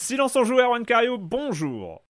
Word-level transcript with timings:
Silence 0.00 0.36
en 0.36 0.44
joueur, 0.44 0.68
Juan 0.68 0.86
Cario, 0.86 1.18
bonjour. 1.18 2.04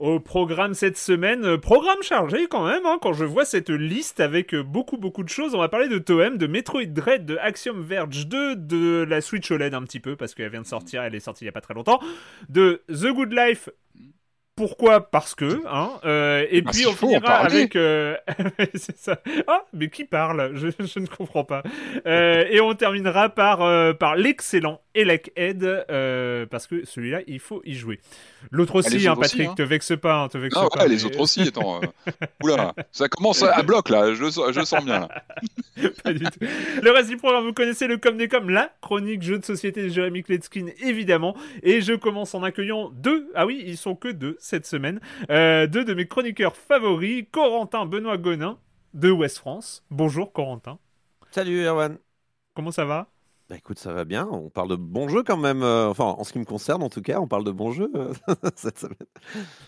Au 0.00 0.20
programme 0.20 0.74
cette 0.74 0.98
semaine, 0.98 1.44
euh, 1.44 1.56
programme 1.56 2.02
chargé 2.02 2.48
quand 2.48 2.66
même, 2.66 2.84
hein, 2.84 2.98
quand 3.00 3.12
je 3.12 3.24
vois 3.24 3.44
cette 3.44 3.70
liste 3.70 4.18
avec 4.18 4.54
euh, 4.54 4.62
beaucoup 4.64 4.98
beaucoup 4.98 5.22
de 5.22 5.28
choses. 5.28 5.54
On 5.54 5.58
va 5.58 5.68
parler 5.68 5.88
de 5.88 5.98
Toem, 5.98 6.36
de 6.36 6.46
Metroid 6.48 6.86
Dread, 6.86 7.24
de 7.24 7.36
Axiom 7.36 7.80
Verge 7.80 8.26
2, 8.26 8.56
de 8.56 9.06
la 9.08 9.20
Switch 9.20 9.50
OLED 9.50 9.72
un 9.72 9.82
petit 9.82 10.00
peu, 10.00 10.16
parce 10.16 10.34
qu'elle 10.34 10.50
vient 10.50 10.62
de 10.62 10.66
sortir, 10.66 11.04
elle 11.04 11.14
est 11.14 11.20
sortie 11.20 11.44
il 11.44 11.46
y 11.46 11.48
a 11.48 11.52
pas 11.52 11.60
très 11.60 11.74
longtemps, 11.74 12.00
de 12.48 12.82
The 12.88 13.06
Good 13.14 13.32
Life 13.32 13.70
pourquoi? 14.56 15.10
Parce 15.10 15.34
que, 15.34 15.62
hein. 15.66 15.92
Euh, 16.04 16.46
et 16.50 16.62
Parce 16.62 16.76
puis 16.76 16.86
on 16.86 16.92
finira 16.92 17.34
avec. 17.36 17.74
euh, 17.76 18.16
c'est 18.74 18.96
ça. 18.96 19.18
Ah, 19.48 19.64
mais 19.72 19.88
qui 19.90 20.04
parle? 20.04 20.52
Je, 20.54 20.68
je 20.78 20.98
ne 21.00 21.06
comprends 21.06 21.44
pas. 21.44 21.62
Euh, 22.06 22.44
et 22.50 22.60
on 22.60 22.74
terminera 22.74 23.28
par 23.28 23.62
euh, 23.62 23.92
par 23.92 24.14
l'excellent 24.16 24.80
Elec 24.94 25.32
Head 25.36 25.64
euh, 25.64 26.46
parce 26.46 26.66
que 26.66 26.84
celui-là, 26.84 27.20
il 27.26 27.40
faut 27.40 27.62
y 27.64 27.74
jouer. 27.74 28.00
L'autre 28.50 28.76
aussi, 28.76 28.98
les 28.98 29.06
hein, 29.06 29.12
autres 29.12 29.22
aussi, 29.22 29.36
Patrick, 29.38 29.48
hein. 29.50 29.54
te 29.56 29.62
vexe 29.62 29.92
pas, 30.00 30.22
hein, 30.22 30.28
te 30.28 30.38
vexe 30.38 30.54
Ah 30.56 30.68
pas. 30.72 30.82
ouais, 30.82 30.88
les 30.88 31.04
autres 31.04 31.20
aussi, 31.20 31.42
attends. 31.48 31.82
euh, 31.82 31.86
Oula, 32.42 32.74
ça 32.92 33.08
commence 33.08 33.42
à, 33.42 33.52
à 33.54 33.62
bloc 33.62 33.88
là, 33.88 34.14
je, 34.14 34.22
le 34.22 34.30
sens- 34.30 34.52
je 34.52 34.64
sens 34.64 34.84
bien. 34.84 35.00
Là. 35.00 35.08
Pas 36.04 36.12
du 36.12 36.24
tout. 36.24 36.38
Le 36.82 36.90
reste 36.90 37.08
du 37.10 37.16
programme, 37.16 37.44
vous 37.44 37.52
connaissez 37.52 37.86
le 37.86 37.96
comme 37.98 38.16
des 38.16 38.28
comme, 38.28 38.50
la 38.50 38.70
chronique 38.80 39.22
jeu 39.22 39.38
de 39.38 39.44
société 39.44 39.82
de 39.82 39.88
Jérémy 39.88 40.22
Kletskin, 40.22 40.66
évidemment. 40.80 41.36
Et 41.62 41.80
je 41.80 41.94
commence 41.94 42.34
en 42.34 42.42
accueillant 42.42 42.90
deux, 42.90 43.30
ah 43.34 43.46
oui, 43.46 43.62
ils 43.66 43.76
sont 43.76 43.96
que 43.96 44.08
deux 44.08 44.36
cette 44.40 44.66
semaine, 44.66 45.00
euh, 45.30 45.66
deux 45.66 45.84
de 45.84 45.94
mes 45.94 46.06
chroniqueurs 46.06 46.56
favoris, 46.56 47.24
Corentin 47.32 47.86
Benoît 47.86 48.16
Gonin 48.18 48.58
de 48.94 49.10
Ouest 49.10 49.38
France. 49.38 49.84
Bonjour 49.90 50.32
Corentin, 50.32 50.78
Salut 51.32 51.60
Erwan. 51.66 51.98
comment 52.54 52.70
ça 52.72 52.84
va? 52.84 53.08
Bah 53.50 53.56
écoute, 53.58 53.78
ça 53.78 53.92
va 53.92 54.06
bien. 54.06 54.26
On 54.32 54.48
parle 54.48 54.70
de 54.70 54.74
bons 54.76 55.06
jeux 55.08 55.22
quand 55.22 55.36
même. 55.36 55.62
euh, 55.62 55.88
enfin, 55.90 56.04
en 56.04 56.24
ce 56.24 56.32
qui 56.32 56.38
me 56.38 56.46
concerne, 56.46 56.82
en 56.82 56.88
tout 56.88 57.02
cas, 57.02 57.20
on 57.20 57.26
parle 57.28 57.44
de 57.44 57.50
bons 57.50 57.72
jeux 57.72 57.90
euh, 57.94 58.10
cette 58.56 58.78
semaine. 58.78 58.96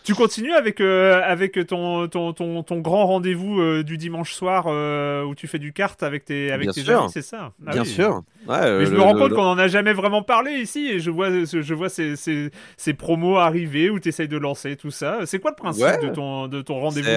Tu 0.03 0.15
continues 0.15 0.53
avec, 0.53 0.81
euh, 0.81 1.21
avec 1.23 1.63
ton, 1.67 2.07
ton, 2.07 2.33
ton, 2.33 2.63
ton 2.63 2.79
grand 2.79 3.05
rendez-vous 3.05 3.61
euh, 3.61 3.83
du 3.83 3.99
dimanche 3.99 4.33
soir 4.33 4.65
euh, 4.67 5.23
où 5.25 5.35
tu 5.35 5.45
fais 5.45 5.59
du 5.59 5.73
kart 5.73 6.01
avec 6.01 6.25
tes, 6.25 6.51
avec 6.51 6.65
Bien 6.65 6.73
tes 6.73 6.81
sûr. 6.81 7.01
amis, 7.01 7.11
c'est 7.11 7.21
ça? 7.21 7.51
Ah 7.67 7.71
bien 7.73 7.83
oui. 7.83 7.87
sûr. 7.87 8.23
Ouais, 8.47 8.79
Mais 8.79 8.85
je 8.87 8.91
le- 8.91 8.97
me 8.97 9.03
rends 9.03 9.13
le- 9.13 9.19
compte 9.19 9.29
le- 9.29 9.35
qu'on 9.35 9.43
en 9.45 9.59
a 9.59 9.67
jamais 9.67 9.93
vraiment 9.93 10.23
parlé 10.23 10.53
ici 10.53 10.87
et 10.87 10.99
je 10.99 11.11
vois, 11.11 11.29
je 11.29 11.73
vois 11.75 11.89
ces, 11.89 12.15
ces, 12.15 12.49
ces 12.77 12.95
promos 12.95 13.37
arriver 13.37 13.91
où 13.91 13.99
tu 13.99 14.09
essayes 14.09 14.27
de 14.27 14.37
lancer 14.37 14.75
tout 14.75 14.89
ça. 14.91 15.19
C'est 15.27 15.37
quoi 15.37 15.51
le 15.51 15.55
principe 15.55 15.83
Ouais. 15.85 15.99
de 15.99 16.09
ton, 16.09 16.47
de 16.47 16.63
ton 16.63 16.79
rendez-vous 16.79 17.07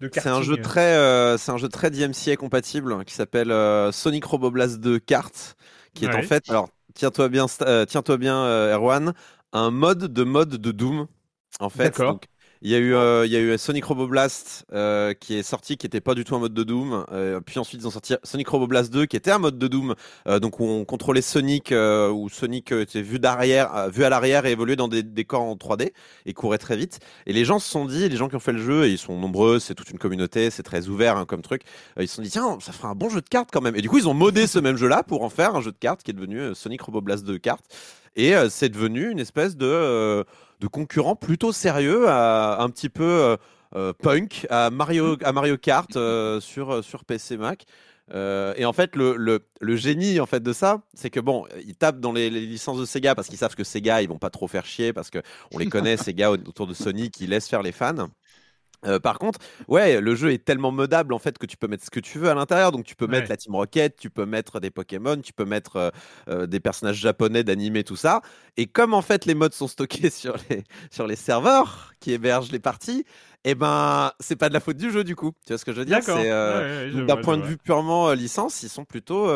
C'est 0.00 0.20
un- 0.20 0.20
de, 0.20 0.20
de 0.20 0.20
C'est 0.20 0.28
un 0.30 0.42
jeu 0.42 0.56
très, 0.56 0.94
euh, 0.96 1.38
c'est 1.38 1.52
un 1.52 1.56
jeu 1.58 1.68
très 1.68 1.90
DMCA 1.90 2.36
compatible 2.36 3.04
qui 3.04 3.14
s'appelle 3.14 3.50
euh, 3.52 3.92
Sonic 3.92 4.24
Roboblast 4.24 4.80
2 4.80 4.98
Kart, 4.98 5.56
qui 5.94 6.04
est 6.04 6.14
en 6.14 6.22
fait, 6.22 6.42
alors 6.48 6.68
tiens-toi 6.94 7.28
bien, 7.28 7.46
euh, 7.62 7.84
tiens-toi 7.86 8.16
bien, 8.16 8.36
euh, 8.44 8.74
Erwan, 8.74 9.12
un 9.52 9.70
mode 9.70 10.12
de 10.12 10.24
mode 10.24 10.50
de 10.56 10.72
Doom. 10.72 11.06
En 11.60 11.70
fait. 11.70 12.02
Donc, 12.06 12.24
il 12.62 12.70
y 12.70 12.74
a 12.74 12.78
eu, 12.78 12.94
euh, 12.94 13.24
il 13.24 13.32
y 13.32 13.36
a 13.36 13.40
eu 13.40 13.56
Sonic 13.56 13.86
Roboblast 13.86 14.66
euh, 14.72 15.14
qui 15.14 15.34
est 15.34 15.42
sorti, 15.42 15.78
qui 15.78 15.86
était 15.86 16.02
pas 16.02 16.14
du 16.14 16.24
tout 16.24 16.36
un 16.36 16.38
mode 16.38 16.52
de 16.52 16.62
Doom. 16.62 17.06
Euh, 17.10 17.40
puis 17.40 17.58
ensuite 17.58 17.80
ils 17.80 17.86
ont 17.86 17.90
sorti 17.90 18.14
Sonic 18.22 18.48
Roboblast 18.48 18.92
2 18.92 19.06
qui 19.06 19.16
était 19.16 19.30
un 19.30 19.38
mode 19.38 19.58
de 19.58 19.66
Doom, 19.66 19.94
euh, 20.26 20.40
donc 20.40 20.60
où 20.60 20.64
on 20.64 20.84
contrôlait 20.84 21.22
Sonic, 21.22 21.72
euh, 21.72 22.10
où 22.10 22.28
Sonic 22.28 22.72
euh, 22.72 22.82
était 22.82 23.00
vu 23.00 23.18
d'arrière, 23.18 23.88
vu 23.90 24.04
à 24.04 24.10
l'arrière 24.10 24.44
et 24.44 24.52
évoluait 24.52 24.76
dans 24.76 24.88
des 24.88 25.02
décors 25.02 25.40
en 25.40 25.54
3D 25.54 25.92
et 26.26 26.34
courait 26.34 26.58
très 26.58 26.76
vite. 26.76 27.00
Et 27.24 27.32
les 27.32 27.46
gens 27.46 27.58
se 27.58 27.70
sont 27.70 27.86
dit, 27.86 28.10
les 28.10 28.16
gens 28.16 28.28
qui 28.28 28.36
ont 28.36 28.40
fait 28.40 28.52
le 28.52 28.62
jeu, 28.62 28.84
et 28.84 28.90
ils 28.90 28.98
sont 28.98 29.18
nombreux, 29.18 29.58
c'est 29.58 29.74
toute 29.74 29.90
une 29.90 29.98
communauté, 29.98 30.50
c'est 30.50 30.62
très 30.62 30.88
ouvert 30.88 31.16
hein, 31.16 31.24
comme 31.24 31.40
truc, 31.40 31.62
ils 31.98 32.08
se 32.08 32.16
sont 32.16 32.22
dit, 32.22 32.30
tiens, 32.30 32.58
ça 32.60 32.72
fera 32.72 32.88
un 32.88 32.94
bon 32.94 33.08
jeu 33.08 33.22
de 33.22 33.28
cartes 33.28 33.48
quand 33.50 33.62
même. 33.62 33.76
Et 33.76 33.80
du 33.80 33.88
coup, 33.88 33.96
ils 33.96 34.08
ont 34.08 34.14
modé 34.14 34.46
ce 34.46 34.58
même 34.58 34.76
jeu-là 34.76 35.02
pour 35.02 35.22
en 35.22 35.30
faire 35.30 35.56
un 35.56 35.62
jeu 35.62 35.72
de 35.72 35.78
cartes 35.78 36.02
qui 36.02 36.10
est 36.10 36.14
devenu 36.14 36.54
Sonic 36.54 36.82
Roboblast 36.82 37.24
2 37.24 37.38
cartes. 37.38 37.64
Et 38.16 38.34
c'est 38.50 38.68
devenu 38.68 39.10
une 39.10 39.20
espèce 39.20 39.56
de, 39.56 40.24
de 40.60 40.66
concurrent 40.66 41.16
plutôt 41.16 41.52
sérieux, 41.52 42.08
un 42.08 42.68
petit 42.70 42.88
peu 42.88 43.04
euh, 43.04 43.36
euh, 43.74 43.92
punk, 43.92 44.46
à 44.50 44.70
Mario, 44.70 45.16
à 45.24 45.32
Mario 45.32 45.56
Kart 45.56 45.96
euh, 45.96 46.40
sur, 46.40 46.84
sur 46.84 47.04
PC 47.04 47.36
Mac. 47.36 47.64
Et 48.12 48.64
en 48.64 48.72
fait, 48.72 48.96
le, 48.96 49.16
le, 49.60 49.76
génie 49.76 50.18
en 50.18 50.26
fait 50.26 50.42
de 50.42 50.52
ça, 50.52 50.82
c'est 50.94 51.10
que 51.10 51.20
bon, 51.20 51.46
ils 51.64 51.76
tapent 51.76 52.00
dans 52.00 52.10
les, 52.10 52.28
licences 52.28 52.80
de 52.80 52.84
Sega 52.84 53.14
parce 53.14 53.28
qu'ils 53.28 53.38
savent 53.38 53.54
que 53.54 53.62
Sega, 53.62 54.02
ils 54.02 54.08
vont 54.08 54.18
pas 54.18 54.30
trop 54.30 54.48
faire 54.48 54.66
chier 54.66 54.92
parce 54.92 55.10
que 55.10 55.20
on 55.54 55.58
les 55.58 55.66
connaît, 55.66 55.96
Sega 55.96 56.32
autour 56.32 56.66
de 56.66 56.74
Sonic, 56.74 57.12
qui 57.12 57.28
laissent 57.28 57.48
faire 57.48 57.62
les 57.62 57.70
fans. 57.70 58.08
Euh, 58.86 58.98
par 58.98 59.18
contre, 59.18 59.38
ouais, 59.68 60.00
le 60.00 60.14
jeu 60.14 60.32
est 60.32 60.44
tellement 60.44 60.72
modable 60.72 61.12
en 61.12 61.18
fait 61.18 61.38
que 61.38 61.46
tu 61.46 61.56
peux 61.56 61.68
mettre 61.68 61.84
ce 61.84 61.90
que 61.90 62.00
tu 62.00 62.18
veux 62.18 62.30
à 62.30 62.34
l'intérieur. 62.34 62.72
Donc 62.72 62.84
tu 62.84 62.94
peux 62.96 63.06
Ouais. 63.06 63.06
mettre 63.06 63.30
la 63.30 63.36
Team 63.36 63.54
Rocket, 63.54 63.96
tu 63.98 64.10
peux 64.10 64.26
mettre 64.26 64.60
des 64.60 64.70
Pokémon, 64.70 65.16
tu 65.20 65.32
peux 65.32 65.44
mettre 65.44 65.76
euh, 65.76 65.90
euh, 66.28 66.46
des 66.46 66.60
personnages 66.60 66.96
japonais 66.96 67.44
d'animé, 67.44 67.84
tout 67.84 67.96
ça. 67.96 68.22
Et 68.56 68.66
comme 68.66 68.94
en 68.94 69.02
fait 69.02 69.26
les 69.26 69.34
modes 69.34 69.54
sont 69.54 69.68
stockés 69.68 70.10
sur 70.10 70.36
les 70.48 70.64
sur 70.90 71.06
les 71.06 71.16
serveurs 71.16 71.92
qui 72.00 72.12
hébergent 72.12 72.52
les 72.52 72.58
parties, 72.60 73.04
et 73.44 73.54
ben 73.54 74.12
c'est 74.20 74.36
pas 74.36 74.48
de 74.48 74.54
la 74.54 74.60
faute 74.60 74.76
du 74.76 74.90
jeu 74.90 75.04
du 75.04 75.16
coup. 75.16 75.32
Tu 75.46 75.52
vois 75.52 75.58
ce 75.58 75.64
que 75.64 75.72
je 75.72 75.78
veux 75.78 75.84
dire? 75.84 76.02
C'est 76.02 76.30
euh, 76.30 76.62
Ouais, 76.62 76.90
ouais, 76.92 77.04
d'un 77.04 77.16
point 77.16 77.36
de 77.38 77.42
vue 77.42 77.56
purement 77.58 78.12
licence, 78.12 78.62
ils 78.62 78.68
sont 78.68 78.84
plutôt, 78.84 79.26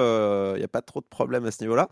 il 0.54 0.58
n'y 0.58 0.64
a 0.64 0.68
pas 0.68 0.82
trop 0.82 1.00
de 1.00 1.06
problèmes 1.06 1.46
à 1.46 1.50
ce 1.50 1.62
niveau-là. 1.62 1.88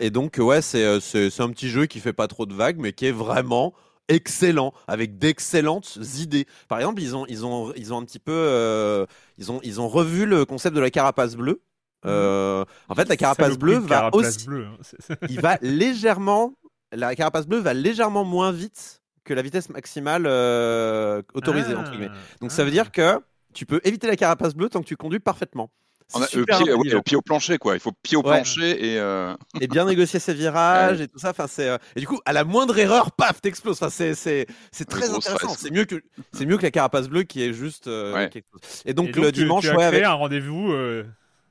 Et 0.00 0.10
donc 0.10 0.36
ouais, 0.38 0.62
c'est 0.62 1.00
c'est 1.00 1.30
c'est 1.30 1.42
un 1.42 1.50
petit 1.50 1.68
jeu 1.68 1.86
qui 1.86 2.00
fait 2.00 2.12
pas 2.12 2.28
trop 2.28 2.46
de 2.46 2.54
vagues, 2.54 2.78
mais 2.78 2.92
qui 2.92 3.06
est 3.06 3.12
vraiment 3.12 3.74
excellent 4.08 4.72
avec 4.86 5.18
d'excellentes 5.18 5.98
idées. 6.18 6.46
Par 6.68 6.78
exemple, 6.78 7.00
ils 7.02 7.14
ont 7.16 7.26
ils 7.26 7.44
ont 7.46 7.72
ils 7.76 7.92
ont 7.92 7.98
un 7.98 8.04
petit 8.04 8.18
peu 8.18 8.32
euh, 8.32 9.06
ils 9.38 9.50
ont 9.52 9.60
ils 9.62 9.80
ont 9.80 9.88
revu 9.88 10.26
le 10.26 10.44
concept 10.44 10.74
de 10.74 10.80
la 10.80 10.90
carapace 10.90 11.36
bleue. 11.36 11.60
Euh, 12.06 12.64
en 12.88 12.94
fait, 12.94 13.08
la 13.08 13.16
carapace 13.16 13.58
bleue 13.58 13.78
va 13.78 13.96
carapace 13.96 14.36
aussi 14.36 14.46
bleue, 14.46 14.66
hein. 14.66 15.14
Il 15.28 15.40
va 15.40 15.58
légèrement, 15.62 16.54
la 16.92 17.14
carapace 17.16 17.46
bleue 17.46 17.58
va 17.58 17.74
légèrement 17.74 18.24
moins 18.24 18.52
vite 18.52 19.02
que 19.24 19.34
la 19.34 19.42
vitesse 19.42 19.68
maximale 19.68 20.24
euh, 20.26 21.22
autorisée 21.34 21.74
entre 21.74 21.90
guillemets. 21.90 22.10
Donc 22.40 22.50
ça 22.52 22.62
veut 22.62 22.70
Ah. 22.70 22.72
dire 22.72 22.92
que 22.92 23.20
tu 23.52 23.66
peux 23.66 23.80
éviter 23.84 24.06
la 24.06 24.16
carapace 24.16 24.54
bleue 24.54 24.68
tant 24.68 24.80
que 24.80 24.86
tu 24.86 24.96
conduis 24.96 25.18
parfaitement. 25.20 25.70
On 26.14 26.22
a, 26.22 26.26
le 26.34 26.44
pied, 26.46 26.72
ouais, 26.72 26.94
au 26.94 27.02
pied 27.02 27.16
au 27.16 27.20
plancher, 27.22 27.58
quoi. 27.58 27.74
Il 27.74 27.80
faut 27.80 27.92
pied 28.02 28.16
au 28.16 28.20
Ouais. 28.22 28.36
plancher 28.36 28.92
et. 28.94 28.98
euh, 28.98 29.34
et 29.60 29.66
bien 29.68 29.84
négocier 29.86 30.18
ses 30.18 30.32
virages 30.34 31.00
et 31.02 31.08
tout 31.08 31.18
ça. 31.18 31.30
Enfin, 31.30 31.46
c'est 31.46 31.68
euh, 31.68 31.76
et 31.96 32.00
du 32.00 32.06
coup 32.06 32.18
à 32.24 32.32
la 32.32 32.44
moindre 32.44 32.78
erreur, 32.78 33.12
paf, 33.12 33.40
t'exploses. 33.42 33.76
Enfin, 33.76 33.90
c'est 33.90 34.14
c'est 34.14 34.46
c'est 34.72 34.90
Le 34.90 34.96
très 34.98 35.10
intéressant. 35.10 35.54
C'est 35.58 35.70
mieux 35.70 35.84
que 35.84 36.02
c'est 36.32 36.46
mieux 36.46 36.56
que 36.56 36.62
la 36.62 36.70
carapace 36.70 37.08
bleue 37.08 37.24
qui 37.24 37.42
est 37.42 37.52
juste 37.52 37.88
euh, 37.88 38.14
Ouais. 38.14 38.28
quelque 38.30 38.46
chose. 38.52 38.82
Et 38.86 38.94
donc, 38.94 39.08
Et 39.16 39.20
le 39.20 39.32
tu- 39.32 39.40
dimanche, 39.42 39.64
tu 39.64 39.68
as 39.70 39.72
ouais, 39.72 39.76
créé 39.76 39.86
avec 39.86 40.04
un 40.04 40.12
rendez-vous 40.14 40.72
euh, 40.72 41.02
Ouais. 41.02 41.08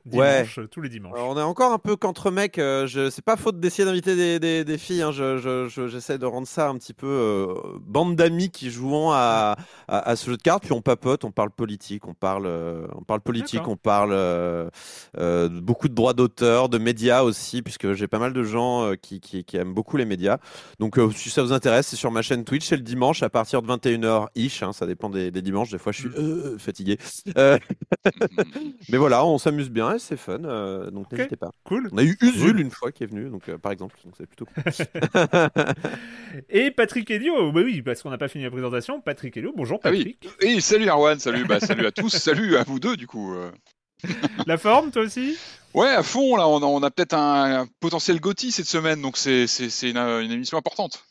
Dimanche, 0.07 0.59
euh, 0.59 0.68
tous 0.68 0.81
les 0.81 0.90
dimanches. 0.90 1.13
Alors, 1.16 1.29
on 1.29 1.38
est 1.38 1.41
encore 1.44 1.72
un 1.72 1.78
peu 1.79 1.95
qu'entre 1.95 2.31
mecs. 2.31 2.57
euh, 2.59 2.88
je... 2.88 3.09
C'est 3.09 3.23
pas 3.23 3.35
faute 3.38 3.59
d'essayer 3.59 3.85
d'inviter 3.85 4.16
des, 4.16 4.40
des, 4.40 4.63
des 4.63 4.78
filles. 4.78 5.01
hein, 5.01 5.12
je- 5.12 5.38
je- 5.38 5.68
je- 5.68 5.88
J'essaie 5.88 6.18
de 6.18 6.25
rendre 6.25 6.48
ça 6.48 6.69
un 6.69 6.75
petit 6.77 6.94
peu 6.94 7.07
euh, 7.07 7.54
bande 7.81 8.15
d'amis 8.15 8.50
qui 8.50 8.69
jouons 8.71 9.12
à, 9.12 9.56
à, 9.88 10.09
à 10.09 10.15
ce 10.15 10.30
jeu 10.31 10.38
de 10.38 10.42
cartes. 10.42 10.63
Puis 10.63 10.74
on 10.74 10.81
papote, 10.81 11.24
on 11.24 11.31
parle 11.31 11.51
politique, 11.51 12.07
on 12.07 12.13
parle, 12.13 12.45
euh, 12.45 12.88
on 12.95 13.04
parle 13.04 13.21
politique, 13.21 13.68
on 13.68 13.75
parle 13.77 14.12
euh, 14.13 14.69
euh, 15.18 15.50
beaucoup 15.50 15.88
de 15.89 15.94
droits 15.94 16.13
d'auteur, 16.13 16.69
de 16.69 16.77
médias 16.77 17.21
aussi, 17.24 17.62
puisque 17.62 17.94
j'ai 17.94 18.07
pas 18.07 18.19
mal 18.19 18.33
de 18.33 18.44
gens 18.44 18.83
euh, 18.86 18.95
qui, 18.95 19.19
qui, 19.19 19.44
qui 19.44 19.57
aiment 19.57 19.74
beaucoup 19.74 19.98
les 19.98 20.06
médias. 20.06 20.38
Donc 20.80 20.98
euh, 21.00 21.10
si 21.12 21.30
ça 21.30 21.42
vous 21.44 21.53
intéresse, 21.53 21.88
c'est 21.88 21.95
sur 21.95 22.12
ma 22.12 22.21
chaîne 22.21 22.44
Twitch. 22.44 22.65
C'est 22.68 22.77
le 22.77 22.83
dimanche 22.83 23.24
à 23.24 23.30
partir 23.30 23.62
de 23.62 23.68
21h 23.68 24.27
ish. 24.36 24.63
hein, 24.63 24.74
ça 24.74 24.86
dépend 24.86 25.10
des, 25.10 25.31
des 25.31 25.42
dimanches. 25.42 25.71
Des 25.71 25.77
fois, 25.77 25.92
je 25.92 26.00
suis 26.01 26.10
euh, 26.18 26.57
fatigué. 26.57 26.98
Euh, 27.38 27.57
mais 28.89 28.98
voilà, 28.98 29.25
on 29.25 29.38
s'amuse 29.38 29.69
bien 29.69 29.96
et 29.97 29.99
c'est 29.99 30.17
fun. 30.17 30.44
euh, 30.45 30.89
donc 30.91 31.11
n'hésitez 31.11 31.35
pas. 31.35 31.51
Cool. 31.65 31.89
On 31.91 31.97
a 31.97 32.03
eu 32.03 32.17
Usul 32.21 32.59
une 32.59 32.71
fois 32.71 32.91
qui 32.91 33.03
est 33.03 33.07
venu, 33.07 33.29
donc 33.29 33.49
euh, 33.49 33.57
par 33.57 33.71
exemple, 33.71 33.95
donc 34.05 34.13
c'est 34.17 34.25
plutôt 34.25 34.45
cool. 34.45 34.63
Et 36.49 36.71
Patrick 36.71 37.09
Helio, 37.11 37.51
bah 37.51 37.61
oui, 37.63 37.81
parce 37.81 38.01
qu'on 38.01 38.09
n'a 38.09 38.17
pas 38.17 38.27
fini 38.27 38.44
la 38.44 38.51
présentation. 38.51 39.01
Patrick 39.01 39.35
Helio, 39.38 39.53
bonjour 39.55 39.79
Ah 39.83 39.89
oui. 39.91 40.15
Patrick. 40.21 40.29
Oui, 40.44 40.61
salut 40.61 40.88
Erwan, 40.89 41.19
salut, 41.19 41.45
bah, 41.45 41.59
salut 41.59 41.85
à 41.85 41.91
tous, 41.91 42.09
salut 42.09 42.57
à 42.57 42.63
vous 42.63 42.79
deux 42.79 42.95
du 42.97 43.07
coup. 43.07 43.33
euh. 43.35 43.51
La 44.45 44.57
forme, 44.57 44.91
toi 44.91 45.01
aussi? 45.03 45.38
Ouais, 45.73 45.89
à 45.89 46.03
fond, 46.03 46.35
là, 46.38 46.47
on 46.47 46.61
a, 46.61 46.65
on 46.65 46.83
a 46.83 46.91
peut-être 46.91 47.13
un, 47.13 47.61
un 47.61 47.67
potentiel 47.79 48.19
Gotti 48.19 48.51
cette 48.51 48.67
semaine, 48.67 49.01
donc 49.01 49.17
c'est 49.17 49.47
c'est- 49.47 49.69
c'est 49.69 49.89
une, 49.89 49.97
une 49.97 50.31
émission 50.31 50.57
importante. 50.57 51.03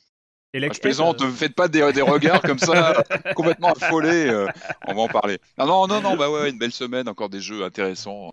Et 0.54 0.58
Enfin, 0.64 0.72
je 0.74 0.80
plaisante, 0.80 1.20
euh, 1.20 1.26
ne 1.26 1.32
faites 1.32 1.54
pas 1.54 1.68
des, 1.68 1.92
des 1.92 2.00
regards 2.00 2.40
comme 2.40 2.58
ça, 2.58 3.02
complètement 3.34 3.72
affolés. 3.72 4.26
euh, 4.28 4.46
on 4.86 4.94
va 4.94 5.02
en 5.02 5.08
parler. 5.08 5.38
Non, 5.58 5.66
non, 5.66 5.86
non, 5.86 6.00
non, 6.00 6.16
bah 6.16 6.30
ouais, 6.30 6.48
une 6.48 6.56
belle 6.58 6.72
semaine, 6.72 7.08
encore 7.08 7.28
des 7.28 7.40
jeux 7.40 7.62
intéressants. 7.62 8.30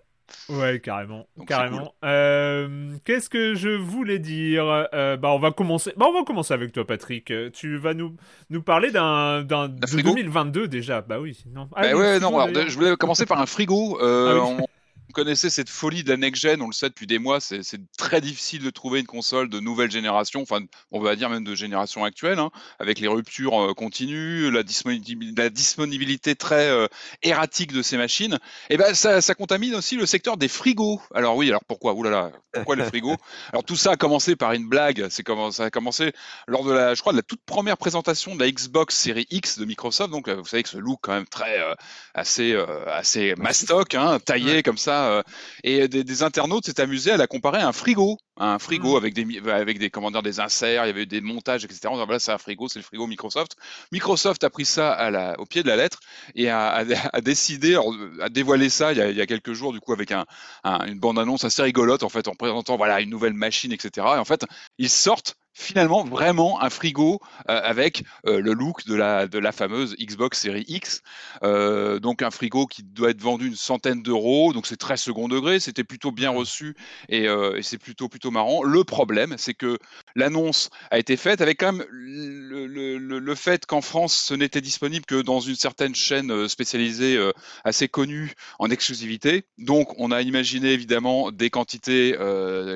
Ouais, 0.50 0.80
carrément, 0.80 1.28
Donc, 1.38 1.48
carrément. 1.48 1.94
Euh, 2.04 2.94
Qu'est-ce 3.06 3.30
que 3.30 3.56
je 3.56 3.70
voulais 3.70 4.20
dire? 4.20 4.88
Euh, 4.94 5.18
Bah, 5.18 5.30
on 5.32 5.40
va 5.40 5.52
commencer. 5.52 5.94
Bah, 5.98 6.06
on 6.10 6.14
va 6.14 6.24
commencer 6.24 6.54
avec 6.54 6.72
toi, 6.72 6.86
Patrick. 6.86 7.30
Euh, 7.32 7.50
Tu 7.52 7.78
vas 7.78 7.94
nous 7.94 8.16
nous 8.50 8.62
parler 8.62 8.92
d'un 8.92 9.44
d'un 9.44 9.68
de 9.70 9.86
frigo 9.86 10.10
2022 10.12 10.68
déjà. 10.68 11.02
Bah 11.02 11.20
oui, 11.20 11.44
non. 11.54 11.68
Ah, 11.76 11.82
Bah 11.84 11.88
oui, 11.94 12.00
ouais, 12.00 12.16
frigo, 12.18 12.32
non, 12.32 12.40
alors, 12.40 12.68
je 12.70 12.76
voulais 12.76 12.96
commencer 12.96 13.26
par 13.26 13.40
un 13.42 13.46
frigo. 13.46 14.00
Euh, 14.02 14.40
Ah 14.42 14.46
oui. 14.50 14.56
on, 14.60 14.68
on 15.14 15.22
connaissait 15.22 15.52
cette 15.52 15.70
folie 15.70 16.04
de 16.04 16.10
la 16.10 16.18
next-gen, 16.18 16.60
on 16.64 16.66
le 16.66 16.74
sait 16.74 16.90
depuis 16.90 17.06
des 17.06 17.20
mois, 17.20 17.40
c'est 17.40 17.62
très 18.00 18.20
difficile 18.20 18.64
de 18.64 18.72
trouver 18.72 19.00
une 19.00 19.06
console 19.06 19.48
de 19.48 19.60
nouvelle 19.60 19.92
génération, 19.92 20.42
enfin, 20.42 20.62
on 20.90 21.00
va 21.00 21.16
dire 21.16 21.30
même 21.30 21.44
de 21.44 21.54
génération 21.54 22.04
actuelle, 22.04 22.40
hein, 22.40 22.50
avec 22.80 23.00
les 23.00 23.08
ruptures 23.08 23.62
euh, 23.62 23.74
continues, 23.76 24.50
la, 24.50 24.64
disponibil- 24.64 25.38
la 25.38 25.52
disponibilité 25.52 26.36
très 26.36 26.68
euh, 26.68 26.88
erratique 27.22 27.74
de 27.74 27.84
ces 27.84 27.96
machines. 27.96 28.40
Et 28.72 28.78
ben 28.78 28.96
ça, 28.96 29.22
ça 29.22 29.36
contamine 29.36 29.76
aussi 29.76 29.98
le 29.98 30.08
secteur 30.08 30.36
des 30.36 30.48
frigos. 30.48 31.00
Alors 31.14 31.36
oui, 31.36 31.50
alors 31.50 31.64
pourquoi? 31.64 31.94
Ouh 31.94 32.02
là 32.02 32.10
là, 32.10 32.32
pourquoi 32.52 32.76
les 32.76 32.84
frigos? 32.84 33.18
Alors 33.52 33.64
tout 33.64 33.76
ça 33.76 33.92
a 33.92 33.98
commencé 33.98 34.36
par 34.36 34.54
une 34.54 34.68
blague. 34.68 35.06
C'est 35.12 35.24
ça 35.52 35.66
a 35.66 35.70
commencé 35.70 36.12
lors 36.48 36.64
de 36.64 36.72
la, 36.72 36.96
je 36.96 37.02
crois, 37.02 37.14
de 37.14 37.18
la 37.18 37.24
toute 37.24 37.44
première 37.46 37.78
présentation 37.78 38.34
de 38.34 38.40
la 38.40 38.50
Xbox 38.50 38.96
Series 38.96 39.28
X 39.30 39.60
de 39.60 39.66
Microsoft. 39.66 40.10
Donc 40.10 40.28
vous 40.28 40.46
savez 40.46 40.64
que 40.64 40.70
ce 40.70 40.78
look 40.78 41.00
quand 41.04 41.14
même 41.14 41.28
très 41.28 41.60
euh, 41.60 41.76
assez 42.16 42.54
euh, 42.54 42.88
assez 42.88 43.36
mastoc, 43.38 43.94
hein, 43.94 44.18
taillé 44.20 44.64
comme 44.64 44.80
ça. 44.80 45.03
Euh, 45.10 45.22
et 45.64 45.88
des, 45.88 46.04
des 46.04 46.24
internautes 46.24 46.66
s'étaient 46.66 46.82
amusés 46.84 47.12
à 47.12 47.18
la 47.18 47.28
comparer 47.28 47.60
à 47.60 47.68
un 47.68 47.74
frigo, 47.74 48.18
un 48.38 48.60
frigo 48.60 48.96
Mm. 48.96 48.98
avec 48.98 49.14
des 49.14 49.26
mi- 49.26 49.40
avec 49.50 49.80
des 49.80 49.90
comment 49.90 50.12
dire, 50.12 50.22
des 50.24 50.40
inserts, 50.40 50.84
il 50.86 50.88
y 50.88 50.90
avait 50.92 51.06
des 51.06 51.22
montages, 51.22 51.66
etc. 51.66 51.94
On 51.94 51.98
dit, 51.98 52.04
voilà, 52.06 52.20
c'est 52.20 52.32
un 52.32 52.38
frigo, 52.38 52.68
c'est 52.68 52.80
le 52.80 52.84
frigo 52.84 53.08
Microsoft. 53.08 53.56
Microsoft 53.92 54.44
a 54.44 54.50
pris 54.50 54.66
ça 54.66 54.92
à 54.92 55.12
la, 55.12 55.40
au 55.40 55.46
pied 55.46 55.64
de 55.64 55.68
la 55.68 55.76
lettre 55.76 56.00
et 56.36 56.50
a, 56.50 56.70
a, 56.70 56.84
a 57.14 57.22
décidé, 57.22 57.78
a 58.22 58.30
dévoilé 58.30 58.70
ça 58.70 58.92
il 58.92 58.98
y, 58.98 59.02
a, 59.02 59.10
il 59.10 59.18
y 59.18 59.22
a 59.22 59.26
quelques 59.26 59.54
jours, 59.54 59.74
du 59.74 59.80
coup, 59.80 59.94
avec 59.94 60.12
un, 60.12 60.26
un- 60.64 60.86
une 60.88 61.00
bande-annonce 61.00 61.44
assez 61.44 61.62
rigolote, 61.62 62.04
en 62.04 62.10
fait, 62.10 62.28
en 62.28 62.36
présentant 62.36 62.78
voilà 62.78 63.02
une 63.02 63.10
nouvelle 63.10 63.34
machine, 63.34 63.72
etc. 63.72 64.08
Et 64.16 64.20
en 64.20 64.26
fait, 64.26 64.46
ils 64.78 64.90
sortent 64.90 65.36
finalement 65.54 66.04
vraiment 66.04 66.62
un 66.62 66.70
frigo 66.70 67.20
euh, 67.50 67.62
avec 67.64 68.04
euh, 68.28 68.40
le 68.42 68.54
look 68.54 68.86
de 68.86 68.96
la, 68.96 69.28
de 69.28 69.40
la 69.40 69.52
fameuse 69.52 69.96
Xbox 70.00 70.40
Series 70.40 70.66
X. 70.68 71.02
Euh, 71.44 72.00
donc 72.00 72.22
un 72.22 72.32
frigo 72.32 72.66
qui 72.66 72.84
doit 72.84 73.12
être 73.12 73.22
vendu 73.22 73.48
une 73.48 73.56
centaine 73.56 74.02
d'euros, 74.02 74.54
donc 74.54 74.66
c'est 74.68 74.78
très 74.78 74.98
second 74.98 75.28
degré, 75.28 75.60
c'était 75.60 75.84
plutôt 75.84 76.12
bien 76.12 76.30
reçu 76.32 76.76
et, 77.10 77.26
et 77.26 77.62
c'est 77.62 77.78
plutôt 77.78 78.10
plutôt 78.10 78.32
marrant. 78.32 78.64
Le 78.64 78.84
problème, 78.84 79.36
c'est 79.38 79.54
que 79.54 79.78
l'annonce 80.16 80.70
a 80.92 81.00
été 81.00 81.18
faite 81.18 81.42
avec 81.42 81.60
quand 81.60 81.74
même 81.74 81.86
le, 81.90 82.66
le- 82.68 82.98
le- 82.98 83.20
le 83.20 83.36
fait 83.36 83.66
qu'en 83.66 83.82
France, 83.82 84.16
ce 84.16 84.34
n'était 84.34 84.62
disponible 84.62 85.06
que 85.06 85.22
dans 85.22 85.40
une 85.40 85.56
certaine 85.56 85.96
chaîne 85.96 86.48
spécialisée 86.48 87.20
assez 87.64 87.88
connue 87.88 88.34
en 88.60 88.70
exclusivité. 88.70 89.46
Donc 89.58 89.94
on 90.00 90.12
a 90.12 90.22
imaginé 90.22 90.72
évidemment 90.74 91.32
des 91.32 91.50
quantités 91.50 92.16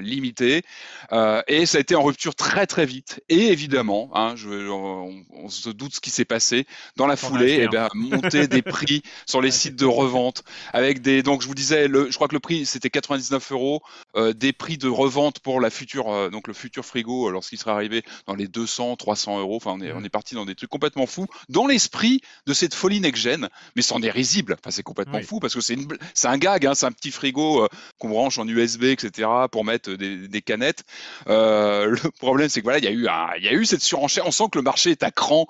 limitées 0.01 0.63
et 1.47 1.65
ça 1.65 1.77
a 1.77 1.81
été 1.81 1.95
en 1.95 2.03
rupture 2.03 2.35
très 2.35 2.66
très 2.67 2.85
vite. 2.85 3.21
Et 3.29 3.47
évidemment, 3.47 4.09
hein, 4.13 4.35
je, 4.35 4.69
on, 4.69 5.23
on 5.33 5.49
se 5.49 5.69
doute 5.69 5.95
ce 5.95 5.99
qui 5.99 6.09
s'est 6.09 6.25
passé 6.25 6.65
dans 6.95 7.07
la 7.07 7.15
foulée, 7.15 7.53
acheté 7.53 7.63
eh 7.63 7.67
ben, 7.67 7.89
monter 7.95 8.47
des 8.47 8.61
prix 8.61 9.01
sur 9.25 9.41
les 9.41 9.51
sites 9.51 9.75
de 9.75 9.85
revente 9.85 10.43
avec 10.73 11.01
des. 11.01 11.23
Donc 11.23 11.41
je 11.41 11.47
vous 11.47 11.55
disais, 11.55 11.87
le, 11.87 12.09
je 12.11 12.15
crois 12.15 12.27
que 12.27 12.35
le 12.35 12.39
prix 12.39 12.65
c'était 12.65 12.89
99 12.89 13.51
euros, 13.51 13.81
euh, 14.15 14.33
des 14.33 14.53
prix 14.53 14.77
de 14.77 14.87
revente 14.87 15.39
pour 15.39 15.61
la 15.61 15.69
future, 15.69 16.11
euh, 16.11 16.29
donc 16.29 16.47
le 16.47 16.53
futur 16.53 16.85
frigo 16.85 17.27
euh, 17.27 17.31
lorsqu'il 17.31 17.57
sera 17.57 17.73
arrivé 17.73 18.03
dans 18.27 18.35
les 18.35 18.47
200, 18.47 18.95
300 18.95 19.39
euros. 19.39 19.55
Enfin, 19.57 19.71
on 19.73 19.81
est, 19.81 19.91
on 19.91 20.03
est 20.03 20.09
parti 20.09 20.35
dans 20.35 20.45
des 20.45 20.55
trucs 20.55 20.69
complètement 20.69 21.07
fous 21.07 21.27
dans 21.49 21.67
l'esprit 21.67 22.21
de 22.45 22.53
cette 22.53 22.73
folie 22.73 22.99
next-gen, 22.99 23.49
mais 23.75 23.81
c'en 23.81 24.01
est 24.01 24.11
risible. 24.11 24.55
Enfin, 24.59 24.71
c'est 24.71 24.83
complètement 24.83 25.17
Oui. 25.17 25.23
fou 25.23 25.39
parce 25.39 25.53
que 25.53 25.61
c'est 25.61 25.73
une 25.73 25.87
c'est 26.13 26.27
un 26.27 26.37
gag, 26.37 26.65
hein, 26.65 26.73
c'est 26.75 26.85
un 26.85 26.91
petit 26.91 27.11
frigo 27.11 27.63
euh, 27.63 27.67
qu'on 27.97 28.09
branche 28.09 28.37
en 28.37 28.47
USB, 28.47 28.83
etc. 28.85 29.29
pour 29.51 29.63
mettre 29.65 29.91
des, 29.93 30.27
des 30.27 30.41
canettes. 30.41 30.83
Le 31.27 32.09
problème, 32.19 32.49
c'est 32.49 32.56
que 32.61 32.63
voilà, 32.65 32.79
il 32.79 32.85
y 32.85 32.87
a 32.87 32.91
eu 32.91 33.07
un- 33.07 33.29
il 33.37 33.43
y 33.43 33.47
a 33.47 33.53
eu 33.53 33.65
cette 33.65 33.81
surenchère. 33.81 34.25
On 34.27 34.31
sent 34.31 34.45
que 34.51 34.57
le 34.57 34.63
marché 34.63 34.91
est 34.91 35.03
à 35.03 35.11
cran. 35.11 35.45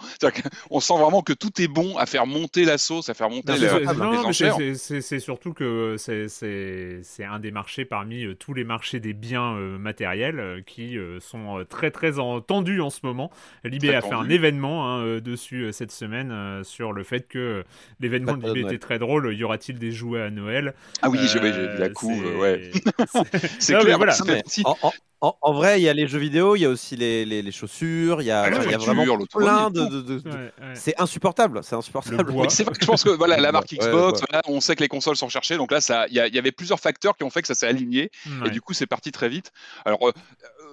On 0.69 0.79
sent 0.79 0.93
vraiment 0.97 1.21
que 1.21 1.33
tout 1.33 1.61
est 1.61 1.67
bon 1.67 1.97
à 1.97 2.05
faire 2.05 2.25
monter 2.27 2.65
la 2.65 2.77
sauce, 2.77 3.09
à 3.09 3.13
faire 3.13 3.29
monter 3.29 3.53
c'est 3.53 3.67
C'est- 3.67 3.79
les 3.79 3.85
ça, 3.85 3.93
non, 3.93 4.11
mais 4.11 4.17
c'est- 4.17 4.25
enchères. 4.25 4.55
c'est- 4.57 4.73
c'est 4.75 5.01
c'est 5.01 5.19
surtout 5.19 5.53
que 5.53 5.95
c'est- 5.97 6.27
c'est 6.27 6.99
c'est 7.03 7.23
un 7.23 7.39
des 7.39 7.51
marchés 7.51 7.85
parmi 7.85 8.25
euh, 8.25 8.35
tous 8.35 8.53
les 8.53 8.63
marchés 8.63 8.99
des 8.99 9.13
biens 9.13 9.55
euh, 9.55 9.77
matériels 9.77 10.39
euh, 10.39 10.61
qui 10.65 10.97
euh, 10.97 11.19
sont 11.19 11.63
très 11.69 11.91
très 11.91 12.19
en, 12.19 12.41
tendus 12.41 12.81
en 12.81 12.89
ce 12.89 12.99
moment. 13.03 13.31
Libé 13.63 13.93
a 13.95 14.01
fait 14.01 14.13
un 14.13 14.29
événement 14.29 14.87
hein, 14.97 15.19
dessus 15.19 15.63
euh, 15.65 15.71
cette 15.71 15.91
semaine 15.91 16.31
euh, 16.31 16.63
sur 16.63 16.93
le 16.93 17.03
fait 17.03 17.27
que 17.27 17.63
l'événement 17.99 18.33
de 18.37 18.43
Noël. 18.47 18.57
était 18.65 18.77
très 18.79 18.99
drôle. 18.99 19.33
Y 19.35 19.43
aura-t-il 19.43 19.77
des 19.79 19.91
jouets 19.91 20.21
à 20.21 20.29
Noël? 20.29 20.73
Ah 21.01 21.09
oui, 21.09 21.19
j'ai 21.27 21.39
la 21.39 21.89
couve, 21.89 22.23
c'est- 22.23 22.35
ouais. 22.35 22.71
c'est- 23.31 23.49
C'est 23.59 23.79
clair. 23.79 23.97
voilà. 23.97 24.15
mais 24.25 24.43
en, 24.65 24.77
en- 24.81 24.91
en- 25.21 25.35
en 25.41 25.53
vrai, 25.53 25.79
il 25.79 25.83
y 25.83 25.89
a 25.89 25.93
les 25.93 26.07
jeux 26.07 26.19
vidéo, 26.19 26.55
il 26.55 26.59
y 26.61 26.65
a 26.65 26.69
aussi 26.69 26.95
les, 26.95 27.25
les, 27.25 27.41
les 27.41 27.51
chaussures, 27.51 28.21
il 28.21 28.25
y 28.25 28.31
a, 28.31 28.43
Ah, 28.43 28.49
il 28.63 28.71
y 28.71 28.73
a 28.73 28.77
vraiment 28.77 29.05
plein 29.33 29.69
de. 29.69 29.81
de- 29.85 30.01
de- 30.01 30.19
de- 30.19 30.29
Ouais, 30.29 30.35
ouais. 30.35 30.51
C'est 30.75 30.99
insupportable, 31.01 31.61
c'est 31.63 31.75
insupportable. 31.75 32.29
Oui, 32.31 32.47
c'est 32.49 32.63
vrai 32.63 32.73
que 32.75 32.81
je 32.81 32.85
pense 32.85 33.03
que 33.03 33.09
voilà, 33.09 33.37
la 33.37 33.51
marque 33.51 33.73
Xbox, 33.73 34.21
ouais. 34.21 34.39
on 34.47 34.61
sait 34.61 34.75
que 34.75 34.81
les 34.81 34.87
consoles 34.87 35.15
sont 35.17 35.25
recherchées, 35.27 35.57
donc 35.57 35.71
là, 35.71 35.81
ça, 35.81 36.07
il 36.07 36.13
y, 36.13 36.19
avait 36.19 36.51
plusieurs 36.51 36.79
facteurs 36.79 37.17
qui 37.17 37.23
ont 37.23 37.29
fait 37.29 37.41
que 37.41 37.47
ça 37.47 37.55
s'est 37.55 37.67
aligné, 37.67 38.11
Ouais. 38.25 38.47
et 38.47 38.49
du 38.51 38.61
coup, 38.61 38.73
c'est 38.73 38.85
parti 38.87 39.11
très 39.11 39.29
vite. 39.29 39.51
Alors, 39.85 40.07
euh, 40.07 40.11
euh, 40.11 40.63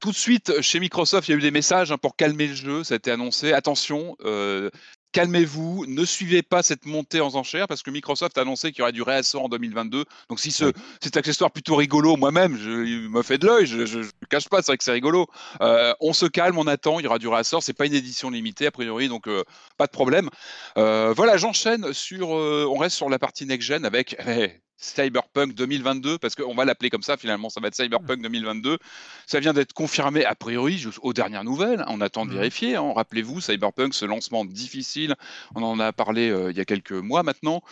tout 0.00 0.10
de 0.12 0.16
suite, 0.16 0.60
chez 0.62 0.80
Microsoft, 0.80 1.28
il 1.28 1.32
y 1.32 1.34
a 1.34 1.38
eu 1.38 1.42
des 1.42 1.50
messages 1.50 1.92
hein, 1.92 1.98
pour 1.98 2.16
calmer 2.16 2.46
le 2.46 2.54
jeu, 2.54 2.84
ça 2.84 2.94
a 2.94 2.96
été 2.96 3.10
annoncé. 3.10 3.52
Attention, 3.52 4.16
euh, 4.24 4.70
calmez-vous, 5.12 5.86
ne 5.86 6.04
suivez 6.04 6.42
pas 6.42 6.62
cette 6.62 6.86
montée 6.86 7.20
en 7.20 7.34
enchères, 7.34 7.68
parce 7.68 7.82
que 7.82 7.90
Microsoft 7.90 8.36
a 8.38 8.42
annoncé 8.42 8.72
qu'il 8.72 8.80
y 8.80 8.82
aurait 8.82 8.92
du 8.92 9.02
réassort 9.02 9.44
en 9.44 9.48
2022. 9.48 10.04
Donc, 10.28 10.40
si 10.40 10.50
ce, 10.52 10.72
cet 11.02 11.16
accessoire 11.16 11.50
plutôt 11.50 11.76
rigolo, 11.76 12.16
moi-même, 12.16 12.56
je, 12.56 12.84
il 12.84 13.08
me 13.08 13.22
fait 13.22 13.38
de 13.38 13.46
l'œil, 13.46 13.66
je, 13.66 13.76
le 13.98 14.08
cache 14.28 14.48
pas, 14.48 14.62
c'est 14.62 14.72
vrai 14.72 14.78
que 14.78 14.84
c'est 14.84 14.92
rigolo. 14.92 15.26
Euh, 15.60 15.92
on 16.00 16.12
se 16.12 16.26
calme, 16.26 16.58
on 16.58 16.66
attend, 16.66 17.00
il 17.00 17.04
y 17.04 17.06
aura 17.06 17.18
du 17.18 17.28
réassort, 17.28 17.62
c'est 17.62 17.72
pas 17.72 17.86
une 17.86 17.94
édition 17.94 18.30
limitée, 18.30 18.66
a 18.66 18.70
priori, 18.70 19.08
donc 19.08 19.26
euh, 19.26 19.44
pas 19.76 19.86
de 19.86 19.92
problème. 19.92 20.30
Euh, 20.76 21.12
voilà, 21.16 21.36
j'enchaîne 21.36 21.92
sur. 21.92 22.30
on 22.30 22.76
reste 22.76 22.96
sur 22.96 23.08
la 23.08 23.18
partie 23.18 23.46
next-gen 23.46 23.84
avec 23.84 24.16
eh, 24.26 24.60
Cyberpunk 24.80 25.54
2022, 25.54 26.18
parce 26.18 26.34
qu'on 26.34 26.54
va 26.54 26.64
l'appeler 26.64 26.88
comme 26.90 27.02
ça 27.02 27.16
finalement, 27.16 27.50
ça 27.50 27.60
va 27.60 27.68
être 27.68 27.74
Cyberpunk 27.76 28.22
2022. 28.22 28.78
Ça 29.26 29.38
vient 29.38 29.52
d'être 29.52 29.72
confirmé 29.74 30.24
a 30.24 30.34
priori 30.34 30.84
aux 31.02 31.12
dernières 31.12 31.44
nouvelles. 31.44 31.84
On 31.88 32.00
attend 32.00 32.24
de 32.24 32.30
Mhm. 32.30 32.36
vérifier. 32.38 32.76
hein. 32.76 32.92
Rappelez-vous, 32.96 33.40
Cyberpunk, 33.40 33.92
ce 33.94 34.06
lancement 34.06 34.44
difficile, 34.44 35.14
on 35.54 35.62
en 35.62 35.78
a 35.80 35.92
parlé 35.92 36.30
euh, 36.30 36.50
il 36.50 36.56
y 36.56 36.60
a 36.60 36.64
quelques 36.64 36.92
mois 36.92 37.22
maintenant, 37.22 37.62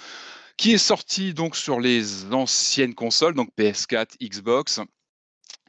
qui 0.58 0.72
est 0.72 0.78
sorti 0.78 1.32
donc 1.34 1.56
sur 1.56 1.80
les 1.80 2.26
anciennes 2.32 2.94
consoles, 2.94 3.34
donc 3.34 3.48
PS4, 3.56 4.16
Xbox. 4.22 4.80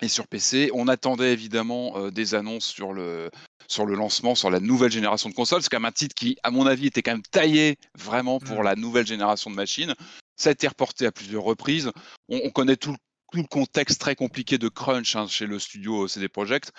Et 0.01 0.07
sur 0.07 0.27
PC, 0.27 0.71
on 0.73 0.87
attendait 0.87 1.33
évidemment 1.33 1.93
euh, 1.97 2.09
des 2.11 2.33
annonces 2.35 2.65
sur 2.65 2.93
le, 2.93 3.29
sur 3.67 3.85
le 3.85 3.95
lancement, 3.95 4.33
sur 4.35 4.49
la 4.49 4.59
nouvelle 4.61 4.91
génération 4.91 5.29
de 5.29 5.33
consoles. 5.35 5.61
C'est 5.61 5.69
quand 5.69 5.79
même 5.79 5.85
un 5.89 5.91
titre 5.91 6.15
qui, 6.15 6.37
à 6.43 6.51
mon 6.51 6.65
avis, 6.65 6.87
était 6.87 7.01
quand 7.01 7.11
même 7.11 7.21
taillé 7.31 7.77
vraiment 7.97 8.39
pour 8.39 8.61
Mm. 8.61 8.63
la 8.63 8.75
nouvelle 8.75 9.05
génération 9.07 9.49
de 9.51 9.55
machines. 9.55 9.93
Ça 10.39 10.49
a 10.49 10.53
été 10.53 10.67
reporté 10.67 11.05
à 11.05 11.11
plusieurs 11.11 11.43
reprises. 11.43 11.91
On, 12.29 12.39
on 12.45 12.49
connaît 12.49 12.77
tout 12.77 12.95
le, 13.33 13.43
contexte 13.43 14.01
très 14.01 14.15
compliqué 14.15 14.57
de 14.57 14.69
crunch 14.69 15.15
hein, 15.15 15.27
chez 15.27 15.45
le 15.45 15.59
studio 15.59 16.07
CD 16.07 16.27
Projekt. 16.29 16.71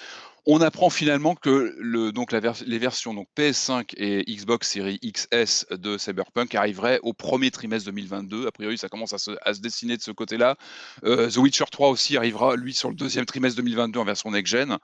On 0.47 0.61
apprend 0.61 0.91
finalement 0.91 1.35
que 1.35 2.11
donc 2.11 2.33
les 2.33 2.79
versions 2.79 3.15
donc 3.15 3.29
PS5 3.37 3.93
et 3.97 4.25
Xbox 4.25 4.71
Series 4.71 4.99
XS 4.99 5.67
de 5.71 5.99
Cyberpunk 5.99 6.55
arriveraient 6.55 6.99
au 7.03 7.13
premier 7.13 7.51
trimestre 7.51 7.87
2022. 7.87 8.47
A 8.47 8.51
priori, 8.51 8.79
ça 8.79 8.89
commence 8.89 9.13
à 9.13 9.19
se, 9.19 9.61
dessiner 9.61 9.97
de 9.97 10.03
ce 10.03 10.11
côté-là. 10.11 10.57
Euh, 11.05 11.31
The 11.31 11.37
Witcher 11.37 11.67
3 11.71 11.91
aussi 11.91 12.17
arrivera, 12.17 12.57
lui, 12.57 12.73
sur 12.73 12.89
le 12.89 12.97
deuxième 12.97 13.27
trimestre 13.27 13.57
2022 13.59 14.01
en 14.01 14.05
version 14.05 14.31
next-gen. 14.31 14.79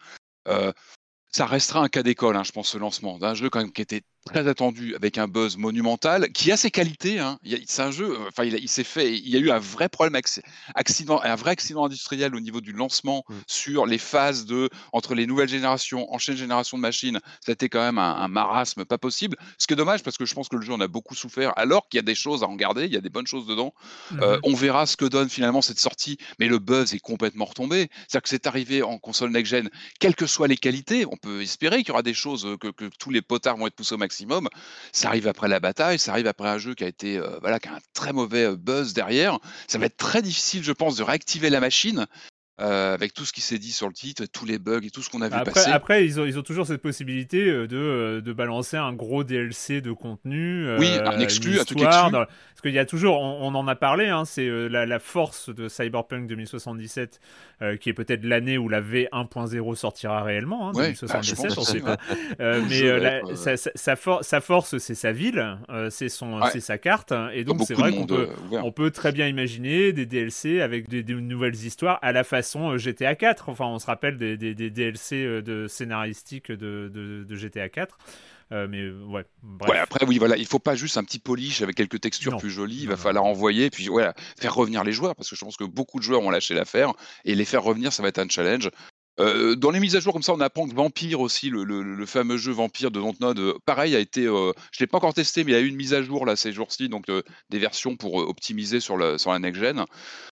Euh, 0.48 0.72
ça 1.32 1.46
restera 1.46 1.82
un 1.82 1.88
cas 1.88 2.02
d'école, 2.02 2.36
hein, 2.36 2.44
je 2.44 2.52
pense, 2.52 2.68
ce 2.68 2.78
lancement 2.78 3.18
d'un 3.18 3.34
jeu 3.34 3.50
quand 3.50 3.66
qui 3.72 3.82
était 3.82 4.02
très 4.26 4.48
attendu 4.48 4.94
avec 4.96 5.16
un 5.18 5.28
buzz 5.28 5.56
monumental, 5.56 6.30
qui 6.32 6.52
a 6.52 6.56
ses 6.56 6.70
qualités. 6.70 7.18
Hein. 7.20 7.38
C'est 7.66 7.82
un 7.82 7.90
jeu, 7.92 8.10
euh, 8.10 8.28
enfin, 8.28 8.44
il, 8.44 8.68
s'est 8.68 8.84
fait, 8.84 9.14
il 9.16 9.28
y 9.28 9.36
a 9.36 9.38
eu 9.38 9.50
un 9.50 9.58
vrai 9.58 9.88
problème, 9.88 10.14
acc- 10.20 10.40
accident, 10.74 11.20
un 11.22 11.36
vrai 11.36 11.52
accident 11.52 11.84
industriel 11.86 12.34
au 12.34 12.40
niveau 12.40 12.60
du 12.60 12.72
lancement 12.72 13.24
Mm. 13.28 13.34
sur 13.46 13.86
les 13.86 13.98
phases 13.98 14.44
de 14.46 14.68
entre 14.92 15.14
les 15.14 15.26
nouvelles 15.26 15.48
générations, 15.48 16.12
anciennes 16.12 16.36
générations 16.36 16.76
de 16.76 16.82
machines. 16.82 17.20
Ça 17.40 17.50
a 17.50 17.54
été 17.54 17.68
quand 17.68 17.80
même 17.80 17.98
un, 17.98 18.16
un 18.16 18.28
marasme 18.28 18.84
pas 18.84 18.98
possible. 18.98 19.36
Ce 19.58 19.66
qui 19.66 19.72
est 19.72 19.76
dommage 19.76 20.02
parce 20.02 20.16
que 20.18 20.26
je 20.26 20.34
pense 20.34 20.48
que 20.48 20.56
le 20.56 20.62
jeu 20.62 20.72
en 20.72 20.80
a 20.80 20.88
beaucoup 20.88 21.14
souffert, 21.14 21.52
alors 21.56 21.88
qu'il 21.88 21.98
y 21.98 22.00
a 22.00 22.02
des 22.02 22.14
choses 22.16 22.42
à 22.42 22.46
en 22.48 22.56
garder, 22.56 22.84
il 22.86 22.92
y 22.92 22.96
a 22.96 23.00
des 23.00 23.08
bonnes 23.10 23.26
choses 23.26 23.46
dedans. 23.46 23.72
Euh, 24.20 24.34
Mhm. 24.34 24.40
on 24.42 24.54
verra 24.54 24.86
ce 24.86 24.96
que 24.96 25.04
donne 25.04 25.28
finalement 25.28 25.62
cette 25.62 25.78
sortie, 25.78 26.18
mais 26.40 26.48
le 26.48 26.58
buzz 26.58 26.94
est 26.94 26.98
complètement 26.98 27.44
retombé. 27.44 27.88
C'est-à-dire 28.08 28.22
que 28.22 28.28
c'est 28.28 28.46
arrivé 28.46 28.82
en 28.82 28.98
console 28.98 29.30
next-gen, 29.30 29.70
quelles 30.00 30.16
que 30.16 30.26
soient 30.26 30.48
les 30.48 30.56
qualités, 30.56 31.06
on 31.06 31.16
peut 31.16 31.42
espérer 31.42 31.78
qu'il 31.78 31.88
y 31.88 31.92
aura 31.92 32.02
des 32.02 32.14
choses 32.14 32.44
euh, 32.44 32.56
que, 32.56 32.68
que 32.68 32.90
tous 32.98 33.10
les 33.10 33.22
potards 33.22 33.56
vont 33.56 33.66
être 33.68 33.74
poussés 33.76 33.94
au 33.94 33.98
maximum. 33.98 34.15
Ça 34.92 35.08
arrive 35.08 35.28
après 35.28 35.48
la 35.48 35.60
bataille, 35.60 35.98
ça 35.98 36.12
arrive 36.12 36.26
après 36.26 36.48
un 36.48 36.58
jeu 36.58 36.74
qui 36.74 36.84
a 36.84 36.88
été 36.88 37.18
euh, 37.18 37.38
voilà, 37.40 37.58
qui 37.58 37.68
a 37.68 37.74
un 37.74 37.80
très 37.94 38.12
mauvais 38.12 38.44
euh, 38.44 38.56
buzz 38.56 38.92
derrière. 38.94 39.38
Ça 39.68 39.78
va 39.78 39.86
être 39.86 39.96
très 39.96 40.22
difficile, 40.22 40.62
je 40.62 40.72
pense, 40.72 40.96
de 40.96 41.02
réactiver 41.02 41.50
la 41.50 41.60
machine. 41.60 42.06
Euh, 42.58 42.94
avec 42.94 43.12
tout 43.12 43.26
ce 43.26 43.34
qui 43.34 43.42
s'est 43.42 43.58
dit 43.58 43.70
sur 43.70 43.86
le 43.86 43.92
titre, 43.92 44.24
tous 44.32 44.46
les 44.46 44.58
bugs 44.58 44.80
et 44.82 44.88
tout 44.88 45.02
ce 45.02 45.10
qu'on 45.10 45.20
a 45.20 45.28
vu 45.28 45.34
après, 45.34 45.52
passer. 45.52 45.70
Après, 45.70 46.06
ils 46.06 46.18
ont, 46.18 46.24
ils 46.24 46.38
ont 46.38 46.42
toujours 46.42 46.66
cette 46.66 46.80
possibilité 46.80 47.50
euh, 47.50 47.66
de, 47.66 47.76
euh, 47.76 48.20
de 48.22 48.32
balancer 48.32 48.78
un 48.78 48.94
gros 48.94 49.24
DLC 49.24 49.82
de 49.82 49.92
contenu. 49.92 50.66
Oui, 50.78 50.88
un 51.04 51.18
exclu, 51.18 51.60
un 51.60 51.64
truc 51.64 51.82
exclu. 51.82 52.12
Dans... 52.12 52.24
Parce 52.24 52.62
qu'il 52.62 52.72
y 52.72 52.78
a 52.78 52.86
toujours, 52.86 53.20
on, 53.20 53.46
on, 53.46 53.54
en 53.54 53.68
a 53.68 53.74
parlé, 53.74 54.06
hein, 54.06 54.24
c'est 54.24 54.48
la, 54.48 54.86
la, 54.86 54.98
force 54.98 55.54
de 55.54 55.68
Cyberpunk 55.68 56.26
2077, 56.28 57.20
qui 57.78 57.90
est 57.90 57.92
peut-être 57.92 58.24
l'année 58.24 58.56
où 58.56 58.70
la 58.70 58.80
V1.0 58.80 59.74
sortira 59.74 60.22
réellement, 60.22 60.70
hein, 60.70 60.72
ouais, 60.72 60.94
2077, 60.94 61.48
bah, 61.48 61.54
on 61.58 61.60
sait 61.60 61.80
pas. 61.80 61.98
mais 62.38 62.98
la, 62.98 63.36
sa, 63.36 63.58
sa, 63.58 63.70
sa, 63.74 63.96
for 63.96 64.24
sa, 64.24 64.40
force, 64.40 64.78
c'est 64.78 64.94
sa 64.94 65.12
ville, 65.12 65.58
c'est 65.90 66.08
son, 66.08 66.40
Ouais. 66.40 66.48
c'est 66.50 66.60
sa 66.60 66.78
carte, 66.78 67.12
et 67.34 67.44
donc 67.44 67.60
c'est 67.66 67.74
vrai 67.74 67.92
qu'on 67.92 68.06
peut, 68.06 68.28
on 68.52 68.72
peut 68.72 68.90
très 68.90 69.12
bien 69.12 69.28
imaginer 69.28 69.92
des 69.92 70.06
DLC 70.06 70.62
avec 70.62 70.88
des, 70.88 71.02
des 71.02 71.14
nouvelles 71.14 71.54
histoires 71.54 71.98
à 72.00 72.12
la 72.12 72.24
façon 72.24 72.45
façon 72.46 72.76
GTA 72.78 73.14
4. 73.14 73.48
Enfin, 73.48 73.66
on 73.66 73.78
se 73.78 73.86
rappelle 73.86 74.16
des, 74.16 74.36
des, 74.36 74.54
des 74.54 74.70
DLC 74.70 75.42
de 75.42 75.66
scénaristique 75.68 76.50
de, 76.50 76.90
de, 76.92 77.24
de 77.24 77.36
GTA 77.36 77.68
4. 77.68 77.98
Euh, 78.52 78.68
mais 78.70 78.88
ouais, 79.12 79.24
bref. 79.42 79.70
ouais, 79.70 79.78
après, 79.78 80.04
oui, 80.06 80.18
voilà, 80.18 80.36
il 80.36 80.46
faut 80.46 80.60
pas 80.60 80.76
juste 80.76 80.96
un 80.96 81.04
petit 81.04 81.18
polish 81.18 81.62
avec 81.62 81.74
quelques 81.76 82.00
textures 82.00 82.32
Non. 82.32 82.38
plus 82.38 82.50
jolies. 82.50 82.82
Il 82.82 82.86
va 82.88 82.94
non. 82.94 83.00
falloir 83.00 83.24
envoyer, 83.24 83.70
puis 83.70 83.88
voilà, 83.88 84.14
faire 84.38 84.54
revenir 84.54 84.84
les 84.84 84.92
joueurs, 84.92 85.16
parce 85.16 85.28
que 85.28 85.36
je 85.36 85.44
pense 85.44 85.56
que 85.56 85.64
beaucoup 85.64 85.98
de 85.98 86.04
joueurs 86.04 86.22
ont 86.22 86.30
lâché 86.30 86.54
l'affaire, 86.54 86.92
et 87.24 87.34
les 87.34 87.44
faire 87.44 87.62
revenir, 87.64 87.92
ça 87.92 88.02
va 88.02 88.08
être 88.08 88.18
un 88.18 88.28
challenge. 88.28 88.70
Euh, 89.18 89.56
dans 89.56 89.70
les 89.70 89.80
mises 89.80 89.96
à 89.96 90.00
jour 90.00 90.12
comme 90.12 90.22
ça, 90.22 90.34
on 90.34 90.40
apprend 90.40 90.68
que 90.68 90.74
Vampire 90.74 91.20
aussi, 91.20 91.48
le, 91.48 91.64
le, 91.64 91.82
le 91.82 92.06
fameux 92.06 92.36
jeu 92.36 92.52
Vampire 92.52 92.90
de 92.90 93.00
Dontnod, 93.00 93.38
euh, 93.38 93.54
pareil, 93.64 93.96
a 93.96 93.98
été, 93.98 94.26
euh, 94.26 94.52
je 94.72 94.80
l'ai 94.80 94.86
pas 94.86 94.98
encore 94.98 95.14
testé, 95.14 95.42
mais 95.42 95.52
il 95.52 95.54
y 95.54 95.58
a 95.58 95.60
eu 95.62 95.68
une 95.68 95.76
mise 95.76 95.94
à 95.94 96.02
jour 96.02 96.26
là 96.26 96.36
ces 96.36 96.52
jours-ci, 96.52 96.90
donc 96.90 97.08
euh, 97.08 97.22
des 97.48 97.58
versions 97.58 97.96
pour 97.96 98.20
euh, 98.20 98.26
optimiser 98.26 98.78
sur, 98.78 98.98
le, 98.98 99.16
sur 99.16 99.32
la 99.32 99.38
next 99.38 99.60
gen. 99.60 99.86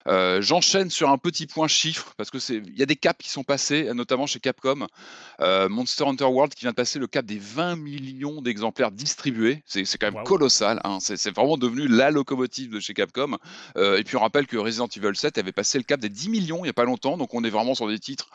Euh, 0.08 0.42
J'enchaîne 0.42 0.90
sur 0.90 1.10
un 1.10 1.18
petit 1.18 1.48
point 1.48 1.68
chiffre 1.68 2.14
parce 2.16 2.30
que 2.30 2.40
c'est, 2.40 2.56
il 2.66 2.78
y 2.80 2.84
a 2.84 2.86
des 2.86 2.96
caps 2.96 3.22
qui 3.22 3.30
sont 3.30 3.44
passés, 3.44 3.94
notamment 3.94 4.26
chez 4.26 4.40
Capcom. 4.40 4.88
Euh, 5.42 5.68
Monster 5.68 6.06
Hunter 6.06 6.24
World 6.26 6.54
qui 6.54 6.62
vient 6.62 6.72
de 6.72 6.76
passer 6.76 6.98
le 6.98 7.08
cap 7.08 7.26
des 7.26 7.38
20 7.40 7.76
millions 7.76 8.42
d'exemplaires 8.42 8.92
distribués. 8.92 9.64
C'est 9.66 9.84
quand 9.98 10.08
même 10.08 10.16
Wow. 10.16 10.24
colossal. 10.24 10.80
Hein. 10.86 11.00
C'est 11.02 11.30
vraiment 11.36 11.58
devenu 11.58 11.88
la 11.88 12.10
locomotive 12.12 12.70
de 12.72 12.80
chez 12.80 12.94
Capcom. 12.94 13.38
Euh, 13.76 13.98
et 13.98 14.04
puis 14.04 14.16
on 14.16 14.22
rappelle 14.22 14.48
que 14.48 14.56
Resident 14.58 14.88
Evil 14.88 15.16
7 15.16 15.38
avait 15.40 15.52
passé 15.52 15.78
le 15.78 15.84
cap 15.84 16.00
des 16.00 16.10
10 16.10 16.30
millions 16.30 16.64
il 16.64 16.68
y 16.68 16.70
a 16.70 16.74
pas 16.74 16.86
longtemps. 16.86 17.18
Donc 17.18 17.34
on 17.34 17.44
est 17.44 17.50
vraiment 17.50 17.76
sur 17.76 17.88
des 17.90 18.00
titres. 18.00 18.30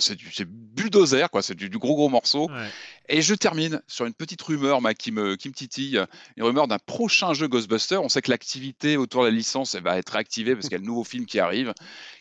C'est 0.00 0.44
bulldozer 0.46 1.30
quoi. 1.30 1.42
C'est 1.42 1.54
du, 1.54 1.68
du 1.70 1.78
gros 1.78 1.94
gros 1.94 2.08
morceau. 2.08 2.48
Ouais. 2.50 2.68
Et 3.08 3.22
je 3.22 3.34
termine 3.34 3.80
sur 3.86 4.06
une 4.06 4.14
petite 4.14 4.42
rumeur 4.42 4.80
ma, 4.80 4.94
qui, 4.94 5.12
me, 5.12 5.36
qui 5.36 5.48
me 5.48 5.54
titille, 5.54 6.00
une 6.36 6.44
rumeur 6.44 6.66
d'un 6.68 6.78
prochain 6.78 7.32
jeu 7.34 7.46
Ghostbuster. 7.48 7.96
On 7.98 8.08
sait 8.08 8.22
que 8.22 8.30
l'activité 8.30 8.96
autour 8.96 9.22
de 9.22 9.28
la 9.28 9.34
licence 9.34 9.74
elle 9.74 9.82
va 9.82 9.98
être 9.98 10.10
réactivée 10.10 10.54
parce 10.54 10.68
qu'il 10.68 10.72
y 10.78 10.80
a 10.80 10.84
le 10.84 10.90
nouveau 11.02 11.08
film 11.08 11.26
qui 11.26 11.40
arrive, 11.40 11.72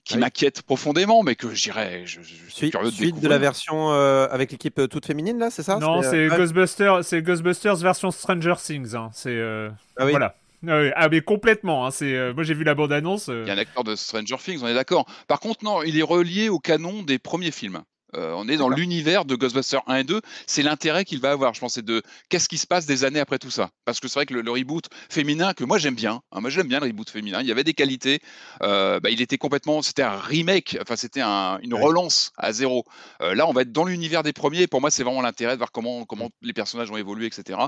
qui 0.03 0.15
Oui. 0.15 0.19
m'inquiète 0.21 0.61
profondément, 0.63 1.23
mais 1.23 1.35
que 1.35 1.53
je 1.53 1.61
dirais, 1.63 2.03
je, 2.05 2.21
je- 2.21 2.33
suis 2.35 2.51
Suite, 2.51 2.71
curieux 2.71 2.89
de 2.89 2.95
suite 2.95 3.19
de 3.19 3.27
la 3.27 3.37
version 3.37 3.91
euh, 3.91 4.27
avec 4.29 4.51
l'équipe 4.51 4.77
euh, 4.79 4.87
toute 4.87 5.05
féminine, 5.05 5.37
là, 5.39 5.49
c'est 5.49 5.63
ça? 5.63 5.79
Non, 5.79 5.99
euh, 5.99 6.01
c'est 6.01 6.29
ouais. 6.29 6.37
Ghostbusters, 6.37 7.03
c'est 7.03 7.21
Ghostbusters 7.21 7.75
version 7.77 8.11
Stranger 8.11 8.55
Things. 8.57 8.95
hein. 8.95 9.09
C'est 9.13 9.29
euh, 9.29 9.69
Ah 9.97 10.05
oui. 10.05 10.11
voilà. 10.11 10.35
Ah 10.67 10.79
oui, 10.79 10.91
ah, 10.95 11.09
mais 11.09 11.21
complètement. 11.21 11.85
hein. 11.87 11.91
C'est 11.91 12.13
euh, 12.15 12.33
moi 12.33 12.43
j'ai 12.43 12.53
vu 12.53 12.63
la 12.63 12.75
bande 12.75 12.91
annonce. 12.91 13.27
Il 13.27 13.47
y 13.47 13.49
a 13.49 13.53
un 13.53 13.57
acteur 13.57 13.83
de 13.83 13.95
Stranger 13.95 14.37
Things, 14.37 14.59
on 14.61 14.67
est 14.67 14.73
d'accord. 14.75 15.05
Par 15.27 15.39
contre, 15.39 15.63
non, 15.63 15.81
il 15.83 15.97
est 15.97 16.03
relié 16.03 16.49
au 16.49 16.59
canon 16.59 17.01
des 17.03 17.17
premiers 17.17 17.51
films. 17.51 17.81
Euh, 18.15 18.33
on 18.35 18.47
est 18.47 18.57
dans 18.57 18.69
l'univers 18.69 19.25
de 19.25 19.35
Ghostbusters 19.35 19.81
1 19.87 19.95
et 19.97 20.03
2. 20.03 20.21
C'est 20.47 20.63
l'intérêt 20.63 21.05
qu'il 21.05 21.19
va 21.19 21.31
avoir, 21.31 21.53
je 21.53 21.59
pense, 21.59 21.73
c'est 21.75 21.85
de 21.85 22.01
qu'est-ce 22.29 22.49
qui 22.49 22.57
se 22.57 22.67
passe 22.67 22.85
des 22.85 23.03
années 23.03 23.19
après 23.19 23.39
tout 23.39 23.51
ça. 23.51 23.69
Parce 23.85 23.99
que 23.99 24.07
c'est 24.07 24.15
vrai 24.19 24.25
que 24.25 24.33
le, 24.33 24.41
le 24.41 24.51
reboot 24.51 24.85
féminin, 25.09 25.53
que 25.53 25.63
moi 25.63 25.77
j'aime 25.77 25.95
bien, 25.95 26.21
hein, 26.31 26.41
moi 26.41 26.49
j'aime 26.49 26.67
bien 26.67 26.79
le 26.79 26.87
reboot 26.87 27.09
féminin, 27.09 27.41
il 27.41 27.47
y 27.47 27.51
avait 27.51 27.63
des 27.63 27.73
qualités. 27.73 28.19
Euh, 28.63 28.99
bah, 28.99 29.09
il 29.09 29.21
était 29.21 29.37
complètement, 29.37 29.81
c'était 29.81 30.03
un 30.03 30.17
remake, 30.17 30.77
enfin 30.81 30.95
c'était 30.95 31.21
un- 31.21 31.59
une 31.61 31.73
relance 31.73 32.31
à 32.37 32.51
zéro. 32.53 32.83
Euh, 33.21 33.33
là, 33.35 33.47
on 33.47 33.53
va 33.53 33.61
être 33.61 33.71
dans 33.71 33.85
l'univers 33.85 34.23
des 34.23 34.33
premiers. 34.33 34.61
Et 34.63 34.67
pour 34.67 34.81
moi, 34.81 34.91
c'est 34.91 35.03
vraiment 35.03 35.21
l'intérêt 35.21 35.53
de 35.53 35.57
voir 35.57 35.71
comment, 35.71 36.05
comment 36.05 36.29
les 36.41 36.53
personnages 36.53 36.91
ont 36.91 36.97
évolué, 36.97 37.25
etc. 37.27 37.59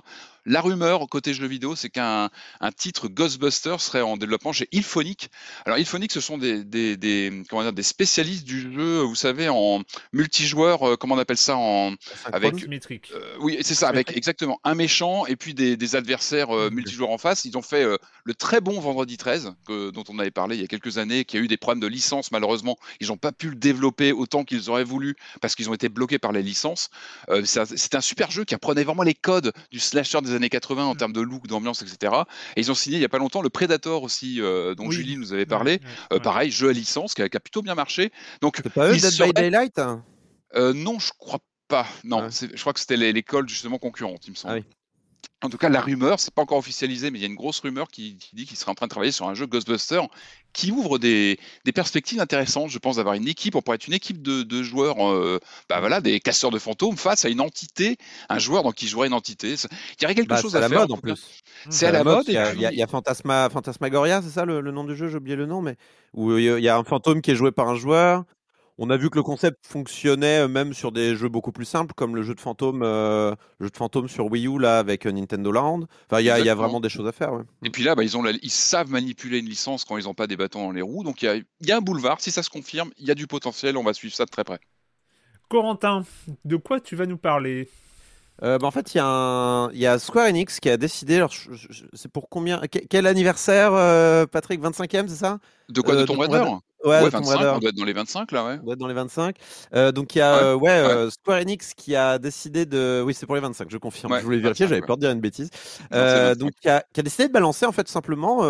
La 0.46 0.62
rumeur 0.62 1.08
côté 1.10 1.34
jeux 1.34 1.48
vidéo, 1.48 1.76
c'est 1.76 1.90
qu'un 1.90 2.30
un 2.60 2.72
titre 2.72 3.08
Ghostbusters 3.08 3.80
serait 3.82 4.02
en 4.02 4.18
développement 4.18 4.52
chez 4.54 4.68
Ilphonic. 4.72 5.30
Alors 5.66 5.78
Ilphonic, 5.78 6.12
ce 6.12 6.20
sont 6.22 6.38
des, 6.38 6.64
des, 6.64 6.98
des, 6.98 7.44
comment 7.50 7.64
dire, 7.64 7.74
des 7.74 7.84
spécialistes 7.84 8.46
du 8.46 8.74
jeu, 8.74 9.00
vous 9.02 9.16
savez, 9.16 9.50
en 9.50 9.82
multijoueur, 10.40 10.84
euh, 10.88 10.96
comment 10.98 11.16
on 11.16 11.20
appelle 11.20 11.38
ça 11.38 11.56
en 11.58 11.94
avec- 12.32 12.58
symétrique. 12.60 13.12
euh, 13.14 13.36
oui, 13.40 13.58
c'est 13.62 13.76
ça, 13.76 13.88
avec 13.88 14.16
exactement 14.18 14.60
un 14.64 14.74
méchant 14.76 15.26
et 15.28 15.36
puis 15.36 15.54
des, 15.54 15.78
des 15.78 15.96
adversaires 15.96 16.50
euh, 16.56 16.68
Ok. 16.68 16.74
multijoueurs 16.74 17.12
en 17.12 17.18
face. 17.20 17.46
Ils 17.46 17.56
ont 17.58 17.62
fait 17.62 17.84
euh, 17.84 17.98
le 18.24 18.34
très 18.34 18.60
bon 18.62 18.80
Vendredi 18.80 19.18
13, 19.18 19.54
que- 19.68 19.92
dont 19.92 20.04
on 20.10 20.18
avait 20.20 20.32
parlé 20.32 20.56
il 20.56 20.62
y 20.62 20.64
a 20.64 20.68
quelques 20.68 20.98
années, 20.98 21.24
qui 21.26 21.38
a 21.38 21.40
eu 21.40 21.48
des 21.48 21.58
problèmes 21.58 21.82
de 21.82 21.88
licence 21.88 22.32
malheureusement. 22.32 22.78
Ils 23.00 23.08
n'ont 23.10 23.18
pas 23.18 23.32
pu 23.32 23.50
le 23.50 23.56
développer 23.56 24.12
autant 24.12 24.44
qu'ils 24.44 24.70
auraient 24.70 24.84
voulu 24.84 25.16
parce 25.42 25.54
qu'ils 25.56 25.70
ont 25.70 25.74
été 25.74 25.88
bloqués 25.90 26.18
par 26.20 26.32
les 26.32 26.42
licences. 26.42 26.90
Euh, 27.30 27.44
c'est 27.46 27.60
un- 27.60 27.66
C'était 27.66 27.98
un 27.98 28.02
super 28.02 28.32
jeu 28.32 28.44
qui 28.46 28.56
apprenait 28.56 28.84
vraiment 28.84 29.04
les 29.04 29.14
codes 29.14 29.52
du 29.72 29.80
slasher 29.80 30.22
des 30.22 30.34
années 30.34 30.50
80 30.50 30.86
en 30.86 30.94
Mm. 30.94 30.98
termes 30.98 31.14
de 31.14 31.22
look, 31.22 31.48
d'ambiance, 31.48 31.82
etc. 31.82 32.14
Et 32.56 32.62
ils 32.62 32.72
ont 32.72 32.76
signé 32.76 32.98
il 32.98 33.02
y 33.02 33.06
a 33.06 33.10
pas 33.10 33.18
longtemps 33.20 33.42
le 33.42 33.50
Predator 33.50 34.04
aussi, 34.04 34.42
euh, 34.42 34.74
dont 34.76 34.88
Oui. 34.88 34.96
Julie 34.96 35.18
nous 35.18 35.34
avait 35.34 35.46
parlé. 35.46 35.74
Ouais, 35.74 36.18
ouais. 36.18 36.20
pareil, 36.22 36.50
jeu 36.52 36.70
à 36.70 36.74
licence 36.74 37.14
qui 37.14 37.22
a, 37.22 37.30
qui 37.30 37.38
a 37.38 37.40
plutôt 37.40 37.62
bien 37.62 37.76
marché. 37.76 38.12
Donc, 38.42 38.60
C'est 38.64 38.72
pas 38.72 38.90
eux, 38.90 38.96
ils 38.96 39.02
Dead 39.02 39.22
by 39.22 39.34
Daylight 39.34 39.78
hein? 39.80 40.04
Euh, 40.56 40.74
non, 40.74 41.00
je 41.00 41.12
crois 41.18 41.40
pas. 41.68 41.88
Non, 42.04 42.30
c'est- 42.32 42.56
je 42.56 42.60
crois 42.62 42.74
que 42.74 42.80
c'était 42.80 42.98
l'école 42.98 43.48
justement 43.50 43.78
concurrente, 43.80 44.28
il 44.28 44.32
me 44.32 44.36
semble. 44.36 44.54
Ah 44.56 44.58
oui. 44.58 44.66
En 45.42 45.50
tout 45.50 45.58
cas, 45.58 45.68
la 45.68 45.82
rumeur, 45.82 46.22
c'est 46.22 46.34
pas 46.34 46.42
encore 46.42 46.58
officialisé, 46.58 47.12
mais 47.12 47.18
il 47.20 47.22
y 47.22 47.26
a 47.26 47.28
une 47.28 47.36
grosse 47.36 47.60
rumeur 47.60 47.90
qui, 47.90 48.16
qui 48.18 48.34
dit 48.34 48.46
qu'il 48.46 48.56
serait 48.56 48.72
en 48.72 48.76
train 48.76 48.86
de 48.86 48.90
travailler 48.92 49.12
sur 49.12 49.28
un 49.28 49.34
jeu 49.34 49.46
Ghostbuster 49.46 50.00
qui 50.54 50.72
ouvre 50.72 51.00
des, 51.00 51.38
des 51.66 51.74
perspectives 51.74 52.22
intéressantes. 52.22 52.70
Je 52.70 52.78
pense 52.78 52.96
d'avoir 52.96 53.16
une 53.16 53.28
équipe, 53.28 53.56
on 53.56 53.62
pourrait 53.62 53.76
être 53.76 53.88
une 53.88 53.94
équipe 53.94 54.22
de, 54.22 54.44
de 54.44 54.64
joueurs, 54.64 55.06
euh, 55.12 55.40
bah 55.68 55.82
voilà, 55.82 56.00
des 56.00 56.22
casseurs 56.22 56.50
de 56.52 56.60
fantômes 56.60 56.96
face 56.96 57.26
à 57.26 57.30
une 57.30 57.42
entité, 57.42 57.98
un 58.30 58.40
joueur 58.40 58.64
dans 58.64 58.72
qui 58.72 58.88
jouerait 58.88 59.08
une 59.08 59.14
entité. 59.14 59.56
Il 59.56 60.02
y 60.02 60.06
aurait 60.06 60.16
quelque 60.16 60.30
Bah, 60.30 60.42
chose 60.42 60.52
c'est 60.52 60.58
à 60.58 60.66
à 60.66 60.70
la 60.70 60.78
mode 60.80 60.92
en 60.94 60.98
plus. 60.98 61.42
C'est 61.70 61.88
à 61.88 61.92
la 61.92 62.06
mode. 62.06 62.24
Il 62.28 62.36
y 62.36 62.38
a, 62.38 62.50
puis- 62.52 62.60
il 62.60 62.62
y 62.62 62.66
a- 62.66 62.72
il 62.72 62.78
y 62.78 62.84
a 62.84 62.88
Phantasma, 62.88 63.50
Phantasmagoria, 63.52 64.22
c'est 64.22 64.30
ça 64.30 64.46
le, 64.46 64.62
le 64.62 64.72
nom 64.72 64.86
du 64.86 64.96
jeu 64.96 65.10
J'ai 65.10 65.18
oublié 65.18 65.36
le 65.36 65.46
nom, 65.46 65.62
mais 65.62 65.76
où 66.14 66.38
il 66.38 66.44
y 66.46 66.50
a- 66.50 66.58
il 66.58 66.64
y 66.64 66.70
a 66.70 66.78
un 66.78 66.84
fantôme 66.86 67.22
qui 67.22 67.32
est 67.32 67.36
joué 67.36 67.52
par 67.52 67.68
un 67.68 67.76
joueur. 67.76 68.24
On 68.80 68.90
a 68.90 68.98
vu 68.98 69.10
que 69.12 69.16
le 69.18 69.24
concept 69.24 69.68
fonctionnait 69.68 70.40
euh, 70.40 70.48
même 70.48 70.74
sur 70.74 70.92
des 70.92 71.16
jeux 71.16 71.30
beaucoup 71.30 71.52
plus 71.52 71.66
simples, 71.66 71.94
comme 71.94 72.16
le 72.16 72.24
jeu 72.24 72.34
de 72.34 72.40
fantôme, 72.40 72.82
euh, 72.84 73.36
le 73.60 73.68
jeu 73.68 73.70
de 73.70 73.78
fantôme 73.78 74.08
sur 74.08 74.26
Wii 74.32 74.48
U 74.48 74.58
là 74.60 74.80
avec 74.80 75.06
euh, 75.06 75.12
Nintendo 75.12 75.52
Land. 75.52 75.82
Enfin, 76.10 76.22
il 76.22 76.26
y 76.26 76.30
a, 76.32 76.40
il 76.40 76.46
y 76.46 76.50
a 76.50 76.54
Exactement. 76.54 76.64
vraiment 76.64 76.80
des 76.80 76.90
choses 76.90 77.08
à 77.08 77.12
faire. 77.12 77.34
ouais. 77.34 77.44
Et 77.64 77.70
puis 77.70 77.84
là, 77.84 77.94
bah, 77.94 78.04
ils, 78.04 78.18
ont 78.18 78.24
la- 78.24 78.32
ils 78.32 78.50
savent 78.52 78.90
manipuler 78.90 79.38
une 79.40 79.46
licence 79.46 79.86
quand 79.86 79.98
ils 79.98 80.06
n'ont 80.06 80.16
pas 80.16 80.26
des 80.26 80.38
bâtons 80.38 80.64
dans 80.64 80.72
les 80.72 80.82
roues. 80.82 81.04
Donc 81.04 81.22
il 81.22 81.26
y 81.26 81.28
a, 81.28 81.36
il 81.36 81.46
y 81.62 81.72
a 81.72 81.78
un 81.78 81.82
boulevard. 81.82 82.20
Si 82.20 82.32
ça 82.32 82.42
se 82.42 82.50
confirme, 82.50 82.90
il 82.98 83.08
y 83.08 83.12
a 83.12 83.16
du 83.16 83.28
potentiel. 83.28 83.78
On 83.78 83.84
va 83.84 83.94
suivre 83.94 84.16
ça 84.16 84.26
de 84.26 84.32
très 84.32 84.44
près. 84.44 84.60
Corentin, 85.50 86.04
de 86.46 86.56
quoi 86.56 86.80
tu 86.80 86.96
vas 86.96 87.06
nous 87.06 87.18
parler? 87.18 87.70
Euh, 88.42 88.58
bah, 88.58 88.66
en 88.68 88.72
fait, 88.72 88.96
il 88.96 88.98
y, 88.98 89.00
a 89.00 89.06
un- 89.06 89.72
il 89.72 89.78
y 89.78 89.86
a 89.86 90.00
Square 90.00 90.28
Enix 90.28 90.60
qui 90.60 90.70
a 90.70 90.78
décidé. 90.78 91.18
alors, 91.18 91.32
je- 91.32 91.54
je- 91.54 91.68
je- 91.70 91.86
c'est 91.94 92.12
pour 92.12 92.28
combien 92.30 92.60
que- 92.62 92.80
Quel 92.90 93.06
anniversaire, 93.06 93.74
euh, 93.74 94.26
Patrick? 94.26 94.60
25e, 94.60 95.08
c'est 95.08 95.16
ça? 95.16 95.38
De 95.70 95.82
quoi 95.82 95.94
Euh, 95.94 96.02
De 96.02 96.06
Tomb 96.06 96.20
Raider 96.20 96.44
Ouais, 96.84 97.00
Ouais, 97.00 97.06
de 97.06 97.10
Tomb 97.12 97.24
25. 97.24 97.38
Raider. 97.38 97.52
On 97.56 97.60
doit 97.60 97.70
être 97.70 97.76
dans 97.78 97.86
les 97.86 97.94
25 97.94 98.32
là, 98.34 98.46
ouais. 98.46 98.58
On 98.62 98.64
doit 98.66 98.74
être 98.74 98.80
dans 98.80 98.88
les 98.88 98.94
25. 98.94 99.36
Euh, 99.74 99.92
donc 99.92 100.16
il 100.16 100.18
y 100.18 100.22
a 100.22 100.36
Ouais, 100.36 100.44
euh, 100.44 100.56
ouais, 100.56 100.70
euh, 100.72 101.10
Square 101.10 101.40
Enix 101.40 101.74
qui 101.74 101.96
a 101.96 102.20
décidé 102.20 102.66
de. 102.66 103.02
Oui, 103.06 103.14
c'est 103.14 103.26
pour 103.26 103.36
les 103.36 103.42
25, 103.42 103.70
je 103.72 103.78
confirme. 103.78 104.18
Je 104.20 104.24
voulais 104.24 104.40
vérifier, 104.40 104.66
25, 104.66 104.76
j'avais 104.76 104.86
peur 104.86 104.98
de 104.98 105.02
dire 105.02 105.12
une 105.12 105.22
bêtise. 105.22 105.50
Non, 105.54 105.88
c'est 105.92 105.96
Euh, 105.98 106.24
25. 106.30 106.38
donc 106.40 106.52
qui 106.62 106.70
a, 106.70 106.84
qui 106.94 107.00
a 107.00 107.04
décidé 107.04 107.28
de 107.28 107.34
balancer 107.34 107.66
en 107.66 107.72
fait 107.72 107.88
simplement 107.88 108.42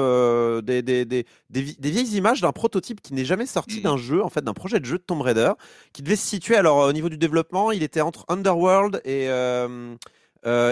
des, 0.61 0.81
des, 0.81 1.05
des, 1.05 1.25
des, 1.49 1.61
vi- 1.61 1.79
des 1.79 1.91
vieilles 1.91 2.15
images 2.17 2.41
d'un 2.41 2.51
prototype 2.51 3.01
qui 3.01 3.13
n'est 3.13 3.25
jamais 3.25 3.45
sorti 3.45 3.77
Mhm. 3.77 3.83
d'un 3.83 3.97
jeu, 3.97 4.23
en 4.23 4.29
fait, 4.29 4.43
d'un 4.43 4.53
projet 4.53 4.79
de 4.79 4.85
jeu 4.85 4.97
de 4.97 5.03
Tomb 5.03 5.21
Raider, 5.21 5.51
qui 5.93 6.01
devait 6.01 6.15
se 6.15 6.25
situer 6.27 6.55
alors 6.55 6.77
au 6.77 6.93
niveau 6.93 7.09
du 7.09 7.17
développement, 7.17 7.71
il 7.71 7.83
était 7.83 8.01
entre 8.01 8.25
Underworld 8.29 9.01
et 9.05 9.27
euh, 9.29 9.95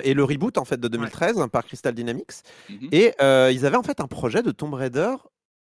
et 0.03 0.13
le 0.13 0.23
reboot 0.25 0.57
en 0.57 0.65
fait 0.65 0.77
de 0.79 0.87
2013 0.89 1.47
par 1.51 1.63
Crystal 1.63 1.93
Dynamics. 1.93 2.41
Mhm. 2.69 2.89
Et 2.91 3.13
euh, 3.21 3.51
ils 3.53 3.65
avaient 3.65 3.77
en 3.77 3.83
fait 3.83 4.01
un 4.01 4.07
projet 4.07 4.41
de 4.43 4.51
Tomb 4.51 4.73
Raider 4.73 5.15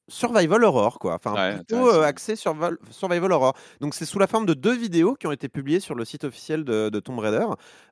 survival 0.07 0.63
horror 0.63 0.99
quoi. 0.99 1.13
Enfin 1.15 1.33
Ouais, 1.33 1.55
plutôt 1.55 1.87
euh, 1.89 2.03
axé 2.03 2.35
sur 2.35 2.53
val- 2.53 2.77
survival 2.89 3.31
horror. 3.31 3.53
Donc 3.79 3.93
c'est 3.93 4.05
sous 4.05 4.19
la 4.19 4.27
forme 4.27 4.45
de 4.45 4.53
deux 4.53 4.75
vidéos 4.75 5.15
qui 5.15 5.27
ont 5.27 5.31
été 5.31 5.47
publiées 5.49 5.79
sur 5.79 5.95
le 5.95 6.03
site 6.05 6.23
officiel 6.23 6.63
de, 6.65 6.89
de 6.89 6.99
Tomb 6.99 7.19
Raider. 7.19 7.45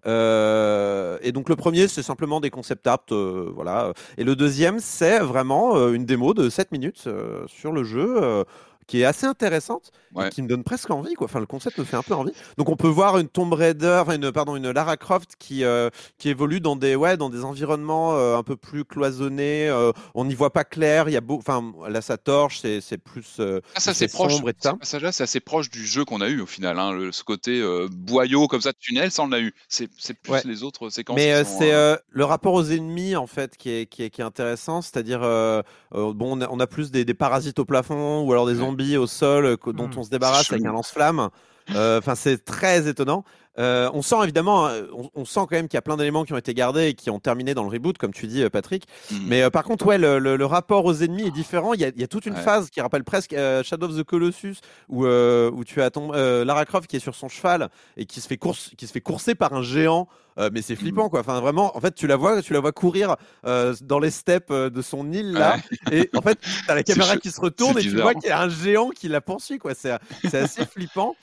Euh, 0.05 1.17
et 1.21 1.31
donc 1.31 1.49
le 1.49 1.55
premier 1.55 1.87
c'est 1.87 2.03
simplement 2.03 2.39
des 2.39 2.49
concept 2.49 2.85
art 2.87 2.99
euh, 3.11 3.51
voilà. 3.53 3.93
Et 4.17 4.23
le 4.23 4.35
deuxième 4.35 4.79
c'est 4.79 5.19
vraiment 5.19 5.87
une 5.89 6.05
démo 6.05 6.33
de 6.33 6.49
7 6.49 6.71
minutes 6.71 7.07
sur 7.47 7.71
le 7.71 7.83
jeu 7.83 8.43
qui 8.89 9.01
est 9.01 9.05
assez 9.05 9.27
intéressante, 9.27 9.91
et 10.19 10.29
qui 10.29 10.41
me 10.41 10.47
donne 10.47 10.63
presque 10.63 10.89
envie. 10.89 11.13
Quoi. 11.13 11.25
Enfin, 11.25 11.39
le 11.39 11.45
concept 11.45 11.77
me 11.77 11.83
fait 11.83 11.95
un 11.95 12.01
peu 12.01 12.15
envie. 12.15 12.31
Donc, 12.57 12.69
on 12.69 12.75
peut 12.75 12.87
voir 12.87 13.19
une 13.19 13.27
Tomb 13.29 13.53
Raider, 13.53 14.03
une, 14.13 14.31
pardon, 14.31 14.55
une 14.55 14.71
Lara 14.71 14.97
Croft 14.97 15.35
qui, 15.37 15.63
euh, 15.63 15.89
qui 16.17 16.29
évolue 16.29 16.59
dans 16.59 16.75
des, 16.75 16.95
ouais, 16.95 17.15
dans 17.15 17.29
des 17.29 17.43
environnements 17.43 18.15
euh, 18.15 18.35
un 18.35 18.41
peu 18.41 18.55
plus 18.55 18.83
cloisonnés. 18.85 19.69
euh, 19.69 19.91
on 20.15 20.25
n'y 20.25 20.33
voit 20.33 20.51
pas 20.51 20.63
clair. 20.63 21.07
Il 21.07 21.11
y 21.13 21.17
a 21.17 21.21
beau, 21.21 21.37
enfin, 21.37 21.63
là, 21.87 22.01
sa 22.01 22.17
torche, 22.17 22.59
c'est 22.61 22.81
c'est 22.81 22.97
plus. 22.97 23.39
Ah, 23.75 23.79
ça, 23.79 23.93
c'est 23.93 24.07
proche. 24.11 24.33
sombre 24.33 24.49
et 24.49 24.53
tout 24.53 24.59
Ce 24.67 24.69
passage-là, 24.75 25.11
c'est 25.11 25.23
assez 25.23 25.39
proche 25.39 25.69
du 25.69 25.85
jeu 25.85 26.03
qu'on 26.03 26.21
a 26.21 26.27
eu 26.27 26.41
au 26.41 26.47
final. 26.47 26.79
hein, 26.79 26.91
le- 26.91 27.11
ce 27.11 27.23
côté 27.23 27.61
boyau 27.91 28.47
comme 28.47 28.61
ça, 28.61 28.73
tunnel, 28.73 29.11
ça 29.11 29.21
on 29.23 29.27
l'a 29.27 29.39
eu. 29.39 29.53
C'est 29.67 29.89
c'est 29.97 30.15
plus 30.15 30.31
Ouais. 30.31 30.41
les 30.45 30.63
autres 30.63 30.89
séquences. 30.89 31.15
Mais 31.17 31.43
c'est 31.43 31.73
euh, 31.73 31.95
le 32.09 32.25
rapport 32.25 32.53
aux 32.55 32.65
ennemis 32.65 33.15
en 33.15 33.27
fait 33.27 33.55
qui 33.57 33.69
est, 33.69 33.85
qui 33.85 34.01
est, 34.03 34.09
qui 34.09 34.21
est 34.21 34.23
intéressant, 34.23 34.81
c'est-à-dire 34.81 35.19
euh, 35.95 36.13
bon 36.13 36.37
on 36.37 36.41
a, 36.41 36.47
on 36.49 36.59
a 36.59 36.67
plus 36.67 36.91
des, 36.91 37.05
des 37.05 37.13
parasites 37.13 37.59
au 37.59 37.65
plafond 37.65 38.21
ou 38.23 38.31
alors 38.31 38.45
des 38.47 38.55
zombies 38.55 38.97
au 38.97 39.07
sol 39.07 39.45
euh, 39.45 39.57
que- 39.57 39.71
dont 39.71 39.87
Mm. 39.87 39.97
on 39.97 40.03
se 40.03 40.09
débarrasse 40.09 40.51
avec 40.51 40.65
un 40.65 40.71
lance-flamme. 40.71 41.29
Euh, 41.75 41.99
Enfin 41.99 42.15
c'est 42.15 42.43
très 42.45 42.87
étonnant. 42.87 43.23
Euh, 43.59 43.89
on 43.93 44.01
sent 44.01 44.15
évidemment, 44.23 44.69
on, 44.95 45.09
on 45.13 45.25
sent 45.25 45.41
quand 45.41 45.51
même 45.51 45.67
qu'il 45.67 45.75
y 45.75 45.77
a 45.77 45.81
plein 45.81 45.97
d'éléments 45.97 46.23
qui 46.23 46.31
ont 46.33 46.37
été 46.37 46.53
gardés 46.53 46.87
et 46.87 46.93
qui 46.93 47.09
ont 47.09 47.19
terminé 47.19 47.53
dans 47.53 47.63
le 47.63 47.69
reboot, 47.69 47.97
comme 47.97 48.13
tu 48.13 48.25
dis, 48.25 48.47
Patrick. 48.49 48.85
hmm. 49.11 49.17
Mais 49.27 49.41
euh, 49.43 49.49
par 49.49 49.63
contre, 49.65 49.85
ouais, 49.85 49.97
le, 49.97 50.17
le- 50.17 50.37
le 50.37 50.45
rapport 50.45 50.85
aux 50.85 50.93
ennemis 50.93 51.27
est 51.27 51.31
différent. 51.31 51.73
Il 51.73 51.81
y 51.81 51.83
a, 51.85 51.89
il 51.89 51.99
y 51.99 52.03
a 52.03 52.07
toute 52.07 52.25
une 52.25 52.35
Ouais. 52.35 52.41
phase 52.41 52.69
qui 52.69 52.79
rappelle 52.79 53.03
presque 53.03 53.33
euh, 53.33 53.61
Shadow 53.61 53.87
of 53.87 53.97
the 53.97 54.03
Colossus, 54.03 54.61
où, 54.87 55.05
où 55.05 55.63
tu 55.65 55.81
as 55.81 55.89
ton, 55.91 56.11
Lara 56.13 56.65
Croft 56.65 56.87
qui 56.89 56.95
est 56.95 56.99
sur 57.01 57.15
son 57.15 57.27
cheval 57.27 57.69
et 57.97 58.05
qui 58.05 58.21
se 58.21 58.27
fait, 58.27 58.37
course, 58.37 58.71
qui 58.77 58.87
se 58.87 58.93
fait 58.93 59.01
courser 59.01 59.35
par 59.35 59.53
un 59.53 59.61
géant. 59.61 60.07
Euh, 60.39 60.49
mais 60.53 60.61
c'est 60.61 60.75
flippant, 60.75 61.09
quoi. 61.09 61.19
Enfin, 61.19 61.39
vraiment, 61.41 61.75
en 61.75 61.81
fait, 61.81 61.93
tu 61.93 62.07
la 62.07 62.15
vois, 62.15 62.41
tu 62.41 62.53
la 62.53 62.59
vois 62.59 62.71
courir 62.71 63.15
euh, 63.45 63.75
dans 63.81 63.99
les 63.99 64.11
steppes 64.11 64.51
euh, 64.51 64.69
de 64.69 64.81
son 64.81 65.11
île 65.11 65.33
là, 65.33 65.57
et 65.91 66.09
en 66.15 66.21
fait, 66.21 66.39
t'as 66.65 66.75
la 66.75 66.83
caméra 66.83 67.17
qui 67.17 67.29
se 67.29 67.41
retourne 67.41 67.77
et 67.77 67.81
tu 67.81 67.97
vois 67.97 68.13
qu'il 68.13 68.29
y 68.29 68.31
a 68.31 68.41
un 68.41 68.49
géant 68.49 68.89
qui 68.89 69.07
la 69.09 69.21
poursuit, 69.21 69.59
quoi. 69.59 69.73
C'est 69.75 69.97
c'est 70.23 70.37
assez 70.39 70.65
flippant. 70.65 71.15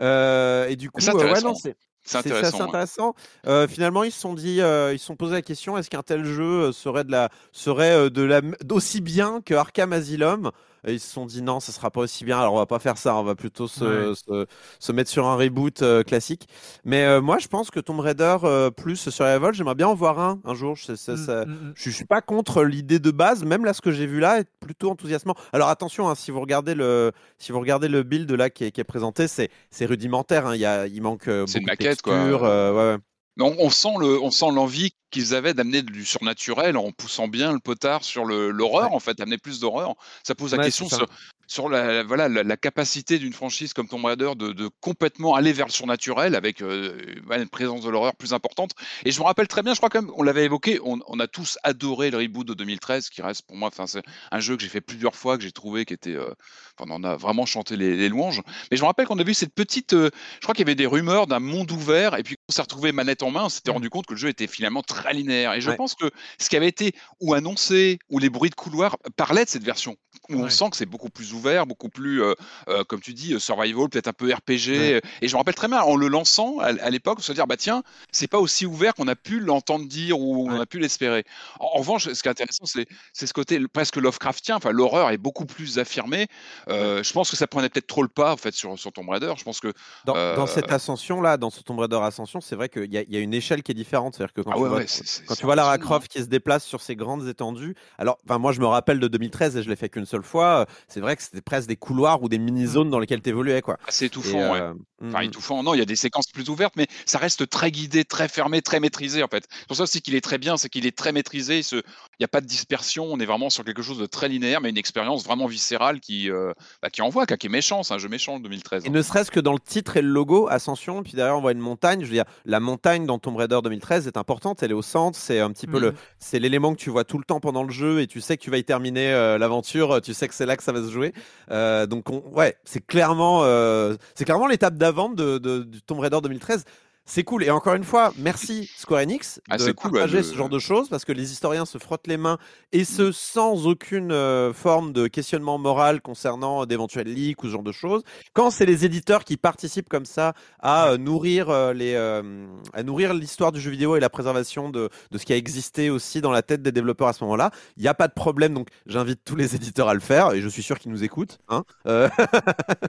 Euh, 0.00 0.68
et 0.68 0.76
du 0.76 0.90
coup, 0.90 1.00
C'est 1.00 1.12
ouais, 1.14 1.40
non, 1.40 1.54
c'est 1.54 1.76
C'est 2.02 2.18
intéressant. 2.18 2.48
assez 2.48 2.56
ouais. 2.56 2.62
intéressant. 2.68 3.14
Euh, 3.46 3.68
finalement, 3.68 4.02
ils 4.04 4.12
se 4.12 4.20
sont 4.20 4.34
dit, 4.34 4.60
euh, 4.60 4.92
ils 4.92 4.98
se 4.98 5.06
sont 5.06 5.16
posé 5.16 5.34
la 5.34 5.42
question 5.42 5.78
est-ce 5.78 5.88
qu'un 5.90 6.02
tel 6.02 6.24
jeu 6.24 6.72
serait 6.72 7.04
de 7.04 7.12
la, 7.12 7.30
serait 7.52 8.10
de 8.10 8.22
la, 8.22 8.40
d'aussi 8.62 9.00
bien 9.00 9.40
que 9.44 9.54
Arkham 9.54 9.92
Asylum? 9.92 10.50
Et 10.86 10.94
ils 10.94 11.00
se 11.00 11.10
sont 11.10 11.26
dit 11.26 11.42
non, 11.42 11.60
ça 11.60 11.72
sera 11.72 11.90
pas 11.90 12.00
aussi 12.00 12.24
bien. 12.24 12.38
Alors 12.38 12.54
on 12.54 12.58
va 12.58 12.66
pas 12.66 12.78
faire 12.78 12.98
ça, 12.98 13.16
on 13.16 13.22
va 13.22 13.34
plutôt 13.34 13.68
se, 13.68 13.84
Ouais. 14.10 14.14
se, 14.14 14.46
se 14.78 14.92
mettre 14.92 15.10
sur 15.10 15.26
un 15.26 15.36
reboot 15.36 15.82
euh, 15.82 16.02
classique. 16.02 16.46
Mais 16.84 17.04
euh, 17.04 17.20
moi, 17.20 17.38
je 17.38 17.48
pense 17.48 17.70
que 17.70 17.80
Tomb 17.80 18.00
Raider 18.00 18.36
euh, 18.44 18.70
plus 18.70 19.08
Survival, 19.10 19.54
j'aimerais 19.54 19.74
bien 19.74 19.88
en 19.88 19.94
voir 19.94 20.18
un 20.18 20.40
un 20.44 20.54
jour. 20.54 20.76
Je, 20.76 20.94
ça- 20.94 21.12
Mm, 21.12 21.16
ça- 21.16 21.44
mm, 21.46 21.50
mm. 21.50 21.72
je, 21.76 21.90
je 21.90 21.94
suis 21.94 22.04
pas 22.04 22.20
contre 22.20 22.64
l'idée 22.64 22.98
de 22.98 23.10
base, 23.10 23.44
même 23.44 23.64
là 23.64 23.72
ce 23.72 23.80
que 23.80 23.90
j'ai 23.92 24.06
vu 24.06 24.20
là 24.20 24.40
est 24.40 24.48
plutôt 24.60 24.90
enthousiasmant. 24.90 25.34
Alors 25.52 25.68
attention, 25.68 26.08
hein, 26.08 26.14
si 26.14 26.30
vous 26.30 26.40
regardez 26.40 26.74
le 26.74 27.12
si 27.38 27.52
vous 27.52 27.60
regardez 27.60 27.88
le 27.88 28.02
build 28.02 28.30
là 28.32 28.50
qui 28.50 28.64
est, 28.64 28.70
qui 28.70 28.80
est 28.80 28.84
présenté, 28.84 29.28
c'est 29.28 29.50
c'est 29.70 29.86
rudimentaire. 29.86 30.46
hein. 30.46 30.54
Il 30.54 30.60
y 30.60 30.66
a 30.66 30.86
il 30.86 31.00
manque 31.02 31.22
C'est 31.24 31.30
une 31.32 31.44
beaucoup 31.44 31.60
de 31.60 31.64
maquette, 31.66 32.02
quoi. 32.02 32.14
ouais, 32.24 32.76
ouais. 32.76 32.96
Mais 33.36 33.44
on, 33.44 33.56
on 33.58 33.70
sent 33.70 33.94
le, 34.00 34.20
on 34.20 34.30
sent 34.30 34.50
l'envie 34.52 34.92
qu'ils 35.10 35.34
avaient 35.34 35.54
d'amener 35.54 35.82
du 35.82 36.04
surnaturel 36.04 36.76
en 36.76 36.90
poussant 36.90 37.28
bien 37.28 37.52
le 37.52 37.60
potard 37.60 38.02
sur 38.04 38.24
l'horreur, 38.24 38.90
Ouais. 38.90 38.96
en 38.96 39.00
fait, 39.00 39.20
amener 39.20 39.38
plus 39.38 39.60
d'horreur. 39.60 39.94
Ça 40.24 40.34
pose 40.34 40.52
la 40.52 40.58
Ouais, 40.58 40.64
question 40.64 40.88
sur, 40.88 41.06
sur 41.46 41.68
la, 41.68 42.02
voilà, 42.02 42.28
la, 42.28 42.42
la 42.42 42.56
capacité 42.56 43.18
d'une 43.18 43.32
franchise 43.32 43.74
comme 43.74 43.86
Tomb 43.86 44.04
Raider 44.04 44.32
de, 44.36 44.52
de 44.52 44.68
complètement 44.80 45.34
aller 45.36 45.52
vers 45.52 45.66
le 45.66 45.72
surnaturel 45.72 46.34
avec 46.34 46.62
euh, 46.62 46.96
une 47.30 47.48
présence 47.48 47.82
de 47.82 47.90
l'horreur 47.90 48.16
plus 48.16 48.32
importante. 48.32 48.72
Et 49.04 49.12
je 49.12 49.20
me 49.20 49.24
rappelle 49.24 49.46
très 49.46 49.62
bien, 49.62 49.72
je 49.72 49.78
crois 49.78 49.88
quand 49.88 50.02
même, 50.02 50.10
on 50.16 50.22
l'avait 50.24 50.44
évoqué, 50.46 50.80
on, 50.82 50.98
on 51.06 51.20
a 51.20 51.28
tous 51.28 51.58
adoré 51.62 52.10
le 52.10 52.18
reboot 52.18 52.46
de 52.48 52.54
2013, 52.54 53.08
qui 53.10 53.22
reste 53.22 53.42
pour 53.46 53.56
moi, 53.56 53.68
enfin, 53.68 53.86
c'est 53.86 54.02
un 54.32 54.40
jeu 54.40 54.56
que 54.56 54.62
j'ai 54.64 54.68
fait 54.68 54.80
plusieurs 54.80 55.14
fois, 55.14 55.36
que 55.36 55.44
j'ai 55.44 55.52
trouvé 55.52 55.84
qui 55.84 55.94
était, 55.94 56.16
euh, 56.16 56.32
enfin, 56.78 56.90
on 56.90 56.94
en 56.96 57.04
a 57.04 57.14
vraiment 57.14 57.46
chanté 57.46 57.76
les, 57.76 57.94
les 57.96 58.08
louanges. 58.08 58.40
Mais 58.72 58.76
je 58.76 58.82
me 58.82 58.86
rappelle 58.86 59.06
qu'on 59.06 59.18
a 59.20 59.24
vu 59.24 59.34
cette 59.34 59.54
petite, 59.54 59.92
euh, 59.92 60.10
je 60.36 60.40
crois 60.40 60.54
qu'il 60.54 60.62
y 60.64 60.68
avait 60.68 60.74
des 60.74 60.86
rumeurs 60.86 61.28
d'un 61.28 61.40
monde 61.40 61.70
ouvert, 61.70 62.16
et 62.18 62.24
puis 62.24 62.36
on 62.43 62.43
s'est 62.52 62.62
retrouvé 62.62 62.92
manette 62.92 63.22
en 63.22 63.30
main, 63.30 63.44
on 63.44 63.48
s'était 63.48 63.70
Mm. 63.70 63.74
rendu 63.74 63.90
compte 63.90 64.06
que 64.06 64.12
le 64.12 64.18
jeu 64.18 64.28
était 64.28 64.46
finalement 64.46 64.82
très 64.82 65.14
linéaire. 65.14 65.54
Et 65.54 65.60
je 65.60 65.70
Ouais. 65.70 65.76
pense 65.76 65.94
que 65.94 66.10
ce 66.38 66.48
qui 66.50 66.56
avait 66.56 66.68
été 66.68 66.92
ou 67.20 67.32
annoncé, 67.34 67.98
ou 68.10 68.18
les 68.18 68.28
bruits 68.28 68.50
de 68.50 68.54
couloir 68.54 68.96
parlaient 69.16 69.44
de 69.46 69.50
cette 69.50 69.64
version, 69.64 69.96
où 70.28 70.34
on 70.36 70.50
sent 70.50 70.70
que 70.70 70.76
c'est 70.76 70.84
beaucoup 70.86 71.08
plus 71.08 71.32
ouvert, 71.32 71.66
beaucoup 71.66 71.88
plus, 71.88 72.22
euh, 72.22 72.34
euh, 72.68 72.84
comme 72.84 73.00
tu 73.00 73.14
dis, 73.14 73.32
euh, 73.34 73.38
survival, 73.38 73.88
peut-être 73.88 74.08
un 74.08 74.12
peu 74.12 74.32
RPG. 74.32 74.68
Ouais. 74.78 75.00
Et 75.22 75.28
je 75.28 75.32
me 75.34 75.38
rappelle 75.38 75.54
très 75.54 75.68
bien, 75.68 75.80
en 75.80 75.96
le 75.96 76.08
lançant 76.08 76.58
à, 76.58 76.66
à 76.66 76.90
l'époque, 76.90 77.22
se 77.22 77.32
dire, 77.32 77.46
bah 77.46 77.56
tiens, 77.56 77.82
c'est 78.12 78.26
pas 78.28 78.38
aussi 78.38 78.66
ouvert 78.66 78.94
qu'on 78.94 79.08
a 79.08 79.16
pu 79.16 79.40
l'entendre 79.40 79.86
dire 79.88 80.18
ou 80.20 80.46
on 80.50 80.60
a 80.60 80.66
pu 80.66 80.78
l'espérer. 80.78 81.24
En, 81.60 81.64
en 81.74 81.78
revanche, 81.78 82.12
ce 82.12 82.22
qui 82.22 82.28
est 82.28 82.30
intéressant, 82.30 82.66
c'est 82.66 82.86
ce 83.26 83.32
côté 83.32 83.58
presque 83.72 83.96
Lovecraftien, 83.96 84.56
enfin 84.56 84.70
l'horreur 84.70 85.10
est 85.10 85.18
beaucoup 85.18 85.46
plus 85.46 85.78
affirmée. 85.78 86.26
Euh, 86.68 87.02
Je 87.02 87.12
pense 87.12 87.30
que 87.30 87.36
ça 87.36 87.46
prenait 87.46 87.68
peut-être 87.70 87.86
trop 87.86 88.02
le 88.02 88.08
pas 88.08 88.32
en 88.32 88.36
fait 88.36 88.52
sur, 88.54 88.78
sur 88.78 88.92
Tomb 88.92 89.08
Raider. 89.08 89.32
Je 89.36 89.44
pense 89.44 89.60
que 89.60 89.72
Dans, 90.04 90.12
dans 90.36 90.46
cette 90.46 90.70
ascension 90.70 91.20
là, 91.22 91.36
dans 91.38 91.50
ce 91.50 91.60
Tomb 91.62 91.78
Raider 91.78 91.98
ascension, 92.02 92.33
c'est 92.40 92.56
vrai 92.56 92.68
qu'il 92.68 92.92
y, 92.92 92.98
a- 92.98 93.02
il 93.02 93.12
y 93.12 93.16
a 93.16 93.20
une 93.20 93.34
échelle 93.34 93.62
qui 93.62 93.72
est 93.72 93.74
différente. 93.74 94.14
C'est-à-dire 94.14 94.32
que 94.34 94.40
quand 94.42 94.50
ah 94.52 94.56
tu 94.56 94.62
ouais, 94.62 94.68
vois 94.68 94.78
ouais, 94.78 94.86
c'est- 94.86 95.06
c'est- 95.06 95.24
Quand 95.24 95.34
c'est 95.34 95.40
tu 95.40 95.46
vois 95.46 95.56
Lara. 95.56 95.78
Croft 95.78 96.08
qui 96.10 96.20
se 96.20 96.26
déplace 96.26 96.64
sur 96.64 96.80
ces 96.80 96.96
grandes 96.96 97.26
étendues, 97.28 97.74
alors, 97.98 98.18
enfin, 98.24 98.38
moi 98.38 98.52
je 98.52 98.60
me 98.60 98.66
rappelle 98.66 99.00
de 99.00 99.08
2013 99.08 99.56
et 99.56 99.62
je 99.62 99.68
l'ai 99.68 99.76
fait 99.76 99.88
qu'une 99.88 100.06
seule 100.06 100.22
fois. 100.22 100.60
euh, 100.60 100.64
C'est 100.88 101.00
vrai 101.00 101.16
que 101.16 101.22
c'était 101.22 101.40
presque 101.42 101.68
des 101.68 101.76
couloirs 101.76 102.22
ou 102.22 102.28
des 102.28 102.38
mini-zones 102.38 102.90
dans 102.90 102.98
lesquelles 102.98 103.22
tu 103.22 103.30
évoluais, 103.30 103.60
quoi. 103.62 103.76
assez 103.88 104.04
Et, 104.04 104.08
étouffant. 104.08 104.52
ouais. 104.52 104.72
Enfin, 105.08 105.20
mm, 105.20 105.26
étouffant, 105.26 105.62
non, 105.62 105.74
il 105.74 105.78
y 105.78 105.82
a 105.82 105.86
des 105.86 105.96
séquences 105.96 106.26
plus 106.32 106.48
ouvertes, 106.48 106.74
mais 106.76 106.86
ça 107.06 107.18
reste 107.18 107.48
très 107.48 107.70
guidé, 107.70 108.04
très 108.04 108.28
fermé, 108.28 108.62
très 108.62 108.80
maîtrisé 108.80 109.22
en 109.22 109.28
fait. 109.28 109.44
C'est 109.50 109.66
pour 109.66 109.76
ça 109.76 109.82
aussi 109.84 110.00
qu'il 110.02 110.14
est 110.14 110.20
très 110.20 110.38
bien, 110.38 110.56
c'est 110.56 110.68
qu'il 110.68 110.86
est 110.86 110.96
très 110.96 111.12
maîtrisé. 111.12 111.60
Il 111.72 111.82
n'y 112.20 112.24
a 112.24 112.28
pas 112.28 112.40
de 112.40 112.46
dispersion, 112.46 113.04
on 113.10 113.18
est 113.20 113.26
vraiment 113.26 113.50
sur 113.50 113.64
quelque 113.64 113.82
chose 113.82 113.98
de 113.98 114.06
très 114.06 114.28
linéaire, 114.28 114.60
mais 114.60 114.70
une 114.70 114.78
expérience 114.78 115.24
vraiment 115.24 115.46
viscérale 115.46 116.00
qui, 116.00 116.30
euh, 116.30 116.52
bah, 116.82 116.90
qui 116.90 117.02
envoie, 117.02 117.26
qui 117.26 117.46
est 117.46 117.50
méchant, 117.50 117.82
c'est 117.82 117.94
un 117.94 117.98
jeu 117.98 118.08
méchant 118.08 118.38
de 118.38 118.44
2013. 118.44 118.84
Et 118.84 118.88
hein. 118.88 118.92
ne 118.92 119.02
serait-ce 119.02 119.30
que 119.30 119.40
dans 119.40 119.52
le 119.52 119.58
titre 119.58 119.96
et 119.96 120.02
le 120.02 120.08
logo, 120.08 120.48
Ascension, 120.48 121.02
puis 121.02 121.12
derrière 121.14 121.36
on 121.36 121.40
voit 121.40 121.52
une 121.52 121.58
montagne. 121.58 122.00
Je 122.00 122.06
veux 122.06 122.12
dire, 122.12 122.24
la 122.44 122.60
montagne 122.60 123.06
dans 123.06 123.18
Tomb 123.18 123.36
Raider 123.36 123.58
2013 123.62 124.06
est 124.06 124.16
importante, 124.16 124.62
elle 124.62 124.70
est 124.70 124.74
au 124.74 124.82
centre, 124.82 125.18
c'est 125.18 125.40
un 125.40 125.50
petit 125.50 125.66
peu 125.66 125.78
le, 125.80 125.90
Mhm. 125.90 125.96
c'est 126.18 126.38
l'élément 126.38 126.72
que 126.74 126.78
tu 126.80 126.90
vois 126.90 127.04
tout 127.04 127.18
le 127.18 127.24
temps 127.24 127.40
pendant 127.40 127.62
le 127.64 127.70
jeu 127.72 128.00
et 128.00 128.06
tu 128.06 128.20
sais 128.20 128.36
que 128.36 128.42
tu 128.42 128.50
vas 128.50 128.58
y 128.58 128.64
terminer 128.64 129.12
euh, 129.12 129.38
l'aventure, 129.38 130.00
tu 130.02 130.14
sais 130.14 130.28
que 130.28 130.34
c'est 130.34 130.46
là 130.46 130.56
que 130.56 130.62
ça 130.62 130.72
va 130.72 130.80
se 130.82 130.90
jouer. 130.90 131.12
Euh, 131.50 131.86
donc 131.86 132.08
on- 132.10 132.22
ouais, 132.32 132.56
c'est 132.64 132.84
clairement, 132.86 133.40
euh, 133.44 133.96
c'est 134.14 134.24
clairement 134.24 134.46
l'étape 134.46 134.76
d'avant 134.76 134.93
de, 135.16 135.38
de, 135.38 135.62
du 135.62 135.82
Tomb 135.82 136.00
Raider 136.00 136.20
2013. 136.20 136.64
C'est 137.06 137.22
cool. 137.22 137.44
Et 137.44 137.50
encore 137.50 137.74
une 137.74 137.84
fois, 137.84 138.12
merci 138.18 138.70
Square 138.76 139.02
Enix 139.02 139.38
Ah, 139.50 139.58
de 139.58 139.62
c'est 139.62 139.74
cool, 139.74 139.92
ouais, 139.92 140.00
partager 140.00 140.18
de- 140.18 140.22
ce 140.22 140.34
genre 140.34 140.48
de 140.48 140.58
choses 140.58 140.88
parce 140.88 141.04
que 141.04 141.12
les 141.12 141.32
historiens 141.32 141.66
se 141.66 141.76
frottent 141.76 142.06
les 142.06 142.16
mains 142.16 142.38
et 142.72 142.84
ce 142.84 143.12
sans 143.12 143.66
aucune 143.66 144.10
euh, 144.10 144.54
forme 144.54 144.94
de 144.94 145.06
questionnement 145.06 145.58
moral 145.58 146.00
concernant 146.00 146.64
d'éventuels 146.64 147.12
leaks 147.12 147.42
ou 147.42 147.46
ce 147.46 147.52
genre 147.52 147.62
de 147.62 147.72
choses. 147.72 148.02
Quand 148.32 148.50
c'est 148.50 148.64
les 148.64 148.86
éditeurs 148.86 149.24
qui 149.24 149.36
participent 149.36 149.88
comme 149.90 150.06
ça 150.06 150.32
à 150.60 150.88
euh, 150.92 150.96
nourrir 150.96 151.50
euh, 151.50 151.74
les, 151.74 151.92
euh, 151.94 152.46
à 152.72 152.82
nourrir 152.82 153.12
l'histoire 153.12 153.52
du 153.52 153.60
jeu 153.60 153.70
vidéo 153.70 153.96
et 153.96 154.00
la 154.00 154.08
préservation 154.08 154.70
de, 154.70 154.88
de 155.10 155.18
ce 155.18 155.26
qui 155.26 155.34
a 155.34 155.36
existé 155.36 155.90
aussi 155.90 156.22
dans 156.22 156.30
la 156.32 156.40
tête 156.40 156.62
des 156.62 156.72
développeurs 156.72 157.08
à 157.08 157.12
ce 157.12 157.22
moment-là, 157.24 157.50
il 157.76 157.82
n'y 157.82 157.88
a 157.88 157.94
pas 157.94 158.08
de 158.08 158.14
problème. 158.14 158.54
Donc 158.54 158.68
j'invite 158.86 159.20
tous 159.26 159.36
les 159.36 159.54
éditeurs 159.54 159.88
à 159.90 159.94
le 159.94 160.00
faire 160.00 160.32
et 160.32 160.40
je 160.40 160.48
suis 160.48 160.62
sûr 160.62 160.78
qu'ils 160.78 160.90
nous 160.90 161.04
écoutent. 161.04 161.38
Hein 161.50 161.64
Euh, 161.86 162.08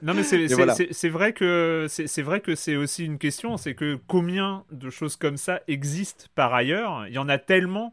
Non 0.02 0.14
mais 0.14 0.22
c'est 0.22 0.46
voilà. 0.54 0.74
vrai 1.10 1.32
que 1.34 1.86
c'est 1.90 2.06
c'est 2.06 2.22
vrai 2.22 2.40
que 2.40 2.54
c'est 2.54 2.76
aussi 2.76 3.04
une 3.04 3.18
question, 3.18 3.58
c'est 3.58 3.74
que 3.74 3.98
combien 4.06 4.64
de 4.70 4.90
choses 4.90 5.16
comme 5.16 5.36
ça 5.36 5.60
existent 5.68 6.26
par 6.34 6.54
ailleurs 6.54 7.06
Il 7.08 7.14
y 7.14 7.18
en 7.18 7.28
a 7.28 7.38
tellement. 7.38 7.92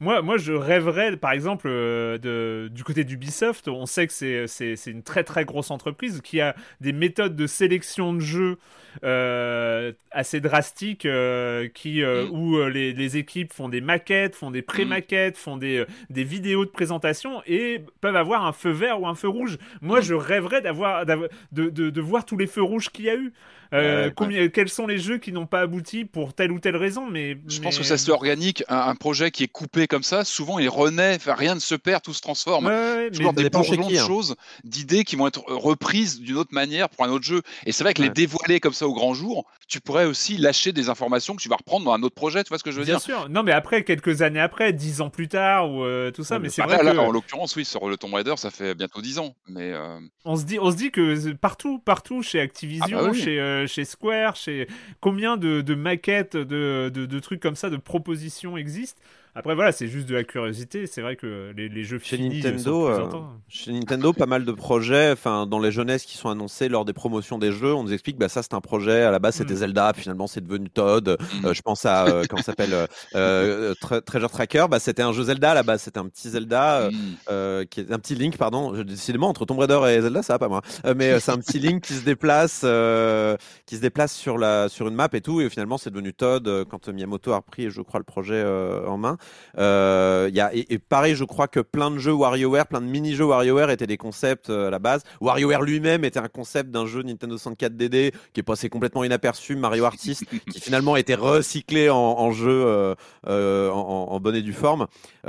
Moi, 0.00 0.22
moi, 0.22 0.36
je 0.36 0.52
rêverais, 0.52 1.16
par 1.16 1.32
exemple, 1.32 1.68
euh, 1.68 2.18
de, 2.18 2.68
du 2.68 2.84
côté 2.84 3.04
d'Ubisoft. 3.04 3.68
On 3.68 3.86
sait 3.86 4.06
que 4.06 4.46
c'est 4.46 4.90
une 4.90 5.02
très 5.02 5.24
très 5.24 5.44
grosse 5.44 5.70
entreprise 5.70 6.20
qui 6.22 6.40
a 6.40 6.54
des 6.80 6.92
méthodes 6.92 7.36
de 7.36 7.46
sélection 7.46 8.12
de 8.12 8.20
jeux 8.20 8.58
euh, 9.04 9.92
assez 10.10 10.40
drastiques, 10.40 11.06
euh, 11.06 11.68
qui 11.72 12.02
euh, 12.02 12.26
Mm. 12.26 12.30
où 12.32 12.56
euh, 12.56 12.68
les, 12.68 12.92
les 12.92 13.16
équipes 13.16 13.52
font 13.52 13.68
des 13.68 13.80
maquettes, 13.80 14.34
font 14.36 14.50
des 14.50 14.62
pré-maquettes, 14.62 15.36
font 15.36 15.56
des 15.56 15.78
euh, 15.78 15.86
des 16.10 16.24
vidéos 16.24 16.64
de 16.64 16.70
présentation 16.70 17.42
et 17.46 17.80
peuvent 18.00 18.16
avoir 18.16 18.44
un 18.46 18.52
feu 18.52 18.70
vert 18.70 19.00
ou 19.00 19.06
un 19.06 19.14
feu 19.14 19.28
rouge. 19.28 19.58
Moi, 19.80 20.00
Mm. 20.00 20.02
je 20.02 20.14
rêverais 20.14 20.60
d'avoir 20.62 21.06
d'avoir- 21.06 21.28
de, 21.52 21.70
de, 21.70 21.90
de 21.90 22.00
voir 22.00 22.24
tous 22.24 22.36
les 22.36 22.46
feux 22.46 22.62
rouges 22.62 22.90
qu'il 22.90 23.06
y 23.06 23.10
a 23.10 23.16
eu. 23.16 23.32
Euh, 23.74 24.08
Ouais, 24.08 24.12
combien, 24.14 24.48
Quels 24.48 24.68
sont 24.68 24.86
les 24.86 24.98
jeux 24.98 25.16
qui 25.16 25.32
n'ont 25.32 25.46
pas 25.46 25.60
abouti 25.62 26.04
pour 26.04 26.34
telle 26.34 26.52
ou 26.52 26.58
telle 26.60 26.76
raison 26.76 27.08
mais, 27.10 27.38
Je 27.48 27.56
mais- 27.58 27.64
pense 27.64 27.78
que 27.78 27.84
ça 27.84 27.96
c'est 27.96 28.10
organique. 28.10 28.62
Un, 28.68 28.76
un 28.80 28.94
projet 28.94 29.30
qui 29.30 29.44
est 29.44 29.48
coupé 29.48 29.86
comme 29.86 30.02
ça, 30.02 30.24
souvent 30.26 30.58
il 30.58 30.68
renaît, 30.68 31.14
enfin, 31.16 31.32
rien 31.32 31.54
ne 31.54 31.60
se 31.60 31.74
perd, 31.74 32.02
tout 32.02 32.12
se 32.12 32.20
transforme. 32.20 32.66
Ouais, 32.66 33.10
toujours 33.10 33.32
mais- 33.34 33.44
des 33.44 33.48
bourgeons 33.48 33.82
qui, 33.88 33.94
de 33.94 33.98
hein. 33.98 34.06
choses, 34.06 34.36
d'idées 34.64 35.04
qui 35.04 35.16
vont 35.16 35.26
être 35.26 35.42
reprises 35.48 36.20
d'une 36.20 36.36
autre 36.36 36.52
manière 36.52 36.90
pour 36.90 37.06
un 37.06 37.08
autre 37.08 37.24
jeu. 37.24 37.40
Et 37.64 37.72
c'est 37.72 37.82
vrai 37.82 37.94
que 37.94 38.02
les 38.02 38.10
dévoiler 38.10 38.60
comme 38.60 38.74
ça 38.74 38.81
au 38.86 38.92
grand 38.94 39.14
jour, 39.14 39.44
tu 39.68 39.80
pourrais 39.80 40.04
aussi 40.06 40.36
lâcher 40.36 40.72
des 40.72 40.88
informations 40.88 41.34
que 41.36 41.42
tu 41.42 41.48
vas 41.48 41.56
reprendre 41.56 41.84
dans 41.86 41.92
un 41.92 42.02
autre 42.02 42.14
projet. 42.14 42.42
Tu 42.44 42.48
vois 42.48 42.58
ce 42.58 42.64
que 42.64 42.70
je 42.72 42.78
veux 42.78 42.84
Bien 42.84 42.94
dire? 42.96 43.00
sûr. 43.00 43.28
Non, 43.28 43.42
mais 43.42 43.52
après, 43.52 43.84
quelques 43.84 44.22
années 44.22 44.40
après, 44.40 44.72
dix 44.72 45.00
ans 45.00 45.10
plus 45.10 45.28
tard, 45.28 45.70
ou 45.70 45.84
euh, 45.84 46.10
tout 46.10 46.24
ça, 46.24 46.38
Ouais, 46.38 46.38
mais 46.38 46.48
bien 46.48 46.50
c'est 46.50 46.62
vrai 46.62 46.78
là, 46.78 46.82
que 46.82 46.90
là, 46.94 47.02
en 47.02 47.10
l'occurrence, 47.12 47.54
oui, 47.56 47.64
sur 47.64 47.88
le 47.88 47.96
Tomb 47.96 48.14
Raider, 48.14 48.34
ça 48.36 48.50
fait 48.50 48.74
bientôt 48.74 49.02
10 49.02 49.18
ans. 49.18 49.36
Mais 49.46 49.72
euh, 49.72 50.00
on 50.24 50.36
se 50.36 50.44
dit, 50.44 50.58
on 50.60 50.70
se 50.70 50.76
dit 50.76 50.90
que 50.90 51.32
partout, 51.32 51.78
partout, 51.80 52.22
chez 52.22 52.40
Activision, 52.40 52.98
Ah 52.98 53.02
bah 53.02 53.08
oui. 53.10 53.22
chez, 53.22 53.40
euh, 53.40 53.66
chez 53.66 53.84
Square, 53.84 54.36
chez 54.36 54.68
combien 55.00 55.36
de, 55.36 55.60
de 55.62 55.74
maquettes, 55.74 56.36
de, 56.36 56.90
de, 56.94 57.06
de 57.06 57.20
trucs 57.20 57.40
comme 57.40 57.56
ça, 57.56 57.70
de 57.70 57.76
propositions 57.76 58.56
existent? 58.56 59.00
Après 59.34 59.54
voilà, 59.54 59.72
c'est 59.72 59.86
juste 59.86 60.06
de 60.08 60.14
la 60.14 60.24
curiosité. 60.24 60.86
C'est 60.86 61.00
vrai 61.00 61.16
que 61.16 61.52
les, 61.56 61.68
les 61.70 61.84
jeux 61.84 61.98
Chez 61.98 62.16
finis 62.18 62.42
Nintendo, 62.42 62.88
euh. 62.88 63.08
Chez 63.48 63.72
Nintendo, 63.72 64.12
pas 64.12 64.26
mal 64.26 64.44
de 64.44 64.52
projets, 64.52 65.10
enfin 65.12 65.46
dans 65.46 65.58
les 65.58 65.72
jeunesses 65.72 66.04
qui 66.04 66.18
sont 66.18 66.28
annoncés 66.28 66.68
lors 66.68 66.84
des 66.84 66.92
promotions 66.92 67.38
des 67.38 67.50
jeux, 67.50 67.72
on 67.72 67.82
nous 67.84 67.92
explique 67.94 68.18
bah 68.18 68.28
ça 68.28 68.42
c'est 68.42 68.52
un 68.52 68.60
projet 68.60 69.02
à 69.02 69.10
la 69.10 69.18
base 69.18 69.36
c'était 69.36 69.54
Mm. 69.54 69.56
Zelda, 69.56 69.92
finalement 69.94 70.26
c'est 70.26 70.42
devenu 70.42 70.68
Todd. 70.68 71.16
Mm. 71.42 71.46
Euh, 71.46 71.54
je 71.54 71.62
pense 71.62 71.86
à 71.86 72.06
euh, 72.06 72.24
comment 72.28 72.42
ça 72.42 72.52
s'appelle 72.52 72.86
euh, 73.14 73.74
Tre- 73.80 74.02
Treasure 74.02 74.30
Tracker, 74.30 74.66
bah 74.70 74.78
c'était 74.78 75.02
un 75.02 75.12
jeu 75.12 75.22
Zelda 75.24 75.52
à 75.52 75.54
la 75.54 75.62
base, 75.62 75.82
c'était 75.82 75.98
un 75.98 76.08
petit 76.08 76.28
Zelda 76.28 76.80
euh, 76.80 76.90
Mm. 76.90 76.96
euh, 77.30 77.64
qui 77.64 77.80
est 77.80 77.90
un 77.92 77.98
petit 77.98 78.14
Link 78.14 78.36
pardon, 78.36 78.74
Je- 78.74 78.82
décidément 78.82 79.28
entre 79.28 79.46
Tomb 79.46 79.58
Raider 79.58 79.80
et 79.96 80.02
Zelda 80.02 80.22
ça 80.22 80.34
va 80.34 80.38
pas 80.40 80.48
moi. 80.48 80.60
Euh, 80.84 80.92
mais 80.94 81.10
euh, 81.12 81.20
c'est 81.20 81.30
un 81.32 81.38
petit 81.38 81.58
Link 81.58 81.82
qui 81.84 81.94
se 81.94 82.04
déplace 82.04 82.62
euh, 82.64 83.36
qui 83.64 83.76
se 83.76 83.80
déplace 83.80 84.12
sur 84.14 84.36
la 84.36 84.68
sur 84.68 84.88
une 84.88 84.94
map 84.94 85.08
et 85.14 85.22
tout 85.22 85.40
et 85.40 85.48
finalement 85.48 85.78
c'est 85.78 85.90
devenu 85.90 86.12
Todd 86.12 86.66
quand 86.68 86.88
Miyamoto 86.88 87.32
a 87.32 87.36
repris 87.36 87.70
je 87.70 87.80
crois 87.80 87.98
le 87.98 88.04
projet 88.04 88.34
euh, 88.34 88.86
en 88.86 88.98
main. 88.98 89.16
Euh, 89.58 90.30
y 90.32 90.40
a, 90.40 90.54
et, 90.54 90.72
et 90.74 90.78
pareil, 90.78 91.14
je 91.14 91.24
crois 91.24 91.48
que 91.48 91.60
plein 91.60 91.90
de 91.90 91.98
jeux 91.98 92.12
WarioWare, 92.12 92.66
plein 92.66 92.80
de 92.80 92.86
mini-jeux 92.86 93.24
WarioWare 93.24 93.70
étaient 93.70 93.86
des 93.86 93.96
concepts 93.96 94.50
euh, 94.50 94.68
à 94.68 94.70
la 94.70 94.78
base. 94.78 95.02
WarioWare 95.20 95.62
lui-même 95.62 96.04
était 96.04 96.18
un 96.20 96.28
concept 96.28 96.70
d'un 96.70 96.86
jeu 96.86 97.02
Nintendo 97.02 97.36
64 97.36 97.76
DD 97.76 98.12
qui 98.32 98.40
est 98.40 98.42
passé 98.42 98.68
complètement 98.68 99.04
inaperçu, 99.04 99.56
Mario 99.56 99.84
Artist, 99.84 100.24
qui 100.52 100.60
finalement 100.60 100.94
a 100.94 101.00
été 101.00 101.14
recyclé 101.14 101.90
en, 101.90 101.96
en 101.96 102.32
jeu 102.32 102.48
euh, 102.50 102.94
euh, 103.28 103.70
en, 103.70 104.08
en 104.12 104.20
bonne 104.20 104.36
et 104.36 104.42
due 104.42 104.52
forme. 104.52 104.86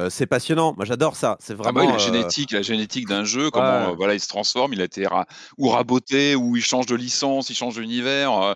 C'est 0.10 0.26
passionnant. 0.26 0.74
Moi, 0.76 0.86
j'adore 0.86 1.16
ça. 1.16 1.38
C'est 1.40 1.54
Ah 1.54 1.58
bah 1.58 1.72
vraiment. 1.72 1.86
oui, 1.86 1.92
la 1.92 1.98
génétique, 2.00 2.52
la 2.52 2.62
génétique 2.64 3.08
d'un 3.08 3.24
jeu, 3.26 3.52
comment 3.52 3.90
Ouais. 3.90 3.96
voilà, 3.96 4.14
il 4.14 4.20
se 4.20 4.28
transforme, 4.28 4.74
il 4.74 4.82
a 4.82 4.86
été 4.86 5.06
ra- 5.08 5.26
ou 5.58 5.70
raboté, 5.70 6.36
ou 6.36 6.56
il 6.56 6.64
change 6.64 6.86
de 6.86 6.96
licence, 6.96 7.50
il 7.50 7.56
change 7.56 7.76
d'univers. 7.76 8.56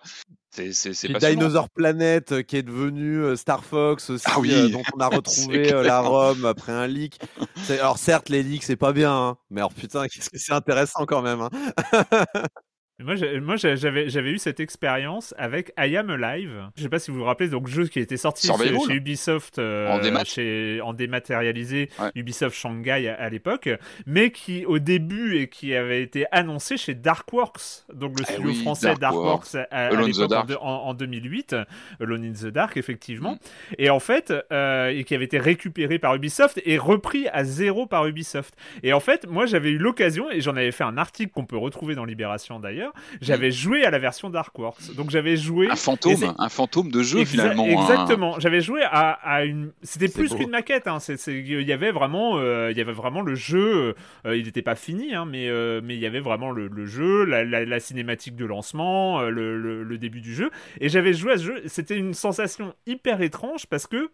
C'est. 0.72 1.20
Dinosaur 1.20 1.70
Planet 1.70 2.32
euh, 2.32 2.42
qui 2.42 2.58
est 2.58 2.64
devenu 2.64 3.18
euh, 3.18 3.36
Star 3.36 3.64
Fox 3.64 4.10
aussi, 4.10 4.26
Ah 4.28 4.40
oui, 4.40 4.52
euh, 4.54 4.70
dont 4.70 4.84
on 4.96 5.00
a 5.00 5.08
retrouvé 5.16 5.72
la. 5.84 6.02
ROM 6.02 6.46
après 6.46 6.72
un 6.72 6.88
leak. 6.88 7.20
Alors 7.70 7.98
certes, 7.98 8.30
les 8.30 8.44
leaks 8.44 8.64
c'est 8.64 8.76
pas 8.76 8.94
bien, 8.94 9.12
hein, 9.14 9.38
mais 9.50 9.62
alors 9.62 9.74
putain, 9.74 10.08
qu'est-ce 10.08 10.30
que 10.30 10.38
c'est 10.38 10.54
intéressant 10.54 11.06
quand 11.06 11.22
même. 11.22 11.42
hein. 11.42 11.50
Moi, 13.00 13.14
j'avais, 13.58 14.10
j'avais 14.10 14.32
eu 14.32 14.40
cette 14.40 14.60
expérience 14.60 15.36
avec 15.38 15.72
I 15.78 15.96
Am 15.98 16.10
Alive. 16.10 16.64
Je 16.76 16.82
sais 16.82 16.90
pas 16.90 16.98
si 16.98 17.12
vous 17.12 17.18
vous 17.18 17.26
rappelez, 17.26 17.48
donc 17.48 17.68
jeu 17.68 17.86
qui 17.86 18.00
était 18.00 18.18
sorti 18.18 18.48
chez, 18.48 18.94
Ubisoft 18.96 19.60
euh, 19.60 19.88
En 19.92 20.00
démat. 20.00 20.24
chez, 20.24 20.82
en 20.82 20.94
dématérialisé, 20.94 21.90
Ouais. 22.00 22.10
Ubisoft 22.16 22.56
Shanghai 22.58 23.08
à, 23.08 23.14
à 23.22 23.30
l'époque, 23.30 23.70
mais 24.08 24.32
qui 24.32 24.66
au 24.66 24.80
début 24.80 25.38
et 25.38 25.48
qui 25.48 25.76
avait 25.76 26.02
été 26.02 26.26
annoncé 26.32 26.76
chez 26.76 26.96
Darkworks, 26.96 27.86
donc 27.94 28.18
le 28.18 28.26
Eh 28.28 28.32
studio 28.34 28.50
oui, 28.50 28.62
français 28.64 28.96
Darkworks. 29.00 29.54
Darkworks 29.54 29.68
à, 29.72 29.78
à 29.78 29.88
Alone 29.90 30.00
in 30.00 30.04
the 30.06 30.08
l'époque 30.08 30.32
en, 30.32 30.46
Dark. 30.46 30.60
en 30.64 30.94
2008, 30.96 31.56
Alone 32.02 32.24
in 32.26 32.34
the 32.34 32.52
Dark 32.52 32.78
effectivement, 32.78 33.34
Mm. 33.34 33.76
et 33.78 33.90
en 33.92 34.00
fait, 34.00 34.34
euh, 34.52 34.90
et 34.90 35.04
qui 35.04 35.14
avait 35.14 35.26
été 35.26 35.38
récupéré 35.38 36.00
par 36.00 36.16
Ubisoft 36.16 36.60
et 36.66 36.80
repris 36.80 37.28
à 37.32 37.44
zéro 37.44 37.86
par 37.86 38.08
Ubisoft. 38.08 38.56
Et 38.82 38.92
en 38.92 39.00
fait, 39.00 39.28
moi 39.28 39.46
j'avais 39.46 39.70
eu 39.70 39.78
l'occasion, 39.78 40.32
et 40.32 40.42
j'en 40.42 40.56
avais 40.56 40.72
fait 40.72 40.84
un 40.84 40.98
article 40.98 41.32
qu'on 41.32 41.46
peut 41.46 41.58
retrouver 41.58 41.94
dans 41.94 42.06
Libération 42.06 42.60
d'ailleurs, 42.60 42.87
j'avais 43.22 43.52
joué 43.52 43.86
à 43.86 43.92
la 43.92 44.00
version 44.00 44.30
Darkworks. 44.30 44.96
Donc 44.96 45.10
j'avais 45.10 45.38
joué. 45.38 45.70
Un 45.70 45.76
fantôme, 45.76 46.34
un 46.38 46.50
fantôme 46.50 46.92
de 46.92 47.02
jeu 47.04 47.20
Exa- 47.20 47.26
finalement. 47.26 47.64
hein. 47.66 47.82
Exactement. 47.82 48.40
J'avais 48.40 48.62
joué 48.62 48.82
à, 48.84 49.12
à 49.12 49.44
une. 49.46 49.72
C'était 49.84 50.08
plus 50.08 50.34
qu'une 50.34 50.50
maquette. 50.50 50.88
Hein. 50.88 50.98
Il 51.28 51.62
y 51.64 51.72
avait 51.72 51.92
vraiment, 51.92 52.38
euh, 52.38 52.72
il 52.72 52.78
y 52.78 52.82
avait 52.82 52.94
vraiment 52.94 53.22
le 53.22 53.36
jeu. 53.36 53.96
euh, 54.26 54.36
il 54.38 54.46
n'était 54.46 54.62
pas 54.62 54.76
fini, 54.76 55.14
hein, 55.16 55.26
mais 55.26 55.48
euh, 55.50 55.82
mais 55.84 55.96
il 55.96 56.00
y 56.00 56.06
avait 56.06 56.20
vraiment 56.20 56.52
le, 56.52 56.68
le 56.68 56.86
jeu, 56.86 57.24
la, 57.26 57.44
la- 57.44 57.66
la 57.66 57.80
cinématique 57.80 58.36
de 58.36 58.46
lancement, 58.46 59.22
le, 59.22 59.58
le- 59.60 59.84
le 59.84 59.98
début 59.98 60.22
du 60.22 60.34
jeu. 60.34 60.50
Et 60.82 60.90
j'avais 60.90 61.14
joué 61.14 61.34
à 61.34 61.38
ce 61.38 61.44
jeu. 61.44 61.62
C'était 61.66 61.98
une 61.98 62.14
sensation 62.14 62.74
hyper 62.86 63.22
étrange 63.22 63.66
parce 63.68 63.88
que. 63.88 64.10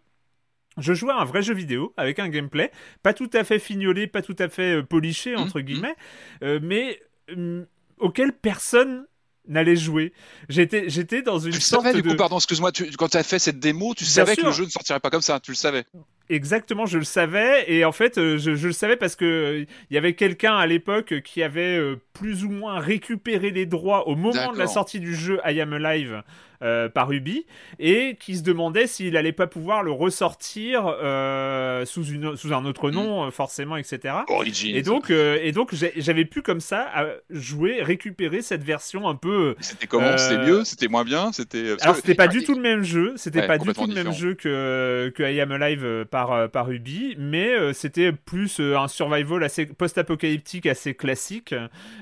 Je 0.76 0.92
jouais 0.92 1.12
à 1.12 1.18
un 1.18 1.24
vrai 1.24 1.40
jeu 1.40 1.54
vidéo 1.54 1.94
avec 1.96 2.18
un 2.18 2.28
gameplay 2.28 2.72
pas 3.04 3.14
tout 3.14 3.30
à 3.32 3.44
fait 3.44 3.60
fignolé, 3.60 4.08
pas 4.08 4.22
tout 4.22 4.34
à 4.40 4.48
fait 4.48 4.82
poliché 4.82 5.36
entre 5.36 5.60
Mhm, 5.60 5.64
guillemets, 5.64 5.94
euh, 6.42 6.58
mais 6.60 6.98
euh, 7.30 7.64
auquel 8.04 8.32
personne 8.32 9.06
n'allait 9.48 9.76
jouer. 9.76 10.12
J'étais 10.48 10.88
j'étais 10.88 11.22
dans 11.22 11.38
une 11.38 11.52
Tu 11.52 11.60
sorte 11.60 11.82
savais 11.84 11.94
du 11.94 12.02
de 12.02 12.08
coup, 12.10 12.16
pardon, 12.16 12.36
excuse-moi, 12.36 12.72
tu- 12.72 12.90
quand 12.96 13.08
tu 13.08 13.16
as 13.16 13.22
fait 13.22 13.38
cette 13.38 13.58
démo, 13.58 13.94
tu 13.94 14.04
Bien 14.04 14.12
savais 14.12 14.36
que 14.36 14.42
le 14.42 14.52
jeu 14.52 14.64
ne 14.64 14.70
sortirait 14.70 15.00
pas 15.00 15.10
comme 15.10 15.20
ça, 15.22 15.40
tu 15.40 15.50
le 15.50 15.56
savais. 15.56 15.84
Exactement, 16.30 16.86
je 16.86 16.96
le 16.98 17.04
savais 17.04 17.64
et 17.70 17.84
en 17.84 17.92
fait 17.92 18.16
euh, 18.18 18.38
je, 18.38 18.54
je 18.54 18.66
le 18.68 18.72
savais 18.72 18.96
parce 18.96 19.14
que 19.14 19.24
euh, 19.24 19.64
il 19.90 19.94
y 19.94 19.98
avait 19.98 20.14
quelqu'un 20.14 20.56
à 20.56 20.66
l'époque 20.66 21.20
qui 21.22 21.42
avait 21.42 21.76
euh, 21.76 21.96
plus 22.14 22.44
ou 22.44 22.50
moins 22.50 22.78
récupéré 22.80 23.50
les 23.50 23.66
droits 23.66 24.08
au 24.08 24.16
moment 24.16 24.52
de 24.52 24.58
la 24.58 24.66
sortie 24.66 25.00
du 25.00 25.14
jeu 25.14 25.38
I 25.44 25.60
Am 25.60 25.72
Alive 25.74 26.22
euh, 26.62 26.88
par 26.88 27.12
Ubi 27.12 27.44
et 27.78 28.16
qui 28.18 28.36
se 28.36 28.42
demandait 28.42 28.86
s'il 28.86 29.16
allait 29.18 29.32
pas 29.32 29.46
pouvoir 29.48 29.82
le 29.82 29.90
ressortir 29.90 30.86
euh, 31.02 31.84
sous 31.84 32.04
une 32.06 32.36
sous 32.36 32.54
un 32.54 32.64
autre 32.64 32.90
nom 32.90 33.26
euh, 33.26 33.30
forcément 33.30 33.76
etc. 33.76 34.14
Origin. 34.28 34.74
Et 34.74 34.80
donc 34.82 35.10
euh, 35.10 35.38
et 35.42 35.52
donc 35.52 35.74
j'ai- 35.74 35.92
j'avais 35.96 36.24
pu 36.24 36.40
comme 36.40 36.60
ça 36.60 36.90
jouer 37.28 37.82
récupérer 37.82 38.40
cette 38.40 38.62
version 38.62 39.08
un 39.08 39.14
peu 39.16 39.56
C'était 39.60 39.86
comment? 39.86 40.06
Euh, 40.06 40.16
C'était 40.16 40.46
mieux? 40.46 40.64
C'était 40.64 40.88
moins 40.88 41.04
bien? 41.04 41.32
C'était. 41.32 41.74
alors 41.82 41.96
c'était 41.96 42.14
pas 42.14 42.28
du 42.28 42.44
tout 42.44 42.54
le 42.54 42.62
même 42.62 42.82
jeu, 42.82 43.12
c'était 43.16 43.40
Ouais, 43.40 43.46
pas 43.46 43.58
du 43.58 43.72
tout 43.72 43.86
le 43.86 43.94
même 43.94 44.12
jeu 44.12 44.34
que 44.34 45.12
que 45.14 45.22
I 45.22 45.40
Am 45.40 45.52
Alive 45.52 45.84
euh, 45.84 46.04
par 46.14 46.30
euh, 46.30 46.46
par 46.46 46.70
Ubi, 46.70 47.16
mais 47.18 47.52
euh, 47.56 47.72
c'était 47.72 48.12
plus 48.12 48.60
euh, 48.60 48.78
un 48.78 48.86
survival 48.86 49.42
assez 49.42 49.66
post-apocalyptique 49.66 50.64
assez 50.64 50.94
classique. 50.94 51.52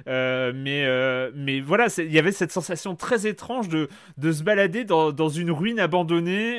Mais 0.07 0.87
mais 1.35 1.61
voilà, 1.61 1.87
il 1.97 2.13
y 2.13 2.19
avait 2.19 2.33
cette 2.33 2.53
sensation 2.53 2.95
très 2.95 3.27
étrange 3.27 3.71
de 3.71 3.89
de 4.19 4.33
se 4.33 4.43
balader 4.43 4.85
dans, 4.85 5.13
dans 5.13 5.31
une 5.31 5.51
ruine 5.51 5.81
abandonnée 5.81 6.59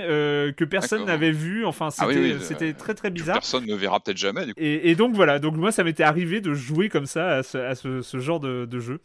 que 0.57 0.63
personne 0.63 1.05
n'avait 1.05 1.31
vue. 1.31 1.63
Enfin, 1.63 1.91
c'était 1.91 2.03
Ah 2.03 2.07
oui, 2.07 2.33
oui, 2.33 2.35
c'était 2.41 2.73
très 2.73 2.95
très 2.95 3.11
bizarre. 3.11 3.35
Personne 3.35 3.67
ne 3.67 3.75
verra 3.75 3.99
peut-être 3.99 4.17
jamais. 4.17 4.47
Du 4.47 4.55
coup. 4.55 4.59
Et, 4.59 4.89
et 4.89 4.95
donc 4.95 5.13
voilà, 5.13 5.37
donc 5.37 5.55
moi 5.55 5.71
ça 5.71 5.83
m'était 5.83 6.01
arrivé 6.03 6.41
de 6.41 6.55
jouer 6.55 6.89
comme 6.89 7.05
ça 7.05 7.35
à 7.35 7.43
ce, 7.43 7.59
à 7.59 7.75
ce, 7.75 8.01
ce 8.01 8.17
genre 8.17 8.39
de, 8.39 8.65
de 8.65 8.79
jeu 8.79 8.99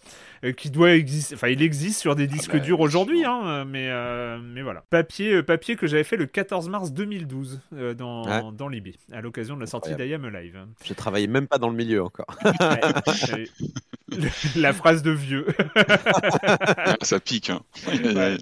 qui 0.56 0.70
doit 0.70 0.92
exister. 0.92 1.34
Enfin, 1.34 1.48
il 1.48 1.62
existe 1.62 2.00
sur 2.00 2.14
des 2.16 2.26
disques 2.26 2.52
bah, 2.52 2.58
durs 2.58 2.80
aujourd'hui, 2.80 3.24
hein, 3.24 3.64
mais 3.64 3.88
euh, 3.90 4.38
mais 4.42 4.62
voilà. 4.62 4.84
Papier 4.90 5.34
euh, 5.34 5.42
papier 5.42 5.76
que 5.76 5.86
j'avais 5.86 6.04
fait 6.04 6.16
le 6.16 6.26
14 6.26 6.68
mars 6.68 6.92
2012 6.92 7.60
euh, 7.74 7.94
dans 7.94 8.24
Ouais. 8.24 8.42
dans 8.56 8.68
Libé 8.68 8.94
à 9.12 9.20
l'occasion 9.20 9.56
de 9.56 9.60
la 9.60 9.66
sortie 9.66 9.94
d'IAM 9.94 10.28
Live. 10.28 10.58
J'ai 10.84 10.94
travaillé 10.94 11.26
même 11.26 11.46
pas 11.46 11.58
dans 11.58 11.68
le 11.70 11.76
milieu 11.76 12.02
encore. 12.02 12.26
Ouais, 12.60 13.48
la 14.56 14.72
phrase 14.72 15.02
de 15.02 15.10
vieux. 15.10 15.46
Ah, 15.76 16.96
ça 17.02 17.20
pique. 17.20 17.50
Hein. 17.50 17.60
Ouais. 17.92 18.38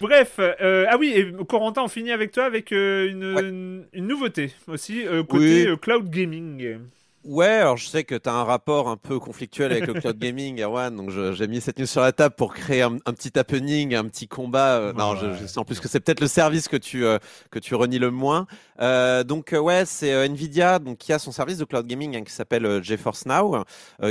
Bref, 0.00 0.36
euh, 0.38 0.86
ah 0.88 0.96
oui, 0.98 1.12
et 1.14 1.32
Corentin, 1.48 1.82
on 1.82 1.88
finit 1.88 2.12
avec 2.12 2.30
toi 2.32 2.44
avec 2.44 2.70
euh, 2.72 3.08
une, 3.10 3.34
Ouais. 3.34 3.42
une, 3.42 3.84
une 3.92 4.06
nouveauté 4.06 4.52
aussi, 4.68 5.06
euh, 5.06 5.22
côté 5.24 5.64
Oui. 5.64 5.66
euh, 5.70 5.76
cloud 5.76 6.08
gaming. 6.08 6.78
Ouais, 7.24 7.46
alors 7.46 7.78
je 7.78 7.86
sais 7.86 8.04
que 8.04 8.14
tu 8.16 8.28
as 8.28 8.34
un 8.34 8.44
rapport 8.44 8.86
un 8.90 8.98
peu 8.98 9.18
conflictuel 9.18 9.72
avec 9.72 9.86
le 9.86 9.94
cloud 9.94 10.18
gaming, 10.18 10.60
Erwan, 10.60 10.94
donc 10.94 11.08
j'ai 11.08 11.48
mis 11.48 11.62
cette 11.62 11.78
news 11.78 11.86
sur 11.86 12.02
la 12.02 12.12
table 12.12 12.34
pour 12.34 12.52
créer 12.52 12.82
un, 12.82 12.98
un 13.06 13.12
petit 13.14 13.38
happening, 13.38 13.94
un 13.94 14.04
petit 14.04 14.28
combat. 14.28 14.76
euh, 14.78 14.92
non, 14.92 15.16
je, 15.16 15.32
je 15.32 15.46
sais 15.46 15.58
en 15.58 15.64
plus 15.64 15.80
que 15.80 15.88
c'est 15.88 16.00
peut-être 16.00 16.20
le 16.20 16.26
service 16.26 16.68
que 16.68 16.76
tu 16.76 17.06
euh, 17.06 17.18
que 17.50 17.58
tu 17.58 17.74
renies 17.76 17.98
le 17.98 18.10
moins. 18.10 18.46
Euh, 18.80 19.24
donc 19.24 19.54
ouais, 19.58 19.86
c'est 19.86 20.12
Nvidia 20.28 20.78
donc 20.78 20.98
qui 20.98 21.14
a 21.14 21.18
son 21.18 21.32
service 21.32 21.56
de 21.56 21.64
cloud 21.64 21.86
gaming 21.86 22.14
hein, 22.14 22.24
qui 22.24 22.32
s'appelle 22.32 22.82
GeForce 22.84 23.24
Now, 23.24 23.64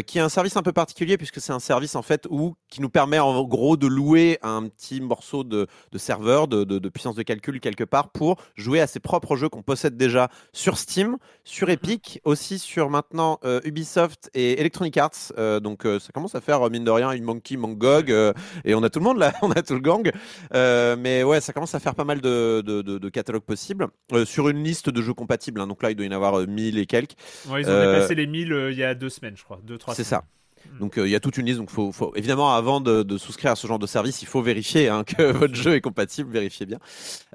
qui 0.08 0.18
est 0.18 0.22
un 0.22 0.30
service 0.30 0.58
un 0.58 0.64
peu 0.64 0.74
particulier 0.74 1.16
puisque 1.20 1.40
c'est 1.40 1.54
un 1.54 1.60
service 1.60 1.96
en 1.96 2.02
fait 2.02 2.26
où 2.32 2.56
qui 2.68 2.82
nous 2.82 2.90
permet 2.90 3.20
en 3.20 3.44
gros 3.44 3.78
de 3.78 3.86
louer 3.86 4.40
un 4.42 4.64
petit 4.68 5.02
morceau 5.02 5.44
de, 5.44 5.68
de 5.92 5.98
serveur, 6.00 6.48
de, 6.48 6.64
de, 6.64 6.80
de 6.80 6.90
puissance 6.90 7.14
de 7.14 7.22
calcul 7.22 7.60
quelque 7.60 7.84
part 7.84 8.10
pour 8.10 8.38
jouer 8.56 8.82
à 8.82 8.88
ses 8.88 9.00
propres 9.00 9.36
jeux 9.36 9.50
qu'on 9.50 9.62
possède 9.62 9.98
déjà 9.98 10.30
sur 10.52 10.80
Steam, 10.80 11.18
sur 11.44 11.70
Epic, 11.70 12.20
aussi 12.24 12.58
sur 12.58 12.90
maintenant 12.90 13.03
euh, 13.14 13.60
Ubisoft 13.64 14.30
et 14.34 14.60
Electronic 14.60 14.98
Arts. 14.98 15.32
Euh, 15.38 15.60
donc 15.60 15.86
euh, 15.86 16.00
ça 16.00 16.12
commence 16.14 16.36
à 16.36 16.42
faire 16.42 16.70
mine 16.70 16.84
de 16.84 16.92
rien 16.92 17.12
une 17.12 17.24
Monkey 17.24 17.58
Mangog 17.58 18.10
et 18.66 18.76
on 18.76 18.84
a 18.84 18.90
tout 18.90 19.00
le 19.00 19.06
monde 19.06 19.18
là, 19.18 19.34
on 19.42 19.52
a 19.52 19.62
tout 19.62 19.74
le 19.76 19.80
gang. 19.80 20.12
Mais 20.52 21.24
ouais, 21.24 21.42
ça 21.42 21.54
commence 21.54 21.76
à 21.76 21.80
faire 21.80 21.96
pas 21.96 22.06
mal 22.06 22.22
de, 22.22 22.62
de, 22.66 22.82
de, 22.82 22.98
de 22.98 23.10
catalogues 23.10 23.44
possibles 23.44 23.88
sur 24.26 24.50
une 24.50 24.64
liste 24.64 24.90
de 24.90 25.02
jeux 25.02 25.14
compatibles. 25.14 25.62
hein. 25.62 25.68
donc 25.68 25.84
là, 25.84 25.92
il 25.92 25.96
doit 25.96 26.06
y 26.06 26.10
en 26.10 26.14
avoir 26.14 26.40
euh, 26.40 26.46
1000 26.46 26.78
et 26.78 26.86
quelques. 26.86 27.14
Ouais, 27.50 27.62
ils 27.62 27.70
ont 27.70 27.80
dépassé 27.80 28.16
les 28.16 28.28
1000 28.28 28.54
euh, 28.54 28.72
il 28.72 28.78
y 28.78 28.84
a 28.84 28.96
deux 28.96 29.10
semaines, 29.10 29.36
je 29.38 29.44
crois. 29.44 29.60
Deux, 29.64 29.78
trois 29.78 29.94
C'est 29.96 30.04
ça. 30.04 30.24
Donc 30.80 30.98
euh, 30.98 31.06
il 31.08 31.12
y 31.12 31.16
a 31.16 31.20
toute 31.20 31.38
une 31.38 31.46
liste. 31.46 31.60
Donc 31.60 31.70
faut, 31.70 31.92
faut 31.92 32.14
évidemment 32.16 32.54
avant 32.56 32.80
de, 32.80 33.04
de 33.04 33.18
souscrire 33.18 33.52
à 33.52 33.56
ce 33.56 33.68
genre 33.68 33.80
de 33.80 33.86
service, 33.88 34.22
il 34.22 34.28
faut 34.28 34.42
vérifier 34.42 34.88
hein, 34.88 35.04
que 35.04 35.24
votre 35.32 35.56
jeu 35.56 35.76
est 35.76 35.82
compatible. 35.82 36.32
Vérifiez 36.32 36.66
bien. 36.66 36.80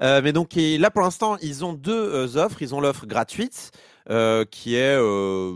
Euh, 0.01 0.21
mais 0.23 0.33
donc 0.33 0.57
et 0.57 0.77
là 0.77 0.89
pour 0.89 1.01
l'instant, 1.01 1.37
ils 1.41 1.63
ont 1.63 1.73
deux 1.73 1.93
euh, 1.93 2.37
offres. 2.43 2.61
Ils 2.61 2.73
ont 2.73 2.81
l'offre 2.81 3.05
gratuite 3.05 3.71
qui 4.49 4.75
est 4.75 4.97
euh, 4.97 5.53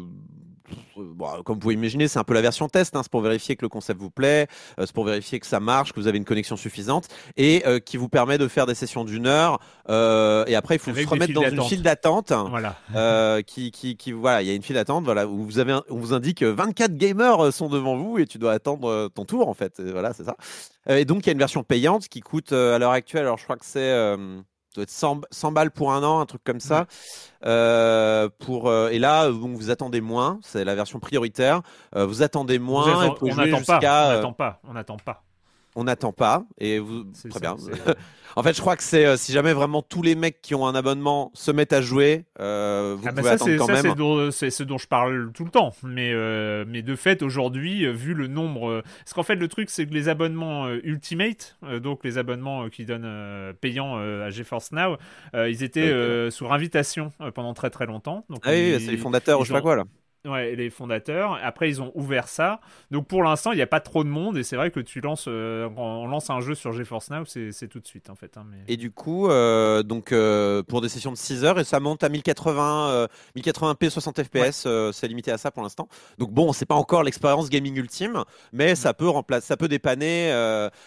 bon, 0.95 1.27
comme 1.43 1.55
vous 1.55 1.59
pouvez 1.61 1.73
imaginer, 1.73 2.07
c'est 2.07 2.19
un 2.19 2.23
peu 2.23 2.33
la 2.33 2.41
version 2.41 2.67
test. 2.69 2.95
Hein, 2.95 3.01
c'est 3.03 3.11
pour 3.11 3.21
vérifier 3.21 3.55
que 3.55 3.63
le 3.63 3.69
concept 3.69 3.99
vous 3.99 4.09
plaît, 4.09 4.47
euh, 4.79 4.85
c'est 4.85 4.93
pour 4.93 5.05
vérifier 5.05 5.39
que 5.39 5.47
ça 5.47 5.59
marche, 5.59 5.91
que 5.93 5.99
vous 5.99 6.07
avez 6.07 6.17
une 6.17 6.25
connexion 6.25 6.55
suffisante, 6.55 7.07
et 7.37 7.63
euh, 7.65 7.79
qui 7.79 7.97
vous 7.97 8.09
permet 8.09 8.37
de 8.37 8.47
faire 8.47 8.65
des 8.65 8.75
sessions 8.75 9.03
d'une 9.05 9.27
heure. 9.27 9.59
euh, 9.89 10.45
et 10.47 10.55
après, 10.55 10.75
il 10.75 10.79
faut 10.79 10.91
Avec 10.91 11.05
se 11.05 11.09
remettre 11.09 11.33
dans 11.33 11.41
une 11.49 11.61
file 11.69 11.83
d'attente. 11.83 12.31
Voilà. 12.49 12.75
Euh, 12.95 13.41
qui, 13.45 13.71
qui, 13.71 13.97
qui, 13.97 14.11
voilà, 14.11 14.41
il 14.41 14.47
y 14.47 14.51
a 14.51 14.53
une 14.53 14.63
file 14.63 14.75
d'attente, 14.75 15.03
voilà, 15.05 15.27
où 15.27 15.43
vous 15.43 15.59
avez, 15.59 15.71
un- 15.73 15.83
on 15.89 15.97
vous 15.97 16.13
indique 16.13 16.41
euh, 16.43 16.53
24 16.53 16.95
gamers 16.95 17.39
euh, 17.45 17.51
sont 17.51 17.69
devant 17.69 17.97
vous 17.97 18.17
et 18.19 18.25
tu 18.25 18.37
dois 18.37 18.53
attendre 18.53 18.87
euh, 18.89 19.09
ton 19.09 19.25
tour 19.25 19.49
en 19.49 19.53
fait. 19.53 19.79
Et 19.79 19.91
voilà, 19.91 20.13
c'est 20.13 20.23
ça. 20.23 20.35
Euh, 20.89 20.97
et 20.97 21.05
donc 21.05 21.23
il 21.23 21.27
y 21.27 21.29
a 21.29 21.33
une 21.33 21.39
version 21.39 21.63
payante 21.63 22.07
qui 22.07 22.19
coûte 22.21 22.51
euh, 22.53 22.75
à 22.75 22.79
l'heure 22.79 22.91
actuelle, 22.91 23.23
alors 23.23 23.37
je 23.37 23.43
crois 23.45 23.55
que 23.57 23.65
c'est, 23.65 23.79
euh, 23.79 24.39
doit 24.73 24.83
être 24.83 24.89
100, 24.89 25.21
100, 25.31 25.51
balles 25.51 25.71
pour 25.71 25.93
un 25.93 26.03
an, 26.03 26.19
un 26.19 26.25
truc 26.25 26.43
comme 26.43 26.59
ça. 26.59 26.87
Euh, 27.45 28.29
pour 28.39 28.69
euh, 28.69 28.89
et 28.89 28.99
là, 28.99 29.29
donc, 29.29 29.57
vous 29.57 29.69
attendez 29.69 30.01
moins. 30.01 30.39
C'est 30.41 30.63
la 30.63 30.75
version 30.75 30.99
prioritaire. 30.99 31.61
Euh, 31.95 32.05
vous 32.05 32.23
attendez 32.23 32.59
moins. 32.59 32.83
Vous 32.83 33.05
êtes, 33.05 33.21
on 33.21 33.35
n'attend 33.35 33.63
pas. 33.63 33.77
On 33.77 34.13
n'attend 34.13 34.33
pas. 34.33 34.59
On 34.67 34.73
n'attend 34.73 34.97
pas 34.97 35.23
on 35.75 35.85
n'attend 35.85 36.13
pas 36.13 36.45
et 36.59 36.79
vous 36.79 37.05
très 37.29 37.39
bien. 37.39 37.55
en 38.35 38.43
fait, 38.43 38.55
je 38.55 38.61
crois 38.61 38.75
que 38.75 38.83
c'est 38.83 39.05
euh, 39.05 39.17
si 39.17 39.31
jamais 39.31 39.53
vraiment 39.53 39.81
tous 39.81 40.01
les 40.01 40.15
mecs 40.15 40.41
qui 40.41 40.55
ont 40.55 40.67
un 40.67 40.75
abonnement 40.75 41.31
se 41.33 41.51
mettent 41.51 41.73
à 41.73 41.81
jouer, 41.81 42.25
euh, 42.39 42.95
vous 42.97 43.07
ah 43.07 43.11
bah 43.11 43.21
pouvez 43.21 43.31
attendre 43.31 43.57
quand 43.57 43.67
même. 43.67 44.31
C'est 44.31 44.49
ce 44.49 44.63
dont 44.63 44.77
je 44.77 44.87
parle 44.87 45.31
tout 45.33 45.45
le 45.45 45.51
temps, 45.51 45.73
mais 45.83 46.11
euh, 46.13 46.65
mais 46.67 46.81
de 46.81 46.95
fait 46.95 47.21
aujourd'hui, 47.21 47.91
vu 47.91 48.13
le 48.13 48.27
nombre, 48.27 48.83
parce 48.99 49.13
qu'en 49.13 49.23
fait 49.23 49.35
le 49.35 49.47
truc 49.47 49.69
c'est 49.69 49.85
que 49.85 49.93
les 49.93 50.09
abonnements 50.09 50.69
Ultimate, 50.69 51.57
donc 51.81 52.03
les 52.03 52.17
abonnements 52.17 52.69
qui 52.69 52.85
donnent 52.85 53.53
payants 53.61 53.97
à 53.97 54.29
GeForce 54.29 54.71
Now, 54.71 54.97
ils 55.33 55.63
étaient 55.63 56.29
sous 56.31 56.47
invitation 56.47 57.11
pendant 57.33 57.53
très 57.53 57.69
très 57.69 57.85
longtemps. 57.85 58.25
Donc, 58.29 58.41
ah 58.43 58.51
oui, 58.51 58.75
c'est 58.79 58.91
les 58.91 58.97
fondateurs 58.97 59.39
ou 59.39 59.43
je 59.43 59.49
sais 59.49 59.53
pas 59.53 59.61
quoi 59.61 59.75
là. 59.75 59.83
Ouais, 60.25 60.55
les 60.55 60.69
fondateurs. 60.69 61.37
Après, 61.43 61.67
ils 61.67 61.81
ont 61.81 61.91
ouvert 61.95 62.29
ça. 62.29 62.61
Donc, 62.91 63.07
pour 63.07 63.23
l'instant, 63.23 63.51
il 63.51 63.57
n'y 63.57 63.61
a 63.61 63.67
pas 63.67 63.81
trop 63.81 64.05
de 64.05 64.09
monde. 64.09 64.37
Et 64.37 64.43
c'est 64.43 64.55
vrai 64.55 64.71
que 64.71 64.79
tu 64.79 65.01
lances, 65.01 65.25
euh, 65.27 65.67
on 65.75 66.07
lance 66.07 66.29
un 66.29 66.39
jeu 66.39 66.55
sur 66.55 66.71
GeForce 66.71 67.09
Now, 67.09 67.25
c'est 67.25 67.67
tout 67.67 67.81
de 67.81 67.85
suite, 67.85 68.09
en 68.09 68.15
fait. 68.15 68.37
Hein, 68.37 68.45
mais... 68.49 68.59
Et 68.69 68.77
du 68.77 68.89
coup, 68.89 69.27
euh, 69.27 69.83
donc, 69.83 70.13
euh, 70.13 70.63
pour 70.63 70.79
des 70.79 70.87
sessions 70.87 71.11
de 71.11 71.17
6 71.17 71.43
heures, 71.43 71.59
et 71.59 71.65
ça 71.65 71.81
monte 71.81 72.05
à 72.05 72.09
1080, 72.09 73.07
1080p 73.35 73.89
60 73.89 74.23
fps, 74.23 74.67
c'est 74.93 75.07
limité 75.09 75.29
à 75.29 75.37
ça 75.37 75.51
pour 75.51 75.61
l'instant. 75.61 75.89
Donc, 76.17 76.31
bon, 76.31 76.53
c'est 76.53 76.65
pas 76.65 76.75
encore 76.75 77.03
l'expérience 77.03 77.49
gaming 77.49 77.75
ultime, 77.75 78.23
mais 78.53 78.75
ça 78.75 78.93
peut 78.93 79.09
remplacer, 79.09 79.45
ça 79.45 79.57
peut 79.57 79.67
dépanner, 79.67 80.31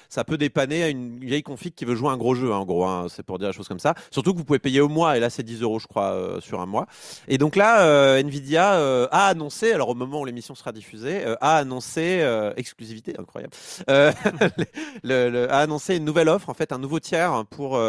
ça 0.09 0.25
peut 0.25 0.39
dépanner 0.39 0.83
à 0.83 0.89
une 0.89 1.19
vieille 1.19 1.43
config 1.43 1.75
qui 1.75 1.85
veut 1.85 1.95
jouer 1.95 2.09
un 2.09 2.17
gros 2.17 2.35
jeu, 2.35 2.55
hein, 2.55 2.57
en 2.57 2.65
gros. 2.65 2.87
Hein, 2.87 3.09
c'est 3.11 3.23
pour 3.23 3.39
dire 3.39 3.49
la 3.49 3.53
chose 3.53 3.69
comme 3.69 3.81
ça. 3.81 3.95
Surtout 4.11 4.33
que 4.33 4.39
vous 4.39 4.45
pouvez 4.45 4.59
payer 4.59 4.81
au 4.81 4.89
mois, 4.89 5.19
et 5.19 5.21
là, 5.21 5.29
c'est 5.29 5.43
10 5.43 5.61
euros, 5.61 5.79
je 5.79 5.87
crois, 5.87 6.39
sur 6.41 6.63
un 6.63 6.67
mois. 6.67 6.87
Et 7.29 7.37
donc 7.37 7.55
là, 7.55 8.17
Nvidia 8.19 9.09
a 9.13 9.26
annoncé, 9.27 9.73
alors 9.73 9.91
au 9.91 9.95
moment 9.95 10.21
où 10.21 10.25
l'émission 10.25 10.55
sera 10.55 10.73
diffusée, 10.73 11.25
euh, 11.25 11.37
a 11.41 11.57
annoncé, 11.57 12.21
euh, 12.21 12.53
exclusivité 12.57 13.15
incroyable, 13.19 13.53
euh, 13.91 14.13
le, 15.03 15.51
a 15.51 15.59
annoncé 15.59 15.97
une 15.97 16.05
nouvelle 16.05 16.29
offre, 16.29 16.49
en 16.49 16.55
fait, 16.55 16.73
un 16.73 16.79
nouveau 16.79 17.01
tiers 17.01 17.45
pour 17.51 17.81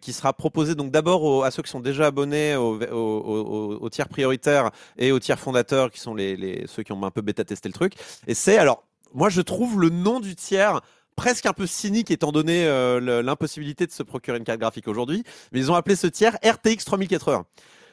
qui 0.00 0.12
sera 0.12 0.32
proposé 0.32 0.74
donc 0.74 0.90
d'abord 0.90 1.44
à 1.44 1.50
ceux 1.50 1.62
qui 1.62 1.70
sont 1.70 1.80
déjà 1.80 2.06
abonnés 2.06 2.56
au, 2.56 3.88
tiers 3.90 4.08
prioritaire 4.08 4.70
et 4.96 5.12
au 5.12 5.18
tiers 5.18 5.38
fondateur, 5.38 5.90
qui 5.90 6.00
sont 6.00 6.14
les, 6.14 6.64
ceux 6.66 6.82
qui 6.82 6.92
ont 6.92 7.02
un 7.04 7.10
peu 7.10 7.22
bêta 7.22 7.44
testé 7.44 7.68
le 7.68 7.74
truc. 7.74 7.94
Et 8.26 8.34
c'est 8.34 8.58
alors, 8.58 8.84
moi 9.14 9.28
je 9.28 9.40
trouve 9.40 9.80
le 9.80 9.90
nom 9.90 10.20
du 10.20 10.34
tiers 10.34 10.80
presque 11.16 11.46
un 11.46 11.52
peu 11.52 11.66
cynique 11.66 12.10
étant 12.10 12.32
donné 12.32 12.64
l'impossibilité 13.00 13.86
de 13.86 13.92
se 13.92 14.02
procurer 14.02 14.38
une 14.38 14.44
carte 14.44 14.60
graphique 14.60 14.88
aujourd'hui, 14.88 15.24
mais 15.52 15.60
ils 15.60 15.70
ont 15.70 15.74
appelé 15.74 15.96
ce 15.96 16.06
tiers 16.06 16.36
RTX 16.44 16.84
3080. 16.84 17.44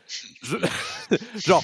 Je... 0.07 0.57
Genre, 1.35 1.63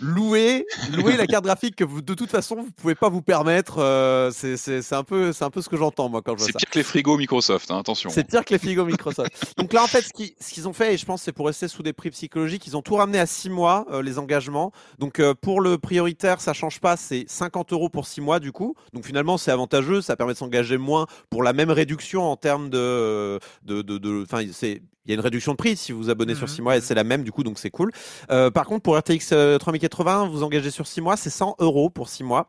louer, 0.00 0.66
louer 0.92 1.16
la 1.16 1.26
carte 1.26 1.44
graphique 1.44 1.76
que 1.76 1.84
vous, 1.84 2.02
de 2.02 2.14
toute 2.14 2.30
façon, 2.30 2.56
vous 2.56 2.70
pouvez 2.70 2.94
pas 2.94 3.08
vous 3.08 3.22
permettre. 3.22 3.78
Euh, 3.78 4.30
c'est 4.32 4.92
un 4.92 5.04
peu, 5.04 5.32
c'est 5.32 5.44
un 5.44 5.50
peu 5.50 5.62
ce 5.62 5.68
que 5.68 5.76
j'entends 5.76 6.08
moi 6.08 6.22
quand 6.22 6.32
je 6.32 6.38
vois 6.38 6.46
ça. 6.46 6.52
C'est 6.52 6.58
pire 6.58 6.70
que 6.70 6.78
les 6.78 6.84
frigos 6.84 7.16
Microsoft, 7.16 7.70
hein, 7.70 7.78
attention. 7.78 8.10
C'est 8.10 8.24
pire 8.24 8.44
que 8.44 8.52
les 8.52 8.58
frigos 8.58 8.84
Microsoft. 8.84 9.54
Donc 9.56 9.72
là, 9.72 9.82
en 9.82 9.86
fait, 9.86 10.02
ce 10.02 10.52
qu'ils 10.52 10.68
ont 10.68 10.72
fait, 10.72 10.94
et 10.94 10.96
je 10.96 11.04
pense 11.04 11.22
c'est 11.22 11.32
pour 11.32 11.46
rester 11.46 11.68
sous 11.68 11.82
des 11.82 11.92
prix 11.92 12.10
psychologiques, 12.10 12.66
ils 12.66 12.76
ont 12.76 12.82
tout 12.82 12.94
ramené 12.94 13.18
à 13.18 13.26
6 13.26 13.50
mois 13.50 13.86
euh, 13.90 14.02
les 14.02 14.18
engagements. 14.18 14.72
Donc 14.98 15.20
euh, 15.20 15.34
pour 15.34 15.60
le 15.60 15.78
prioritaire, 15.78 16.40
ça 16.40 16.52
change 16.52 16.80
pas, 16.80 16.96
c'est 16.96 17.24
50 17.28 17.72
euros 17.72 17.88
pour 17.88 18.06
6 18.06 18.20
mois 18.20 18.40
du 18.40 18.52
coup. 18.52 18.74
Donc 18.92 19.04
finalement, 19.04 19.38
c'est 19.38 19.50
avantageux, 19.50 20.00
ça 20.00 20.16
permet 20.16 20.32
de 20.32 20.38
s'engager 20.38 20.78
moins 20.78 21.06
pour 21.28 21.42
la 21.42 21.52
même 21.52 21.70
réduction 21.70 22.22
en 22.22 22.36
termes 22.36 22.70
de, 22.70 23.38
de, 23.64 23.82
de, 23.82 24.22
enfin, 24.22 24.44
c'est 24.52 24.82
il 25.04 25.10
y 25.10 25.12
a 25.12 25.14
une 25.14 25.20
réduction 25.20 25.52
de 25.52 25.56
prix 25.56 25.76
si 25.76 25.92
vous 25.92 26.04
vous 26.04 26.10
abonnez 26.10 26.34
sur 26.34 26.48
6 26.48 26.58
mhm. 26.58 26.64
mois 26.64 26.76
et 26.76 26.80
c'est 26.80 26.94
la 26.94 27.04
même 27.04 27.22
du 27.24 27.32
coup 27.32 27.42
donc 27.42 27.58
c'est 27.58 27.70
cool. 27.70 27.90
Euh, 28.30 28.50
par 28.50 28.66
contre 28.66 28.82
pour 28.82 28.98
RTX 28.98 29.58
3080 29.58 30.28
vous 30.28 30.42
engagez 30.42 30.70
sur 30.70 30.86
6 30.86 31.00
mois 31.00 31.16
c'est 31.16 31.30
100 31.30 31.56
euros 31.58 31.90
pour 31.90 32.08
6 32.08 32.24
mois. 32.24 32.48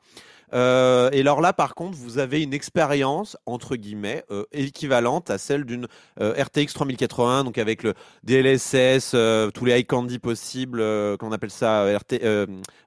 Euh, 0.54 1.10
et 1.12 1.22
alors 1.22 1.42
là, 1.42 1.54
par 1.54 1.76
contre, 1.76 1.98
vous 1.98 2.18
avez 2.18 2.42
une 2.42 2.54
expérience 2.54 3.38
entre 3.46 3.76
guillemets 3.76 4.24
euh, 4.32 4.44
équivalente 4.52 5.30
à 5.30 5.38
celle 5.38 5.66
d'une 5.66 5.88
euh, 6.20 6.34
RTX 6.42 6.74
3080, 6.74 7.44
donc 7.44 7.58
avec 7.58 7.84
le 7.84 7.94
DLSS, 8.24 9.16
tous 9.54 9.66
les 9.66 9.80
high 9.80 9.86
candy 9.86 10.20
possibles, 10.20 10.84
qu'on 11.18 11.32
appelle 11.32 11.52
ça 11.52 11.86
RT, 11.86 12.22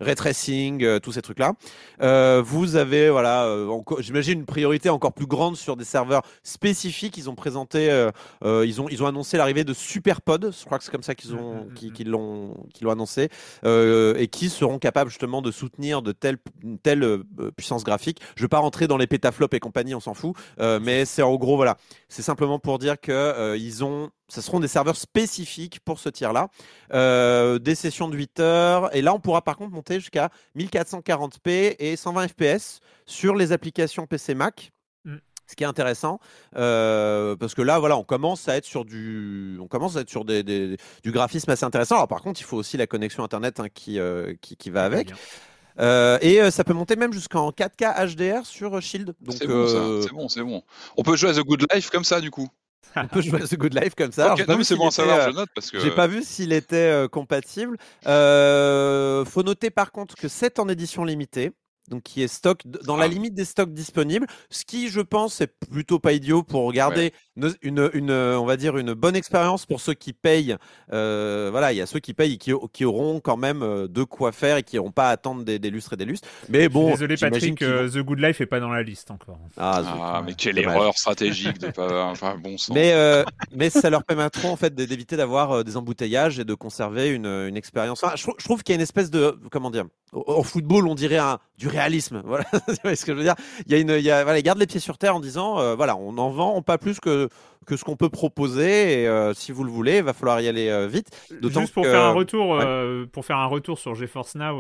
ray 0.01 0.15
tracing, 0.15 1.01
tous 1.01 1.13
ces 1.13 1.23
trucs-là. 1.23 1.55
vous 2.43 2.77
avez 2.77 3.11
voilà, 3.11 3.49
j'imagine 3.99 4.41
une 4.41 4.47
priorité 4.47 4.91
encore 4.91 5.13
plus 5.13 5.27
grande 5.27 5.57
sur 5.57 5.77
des 5.77 5.85
serveurs 5.85 6.23
spécifiques. 6.43 7.17
Ils 7.17 7.31
ont 7.31 7.35
présenté, 7.35 8.09
ils 8.45 8.81
ont 8.81 8.89
ils 8.89 9.03
ont 9.03 9.07
annoncé 9.07 9.37
l'arrivée 9.37 9.65
de 9.65 9.73
SuperPod. 9.73 10.53
Je 10.59 10.65
crois 10.65 10.79
que 10.79 10.85
c'est 10.85 10.93
comme 10.93 11.03
ça 11.03 11.15
qu'ils 11.15 11.35
ont 11.35 11.65
mm, 11.65 11.69
mm, 11.69 11.93
qu'ils 11.93 12.09
mm. 12.09 12.11
l'ont 12.11 12.55
qu'ils 12.73 12.85
l'ont 12.85 12.93
annoncé 12.93 13.29
et 13.65 14.29
qui 14.29 14.49
seront 14.49 14.79
capables 14.79 15.11
justement 15.11 15.43
de 15.43 15.51
soutenir 15.51 16.03
de 16.03 16.13
telles 16.13 16.39
telles 16.83 17.23
puissance 17.55 17.85
graphique. 17.85 18.21
Je 18.37 18.43
ne 18.43 18.45
vais 18.45 18.49
pas 18.49 18.59
rentrer 18.59 18.87
dans 18.87 18.97
les 18.97 19.07
pétaflops 19.07 19.55
et 19.55 19.61
compagnie, 19.61 19.95
on 19.95 20.01
s'en 20.01 20.15
fout. 20.15 20.35
Euh, 20.61 20.79
mais 20.81 21.05
c'est 21.05 21.23
en 21.23 21.35
gros, 21.37 21.57
voilà. 21.57 21.77
C'est 22.09 22.23
simplement 22.23 22.59
pour 22.59 22.79
dire 22.79 23.01
que 23.01 23.13
euh, 23.13 23.57
ils 23.57 23.85
ont 23.85 24.11
ce 24.29 24.41
seront 24.41 24.59
des 24.59 24.69
serveurs 24.69 24.97
spécifiques 24.97 25.81
pour 25.81 25.99
ce 25.99 26.09
tir-là. 26.09 26.49
Euh, 26.93 27.59
des 27.59 27.75
sessions 27.75 28.09
de 28.09 28.17
8 28.17 28.41
heures. 28.41 28.97
Et 28.97 29.03
là, 29.03 29.15
on 29.15 29.21
pourra 29.21 29.43
par 29.43 29.57
contre 29.57 29.73
monter 29.73 30.01
jusqu'à 30.01 30.31
1440p 30.57 31.77
et 31.79 31.95
120 31.95 32.29
fps 32.29 32.81
sur 33.07 33.35
les 33.37 33.53
applications 33.53 34.07
PC 34.07 34.35
Mac. 34.35 34.73
Mm. 35.05 35.17
Ce 35.47 35.55
qui 35.57 35.63
est 35.63 35.67
intéressant, 35.67 36.21
parce 36.53 37.55
que 37.55 37.61
là, 37.61 37.79
voilà, 37.79 37.99
on 37.99 38.03
commence 38.03 38.49
à 38.49 38.57
être 38.57 38.65
sur 38.65 38.87
du, 38.87 39.59
on 39.61 39.69
commence 39.69 39.95
à 39.97 40.01
être 40.01 40.09
sur 40.09 40.25
des, 40.25 40.43
du 40.43 41.13
graphisme 41.13 41.51
assez 41.51 41.67
intéressant. 41.67 41.97
Alors 41.97 42.09
par 42.09 42.23
contre, 42.23 42.41
il 42.41 42.45
faut 42.45 42.57
aussi 42.57 42.79
la 42.79 42.87
connexion 42.87 43.23
internet 43.23 43.61
hein, 43.61 43.69
qui, 43.69 43.99
qui, 44.41 44.57
qui 44.57 44.71
va 44.71 44.87
avec. 44.87 45.13
Euh, 45.81 46.19
et 46.21 46.41
euh, 46.41 46.51
ça 46.51 46.65
peut 46.65 46.73
monter 46.73 46.97
même 46.97 47.13
jusqu'en 47.13 47.51
4K 47.51 48.15
HDR 48.15 48.47
sur 48.47 48.77
euh, 48.77 48.81
Shield. 48.81 49.15
C'est 49.31 49.47
bon, 49.47 49.67
c'est 50.03 50.13
bon, 50.13 50.29
c'est 50.29 50.43
bon. 50.43 50.63
On 50.97 51.03
peut 51.03 51.17
jouer 51.17 51.31
à 51.31 51.35
The 51.35 51.41
Good 51.41 51.67
Life 51.73 51.91
comme 51.91 52.05
ça, 52.05 52.21
du 52.21 52.31
coup. 52.31 52.49
On 52.97 53.09
peut 53.09 53.23
jouer 53.23 53.43
à 53.43 53.47
The 53.47 53.57
Good 53.57 53.75
Life 53.75 53.95
comme 53.97 54.13
ça. 54.13 54.35
non, 54.47 54.57
mais 54.57 54.65
c'est 54.65 54.77
bon 54.77 54.89
à 54.89 54.91
savoir, 54.91 55.31
je 55.31 55.35
note 55.35 55.51
parce 55.55 55.71
que. 55.71 55.81
J'ai 55.81 55.91
pas 55.91 56.07
vu 56.07 56.23
s'il 56.23 56.53
était 56.53 57.07
compatible. 57.11 57.77
faut 58.05 59.43
noter 59.43 59.71
par 59.71 59.93
contre 59.93 60.15
que 60.15 60.29
c'est 60.29 60.59
en 60.59 60.69
édition 60.69 61.05
limitée 61.05 61.53
donc 61.89 62.03
qui 62.03 62.23
est 62.23 62.29
stock 62.29 62.63
dans 62.67 62.97
la 62.97 63.05
ah. 63.05 63.09
limite 63.09 63.35
des 63.35 63.45
stocks 63.45 63.73
disponibles, 63.73 64.27
ce 64.51 64.65
qui 64.65 64.89
je 64.89 65.01
pense 65.01 65.41
est 65.41 65.47
plutôt 65.71 65.99
pas 65.99 66.13
idiot 66.13 66.43
pour 66.43 66.73
garder 66.73 67.13
une, 67.63 67.91
une, 67.93 68.11
on 68.11 68.45
va 68.45 68.57
dire 68.57 68.77
une 68.77 68.95
bonne 68.95 69.17
expérience 69.17 69.67
pour 69.67 69.81
ceux 69.81 69.95
qui 69.95 70.13
payent. 70.13 70.57
Euh, 70.93 71.49
voilà, 71.51 71.73
il 71.73 71.77
y 71.77 71.81
a 71.81 71.87
ceux 71.87 71.99
qui 71.99 72.15
payent 72.15 72.35
et 72.35 72.39
qui, 72.39 72.53
qui, 72.73 72.85
auront 72.85 73.21
quand 73.21 73.37
même 73.37 73.63
euh, 73.63 73.89
de 73.89 74.05
quoi 74.05 74.33
faire 74.33 74.57
et 74.59 74.63
qui 74.63 74.77
n'auront 74.77 74.93
pas 74.93 75.09
à 75.09 75.13
attendre 75.13 75.45
des, 75.45 75.59
des, 75.59 75.71
lustres 75.71 75.95
et 75.95 75.97
des 75.97 76.05
lustres. 76.05 76.29
Mais 76.49 76.69
bon, 76.69 76.91
désolé 76.91 77.17
Patrick, 77.17 77.61
euh, 77.63 77.89
The 77.89 77.99
Good 77.99 78.21
Life 78.21 78.41
est 78.41 78.47
pas 78.47 78.61
dans 78.61 78.71
la 78.71 78.83
liste 78.83 79.11
encore. 79.11 79.39
Ah, 79.57 79.83
ah 79.85 80.23
mais 80.25 80.35
quelle 80.35 80.59
erreur 80.59 80.97
stratégique 80.97 81.59
de 81.59 81.69
pas, 81.69 82.07
enfin 82.07 82.37
bon 82.37 82.57
sens. 82.57 82.75
Mais 82.75 82.95
mais 83.53 83.71
ça 83.71 83.91
leur 83.91 84.05
permettra 84.05 84.49
en 84.49 84.57
fait 84.57 84.75
d'éviter 84.75 85.17
d'avoir 85.17 85.65
des 85.65 85.77
embouteillages 85.77 86.39
et 86.39 86.45
de 86.45 86.55
conserver 86.55 87.09
une, 87.09 87.27
une 87.27 87.57
expérience. 87.57 88.03
Enfin, 88.03 88.17
je, 88.17 88.27
je 88.39 88.45
trouve 88.45 88.63
qu'il 88.63 88.73
y 88.73 88.75
a 88.75 88.77
une 88.77 88.83
espèce 88.83 89.11
de 89.11 89.39
comment 89.51 89.71
dire, 89.71 89.85
au, 90.15 90.43
football 90.43 90.87
on 90.87 90.95
dirait 90.95 91.19
un, 91.19 91.39
du 91.59 91.69
réalisme. 91.69 92.23
Voilà, 92.35 92.47
ce 92.69 93.05
que 93.05 93.13
je 93.13 93.19
veux 93.19 93.23
dire? 93.23 93.35
Il 93.67 93.73
y 93.73 93.75
a 93.77 93.79
une, 93.79 93.91
il 93.91 94.03
y 94.03 94.11
a, 94.11 94.25
voilà, 94.25 94.39
ils 94.39 94.43
gardent 94.43 94.59
les 94.59 94.67
pieds 94.67 94.81
sur 94.81 94.99
terre 94.99 95.15
en 95.15 95.21
disant, 95.21 95.61
euh, 95.61 95.75
voilà, 95.75 95.97
on 95.97 96.17
en 96.19 96.31
vend 96.31 96.63
pas 96.63 96.79
plus 96.79 96.99
que 96.99 97.24
que 97.67 97.77
ce 97.77 97.85
qu'on 97.85 97.97
peut 97.97 98.09
proposer. 98.09 99.03
Et 99.03 99.09
euh, 99.09 99.35
si 99.35 99.53
vous 99.53 99.65
le 99.65 99.71
voulez, 99.71 99.99
il 99.99 100.05
va 100.05 100.13
falloir 100.13 100.41
y 100.41 100.49
aller 100.49 100.69
euh, 100.69 100.87
vite. 100.87 101.09
Juste 101.43 101.73
pour 101.73 101.85
faire 101.85 102.05
un 102.05 102.13
retour, 102.13 102.59
pour 103.13 103.25
faire 103.25 103.39
un 103.39 103.47
retour 103.47 103.79
sur 103.79 103.95
GeForce 103.95 104.35
Now 104.37 104.59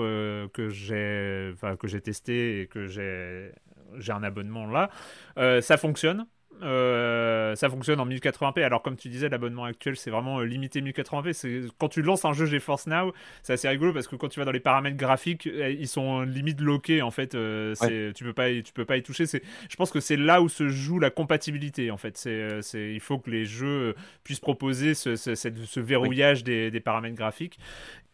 que 0.52 0.68
j'ai, 0.68 1.54
que 1.78 1.88
j'ai 1.88 2.00
testé 2.00 2.62
et 2.62 2.66
que 2.66 2.86
j'ai 2.86 4.12
un 4.12 4.22
abonnement 4.22 4.66
là, 4.66 4.90
ça 5.60 5.76
fonctionne. 5.76 6.26
Euh, 6.62 7.54
ça 7.56 7.68
fonctionne 7.68 8.00
en 8.00 8.06
1080p. 8.06 8.62
Alors, 8.62 8.82
comme 8.82 8.96
tu 8.96 9.08
disais, 9.08 9.28
l'abonnement 9.28 9.64
actuel, 9.64 9.96
c'est 9.96 10.10
vraiment 10.10 10.40
euh, 10.40 10.44
limité 10.44 10.80
1080p. 10.80 11.32
C'est 11.32 11.62
quand 11.78 11.88
tu 11.88 12.02
lances 12.02 12.24
un 12.24 12.32
jeu 12.32 12.46
GeForce 12.46 12.86
Now, 12.86 13.12
c'est 13.42 13.54
assez 13.54 13.68
rigolo 13.68 13.92
parce 13.92 14.08
que 14.08 14.16
quand 14.16 14.28
tu 14.28 14.40
vas 14.40 14.46
dans 14.46 14.52
les 14.52 14.60
paramètres 14.60 14.96
graphiques, 14.96 15.46
euh, 15.46 15.70
ils 15.70 15.88
sont 15.88 16.22
limite 16.22 16.60
loqués 16.60 17.02
en 17.02 17.10
fait. 17.10 17.30
Tu 17.30 18.24
peux 18.24 18.32
pas, 18.32 18.48
tu 18.62 18.72
peux 18.72 18.84
pas 18.84 18.96
y 18.96 19.02
toucher. 19.02 19.26
C'est, 19.26 19.42
je 19.68 19.76
pense 19.76 19.90
que 19.90 20.00
c'est 20.00 20.16
là 20.16 20.42
où 20.42 20.48
se 20.48 20.68
joue 20.68 20.98
la 20.98 21.10
compatibilité 21.10 21.90
en 21.90 21.96
fait. 21.96 22.16
C'est, 22.16 22.92
il 22.92 23.00
faut 23.00 23.18
que 23.18 23.30
les 23.30 23.44
jeux 23.44 23.94
puissent 24.22 24.40
proposer 24.40 24.94
ce, 24.94 25.16
ce, 25.16 25.80
verrouillage 25.80 26.44
des, 26.44 26.70
des 26.70 26.80
paramètres 26.80 27.16
graphiques. 27.16 27.58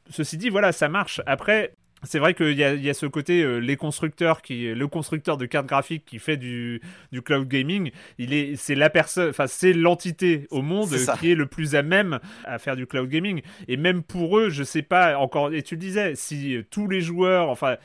Ceci 0.08 0.36
dit, 0.36 0.48
voilà, 0.48 0.72
ça 0.72 0.88
marche. 0.88 1.20
Après, 1.26 1.72
c'est 2.02 2.18
vrai 2.18 2.34
qu'il 2.34 2.52
y, 2.52 2.62
y 2.62 2.90
a, 2.90 2.94
ce 2.94 3.06
côté 3.06 3.42
euh, 3.42 3.58
les 3.58 3.76
constructeurs 3.76 4.42
qui 4.42 4.72
le 4.72 4.88
constructeur 4.88 5.36
de 5.36 5.46
cartes 5.46 5.66
graphiques 5.66 6.04
qui 6.04 6.18
fait 6.18 6.36
du, 6.36 6.80
du 7.12 7.22
cloud 7.22 7.48
gaming. 7.48 7.90
Il 8.18 8.32
est 8.32 8.56
c'est 8.56 8.74
la 8.74 8.90
personne 8.90 9.30
enfin 9.30 9.46
c'est 9.46 9.72
l'entité 9.72 10.46
au 10.50 10.62
monde 10.62 10.90
qui 11.18 11.32
est 11.32 11.34
le 11.34 11.46
plus 11.46 11.74
à 11.74 11.82
même 11.82 12.20
à 12.44 12.58
faire 12.58 12.76
du 12.76 12.86
cloud 12.86 13.08
gaming. 13.08 13.42
Et 13.68 13.76
même 13.76 14.02
pour 14.02 14.38
eux 14.38 14.50
je 14.50 14.62
sais 14.62 14.82
pas 14.82 15.18
encore 15.18 15.52
et 15.52 15.62
tu 15.62 15.74
le 15.74 15.80
disais 15.80 16.14
si 16.14 16.58
tous 16.70 16.88
les 16.88 17.00
joueurs 17.00 17.48
enfin 17.48 17.76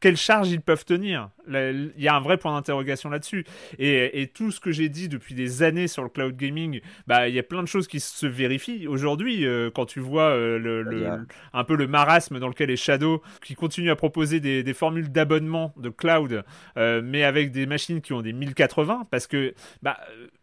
quelle 0.00 0.16
charge 0.16 0.50
ils 0.50 0.60
peuvent 0.60 0.84
tenir? 0.84 1.30
Il 1.48 1.92
y 1.96 2.08
a 2.08 2.14
un 2.14 2.20
vrai 2.20 2.36
point 2.36 2.54
d'interrogation 2.54 3.10
là-dessus. 3.10 3.44
Et, 3.78 4.30
tout 4.34 4.50
ce 4.50 4.60
que 4.60 4.72
j'ai 4.72 4.88
dit 4.88 5.08
depuis 5.08 5.34
des 5.34 5.62
années 5.62 5.88
sur 5.88 6.02
le 6.02 6.08
cloud 6.08 6.36
gaming, 6.36 6.80
bah, 7.06 7.28
il 7.28 7.34
y 7.34 7.38
a 7.38 7.42
plein 7.42 7.62
de 7.62 7.68
choses 7.68 7.86
qui 7.86 8.00
se 8.00 8.26
vérifient 8.26 8.86
aujourd'hui. 8.86 9.46
Euh, 9.46 9.70
quand 9.70 9.86
tu 9.86 10.00
vois 10.00 10.30
euh, 10.30 10.58
le, 10.58 11.26
un 11.52 11.64
peu 11.64 11.76
le 11.76 11.86
marasme 11.86 12.38
dans 12.38 12.48
lequel 12.48 12.70
est 12.70 12.76
Shadow, 12.76 13.22
qui 13.42 13.54
continue 13.54 13.90
à 13.90 13.96
proposer 13.96 14.40
des, 14.40 14.74
formules 14.74 15.10
d'abonnement 15.10 15.72
de 15.76 15.88
cloud, 15.88 16.44
euh, 16.76 17.00
mais 17.02 17.24
avec 17.24 17.52
des 17.52 17.66
machines 17.66 18.00
qui 18.00 18.12
ont 18.12 18.22
des 18.22 18.32
1080, 18.32 19.06
parce 19.10 19.26
que 19.26 19.54
bah, 19.82 19.98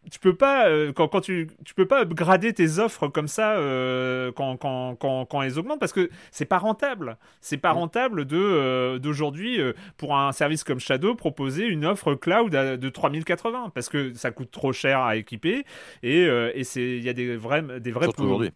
tu 0.09 0.19
peux 0.19 0.35
pas 0.35 0.67
quand, 0.95 1.07
quand 1.07 1.21
tu, 1.21 1.47
tu 1.63 1.73
peux 1.73 1.87
pas 1.87 2.01
upgrader 2.01 2.53
tes 2.53 2.79
offres 2.79 3.07
comme 3.07 3.27
ça 3.27 3.55
quand, 4.35 4.57
quand, 4.57 4.95
quand, 4.95 5.25
quand, 5.25 5.41
elles 5.41 5.57
augmentent 5.57 5.79
parce 5.79 5.93
que 5.93 6.09
c'est 6.29 6.45
pas 6.45 6.57
rentable 6.57 7.17
c'est 7.39 7.57
pas 7.57 7.71
rentable 7.71 8.25
de 8.25 8.97
d'aujourd'hui 8.97 9.59
pour 9.95 10.17
un 10.17 10.33
service 10.33 10.65
comme 10.65 10.81
Shadow 10.81 10.92
proposer 11.13 11.65
une 11.65 11.86
offre 11.86 12.15
cloud 12.15 12.51
de 12.51 12.89
3080 12.89 13.71
parce 13.73 13.89
que 13.89 14.13
ça 14.13 14.32
coûte 14.32 14.51
trop 14.51 14.73
cher 14.73 14.99
à 14.99 15.15
équiper 15.15 15.65
et, 16.01 16.23
et 16.23 16.63
c'est 16.63 16.97
il 16.97 17.03
y 17.03 17.10
a 17.10 17.13
des 17.13 17.36
vrais 17.36 17.63
des 17.79 17.91
vrais 17.91 18.08
aujourd'hui 18.08 18.51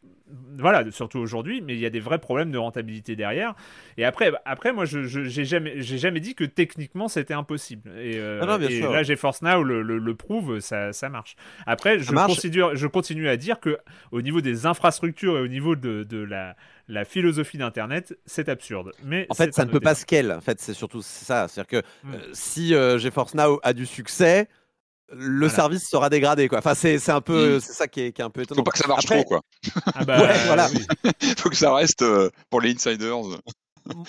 voilà, 0.60 0.90
surtout 0.92 1.20
aujourd'hui, 1.20 1.62
mais 1.62 1.74
il 1.74 1.80
y 1.80 1.86
a 1.86 1.90
des 1.90 2.00
vrais 2.00 2.20
problèmes 2.20 2.52
de 2.52 2.58
rentabilité 2.58 3.16
derrière. 3.16 3.54
Et 3.98 4.04
après, 4.04 4.32
après 4.46 4.74
moi, 4.74 4.86
je 4.86 5.04
j'ai 5.04 5.46
jamais, 5.46 5.82
j'ai 5.82 5.98
jamais 5.98 6.20
dit 6.20 6.36
que 6.36 6.44
techniquement 6.44 7.08
c'était 7.08 7.34
impossible. 7.34 7.92
Et, 8.00 8.18
euh, 8.18 8.44
là, 8.46 9.04
GeForce 9.04 9.42
Now 9.42 9.64
le, 9.64 9.82
le, 9.82 10.16
prouve, 10.16 10.60
ça, 10.60 10.94
ça, 10.94 11.10
marche. 11.10 11.36
Après, 11.66 12.00
je, 12.00 12.12
Continue, 12.12 12.64
je 12.74 12.88
continue 12.88 13.30
à 13.30 13.38
dire 13.38 13.60
que 13.60 13.78
au 14.12 14.22
niveau 14.22 14.42
des 14.42 14.66
infrastructures 14.66 15.38
et 15.38 15.42
au 15.42 15.48
niveau 15.48 15.76
de, 15.76 16.04
de 16.04 16.18
la, 16.18 16.56
la 16.88 17.06
philosophie 17.06 17.58
d'Internet, 17.58 18.18
c'est 18.26 18.50
absurde. 18.50 18.92
Mais 19.04 19.26
en 19.30 19.34
fait, 19.34 19.54
ça 19.54 19.66
ne 19.66 19.72
peut 19.72 19.80
pas 19.80 19.96
scale. 19.96 20.32
En 20.32 20.42
fait, 20.42 20.60
c'est 20.62 20.74
surtout 20.74 21.02
ça. 21.02 21.48
C'est-à-dire 21.48 21.82
que 21.82 22.08
mm. 22.08 22.14
euh, 22.14 22.30
si 22.34 22.74
euh, 22.74 22.98
GeForce 22.98 23.34
Now 23.34 23.60
a 23.64 23.74
du 23.74 23.86
succès, 23.86 24.48
le 25.12 25.50
service 25.50 25.88
sera 25.90 26.10
dégradé 26.10 26.48
quoi. 26.50 26.60
Enfin 26.60 26.76
c'est 26.76 27.10
un 27.10 27.22
peu 27.22 27.58
mm. 27.58 27.60
c'est 27.62 27.74
ça 27.74 27.88
qui 27.88 28.02
est, 28.02 28.12
qui 28.12 28.22
est, 28.22 28.26
un 28.26 28.30
peu 28.30 28.42
étonnant. 28.42 28.60
Faut 28.60 28.64
pas 28.64 28.72
que 28.72 28.78
ça 28.78 28.88
marche 28.88 29.06
trop 29.06 29.24
quoi. 29.24 29.42
Ah 29.94 30.04
bah, 30.06 30.20
ouais, 30.22 30.38
voilà. 30.46 30.68
Faut 31.38 31.50
que 31.50 31.56
ça 31.56 31.74
reste 31.74 32.02
euh, 32.02 32.30
pour 32.50 32.62
les 32.62 32.72
insiders. 32.72 33.18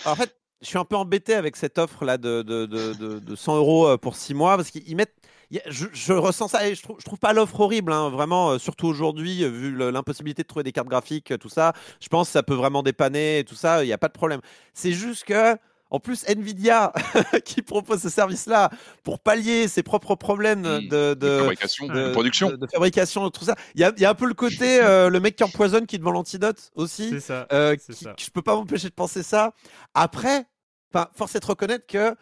En 0.05 0.15
fait, 0.17 0.35
je 0.61 0.67
suis 0.67 0.79
un 0.79 0.85
peu 0.85 0.97
embêté 0.97 1.35
avec 1.35 1.57
cette 1.57 1.79
offre 1.79 2.05
là 2.05 2.19
de, 2.19 2.43
de, 2.43 2.67
de, 2.67 3.19
de 3.21 3.37
100 3.37 3.57
euros 3.57 3.89
euh, 3.89 3.97
pour 3.97 4.17
6 4.17 4.35
mois 4.35 4.57
parce 4.57 4.71
qu'ils 4.71 4.97
mettent 4.97 5.15
je, 5.51 5.87
je, 5.93 6.13
ressens 6.13 6.49
ça 6.49 6.69
et 6.69 6.75
je 6.75 6.83
trouve, 6.83 6.97
je 6.99 7.05
trouve 7.05 7.19
pas 7.19 7.33
l'offre 7.33 7.61
horrible, 7.61 7.93
hein, 7.93 8.11
vraiment, 8.11 8.51
euh, 8.51 8.59
surtout 8.59 8.87
aujourd'hui, 8.87 9.49
vu 9.49 9.77
l'impossibilité 9.91 10.43
de 10.43 10.49
trouver 10.49 10.65
des 10.65 10.73
cartes 10.73 10.89
graphiques, 10.89 11.39
tout 11.39 11.49
ça. 11.49 11.73
Je 12.01 12.09
pense 12.09 12.29
que 12.29 12.33
ça 12.33 12.43
peut 12.43 12.55
vraiment 12.55 12.83
dépanner 12.83 13.41
et 13.41 13.45
tout 13.45 13.55
ça, 13.55 13.83
il 13.83 13.87
n'y 13.87 13.93
a 13.93 13.99
pas 13.99 14.09
de 14.09 14.13
problème. 14.13 14.41
C'est 14.75 14.93
juste 14.93 15.25
que 15.25 15.57
en 15.91 16.01
plus, 16.01 16.25
Nvidia 16.29 16.93
qui 17.45 17.63
propose 17.63 18.03
ce 18.03 18.11
service-là 18.11 18.71
pour 19.03 19.21
pallier 19.21 19.69
ses 19.69 19.83
propres 19.83 20.17
problèmes 20.17 20.63
de, 20.63 21.15
de, 21.15 21.39
fabrication, 21.39 21.87
de, 21.87 22.13
production, 22.13 22.51
de, 22.51 22.67
fabrication, 22.67 23.31
tout 23.31 23.45
ça. 23.45 23.57
Il 23.75 23.81
y 23.81 23.85
a, 23.85 23.93
y 23.97 24.05
a, 24.05 24.11
un 24.11 24.15
peu 24.15 24.27
le 24.27 24.35
côté 24.35 24.83
euh, 24.83 25.09
le 25.09 25.21
mec 25.21 25.37
qui 25.37 25.45
empoisonne 25.45 25.87
qui 25.87 25.99
devant 25.99 26.11
l'antidote 26.11 26.73
aussi. 26.75 27.09
C'est 27.11 27.21
ça, 27.21 27.47
euh, 27.53 27.75
ça. 27.89 28.15
Je 28.19 28.31
peux 28.31 28.43
pas 28.43 28.55
m'empêcher 28.55 28.89
de 28.89 28.95
penser 28.95 29.23
ça. 29.23 29.55
Après, 29.95 30.45
enfin, 30.93 31.09
force 31.15 31.35
est 31.37 31.41
de 31.41 31.47
reconnaître 31.47 31.87
que 31.87 32.15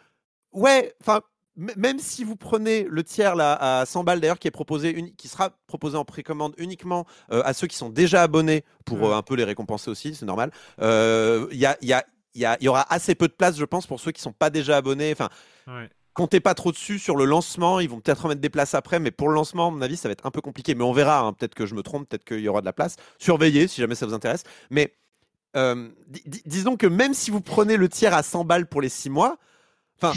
ouais, 0.53 0.93
enfin. 1.01 1.21
Même 1.57 1.99
si 1.99 2.23
vous 2.23 2.35
prenez 2.35 2.83
le 2.83 3.03
tiers 3.03 3.35
là 3.35 3.53
à 3.53 3.85
100 3.85 4.03
balles 4.03 4.19
d'ailleurs 4.19 4.39
qui 4.39 4.47
est 4.47 4.51
proposé, 4.51 5.13
qui 5.17 5.27
sera 5.27 5.51
proposé 5.65 5.97
en 5.97 6.05
précommande 6.05 6.53
uniquement 6.57 7.05
euh, 7.31 7.41
à 7.45 7.53
ceux 7.53 7.67
qui 7.67 7.75
sont 7.75 7.89
déjà 7.89 8.21
abonnés 8.21 8.63
pour 8.85 9.15
un 9.15 9.23
peu 9.23 9.35
les 9.35 9.43
récompenser 9.43 9.89
aussi, 9.89 10.13
c'est 10.13 10.25
normal. 10.25 10.51
Il 10.79 11.57
y 11.57 11.65
a, 11.65 11.77
y, 11.81 11.93
a, 11.93 12.05
y, 12.35 12.67
aura 12.67 12.85
assez 12.93 13.15
peu 13.15 13.27
de 13.27 13.33
place, 13.33 13.57
je 13.57 13.65
pense, 13.65 13.87
pour 13.87 13.99
ceux 13.99 14.11
qui 14.11 14.21
sont 14.21 14.33
pas 14.33 14.49
déjà 14.49 14.77
abonnés. 14.77 15.11
Enfin, 15.11 15.29
comptez 16.17 16.39
pas 16.39 16.55
trop 16.55 16.71
dessus 16.71 16.97
sur 16.97 17.15
le 17.15 17.25
lancement. 17.25 17.79
Ils 17.79 17.89
vont 17.89 17.99
peut-être 17.99 18.23
remettre 18.23 18.41
des 18.41 18.49
places 18.49 18.73
après, 18.73 18.99
mais 18.99 19.11
pour 19.11 19.29
le 19.29 19.35
lancement, 19.35 19.67
à 19.67 19.71
mon 19.71 19.81
avis, 19.83 19.97
ça 19.97 20.09
va 20.09 20.13
être 20.13 20.25
un 20.25 20.31
peu 20.31 20.41
compliqué. 20.41 20.73
Mais 20.73 20.83
on 20.83 20.91
verra. 20.91 21.19
Hein. 21.19 21.33
Peut-être 21.33 21.53
que 21.53 21.67
je 21.67 21.75
me 21.75 21.83
trompe, 21.83 22.09
peut-être 22.09 22.25
qu'il 22.25 22.39
y 22.39 22.47
aura 22.47 22.61
de 22.61 22.65
la 22.65 22.73
place. 22.73 22.95
Surveillez 23.19 23.67
si 23.67 23.81
jamais 23.81 23.93
ça 23.93 24.07
vous 24.07 24.15
intéresse. 24.15 24.43
Mais 24.71 24.95
euh, 25.55 25.89
disons 26.45 26.75
que 26.75 26.87
même 26.87 27.13
si 27.13 27.29
vous 27.29 27.39
prenez 27.39 27.77
le 27.77 27.87
tiers 27.87 28.15
à 28.15 28.23
100 28.23 28.45
balles 28.45 28.65
pour 28.65 28.81
les 28.81 28.89
6 28.89 29.11
mois, 29.11 29.37
enfin, 30.01 30.13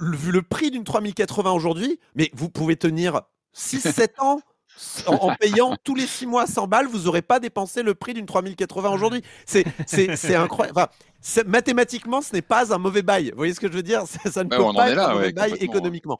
vu 0.00 0.32
le 0.32 0.42
prix 0.42 0.70
d'une 0.70 0.84
3080 0.84 1.52
aujourd'hui, 1.52 1.98
mais 2.14 2.30
vous 2.34 2.48
pouvez 2.48 2.76
tenir 2.76 3.22
6-7 3.56 4.08
ans 4.20 4.40
en, 5.06 5.34
payant 5.34 5.76
tous 5.82 5.94
les 5.94 6.06
6 6.06 6.26
mois 6.26 6.46
100 6.46 6.68
balles, 6.68 6.86
vous 6.86 7.00
n'aurez 7.00 7.22
pas 7.22 7.40
dépensé 7.40 7.82
le 7.82 7.94
prix 7.94 8.14
d'une 8.14 8.26
3080 8.26 8.90
aujourd'hui. 8.90 9.22
C'est 9.44 9.64
incroyable. 10.34 10.78
Enfin, 10.78 11.42
mathématiquement, 11.46 12.22
ce 12.22 12.32
n'est 12.32 12.42
pas 12.42 12.72
un 12.72 12.78
mauvais 12.78 13.02
bail. 13.02 13.30
Vous 13.30 13.38
voyez 13.38 13.54
ce 13.54 13.60
que 13.60 13.68
je 13.68 13.72
veux 13.72 13.82
dire? 13.82 14.04
Ça 14.06 14.44
ne 14.44 14.48
peut 14.48 14.72
pas 14.74 14.90
être 14.90 14.98
un 14.98 15.14
mauvais 15.14 15.32
bail 15.32 15.54
économiquement. 15.60 16.18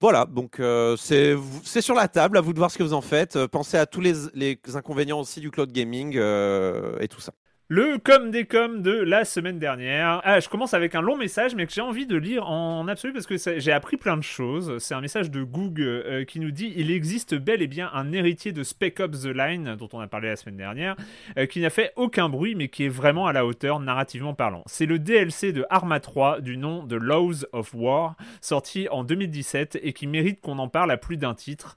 Voilà, 0.00 0.26
donc 0.26 0.60
euh, 0.60 0.96
c'est 0.96 1.80
sur 1.80 1.94
la 1.94 2.08
table, 2.08 2.36
à 2.36 2.40
vous 2.40 2.52
de 2.52 2.58
voir 2.58 2.70
ce 2.70 2.76
que 2.76 2.82
vous 2.82 2.92
en 2.92 3.00
faites. 3.00 3.36
Euh, 3.36 3.48
pensez 3.48 3.78
à 3.78 3.86
tous 3.86 4.00
les, 4.00 4.12
les 4.34 4.58
inconvénients 4.74 5.20
aussi 5.20 5.40
du 5.40 5.50
cloud 5.50 5.72
gaming 5.72 6.16
euh, 6.16 6.98
et 7.00 7.08
tout 7.08 7.20
ça. 7.20 7.32
Le 7.68 7.96
com 7.96 8.30
des 8.30 8.44
coms 8.44 8.82
de 8.82 8.92
la 8.92 9.24
semaine 9.24 9.58
dernière. 9.58 10.20
Ah, 10.24 10.38
je 10.38 10.50
commence 10.50 10.74
avec 10.74 10.94
un 10.94 11.00
long 11.00 11.16
message, 11.16 11.54
mais 11.54 11.66
que 11.66 11.72
j'ai 11.72 11.80
envie 11.80 12.06
de 12.06 12.14
lire 12.14 12.46
en 12.46 12.86
absolu 12.88 13.14
parce 13.14 13.26
que 13.26 13.36
j'ai 13.38 13.72
appris 13.72 13.96
plein 13.96 14.18
de 14.18 14.22
choses. 14.22 14.76
C'est 14.80 14.92
un 14.92 15.00
message 15.00 15.30
de 15.30 15.42
Google 15.42 15.82
euh, 15.82 16.24
qui 16.26 16.40
nous 16.40 16.50
dit 16.50 16.74
il 16.76 16.90
existe 16.90 17.34
bel 17.34 17.62
et 17.62 17.66
bien 17.66 17.90
un 17.94 18.12
héritier 18.12 18.52
de 18.52 18.62
Spec 18.62 19.00
Ops 19.00 19.22
The 19.22 19.34
Line, 19.34 19.76
dont 19.76 19.88
on 19.94 20.00
a 20.00 20.06
parlé 20.06 20.28
la 20.28 20.36
semaine 20.36 20.58
dernière, 20.58 20.94
euh, 21.38 21.46
qui 21.46 21.60
n'a 21.60 21.70
fait 21.70 21.94
aucun 21.96 22.28
bruit, 22.28 22.54
mais 22.54 22.68
qui 22.68 22.84
est 22.84 22.90
vraiment 22.90 23.26
à 23.26 23.32
la 23.32 23.46
hauteur 23.46 23.80
narrativement 23.80 24.34
parlant. 24.34 24.62
C'est 24.66 24.84
le 24.84 24.98
DLC 24.98 25.52
de 25.52 25.64
Arma 25.70 26.00
3 26.00 26.42
du 26.42 26.58
nom 26.58 26.82
de 26.82 26.96
Laws 26.96 27.46
of 27.52 27.72
War, 27.72 28.14
sorti 28.42 28.90
en 28.90 29.04
2017 29.04 29.78
et 29.82 29.94
qui 29.94 30.06
mérite 30.06 30.42
qu'on 30.42 30.58
en 30.58 30.68
parle 30.68 30.90
à 30.90 30.98
plus 30.98 31.16
d'un 31.16 31.32
titre. 31.32 31.76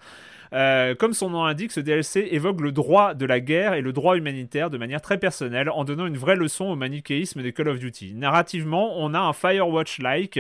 Euh, 0.54 0.96
comme 0.96 1.14
son 1.14 1.30
nom 1.30 1.46
l'indique, 1.46 1.72
ce 1.72 1.80
DLC 1.80 2.28
évoque 2.32 2.62
le 2.62 2.72
droit 2.72 3.14
de 3.14 3.26
la 3.26 3.40
guerre 3.40 3.74
et 3.74 3.82
le 3.82 3.94
droit 3.94 4.18
humanitaire 4.18 4.70
de 4.70 4.78
manière 4.78 5.02
très 5.02 5.18
personnelle 5.18 5.70
en 5.70 5.84
donnant 5.84 6.06
une 6.06 6.18
vraie 6.18 6.36
leçon 6.36 6.66
au 6.66 6.76
manichéisme 6.76 7.42
des 7.42 7.54
Call 7.54 7.70
of 7.70 7.80
Duty. 7.80 8.14
Narrativement, 8.16 8.98
on 8.98 9.14
a 9.14 9.20
un 9.20 9.34
Firewatch-like 9.34 10.40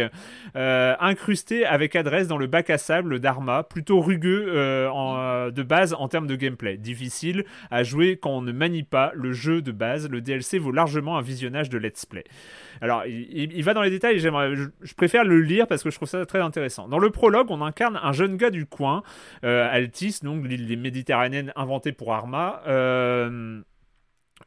euh, 0.56 0.96
incrusté 1.00 1.66
avec 1.66 1.96
adresse 1.96 2.28
dans 2.28 2.38
le 2.38 2.48
bac 2.48 2.70
à 2.70 2.78
sable 2.78 3.20
d'Arma, 3.20 3.64
plutôt 3.64 4.02
rugueux 4.02 4.46
euh, 4.50 5.52
de 5.52 5.64
base 5.64 5.94
en 5.94 6.08
termes 6.08 6.28
de 6.28 6.36
gameplay. 6.36 6.78
Difficile 6.78 7.46
à 7.72 7.84
jouer 7.84 8.18
quand 8.18 8.32
on 8.32 8.42
ne 8.42 8.52
manie 8.52 8.84
pas 8.84 9.12
le 9.14 9.34
jeu 9.34 9.62
de 9.62 9.72
base, 9.72 10.10
le 10.10 10.22
DLC 10.22 10.58
vaut 10.58 10.72
largement 10.72 11.18
un 11.18 11.22
visionnage 11.22 11.70
de 11.70 11.78
let's 11.78 12.06
play. 12.06 12.24
Alors, 12.82 13.06
il, 13.06 13.64
va 13.64 13.74
dans 13.74 13.82
les 13.82 13.90
détails, 13.90 14.20
j'aimerais, 14.20 14.56
je, 14.56 14.94
préfère 14.96 15.24
le 15.24 15.42
lire 15.42 15.68
parce 15.68 15.84
que 15.84 15.90
je 15.90 15.96
trouve 15.96 16.08
ça 16.08 16.26
très 16.26 16.40
intéressant. 16.40 16.88
Dans 16.88 17.00
le 17.00 17.10
prologue, 17.10 17.48
on 17.50 17.62
incarne 17.62 18.00
un 18.02 18.12
jeune 18.12 18.38
gars 18.38 18.50
du 18.50 18.66
coin, 18.66 19.04
euh, 19.44 19.68
Altis, 19.72 20.20
donc 20.24 20.46
l'île 20.46 20.80
méditerranéenne 20.80 21.54
inventée 21.56 21.92
pour 21.92 22.14
Arma. 22.14 22.62
Euh, 22.68 23.62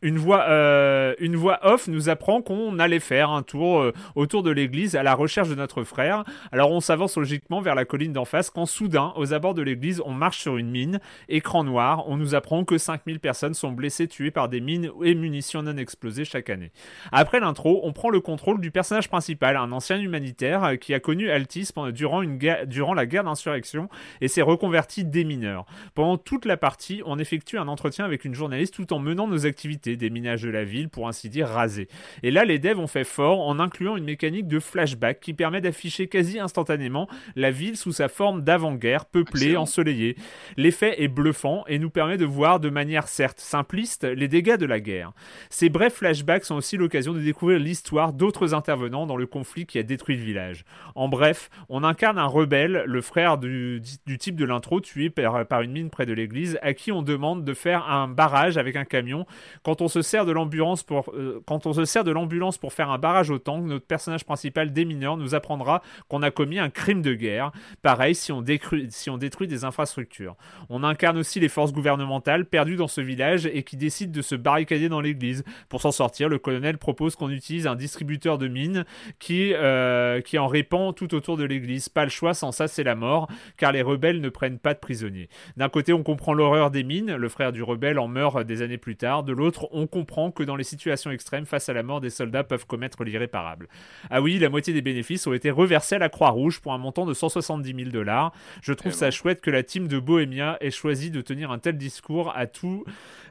une 0.02 0.18
voix, 0.18 0.46
euh, 0.48 1.14
une 1.18 1.36
voix 1.36 1.58
off 1.62 1.88
nous 1.88 2.08
apprend 2.08 2.40
qu'on 2.42 2.78
allait 2.78 3.00
faire 3.00 3.30
un 3.30 3.42
tour 3.42 3.80
euh, 3.80 3.92
autour 4.14 4.42
de 4.42 4.50
l'église 4.50 4.96
à 4.96 5.02
la 5.02 5.14
recherche 5.14 5.48
de 5.48 5.54
notre 5.54 5.84
frère. 5.84 6.24
Alors 6.52 6.70
on 6.70 6.80
s'avance 6.80 7.16
logiquement 7.16 7.60
vers 7.60 7.74
la 7.74 7.84
colline 7.84 8.12
d'en 8.12 8.24
face 8.24 8.50
quand 8.50 8.66
soudain, 8.66 9.12
aux 9.16 9.34
abords 9.34 9.54
de 9.54 9.62
l'église, 9.62 10.00
on 10.04 10.12
marche 10.12 10.38
sur 10.38 10.56
une 10.56 10.70
mine. 10.70 11.00
Écran 11.28 11.64
noir, 11.64 12.04
on 12.08 12.16
nous 12.16 12.34
apprend 12.34 12.64
que 12.64 12.78
5000 12.78 13.20
personnes 13.20 13.54
sont 13.54 13.72
blessées, 13.72 14.08
tuées 14.08 14.30
par 14.30 14.48
des 14.48 14.60
mines 14.60 14.90
et 15.02 15.14
munitions 15.14 15.62
non 15.62 15.76
explosées 15.76 16.24
chaque 16.24 16.50
année. 16.50 16.72
Après 17.12 17.40
l'intro, 17.40 17.80
on 17.82 17.92
prend 17.92 18.10
le 18.10 18.20
contrôle 18.20 18.60
du 18.60 18.70
personnage 18.70 19.08
principal, 19.08 19.56
un 19.56 19.72
ancien 19.72 20.00
humanitaire 20.00 20.64
euh, 20.64 20.76
qui 20.76 20.94
a 20.94 21.00
connu 21.00 21.30
Altis 21.30 21.70
durant, 21.92 22.22
une 22.22 22.38
durant 22.66 22.94
la 22.94 23.06
guerre 23.06 23.24
d'insurrection 23.24 23.88
et 24.20 24.28
s'est 24.28 24.42
reconverti 24.42 25.04
démineur. 25.04 25.66
Pendant 25.94 26.16
toute 26.16 26.46
la 26.46 26.56
partie, 26.56 27.02
on 27.04 27.18
effectue 27.18 27.58
un 27.58 27.68
entretien 27.68 28.04
avec 28.04 28.24
une 28.24 28.34
journaliste 28.34 28.74
tout 28.74 28.92
en 28.92 28.98
menant 28.98 29.26
nos 29.26 29.44
activités 29.44 29.79
des 29.80 30.10
minages 30.10 30.42
de 30.42 30.50
la 30.50 30.64
ville, 30.64 30.88
pour 30.88 31.08
ainsi 31.08 31.28
dire 31.28 31.48
rasés. 31.48 31.88
Et 32.22 32.30
là, 32.30 32.44
les 32.44 32.58
devs 32.58 32.78
ont 32.78 32.86
fait 32.86 33.04
fort 33.04 33.40
en 33.40 33.58
incluant 33.58 33.96
une 33.96 34.04
mécanique 34.04 34.48
de 34.48 34.58
flashback 34.58 35.20
qui 35.20 35.34
permet 35.34 35.60
d'afficher 35.60 36.08
quasi 36.08 36.38
instantanément 36.38 37.08
la 37.36 37.50
ville 37.50 37.76
sous 37.76 37.92
sa 37.92 38.08
forme 38.08 38.42
d'avant-guerre, 38.42 39.06
peuplée, 39.06 39.56
ensoleillée. 39.56 40.16
L'effet 40.56 41.02
est 41.02 41.08
bluffant 41.08 41.64
et 41.66 41.78
nous 41.78 41.90
permet 41.90 42.16
de 42.16 42.24
voir 42.24 42.60
de 42.60 42.70
manière 42.70 43.08
certes 43.08 43.40
simpliste 43.40 44.04
les 44.04 44.28
dégâts 44.28 44.56
de 44.56 44.66
la 44.66 44.80
guerre. 44.80 45.12
Ces 45.48 45.68
brefs 45.68 45.94
flashbacks 45.94 46.44
sont 46.44 46.56
aussi 46.56 46.76
l'occasion 46.76 47.12
de 47.12 47.20
découvrir 47.20 47.58
l'histoire 47.58 48.12
d'autres 48.12 48.54
intervenants 48.54 49.06
dans 49.06 49.16
le 49.16 49.26
conflit 49.26 49.66
qui 49.66 49.78
a 49.78 49.82
détruit 49.82 50.16
le 50.16 50.22
village. 50.22 50.64
En 50.94 51.08
bref, 51.08 51.50
on 51.68 51.84
incarne 51.84 52.18
un 52.18 52.26
rebelle, 52.26 52.84
le 52.86 53.00
frère 53.00 53.38
du, 53.38 53.80
type 54.18 54.36
de 54.36 54.44
l'intro, 54.44 54.80
tué 54.80 55.10
par, 55.10 55.46
par, 55.46 55.62
une 55.62 55.72
mine 55.72 55.90
près 55.90 56.06
de 56.06 56.12
l'église, 56.12 56.58
à 56.62 56.74
qui 56.74 56.92
on 56.92 57.02
demande 57.02 57.44
de 57.44 57.54
faire 57.54 57.88
un 57.88 58.08
barrage 58.08 58.58
avec 58.58 58.76
un 58.76 58.84
camion 58.84 59.26
quand 59.70 59.80
quand 59.80 59.84
on 59.84 59.88
se 59.88 60.02
sert 60.02 60.26
de 60.26 60.32
l'ambulance 60.32 60.82
pour, 60.82 61.10
euh, 61.14 61.42
quand 61.46 61.64
on 61.64 61.72
se 61.72 61.84
sert 61.84 62.02
de 62.02 62.10
l'ambulance 62.10 62.58
pour 62.58 62.72
faire 62.72 62.90
un 62.90 62.98
barrage 62.98 63.30
au 63.30 63.38
tank, 63.38 63.64
notre 63.64 63.86
personnage 63.86 64.24
principal 64.24 64.72
des 64.72 64.84
mineurs 64.84 65.16
nous 65.16 65.34
apprendra 65.34 65.80
qu'on 66.08 66.22
a 66.22 66.30
commis 66.30 66.58
un 66.58 66.70
crime 66.70 67.02
de 67.02 67.14
guerre. 67.14 67.52
Pareil 67.80 68.16
si 68.16 68.32
on, 68.32 68.44
si 68.88 69.10
on 69.10 69.16
détruit 69.16 69.46
des 69.46 69.64
infrastructures. 69.64 70.34
On 70.70 70.82
incarne 70.82 71.16
aussi 71.18 71.38
les 71.38 71.48
forces 71.48 71.72
gouvernementales 71.72 72.46
perdues 72.46 72.76
dans 72.76 72.88
ce 72.88 73.00
village 73.00 73.46
et 73.46 73.62
qui 73.62 73.76
décident 73.76 74.12
de 74.12 74.20
se 74.22 74.34
barricader 74.34 74.88
dans 74.88 75.00
l'église. 75.00 75.44
Pour 75.68 75.80
s'en 75.80 75.92
sortir, 75.92 76.28
le 76.28 76.38
colonel 76.38 76.76
propose 76.76 77.16
qu'on 77.16 77.30
utilise 77.30 77.66
un 77.66 77.76
distributeur 77.76 78.38
de 78.38 78.48
mines 78.48 78.84
qui, 79.18 79.54
euh, 79.54 80.20
qui 80.20 80.36
en 80.36 80.48
répand 80.48 80.94
tout 80.94 81.14
autour 81.14 81.36
de 81.36 81.44
l'église. 81.44 81.88
Pas 81.88 82.04
le 82.04 82.10
choix, 82.10 82.34
sans 82.34 82.52
ça 82.52 82.66
c'est 82.66 82.84
la 82.84 82.96
mort, 82.96 83.28
car 83.56 83.72
les 83.72 83.82
rebelles 83.82 84.20
ne 84.20 84.28
prennent 84.30 84.58
pas 84.58 84.74
de 84.74 84.80
prisonniers. 84.80 85.28
D'un 85.56 85.68
côté, 85.68 85.92
on 85.92 86.02
comprend 86.02 86.34
l'horreur 86.34 86.70
des 86.70 86.82
mines, 86.82 87.14
le 87.14 87.28
frère 87.28 87.52
du 87.52 87.62
rebelle 87.62 87.98
en 87.98 88.08
meurt 88.08 88.44
des 88.44 88.62
années 88.62 88.76
plus 88.76 88.96
tard. 88.96 89.22
De 89.22 89.32
l'autre, 89.32 89.59
on 89.72 89.86
comprend 89.86 90.30
que 90.30 90.42
dans 90.42 90.56
les 90.56 90.64
situations 90.64 91.10
extrêmes, 91.10 91.46
face 91.46 91.68
à 91.68 91.72
la 91.72 91.82
mort 91.82 92.00
des 92.00 92.10
soldats, 92.10 92.44
peuvent 92.44 92.66
commettre 92.66 93.04
l'irréparable. 93.04 93.68
Ah 94.10 94.20
oui, 94.22 94.38
la 94.38 94.48
moitié 94.48 94.72
des 94.72 94.82
bénéfices 94.82 95.26
ont 95.26 95.32
été 95.32 95.50
reversés 95.50 95.96
à 95.96 95.98
la 95.98 96.08
Croix-Rouge 96.08 96.60
pour 96.60 96.72
un 96.72 96.78
montant 96.78 97.06
de 97.06 97.14
170 97.14 97.74
000 97.74 97.90
dollars. 97.90 98.32
Je 98.62 98.72
trouve 98.72 98.92
ça 98.92 99.10
chouette 99.10 99.40
que 99.40 99.50
la 99.50 99.62
team 99.62 99.88
de 99.88 99.98
Bohemia 99.98 100.56
ait 100.60 100.70
choisi 100.70 101.10
de 101.10 101.20
tenir 101.20 101.50
un 101.50 101.58
tel 101.58 101.76
discours 101.76 102.32
à 102.36 102.46
tous 102.46 102.84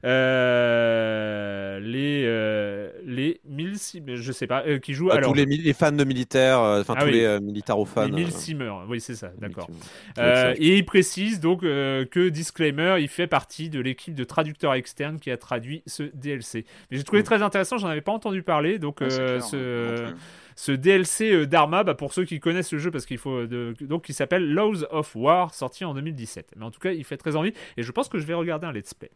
euh, 0.05 1.79
les 1.81 2.23
euh, 2.25 2.89
les 3.05 3.41
mille 3.45 3.75
je 4.15 4.31
sais 4.31 4.47
pas 4.47 4.63
euh, 4.65 4.79
qui 4.79 4.93
jouent 4.93 5.11
alors 5.11 5.33
tous 5.33 5.37
les, 5.37 5.45
les, 5.45 5.73
fans 5.73 5.91
de 5.91 6.05
militaires 6.05 6.59
enfin 6.59 6.93
ah 6.97 7.03
tous 7.03 7.11
les 7.11 7.39
militaires 7.41 7.75
fans 7.85 8.05
les 8.05 8.11
mille 8.11 8.31
simeurs 8.31 8.85
oui 8.87 9.01
c'est 9.01 9.15
ça 9.15 9.31
d'accord. 9.39 9.69
et 10.17 10.77
il 10.77 10.85
précise 10.85 11.41
donc 11.41 11.61
que 11.61 12.29
disclaimer 12.29 12.95
il 12.99 13.09
fait 13.09 13.27
partie 13.27 13.69
de 13.69 13.81
l'équipe 13.81 14.15
de 14.15 14.23
traducteurs 14.23 14.73
externes 14.73 15.19
qui 15.19 15.31
a 15.31 15.37
traduit 15.37 15.83
ce 15.85 16.03
DLC 16.19 16.65
mais 16.91 16.97
j'ai 16.97 17.03
trouvé 17.03 17.21
mm. 17.21 17.25
très 17.25 17.41
intéressant 17.41 17.77
j'en 17.77 17.87
avais 17.87 18.01
pas 18.01 18.11
entendu 18.11 18.43
parler 18.43 18.79
donc 18.79 18.99
ce 18.99 20.13
ce 20.59 20.73
DLC 20.73 21.47
d'Arma, 21.47 21.85
bah, 21.85 21.93
pour 21.93 22.11
ceux 22.11 22.25
qui 22.25 22.41
connaissent 22.41 22.73
le 22.73 22.79
jeu, 22.79 22.91
parce 22.91 23.05
qu'il 23.05 23.17
faut 23.17 23.45
donc 23.45 24.09
il 24.09 24.13
s'appelle 24.13 24.53
Laws 24.53 24.83
of 24.91 25.15
War, 25.15 25.53
sorti 25.53 25.85
en 25.85 25.93
2017. 25.93 26.55
Mais 26.57 26.65
en 26.65 26.69
tout 26.69 26.81
cas, 26.81 26.91
il 26.91 27.05
fait 27.05 27.15
très 27.15 27.37
envie 27.37 27.53
et 27.77 27.83
je 27.83 27.91
pense 27.93 28.09
que 28.09 28.19
je 28.19 28.25
vais 28.25 28.33
regarder 28.33 28.67
un 28.67 28.73
let's 28.73 28.93
play. 28.93 29.09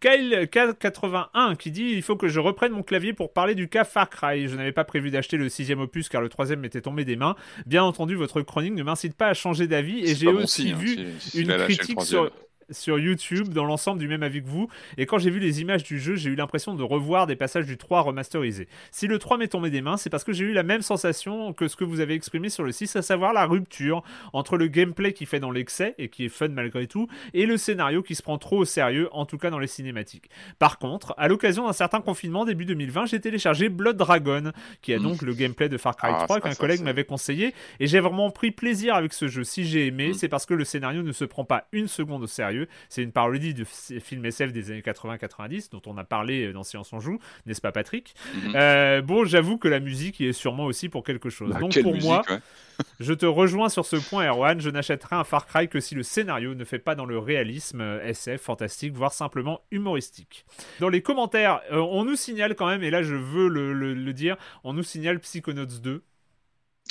Kyle 0.00 0.46
81 0.50 1.54
qui 1.54 1.70
dit 1.70 1.92
il 1.94 2.02
faut 2.02 2.16
que 2.16 2.28
je 2.28 2.38
reprenne 2.40 2.72
mon 2.72 2.82
clavier 2.82 3.14
pour 3.14 3.32
parler 3.32 3.54
du 3.54 3.68
cas 3.68 3.84
Far 3.84 4.10
Cry. 4.10 4.48
Je 4.48 4.56
n'avais 4.56 4.72
pas 4.72 4.84
prévu 4.84 5.10
d'acheter 5.10 5.38
le 5.38 5.48
sixième 5.48 5.80
opus 5.80 6.10
car 6.10 6.20
le 6.20 6.28
troisième 6.28 6.60
m'était 6.60 6.82
tombé 6.82 7.06
des 7.06 7.16
mains. 7.16 7.36
Bien 7.64 7.84
entendu, 7.84 8.14
votre 8.14 8.42
chronique 8.42 8.74
ne 8.74 8.82
m'incite 8.82 9.16
pas 9.16 9.28
à 9.28 9.34
changer 9.34 9.66
d'avis 9.66 10.00
et 10.00 10.14
j'ai 10.14 10.28
aussi 10.28 10.72
hein, 10.72 10.76
vu 10.76 10.98
une 11.34 11.56
critique 11.56 12.02
sur 12.02 12.30
sur 12.70 12.98
YouTube 12.98 13.48
dans 13.48 13.64
l'ensemble 13.64 13.98
du 13.98 14.08
même 14.08 14.22
avis 14.22 14.42
que 14.42 14.48
vous. 14.48 14.68
Et 14.98 15.06
quand 15.06 15.18
j'ai 15.18 15.30
vu 15.30 15.40
les 15.40 15.60
images 15.60 15.82
du 15.82 15.98
jeu, 15.98 16.16
j'ai 16.16 16.30
eu 16.30 16.34
l'impression 16.34 16.74
de 16.74 16.82
revoir 16.82 17.26
des 17.26 17.36
passages 17.36 17.66
du 17.66 17.76
3 17.76 18.02
remasterisé. 18.02 18.68
Si 18.90 19.06
le 19.06 19.18
3 19.18 19.38
m'est 19.38 19.48
tombé 19.48 19.70
des 19.70 19.82
mains, 19.82 19.96
c'est 19.96 20.10
parce 20.10 20.24
que 20.24 20.32
j'ai 20.32 20.44
eu 20.44 20.52
la 20.52 20.62
même 20.62 20.82
sensation 20.82 21.52
que 21.52 21.68
ce 21.68 21.76
que 21.76 21.84
vous 21.84 22.00
avez 22.00 22.14
exprimé 22.14 22.48
sur 22.48 22.64
le 22.64 22.72
6, 22.72 22.96
à 22.96 23.02
savoir 23.02 23.32
la 23.32 23.46
rupture 23.46 24.02
entre 24.32 24.56
le 24.56 24.68
gameplay 24.68 25.12
qui 25.12 25.26
fait 25.26 25.40
dans 25.40 25.50
l'excès 25.50 25.94
et 25.98 26.08
qui 26.08 26.24
est 26.24 26.28
fun 26.28 26.48
malgré 26.48 26.86
tout, 26.86 27.08
et 27.32 27.46
le 27.46 27.56
scénario 27.56 28.02
qui 28.02 28.14
se 28.14 28.22
prend 28.22 28.38
trop 28.38 28.58
au 28.58 28.64
sérieux, 28.64 29.08
en 29.12 29.26
tout 29.26 29.38
cas 29.38 29.50
dans 29.50 29.58
les 29.58 29.66
cinématiques. 29.66 30.30
Par 30.58 30.78
contre, 30.78 31.14
à 31.16 31.28
l'occasion 31.28 31.66
d'un 31.66 31.72
certain 31.72 32.00
confinement 32.00 32.44
début 32.44 32.64
2020, 32.64 33.06
j'ai 33.06 33.20
téléchargé 33.20 33.68
Blood 33.68 33.96
Dragon, 33.96 34.52
qui 34.82 34.92
a 34.94 34.98
donc 34.98 35.22
le 35.22 35.34
gameplay 35.34 35.68
de 35.68 35.76
Far 35.76 35.96
Cry 35.96 36.10
3 36.12 36.36
ah, 36.36 36.40
qu'un 36.40 36.54
collègue 36.54 36.82
m'avait 36.82 37.04
conseillé, 37.04 37.54
et 37.80 37.86
j'ai 37.86 38.00
vraiment 38.00 38.30
pris 38.30 38.50
plaisir 38.50 38.94
avec 38.94 39.12
ce 39.12 39.28
jeu. 39.28 39.44
Si 39.44 39.64
j'ai 39.64 39.86
aimé, 39.86 40.10
mm. 40.10 40.14
c'est 40.14 40.28
parce 40.28 40.46
que 40.46 40.54
le 40.54 40.64
scénario 40.64 41.02
ne 41.02 41.12
se 41.12 41.24
prend 41.24 41.44
pas 41.44 41.66
une 41.72 41.88
seconde 41.88 42.22
au 42.22 42.26
sérieux 42.26 42.53
c'est 42.88 43.02
une 43.02 43.12
parodie 43.12 43.54
de 43.54 43.64
film 43.64 44.24
SF 44.24 44.52
des 44.52 44.70
années 44.70 44.80
80-90 44.80 45.70
dont 45.70 45.82
on 45.86 45.96
a 45.98 46.04
parlé 46.04 46.52
dans 46.52 46.62
Science 46.62 46.92
en 46.92 47.00
Joue, 47.00 47.18
n'est-ce 47.46 47.60
pas 47.60 47.72
Patrick 47.72 48.14
mhm. 48.34 48.52
euh, 48.54 49.02
Bon, 49.02 49.24
j'avoue 49.24 49.58
que 49.58 49.68
la 49.68 49.80
musique 49.80 50.20
y 50.20 50.26
est 50.26 50.32
sûrement 50.32 50.64
aussi 50.64 50.88
pour 50.88 51.04
quelque 51.04 51.30
chose. 51.30 51.52
Bah, 51.52 51.60
Donc 51.60 51.80
pour 51.80 51.96
moi, 51.96 52.22
je 53.00 53.12
te 53.12 53.26
rejoins 53.26 53.68
sur 53.68 53.86
ce 53.86 53.96
point, 53.96 54.26
Erwan. 54.26 54.60
Je 54.60 54.70
n'achèterai 54.70 55.16
un 55.16 55.24
Far 55.24 55.46
Cry 55.46 55.68
que 55.68 55.80
si 55.80 55.94
le 55.94 56.02
scénario 56.02 56.54
ne 56.54 56.64
fait 56.64 56.78
pas 56.78 56.94
dans 56.94 57.06
le 57.06 57.18
réalisme 57.18 57.80
euh, 57.80 58.04
SF 58.04 58.40
fantastique, 58.42 58.94
voire 58.94 59.12
simplement 59.12 59.60
humoristique. 59.70 60.44
Dans 60.80 60.88
les 60.88 61.02
commentaires, 61.02 61.60
euh, 61.72 61.78
on 61.78 62.04
nous 62.04 62.16
signale 62.16 62.54
quand 62.54 62.66
même, 62.66 62.82
et 62.82 62.90
là 62.90 63.02
je 63.02 63.14
veux 63.14 63.48
le, 63.48 64.12
dire, 64.12 64.36
on 64.62 64.72
nous 64.72 64.82
signale 64.82 65.18
Psychonauts 65.20 65.66
2. 65.66 66.02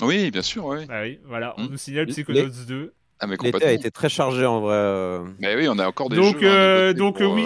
Oui, 0.02 0.32
bien 0.32 0.42
sûr, 0.42 0.66
oui. 0.66 0.86
Ah 0.90 1.04
oui, 1.04 1.20
voilà, 1.24 1.54
on 1.58 1.66
hmm. 1.66 1.72
nous 1.72 1.78
signale 1.78 2.08
Psychonauts 2.08 2.66
2. 2.68 2.94
Ah, 3.24 3.36
L'été 3.42 3.66
a 3.66 3.72
été 3.72 3.92
très 3.92 4.10
chargé 4.10 4.46
en 4.46 4.60
vrai. 4.60 4.76
Euh. 4.76 5.24
Mais 5.40 5.56
oui, 5.56 5.68
on 5.70 5.80
a 5.80 5.88
encore 5.88 6.10
des 6.10 6.18
donc, 6.18 6.40
jeux. 6.40 6.48
Hein, 6.48 6.52
euh, 6.52 6.94
donc 6.94 7.18
oui. 7.20 7.46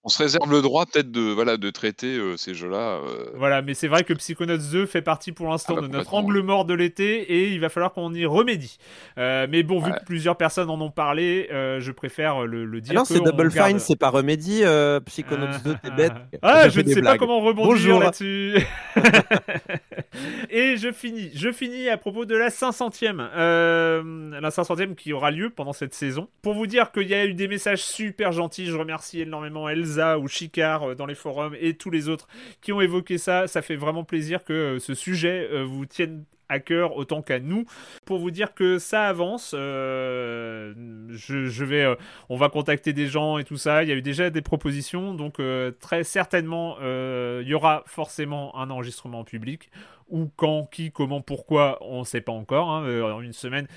Euh, 0.00 0.04
on 0.04 0.08
se 0.08 0.18
réserve 0.18 0.50
le 0.50 0.62
droit 0.62 0.86
peut-être 0.86 1.10
de 1.10 1.20
voilà 1.20 1.56
de 1.56 1.70
traiter 1.70 2.18
ces 2.36 2.54
jeux-là. 2.54 3.00
Voilà, 3.34 3.62
mais 3.62 3.74
c'est 3.74 3.88
vrai 3.88 4.02
que 4.02 4.14
Psychonauts 4.14 4.56
2 4.56 4.86
fait 4.86 5.02
partie 5.02 5.32
pour 5.32 5.48
l'instant 5.48 5.74
ah 5.76 5.80
bah, 5.82 5.88
de 5.88 5.92
notre 5.92 6.14
angle 6.14 6.40
mort 6.40 6.64
de 6.64 6.74
l'été 6.74 7.20
et 7.20 7.48
il 7.50 7.60
va 7.60 7.68
falloir 7.68 7.92
qu'on 7.92 8.12
y 8.14 8.24
remédie. 8.24 8.78
mais 9.16 9.62
bon, 9.62 9.80
vu 9.80 9.92
que 9.92 10.04
plusieurs 10.04 10.36
personnes 10.36 10.70
en 10.70 10.80
ont 10.80 10.90
parlé, 10.90 11.48
je 11.50 11.90
préfère 11.92 12.46
le, 12.46 12.80
dire. 12.80 12.92
Ah 12.96 13.00
non, 13.00 13.04
c'est 13.04 13.20
Double 13.20 13.50
Fine, 13.50 13.78
c'est 13.78 13.96
pas 13.96 14.10
remédie. 14.10 14.62
Psychonauts 15.06 15.58
2, 15.64 15.76
t'es 15.82 15.90
bête. 15.90 16.12
Ah, 16.42 16.68
je 16.68 16.80
ne 16.80 16.88
sais 16.88 17.02
pas 17.02 17.18
comment 17.18 17.40
rebondir 17.40 17.98
là-dessus. 17.98 18.56
et 20.50 20.76
je 20.76 20.90
finis. 20.92 21.30
Je 21.34 21.52
finis 21.52 21.88
à 21.88 21.96
propos 21.98 22.24
de 22.24 22.34
la 22.34 22.48
500e. 22.48 23.28
Euh, 23.36 24.40
la 24.40 24.48
500e 24.48 24.94
qui 24.94 25.12
aura 25.12 25.30
lieu 25.30 25.50
pendant 25.50 25.72
cette 25.72 25.94
saison. 25.94 26.28
Pour 26.42 26.54
vous 26.54 26.66
dire 26.66 26.92
qu'il 26.92 27.08
y 27.08 27.14
a 27.14 27.26
eu 27.26 27.34
des 27.34 27.48
messages 27.48 27.82
super 27.82 28.32
gentils. 28.32 28.66
Je 28.66 28.76
remercie 28.76 29.20
énormément 29.20 29.68
Elsa 29.68 29.89
ou 29.98 30.28
Chicard 30.28 30.90
euh, 30.90 30.94
dans 30.94 31.06
les 31.06 31.14
forums 31.14 31.56
et 31.60 31.74
tous 31.74 31.90
les 31.90 32.08
autres 32.08 32.28
qui 32.60 32.72
ont 32.72 32.80
évoqué 32.80 33.18
ça. 33.18 33.46
Ça 33.46 33.62
fait 33.62 33.76
vraiment 33.76 34.04
plaisir 34.04 34.44
que 34.44 34.52
euh, 34.52 34.78
ce 34.78 34.94
sujet 34.94 35.48
vous 35.64 35.86
tienne 35.86 36.24
à 36.50 36.58
cœur 36.58 36.96
autant 36.96 37.22
qu'à 37.22 37.38
nous 37.38 37.64
pour 38.04 38.18
vous 38.18 38.30
dire 38.30 38.52
que 38.52 38.78
ça 38.78 39.04
avance. 39.04 39.52
Euh, 39.56 40.74
je, 41.08 41.64
vais, 41.64 41.84
euh, 41.84 41.94
on 42.28 42.36
va 42.36 42.48
contacter 42.48 42.92
des 42.92 43.06
gens 43.06 43.38
et 43.38 43.44
tout 43.44 43.56
ça. 43.56 43.82
Il 43.84 43.88
y 43.88 43.92
a 43.92 43.94
eu 43.94 44.02
déjà 44.02 44.28
des 44.28 44.42
propositions, 44.42 45.14
donc 45.14 45.38
euh, 45.38 45.70
très 45.80 46.04
certainement 46.04 46.76
il 46.80 47.46
y 47.46 47.54
aura 47.54 47.84
forcément 47.86 48.56
un 48.58 48.68
enregistrement 48.70 49.24
public. 49.24 49.70
Ou 50.08 50.28
quand, 50.34 50.68
qui, 50.72 50.90
comment, 50.90 51.20
pourquoi, 51.20 51.78
on 51.82 52.00
ne 52.00 52.04
sait 52.04 52.20
pas 52.20 52.32
encore. 52.32 52.68
Hein. 52.68 53.20
une 53.20 53.32
semaine, 53.32 53.68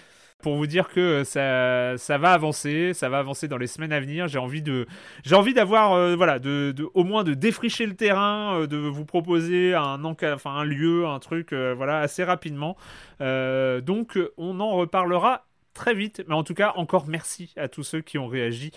pour 0.43 0.57
vous 0.57 0.67
dire 0.67 0.89
que 0.89 1.23
ça, 1.23 1.97
ça 1.97 2.17
va 2.19 2.33
avancer, 2.33 2.93
ça 2.93 3.09
va 3.09 3.17
avancer 3.17 3.47
dans 3.47 3.57
les 3.57 3.65
semaines 3.65 3.93
à 3.93 3.99
venir. 3.99 4.27
J'ai 4.27 4.37
envie 4.37 4.61
de, 4.61 4.85
j'ai 5.23 5.35
envie 5.35 5.53
d'avoir, 5.53 5.93
euh, 5.93 6.15
voilà, 6.15 6.37
de, 6.37 6.75
au 6.93 7.03
moins 7.03 7.23
de 7.23 7.33
défricher 7.33 7.87
le 7.87 7.95
terrain, 7.95 8.59
euh, 8.59 8.67
de 8.67 8.77
vous 8.77 9.05
proposer 9.05 9.73
un, 9.73 10.03
enfin, 10.03 10.51
un 10.51 10.65
lieu, 10.65 11.07
un 11.07 11.19
truc, 11.19 11.53
euh, 11.53 11.73
voilà, 11.75 11.99
assez 11.99 12.23
rapidement. 12.23 12.77
donc, 13.19 14.19
on 14.37 14.59
en 14.59 14.71
reparlera 14.71 15.45
très 15.73 15.95
vite. 15.95 16.23
Mais 16.27 16.35
en 16.35 16.43
tout 16.43 16.53
cas, 16.53 16.73
encore 16.75 17.07
merci 17.07 17.53
à 17.55 17.69
tous 17.69 17.83
ceux 17.83 18.01
qui 18.01 18.17
ont 18.17 18.27
réagi 18.27 18.71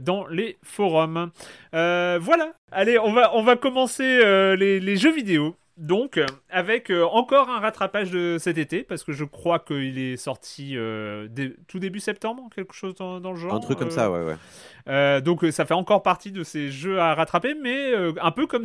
dans 0.00 0.26
les 0.26 0.58
forums. 0.62 1.30
voilà. 1.72 2.52
Allez, 2.70 2.98
on 2.98 3.12
va, 3.12 3.34
on 3.34 3.42
va 3.42 3.56
commencer 3.56 4.18
les, 4.56 4.96
jeux 4.96 5.14
vidéo. 5.14 5.56
Donc, 5.78 6.20
avec 6.50 6.90
euh, 6.90 7.04
encore 7.04 7.48
un 7.48 7.60
rattrapage 7.60 8.10
de 8.10 8.36
cet 8.40 8.58
été, 8.58 8.82
parce 8.82 9.04
que 9.04 9.12
je 9.12 9.24
crois 9.24 9.60
qu'il 9.60 9.96
est 9.96 10.16
sorti 10.16 10.72
euh, 10.76 11.28
tout 11.68 11.78
début 11.78 12.00
septembre, 12.00 12.48
quelque 12.52 12.74
chose 12.74 12.96
dans, 12.96 13.20
le 13.20 13.36
genre. 13.36 13.54
Un 13.54 13.60
truc 13.60 13.78
comme 13.78 13.92
ça, 13.92 14.10
ouais, 14.10 14.24
ouais. 14.24 14.36
Euh, 14.88 15.20
donc 15.20 15.44
ça 15.52 15.66
fait 15.66 15.74
encore 15.74 16.02
partie 16.02 16.32
de 16.32 16.42
ces 16.42 16.70
jeux 16.70 16.98
à 16.98 17.14
rattraper, 17.14 17.54
mais 17.54 17.94
un 18.20 18.30
peu 18.32 18.46
comme 18.46 18.64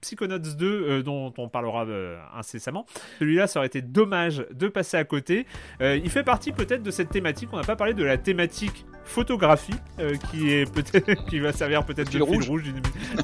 Psychonauts 0.00 0.38
2, 0.38 1.02
dont 1.04 1.32
on 1.38 1.48
parlera 1.48 1.86
incessamment. 2.34 2.86
Celui-là, 3.20 3.46
ça 3.46 3.60
aurait 3.60 3.68
été 3.68 3.80
dommage 3.80 4.44
de 4.50 4.66
passer 4.66 4.96
à 4.96 5.04
côté. 5.04 5.46
il 5.80 6.10
fait 6.10 6.24
partie 6.24 6.50
peut-être 6.50 6.82
de 6.82 6.90
cette 6.90 7.10
thématique. 7.10 7.50
On 7.52 7.56
n'a 7.56 7.64
pas 7.64 7.76
parlé 7.76 7.94
de 7.94 8.04
la 8.04 8.18
thématique 8.18 8.84
photographie, 9.08 9.74
qui 10.30 10.52
est 10.52 10.72
peut-être 10.72 11.24
qui 11.28 11.40
va 11.40 11.52
servir 11.52 11.84
peut-être 11.84 12.12
de 12.12 12.12
fil 12.12 12.22
rouge 12.22 12.62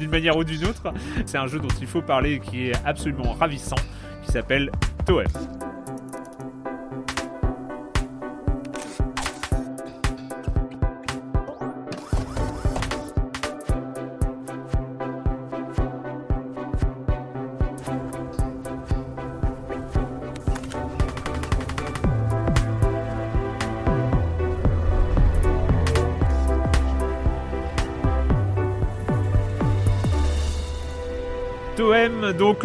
d'une 0.01 0.11
manière 0.11 0.37
ou 0.37 0.45
d'une 0.45 0.64
autre. 0.64 0.93
C'est 1.26 1.39
un 1.39 1.47
jeu 1.47 1.59
dont 1.59 1.68
il 1.80 1.87
faut 1.87 2.03
parler, 2.03 2.41
qui 2.41 2.68
est 2.68 2.76
absolument 2.85 3.32
ravissant 3.32 3.76
qui 4.24 4.32
s'appelle 4.32 4.70
Toem. 5.07 5.26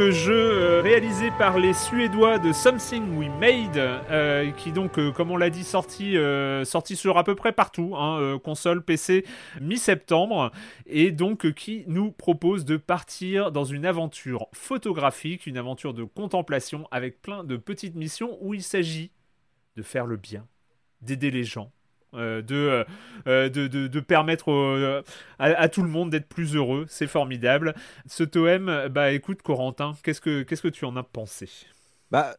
Jeu 0.08 0.34
euh, 0.34 0.82
réalisé 0.82 1.30
par 1.38 1.60
les 1.60 1.74
Suédois 1.74 2.40
de 2.40 2.54
Something 2.54 3.18
We 3.18 3.28
Made, 3.40 3.78
euh, 3.78 4.50
qui 4.52 4.72
donc, 4.72 4.98
euh, 4.98 5.12
comme 5.12 5.30
on 5.30 5.36
l'a 5.36 5.50
dit, 5.50 5.66
sorti, 5.66 6.16
sorti 6.64 6.96
sur 6.96 7.18
à 7.18 7.24
peu 7.26 7.36
près 7.36 7.52
partout, 7.52 7.96
hein, 7.98 8.40
console, 8.44 8.82
PC, 8.82 9.26
mi-septembre, 9.60 10.52
et 10.86 11.12
donc 11.12 11.54
qui 11.54 11.84
nous 11.88 12.12
propose 12.12 12.64
de 12.64 12.78
partir 12.78 13.52
dans 13.52 13.66
une 13.66 13.86
aventure 13.86 14.48
photographique, 14.54 15.46
une 15.46 15.58
aventure 15.58 15.94
de 15.94 16.04
contemplation 16.04 16.88
avec 16.92 17.22
plein 17.22 17.44
de 17.44 17.58
petites 17.58 17.96
missions 17.96 18.38
où 18.42 18.54
il 18.54 18.64
s'agit 18.64 19.12
de 19.76 19.84
faire 19.84 20.06
le 20.06 20.16
bien, 20.16 20.48
d'aider 21.02 21.30
les 21.30 21.44
gens. 21.44 21.72
Euh, 22.14 22.42
de, 22.42 22.56
euh, 22.56 22.84
euh, 23.28 23.50
de, 23.50 23.68
de, 23.68 23.88
de 23.88 24.00
permettre 24.00 24.48
au- 24.50 25.02
à, 25.40 25.46
à 25.46 25.70
tout 25.70 25.84
le 25.84 25.90
monde 25.90 26.10
d'être 26.10 26.28
plus 26.28 26.56
heureux, 26.56 26.86
c'est 26.90 27.08
formidable. 27.08 27.74
Ce 28.08 28.24
Toem, 28.24 28.88
bah 28.90 29.12
écoute 29.12 29.42
Corentin, 29.42 29.94
qu'est-ce 30.04 30.22
que 30.22 30.44
qu'est-ce 30.44 30.62
que 30.62 30.68
tu 30.68 30.86
en 30.86 30.96
as 30.98 31.04
pensé? 31.04 31.50
Bah, 32.12 32.36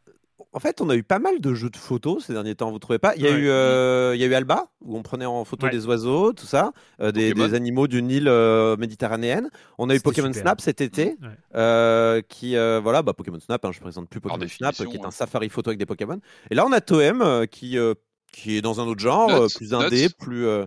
en 0.53 0.59
fait, 0.59 0.81
on 0.81 0.89
a 0.91 0.97
eu 0.97 1.03
pas 1.03 1.19
mal 1.19 1.41
de 1.41 1.55
jeux 1.55 1.71
de 1.71 1.77
photos 1.77 2.25
ces 2.25 2.33
derniers 2.33 2.55
temps, 2.55 2.71
vous 2.73 2.79
trouvez 2.79 2.99
pas? 2.99 3.15
Il 3.15 3.23
y, 3.23 3.27
a 3.27 3.31
Ouais. 3.31 3.37
eu, 3.39 3.49
euh, 3.49 4.13
il 4.17 4.21
y 4.21 4.25
a 4.25 4.27
eu 4.27 4.35
Alba, 4.35 4.69
où 4.81 4.97
on 4.97 5.03
prenait 5.03 5.27
en 5.27 5.45
photo 5.45 5.67
Ouais. 5.67 5.73
des 5.73 5.87
oiseaux, 5.87 6.33
tout 6.33 6.47
ça, 6.47 6.73
euh, 7.01 7.13
des, 7.13 7.55
animaux 7.55 7.87
d'une 7.87 8.11
île 8.11 8.27
euh, 8.27 8.77
méditerranéenne. 8.77 9.51
On 9.79 9.89
a 9.91 9.95
eu 9.95 10.01
Pokémon 10.01 10.29
super. 10.29 10.43
Snap 10.43 10.61
cet 10.61 10.81
été, 10.81 11.17
Ouais. 11.23 11.29
euh, 11.55 12.23
qui, 12.29 12.57
euh, 12.57 12.81
voilà, 12.83 13.03
bah, 13.03 13.13
Pokémon 13.13 13.39
Snap, 13.39 13.65
hein, 13.65 13.71
je 13.73 13.81
présente 13.81 14.09
plus 14.09 14.21
Pokémon 14.21 14.49
Snap, 14.49 14.75
qui 14.75 14.83
est 14.83 15.01
un 15.01 15.05
ouais. 15.05 15.11
safari 15.11 15.51
photo 15.51 15.71
avec 15.71 15.79
des 15.79 15.87
Pokémon. 15.87 16.19
Et 16.51 16.55
là, 16.55 16.67
on 16.67 16.73
a 16.73 16.81
Toem, 16.81 17.23
euh, 17.23 17.47
qui, 17.47 17.79
euh, 17.79 17.95
qui 18.33 18.57
est 18.57 18.61
dans 18.63 18.81
un 18.81 18.85
autre 18.87 19.01
genre, 19.01 19.29
Nuts, 19.29 19.35
euh, 19.37 19.47
plus 19.55 19.75
indé, 19.75 20.03
Nuts. 20.05 20.15
plus... 20.19 20.47
euh, 20.47 20.67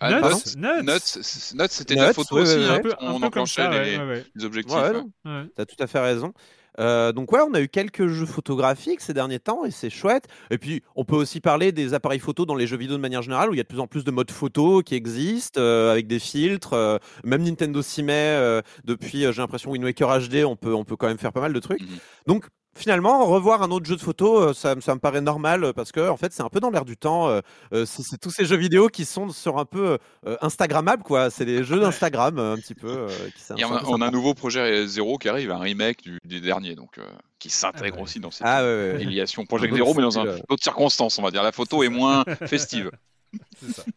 Ah, 0.00 0.10
Nuts, 0.56 0.56
Nuts, 0.56 1.68
c'était 1.68 1.94
de 1.94 2.00
la 2.00 2.12
photo 2.14 2.36
ouais, 2.36 2.42
aussi, 2.42 2.56
ouais, 2.56 2.64
hein, 2.66 2.74
un 2.74 2.80
peu, 2.80 2.92
un 2.92 2.94
on 3.00 3.06
peu 3.06 3.10
comme 3.12 3.24
enclenchait 3.24 3.62
ça, 3.62 3.82
les, 3.82 3.98
ouais, 3.98 4.04
ouais, 4.06 4.24
les 4.34 4.44
objectifs. 4.44 4.74
ouais, 4.76 4.82
ouais. 4.90 4.92
non, 4.92 5.10
ouais. 5.26 5.44
T'as 5.54 5.66
tout 5.66 5.76
à 5.78 5.86
fait 5.86 6.00
raison. 6.00 6.32
Euh, 6.78 7.10
donc 7.12 7.32
ouais, 7.32 7.40
on 7.46 7.52
a 7.52 7.60
eu 7.60 7.68
quelques 7.68 8.06
jeux 8.06 8.24
photographiques 8.24 9.00
ces 9.00 9.12
derniers 9.12 9.40
temps 9.40 9.64
et 9.64 9.72
c'est 9.72 9.90
chouette. 9.90 10.26
Et 10.50 10.56
puis 10.56 10.82
on 10.94 11.04
peut 11.04 11.16
aussi 11.16 11.40
parler 11.40 11.72
des 11.72 11.94
appareils 11.94 12.20
photo 12.20 12.46
dans 12.46 12.54
les 12.54 12.66
jeux 12.68 12.76
vidéo 12.76 12.96
de 12.96 13.02
manière 13.02 13.22
générale 13.22 13.50
où 13.50 13.54
il 13.54 13.56
y 13.56 13.60
a 13.60 13.64
de 13.64 13.68
plus 13.68 13.80
en 13.80 13.88
plus 13.88 14.04
de 14.04 14.10
modes 14.12 14.30
photo 14.30 14.80
qui 14.80 14.94
existent 14.94 15.60
euh, 15.60 15.90
avec 15.90 16.06
des 16.06 16.20
filtres. 16.20 16.72
euh, 16.74 16.96
même 17.24 17.42
Nintendo 17.42 17.82
s'y 17.82 18.02
met 18.04 18.12
euh, 18.38 18.62
depuis. 18.84 19.26
euh, 19.26 19.32
J'ai 19.32 19.42
l'impression 19.42 19.72
Wind 19.72 19.84
Waker 19.84 20.20
HD, 20.28 20.44
on 20.46 20.54
peut 20.56 20.72
on 20.72 20.84
peut 20.84 20.96
quand 20.96 21.08
même 21.08 21.18
faire 21.18 21.32
pas 21.32 21.40
mal 21.40 21.52
de 21.52 21.60
trucs. 21.60 21.82
Mhm. 21.82 21.98
Donc 22.28 22.46
finalement 22.76 23.26
revoir 23.26 23.62
un 23.62 23.70
autre 23.70 23.86
jeu 23.86 23.96
de 23.96 24.00
photo, 24.00 24.38
euh, 24.40 24.54
ça, 24.54 24.74
ça 24.80 24.94
me 24.94 25.00
paraît 25.00 25.20
normal 25.20 25.64
euh, 25.64 25.72
parce 25.72 25.92
que 25.92 26.08
en 26.08 26.16
fait 26.16 26.32
c'est 26.32 26.42
un 26.42 26.48
peu 26.48 26.60
dans 26.60 26.70
l'air 26.70 26.84
du 26.84 26.96
temps. 26.96 27.28
euh, 27.28 27.40
c'est 27.84 28.18
tous 28.20 28.30
ces 28.30 28.44
jeux 28.44 28.56
vidéo 28.56 28.88
qui 28.88 29.04
sont 29.04 29.30
sur 29.30 29.58
un 29.58 29.64
peu 29.64 29.98
euh, 30.26 30.36
Instagrammables 30.40 31.02
quoi. 31.02 31.30
C'est 31.30 31.44
des 31.44 31.64
jeux 31.64 31.80
d'Instagram 31.80 32.38
un 32.38 32.56
petit 32.56 32.74
peu. 32.74 32.88
euh, 32.88 33.08
qui 33.36 33.60
Et 33.60 33.64
on 33.64 33.74
a, 33.74 33.80
peu 33.80 33.86
on 33.88 34.00
a 34.00 34.06
un 34.06 34.10
nouveau 34.10 34.34
projet 34.34 34.86
Zero 34.86 35.18
qui 35.18 35.28
arrive, 35.28 35.50
un 35.50 35.58
remake 35.58 36.02
du, 36.02 36.18
du 36.24 36.40
dernier, 36.40 36.74
donc 36.76 36.98
euh, 36.98 37.02
qui 37.38 37.50
s'intègre 37.50 37.94
Ah 37.94 37.96
ouais. 37.96 38.02
aussi 38.02 38.20
dans 38.20 38.30
cette 38.30 38.46
Ah 38.46 38.62
ouais, 38.62 38.68
autre 39.64 39.76
Zero, 39.76 39.94
mais 39.94 40.02
dans 40.02 40.18
un, 40.18 40.26
euh. 40.26 40.38
d'autres 40.48 40.62
circonstances, 40.62 41.18
on 41.18 41.22
va 41.22 41.30
dire. 41.30 41.42
La 41.42 41.52
photo 41.52 41.82
est 41.82 41.88
moins 41.88 42.24
festive. 42.46 42.90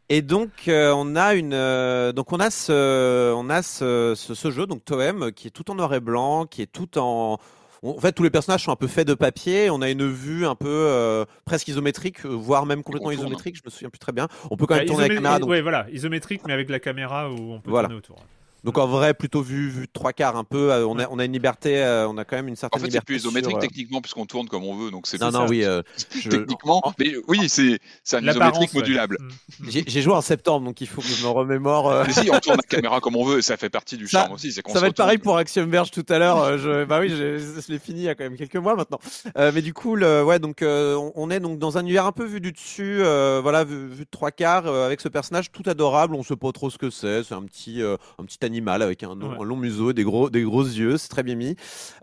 Et 0.10 0.22
donc 0.22 0.50
euh, 0.68 0.94
on 0.96 1.16
a 1.16 1.34
une 1.34 1.54
euh, 1.56 2.12
donc 2.12 2.32
on 2.34 2.40
a 2.40 2.52
ce 2.52 3.34
on 3.34 3.50
a 3.50 3.64
ce, 3.64 4.14
ce, 4.16 4.36
ce 4.36 4.52
jeu 4.52 4.68
donc 4.68 4.86
Toem 4.86 5.32
qui 5.32 5.48
est 5.48 5.52
tout 5.52 5.72
en 5.72 5.76
noir 5.76 5.92
et 5.96 6.00
blanc, 6.00 6.46
qui 6.46 6.62
est 6.62 6.72
tout 6.72 6.98
en 7.00 7.40
en 7.84 8.00
fait, 8.00 8.12
tous 8.14 8.24
les 8.24 8.30
personnages 8.30 8.64
sont 8.64 8.72
un 8.72 8.76
peu 8.78 8.88
faits 8.88 9.08
de 9.08 9.14
papier. 9.14 9.70
On 9.70 9.82
a 9.82 9.90
une 9.90 10.10
vue 10.10 10.46
un 10.46 10.56
peu 10.56 10.68
euh, 10.70 11.26
presque 11.46 11.68
isométrique, 11.68 12.26
euh, 12.26 12.30
voire 12.30 12.66
même 12.66 12.84
complètement 12.84 13.12
isométrique. 13.12 13.56
Je 13.58 13.62
me 13.66 13.70
souviens 13.70 13.90
plus 13.90 14.00
très 14.00 14.12
bien. 14.12 14.28
On 14.52 14.58
peut 14.58 14.66
quand 14.66 14.76
même 14.76 14.84
Bah, 14.86 14.88
tourner 14.88 15.08
la 15.08 15.14
isomé- 15.14 15.18
caméra. 15.18 15.40
Donc, 15.40 15.50
ouais, 15.50 15.62
voilà, 15.62 15.88
isométrique, 15.92 16.42
mais 16.48 16.54
avec 16.54 16.70
la 16.70 16.80
caméra 16.80 17.30
où 17.32 17.54
on 17.54 17.60
peut 17.60 17.70
Voilà. 17.70 17.88
tourner 17.90 17.98
autour. 17.98 18.18
Donc 18.64 18.78
en 18.78 18.88
vrai, 18.88 19.14
plutôt 19.14 19.42
vue 19.42 19.72
de 19.72 19.88
trois 19.92 20.14
quarts 20.14 20.36
un 20.38 20.44
peu. 20.44 20.72
euh, 20.72 20.86
on 20.88 20.98
a 21.00 21.08
on 21.10 21.20
a 21.20 21.26
une 21.26 21.34
liberté. 21.34 21.84
euh, 21.84 22.08
on 22.08 22.18
a 22.18 22.26
quand 22.26 22.36
même 22.36 22.48
une 22.48 22.54
En 22.54 22.58
certaine 22.58 22.80
fait, 22.82 22.86
c'est 22.86 22.92
liberté. 22.92 23.06
plus 23.06 23.16
isométrique 23.18 23.52
sur, 23.52 23.58
euh, 23.58 23.62
techniquement 23.62 24.02
puisqu'on 24.02 24.26
tourne 24.26 24.48
comme 24.48 24.64
on 24.64 24.76
veut, 24.76 24.92
donc 24.92 25.08
c'est 25.08 25.20
Non, 25.20 25.32
non, 25.32 25.40
ça. 25.42 25.46
oui. 25.50 25.64
euh, 25.64 25.82
je- 26.16 26.30
techniquement. 26.30 26.82
Mais 27.00 27.14
oui, 27.28 27.50
c'est 27.50 27.80
c'est 28.04 28.18
un 28.18 28.28
isométrique 28.28 28.74
modulable. 28.74 29.18
Mm. 29.20 29.66
J'ai 29.70 29.84
j'ai 29.88 30.02
joué 30.02 30.14
en 30.14 30.22
septembre, 30.22 30.66
donc 30.66 30.82
il 30.82 30.88
faut 30.88 31.02
que 31.02 31.08
je 31.08 31.24
me 31.24 31.30
remémore. 31.30 31.90
euh, 31.92 32.04
Mais 32.08 32.14
si, 32.14 32.30
on 32.32 32.40
tourne 32.40 32.58
la 32.58 32.64
caméra 32.78 33.00
comme 33.00 33.16
on 33.16 33.26
veut, 33.26 33.40
et 33.40 33.42
ça 33.42 33.58
fait 33.58 33.70
partie 33.70 33.98
du 33.98 34.08
Ça- 34.08 34.20
charme 34.22 34.34
aussi. 34.34 34.52
Ça 34.52 34.62
va 34.80 34.88
être 34.88 34.96
pareil 34.96 35.18
pour 35.18 35.38
Axiom 35.38 35.70
Verge 35.70 35.92
tout 35.92 36.06
à 36.10 36.18
l'heure. 36.20 36.58
Je... 36.58 36.86
Bah 36.86 37.00
oui, 37.02 37.10
je, 37.10 37.38
je 37.40 37.72
l'ai 37.72 37.80
fini 37.80 38.00
il 38.02 38.04
y 38.06 38.10
a 38.10 38.16
quand 38.16 38.24
même 38.24 38.38
quelques 38.38 38.56
mois 38.56 38.76
maintenant. 38.76 39.00
Euh, 39.38 39.52
mais 39.54 39.62
du 39.62 39.74
coup, 39.74 39.96
le... 39.96 40.24
ouais, 40.24 40.40
donc 40.40 40.62
euh, 40.62 40.96
on- 40.96 41.12
on 41.16 41.30
est 41.30 41.40
donc 41.40 41.60
dans 41.60 41.78
un 41.78 41.82
univers 41.82 42.06
un 42.06 42.12
peu 42.12 42.26
vu 42.26 42.40
du 42.40 42.52
dessus, 42.52 43.02
euh, 43.04 43.40
voilà, 43.42 43.64
vu, 43.64 43.88
vu 43.88 44.06
de 44.06 44.10
trois 44.10 44.32
quarts, 44.32 44.68
euh, 44.68 44.86
avec 44.86 45.02
ce 45.02 45.10
personnage 45.10 45.52
tout 45.52 45.64
adorable. 45.66 46.16
On 46.16 46.24
sait 46.24 46.36
pas 46.36 46.52
trop 46.52 46.70
ce 46.70 46.78
que 46.78 46.90
c'est. 46.90 47.24
C'est 47.24 47.36
un 47.36 47.44
petit, 47.44 47.82
euh, 47.82 47.98
un 48.20 48.24
petit 48.26 48.38
animal 48.44 48.53
avec 48.68 49.04
un, 49.04 49.20
Ouais. 49.20 49.38
un 49.40 49.44
long 49.44 49.56
museau, 49.58 49.94
des 49.94 50.04
gros, 50.04 50.30
des 50.30 50.44
gros 50.44 50.64
yeux. 50.64 50.98
C'est 50.98 51.08
très 51.10 51.24
bien 51.24 51.36
mis. 51.36 51.56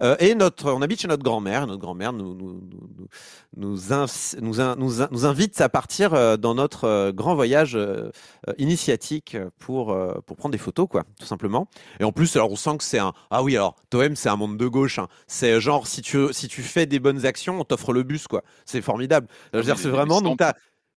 Euh, 0.03 0.17
et 0.21 0.35
notre, 0.35 0.73
on 0.73 0.83
habite 0.83 1.01
chez 1.01 1.09
notre 1.09 1.23
grand-mère. 1.23 1.67
Notre 1.67 1.81
grand-mère 1.81 2.13
nous 2.13 2.35
nous 2.35 2.61
nous 2.71 2.89
nous, 3.57 3.77
nous, 4.41 4.61
in- 4.61 4.77
invite 5.25 5.61
à 5.61 5.69
partir 5.69 6.15
euh, 6.15 6.37
dans 6.37 6.55
notre 6.55 6.85
euh, 6.85 7.13
grand 7.13 7.35
voyage 7.35 7.77
initiatique 8.59 9.37
pour 9.59 9.97
pour 10.27 10.37
prendre 10.37 10.53
des 10.53 10.59
photos, 10.59 10.87
quoi, 10.89 11.05
tout 11.19 11.27
simplement. 11.27 11.69
Et 11.99 12.05
en 12.05 12.13
plus, 12.13 12.35
alors 12.37 12.51
on 12.51 12.57
sent 12.57 12.77
que 12.79 12.85
c'est 12.85 12.99
un. 12.99 13.13
Ah 13.31 13.43
oui, 13.43 13.57
alors 13.57 13.77
Toem, 13.91 14.17
c'est 14.17 14.29
un 14.29 14.37
monde 14.37 14.57
de 14.57 14.67
gauche. 14.67 14.99
hein. 14.99 15.09
C'est 15.27 15.61
genre 15.61 15.87
si 15.87 16.03
tu 16.03 16.33
si 16.33 16.49
tu 16.49 16.63
fais 16.63 16.87
des 16.87 16.99
bonnes 17.01 17.27
actions, 17.27 17.61
on 17.61 17.65
t'offre 17.65 17.93
le 17.93 18.03
bus, 18.03 18.27
quoi. 18.27 18.43
C'est 18.65 18.83
formidable. 18.83 19.27
Ah 19.53 19.59
c'est 19.63 19.89
vraiment 19.89 20.21
donc 20.21 20.39
t'as 20.39 20.55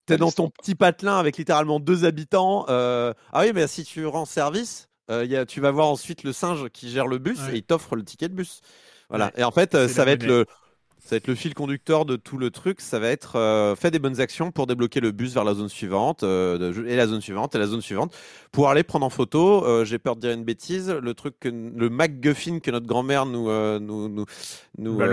T'es 0.07 0.17
dans 0.17 0.33
ton 0.33 0.49
petit 0.51 0.75
patelin 0.75 1.19
avec 1.19 1.37
littéralement 1.37 1.79
deux 1.79 2.05
habitants. 2.05 2.65
euh, 2.69 3.13
Ah 3.33 3.43
oui, 3.43 3.53
mais 3.55 3.69
si 3.69 3.85
tu 3.85 4.07
rends 4.07 4.25
service, 4.25 4.89
euh, 5.11 5.25
y 5.25 5.37
a, 5.37 5.45
tu 5.47 5.61
vas 5.61 5.71
voir 5.71 5.89
ensuite 5.89 6.23
le 6.23 6.33
singe 6.33 6.69
qui 6.73 6.91
gère 6.91 7.07
le 7.07 7.19
bus 7.19 7.39
Ouais. 7.41 7.55
et 7.55 7.57
il 7.59 7.63
t'offre 7.63 7.97
le 7.97 8.05
ticket 8.05 8.29
de 8.29 8.35
bus. 8.35 8.61
Voilà. 9.09 9.27
Ouais. 9.27 9.41
Et 9.41 9.45
en 9.45 9.51
fait, 9.51 9.75
euh, 9.75 9.89
ça 9.89 10.05
va 10.05 10.13
être 10.13 10.25
le, 10.25 10.47
ça 11.01 11.11
va 11.13 11.17
être 11.17 11.27
le 11.27 11.35
fil 11.35 11.55
conducteur 11.55 12.05
de 12.05 12.17
tout 12.17 12.39
le 12.39 12.51
truc. 12.51 12.81
Ça 12.81 12.99
va 12.99 13.09
être 13.09 13.37
euh, 13.37 13.75
fait 13.75 13.91
des 13.91 13.99
bonnes 13.99 14.21
actions 14.21 14.53
pour 14.53 14.67
débloquer 14.67 15.01
le 15.01 15.11
bus 15.11 15.35
vers 15.35 15.45
la 15.45 15.55
zone 15.55 15.69
suivante 15.69 16.23
euh, 16.23 16.85
et 16.87 16.95
la 16.95 17.07
zone 17.07 17.21
suivante 17.21 17.55
et 17.55 17.59
la 17.59 17.67
zone 17.67 17.81
suivante 17.81 18.15
pour 18.53 18.69
aller 18.69 18.85
prendre 18.85 19.05
en 19.07 19.11
photo. 19.11 19.85
J'ai 19.85 19.99
peur 19.99 20.15
de 20.17 20.21
dire 20.21 20.31
une 20.31 20.45
bêtise. 20.45 20.91
Le 20.91 21.15
truc, 21.15 21.35
que, 21.41 21.49
le 21.49 21.91
MacGuffin 21.91 22.61
que 22.61 22.71
notre 22.71 22.87
grand-mère 22.87 23.27
nous, 23.27 23.49
nous, 23.81 24.09
nous, 24.09 24.27
nous, 24.79 24.97
Bah, 24.97 25.07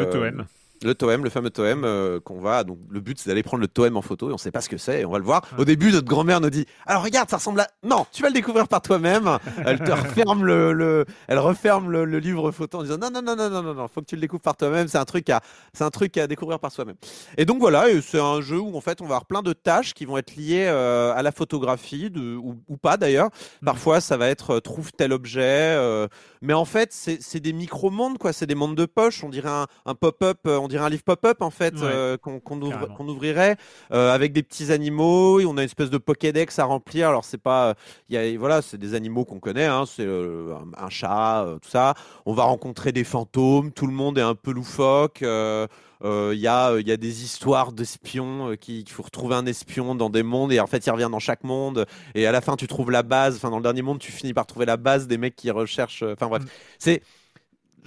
le 0.84 0.94
Toem. 0.96 1.24
le 1.24 1.30
fameux 1.30 1.50
Toem 1.50 1.84
euh, 1.84 2.20
qu'on 2.20 2.40
va. 2.40 2.64
Donc 2.64 2.80
le 2.90 3.00
but 3.00 3.20
c'est 3.20 3.30
d'aller 3.30 3.44
prendre 3.44 3.62
le 3.62 3.68
Toem 3.68 3.98
en 3.98 4.02
photo 4.02 4.30
et 4.30 4.34
on 4.34 4.38
sait 4.38 4.52
pas 4.52 4.62
ce 4.62 4.70
que 4.70 4.78
c'est 4.78 5.02
et 5.02 5.06
on 5.06 5.12
va 5.12 5.18
le 5.20 5.24
voir. 5.24 5.44
Ouais. 5.54 5.62
Au 5.62 5.66
début, 5.66 5.92
notre 5.92 6.08
grand-mère 6.08 6.42
nous 6.42 6.50
dit 6.50 6.66
alors 6.86 7.04
regarde, 7.04 7.30
ça 7.30 7.38
ressemble 7.38 7.62
à 7.62 7.68
non, 7.84 8.06
tu 8.12 8.22
vas 8.22 8.30
le 8.30 8.34
découvrir 8.34 8.68
par 8.68 8.82
toi-même. 8.82 9.38
Elle 9.66 9.80
te 9.80 9.92
referme 9.92 10.44
le, 10.46 10.74
le- 10.74 11.06
elle 11.28 11.40
referme 11.40 11.90
le, 11.92 12.06
le 12.06 12.20
livre 12.20 12.52
photo 12.52 12.80
en 12.80 12.84
disant 12.84 12.98
non 12.98 13.10
non 13.12 13.22
non 13.22 13.36
non 13.36 13.50
non 13.50 13.64
non 13.64 13.74
non, 13.74 13.88
faut 13.88 14.02
que 14.02 14.06
tu 14.08 14.16
le 14.16 14.22
découvres 14.22 14.42
par 14.44 14.58
toi-même. 14.58 14.88
C'est 14.88 14.98
un 14.98 15.06
truc 15.06 15.30
à 15.30 15.42
c'est 15.74 15.84
un 15.84 15.90
truc 15.90 16.18
à 16.18 16.28
découvrir 16.28 16.60
par 16.60 16.72
soi-même. 16.72 16.96
Et 17.38 17.46
donc 17.46 17.60
voilà, 17.60 17.86
c'est 18.02 18.20
un 18.20 18.42
jeu 18.42 18.60
où 18.60 18.76
en 18.78 18.82
fait 18.82 19.02
on 19.02 19.06
va 19.06 19.16
avoir 19.16 19.26
plein 19.26 19.42
de 19.42 19.54
tâches 19.54 19.94
qui 19.94 20.06
vont 20.06 20.18
être 20.18 20.36
liées 20.36 20.66
euh, 20.68 21.14
à 21.16 21.22
la 21.24 21.32
photographie 21.32 22.10
de, 22.10 22.36
ou, 22.36 22.56
ou 22.68 22.78
pas 22.78 22.98
d'ailleurs. 22.98 23.30
Parfois 23.66 24.02
ça 24.02 24.18
va 24.18 24.28
être 24.28 24.56
euh, 24.56 24.60
trouve 24.60 24.92
tel 24.92 25.14
objet, 25.14 25.42
euh, 25.44 26.08
mais 26.42 26.54
en 26.54 26.66
fait 26.66 26.90
c'est 26.94 27.18
c'est 27.22 27.40
des 27.40 27.54
micro-mondes 27.54 28.18
quoi, 28.18 28.34
c'est 28.34 28.46
des 28.46 28.56
mondes 28.56 28.76
de 28.76 28.86
poche. 28.86 29.24
On 29.24 29.30
dirait 29.30 29.50
un, 29.50 29.66
un 29.86 29.96
pop-up, 29.96 30.40
on 30.68 30.70
dirait 30.70 30.84
un 30.86 30.90
livre 30.90 31.04
pop-up 31.04 31.42
en 31.42 31.50
fait 31.50 31.74
Ouais. 31.76 31.80
euh, 31.84 32.18
qu'on 32.18 32.62
ouvre- 32.62 32.90
ouvrirait 33.00 33.56
euh, 33.94 34.14
avec 34.14 34.34
des 34.34 34.44
petits 34.44 34.72
animaux. 34.72 35.40
Et 35.40 35.46
on 35.46 35.52
a 35.58 35.62
une 35.62 35.66
espèce 35.66 35.90
de 35.90 35.98
Pokédex 35.98 36.60
à 36.60 36.66
remplir. 36.66 37.08
Alors 37.08 37.24
c'est 37.26 37.38
pas, 37.38 37.76
il 38.10 38.16
y 38.16 38.18
a 38.18 38.38
voilà, 38.38 38.62
c'est 38.62 38.78
des 38.78 38.94
animaux 38.94 39.26
qu'on 39.26 39.40
connaît, 39.40 39.66
hein, 39.66 39.86
c'est 39.88 40.06
euh, 40.06 40.54
un, 40.78 40.86
un 40.86 40.90
chat, 40.90 41.44
euh, 41.46 41.58
tout 41.60 41.70
ça. 41.70 41.94
On 42.26 42.34
va 42.34 42.44
rencontrer 42.44 42.92
des 42.92 43.04
fantômes. 43.06 43.72
Tout 43.72 43.88
le 43.88 43.94
monde 43.94 44.18
est 44.18 44.22
un 44.22 44.36
peu 44.36 44.52
loufoque. 44.52 45.24
euh, 45.24 45.68
euh, 46.04 46.32
Il 46.36 46.40
y, 46.40 46.48
a, 46.48 46.72
euh, 46.74 46.82
il 46.82 46.88
y 46.88 46.92
a 46.92 46.98
des 46.98 47.24
histoires 47.24 47.72
d'espions 47.72 48.52
euh, 48.52 48.56
qui- 48.56 48.84
qu'il 48.84 48.92
faut 48.94 49.02
retrouver 49.02 49.34
un 49.36 49.46
espion 49.48 49.96
dans 49.96 50.12
des 50.12 50.22
mondes 50.22 50.52
et 50.52 50.60
en 50.60 50.68
fait 50.68 50.86
il 50.86 50.92
revient 50.92 51.10
dans 51.12 51.18
chaque 51.18 51.44
monde 51.44 51.86
et 52.14 52.28
à 52.28 52.32
la 52.32 52.40
fin 52.42 52.56
tu 52.56 52.68
trouves 52.68 52.92
la 52.92 53.02
base 53.02 53.36
enfin 53.38 53.50
dans 53.50 53.58
le 53.58 53.64
dernier 53.64 53.82
monde 53.82 53.98
tu 53.98 54.12
finis 54.12 54.32
par 54.34 54.46
trouver 54.46 54.68
la 54.68 54.78
base 54.78 55.08
des 55.08 55.18
mecs 55.18 55.36
qui 55.36 55.50
recherchent 55.50 56.04
euh, 56.04 56.14
enfin 56.14 56.28
bref 56.28 56.44
Mm. 56.44 56.48
c'est 56.78 57.02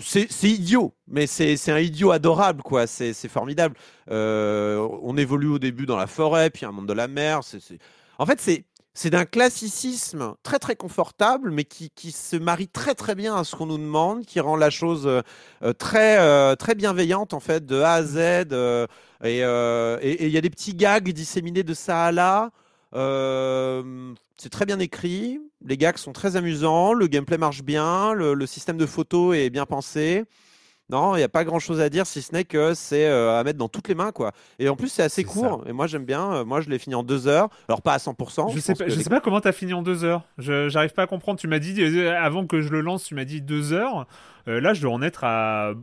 c'est 0.03 0.29
idiot, 0.43 0.95
mais 1.07 1.27
c'est 1.27 1.71
un 1.71 1.79
idiot 1.79 2.11
adorable, 2.11 2.63
quoi. 2.63 2.87
C'est 2.87 3.29
formidable. 3.29 3.77
Euh, 4.11 4.89
on 5.03 5.17
évolue 5.17 5.49
au 5.49 5.59
début 5.59 5.87
dans 5.87 5.97
la 5.97 6.07
forêt, 6.07 6.51
puis 6.51 6.67
un 6.67 6.73
monde 6.73 6.89
de 6.89 6.93
la 6.93 7.09
mer. 7.09 7.41
En 8.19 8.27
fait, 8.27 8.41
c'est 8.41 8.65
c'est 8.93 9.11
d'un 9.11 9.25
classicisme 9.25 10.35
très 10.43 10.59
très 10.59 10.75
confortable, 10.75 11.53
mais 11.53 11.65
qui, 11.65 12.11
se 12.11 12.37
marie 12.37 12.67
très 12.67 12.95
très 12.95 13.15
bien 13.15 13.37
à 13.37 13.45
ce 13.45 13.55
qu'on 13.55 13.67
nous 13.67 13.79
demande, 13.79 14.27
qui 14.27 14.41
rend 14.41 14.57
la 14.57 14.69
chose 14.69 15.07
euh, 15.07 15.23
euh, 15.63 15.73
très 15.73 16.57
très 16.57 16.75
bienveillante 16.75 17.33
en 17.33 17.41
fait 17.41 17.65
de 17.65 17.81
A 17.81 17.93
à 17.95 18.03
Z. 18.03 18.17
et 19.23 20.27
il 20.27 20.33
y 20.33 20.37
a 20.37 20.41
des 20.41 20.51
petits 20.51 20.75
gags 20.75 21.09
disséminés 21.13 21.63
de 21.63 21.73
ça 21.73 22.07
à 22.07 22.13
là. 22.13 22.51
Euh, 22.95 24.15
c'est 24.37 24.51
très 24.51 24.67
bien 24.67 24.79
écrit, 24.79 25.41
les 25.65 25.77
gags 25.77 25.97
sont 25.97 26.13
très 26.13 26.37
amusants, 26.37 26.93
le 26.93 27.07
gameplay 27.07 27.39
marche 27.39 27.63
bien, 27.63 28.13
le, 28.13 28.35
le 28.35 28.47
système 28.47 28.77
de 28.77 28.87
photo 28.87 29.33
est 29.33 29.51
bien 29.51 29.67
pensé. 29.67 30.25
Non, 30.91 31.15
il 31.15 31.19
n'y 31.19 31.25
a 31.25 31.29
pas 31.29 31.45
grand 31.45 31.61
chose 31.61 31.81
à 31.81 31.89
dire 31.89 32.05
si 32.05 32.21
ce 32.21 32.33
n'est 32.35 32.45
que 32.45 32.75
c'est 32.75 33.07
euh, 33.07 33.39
à 33.39 33.45
mettre 33.45 33.59
dans 33.59 33.69
toutes 33.69 33.87
les 33.87 33.95
mains, 33.95 34.11
quoi. 34.11 34.33
Et 34.59 34.69
en 34.69 34.75
plus, 34.75 34.89
c'est 34.89 35.05
assez 35.05 35.23
court. 35.23 35.63
Et 35.69 35.73
moi, 35.73 35.87
j'aime 35.87 36.05
bien. 36.05 36.33
Euh, 36.33 36.45
moi, 36.45 36.61
je 36.61 36.69
l'ai 36.69 36.81
fini 36.81 36.97
en 36.97 37.05
deux 37.05 37.29
heures. 37.29 37.49
Alors, 37.69 37.81
pas 37.81 37.95
à 37.95 37.99
100%. 37.99 38.53
Je 38.53 38.59
sais 38.59 38.75
pas, 38.75 38.89
je 38.89 38.99
sais 39.01 39.09
pas 39.09 39.21
comment 39.21 39.41
t'as 39.41 39.53
fini 39.53 39.73
en 39.73 39.83
deux 39.83 40.03
heures. 40.03 40.25
Je 40.39 40.69
j'arrive 40.69 40.93
pas 40.93 41.03
à 41.03 41.07
comprendre. 41.07 41.39
Tu 41.39 41.47
m'as 41.47 41.61
dit 41.61 41.81
euh, 41.81 42.21
avant 42.21 42.45
que 42.45 42.61
je 42.61 42.71
le 42.71 42.81
lance, 42.81 43.05
tu 43.05 43.15
m'as 43.15 43.25
dit 43.25 43.41
deux 43.41 43.73
heures. 43.73 44.09
là, 44.47 44.75
je 44.75 44.83
dois 44.83 44.93
en 44.93 45.03
être 45.03 45.23
à, 45.23 45.75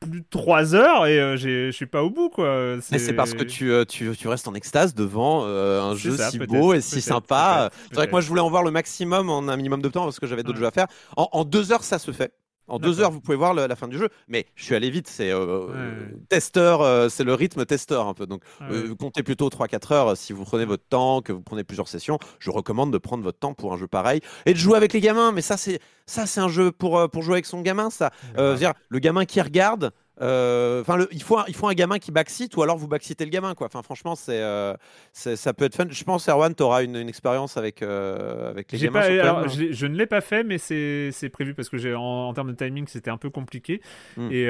plus 0.00 0.20
de 0.20 0.26
trois 0.30 0.74
heures 0.74 1.06
et 1.06 1.36
je 1.36 1.70
suis 1.70 1.86
pas 1.86 2.02
au 2.02 2.10
bout, 2.10 2.28
quoi. 2.28 2.76
Mais 2.90 2.98
c'est 2.98 3.14
parce 3.14 3.34
que 3.34 3.42
tu, 3.42 3.72
tu, 3.88 4.16
tu, 4.16 4.28
restes 4.28 4.48
en 4.48 4.54
extase 4.54 4.94
devant 4.94 5.44
un 5.44 5.94
jeu 5.94 6.16
si 6.16 6.38
beau 6.38 6.74
et 6.74 6.80
si 6.80 7.00
sympa. 7.00 7.70
C'est 7.88 7.96
vrai 7.96 8.06
que 8.06 8.12
moi, 8.12 8.20
je 8.20 8.28
voulais 8.28 8.40
en 8.40 8.50
voir 8.50 8.62
le 8.62 8.70
maximum 8.70 9.30
en 9.30 9.48
un 9.48 9.56
minimum 9.56 9.82
de 9.82 9.88
temps 9.88 10.04
parce 10.04 10.20
que 10.20 10.26
j'avais 10.26 10.42
d'autres 10.42 10.58
jeux 10.58 10.66
à 10.66 10.70
faire. 10.70 10.86
En, 11.16 11.28
en 11.32 11.44
deux 11.44 11.72
heures, 11.72 11.84
ça 11.84 11.98
se 11.98 12.10
fait. 12.10 12.32
En 12.68 12.78
deux 12.78 13.00
heures, 13.00 13.10
vous 13.10 13.20
pouvez 13.20 13.36
voir 13.36 13.54
la 13.54 13.76
fin 13.76 13.88
du 13.88 13.98
jeu. 13.98 14.08
Mais 14.28 14.46
je 14.54 14.64
suis 14.64 14.74
allé 14.74 14.90
vite. 14.90 15.08
C'est 15.08 15.30
euh, 15.30 16.06
testeur, 16.28 16.80
euh, 16.80 17.08
c'est 17.08 17.24
le 17.24 17.34
rythme 17.34 17.64
testeur 17.64 18.06
un 18.06 18.14
peu. 18.14 18.26
Donc, 18.26 18.42
euh, 18.62 18.94
comptez 18.94 19.22
plutôt 19.22 19.48
3-4 19.48 19.92
heures 19.92 20.16
si 20.16 20.32
vous 20.32 20.44
prenez 20.44 20.64
votre 20.64 20.84
temps, 20.84 21.22
que 21.22 21.32
vous 21.32 21.42
prenez 21.42 21.64
plusieurs 21.64 21.88
sessions. 21.88 22.18
Je 22.38 22.50
recommande 22.50 22.92
de 22.92 22.98
prendre 22.98 23.24
votre 23.24 23.38
temps 23.38 23.54
pour 23.54 23.72
un 23.72 23.76
jeu 23.76 23.88
pareil 23.88 24.20
et 24.46 24.52
de 24.52 24.58
jouer 24.58 24.76
avec 24.76 24.92
les 24.92 25.00
gamins. 25.00 25.32
Mais 25.32 25.42
ça, 25.42 25.56
c'est 25.56 25.80
ça, 26.06 26.26
c'est 26.26 26.40
un 26.40 26.48
jeu 26.48 26.72
pour 26.72 27.08
pour 27.10 27.22
jouer 27.22 27.34
avec 27.34 27.46
son 27.46 27.60
gamin. 27.62 27.90
Ça, 27.90 28.10
dire 28.56 28.72
le 28.88 28.98
gamin 28.98 29.24
qui 29.24 29.40
regarde. 29.40 29.92
Euh, 30.22 30.82
enfin, 30.82 30.98
il 31.10 31.22
faut 31.22 31.38
un, 31.38 31.44
il 31.48 31.54
faut 31.54 31.66
un 31.66 31.74
gamin 31.74 31.98
qui 31.98 32.12
backseat 32.12 32.56
ou 32.56 32.62
alors 32.62 32.76
vous 32.76 32.86
backseatez 32.86 33.24
le 33.24 33.30
gamin 33.30 33.54
quoi. 33.54 33.66
Enfin, 33.66 33.82
franchement, 33.82 34.14
euh, 34.28 34.74
c'est, 35.12 35.36
ça 35.36 35.52
peut 35.52 35.64
être 35.64 35.74
fun. 35.74 35.86
Je 35.90 36.04
pense 36.04 36.28
Erwan, 36.28 36.54
tu 36.54 36.62
auras 36.62 36.84
une, 36.84 36.96
une, 36.96 37.08
expérience 37.08 37.56
avec 37.56 37.82
euh, 37.82 38.50
avec 38.50 38.70
les 38.70 38.78
gamins. 38.78 39.00
Pas, 39.00 39.48
je 39.48 39.86
ne 39.86 39.96
l'ai 39.96 40.06
pas 40.06 40.20
fait, 40.20 40.44
mais 40.44 40.58
c'est, 40.58 41.28
prévu 41.32 41.54
parce 41.54 41.68
que 41.68 41.76
j'ai 41.76 41.94
en, 41.94 42.32
termes 42.34 42.52
de 42.52 42.56
timing, 42.56 42.86
c'était 42.86 43.10
un 43.10 43.16
peu 43.16 43.30
compliqué. 43.30 43.80
Hmm. 44.16 44.28
Et, 44.30 44.44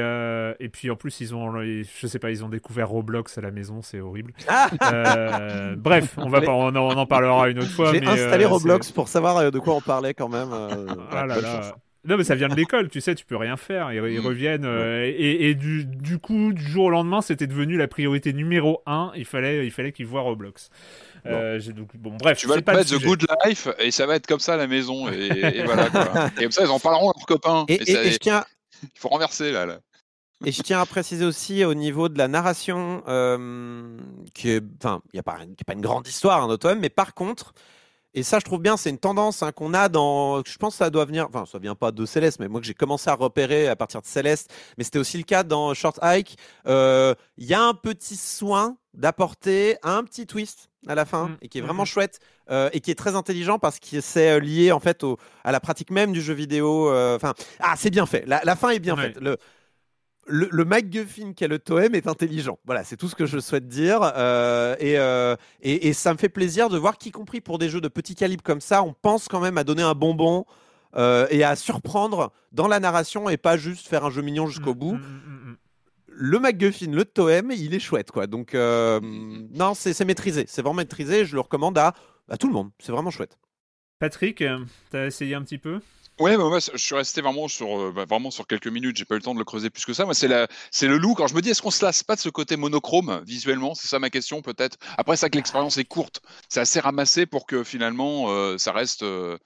et 0.60 0.68
puis 0.68 0.90
en 0.90 0.96
plus, 0.96 1.20
ils 1.20 1.34
ont, 1.34 1.60
je 1.60 2.06
sais 2.06 2.18
pas, 2.18 2.30
ils 2.30 2.44
ont 2.44 2.48
découvert 2.48 2.88
Roblox 2.88 3.38
à 3.38 3.40
la 3.40 3.50
maison, 3.50 3.80
c'est 3.82 4.00
horrible. 4.00 4.32
Ah 4.48 4.68
bref, 5.76 6.14
on 6.18 6.28
va 6.28 6.40
pas, 6.42 6.52
on, 6.52 6.74
en 6.74 7.06
parlera 7.06 7.48
une 7.48 7.60
autre 7.60 7.70
fois. 7.70 7.92
J'ai 7.92 8.04
installé 8.04 8.44
Roblox 8.44 8.90
pour 8.92 9.08
savoir 9.08 9.50
de 9.50 9.58
quoi 9.58 9.74
on 9.74 9.80
parlait 9.80 10.14
quand 10.14 10.28
même. 10.28 10.50
ah 11.10 11.26
là 11.26 11.40
là. 11.40 11.74
Non, 12.04 12.16
mais 12.16 12.24
ça 12.24 12.34
vient 12.34 12.48
de 12.48 12.56
l'école, 12.56 12.88
tu 12.88 13.00
sais, 13.00 13.14
tu 13.14 13.24
peux 13.24 13.36
rien 13.36 13.56
faire. 13.56 13.92
Ils, 13.92 14.00
mm. 14.00 14.26
reviennent. 14.26 14.64
Euh, 14.64 15.12
et, 15.16 15.54
du, 15.54 15.84
du, 15.84 16.18
coup, 16.18 16.52
du 16.52 16.62
jour 16.64 16.86
au 16.86 16.90
lendemain, 16.90 17.20
c'était 17.22 17.46
devenu 17.46 17.76
la 17.76 17.86
priorité 17.86 18.32
numéro 18.32 18.82
un. 18.86 19.12
Il 19.14 19.24
fallait, 19.24 19.64
il 19.64 19.70
fallait 19.70 19.92
qu'ils 19.92 20.06
voient 20.06 20.22
Roblox. 20.22 20.70
Euh, 21.26 21.60
donc, 21.60 21.96
bon, 21.96 22.16
bref, 22.16 22.38
tu 22.38 22.48
vas 22.48 22.56
le 22.56 22.62
mettre 22.66 22.90
The 22.90 23.00
Good 23.00 23.26
Life 23.44 23.68
et 23.78 23.92
ça 23.92 24.06
va 24.06 24.16
être 24.16 24.26
comme 24.26 24.40
ça 24.40 24.54
à 24.54 24.56
la 24.56 24.66
maison. 24.66 25.08
Et, 25.08 25.62
voilà. 25.64 25.90
Quoi. 25.90 26.30
Et 26.38 26.42
comme 26.42 26.52
ça, 26.52 26.64
ils 26.64 26.70
en 26.70 26.80
parleront 26.80 27.10
à 27.10 27.14
leurs 27.16 27.26
copains. 27.26 27.64
Et, 27.68 27.78
je 27.84 28.18
tiens. 28.18 28.44
Il 28.82 28.98
faut 28.98 29.08
renverser 29.08 29.52
là. 29.52 29.64
là. 29.64 29.78
Et 30.44 30.50
je 30.50 30.60
tiens 30.62 30.80
à 30.80 30.86
préciser 30.86 31.24
aussi 31.24 31.64
au 31.64 31.74
niveau 31.74 32.08
de 32.08 32.18
la 32.18 32.26
narration, 32.26 33.04
euh, 33.06 33.96
qui 34.34 34.58
enfin, 34.82 35.00
il 35.12 35.16
n'y 35.16 35.20
a 35.20 35.22
pas, 35.22 35.38
pas, 35.66 35.72
une 35.72 35.80
grande 35.80 36.08
histoire, 36.08 36.42
hein, 36.42 36.58
même, 36.64 36.80
mais 36.80 36.88
par 36.88 37.14
contre, 37.14 37.54
et 38.14 38.22
ça, 38.22 38.38
je 38.38 38.44
trouve 38.44 38.60
bien, 38.60 38.76
c'est 38.76 38.90
une 38.90 38.98
tendance 38.98 39.42
hein, 39.42 39.52
qu'on 39.52 39.72
a 39.72 39.88
dans. 39.88 40.42
Je 40.44 40.58
pense 40.58 40.74
que 40.74 40.78
ça 40.78 40.90
doit 40.90 41.06
venir. 41.06 41.26
Enfin, 41.28 41.46
ça 41.46 41.58
vient 41.58 41.74
pas 41.74 41.92
de 41.92 42.04
Céleste, 42.04 42.40
mais 42.40 42.48
moi 42.48 42.60
que 42.60 42.66
j'ai 42.66 42.74
commencé 42.74 43.08
à 43.08 43.14
repérer 43.14 43.68
à 43.68 43.76
partir 43.76 44.02
de 44.02 44.06
Céleste. 44.06 44.52
Mais 44.76 44.84
c'était 44.84 44.98
aussi 44.98 45.16
le 45.16 45.24
cas 45.24 45.44
dans 45.44 45.72
Short 45.72 45.98
Hike. 46.02 46.36
Euh, 46.66 47.14
il 47.38 47.46
y 47.46 47.54
a 47.54 47.62
un 47.62 47.72
petit 47.72 48.16
soin 48.16 48.76
d'apporter 48.92 49.76
un 49.82 50.04
petit 50.04 50.26
twist 50.26 50.68
à 50.86 50.94
la 50.94 51.06
fin 51.06 51.28
mm. 51.28 51.36
et 51.40 51.48
qui 51.48 51.58
est 51.58 51.62
vraiment 51.62 51.84
mm. 51.84 51.86
chouette 51.86 52.20
euh, 52.50 52.68
et 52.74 52.80
qui 52.80 52.90
est 52.90 52.96
très 52.96 53.14
intelligent 53.14 53.58
parce 53.58 53.78
que 53.78 54.02
c'est 54.02 54.32
euh, 54.32 54.40
lié 54.40 54.72
en 54.72 54.80
fait 54.80 55.04
au, 55.04 55.16
à 55.44 55.52
la 55.52 55.60
pratique 55.60 55.90
même 55.90 56.12
du 56.12 56.20
jeu 56.20 56.34
vidéo. 56.34 56.92
Enfin, 56.92 57.32
ah, 57.60 57.74
c'est 57.78 57.90
bien 57.90 58.04
fait. 58.04 58.24
La, 58.26 58.56
fin 58.56 58.70
est 58.70 58.78
bien 58.78 58.96
faite. 58.96 59.18
Le, 59.20 59.38
le, 60.26 60.48
le 60.50 60.64
MacGuffin 60.64 61.32
qu'est 61.32 61.48
le 61.48 61.58
Toem 61.58 61.94
est 61.94 62.06
intelligent. 62.06 62.58
Voilà, 62.64 62.84
c'est 62.84 62.96
tout 62.96 63.08
ce 63.08 63.14
que 63.14 63.26
je 63.26 63.38
souhaite 63.38 63.68
dire. 63.68 64.00
Euh, 64.02 64.76
euh, 64.80 65.36
et, 65.60 65.88
et, 65.88 65.92
ça 65.92 66.12
me 66.12 66.18
fait 66.18 66.28
plaisir 66.28 66.68
de 66.68 66.78
voir 66.78 66.98
qu'y 66.98 67.10
compris 67.10 67.40
pour 67.40 67.58
des 67.58 67.68
jeux 67.68 67.80
de 67.80 67.88
petit 67.88 68.14
calibre 68.14 68.42
comme 68.42 68.60
ça, 68.60 68.82
on 68.82 68.92
pense 68.92 69.28
quand 69.28 69.40
même 69.40 69.58
à 69.58 69.64
donner 69.64 69.82
un 69.82 69.94
bonbon 69.94 70.44
euh, 70.96 71.26
et 71.30 71.42
à 71.44 71.56
surprendre 71.56 72.32
dans 72.52 72.68
la 72.68 72.80
narration 72.80 73.28
et 73.28 73.36
pas 73.36 73.56
juste 73.56 73.88
faire 73.88 74.04
un 74.04 74.10
jeu 74.10 74.22
mignon 74.22 74.46
jusqu'au 74.46 74.74
mm, 74.74 74.78
bout. 74.78 74.94
Mm, 74.94 74.98
mm, 74.98 75.56
le 76.14 76.38
MacGuffin, 76.38 76.90
le 76.92 77.04
Toem, 77.04 77.50
il 77.50 77.74
est 77.74 77.80
chouette, 77.80 78.10
quoi. 78.10 78.26
Donc, 78.26 78.54
non, 78.54 79.74
c'est 79.74 80.04
maîtrisé. 80.04 80.44
C'est 80.46 80.60
vraiment 80.62 80.74
maîtrisé. 80.74 81.24
Je 81.24 81.34
le 81.34 81.40
recommande 81.40 81.78
à, 81.78 81.94
à 82.28 82.36
tout 82.36 82.48
le 82.48 82.52
monde. 82.52 82.70
C'est 82.78 82.92
vraiment 82.92 83.10
chouette. 83.10 83.38
Patrick, 83.98 84.44
t'as 84.90 85.06
essayé 85.06 85.34
un 85.34 85.42
petit 85.42 85.58
peu? 85.58 85.80
Ouais, 86.22 86.36
bah, 86.36 86.44
moi, 86.44 86.60
je 86.60 86.76
suis 86.76 86.94
resté 86.94 87.20
vraiment 87.20 87.48
sur, 87.48 87.80
euh, 87.80 87.92
bah, 87.92 88.04
vraiment 88.04 88.30
sur 88.30 88.46
quelques 88.46 88.68
minutes. 88.68 88.96
J'ai 88.96 89.04
pas 89.04 89.14
eu 89.16 89.18
le 89.18 89.24
temps 89.24 89.34
de 89.34 89.40
le 89.40 89.44
creuser 89.44 89.70
plus 89.70 89.84
que 89.84 89.92
ça. 89.92 90.04
Moi, 90.04 90.14
c'est 90.14 90.28
la, 90.28 90.46
c'est 90.70 90.86
le 90.86 90.96
loup. 90.96 91.14
Quand 91.14 91.26
je 91.26 91.34
me 91.34 91.40
dis, 91.42 91.50
est-ce 91.50 91.62
qu'on 91.62 91.70
se 91.72 91.84
lasse 91.84 92.04
pas 92.04 92.14
de 92.14 92.20
ce 92.20 92.28
côté 92.28 92.56
monochrome 92.56 93.22
visuellement? 93.26 93.74
C'est 93.74 93.88
ça 93.88 93.98
ma 93.98 94.08
question, 94.08 94.40
peut-être. 94.40 94.76
Après, 94.98 95.16
ça 95.16 95.28
que 95.30 95.36
l'expérience 95.36 95.78
est 95.78 95.84
courte. 95.84 96.22
C'est 96.48 96.60
assez 96.60 96.78
ramassé 96.78 97.26
pour 97.26 97.44
que 97.46 97.64
finalement, 97.64 98.26
euh, 98.30 98.56
ça 98.56 98.72
reste. 98.72 99.02
Euh, 99.02 99.36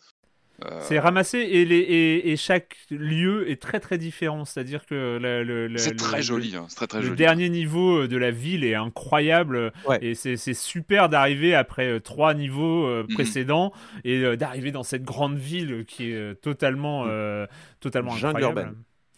c'est 0.80 0.98
ramassé 0.98 1.38
et, 1.38 1.64
les, 1.64 2.22
et, 2.24 2.36
chaque 2.36 2.76
lieu 2.90 3.50
est 3.50 3.60
très 3.60 3.80
très 3.80 3.98
différent. 3.98 4.44
C'est-à-dire 4.44 4.86
que 4.86 5.18
le, 5.20 5.76
c'est 5.76 5.96
très 5.96 6.22
joli. 6.22 6.56
Hein, 6.56 6.66
très, 6.74 6.86
très 6.86 7.02
le 7.02 7.14
dernier 7.14 7.48
niveau 7.48 8.02
euh, 8.02 8.08
de 8.08 8.16
la 8.16 8.30
ville 8.30 8.64
est 8.64 8.74
incroyable 8.74 9.72
et 10.00 10.14
c'est, 10.14 10.36
super 10.54 11.08
d'arriver 11.08 11.54
après 11.54 11.86
euh, 11.86 12.00
trois 12.00 12.34
niveaux 12.34 12.88
mhm. 12.88 13.08
précédents 13.08 13.72
et 14.04 14.36
d'arriver 14.36 14.72
dans 14.72 14.82
cette 14.82 15.04
grande 15.04 15.36
ville 15.36 15.84
qui 15.86 16.10
est 16.10 16.40
totalement, 16.40 17.04
mm. 17.04 17.46
totalement 17.80 18.14
incroyable. 18.14 18.74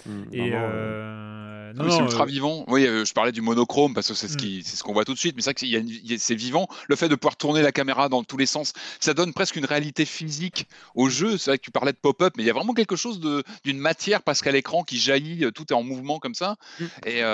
Mm, 0.07 0.23
et 0.33 0.51
euh, 0.55 1.73
non, 1.75 1.91
c'est 1.91 2.03
ultra 2.03 2.25
euh, 2.25 2.27
vivant. 2.27 2.65
Oui, 2.69 2.87
euh, 2.87 3.05
je 3.05 3.13
parlais 3.13 3.33
du 3.33 3.41
monochrome 3.41 3.95
parce 3.95 4.09
que 4.09 4.15
c'est 4.15 4.29
ce 4.29 4.35
mm. 4.35 4.37
qui, 4.37 4.63
c'est 4.65 4.77
ce 4.77 4.83
qu'on 4.83 4.93
voit 4.93 5.05
tout 5.05 5.15
de 5.15 5.19
suite. 5.19 5.35
Mais 5.37 5.43
c'est 5.43 5.53
vrai 5.59 5.83
que 5.83 6.19
c'est 6.19 6.35
vivant. 6.35 6.69
Le 6.89 6.97
fait 6.97 7.09
de 7.09 7.15
pouvoir 7.15 7.37
tourner 7.37 7.63
la 7.63 7.73
caméra 7.73 8.09
dans 8.09 8.25
tous 8.25 8.37
les 8.37 8.47
sens, 8.47 8.73
ça 9.01 9.15
donne 9.15 9.33
presque 9.33 9.57
une 9.57 9.65
réalité 9.65 10.05
physique 10.05 10.67
au 10.95 11.09
jeu. 11.09 11.37
C'est 11.39 11.51
vrai 11.51 11.59
que 11.59 11.65
tu 11.65 11.71
parlais 11.71 11.93
de 11.93 11.99
pop-up, 11.99 12.35
mais 12.37 12.43
il 12.43 12.47
y 12.47 12.51
a 12.51 12.53
vraiment 12.53 12.75
quelque 12.75 12.97
chose 12.97 13.21
de, 13.21 13.43
d'une 13.65 13.79
matière 13.79 14.23
parce 14.23 14.41
qu'à 14.41 14.53
l'écran 14.53 14.85
qui 14.85 14.99
jaillit, 14.99 15.47
tout 15.55 15.65
est 15.71 15.75
en 15.75 15.83
mouvement 15.83 16.19
comme 16.19 16.35
ça. 16.35 16.57
Mm. 16.81 16.85
Et 17.07 17.25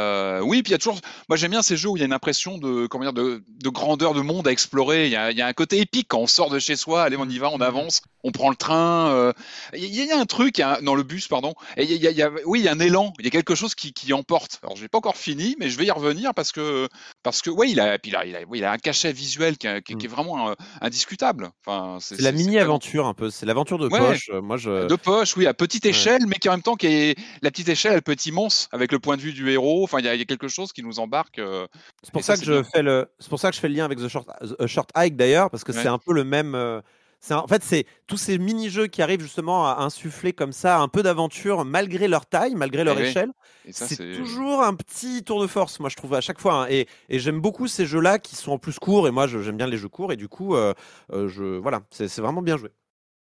oui, 0.42 0.62
puis 0.62 0.70
il 0.70 0.72
y 0.72 0.74
a 0.74 0.78
toujours. 0.78 0.98
Moi, 1.28 1.36
j'aime 1.36 1.52
bien 1.52 1.62
ces 1.62 1.76
jeux 1.76 1.90
où 1.90 1.96
il 1.96 2.00
y 2.00 2.02
a 2.02 2.06
une 2.06 2.12
impression 2.12 2.58
de, 2.58 2.86
comment 2.86 3.04
dire, 3.04 3.12
de, 3.12 3.42
de 3.48 3.68
grandeur 3.68 4.14
de 4.14 4.20
monde 4.20 4.48
à 4.48 4.52
explorer. 4.52 5.06
Il 5.06 5.12
y, 5.12 5.16
a, 5.16 5.30
il 5.30 5.38
y, 5.38 5.42
a, 5.42 5.46
un 5.46 5.52
côté 5.52 5.80
épique 5.80 6.08
quand 6.08 6.18
on 6.18 6.26
sort 6.26 6.50
de 6.50 6.58
chez 6.58 6.76
soi. 6.76 7.02
Allez, 7.02 7.16
on 7.16 7.28
y 7.28 7.38
va, 7.38 7.50
on 7.50 7.60
avance, 7.60 8.02
on 8.22 8.32
prend 8.32 8.50
le 8.50 8.56
train. 8.56 9.32
Il 9.74 9.84
y, 9.84 10.10
a 10.10 10.18
un 10.18 10.26
truc, 10.26 10.62
dans 10.82 10.94
le 10.94 11.02
bus, 11.02 11.28
pardon. 11.28 11.54
Et 11.76 11.84
il 11.84 12.02
y 12.02 12.06
a, 12.06 12.10
y 12.10 12.22
a, 12.22 12.30
oui, 12.44 12.53
il 12.60 12.64
y 12.64 12.68
a 12.68 12.72
un 12.72 12.80
élan, 12.80 13.12
il 13.18 13.24
y 13.24 13.28
a 13.28 13.30
quelque 13.30 13.54
chose 13.54 13.74
qui, 13.74 13.92
qui 13.92 14.12
emporte. 14.12 14.60
Alors, 14.62 14.76
je 14.76 14.82
n'ai 14.82 14.88
pas 14.88 14.98
encore 14.98 15.16
fini, 15.16 15.56
mais 15.58 15.70
je 15.70 15.78
vais 15.78 15.86
y 15.86 15.90
revenir 15.90 16.34
parce 16.34 16.52
que, 16.52 16.88
parce 17.22 17.42
que 17.42 17.50
ouais, 17.50 17.70
il 17.70 17.80
a, 17.80 17.98
il 18.04 18.16
a, 18.16 18.24
il 18.26 18.36
a, 18.36 18.40
il 18.52 18.64
a 18.64 18.72
un 18.72 18.78
cachet 18.78 19.12
visuel 19.12 19.56
qui, 19.56 19.68
qui, 19.82 19.92
est 19.92 20.08
mm. 20.08 20.10
vraiment 20.10 20.50
euh, 20.50 20.54
indiscutable. 20.80 21.50
Enfin, 21.66 21.98
c'est 22.00 22.20
la 22.20 22.32
mini-aventure 22.32 23.06
un 23.06 23.14
peu, 23.14 23.30
c'est 23.30 23.46
l'aventure 23.46 23.78
de 23.78 23.88
poche. 23.88 24.30
Euh, 24.32 24.40
moi, 24.40 24.56
je... 24.56 24.86
De 24.86 24.96
poche, 24.96 25.36
oui, 25.36 25.46
à 25.46 25.54
petite 25.54 25.86
échelle, 25.86 26.26
mais 26.26 26.36
qui 26.36 26.48
en 26.48 26.52
même 26.52 26.62
temps, 26.62 26.76
qui 26.76 26.86
est 26.86 27.18
la 27.42 27.50
petite 27.50 27.68
échelle, 27.68 27.94
elle 27.94 28.02
peut 28.02 28.12
être 28.12 28.26
immense 28.26 28.68
avec 28.72 28.92
le 28.92 28.98
point 28.98 29.16
de 29.16 29.22
vue 29.22 29.32
du 29.32 29.50
héros. 29.50 29.84
Enfin, 29.84 29.98
il 29.98 30.04
y 30.04 30.08
a, 30.08 30.14
il 30.14 30.18
y 30.18 30.22
a 30.22 30.26
quelque 30.26 30.48
chose 30.48 30.72
qui 30.72 30.82
nous 30.82 30.98
embarque. 30.98 31.38
Euh, 31.38 31.66
c'est 32.02 32.12
pour 32.12 32.24
ça, 32.24 32.36
que 32.36 32.44
je 32.44 32.62
fais 32.62 32.82
le, 32.82 33.06
c'est 33.18 33.28
pour 33.28 33.40
ça 33.40 33.50
que 33.50 33.56
je 33.56 33.60
fais 33.60 33.68
le 33.68 33.74
lien 33.74 33.84
avec 33.84 33.98
The 33.98 34.08
Short, 34.08 34.28
Short 34.66 34.90
Hike 34.96 35.16
d'ailleurs, 35.16 35.50
parce 35.50 35.64
que 35.64 35.72
c'est 35.72 35.88
un 35.88 35.98
peu 35.98 36.12
le 36.12 36.24
même 36.24 36.82
en 37.30 37.46
fait, 37.46 37.62
c'est 37.62 37.86
tous 38.06 38.16
ces 38.16 38.38
mini-jeux 38.38 38.86
qui 38.86 39.02
arrivent 39.02 39.20
justement 39.22 39.66
à 39.66 39.82
insuffler 39.82 40.32
comme 40.32 40.52
ça 40.52 40.78
un 40.78 40.88
peu 40.88 41.02
d'aventure 41.02 41.64
malgré 41.64 42.08
leur 42.08 42.26
taille, 42.26 42.54
malgré 42.54 42.84
leur 42.84 42.98
eh 43.00 43.08
échelle. 43.08 43.30
C'est 43.70 44.16
toujours 44.16 44.62
un 44.62 44.74
petit 44.74 45.22
tour 45.24 45.40
de 45.40 45.46
force, 45.46 45.80
moi 45.80 45.88
je 45.88 45.96
trouve 45.96 46.14
à 46.14 46.20
chaque 46.20 46.40
fois. 46.40 46.64
Hein. 46.64 46.66
Et, 46.68 46.86
j'aime 47.08 47.40
beaucoup 47.40 47.66
ces 47.66 47.86
jeux-là 47.86 48.18
qui 48.18 48.36
sont 48.36 48.52
en 48.52 48.58
plus 48.58 48.78
courts. 48.78 49.08
Et 49.08 49.10
moi, 49.10 49.26
j'aime 49.26 49.56
bien 49.56 49.66
les 49.66 49.78
jeux 49.78 49.88
courts. 49.88 50.12
Et 50.12 50.16
du 50.16 50.28
coup, 50.28 50.54
euh, 50.54 50.74
euh, 51.12 51.28
je 51.28 51.58
voilà, 51.58 51.82
c'est 51.90 52.18
vraiment 52.18 52.42
bien 52.42 52.56
joué. 52.56 52.70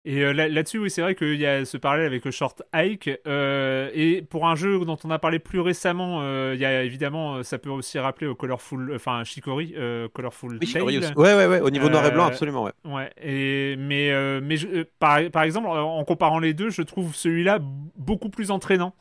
Et 0.05 0.23
euh, 0.23 0.31
là-dessus, 0.31 0.79
oui, 0.79 0.89
c'est 0.89 1.01
vrai 1.01 1.13
qu'il 1.13 1.35
y 1.35 1.45
a 1.45 1.65
ce 1.65 1.75
parallèle 1.75 2.05
avec 2.05 2.23
le 2.23 2.31
Short 2.31 2.61
Hike. 2.73 3.09
Euh, 3.27 3.89
et 3.93 4.21
pour 4.21 4.47
un 4.47 4.55
jeu 4.55 4.79
dont 4.85 4.97
on 5.03 5.11
a 5.11 5.19
parlé 5.19 5.39
plus 5.39 5.59
récemment, 5.59 6.19
euh, 6.21 6.53
il 6.55 6.61
y 6.61 6.65
a 6.65 6.83
évidemment, 6.83 7.43
ça 7.43 7.57
peut 7.57 7.69
aussi 7.69 7.99
rappeler 7.99 8.25
au 8.25 8.33
Colorful, 8.33 8.93
enfin 8.95 9.25
Chicory, 9.25 9.75
Colorful 10.13 10.57
oui, 10.61 10.71
Tale. 10.71 10.83
Ouais, 10.83 11.35
ouais, 11.35 11.47
ouais, 11.47 11.59
au 11.59 11.69
niveau 11.69 11.89
noir 11.89 12.05
et 12.05 12.11
blanc, 12.11 12.25
absolument, 12.25 12.63
ouais. 12.63 12.71
Ouais. 12.85 13.11
Et 13.21 13.75
mais, 13.77 14.11
mais 14.41 14.55
par, 14.99 15.19
par 15.31 15.43
exemple, 15.43 15.67
en 15.67 16.03
comparant 16.05 16.39
les 16.39 16.53
deux, 16.53 16.69
je 16.69 16.81
trouve 16.81 17.13
celui-là 17.13 17.59
beaucoup 17.59 18.29
plus 18.29 18.51
entraînant. 18.51 18.95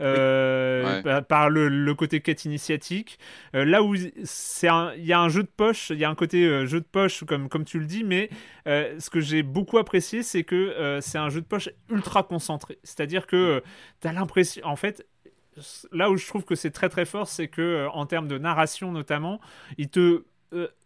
Euh, 0.00 1.20
par 1.22 1.50
le, 1.50 1.94
côté 1.94 2.20
quête 2.20 2.44
initiatique. 2.44 3.18
Euh, 3.54 3.64
là 3.64 3.82
où 3.82 3.94
c'est 4.24 4.68
il 4.96 5.04
y 5.04 5.12
a 5.12 5.20
un 5.20 5.28
jeu 5.28 5.42
de 5.42 5.48
poche, 5.48 5.90
il 5.90 5.98
y 5.98 6.04
a 6.04 6.10
un 6.10 6.14
côté 6.14 6.44
euh, 6.44 6.66
jeu 6.66 6.80
de 6.80 6.86
poche 6.86 7.24
comme 7.24 7.48
comme 7.48 7.64
tu 7.64 7.78
le 7.78 7.86
dis, 7.86 8.04
mais 8.04 8.30
ce 8.66 9.10
que 9.10 9.20
j'ai 9.20 9.42
beaucoup 9.42 9.78
apprécié, 9.78 10.22
c'est 10.22 10.44
que 10.44 10.98
c'est 11.00 11.18
un 11.18 11.28
jeu 11.28 11.40
de 11.40 11.46
poche 11.46 11.68
ultra 11.90 12.22
concentré. 12.22 12.78
C'est-à-dire 12.82 13.26
que 13.26 13.62
tu 14.00 14.08
as 14.08 14.12
l'impression, 14.12 14.64
en 14.66 14.76
fait, 14.76 15.06
là 15.92 16.10
où 16.10 16.16
je 16.16 16.26
trouve 16.26 16.44
que 16.44 16.54
c'est 16.54 16.70
très 16.70 16.88
très 16.88 17.04
fort, 17.04 17.28
c'est 17.28 17.48
que 17.48 17.86
en 17.92 18.06
termes 18.06 18.28
de 18.28 18.38
narration 18.38 18.92
notamment, 18.92 19.40
il 19.78 19.88
te 19.88 20.24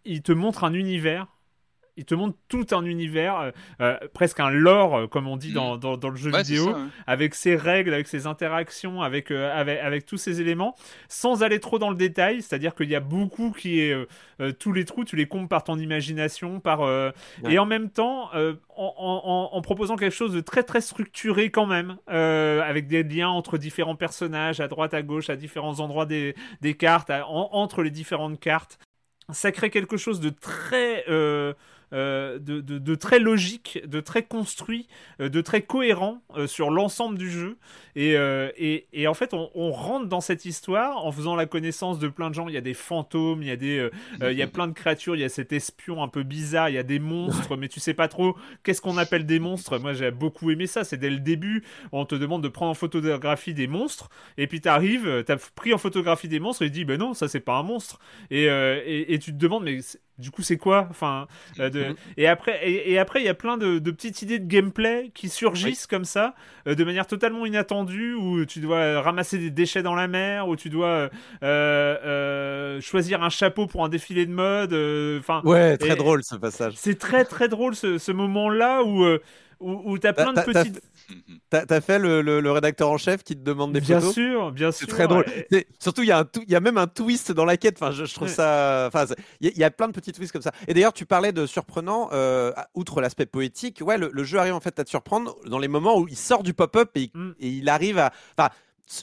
il 0.05 0.23
te 0.23 0.33
montre 0.33 0.65
un 0.65 0.75
univers 0.75 1.27
il 1.97 2.05
te 2.05 2.15
montre 2.15 2.37
tout 2.49 2.67
un 2.73 2.85
univers, 2.85 3.53
presque 4.13 4.41
un 4.41 4.51
lore, 4.51 5.09
comme 5.09 5.27
on 5.27 5.37
dit 5.37 5.53
dans, 5.53 5.77
dans, 5.77 6.09
le 6.09 6.17
jeu 6.17 6.31
vidéo, 6.31 6.75
avec 7.07 7.35
ses 7.35 7.57
règles, 7.57 7.95
avec 7.95 8.07
ses 8.07 8.27
interactions, 8.27 9.03
avec, 9.03 9.31
avec, 9.31 9.81
avec, 9.81 10.07
tous 10.07 10.19
ces 10.19 10.41
éléments, 10.41 10.77
sans 11.09 11.43
aller 11.43 11.61
trop 11.61 11.79
dans 11.79 11.91
le 11.91 11.97
détail. 11.97 12.43
C'est-à-dire 12.43 12.75
qu'il 12.75 12.91
y 12.91 12.95
a 12.95 13.01
beaucoup 13.01 13.51
qui 13.51 13.81
est. 13.81 13.97
tous 14.59 14.73
les 14.73 14.85
trous, 14.85 15.05
tu 15.05 15.17
les 15.17 15.27
comptes 15.27 15.49
par 15.49 15.65
ton 15.65 15.79
imagination, 15.79 16.61
par. 16.61 16.81
Et 17.49 17.59
en 17.59 17.67
même 17.67 17.91
temps, 17.91 18.31
en, 18.77 19.49
en, 19.53 19.63
proposant 19.63 19.97
quelque 19.97 20.15
chose 20.15 20.33
de 20.33 20.41
très 20.41 20.63
très 20.63 20.81
structuré 20.81 21.51
quand 21.51 21.67
même, 21.67 21.97
avec 22.07 22.87
des 22.89 23.03
liens 23.03 23.29
entre 23.29 23.59
différents 23.59 23.97
personnages, 23.97 24.61
à 24.61 24.69
droite, 24.69 24.95
à 24.95 25.03
gauche, 25.03 25.31
à 25.31 25.37
différents 25.37 25.81
endroits 25.81 26.07
des, 26.07 26.35
des 26.61 26.75
cartes, 26.75 27.11
entre 27.27 27.83
les 27.83 27.91
différentes 27.91 28.41
cartes. 28.41 28.79
Ça 29.33 29.51
crée 29.51 29.71
quelque 29.71 29.97
chose 29.97 30.21
de 30.21 30.31
très 30.31 31.05
euh, 31.97 32.39
de, 32.39 32.95
très 32.95 33.19
logique, 33.19 33.81
de 33.87 34.01
très 34.01 34.23
construit, 34.23 34.87
euh, 35.21 35.31
de 35.31 35.41
très 35.41 35.63
cohérent 35.63 36.21
euh, 36.37 36.47
sur 36.47 36.71
l'ensemble 36.71 37.17
du 37.17 37.31
jeu. 37.31 37.57
Et, 37.95 38.17
et, 38.93 39.09
en 39.09 39.15
fait, 39.15 39.33
on, 39.33 39.73
rentre 39.73 40.07
dans 40.07 40.21
cette 40.21 40.45
histoire 40.45 41.03
en 41.03 41.11
faisant 41.11 41.35
la 41.35 41.47
connaissance 41.47 41.99
de 41.99 42.09
plein 42.09 42.29
de 42.29 42.35
gens. 42.35 42.49
Il 42.49 42.55
y 42.55 42.59
a 42.59 42.63
des 42.63 42.75
fantômes, 42.75 43.43
il 43.43 43.49
y 43.49 43.51
a, 43.51 43.57
des, 43.57 43.89
il 44.21 44.33
y 44.33 44.43
a 44.43 44.47
plein 44.47 44.69
de 44.69 44.75
créatures, 44.75 45.17
il 45.17 45.21
y 45.21 45.25
a 45.25 45.31
cet 45.31 45.55
espion 45.55 46.03
un 46.03 46.09
peu 46.09 46.23
bizarre, 46.23 46.69
il 46.69 46.75
y 46.75 46.79
a 46.79 46.83
des 46.83 46.99
monstres, 46.99 47.57
mais 47.57 47.69
tu 47.69 47.81
sais 47.81 47.95
pas 47.95 48.09
trop 48.09 48.37
qu'est-ce 48.63 48.83
qu'on 48.83 48.99
appelle 48.99 49.25
des 49.25 49.39
monstres. 49.39 49.79
Moi, 49.79 49.95
j'ai 49.95 50.11
beaucoup 50.11 50.51
aimé 50.51 50.67
ça. 50.67 50.85
C'est 50.85 50.99
dès 50.99 51.09
le 51.09 51.21
début, 51.21 51.65
on 51.93 52.05
te 52.05 52.15
demande 52.15 52.43
de 52.43 52.49
prendre 52.49 52.73
en 52.73 52.75
photographie 52.75 53.55
des 53.55 53.67
monstres, 53.67 54.11
et 54.37 54.47
puis 54.47 54.61
tu 54.61 54.69
arrives, 54.69 55.25
tu 55.25 55.33
as 55.33 55.37
pris 55.55 55.73
en 55.73 55.79
photographie 55.79 56.29
des 56.29 56.41
monstres, 56.41 56.63
et 56.63 56.67
tu 56.67 56.73
dis, 56.73 56.85
ben 56.85 56.99
non, 56.99 57.15
ça 57.15 57.29
c'est 57.29 57.41
pas 57.41 57.57
un 57.57 57.63
monstre. 57.63 57.99
Et, 58.31 58.45
et, 58.45 59.19
tu 59.19 59.33
te 59.33 59.39
demandes, 59.39 59.65
mais 59.65 59.79
du 60.19 60.31
coup 60.31 60.43
c'est 60.43 60.57
quoi 60.57 60.87
enfin 60.91 61.27
euh, 61.61 61.69
de... 61.69 61.85
Mhm. 61.85 61.95
et 62.17 62.27
après 62.27 62.61
et, 62.69 62.99
après 62.99 63.21
il 63.21 63.27
y 63.27 63.29
a 63.29 63.35
plein 63.35 63.57
de, 63.57 63.79
petites 63.79 64.23
idées 64.23 64.39
de 64.39 64.47
gameplay 64.47 65.11
qui 65.15 65.29
surgissent 65.29 65.87
comme 65.87 66.05
ça 66.05 66.35
euh, 66.67 66.75
de 66.75 66.85
manière 66.85 67.07
totalement 67.07 67.45
inattendue 67.45 68.15
où 68.15 68.45
tu 68.47 68.61
dois 68.61 69.01
ramasser 69.01 69.39
des 69.39 69.51
déchets 69.51 69.83
dans 69.83 69.95
la 69.95 70.09
mer 70.09 70.49
où 70.49 70.57
tu 70.57 70.71
dois 70.71 71.11
euh, 71.43 72.81
choisir 72.81 73.23
un 73.23 73.31
chapeau 73.31 73.67
pour 73.67 73.85
un 73.85 73.89
défilé 73.89 74.27
de 74.27 74.33
mode 74.33 74.73
enfin 75.21 75.43
ouais 75.45 75.77
très 75.77 75.97
drôle 75.97 76.25
ce 76.25 76.37
passage 76.37 76.75
c'est 76.77 76.99
très 76.99 77.25
très 77.25 77.49
drôle 77.49 77.75
ce, 77.75 77.99
ce 77.99 78.13
moment 78.13 78.49
là 78.49 78.83
où 78.85 79.05
où, 79.61 79.99
tu 79.99 80.07
as 80.07 80.13
plein 80.13 80.33
de 80.33 80.41
petites 80.41 80.83
T'as 81.51 81.81
fait 81.81 81.99
le, 81.99 82.21
le, 82.23 82.51
rédacteur 82.51 82.91
en 82.91 82.99
chef 82.99 83.23
qui 83.23 83.37
te 83.37 83.43
demande 83.43 83.73
des 83.73 83.81
bien 83.81 84.01
photos 84.01 84.15
Bien 84.17 84.25
sûr, 84.25 84.53
bien 84.53 84.73
sûr. 84.73 84.87
C'est 84.87 84.95
très 84.95 85.09
drôle. 85.09 85.25
Surtout, 85.79 86.03
il 86.03 86.09
y, 86.09 86.13
a 86.13 86.21
un 86.21 86.27
y 86.49 86.55
a 86.55 86.61
même 86.61 86.79
un 86.79 86.87
twist 86.87 87.33
dans 87.33 87.45
la 87.45 87.57
quête. 87.57 87.77
Enfin, 87.81 87.93
je, 87.93 88.13
trouve 88.13 88.29
ça. 88.29 88.89
Enfin, 88.89 89.07
il 89.41 89.57
y, 89.57 89.65
a 89.65 89.71
plein 89.71 89.89
de 89.89 89.93
petits 89.93 90.13
twists 90.13 90.33
comme 90.33 90.43
ça. 90.43 90.53
Et 90.67 90.75
d'ailleurs, 90.75 90.93
tu 90.93 91.07
parlais 91.07 91.33
de 91.33 91.47
surprenant, 91.47 92.09
euh, 92.13 92.53
outre 92.75 93.01
l'aspect 93.01 93.27
poétique. 93.27 93.83
Ouais, 93.85 93.99
le, 93.99 94.25
jeu 94.25 94.39
arrive 94.39 94.55
en 94.55 94.61
fait 94.61 94.79
à 94.79 94.85
te 94.85 94.91
surprendre 94.91 95.37
dans 95.47 95.59
les 95.59 95.69
moments 95.69 95.99
où 95.99 96.09
il 96.09 96.17
sort 96.17 96.43
du 96.43 96.55
pop-up 96.55 96.91
et, 96.97 97.11
mm. 97.15 97.31
et, 97.41 97.49
il 97.49 97.69
arrive 97.69 97.99
à. 97.99 98.13
Enfin, 98.37 98.51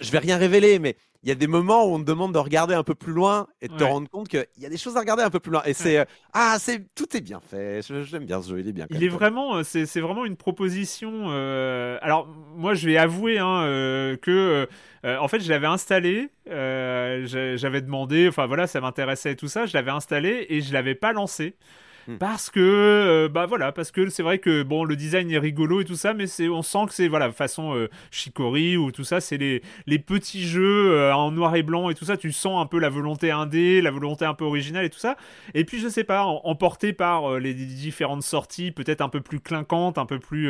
je 0.02 0.12
vais 0.12 0.20
rien 0.20 0.38
révéler, 0.38 0.80
mais 0.80 0.96
il 1.24 1.30
y 1.30 1.32
a 1.32 1.36
des 1.36 1.48
moments 1.48 1.86
où 1.86 1.96
on 1.96 2.00
te 2.00 2.04
demande 2.04 2.34
de 2.34 2.38
regarder 2.38 2.74
un 2.74 2.84
peu 2.84 2.96
plus 2.96 3.14
loin 3.14 3.48
et 3.62 3.70
de 3.70 3.76
te 3.76 3.84
rendre 3.84 4.10
compte 4.10 4.28
qu'il 4.28 4.46
y 4.60 4.66
a 4.66 4.70
des 4.70 4.78
choses 4.78 4.98
à 4.98 5.00
regarder 5.00 5.24
un 5.24 5.30
peu 5.30 5.40
plus 5.40 5.52
loin. 5.54 5.64
Et 5.66 5.74
c'est 5.74 5.98
euh, 5.98 6.06
ah, 6.34 6.58
c'est 6.60 6.94
tout 6.96 7.16
est 7.16 7.22
bien 7.22 7.40
fait. 7.40 7.82
J'aime 8.04 8.26
bien 8.26 8.42
ce 8.42 8.50
jeu, 8.50 8.60
il 8.60 8.68
est 8.68 8.74
bien. 8.74 8.88
Il 8.90 9.04
est 9.04 9.10
vraiment, 9.10 9.56
euh, 9.56 9.64
c'est 9.64 10.02
vraiment 10.02 10.26
une 10.26 10.36
proposition. 10.36 11.28
Euh, 11.30 11.98
alors 12.02 12.28
moi, 12.28 12.74
je 12.74 12.88
vais 12.88 12.98
avouer 12.98 13.40
hein, 13.40 13.64
que 14.22 14.68
en 15.06 15.28
fait, 15.30 15.40
je 15.40 15.50
l'avais 15.50 15.68
installé. 15.68 16.30
J'avais 16.46 17.82
demandé, 17.82 18.28
enfin 18.28 18.46
voilà, 18.46 18.68
ça 18.68 18.82
m'intéressait 18.82 19.32
et 19.32 19.36
tout 19.38 19.48
ça. 19.48 19.66
Je 19.66 19.74
l'avais 19.74 19.92
installé 19.92 20.46
et 20.50 20.60
je 20.62 20.74
l'avais 20.74 20.96
pas 20.96 21.14
lancé. 21.14 21.56
Hmm. 22.08 22.18
Parce 22.18 22.50
que, 22.50 22.60
euh, 22.60 23.30
bah 23.30 23.46
voilà, 23.46 23.72
parce 23.72 23.92
que 23.92 24.10
c'est 24.10 24.24
vrai 24.24 24.40
que 24.40 24.64
bon, 24.64 24.84
le 24.84 24.96
design 24.96 25.32
est 25.32 25.38
rigolo 25.38 25.82
et 25.82 25.86
tout 25.86 25.96
ça, 25.96 26.14
mais 26.14 26.28
c'est, 26.28 26.50
on 26.50 26.62
sent 26.62 26.86
que 26.88 26.94
c'est 26.94 27.08
voilà 27.08 27.32
façon 27.32 27.76
euh, 27.76 27.90
Chicory 28.12 28.78
ou 28.78 28.92
tout 28.92 29.04
ça, 29.04 29.22
c'est 29.22 29.38
les, 29.38 29.62
les 29.88 30.00
petits 30.00 30.44
jeux 30.46 30.92
euh, 30.92 31.14
en 31.14 31.32
noir 31.32 31.56
et 31.56 31.64
blanc 31.64 31.90
et 31.90 31.96
tout 31.96 32.06
ça. 32.06 32.18
Tu 32.18 32.32
sens 32.32 32.62
un 32.62 32.66
peu 32.66 32.80
la 32.80 32.90
volonté 32.90 33.32
indé, 33.32 33.82
la 33.82 33.92
volonté 33.92 34.26
un 34.26 34.34
peu 34.34 34.46
originale 34.46 34.86
et 34.86 34.90
tout 34.90 35.00
ça. 35.00 35.16
Et 35.54 35.66
puis 35.66 35.80
je 35.80 35.88
sais 35.88 36.04
pas, 36.04 36.24
emporté 36.24 36.94
par 36.94 37.40
les 37.40 37.54
différentes 37.54 38.24
sorties, 38.24 38.72
peut-être 38.72 39.02
un 39.02 39.10
peu 39.10 39.22
plus 39.22 39.40
clinquantes, 39.40 39.98
un 39.98 40.06
peu 40.06 40.20
plus 40.20 40.50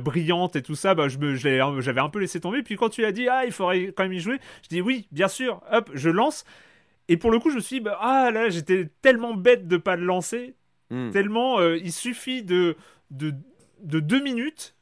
brillantes 0.00 0.56
et 0.56 0.62
tout 0.62 0.74
ça, 0.74 0.94
bah 0.94 1.08
je 1.08 1.18
me, 1.18 1.34
j'avais 1.34 2.00
un 2.00 2.08
peu 2.08 2.18
laissé 2.18 2.40
tomber. 2.40 2.62
Puis 2.62 2.76
quand 2.76 2.88
tu 2.88 3.04
as 3.04 3.12
dit 3.12 3.28
ah 3.28 3.44
il 3.44 3.52
faudrait 3.52 3.92
quand 3.96 4.04
même 4.04 4.12
y 4.12 4.20
jouer, 4.20 4.38
je 4.62 4.68
dis 4.68 4.80
oui, 4.80 5.06
bien 5.12 5.28
sûr, 5.28 5.60
hop, 5.70 5.90
je 5.94 6.10
lance. 6.10 6.44
Et 7.08 7.16
pour 7.16 7.30
le 7.30 7.38
coup, 7.38 7.50
je 7.50 7.56
me 7.56 7.60
suis 7.60 7.76
dit, 7.76 7.80
bah, 7.80 7.98
ah 8.00 8.30
là, 8.30 8.50
j'étais 8.50 8.88
tellement 9.00 9.34
bête 9.34 9.66
de 9.66 9.78
pas 9.78 9.96
le 9.96 10.04
lancer. 10.04 10.54
Hmm. 10.90 11.10
Tellement 11.10 11.60
euh, 11.60 11.76
il 11.76 11.92
suffit 11.92 12.42
de, 12.42 12.76
de, 13.10 13.34
de, 13.82 14.00
deux 14.00 14.22
minutes 14.22 14.74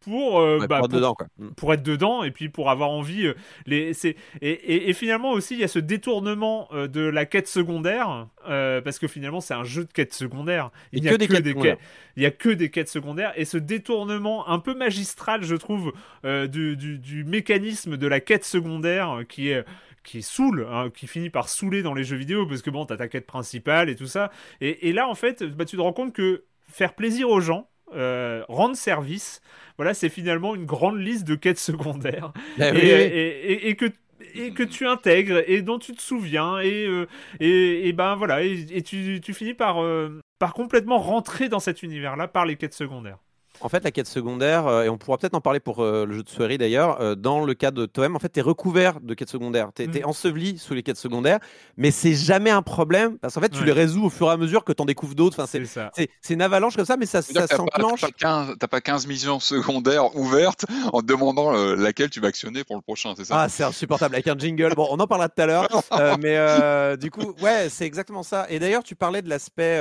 pour, 0.00 0.38
euh, 0.38 0.66
bah, 0.66 0.78
pour, 0.78 0.86
être 0.86 0.92
dedans, 0.92 1.16
hmm. 1.38 1.48
pour, 1.50 1.72
être 1.72 1.82
dedans 1.82 2.24
et 2.24 2.30
puis 2.30 2.50
pour 2.50 2.68
avoir 2.70 2.90
envie. 2.90 3.26
Euh, 3.26 3.34
les, 3.64 4.06
et, 4.06 4.16
et, 4.42 4.90
et, 4.90 4.92
finalement 4.92 5.30
aussi, 5.32 5.54
il 5.54 5.60
y 5.60 5.64
a 5.64 5.68
ce 5.68 5.78
détournement 5.78 6.68
de 6.72 7.00
la 7.00 7.24
quête 7.24 7.48
secondaire 7.48 8.28
parce 8.44 8.98
que 8.98 9.08
finalement, 9.08 9.40
c'est 9.40 9.54
un 9.54 9.64
jeu 9.64 9.84
de 9.84 9.92
quête 9.92 10.12
secondaire. 10.12 10.70
Il 10.92 11.02
n'y 11.02 11.08
a, 11.08 11.12
que, 11.12 11.16
des, 11.16 11.54
quêtes 11.54 11.78
il 12.16 12.22
y 12.22 12.26
a 12.26 12.30
que 12.30 12.50
des 12.50 12.70
quêtes 12.70 12.88
secondaires 12.88 13.32
et 13.36 13.46
ce 13.46 13.56
détournement 13.56 14.46
un 14.48 14.58
peu 14.58 14.74
magistral, 14.74 15.42
je 15.42 15.56
trouve, 15.56 15.92
du, 16.24 16.76
du, 16.76 16.98
du, 16.98 17.24
mécanisme 17.24 17.96
de 17.96 18.06
la 18.06 18.20
quête 18.20 18.44
secondaire 18.44 19.20
qui 19.28 19.48
est 19.48 19.64
qui 20.02 20.22
saoule, 20.22 20.66
hein, 20.70 20.90
qui 20.94 21.06
finit 21.06 21.30
par 21.30 21.48
saouler 21.48 21.82
dans 21.82 21.94
les 21.94 22.04
jeux 22.04 22.16
vidéo, 22.16 22.46
parce 22.46 22.62
que 22.62 22.70
bon, 22.70 22.86
t'as 22.86 22.96
ta 22.96 23.08
quête 23.08 23.26
principale 23.26 23.90
et 23.90 23.96
tout 23.96 24.06
ça. 24.06 24.30
Et, 24.60 24.92
là, 24.92 25.08
en 25.08 25.14
fait, 25.14 25.42
bah, 25.42 25.64
tu 25.64 25.76
te 25.76 25.82
rends 25.82 25.92
compte 25.92 26.12
que 26.12 26.44
faire 26.68 26.94
plaisir 26.94 27.28
aux 27.28 27.40
gens, 27.40 27.68
euh, 27.94 28.44
rendre 28.48 28.76
service, 28.76 29.40
voilà, 29.76 29.94
c'est 29.94 30.08
finalement 30.08 30.54
une 30.54 30.64
grande 30.64 30.98
liste 30.98 31.26
de 31.26 31.34
quêtes 31.34 31.58
secondaires. 31.58 32.32
Bah 32.58 32.70
et, 32.74 33.74
que 33.76 33.86
et 34.34 34.52
que 34.52 34.62
tu 34.62 34.86
intègres 34.86 35.42
et 35.46 35.62
dont 35.62 35.78
tu 35.78 35.92
te 35.92 36.02
souviens 36.02 36.58
et 36.60 36.86
euh, 36.86 37.06
et, 37.40 37.92
ben 37.92 38.14
voilà 38.14 38.42
et, 38.42 38.82
tu, 38.82 39.20
tu, 39.22 39.34
finis 39.34 39.54
par 39.54 39.82
euh, 39.82 40.20
par 40.38 40.52
complètement 40.54 40.98
rentrer 40.98 41.48
dans 41.48 41.58
cet 41.58 41.82
univers 41.82 42.16
là 42.16 42.28
par 42.28 42.44
les 42.44 42.56
quêtes 42.56 42.74
secondaires. 42.74 43.18
En 43.62 43.68
fait, 43.68 43.84
la 43.84 43.90
quête 43.90 44.06
secondaire, 44.06 44.66
euh, 44.66 44.84
et 44.84 44.88
on 44.88 44.96
pourra 44.96 45.18
peut-être 45.18 45.34
en 45.34 45.40
parler 45.40 45.60
pour 45.60 45.80
euh, 45.80 46.06
le 46.06 46.14
jeu 46.14 46.22
de 46.22 46.28
soirée 46.30 46.56
d'ailleurs, 46.56 47.00
euh, 47.00 47.14
dans 47.14 47.44
le 47.44 47.52
cas 47.52 47.70
de 47.70 47.84
Toem, 47.84 48.16
en 48.16 48.18
fait, 48.18 48.32
tu 48.32 48.40
es 48.40 48.42
recouvert 48.42 49.00
de 49.00 49.12
quêtes 49.12 49.28
secondaires. 49.28 49.70
Tu 49.74 49.82
es, 49.82 49.86
mm. 49.86 50.04
enseveli 50.04 50.58
sous 50.58 50.72
les 50.72 50.82
quêtes 50.82 50.96
secondaires, 50.96 51.38
mais 51.76 51.90
c'est 51.90 52.14
jamais 52.14 52.50
un 52.50 52.62
problème 52.62 53.18
parce 53.18 53.34
qu'en 53.34 53.42
fait, 53.42 53.50
tu 53.50 53.64
les 53.64 53.72
résous 53.72 54.04
au 54.04 54.10
fur 54.10 54.28
et 54.28 54.32
à 54.32 54.36
mesure 54.38 54.64
que 54.64 54.72
tu 54.72 54.80
en 54.80 54.86
découvres 54.86 55.14
d'autres. 55.14 55.42
Enfin, 55.42 55.60
c'est 55.92 56.34
une 56.34 56.42
avalanche 56.42 56.76
comme 56.76 56.86
ça, 56.86 56.96
mais 56.96 57.06
ça, 57.06 57.20
ça 57.20 57.46
s'enclenche. 57.46 58.04
Tu 58.16 58.24
n'as 58.24 58.54
pas 58.54 58.80
15 58.80 59.06
missions 59.06 59.40
secondaires 59.40 60.16
ouvertes 60.16 60.64
en 60.92 61.00
te 61.00 61.06
demandant 61.06 61.50
laquelle 61.74 62.10
tu 62.10 62.20
vas 62.20 62.28
actionner 62.28 62.64
pour 62.64 62.76
le 62.76 62.82
prochain, 62.82 63.14
c'est 63.16 63.24
ça? 63.24 63.42
Ah, 63.42 63.48
c'est 63.48 63.64
insupportable 63.64 64.14
avec 64.14 64.26
un 64.26 64.38
jingle. 64.38 64.74
Bon, 64.74 64.88
on 64.90 64.98
en 65.00 65.06
parlera 65.06 65.28
tout 65.28 65.42
à 65.42 65.46
l'heure, 65.46 65.68
mais 66.20 66.96
du 66.96 67.10
coup, 67.10 67.34
ouais, 67.42 67.68
c'est 67.68 67.84
exactement 67.84 68.22
ça. 68.22 68.46
Et 68.48 68.58
d'ailleurs, 68.58 68.82
tu 68.82 68.94
parlais 68.94 69.20
de 69.20 69.28
l'aspect. 69.28 69.78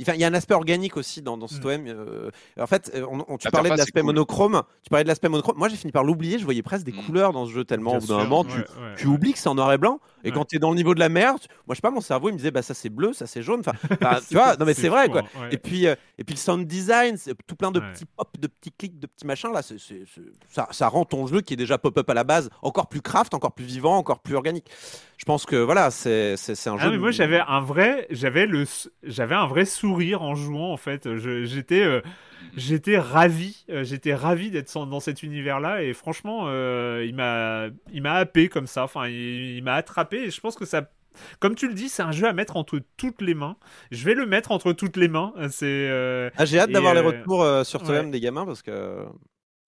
Enfin, 0.00 0.12
il 0.14 0.20
y 0.20 0.24
a 0.24 0.28
un 0.28 0.34
aspect 0.34 0.54
organique 0.54 0.96
aussi 0.96 1.22
dans, 1.22 1.36
dans 1.36 1.48
ce 1.48 1.56
mm. 1.56 1.60
Toem. 1.60 2.30
en 2.58 2.66
fait, 2.66 2.99
on, 3.08 3.36
tu 3.38 3.50
parlais 3.50 3.70
de 3.70 3.76
l'aspect 3.76 4.02
monochrome. 4.02 4.62
Tu 4.82 4.90
parlais 4.90 5.04
de 5.04 5.08
l'aspect 5.08 5.28
monochrome. 5.28 5.56
Moi, 5.56 5.68
j'ai 5.68 5.76
fini 5.76 5.92
par 5.92 6.04
l'oublier. 6.04 6.38
Je 6.38 6.44
voyais 6.44 6.62
presque 6.62 6.84
des 6.84 6.92
mm. 6.92 7.04
couleurs 7.04 7.32
dans 7.32 7.46
ce 7.46 7.52
jeu 7.52 7.64
tellement 7.64 7.96
au 7.96 7.98
bout 7.98 8.06
d'un 8.06 8.18
moment, 8.18 8.44
tu, 8.96 9.06
oublies 9.06 9.32
que 9.32 9.38
c'est 9.38 9.48
en 9.48 9.54
noir 9.54 9.72
et 9.72 9.78
blanc. 9.78 10.00
Et 10.24 10.32
quand 10.32 10.44
tu 10.44 10.56
es 10.56 10.58
dans 10.58 10.70
le 10.70 10.76
niveau 10.76 10.94
de 10.94 11.00
la 11.00 11.08
mer, 11.08 11.32
moi, 11.66 11.70
je 11.70 11.76
sais 11.76 11.80
pas, 11.80 11.90
mon 11.90 12.00
cerveau, 12.00 12.28
il 12.28 12.32
me 12.32 12.36
disait, 12.36 12.50
bah 12.50 12.62
ça 12.62 12.74
c'est 12.74 12.90
bleu, 12.90 13.12
ça 13.12 13.26
c'est 13.26 13.42
jaune. 13.42 13.60
Enfin, 13.60 13.72
tu 14.28 14.34
vois, 14.34 14.56
non 14.56 14.66
mais 14.66 14.74
c'est 14.74 14.88
vrai 14.88 15.08
quoi. 15.08 15.22
Et 15.50 15.58
puis, 15.58 15.86
euh, 15.86 15.94
et 16.18 16.24
puis 16.24 16.34
le 16.34 16.40
sound 16.40 16.66
design, 16.66 17.16
c'est 17.16 17.34
tout 17.46 17.56
plein 17.56 17.70
de 17.70 17.80
petits 17.80 18.04
pop, 18.04 18.28
de 18.38 18.46
petits 18.46 18.72
clics, 18.72 18.98
de 18.98 19.06
petits 19.06 19.26
machins 19.26 19.52
là. 19.52 19.62
ça, 19.62 20.68
ça 20.70 20.88
rend 20.88 21.04
ton 21.04 21.26
jeu 21.26 21.40
qui 21.40 21.54
est 21.54 21.56
déjà 21.56 21.78
pop-up 21.78 22.08
à 22.08 22.14
la 22.14 22.24
base 22.24 22.50
encore 22.62 22.88
plus 22.88 23.00
craft, 23.00 23.34
encore 23.34 23.52
plus 23.52 23.64
vivant, 23.64 23.96
encore 23.96 24.20
plus 24.20 24.34
organique. 24.34 24.70
Je 25.16 25.24
pense 25.24 25.44
que 25.44 25.56
voilà, 25.56 25.90
c'est 25.90 26.32
un 26.32 26.76
ah, 26.78 26.84
jeu. 26.84 26.90
mais 26.90 26.98
moi, 26.98 27.10
j'avais 27.10 27.40
un 27.46 27.60
vrai, 27.60 28.06
j'avais 28.10 28.46
le, 28.46 28.64
j'avais 29.02 29.34
un 29.34 29.46
vrai 29.46 29.64
sourire 29.64 30.22
en 30.22 30.34
jouant 30.34 30.72
en 30.72 30.76
fait. 30.76 31.08
J'étais 31.44 31.82
euh, 31.82 32.00
j'étais 32.56 32.98
ravi, 32.98 33.64
euh, 33.70 33.84
j'étais 33.84 34.14
ravi 34.14 34.50
d'être 34.50 34.86
dans 34.86 35.00
cet 35.00 35.22
univers-là 35.22 35.82
et 35.82 35.92
franchement, 35.92 36.44
euh, 36.46 37.04
il 37.06 37.14
m'a, 37.14 37.66
il 37.92 38.02
m'a 38.02 38.14
happé 38.14 38.48
comme 38.48 38.66
ça. 38.66 38.84
Enfin, 38.84 39.08
il, 39.08 39.62
m'a 39.62 39.74
attrapé 39.74 40.18
et 40.18 40.30
je 40.30 40.40
pense 40.40 40.56
que 40.56 40.64
ça. 40.64 40.90
Comme 41.40 41.56
tu 41.56 41.66
le 41.66 41.74
dis, 41.74 41.88
c'est 41.88 42.02
un 42.02 42.12
jeu 42.12 42.26
à 42.26 42.32
mettre 42.32 42.56
entre 42.56 42.80
toutes 42.96 43.20
les 43.20 43.34
mains. 43.34 43.56
Je 43.90 44.04
vais 44.04 44.14
le 44.14 44.26
mettre 44.26 44.52
entre 44.52 44.72
toutes 44.72 44.96
les 44.96 45.08
mains. 45.08 45.32
C'est. 45.50 45.66
Euh, 45.66 46.30
ah, 46.36 46.44
j'ai 46.44 46.60
hâte 46.60 46.70
d'avoir 46.70 46.94
les 46.94 47.00
retours 47.00 47.44
sur 47.64 47.82
toi-même 47.82 48.10
des 48.10 48.20
gamins 48.20 48.46
parce 48.46 48.62
que. 48.62 49.04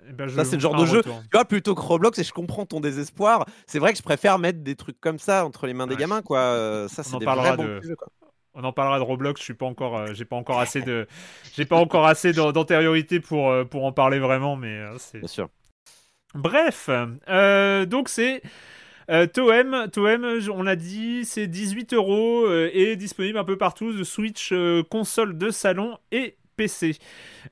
Eh 0.09 0.13
ben, 0.13 0.29
ça, 0.29 0.45
c'est 0.45 0.57
le 0.57 0.61
genre 0.61 0.75
de 0.75 0.85
jeu, 0.85 1.01
tu 1.03 1.11
vois, 1.33 1.45
plutôt 1.45 1.77
que 1.77 1.81
Roblox, 1.81 2.19
et 2.19 2.25
je 2.25 2.33
comprends 2.33 2.67
ton 2.67 2.81
désespoir. 2.81 3.47
C'est 3.69 3.79
vrai 3.79 3.93
que 3.93 3.99
je 3.99 4.03
préfère 4.03 4.41
mettre 4.41 4.59
des 4.59 4.75
trucs 4.75 5.01
comme 5.01 5.21
ça 5.21 5.47
entre 5.47 5.69
les 5.69 5.75
mains 5.75 5.87
des 5.87 5.95
gamins, 5.95 6.23
quoi. 6.23 6.87
Ça, 6.89 7.03
c'est 7.05 7.19
des 7.19 7.25
vrais 7.25 7.57
bons 7.57 7.81
jeux, 7.83 7.95
quoi 7.97 8.09
on 8.55 8.65
en 8.65 8.73
parlera 8.73 8.99
de 8.99 9.05
Roblox. 9.05 9.41
Je 9.41 9.45
suis 9.45 9.55
pas 9.55 9.67
encore, 9.67 9.97
euh, 9.97 10.15
j'ai 10.15 10.25
pas 10.25 10.37
encore 10.37 10.61
assez 10.61 10.83
de, 10.83 11.07
j'ai 11.55 11.65
pas 11.65 11.77
encore 11.77 12.07
assez 12.07 12.33
d'antériorité 12.33 13.21
pour 13.21 13.51
euh, 13.51 13.65
pour 13.65 13.85
en 13.85 13.93
parler 13.93 14.19
vraiment, 14.19 14.57
mais 14.57 14.79
euh, 14.79 14.97
c'est. 14.99 15.19
Bien 15.19 15.29
sûr. 15.29 15.49
Bref, 16.35 16.89
donc 17.89 18.09
c'est 18.09 18.41
Toem, 19.35 19.89
Toem, 19.93 20.41
on 20.51 20.63
l'a 20.63 20.77
dit, 20.77 21.27
c'est 21.27 21.47
18 21.47 21.93
euros 21.93 22.51
et 22.51 22.97
disponible 22.97 23.37
un 23.37 23.45
peu 23.45 23.59
partout 23.59 23.93
de 23.93 24.03
Switch, 24.03 24.51
console 24.89 25.37
de 25.37 25.51
salon 25.51 25.99
et 26.11 26.39
PC. 26.57 26.99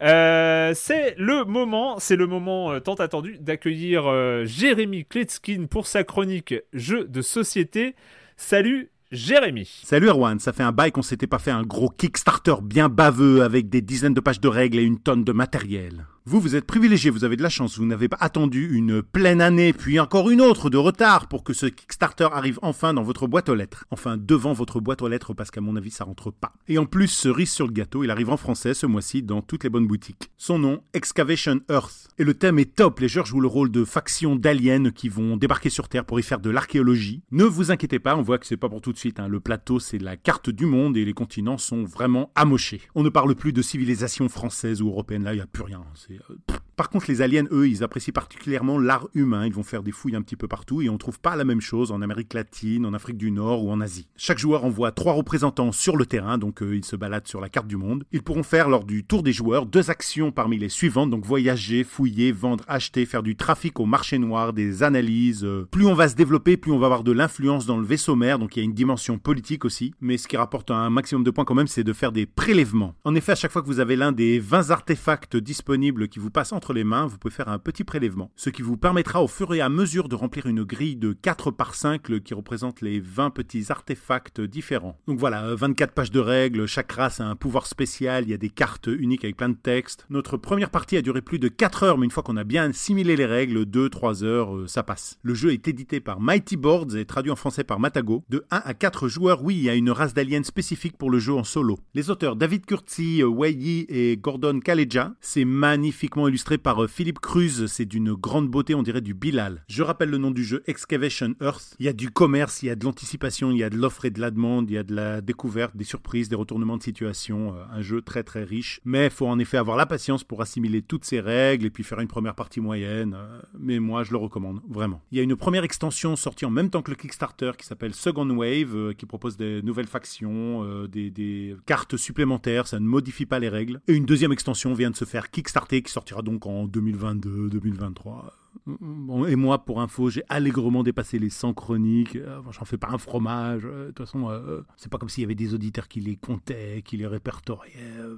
Euh, 0.03 0.73
c'est 0.75 1.15
le 1.19 1.45
moment, 1.45 1.99
c'est 1.99 2.17
le 2.17 2.27
moment 2.27 2.73
euh, 2.73 2.81
tant 2.81 2.95
attendu 2.95 3.39
d'accueillir 3.39 4.07
euh, 4.07 4.45
Jérémy 4.45 5.05
Kletskin 5.05 5.67
pour 5.67 5.87
sa 5.87 6.05
chronique 6.05 6.55
Jeux 6.73 7.05
de 7.05 7.23
société. 7.23 7.95
Salut 8.37 8.91
Jérémy. 9.13 9.69
Salut 9.83 10.09
Erwan, 10.09 10.39
ça 10.39 10.53
fait 10.53 10.63
un 10.63 10.71
bail 10.71 10.93
qu'on 10.93 11.03
s'était 11.03 11.27
pas 11.27 11.41
fait 11.41 11.51
un 11.51 11.63
gros 11.63 11.89
Kickstarter 11.89 12.55
bien 12.63 12.89
baveux 12.89 13.43
avec 13.43 13.69
des 13.69 13.83
dizaines 13.83 14.15
de 14.15 14.21
pages 14.21 14.41
de 14.41 14.47
règles 14.47 14.79
et 14.79 14.85
une 14.85 15.01
tonne 15.01 15.25
de 15.25 15.33
matériel. 15.33 16.07
Vous, 16.27 16.39
vous 16.39 16.55
êtes 16.55 16.67
privilégié, 16.67 17.11
vous 17.11 17.25
avez 17.25 17.37
de 17.37 17.43
la 17.43 17.49
chance, 17.49 17.79
vous 17.79 17.87
n'avez 17.87 18.09
pas 18.09 18.19
attendu 18.21 18.77
une 18.77 19.03
pleine 19.03 19.41
année, 19.41 19.73
puis 19.73 19.99
encore 19.99 20.29
une 20.29 20.43
autre 20.43 20.69
de 20.69 20.77
retard 20.77 21.29
pour 21.29 21.43
que 21.43 21.55
ce 21.55 21.65
Kickstarter 21.65 22.29
arrive 22.31 22.59
enfin 22.61 22.93
dans 22.93 23.03
votre 23.03 23.27
boîte 23.27 23.49
aux 23.49 23.55
lettres. 23.55 23.87
Enfin, 23.91 24.19
devant 24.19 24.53
votre 24.53 24.81
boîte 24.81 25.01
aux 25.01 25.09
lettres, 25.09 25.33
parce 25.33 25.51
qu'à 25.51 25.63
mon 25.63 25.77
avis, 25.77 25.91
ça 25.91 26.05
rentre 26.05 26.31
pas. 26.31 26.53
Et 26.69 26.77
en 26.77 26.85
plus, 26.85 27.09
cerise 27.09 27.51
sur 27.51 27.67
le 27.67 27.73
gâteau, 27.73 28.05
il 28.05 28.11
arrive 28.11 28.29
en 28.29 28.37
français 28.37 28.75
ce 28.75 28.85
mois-ci 28.85 29.23
dans 29.23 29.41
toutes 29.41 29.65
les 29.65 29.71
bonnes 29.71 29.87
boutiques. 29.87 30.31
Son 30.37 30.59
nom, 30.59 30.83
Excavation 30.93 31.61
Earth. 31.71 32.09
Et 32.19 32.25
le 32.25 32.35
thème 32.35 32.59
est 32.59 32.77
top, 32.77 33.01
les 33.01 33.09
joueurs 33.09 33.25
jouent 33.25 33.41
le 33.41 33.49
rôle 33.49 33.71
de 33.71 33.85
factions 33.85 34.37
d'aliens 34.37 34.91
qui 34.91 35.09
vont 35.09 35.39
débarquer 35.39 35.71
sur 35.71 35.89
Terre 35.89 36.05
pour 36.05 36.21
y 36.21 36.23
faire 36.23 36.41
de 36.41 36.51
l'archéologie. 36.51 37.23
Ne 37.31 37.45
vous 37.45 37.71
inquiétez 37.71 37.99
pas, 37.99 38.15
on 38.15 38.23
voit 38.23 38.37
que 38.37 38.47
c'est 38.47 38.59
pas 38.59 38.69
pour 38.69 38.83
tout 38.83 38.93
de 38.93 38.99
suite, 38.99 39.21
hein. 39.21 39.29
le 39.29 39.41
plateau 39.41 39.81
c'est 39.81 39.99
la 39.99 40.17
carte 40.17 40.51
du 40.51 40.67
monde 40.67 40.97
et 40.97 41.05
les 41.05 41.15
continents 41.15 41.57
sont 41.57 41.85
vraiment 41.85 42.31
amochés. 42.35 42.83
On 42.95 43.03
ne 43.03 43.09
parle 43.09 43.35
plus 43.35 43.55
de 43.55 43.63
civilisation 43.63 44.29
française 44.29 44.83
ou 44.83 44.89
européenne, 44.89 45.25
là 45.25 45.33
il 45.33 45.37
n'y 45.37 45.43
a 45.43 45.47
plus 45.47 45.63
rien. 45.63 45.83
C'est, 45.95 46.10
euh, 46.19 46.37
pff. 46.47 46.61
Par 46.81 46.89
contre, 46.89 47.11
les 47.11 47.21
aliens, 47.21 47.45
eux, 47.53 47.69
ils 47.69 47.85
apprécient 47.85 48.11
particulièrement 48.11 48.79
l'art 48.79 49.07
humain. 49.13 49.45
Ils 49.45 49.53
vont 49.53 49.63
faire 49.63 49.83
des 49.83 49.93
fouilles 49.93 50.17
un 50.17 50.23
petit 50.23 50.35
peu 50.35 50.49
partout 50.49 50.81
et 50.81 50.89
on 50.89 50.97
trouve 50.97 51.21
pas 51.21 51.37
la 51.37 51.45
même 51.45 51.61
chose 51.61 51.93
en 51.93 52.01
Amérique 52.01 52.33
latine, 52.33 52.87
en 52.87 52.95
Afrique 52.95 53.19
du 53.19 53.31
Nord 53.31 53.67
ou 53.67 53.71
en 53.71 53.83
Asie. 53.83 54.09
Chaque 54.17 54.39
joueur 54.39 54.65
envoie 54.65 54.91
trois 54.91 55.13
représentants 55.13 55.73
sur 55.73 55.99
le 55.99 56.07
terrain, 56.07 56.39
donc 56.39 56.63
euh, 56.63 56.75
ils 56.75 56.87
se 56.87 56.97
baladent 56.97 57.29
sur 57.29 57.43
la 57.43 57.51
carte 57.51 57.67
du 57.67 57.77
monde. 57.77 58.05
Ils 58.13 58.23
pourront 58.23 58.43
faire 58.43 58.71
lors 58.71 58.85
du 58.87 59.05
tour 59.05 59.23
des 59.23 59.35
joueurs 59.35 59.67
deux 59.67 59.91
actions 59.91 60.33
parmi 60.33 60.57
les 60.57 60.71
suivantes, 60.71 61.11
donc 61.11 61.27
voyager, 61.27 61.85
fouiller, 61.85 62.33
vendre, 62.33 62.65
acheter, 62.67 63.05
faire 63.05 63.23
du 63.23 63.37
trafic 63.37 63.79
au 63.79 63.85
marché 63.85 64.17
noir, 64.19 64.55
des 64.55 64.83
analyses. 64.83 65.45
euh. 65.45 65.69
Plus 65.71 65.85
on 65.85 65.93
va 65.93 66.09
se 66.09 66.17
développer, 66.17 66.57
plus 66.57 66.73
on 66.73 66.79
va 66.79 66.87
avoir 66.87 67.05
de 67.05 67.13
l'influence 67.13 67.67
dans 67.67 67.77
le 67.77 67.85
vaisseau 67.85 68.17
mère, 68.17 68.39
donc 68.39 68.57
il 68.57 68.61
y 68.61 68.63
a 68.63 68.65
une 68.65 68.73
dimension 68.73 69.19
politique 69.19 69.67
aussi. 69.67 69.93
Mais 70.01 70.17
ce 70.17 70.27
qui 70.27 70.39
rapporte 70.39 70.71
un 70.71 70.89
maximum 70.89 71.25
de 71.25 71.31
points 71.31 71.45
quand 71.45 71.55
même, 71.55 71.69
c'est 71.69 71.85
de 71.85 71.93
faire 71.93 72.11
des 72.11 72.25
prélèvements. 72.25 72.95
En 73.05 73.15
effet, 73.15 73.33
à 73.33 73.35
chaque 73.35 73.53
fois 73.53 73.61
que 73.61 73.67
vous 73.67 73.81
avez 73.81 73.97
l'un 73.97 74.13
des 74.13 74.39
20 74.39 74.71
artefacts 74.71 75.37
disponibles 75.37 76.09
qui 76.09 76.19
vous 76.19 76.31
passent 76.31 76.55
entre 76.55 76.70
les 76.73 76.85
mains, 76.85 77.07
vous 77.07 77.19
pouvez 77.19 77.35
faire 77.35 77.49
un 77.49 77.59
petit 77.59 77.85
prélèvement. 77.85 78.31
Ce 78.37 78.51
qui 78.51 78.63
vous 78.63 78.77
permettra 78.77 79.23
au 79.23 79.29
fur 79.29 79.53
et 79.55 79.61
à 79.61 79.69
mesure 79.69 80.09
de 80.09 80.15
remplir 80.15 80.47
une 80.47 80.63
grille 80.65 80.97
de 80.97 81.13
4 81.13 81.51
par 81.51 81.75
5 81.75 82.09
le- 82.09 82.19
qui 82.19 82.35
représente 82.35 82.81
les 82.81 83.01
20 83.01 83.31
petits 83.31 83.67
artefacts 83.71 84.41
différents. 84.41 84.99
Donc 85.07 85.19
voilà, 85.19 85.45
euh, 85.47 85.57
24 85.57 85.93
pages 85.93 86.11
de 86.11 86.21
règles, 86.21 86.67
chaque 86.67 86.93
race 86.93 87.21
a 87.21 87.27
un 87.27 87.37
pouvoir 87.37 87.67
spécial, 87.67 88.25
il 88.25 88.31
y 88.31 88.35
a 88.35 88.39
des 88.39 88.51
cartes 88.51 88.87
uniques 88.89 89.25
avec 89.25 89.37
plein 89.37 89.49
de 89.49 89.55
textes. 89.57 90.07
Notre 90.11 90.37
première 90.37 90.71
partie 90.71 90.97
a 90.97 91.03
duré 91.03 91.23
plus 91.23 91.39
de 91.39 91.49
4 91.49 91.83
heures, 91.83 91.99
mais 91.99 92.05
une 92.05 92.11
fois 92.11 92.23
qu'on 92.23 92.37
a 92.37 92.45
bien 92.45 92.71
assimilé 92.71 93.17
les 93.17 93.27
règles, 93.27 93.65
2-3 93.65 94.23
heures, 94.25 94.57
euh, 94.57 94.67
ça 94.67 94.83
passe. 94.83 95.19
Le 95.23 95.35
jeu 95.35 95.53
est 95.53 95.69
édité 95.69 96.01
par 96.01 96.21
Mighty 96.21 96.57
Boards 96.57 96.97
et 96.97 97.05
traduit 97.05 97.31
en 97.33 97.37
français 97.37 97.65
par 97.65 97.81
Matago. 97.81 98.25
De 98.29 98.45
1 98.51 98.63
à 98.65 98.75
4 98.75 99.09
joueurs, 99.09 99.43
oui, 99.43 99.57
il 99.57 99.63
y 99.63 99.71
a 99.71 99.75
une 99.75 99.91
race 99.91 100.15
d'aliens 100.15 100.43
spécifique 100.43 100.97
pour 100.97 101.11
le 101.11 101.19
jeu 101.19 101.35
en 101.35 101.45
solo. 101.45 101.79
Les 101.95 102.11
auteurs 102.11 102.37
David 102.37 102.67
Curti, 102.67 103.23
euh, 103.23 103.27
Wei 103.27 103.53
Yi 103.53 103.87
et 103.89 104.17
Gordon 104.17 104.61
Kaleja, 104.61 105.15
c'est 105.21 105.45
magnifiquement 105.45 106.29
illustré 106.29 106.50
par 106.59 106.83
euh, 106.83 106.87
Philippe 106.87 107.21
Cruz, 107.21 107.67
c'est 107.67 107.85
d'une 107.85 108.13
grande 108.13 108.49
beauté, 108.49 108.75
on 108.75 108.83
dirait 108.83 109.01
du 109.01 109.15
Bilal. 109.15 109.65
Je 109.69 109.83
rappelle 109.83 110.11
le 110.11 110.19
nom 110.19 110.31
du 110.31 110.45
jeu 110.45 110.63
Excavation 110.67 111.35
Earth. 111.41 111.77
Il 111.79 111.87
y 111.87 111.89
a 111.89 111.93
du 111.93 112.11
commerce, 112.11 112.63
il 112.63 112.67
y 112.67 112.71
a 112.71 112.77
de 112.77 112.85
l'anticipation, 112.85 113.51
il 113.51 113.59
y 113.59 113.65
a 113.65 113.71
de 113.71 113.77
l'offre 113.77 114.05
et 114.05 114.11
de 114.11 114.21
la 114.21 114.31
demande, 114.31 114.71
il 114.71 114.75
y 114.75 114.79
a 114.79 114.83
de 114.83 114.95
la 114.95 115.21
découverte, 115.21 115.77
des 115.77 115.85
surprises, 115.85 116.29
des 116.29 116.37
retournements 116.37 116.77
de 116.77 116.83
situation, 116.83 117.55
euh, 117.55 117.63
un 117.73 117.83
jeu 117.83 118.03
très 118.03 118.23
très 118.23 118.45
riche. 118.45 118.81
Mais 118.85 119.07
il 119.07 119.11
faut 119.11 119.27
en 119.27 119.39
effet 119.39 119.57
avoir 119.57 119.77
la 119.77 119.87
patience 119.87 120.25
pour 120.25 120.43
assimiler 120.43 120.83
toutes 120.83 121.05
ces 121.05 121.21
règles 121.21 121.67
et 121.67 121.71
puis 121.71 121.85
faire 121.85 122.01
une 122.01 122.09
première 122.09 122.35
partie 122.35 122.61
moyenne. 122.61 123.15
euh, 123.15 123.41
mais 123.59 123.79
moi, 123.79 124.03
je 124.03 124.13
le 124.13 124.19
recommande, 124.19 124.61
vraiment. 124.69 125.03
Il 125.13 125.19
y 125.19 125.21
a 125.21 125.25
une 125.25 125.37
première 125.37 125.65
extension 125.65 126.17
sortie 126.17 126.45
en 126.45 126.51
même 126.51 126.71
temps 126.71 126.83
que 126.83 126.91
le 126.91 126.97
Kickstarter 126.97 127.53
qui 127.59 127.67
s'appelle 127.67 127.95
Second 127.95 128.29
Wave, 128.31 128.95
qui 128.95 129.07
propose 129.07 129.37
des 129.37 129.63
nouvelles 129.63 129.87
factions, 129.87 130.87
des 130.87 131.57
cartes 131.67 131.97
supplémentaires, 131.97 132.67
ça 132.67 132.81
ne 132.81 132.87
modifie 132.87 133.27
pas 133.27 133.39
les 133.39 133.49
règles. 133.49 133.81
Et 133.89 133.95
une 133.95 134.07
deuxième 134.07 134.33
extension 134.33 134.75
vient 134.75 134.91
de 134.91 134.97
se 134.97 135.05
faire 135.05 135.31
Kickstarter, 135.31 135.83
qui 135.83 135.93
sortira 135.93 136.23
donc 136.23 136.40
en 136.47 136.67
2022-2023. 136.67 138.31
Bon, 138.67 139.25
et 139.27 139.37
moi, 139.37 139.65
pour 139.65 139.81
info, 139.81 140.11
j'ai 140.11 140.23
allègrement 140.29 140.83
dépassé 140.83 141.19
les 141.19 141.31
100 141.31 141.55
chroniques. 141.55 142.17
Euh, 142.17 142.41
J'en 142.51 142.65
fais 142.65 142.77
pas 142.79 142.89
un 142.91 142.99
fromage. 142.99 143.63
euh, 143.65 143.87
De 143.87 143.93
toute 143.93 144.07
façon, 144.07 144.29
euh, 144.29 144.63
c'est 144.77 144.91
pas 144.91 144.99
comme 144.99 145.09
s'il 145.09 145.23
y 145.23 145.25
avait 145.25 145.35
des 145.37 145.55
auditeurs 145.55 145.89
qui 145.89 146.01
les 146.01 146.17
comptaient, 146.17 146.83
qui 146.85 146.97
les 146.97 147.07
répertoriaient. 147.07 147.73
euh, 147.99 148.17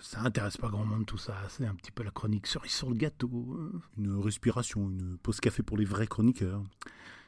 ça 0.00 0.20
intéresse 0.22 0.56
pas 0.56 0.68
grand 0.68 0.84
monde 0.84 1.04
tout 1.06 1.18
ça. 1.18 1.34
C'est 1.50 1.66
un 1.66 1.74
petit 1.74 1.92
peu 1.92 2.02
la 2.02 2.10
chronique 2.10 2.46
cerise 2.46 2.72
sur 2.72 2.88
le 2.88 2.96
gâteau. 2.96 3.58
Une 3.98 4.18
respiration, 4.20 4.88
une 4.88 5.18
pause 5.22 5.40
café 5.40 5.62
pour 5.62 5.76
les 5.76 5.84
vrais 5.84 6.06
chroniqueurs. 6.06 6.62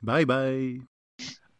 Bye 0.02 0.24
bye. 0.24 0.89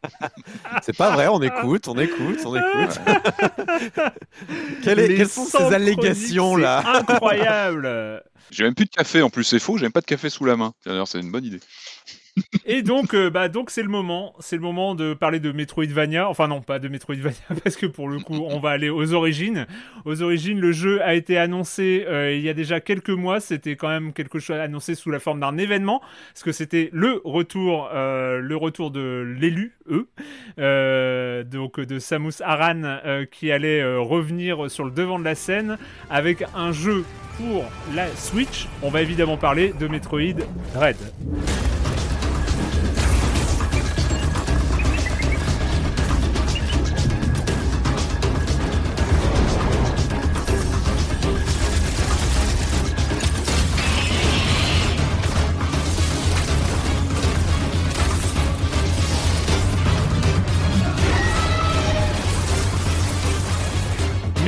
C'est 0.83 0.97
pas 0.97 1.11
vrai, 1.11 1.27
on 1.29 1.43
écoute, 1.43 1.89
on 1.89 1.99
écoute, 1.99 2.39
on 2.45 2.57
écoute. 2.57 3.01
Quelle 4.83 4.99
est- 4.99 5.09
Les 5.09 5.17
quelles 5.17 5.29
sont 5.29 5.45
100 5.45 5.69
ces 5.69 5.75
allégations 5.75 6.57
là 6.57 6.83
Incroyable. 7.09 8.23
J'ai 8.51 8.65
même 8.65 8.75
plus 8.75 8.87
de 8.87 8.91
café 8.91 9.23
en 9.23 9.31
plus, 9.31 9.45
c'est 9.45 9.59
faux, 9.61 9.77
j'ai 9.77 9.85
même 9.85 9.93
pas 9.93 10.01
de 10.01 10.07
café 10.07 10.29
sous 10.31 10.45
la 10.45 10.57
main. 10.57 10.73
D'ailleurs, 10.85 11.07
c'est 11.07 11.21
une 11.21 11.31
bonne 11.31 11.45
idée. 11.45 11.61
Et 12.66 12.83
donc, 12.83 13.14
euh, 13.14 13.31
bah, 13.31 13.49
donc 13.49 13.70
c'est 13.70 13.83
le 13.83 13.89
moment, 13.89 14.35
c'est 14.39 14.57
le 14.57 14.62
moment 14.62 14.95
de 14.95 15.14
parler 15.14 15.41
de 15.41 15.53
Metroidvania. 15.53 16.28
Enfin 16.28 16.49
non, 16.49 16.61
pas 16.61 16.78
de 16.78 16.89
Metroidvania 16.89 17.37
parce 17.64 17.76
que 17.76 17.87
pour 17.87 18.09
le 18.09 18.18
coup, 18.18 18.47
on 18.49 18.61
va 18.61 18.70
aller 18.70 18.91
aux 18.91 19.12
origines. 19.12 19.66
Aux 20.05 20.22
origines, 20.22 20.61
le 20.61 20.72
jeu 20.72 21.03
a 21.03 21.14
été 21.14 21.39
annoncé 21.39 22.05
euh, 22.07 22.33
il 22.35 22.43
y 22.43 22.49
a 22.49 22.55
déjà 22.55 22.81
quelques 22.81 23.11
mois. 23.11 23.41
C'était 23.41 23.76
quand 23.76 23.89
même 23.89 24.12
quelque 24.12 24.39
chose 24.39 24.57
annoncé 24.57 24.95
sous 24.95 25.11
la 25.11 25.18
forme 25.18 25.41
d'un 25.41 25.59
événement, 25.59 26.01
parce 26.33 26.43
que 26.43 26.53
c'était 26.53 26.91
le 26.93 27.20
retour, 27.24 27.91
euh, 27.93 28.39
le 28.39 28.57
retour 28.57 28.91
de 28.91 29.35
l'élu, 29.39 29.76
eux, 29.89 30.09
donc 31.45 31.81
de 31.81 31.99
Samus 31.99 32.41
Aran, 32.43 32.99
qui 33.31 33.51
allait 33.51 33.83
revenir 33.97 34.70
sur 34.70 34.85
le 34.85 34.91
devant 34.91 35.18
de 35.18 35.24
la 35.24 35.35
scène 35.35 35.78
avec 36.09 36.45
un 36.55 36.72
jeu 36.72 37.05
pour 37.37 37.64
la 37.95 38.07
Switch. 38.14 38.68
On 38.83 38.91
va 38.91 39.03
évidemment 39.03 39.37
parler 39.37 39.74
de 39.78 39.89
Metroid 39.89 40.45
Dread. 40.74 40.97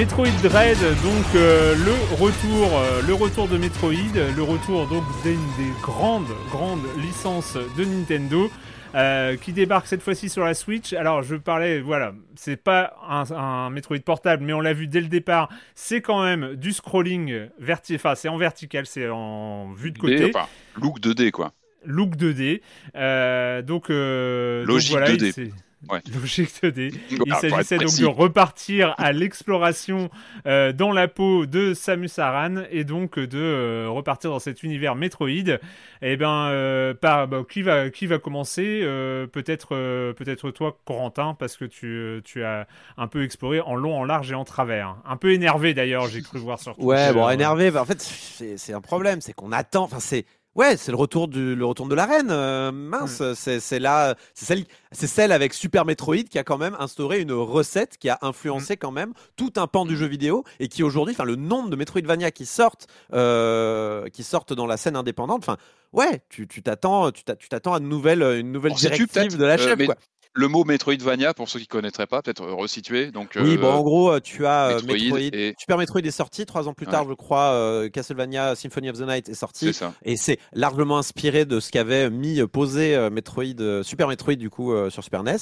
Metroid 0.03 0.27
Dread, 0.43 0.79
donc 1.05 1.25
euh, 1.37 1.77
le 1.77 1.93
retour, 2.17 2.77
euh, 2.77 3.03
le 3.07 3.15
retour 3.15 3.47
de 3.47 3.57
Metroid, 3.57 3.93
le 4.37 4.43
retour 4.43 4.89
donc 4.89 5.05
d'une 5.23 5.39
des 5.57 5.71
grandes, 5.81 6.27
grandes 6.51 6.83
licences 7.01 7.57
de 7.79 7.85
Nintendo. 7.85 8.51
euh, 8.97 9.37
qui 9.37 9.53
débarque 9.53 9.87
cette 9.87 10.03
fois-ci 10.03 10.29
sur 10.29 10.45
la 10.45 10.55
Switch. 10.55 10.93
Alors 10.93 11.23
je 11.23 11.37
parlais, 11.37 11.81
voilà, 11.81 12.15
c'est 12.35 12.57
pas 12.57 12.95
un, 13.09 13.23
un 13.31 13.71
Metroid 13.71 14.01
portable, 14.01 14.43
mais 14.45 14.53
on 14.53 14.61
l'a 14.61 14.73
vu 14.73 14.89
dès 14.89 15.01
le 15.01 15.07
départ, 15.07 15.49
c'est 15.77 16.01
quand 16.01 16.25
même 16.25 16.57
du 16.57 16.73
scrolling 16.73 17.47
vertical, 17.61 18.01
enfin 18.05 18.15
c'est 18.17 18.29
en 18.29 18.37
vertical, 18.39 18.87
c'est 18.87 19.09
en 19.09 19.73
vue 19.73 19.93
de 19.93 19.99
côté, 20.01 20.33
enfin, 20.35 20.49
look 20.81 20.99
2D 20.99 21.31
quoi. 21.31 21.53
look 21.87 22.17
2D. 22.17 22.61
Euh, 22.97 23.63
donc, 23.63 23.89
euh, 23.89 24.63
donc 24.63 24.69
Logique 24.69 24.91
voilà, 24.91 25.13
2D. 25.13 25.53
Ouais. 25.91 26.01
Logique 26.15 26.51
2D. 26.63 26.95
Il 27.11 27.35
s'agissait 27.35 27.79
donc 27.79 27.99
de 27.99 28.07
repartir 28.07 28.95
à 28.99 29.13
l'exploration 29.13 30.11
euh, 30.47 30.73
dans 30.73 30.93
la 30.93 31.09
peau 31.09 31.47
de 31.47 31.75
Samus 31.75 32.19
Aran 32.19 32.63
et 32.71 32.85
donc 32.85 33.19
de 33.19 33.39
euh, 33.39 33.89
repartir 33.89 34.31
dans 34.31 34.39
cet 34.39 34.63
univers 34.63 34.95
Metroid. 34.95 35.59
Et 36.03 36.17
ben, 36.17 36.47
euh, 36.51 36.95
par, 36.95 37.29
bah, 37.29 37.43
qui 37.49 37.63
va 37.63 37.91
qui 37.91 38.07
va 38.07 38.19
commencer? 38.19 38.81
Euh, 38.83 39.27
Peut-être 39.27 39.69
euh, 39.73 40.13
peut-être 40.13 40.51
toi, 40.51 40.79
Corentin, 40.85 41.35
parce 41.39 41.57
que 41.57 41.65
tu 41.65 42.21
tu 42.25 42.45
as 42.45 42.67
un 42.97 43.07
peu 43.07 43.23
exploré 43.25 43.61
en 43.61 43.75
long, 43.75 43.97
en 43.97 44.05
large 44.05 44.31
et 44.31 44.35
en 44.35 44.45
travers. 44.45 44.97
Un 45.05 45.17
peu 45.17 45.33
énervé 45.33 45.75
d'ailleurs, 45.75 46.07
j'ai 46.09 46.23
cru 46.23 46.39
voir 46.39 46.61
sur. 46.61 46.79
Ouais, 46.83 47.07
Twitter. 47.07 47.19
bon, 47.19 47.31
énervé, 47.31 47.71
bah, 47.71 47.83
en 47.83 47.85
fait, 47.85 48.01
c'est 48.01 48.57
c'est 48.57 48.73
un 48.73 48.81
problème, 48.81 49.21
c'est 49.21 49.33
qu'on 49.33 49.53
attend, 49.53 49.85
enfin, 49.85 50.01
c'est. 50.01 50.27
Ouais, 50.55 50.77
c'est 50.77 50.91
le 50.93 50.99
retour 50.99 51.29
du 51.29 51.55
le 51.55 51.65
retour 51.65 51.89
de 51.89 51.95
l'arène. 51.95 52.29
euh, 52.31 52.71
mince, 52.73 53.21
Mm. 53.21 53.35
c'est 53.35 53.59
c'est 53.61 53.79
là, 53.79 54.15
c'est 54.35 54.45
celle, 54.45 54.65
c'est 54.91 55.07
celle 55.07 55.33
avec 55.33 55.55
Super 55.55 55.87
Metroid 55.87 56.25
qui 56.31 56.39
a 56.39 56.45
quand 56.45 56.59
même 56.59 56.77
instauré 56.79 57.21
une 57.21 57.33
recette 57.33 57.97
qui 57.99 58.11
a 58.11 58.19
Mm. 58.21 58.27
influencé 58.27 58.77
quand 58.77 58.91
même 58.91 59.15
tout 59.37 59.53
un 59.57 59.67
pan 59.67 59.87
du 59.87 59.97
jeu 59.97 60.07
vidéo 60.07 60.45
et 60.61 60.69
qui 60.69 60.83
aujourd'hui, 60.83 61.15
enfin 61.15 61.25
le 61.25 61.37
nombre 61.37 61.71
de 61.71 61.77
Metroidvania 61.77 62.31
qui 62.33 62.45
sortent, 62.45 62.87
euh, 63.15 64.09
qui 64.11 64.23
sortent 64.25 64.53
dans 64.53 64.67
la 64.67 64.77
scène 64.77 64.97
indépendante, 64.97 65.39
enfin 65.43 65.57
ouais, 65.95 66.23
tu 66.29 66.47
t'attends, 66.47 67.11
tu 67.13 67.25
t'a- 67.25 67.37
tu 67.37 67.49
t'attends 67.49 67.73
à 67.73 67.79
une 67.79 67.89
nouvelle 67.89 68.23
une 68.23 68.53
nouvelle 68.53 68.75
directive 68.75 69.39
de 69.39 69.45
la 69.47 69.55
euh, 69.55 69.57
chef 69.59 69.79
mais 69.79 69.87
quoi. 69.87 69.97
Le 70.35 70.49
mot 70.49 70.65
Metroidvania, 70.65 71.35
pour 71.35 71.49
ceux 71.51 71.59
qui 71.59 71.67
ne 71.67 71.69
connaîtraient 71.69 72.07
pas, 72.07 72.23
peut-être 72.23 72.43
euh, 72.43 72.55
resituer. 72.55 73.11
Donc, 73.11 73.33
Oui, 73.37 73.55
euh, 73.55 73.57
bon 73.59 73.71
en 73.71 73.83
gros, 73.83 74.13
euh, 74.13 74.21
tu 74.21 74.47
as 74.47 74.77
Metroid 74.87 74.95
Metroid, 74.95 75.19
et- 75.35 75.55
Super 75.59 75.77
Metroid 75.77 76.01
est 76.01 76.11
sorti 76.11 76.47
trois 76.47 76.69
ans 76.69 76.73
plus 76.75 76.87
tard, 76.87 77.07
je 77.07 77.13
crois. 77.15 77.53
euh, 77.53 77.89
Castlevania 77.91 78.55
Symphony 78.55 78.89
of 78.89 78.97
the 78.99 79.03
Night 79.07 79.29
est 79.29 79.35
sorti. 79.35 79.67
c'est 79.67 79.73
ça. 79.75 79.93
Et 80.05 80.17
c'est 80.17 80.39
largement 80.55 80.97
inspiré 80.97 81.45
de 81.45 81.61
ce 81.61 81.71
qu'avait 81.71 82.09
mis 82.09 82.41
posé 82.47 82.97
Metroid, 83.11 83.83
Super 83.83 84.09
Metroid 84.09 84.37
du 84.37 84.49
coup 84.49 84.73
euh, 84.73 84.89
sur 84.91 85.05
Super 85.05 85.23
NES, 85.23 85.37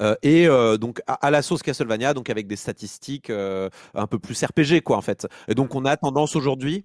Euh, 0.00 0.14
et 0.22 0.48
euh, 0.48 0.76
donc 0.76 1.00
à, 1.06 1.14
à 1.24 1.30
la 1.30 1.42
sauce 1.42 1.62
Castlevania, 1.62 2.12
donc 2.14 2.28
avec 2.28 2.46
des 2.48 2.56
statistiques 2.56 3.30
euh, 3.30 3.68
un 3.94 4.06
peu 4.08 4.18
plus 4.18 4.42
RPG 4.42 4.80
quoi 4.82 4.96
en 4.96 5.02
fait. 5.02 5.26
Et 5.46 5.54
donc 5.54 5.74
on 5.76 5.84
a 5.84 5.96
tendance 5.96 6.34
aujourd'hui. 6.34 6.84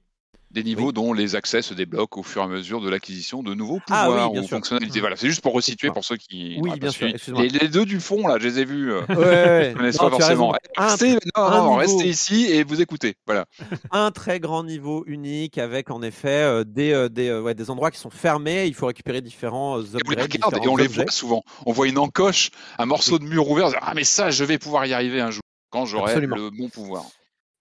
Des 0.49 0.63
niveaux 0.63 0.93
dont 0.93 1.11
les 1.11 1.35
accès 1.35 1.61
se 1.61 1.73
débloquent 1.73 2.21
au 2.21 2.23
fur 2.23 2.41
et 2.41 2.45
à 2.45 2.47
mesure 2.47 2.79
de 2.79 2.89
l'acquisition 2.89 3.43
de 3.43 3.53
nouveaux 3.53 3.79
Ah 3.89 4.07
oui, 4.09 4.15
pouvoirs 4.15 4.31
ou 4.33 4.37
sûr. 4.37 4.49
fonctionnalités. 4.49 4.99
Mm. 4.99 5.01
Voilà, 5.01 5.15
c'est 5.17 5.27
juste 5.27 5.41
pour 5.41 5.53
resituer 5.53 5.91
pour 5.91 6.05
ceux 6.05 6.15
qui. 6.15 6.57
Oui, 6.61 6.79
bien 6.79 6.89
sûr. 6.89 7.07
Les, 7.37 7.49
les 7.49 7.67
deux 7.67 7.85
du 7.85 7.99
fond, 7.99 8.25
là, 8.27 8.37
je 8.39 8.47
les 8.47 8.59
ai 8.59 8.65
vus. 8.65 8.91
euh, 8.93 9.01
Ouais, 9.09 9.15
ouais, 9.17 9.73
je 9.77 9.83
Non, 9.83 9.91
pas 9.91 10.09
forcément. 10.09 10.53
Restez, 10.77 11.17
non, 11.35 11.75
restez 11.75 12.07
ici 12.07 12.45
et 12.49 12.63
vous 12.63 12.81
écoutez. 12.81 13.15
Voilà. 13.25 13.45
un 13.91 14.11
très 14.11 14.39
grand 14.39 14.63
niveau 14.63 15.03
unique 15.05 15.57
avec 15.57 15.91
en 15.91 16.01
effet 16.01 16.29
euh, 16.43 16.63
des 16.63 16.93
euh, 16.93 17.09
des, 17.09 17.27
euh, 17.27 17.41
ouais, 17.41 17.53
des 17.53 17.69
endroits 17.69 17.91
qui 17.91 17.99
sont 17.99 18.09
fermés. 18.09 18.65
Il 18.67 18.73
faut 18.73 18.87
récupérer 18.87 19.21
différents 19.21 19.81
Et 19.81 19.85
on 20.05 20.11
les 20.11 20.21
regarde 20.21 20.55
et 20.63 20.67
on 20.69 20.77
les 20.77 20.85
objets. 20.85 21.03
voit 21.03 21.11
souvent. 21.11 21.43
On 21.65 21.73
voit 21.73 21.87
une 21.87 21.97
encoche, 21.97 22.51
un 22.79 22.85
morceau 22.85 23.19
de 23.19 23.25
mur 23.25 23.49
ouvert. 23.49 23.65
on 23.65 23.69
se 23.69 23.73
dit, 23.75 23.79
Ah, 23.81 23.93
mais 23.95 24.05
ça, 24.05 24.31
je 24.31 24.45
vais 24.45 24.57
pouvoir 24.57 24.85
y 24.85 24.93
arriver 24.93 25.19
un 25.19 25.29
jour 25.31 25.41
quand 25.71 25.85
j'aurai 25.85 26.21
le 26.21 26.49
bon 26.51 26.69
pouvoir. 26.69 27.03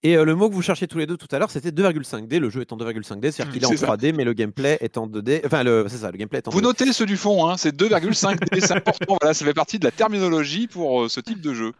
Et 0.03 0.15
euh, 0.15 0.23
le 0.25 0.35
mot 0.35 0.47
que 0.49 0.53
vous 0.53 0.61
cherchiez 0.61 0.87
tous 0.87 0.99
les 0.99 1.07
deux 1.07 1.17
tout 1.17 1.27
à 1.31 1.39
l'heure, 1.39 1.49
c'était 1.49 1.71
2,5D. 1.71 2.39
Le 2.39 2.49
jeu 2.49 2.61
est 2.61 2.71
en 2.71 2.77
2,5D, 2.77 3.31
c'est-à-dire 3.31 3.47
Mm, 3.47 3.51
qu'il 3.53 3.63
est 3.63 3.65
en 3.65 3.69
c'est 3.69 3.77
ça. 3.77 3.87
3D, 3.87 4.13
mais 4.13 4.23
le 4.23 4.33
gameplay 4.33 4.77
est 4.81 4.97
en 4.97 5.07
2D. 5.07 5.41
Enfin, 5.45 5.63
le, 5.63 5.85
c'est 5.89 5.97
ça, 5.97 6.11
le 6.11 6.17
gameplay 6.17 6.37
est 6.39 6.47
en 6.47 6.51
Vous 6.51 6.59
2D. 6.59 6.63
notez 6.63 6.93
ceux 6.93 7.05
du 7.07 7.17
fond, 7.17 7.47
hein, 7.49 7.57
c'est 7.57 7.75
2,5D, 7.75 8.59
c'est 8.59 8.73
important. 8.73 9.17
Voilà, 9.19 9.33
ça 9.33 9.43
fait 9.45 9.53
partie 9.55 9.79
de 9.79 9.85
la 9.85 9.91
terminologie 9.91 10.67
pour 10.67 11.03
euh, 11.03 11.09
ce 11.09 11.19
type 11.19 11.41
de 11.41 11.53
jeu. 11.53 11.73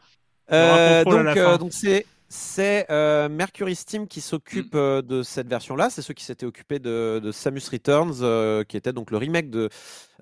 Euh, 0.51 1.03
donc, 1.57 1.73
c'est 1.73 2.05
c'est 2.29 2.85
euh, 2.89 3.29
Mercury 3.29 3.73
Steam 3.73 4.05
qui 4.05 4.19
s'occupe 4.19 4.73
Mm. 4.73 4.77
euh, 4.77 5.01
de 5.01 5.23
cette 5.23 5.47
version-là. 5.47 5.89
C'est 5.89 6.01
ceux 6.01 6.13
qui 6.13 6.25
s'étaient 6.25 6.45
occupés 6.45 6.79
de, 6.79 7.21
de 7.23 7.31
Samus 7.31 7.61
Returns, 7.71 8.15
euh, 8.21 8.65
qui 8.65 8.75
était 8.75 8.91
donc 8.91 9.11
le 9.11 9.17
remake 9.17 9.49
de 9.49 9.69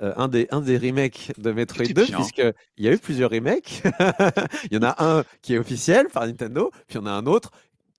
euh, 0.04 0.14
un 0.18 0.28
des 0.28 0.48
un 0.52 0.62
des 0.62 0.78
remakes 0.78 1.32
de 1.40 1.52
Metroid 1.52 1.84
C'était 1.86 1.94
2, 2.02 2.06
bien. 2.06 2.18
puisque 2.18 2.44
il 2.78 2.86
y 2.86 2.88
a 2.90 2.92
eu 2.92 3.00
plusieurs 3.00 3.32
remakes. 3.32 3.82
il 4.70 4.74
y 4.74 4.78
en 4.78 4.84
a 4.84 5.04
un 5.04 5.24
qui 5.42 5.56
est 5.56 5.58
officiel 5.58 6.08
par 6.14 6.28
Nintendo, 6.28 6.70
puis 6.88 7.00
il 7.00 7.02
y 7.02 7.04
en 7.04 7.08
a 7.08 7.12
un 7.12 7.26
autre. 7.26 7.50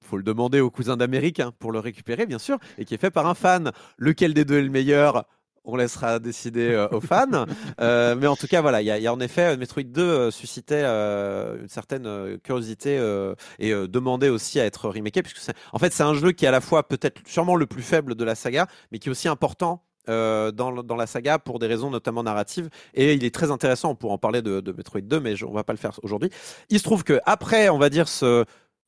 Faut 0.07 0.17
le 0.17 0.23
demander 0.23 0.61
aux 0.61 0.71
cousins 0.71 0.97
d'Amérique 0.97 1.41
hein, 1.41 1.53
pour 1.59 1.73
le 1.73 1.79
récupérer, 1.81 2.27
bien 2.27 2.39
sûr, 2.39 2.59
et 2.79 2.85
qui 2.85 2.95
est 2.95 2.99
fait 2.99 3.11
par 3.11 3.27
un 3.27 3.35
fan. 3.35 3.73
Lequel 3.99 4.35
des 4.35 4.45
deux 4.45 4.59
est 4.59 4.63
le 4.63 4.71
meilleur 4.71 5.25
on 5.69 5.75
laissera 5.75 6.21
décider 6.21 6.71
euh, 6.71 6.87
aux 6.93 7.01
fans. 7.01 7.27
Euh, 7.81 8.15
mais 8.17 8.29
en 8.29 8.37
tout 8.37 8.47
cas, 8.47 8.61
voilà, 8.63 8.81
il 8.83 8.87
y, 8.87 8.91
a- 8.93 8.99
il 8.99 9.03
y 9.03 9.07
a 9.09 9.13
en 9.13 9.19
effet 9.19 9.55
euh, 9.55 9.57
Metroid 9.57 9.83
2 9.83 10.01
euh, 10.01 10.31
suscitait 10.31 10.83
euh, 10.85 11.61
une 11.61 11.69
certaine 11.69 12.39
curiosité 12.45 12.97
et 13.59 13.73
demandait 13.89 14.29
aussi 14.29 14.61
à 14.61 14.65
être 14.65 14.89
remaké, 14.89 15.23
puisque 15.23 15.39
c'est, 15.39 15.55
en 15.73 15.79
fait, 15.81 15.93
c'est 15.93 16.05
un 16.05 16.15
jeu 16.15 16.31
qui 16.33 16.45
est 16.45 16.49
à 16.49 16.53
la 16.53 16.61
fois 16.61 16.87
peut-être 16.87 17.21
sûrement 17.27 17.57
le 17.57 17.67
plus 17.67 17.83
faible 17.83 18.15
de 18.15 18.25
la 18.25 18.35
saga, 18.37 18.67
mais 18.93 18.99
qui 19.01 19.09
est 19.09 19.11
aussi 19.11 19.29
important. 19.29 19.83
euh, 20.09 20.53
dans, 20.53 20.71
la 20.97 21.07
saga 21.09 21.41
pour 21.41 21.59
des 21.59 21.67
raisons 21.67 21.91
notamment 21.91 22.23
narratives 22.23 22.69
et 22.95 23.15
il 23.15 23.25
est 23.25 23.35
très 23.35 23.51
intéressant 23.51 23.91
on 23.91 23.97
pourra 23.97 24.15
en 24.15 24.19
parler 24.19 24.41
de, 24.41 24.61
de 24.61 24.71
Metroid 24.71 25.01
2 25.01 25.19
mais 25.19 25.35
je- 25.35 25.45
on 25.47 25.53
va 25.53 25.65
pas 25.65 25.73
le 25.73 25.79
faire 25.81 25.99
aujourd'hui 26.05 26.31
il 26.71 26.79
se 26.79 26.85
trouve 26.85 27.03
que 27.03 27.19
après 27.27 27.69
on 27.71 27.79
va 27.79 27.89
dire 27.91 28.07
ce 28.07 28.45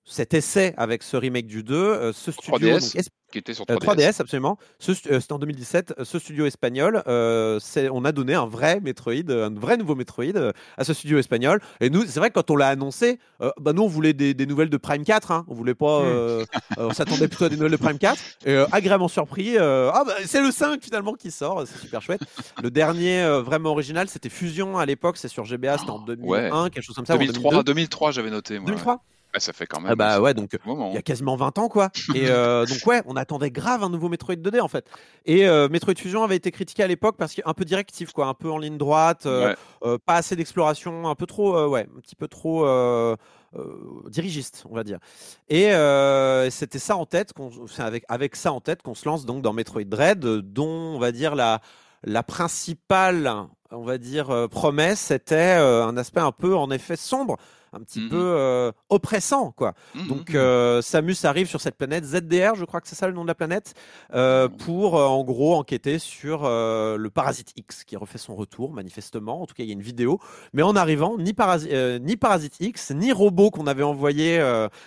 cet 0.09 0.33
essai 0.35 0.75
avec 0.77 1.03
ce 1.03 1.17
remake 1.17 1.47
du 1.47 1.63
2 1.63 1.75
euh, 1.77 2.13
ce 2.13 2.33
studio 2.33 2.57
3DS. 2.59 2.81
donc, 2.81 2.97
es- 2.97 3.09
Qui 3.31 3.37
était 3.39 3.53
sur 3.53 3.67
euh, 3.69 3.77
3DS. 3.77 3.85
3DS, 3.97 4.21
absolument. 4.23 4.57
Euh, 4.89 5.21
C'était 5.21 5.33
en 5.35 5.39
2017. 5.39 5.95
Euh, 5.99 6.05
Ce 6.05 6.19
studio 6.19 6.47
espagnol, 6.47 7.03
euh, 7.07 7.61
on 7.93 8.05
a 8.07 8.13
donné 8.13 8.33
un 8.33 8.47
vrai 8.47 8.81
Metroid, 8.81 9.29
un 9.31 9.53
vrai 9.55 9.77
nouveau 9.77 9.95
Metroid 9.95 10.53
à 10.79 10.85
ce 10.85 10.95
studio 10.95 11.19
espagnol. 11.19 11.61
Et 11.83 11.91
nous, 11.91 12.07
c'est 12.07 12.21
vrai 12.21 12.31
que 12.31 12.35
quand 12.35 12.51
on 12.51 12.57
l'a 12.57 12.69
annoncé, 12.69 13.19
euh, 13.43 13.51
bah 13.61 13.75
nous 13.75 13.83
on 13.83 13.87
voulait 13.87 14.15
des, 14.15 14.33
des 14.33 14.47
nouvelles 14.47 14.71
de 14.71 14.79
Prime 14.79 15.05
4. 15.05 15.31
Hein. 15.31 15.45
On 15.49 15.55
voulait 15.55 15.75
pas, 15.75 16.01
euh, 16.01 16.47
euh, 16.79 16.89
on 16.89 16.93
s'attendait 16.95 17.29
plutôt 17.29 17.45
à 17.45 17.49
des 17.51 17.57
nouvelles 17.57 17.73
de 17.73 17.77
Prime 17.77 17.99
4. 17.99 18.19
Et 18.47 18.53
euh, 18.53 18.65
agréablement 18.73 19.09
surpris. 19.09 19.59
euh, 19.59 19.91
ah 19.93 20.05
bah, 20.07 20.15
c'est 20.25 20.41
le 20.41 20.51
5 20.51 20.83
finalement 20.83 21.13
qui 21.13 21.31
sort. 21.31 21.65
C'est 21.67 21.79
super 21.79 22.01
chouette. 22.01 22.23
Le 22.63 22.71
dernier 22.71 23.21
euh, 23.21 23.43
vraiment 23.43 23.73
original, 23.73 24.09
c'était 24.09 24.31
Fusion 24.31 24.79
à 24.79 24.87
l'époque. 24.87 25.19
C'est 25.19 25.29
sur 25.29 25.45
GBA. 25.45 25.77
C'était 25.77 25.91
en 25.91 25.99
2001, 25.99 26.71
quelque 26.71 26.83
chose 26.83 26.97
comme 26.97 27.05
ça. 27.05 27.13
ou 27.13 27.17
en 27.17 27.21
2003, 27.21 27.51
2002. 27.51 27.65
2003, 27.75 28.13
j'avais 28.13 28.31
noté. 28.31 28.59
Moi, 28.59 28.67
2003. 28.71 28.95
ouais. 28.95 28.99
Ouais, 29.35 29.41
ça 29.41 29.53
fait 29.53 29.67
quand 29.67 29.81
même. 29.81 29.93
Ah 29.93 29.95
bah 29.95 30.11
ça 30.13 30.23
ouais, 30.23 30.33
donc 30.33 30.51
moment. 30.65 30.89
il 30.91 30.95
y 30.95 30.99
a 30.99 31.03
quasiment 31.03 31.37
20 31.37 31.59
ans 31.59 31.69
quoi. 31.69 31.91
Et 32.15 32.29
euh, 32.29 32.65
donc 32.65 32.79
ouais, 32.87 33.03
on 33.07 33.15
attendait 33.15 33.51
grave 33.51 33.83
un 33.83 33.91
nouveau 33.91 34.09
Metroid 34.09 34.37
2D 34.37 34.61
en 34.61 34.69
fait. 34.69 34.87
Et 35.27 35.47
euh, 35.47 35.69
Metroid 35.69 35.95
Fusion 35.97 36.25
avait 36.25 36.37
été 36.37 36.51
critiqué 36.51 36.83
à 36.83 36.87
l'époque 36.87 37.17
parce 37.19 37.35
qu'un 37.35 37.53
peu 37.53 37.65
directif 37.67 38.13
quoi, 38.13 38.27
un 38.27 38.35
peu 38.35 38.51
en 38.51 38.57
ligne 38.59 38.79
droite, 38.79 39.27
euh, 39.27 39.55
Ouais. 39.83 39.99
pas 40.07 40.15
assez 40.15 40.35
d'exploration, 40.35 41.09
un 41.09 41.15
peu 41.15 41.27
trop, 41.27 41.67
ouais, 41.69 41.87
un 41.97 42.01
petit 42.01 42.17
peu 42.17 42.27
trop 42.27 42.65
dirigiste, 44.09 44.65
on 44.71 44.75
va 44.75 44.85
dire. 44.85 44.99
Et 45.49 45.71
c'était 46.51 46.79
ça 46.79 46.97
en 46.97 47.07
tête, 47.07 47.33
avec 47.79 48.05
avec 48.09 48.37
ça 48.37 48.53
en 48.53 48.61
tête 48.61 48.83
qu'on 48.83 48.95
se 48.95 49.07
lance 49.09 49.27
donc 49.27 49.43
dans 49.43 49.53
Metroid 49.53 49.85
Dread, 49.85 50.21
dont 50.21 50.95
on 50.95 50.99
va 50.99 51.13
dire 51.13 51.35
la 51.35 51.61
la 52.05 52.23
principale, 52.23 53.33
on 53.73 53.83
va 53.83 53.99
dire 53.99 54.49
promesse, 54.51 55.01
c'était 55.01 55.57
euh, 55.59 55.85
un 55.85 55.97
aspect 55.97 56.21
un 56.21 56.33
peu 56.33 56.55
en 56.57 56.71
effet 56.71 56.97
sombre, 56.97 57.37
un 57.73 57.81
petit 57.81 58.01
Mhm. 58.01 58.09
peu 58.11 58.17
euh, 58.37 58.73
oppressant 58.89 59.53
quoi. 59.53 59.75
Mhm. 59.95 60.07
Donc 60.09 60.35
euh, 60.35 60.81
Samus 60.83 61.17
arrive 61.25 61.47
sur 61.49 61.61
cette 61.61 61.77
planète 61.77 62.05
ZDR, 62.05 62.55
je 62.55 62.65
crois 62.65 62.81
que 62.81 62.89
c'est 62.89 62.95
ça 62.95 63.07
le 63.07 63.13
nom 63.13 63.23
de 63.23 63.29
la 63.29 63.35
planète, 63.35 63.75
euh, 64.15 64.49
pour 64.49 64.95
en 64.95 65.23
gros 65.25 65.55
enquêter 65.55 65.99
sur 65.99 66.43
le 66.45 67.09
parasite 67.09 67.53
X 67.57 67.85
qui 67.85 67.97
refait 67.97 68.19
son 68.19 68.35
retour 68.35 68.73
manifestement. 68.73 69.43
En 69.43 69.47
tout 69.47 69.55
cas, 69.55 69.63
il 69.63 69.67
y 69.69 69.71
a 69.71 69.75
une 69.75 69.83
vidéo. 69.83 70.19
Mais 70.53 70.63
en 70.63 70.77
arrivant, 70.77 71.17
ni, 71.19 71.33
parasi- 71.33 71.99
ni 72.01 72.17
parasite 72.17 72.57
X, 72.61 72.91
ni 72.93 73.13
robot 73.13 73.51
qu'on 73.51 73.67
avait 73.67 73.83
envoyé, 73.83 74.39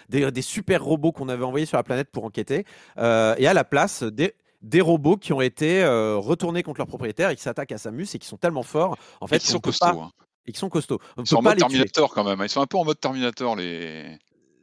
des, 0.10 0.32
des 0.32 0.42
super 0.42 0.84
robots 0.84 1.12
qu'on 1.12 1.30
avait 1.30 1.44
envoyés 1.46 1.66
sur 1.66 1.78
la 1.78 1.84
planète 1.84 2.10
pour 2.12 2.24
enquêter, 2.26 2.66
et 2.98 3.02
à 3.48 3.54
la 3.54 3.64
place 3.64 4.04
des 4.04 4.34
des 4.64 4.80
robots 4.80 5.18
qui 5.18 5.34
ont 5.34 5.42
été 5.42 5.82
euh, 5.84 6.18
retournés 6.18 6.62
contre 6.62 6.78
leurs 6.82 6.88
propriétaires 6.88 7.32
et 7.32 7.36
qui 7.36 7.42
s'attaquent 7.42 7.72
à 7.72 7.80
Samus 7.80 8.06
et 8.14 8.20
qui 8.20 8.28
sont 8.28 8.38
tellement 8.38 8.62
forts 8.62 8.96
en 9.20 9.26
fait 9.26 9.38
Et 9.38 9.40
qui 9.40 9.48
sont 9.48 9.60
costauds. 9.60 9.88
pas- 9.88 9.94
hein. 9.94 10.12
Et 10.46 10.52
qui 10.52 10.60
sont 10.60 10.70
costauds. 10.70 11.00
On 11.18 11.24
Ils 11.24 11.28
sont 11.28 11.38
en 11.38 11.42
mode 11.42 11.54
tuer. 11.54 11.62
Terminator 11.62 12.14
quand 12.14 12.24
même. 12.24 12.40
hein. 12.42 12.46
Ils 12.46 12.50
sont 12.50 12.62
un 12.62 12.68
peu 12.68 12.78
en 12.78 12.86
mode 12.86 13.00
Terminator 13.00 13.56
les. 13.56 14.18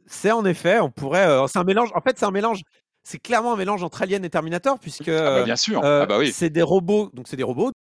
C'est 0.05 0.31
en 0.31 0.43
effet, 0.45 0.79
on 0.79 0.89
pourrait. 0.89 1.27
euh, 1.27 1.45
c'est 1.47 1.59
un 1.59 1.63
mélange. 1.63 1.89
En 1.95 2.01
fait, 2.01 2.17
c'est 2.17 2.25
un 2.25 2.31
mélange. 2.31 2.61
C'est 3.03 3.19
clairement 3.19 3.53
un 3.53 3.57
mélange 3.57 3.83
entre 3.83 4.01
Alien 4.01 4.23
et 4.25 4.29
Terminator, 4.29 4.77
puisque 4.79 5.07
Ah 5.07 5.37
bah, 5.39 5.43
bien 5.43 5.55
sûr. 5.55 5.83
euh, 5.83 6.01
ah 6.03 6.05
bah 6.05 6.17
oui. 6.19 6.31
c'est 6.33 6.49
des 6.49 6.61
robots. 6.61 7.09
Donc 7.13 7.27
c'est 7.27 7.37
des 7.37 7.43
robots. 7.43 7.71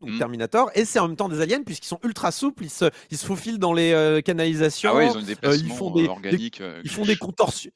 Donc 0.00 0.10
Mm. 0.10 0.18
Terminator, 0.18 0.70
et 0.74 0.84
c'est 0.84 0.98
en 0.98 1.06
même 1.06 1.16
temps 1.16 1.28
des 1.28 1.40
aliens 1.40 1.62
puisqu'ils 1.62 1.86
sont 1.86 2.00
ultra 2.02 2.30
souples, 2.32 2.64
ils 2.64 2.68
se, 2.70 2.86
ils 3.10 3.16
se 3.16 3.24
faufilent 3.24 3.58
dans 3.60 3.72
les 3.72 3.92
euh, 3.92 4.20
canalisations, 4.20 4.90
Ah 4.92 4.96
ouais, 4.96 5.06
ils 5.06 5.16
ont 5.16 5.22
des 5.22 5.36
ils 5.56 5.70
font 5.72 5.90
des- 5.92 6.08
organiques. 6.08 6.60
ils 6.82 6.90
font 6.90 7.04
des 7.04 7.16
contorsions. 7.16 7.70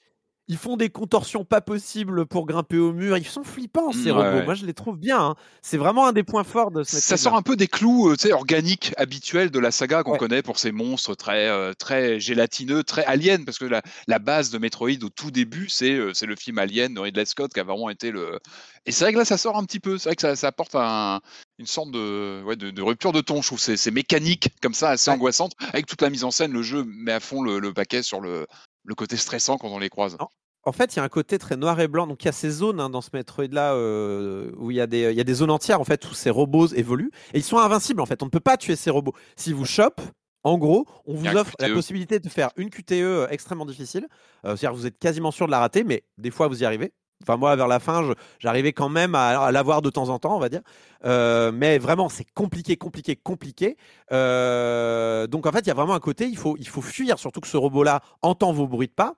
Ils 0.51 0.57
font 0.57 0.77
des 0.79 0.89
contorsions 0.89 1.45
pas 1.45 1.61
possibles 1.61 2.25
pour 2.25 2.47
grimper 2.47 2.79
au 2.79 2.93
mur. 2.95 3.17
Ils 3.19 3.27
sont 3.27 3.45
flippants 3.45 3.93
ces 3.93 4.11
Mm, 4.11 4.17
robots. 4.17 4.23
ouais. 4.39 4.45
Moi 4.47 4.55
je 4.55 4.65
les 4.65 4.73
trouve 4.73 4.97
bien. 4.99 5.21
hein. 5.21 5.35
C'est 5.61 5.77
vraiment 5.77 6.07
un 6.07 6.13
des 6.13 6.23
points 6.23 6.43
forts 6.45 6.71
de 6.71 6.83
ce 6.85 6.99
Ça 7.01 7.17
sort 7.19 7.35
un 7.37 7.43
peu 7.43 7.55
des 7.55 7.67
clous, 7.69 8.09
euh, 8.11 8.33
organiques 8.33 8.95
habituels 8.97 9.51
de 9.51 9.59
la 9.59 9.71
saga 9.71 10.03
qu'on 10.03 10.13
Ouais. 10.13 10.19
connaît 10.19 10.43
pour 10.43 10.59
ces 10.59 10.73
monstres 10.73 11.15
très, 11.15 11.49
euh, 11.49 11.75
très 11.79 12.19
gélatineux, 12.19 12.83
très 12.83 13.05
aliens, 13.05 13.45
parce 13.45 13.59
que 13.59 13.67
la, 13.67 13.83
la 14.07 14.19
base 14.19 14.51
de 14.51 14.57
Metroid 14.59 14.89
au 15.03 15.11
tout 15.11 15.31
début, 15.31 15.69
c'est 15.69 15.93
euh, 15.93 16.15
c'est 16.15 16.27
le 16.27 16.35
film 16.35 16.59
Alien 16.59 16.95
de 16.95 17.01
Ridley 17.01 17.27
Scott 17.27 17.53
qui 17.53 17.61
a 17.61 17.65
vraiment 17.65 17.91
été 17.91 18.11
le. 18.11 18.39
Et 18.87 18.93
c'est 18.93 19.05
vrai 19.05 19.13
que 19.13 19.19
là, 19.19 19.27
ça 19.27 19.37
sort 19.37 19.59
un 19.59 19.65
petit 19.65 19.81
peu. 19.81 19.99
C'est 19.99 20.09
vrai 20.09 20.17
que 20.17 20.23
ça, 20.23 20.35
ça 20.35 20.47
apporte 20.49 20.75
un- 20.75 21.21
une 21.59 21.67
sorte 21.67 21.91
de, 21.91 22.43
ouais, 22.45 22.57
de, 22.57 22.71
de 22.71 22.83
rupture 22.83 23.13
de 23.13 23.21
ton. 23.21 23.43
Je 23.43 23.49
trouve 23.49 23.61
c'est 23.61 23.77
c'est 23.77 23.91
mécanique 23.91 24.49
comme 24.63 24.73
ça, 24.73 24.91
assez 24.91 25.11
Ouais. 25.11 25.17
angoissante. 25.17 25.53
Avec 25.75 25.85
toute 25.87 26.01
la 26.01 26.09
mise 26.09 26.25
en 26.25 26.31
scène, 26.31 26.53
le 26.53 26.63
jeu 26.63 26.85
met 26.87 27.13
à 27.13 27.21
fond 27.21 27.43
le, 27.43 27.59
le 27.59 27.73
paquet 27.75 28.03
sur 28.03 28.21
le, 28.23 28.47
le 28.89 28.95
côté 28.95 29.17
stressant 29.17 29.59
quand 29.59 29.69
on 29.69 29.79
les 29.79 29.91
croise. 29.91 30.17
En 30.65 30.73
fait, 30.73 30.95
il 30.95 30.97
y 30.97 31.01
a 31.01 31.05
un 31.05 31.09
côté 31.09 31.39
très 31.39 31.57
noir 31.57 31.79
et 31.81 31.89
blanc. 31.89 32.07
Donc, 32.07 32.23
il 32.25 32.27
y 32.27 32.29
a 32.29 32.33
ces 32.33 32.51
zones 32.51 32.81
hein, 32.81 32.91
dans 32.91 33.01
ce 33.01 33.11
Metroid-là 33.13 33.75
euh, 33.75 34.51
où 34.57 34.71
il 34.71 34.77
y, 34.77 34.81
a 34.81 34.87
des, 34.87 35.11
il 35.11 35.17
y 35.17 35.21
a 35.21 35.25
des 35.25 35.35
zones 35.35 35.51
entières 35.51 35.81
en 35.81 35.85
fait 35.85 36.05
où 36.11 36.15
ces 36.15 36.31
robots 36.31 36.67
évoluent 36.69 37.13
et 37.33 37.39
ils 37.39 37.45
sont 37.45 37.59
invincibles 37.59 38.01
en 38.01 38.07
fait. 38.07 38.23
On 38.23 38.27
ne 38.27 38.31
peut 38.31 38.41
pas 38.41 38.57
tuer 38.57 38.77
ces 38.77 38.91
robots. 38.91 39.15
Si 39.37 39.53
vous 39.53 39.65
chopent, 39.67 40.01
en 40.43 40.57
gros, 40.57 40.87
on 41.07 41.15
vous 41.15 41.27
offre 41.37 41.55
la 41.59 41.69
QTE. 41.69 41.75
possibilité 41.75 42.19
de 42.19 42.29
faire 42.29 42.51
une 42.57 42.71
QTE 42.71 42.93
euh, 42.93 43.29
extrêmement 43.31 43.67
difficile. 43.67 44.09
Euh, 44.45 44.57
C'est-à-dire 44.57 44.71
que 44.71 44.77
vous 44.77 44.87
êtes 44.87 44.99
quasiment 44.99 45.31
sûr 45.31 45.47
de 45.47 45.51
la 45.51 45.59
rater, 45.59 45.85
mais 45.85 46.05
des 46.17 46.31
fois 46.31 46.49
vous 46.49 46.63
y 46.63 46.65
arrivez. 46.65 46.93
Enfin, 47.23 47.37
moi, 47.37 47.57
vers 47.57 47.69
la 47.69 47.81
fin, 47.81 48.15
j'arrivais 48.39 48.73
quand 48.73 48.89
même 48.89 49.15
à, 49.15 49.51
l'avoir 49.51 49.83
de 49.83 49.91
temps 49.91 50.09
en 50.09 50.19
temps, 50.19 50.37
on 50.37 50.39
va 50.39 50.49
dire. 50.49 50.63
Euh, 51.05 51.51
mais 51.53 51.79
vraiment, 51.79 52.09
c'est 52.09 52.27
compliqué, 52.33 52.77
compliqué, 52.77 53.17
compliqué. 53.17 53.77
Euh, 54.13 55.27
donc, 55.27 55.47
en 55.47 55.53
fait, 55.53 55.61
il 55.61 55.69
y 55.69 55.71
a 55.71 55.75
vraiment 55.75 55.95
un 55.95 56.01
côté, 56.01 56.27
il 56.27 56.37
faut, 56.37 56.57
il 56.59 56.69
faut 56.69 56.83
fuir, 56.83 57.19
surtout 57.19 57.41
que 57.41 57.49
ce 57.49 57.57
robot-là 57.57 58.01
entend 58.23 58.53
vos 58.53 58.67
bruits 58.67 58.89
de 58.89 58.93
pas. 58.93 59.15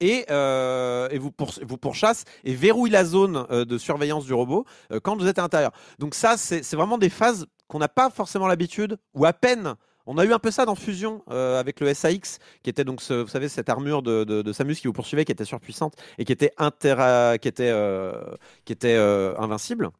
et, 0.00 0.26
euh, 0.30 1.08
et 1.10 1.18
vous, 1.18 1.32
pour, 1.32 1.52
vous 1.62 1.76
pourchasse 1.76 2.24
et 2.44 2.54
verrouille 2.54 2.90
la 2.90 3.04
zone 3.04 3.46
de 3.50 3.78
surveillance 3.78 4.24
du 4.24 4.32
robot 4.32 4.64
quand 5.02 5.16
vous 5.16 5.26
êtes 5.26 5.38
à 5.38 5.42
l'intérieur. 5.42 5.72
Donc 5.98 6.14
ça, 6.14 6.36
c'est 6.36 6.76
vraiment 6.76 6.98
des 6.98 7.10
phases 7.10 7.46
qu'on 7.66 7.78
n'a 7.78 7.88
pas 7.88 8.10
forcément 8.10 8.46
l'habitude, 8.46 8.96
ou 9.14 9.26
à 9.26 9.32
peine. 9.32 9.74
On 10.08 10.18
a 10.18 10.24
eu 10.24 10.32
un 10.32 10.38
peu 10.38 10.50
ça 10.50 10.64
dans 10.64 10.74
Fusion 10.74 11.22
euh, 11.30 11.60
avec 11.60 11.80
le 11.80 11.92
SAX, 11.92 12.38
qui 12.62 12.70
était 12.70 12.84
donc, 12.84 13.00
ce- 13.02 13.14
vous 13.22 13.28
savez, 13.28 13.48
cette 13.48 13.68
armure 13.68 14.02
de, 14.02 14.24
de, 14.24 14.42
de 14.42 14.52
Samus 14.52 14.74
qui 14.76 14.86
vous 14.86 14.92
poursuivait, 14.92 15.24
qui 15.24 15.32
était 15.32 15.44
surpuissante 15.44 15.94
et 16.18 16.24
qui 16.24 16.32
était, 16.32 16.52
intera- 16.58 17.38
qui 17.38 17.46
était, 17.48 17.70
euh, 17.70 18.12
qui 18.64 18.72
était 18.72 18.96
euh, 18.96 19.34
invincible. 19.38 19.90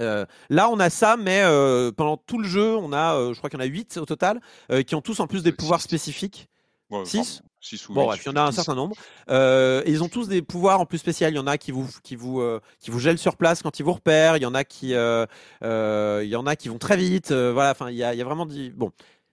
Euh, 0.00 0.24
là, 0.48 0.68
on 0.70 0.80
a 0.80 0.90
ça, 0.90 1.16
mais 1.16 1.42
euh, 1.44 1.92
pendant 1.92 2.16
tout 2.16 2.38
le 2.38 2.48
jeu, 2.48 2.76
on 2.76 2.92
a, 2.92 3.14
euh, 3.16 3.32
je 3.32 3.38
crois 3.38 3.50
qu'il 3.50 3.58
y 3.58 3.62
en 3.62 3.64
a 3.64 3.68
8 3.68 3.98
au 3.98 4.06
total, 4.06 4.40
qui 4.86 4.94
ont 4.94 5.02
tous 5.02 5.20
en 5.20 5.26
plus 5.26 5.42
des 5.42 5.52
pouvoirs 5.52 5.80
spécifiques. 5.80 6.48
Ouais, 6.90 7.04
Six 7.04 7.16
pardon, 7.18 7.48
six 7.60 7.88
ou 7.88 7.92
Bon, 7.94 8.04
bref, 8.06 8.20
il 8.24 8.28
y 8.30 8.32
en 8.32 8.36
a 8.36 8.42
un 8.42 8.50
certain 8.50 8.74
nombre. 8.74 8.96
Euh, 9.28 9.82
et 9.84 9.90
ils 9.92 10.02
ont 10.02 10.08
tous 10.08 10.26
des 10.26 10.42
pouvoirs 10.42 10.80
en 10.80 10.86
plus 10.86 10.98
spéciaux. 10.98 11.28
Il 11.28 11.34
y 11.36 11.38
en 11.38 11.46
a 11.46 11.56
qui 11.56 11.70
vous, 11.70 11.86
qui 12.02 12.16
vous, 12.16 12.40
euh, 12.40 12.58
qui 12.80 12.90
vous 12.90 12.98
gèlent 12.98 13.18
sur 13.18 13.36
place 13.36 13.62
quand 13.62 13.78
ils 13.78 13.84
vous 13.84 13.92
repèrent. 13.92 14.36
Il 14.36 14.42
y 14.42 14.46
en 14.46 14.54
a 14.54 14.64
qui, 14.64 14.92
euh, 14.94 15.24
il 15.62 16.28
y 16.28 16.34
en 16.34 16.46
a 16.46 16.56
qui 16.56 16.68
vont 16.68 16.78
très 16.78 16.96
vite. 16.96 17.30
voilà, 17.30 17.70
enfin, 17.70 17.90
il 17.90 17.96
y 17.96 18.02
a, 18.02 18.12
il 18.12 18.18
y 18.18 18.22
a 18.22 18.24
vraiment 18.24 18.46
dit. 18.46 18.70
Bon, 18.70 18.90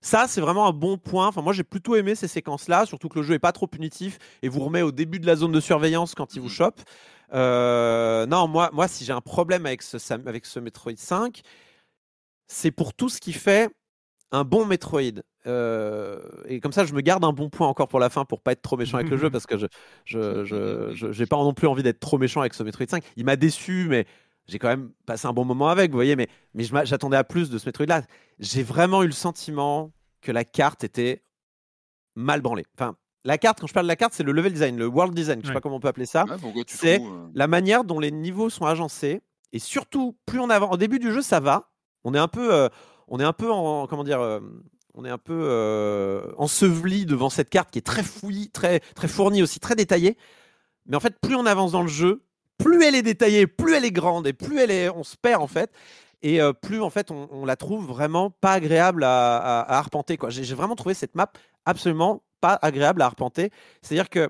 ça, 0.08 0.26
c'est 0.28 0.42
vraiment 0.42 0.68
un 0.68 0.72
bon 0.74 0.98
point. 0.98 1.28
Enfin, 1.28 1.42
moi, 1.42 1.54
j'ai 1.54 1.64
plutôt 1.64 1.96
aimé 1.96 2.16
ces 2.16 2.28
séquences-là, 2.28 2.86
surtout 2.86 3.10
que 3.10 3.20
le 3.20 3.24
jeu 3.24 3.34
est 3.36 3.40
pas 3.40 3.52
trop 3.52 3.68
punitif 3.68 4.18
et 4.42 4.50
vous 4.50 4.62
remet 4.62 4.82
au 4.82 4.92
début 4.92 5.20
de 5.20 5.26
la 5.28 5.36
zone 5.36 5.52
de 5.52 5.60
surveillance 5.60 6.16
quand 6.16 6.36
il 6.36 6.40
vous 6.42 6.48
Mhm. 6.48 6.52
chope. 6.54 6.82
Euh, 7.34 8.26
non, 8.26 8.48
moi, 8.48 8.70
moi, 8.74 8.88
si 8.88 9.06
j'ai 9.06 9.14
un 9.14 9.22
problème 9.22 9.66
avec 9.66 9.82
ce, 9.84 9.98
avec 10.14 10.46
ce 10.46 10.60
Metroid 10.60 10.94
5, 10.98 11.42
c'est 12.48 12.72
pour 12.72 12.94
tout 12.94 13.10
ce 13.10 13.20
qui 13.20 13.34
fait 13.34 13.70
un 14.32 14.44
bon 14.44 14.66
Metroid. 14.66 15.02
Euh, 15.48 16.20
et 16.48 16.60
comme 16.60 16.74
ça, 16.74 16.86
je 16.86 16.94
me 16.94 17.02
garde 17.02 17.24
un 17.26 17.34
bon 17.34 17.50
point 17.50 17.68
encore 17.68 17.88
pour 17.88 18.00
la 18.00 18.10
fin 18.10 18.26
pour 18.26 18.42
pas 18.42 18.54
être 18.54 18.62
trop 18.62 18.78
méchant 18.78 18.98
avec 18.98 19.10
le 19.10 19.18
jeu 19.18 19.30
parce 19.32 19.46
que 19.48 19.58
je, 19.58 19.68
je, 20.06 20.46
je, 20.46 20.92
je- 20.94 21.12
j'ai 21.12 21.26
pas 21.26 21.38
non 21.38 21.54
plus 21.54 21.68
envie 21.68 21.84
d'être 21.84 22.00
trop 22.00 22.18
méchant 22.18 22.42
avec 22.42 22.54
ce 22.54 22.64
Metroid 22.64 22.88
5. 22.90 23.04
Il 23.18 23.26
m'a 23.26 23.36
déçu, 23.38 23.88
mais 23.90 24.06
j'ai 24.48 24.60
quand 24.60 24.70
même 24.70 24.92
passé 25.06 25.28
un 25.28 25.34
bon 25.34 25.46
moment 25.46 25.70
avec, 25.70 25.92
vous 25.92 25.98
voyez. 25.98 26.16
Mais, 26.16 26.28
mais 26.54 26.66
j'attendais 26.86 27.18
à 27.18 27.24
plus 27.24 27.50
de 27.50 27.58
ce 27.58 27.66
Metroid-là. 27.68 28.04
J'ai 28.40 28.64
vraiment 28.64 29.04
eu 29.04 29.08
le 29.08 29.14
sentiment 29.14 29.92
que 30.22 30.32
la 30.32 30.44
carte 30.46 30.84
était 30.84 31.24
mal 32.16 32.42
branlée. 32.42 32.66
Enfin, 32.78 32.96
la 33.24 33.38
carte, 33.38 33.60
quand 33.60 33.68
je 33.68 33.74
parle 33.74 33.86
de 33.86 33.90
la 33.92 33.96
carte, 33.96 34.14
c'est 34.14 34.24
le 34.24 34.32
level 34.32 34.54
design, 34.54 34.78
le 34.78 34.88
world 34.88 35.14
design, 35.14 35.40
je 35.42 35.46
sais 35.46 35.50
Ouais. 35.50 35.54
pas 35.56 35.62
comment 35.62 35.76
on 35.76 35.80
peut 35.80 35.88
appeler 35.88 36.06
ça 36.06 36.26
c'est 36.68 36.98
trouves, 37.00 37.14
euh, 37.14 37.28
la 37.34 37.48
manière 37.48 37.84
dont 37.84 38.00
les 38.00 38.12
niveaux 38.12 38.50
sont 38.50 38.66
agencés 38.66 39.22
et 39.54 39.60
surtout 39.60 40.18
plus 40.26 40.40
on 40.40 40.50
avance 40.50 40.74
au 40.74 40.78
début 40.78 41.00
du 41.00 41.12
jeu 41.12 41.22
ça 41.22 41.40
va 41.40 41.70
on 42.04 42.14
est 42.14 42.20
un 42.20 42.28
peu 42.28 42.54
euh, 42.54 42.70
on 43.08 43.20
est 43.20 43.24
un 43.24 43.34
peu 43.34 43.52
en 43.52 43.86
comment 43.88 44.04
dire 44.04 44.20
euh, 44.22 44.40
on 44.94 45.04
est 45.06 45.10
un 45.10 45.18
peu 45.18 45.34
euh, 45.44 46.32
enseveli 46.38 47.06
devant 47.06 47.30
cette 47.30 47.50
carte 47.50 47.70
qui 47.72 47.80
est 47.80 47.86
très 47.86 48.04
fouillie 48.04 48.50
très 48.50 48.80
très 48.80 49.08
fournie 49.08 49.42
aussi 49.44 49.60
très 49.60 49.76
détaillée 49.76 50.18
mais 50.86 50.96
en 50.96 51.00
fait 51.00 51.20
plus 51.20 51.36
on 51.36 51.46
avance 51.46 51.72
dans 51.74 51.82
le 51.84 51.88
jeu 51.90 52.24
plus 52.58 52.84
elle 52.84 52.96
est 52.96 53.02
détaillée 53.04 53.46
plus 53.48 53.74
elle 53.74 53.86
est 53.86 53.92
grande 53.92 54.26
et 54.28 54.34
plus 54.34 54.60
elle 54.60 54.72
est 54.72 54.90
on 54.90 55.04
se 55.04 55.16
perd 55.18 55.42
en 55.42 55.48
fait 55.48 55.72
et 56.22 56.42
euh, 56.42 56.54
plus 56.54 56.82
en 56.82 56.90
fait 56.90 57.12
on, 57.12 57.28
on 57.32 57.46
la 57.46 57.56
trouve 57.56 57.86
vraiment 57.86 58.30
pas 58.30 58.54
agréable 58.54 59.04
à, 59.04 59.38
à- 59.38 59.62
à 59.62 59.78
arpenter 59.78 60.18
quoi. 60.18 60.30
J'ai 60.30 60.44
j'ai 60.44 60.56
vraiment 60.56 60.76
trouvé 60.76 60.94
cette 60.96 61.16
map 61.16 61.32
absolument 61.66 62.24
pas 62.42 62.58
agréable 62.62 63.02
à 63.02 63.06
arpenter. 63.06 63.52
C'est 63.82 63.96
à 63.96 63.98
dire 63.98 64.10
que 64.10 64.30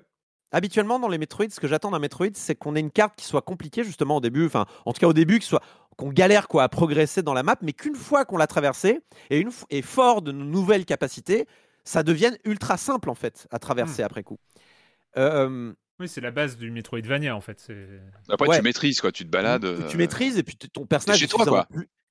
habituellement 0.52 1.00
dans 1.00 1.10
les 1.10 1.18
Metroid, 1.18 1.50
ce 1.50 1.60
que 1.60 1.68
j'attends 1.68 1.92
d'un 1.92 2.00
Metroid, 2.00 2.28
c'est 2.34 2.56
qu'on 2.56 2.76
ait 2.76 2.80
une 2.80 2.92
carte 2.92 3.16
qui 3.18 3.26
soit 3.26 3.42
compliquée 3.42 3.84
justement 3.84 4.18
au 4.18 4.22
début, 4.22 4.46
enfin 4.46 4.66
en 4.86 4.94
tout 4.94 5.00
cas 5.00 5.08
au 5.08 5.14
début, 5.14 5.40
qui 5.40 5.48
soit 5.48 5.62
qu'on 5.98 6.10
galère 6.12 6.48
quoi 6.48 6.64
à 6.64 6.70
progresser 6.70 7.24
dans 7.24 7.34
la 7.34 7.42
map, 7.44 7.56
mais 7.62 7.74
qu'une 7.74 7.96
fois 7.96 8.24
qu'on 8.24 8.38
l'a 8.38 8.48
traversée 8.48 9.02
et 9.30 9.40
une 9.40 9.50
et 9.72 9.82
fort 9.82 10.22
de 10.22 10.32
nos 10.32 10.46
nouvelles 10.46 10.86
capacités, 10.86 11.48
ça 11.84 12.04
devienne 12.04 12.38
ultra 12.46 12.78
simple 12.78 13.10
en 13.10 13.16
fait 13.16 13.48
à 13.52 13.60
traverser 13.60 14.04
après 14.04 14.24
coup. 14.24 14.38
Euh, 15.18 15.74
Oui, 16.00 16.08
c'est 16.08 16.22
la 16.22 16.32
base 16.32 16.58
du 16.58 16.70
Metroidvania 16.72 17.36
en 17.36 17.42
fait. 17.42 17.72
Après, 18.30 18.48
ouais. 18.48 18.58
tu 18.58 18.64
maîtrises, 18.64 19.02
quoi. 19.02 19.12
Tu 19.12 19.24
te 19.26 19.30
balades. 19.30 19.62
tu 19.90 19.96
euh, 19.96 19.98
maîtrises 19.98 20.38
et 20.38 20.44
puis 20.44 20.56
ton 20.56 20.86
personnage 20.86 21.20
chez 21.20 21.26
est 21.26 21.28
toi, 21.28 21.46
quoi. 21.46 21.68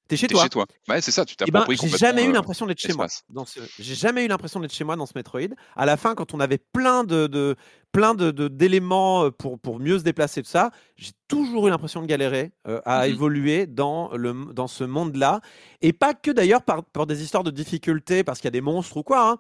T'es 0.09 0.17
chez 0.17 0.29
T'es 0.29 0.35
toi. 0.35 0.45
chez 0.45 0.51
toi. 0.51 0.67
Ouais, 0.89 1.01
c'est 1.01 1.11
ça, 1.11 1.25
tu 1.25 1.35
Eh 1.41 1.51
ben, 1.51 1.59
t'appropries 1.61 1.89
j'ai 1.91 1.97
jamais 1.99 2.25
eu 2.25 2.29
euh, 2.29 2.33
l'impression 2.33 2.65
d'être 2.67 2.79
chez 2.81 2.93
moi. 2.93 3.09
ce... 3.09 3.61
J'ai 3.81 3.95
jamais 3.97 4.25
eu 4.25 4.29
l'impression 4.29 4.61
d'être 4.61 4.73
chez 4.73 4.85
moi 4.85 4.95
dans 4.95 5.05
ce 5.07 5.13
Metroid. 5.17 5.49
À 5.75 5.85
la 5.85 5.97
fin, 5.97 6.15
quand 6.15 6.33
on 6.33 6.39
avait 6.39 6.59
plein 6.59 7.03
de, 7.03 7.27
de 7.27 7.57
plein 7.91 8.15
de 8.15 8.31
de- 8.31 8.47
d'éléments 8.47 9.25
euh, 9.25 9.31
pour 9.33 9.59
pour 9.59 9.81
mieux 9.81 9.99
se 9.99 10.05
déplacer 10.05 10.43
tout 10.45 10.49
ça, 10.49 10.71
j'ai 10.97 11.11
toujours 11.27 11.67
eu 11.67 11.71
l'impression 11.71 12.03
de 12.03 12.07
galérer 12.07 12.53
euh, 12.69 12.81
à 12.85 13.07
Mhm. 13.09 13.15
évoluer 13.15 13.67
dans 13.67 14.11
le 14.17 14.33
dans 14.53 14.69
ce 14.69 14.85
monde-là, 14.85 15.41
et 15.83 15.93
pas 15.93 16.15
que 16.15 16.31
d'ailleurs 16.31 16.63
par 16.63 16.85
par 16.85 17.07
des 17.07 17.23
histoires 17.25 17.43
de 17.43 17.51
difficultés 17.51 18.23
parce 18.23 18.39
qu'il 18.39 18.47
y 18.47 18.49
a 18.49 18.53
des 18.53 18.61
monstres 18.61 18.97
ou 18.99 19.03
quoi, 19.03 19.29
hein, 19.31 19.39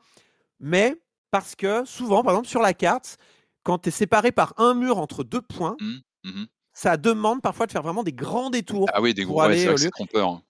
mais 0.58 0.96
parce 1.30 1.54
que 1.54 1.84
souvent, 1.84 2.24
par 2.24 2.32
exemple 2.32 2.48
sur 2.48 2.60
la 2.60 2.74
carte, 2.74 3.18
quand 3.66 3.78
tu 3.80 3.88
es 3.88 3.92
séparé 3.92 4.30
par 4.32 4.54
un 4.58 4.74
mur 4.74 4.98
entre 4.98 5.24
deux 5.24 5.42
points, 5.42 5.76
Mhm. 6.24 6.46
ça 6.72 6.96
demande 6.96 7.42
parfois 7.42 7.66
de 7.66 7.72
faire 7.72 7.82
vraiment 7.82 8.04
des 8.04 8.12
grands 8.12 8.48
détours 8.50 8.86
Ah 8.92 9.00
oui, 9.02 9.12
des 9.12 9.24
gros. 9.24 9.42
ouais, 9.42 9.76
c'est 9.76 9.90
trompeur. 9.90 10.28
hein. 10.28 10.42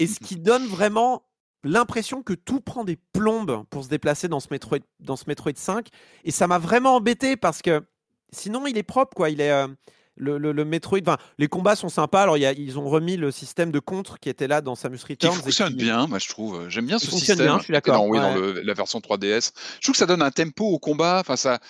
et 0.00 0.06
ce 0.06 0.18
qui 0.20 0.36
donne 0.36 0.66
vraiment 0.66 1.22
l'impression 1.64 2.22
que 2.22 2.32
tout 2.32 2.60
prend 2.60 2.84
des 2.84 2.98
plombes 3.12 3.64
pour 3.70 3.84
se 3.84 3.88
déplacer 3.88 4.26
dans 4.28 4.40
ce 4.40 4.48
Metroid, 4.50 4.78
dans 5.00 5.16
ce 5.16 5.24
Metroid 5.28 5.52
5. 5.54 5.88
Et 6.24 6.30
ça 6.30 6.46
m'a 6.48 6.58
vraiment 6.58 6.96
embêté 6.96 7.36
parce 7.36 7.62
que 7.62 7.82
sinon, 8.32 8.66
il 8.66 8.76
est 8.78 8.82
propre, 8.82 9.14
quoi. 9.14 9.30
Il 9.30 9.40
est. 9.40 9.50
euh, 9.52 9.68
le, 10.16 10.36
le- 10.36 10.52
le 10.52 10.64
Metroid, 10.66 10.98
enfin, 11.00 11.16
les 11.38 11.48
combats 11.48 11.74
sont 11.74 11.88
sympas. 11.88 12.20
Alors, 12.24 12.36
y 12.36 12.44
a- 12.44 12.52
ils 12.52 12.78
ont 12.78 12.86
remis 12.86 13.16
le 13.16 13.30
système 13.30 13.70
de 13.72 13.78
contre 13.78 14.18
qui 14.20 14.28
était 14.28 14.46
là 14.46 14.60
dans 14.60 14.74
Samus 14.74 14.98
Qui 14.98 15.12
Returns. 15.14 15.32
et 15.38 15.42
fonctionne 15.42 15.70
qui- 15.70 15.76
bien, 15.84 16.06
moi 16.06 16.18
je 16.18 16.28
trouve. 16.28 16.68
J'aime 16.68 16.84
bien 16.86 16.98
ce 16.98 17.06
fonctionne 17.06 17.36
système. 17.38 17.46
bien, 17.46 17.56
je 17.56 17.62
suis 17.62 17.66
qui 17.68 17.72
d'accord, 17.72 17.94
Dans, 17.96 18.08
oui, 18.08 18.18
dans 18.18 18.34
ouais. 18.34 18.38
le- 18.54 18.60
la 18.60 18.74
version 18.74 19.00
3DS. 19.00 19.52
Je 19.76 19.80
trouve 19.86 19.92
que 19.94 19.98
ça 19.98 20.04
donne 20.04 20.20
un 20.20 20.30
tempo 20.30 20.66
au 20.66 20.78
combat. 20.78 21.20
Enfin, 21.20 21.36
ça. 21.36 21.60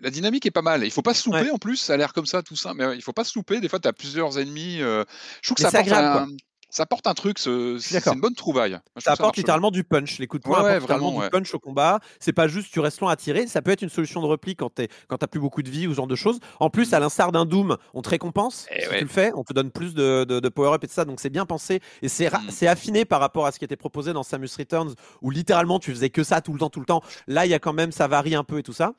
La 0.00 0.10
dynamique 0.10 0.46
est 0.46 0.50
pas 0.50 0.62
mal. 0.62 0.84
Il 0.84 0.90
faut 0.90 1.02
pas 1.02 1.14
se 1.14 1.28
louper 1.28 1.42
Ouais. 1.44 1.50
en 1.50 1.58
plus. 1.58 1.76
Ça 1.76 1.94
a 1.94 1.96
l'air 1.96 2.12
comme 2.12 2.26
ça, 2.26 2.42
tout 2.42 2.56
ça, 2.56 2.74
mais 2.74 2.94
il 2.94 3.02
faut 3.02 3.12
pas 3.12 3.24
se 3.24 3.38
louper. 3.38 3.60
Des 3.60 3.68
fois, 3.68 3.78
tu 3.80 3.88
as 3.88 3.92
plusieurs 3.92 4.38
ennemis. 4.38 4.80
euh, 4.82 5.04
Je 5.42 5.48
trouve 5.48 5.56
que 5.56 5.62
Mais 5.62 5.70
ça 5.70 5.78
apporte, 5.78 5.92
agréable, 5.92 6.32
un... 6.32 6.36
ça 6.70 6.82
apporte 6.84 7.06
un 7.06 7.14
truc. 7.14 7.38
C'est 7.38 7.50
une 7.50 8.20
bonne 8.20 8.34
trouvaille. 8.34 8.72
Moi, 8.72 8.80
Ça 8.98 9.12
apporte 9.12 9.36
littéralement 9.36 9.70
du 9.70 9.84
punch. 9.84 10.18
Les 10.18 10.26
coups 10.26 10.42
de 10.42 10.48
poing 10.48 10.62
Ouais, 10.62 10.78
vraiment, 10.78 11.20
du 11.22 11.28
punch 11.30 11.52
au 11.54 11.58
combat. 11.58 12.00
C'est 12.20 12.32
pas 12.32 12.48
juste 12.48 12.72
tu 12.72 12.80
restes 12.80 13.00
long 13.00 13.08
à 13.08 13.16
tirer. 13.16 13.46
Ça 13.46 13.62
peut 13.62 13.70
être 13.70 13.82
une 13.82 13.88
solution 13.90 14.20
de 14.22 14.26
repli 14.26 14.56
quand 14.56 14.70
t'es 14.70 14.88
quand 15.08 15.18
t'as 15.18 15.26
plus 15.26 15.40
beaucoup 15.40 15.62
de 15.62 15.70
vie 15.70 15.86
ou 15.86 15.90
ce 15.90 15.96
genre 15.96 16.06
de 16.06 16.16
choses. 16.16 16.38
En 16.60 16.70
plus, 16.70 16.92
à 16.94 17.00
l'instar 17.00 17.30
d'un 17.32 17.44
Doom, 17.44 17.76
on 17.94 18.02
te 18.02 18.08
récompense 18.08 18.66
Eh 18.74 18.82
si 18.82 18.88
tu 18.88 19.00
le 19.04 19.08
fais. 19.08 19.32
On 19.34 19.44
te 19.44 19.52
donne 19.52 19.70
plus 19.70 19.94
de, 19.94 20.24
de, 20.24 20.40
de 20.40 20.48
power-up 20.48 20.82
et 20.84 20.86
de 20.86 20.92
ça. 20.92 21.04
Donc 21.04 21.20
c'est 21.20 21.30
bien 21.30 21.46
pensé 21.46 21.80
et 22.02 22.08
c'est 22.08 22.28
ra- 22.28 22.38
Mm. 22.40 22.50
c'est 22.50 22.66
affiné 22.66 23.04
par 23.04 23.20
rapport 23.20 23.46
à 23.46 23.52
ce 23.52 23.58
qui 23.58 23.64
était 23.64 23.76
proposé 23.76 24.12
dans 24.12 24.22
Samus 24.22 24.48
Returns 24.58 24.94
où 25.20 25.30
littéralement 25.30 25.78
tu 25.78 25.90
faisais 25.92 26.10
que 26.10 26.24
ça 26.24 26.40
tout 26.40 26.52
le 26.52 26.58
temps, 26.58 26.70
tout 26.70 26.80
le 26.80 26.86
temps. 26.86 27.02
Là, 27.26 27.44
il 27.46 27.50
y 27.50 27.54
a 27.54 27.58
quand 27.58 27.72
même 27.74 27.92
ça 27.92 28.06
varie 28.08 28.34
un 28.34 28.44
peu 28.44 28.58
et 28.58 28.62
tout 28.62 28.72
ça. 28.72 28.92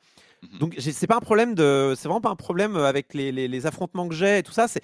Mhm. 0.52 0.58
Donc 0.58 0.76
c'est 0.78 1.06
pas 1.06 1.16
un 1.16 1.20
problème 1.20 1.54
de, 1.54 1.94
c'est 1.96 2.08
vraiment 2.08 2.20
pas 2.20 2.30
un 2.30 2.36
problème 2.36 2.76
avec 2.76 3.14
les, 3.14 3.32
les, 3.32 3.48
les 3.48 3.66
affrontements 3.66 4.08
que 4.08 4.14
j'ai 4.14 4.38
et 4.38 4.42
tout 4.42 4.52
ça. 4.52 4.68
C'est 4.68 4.82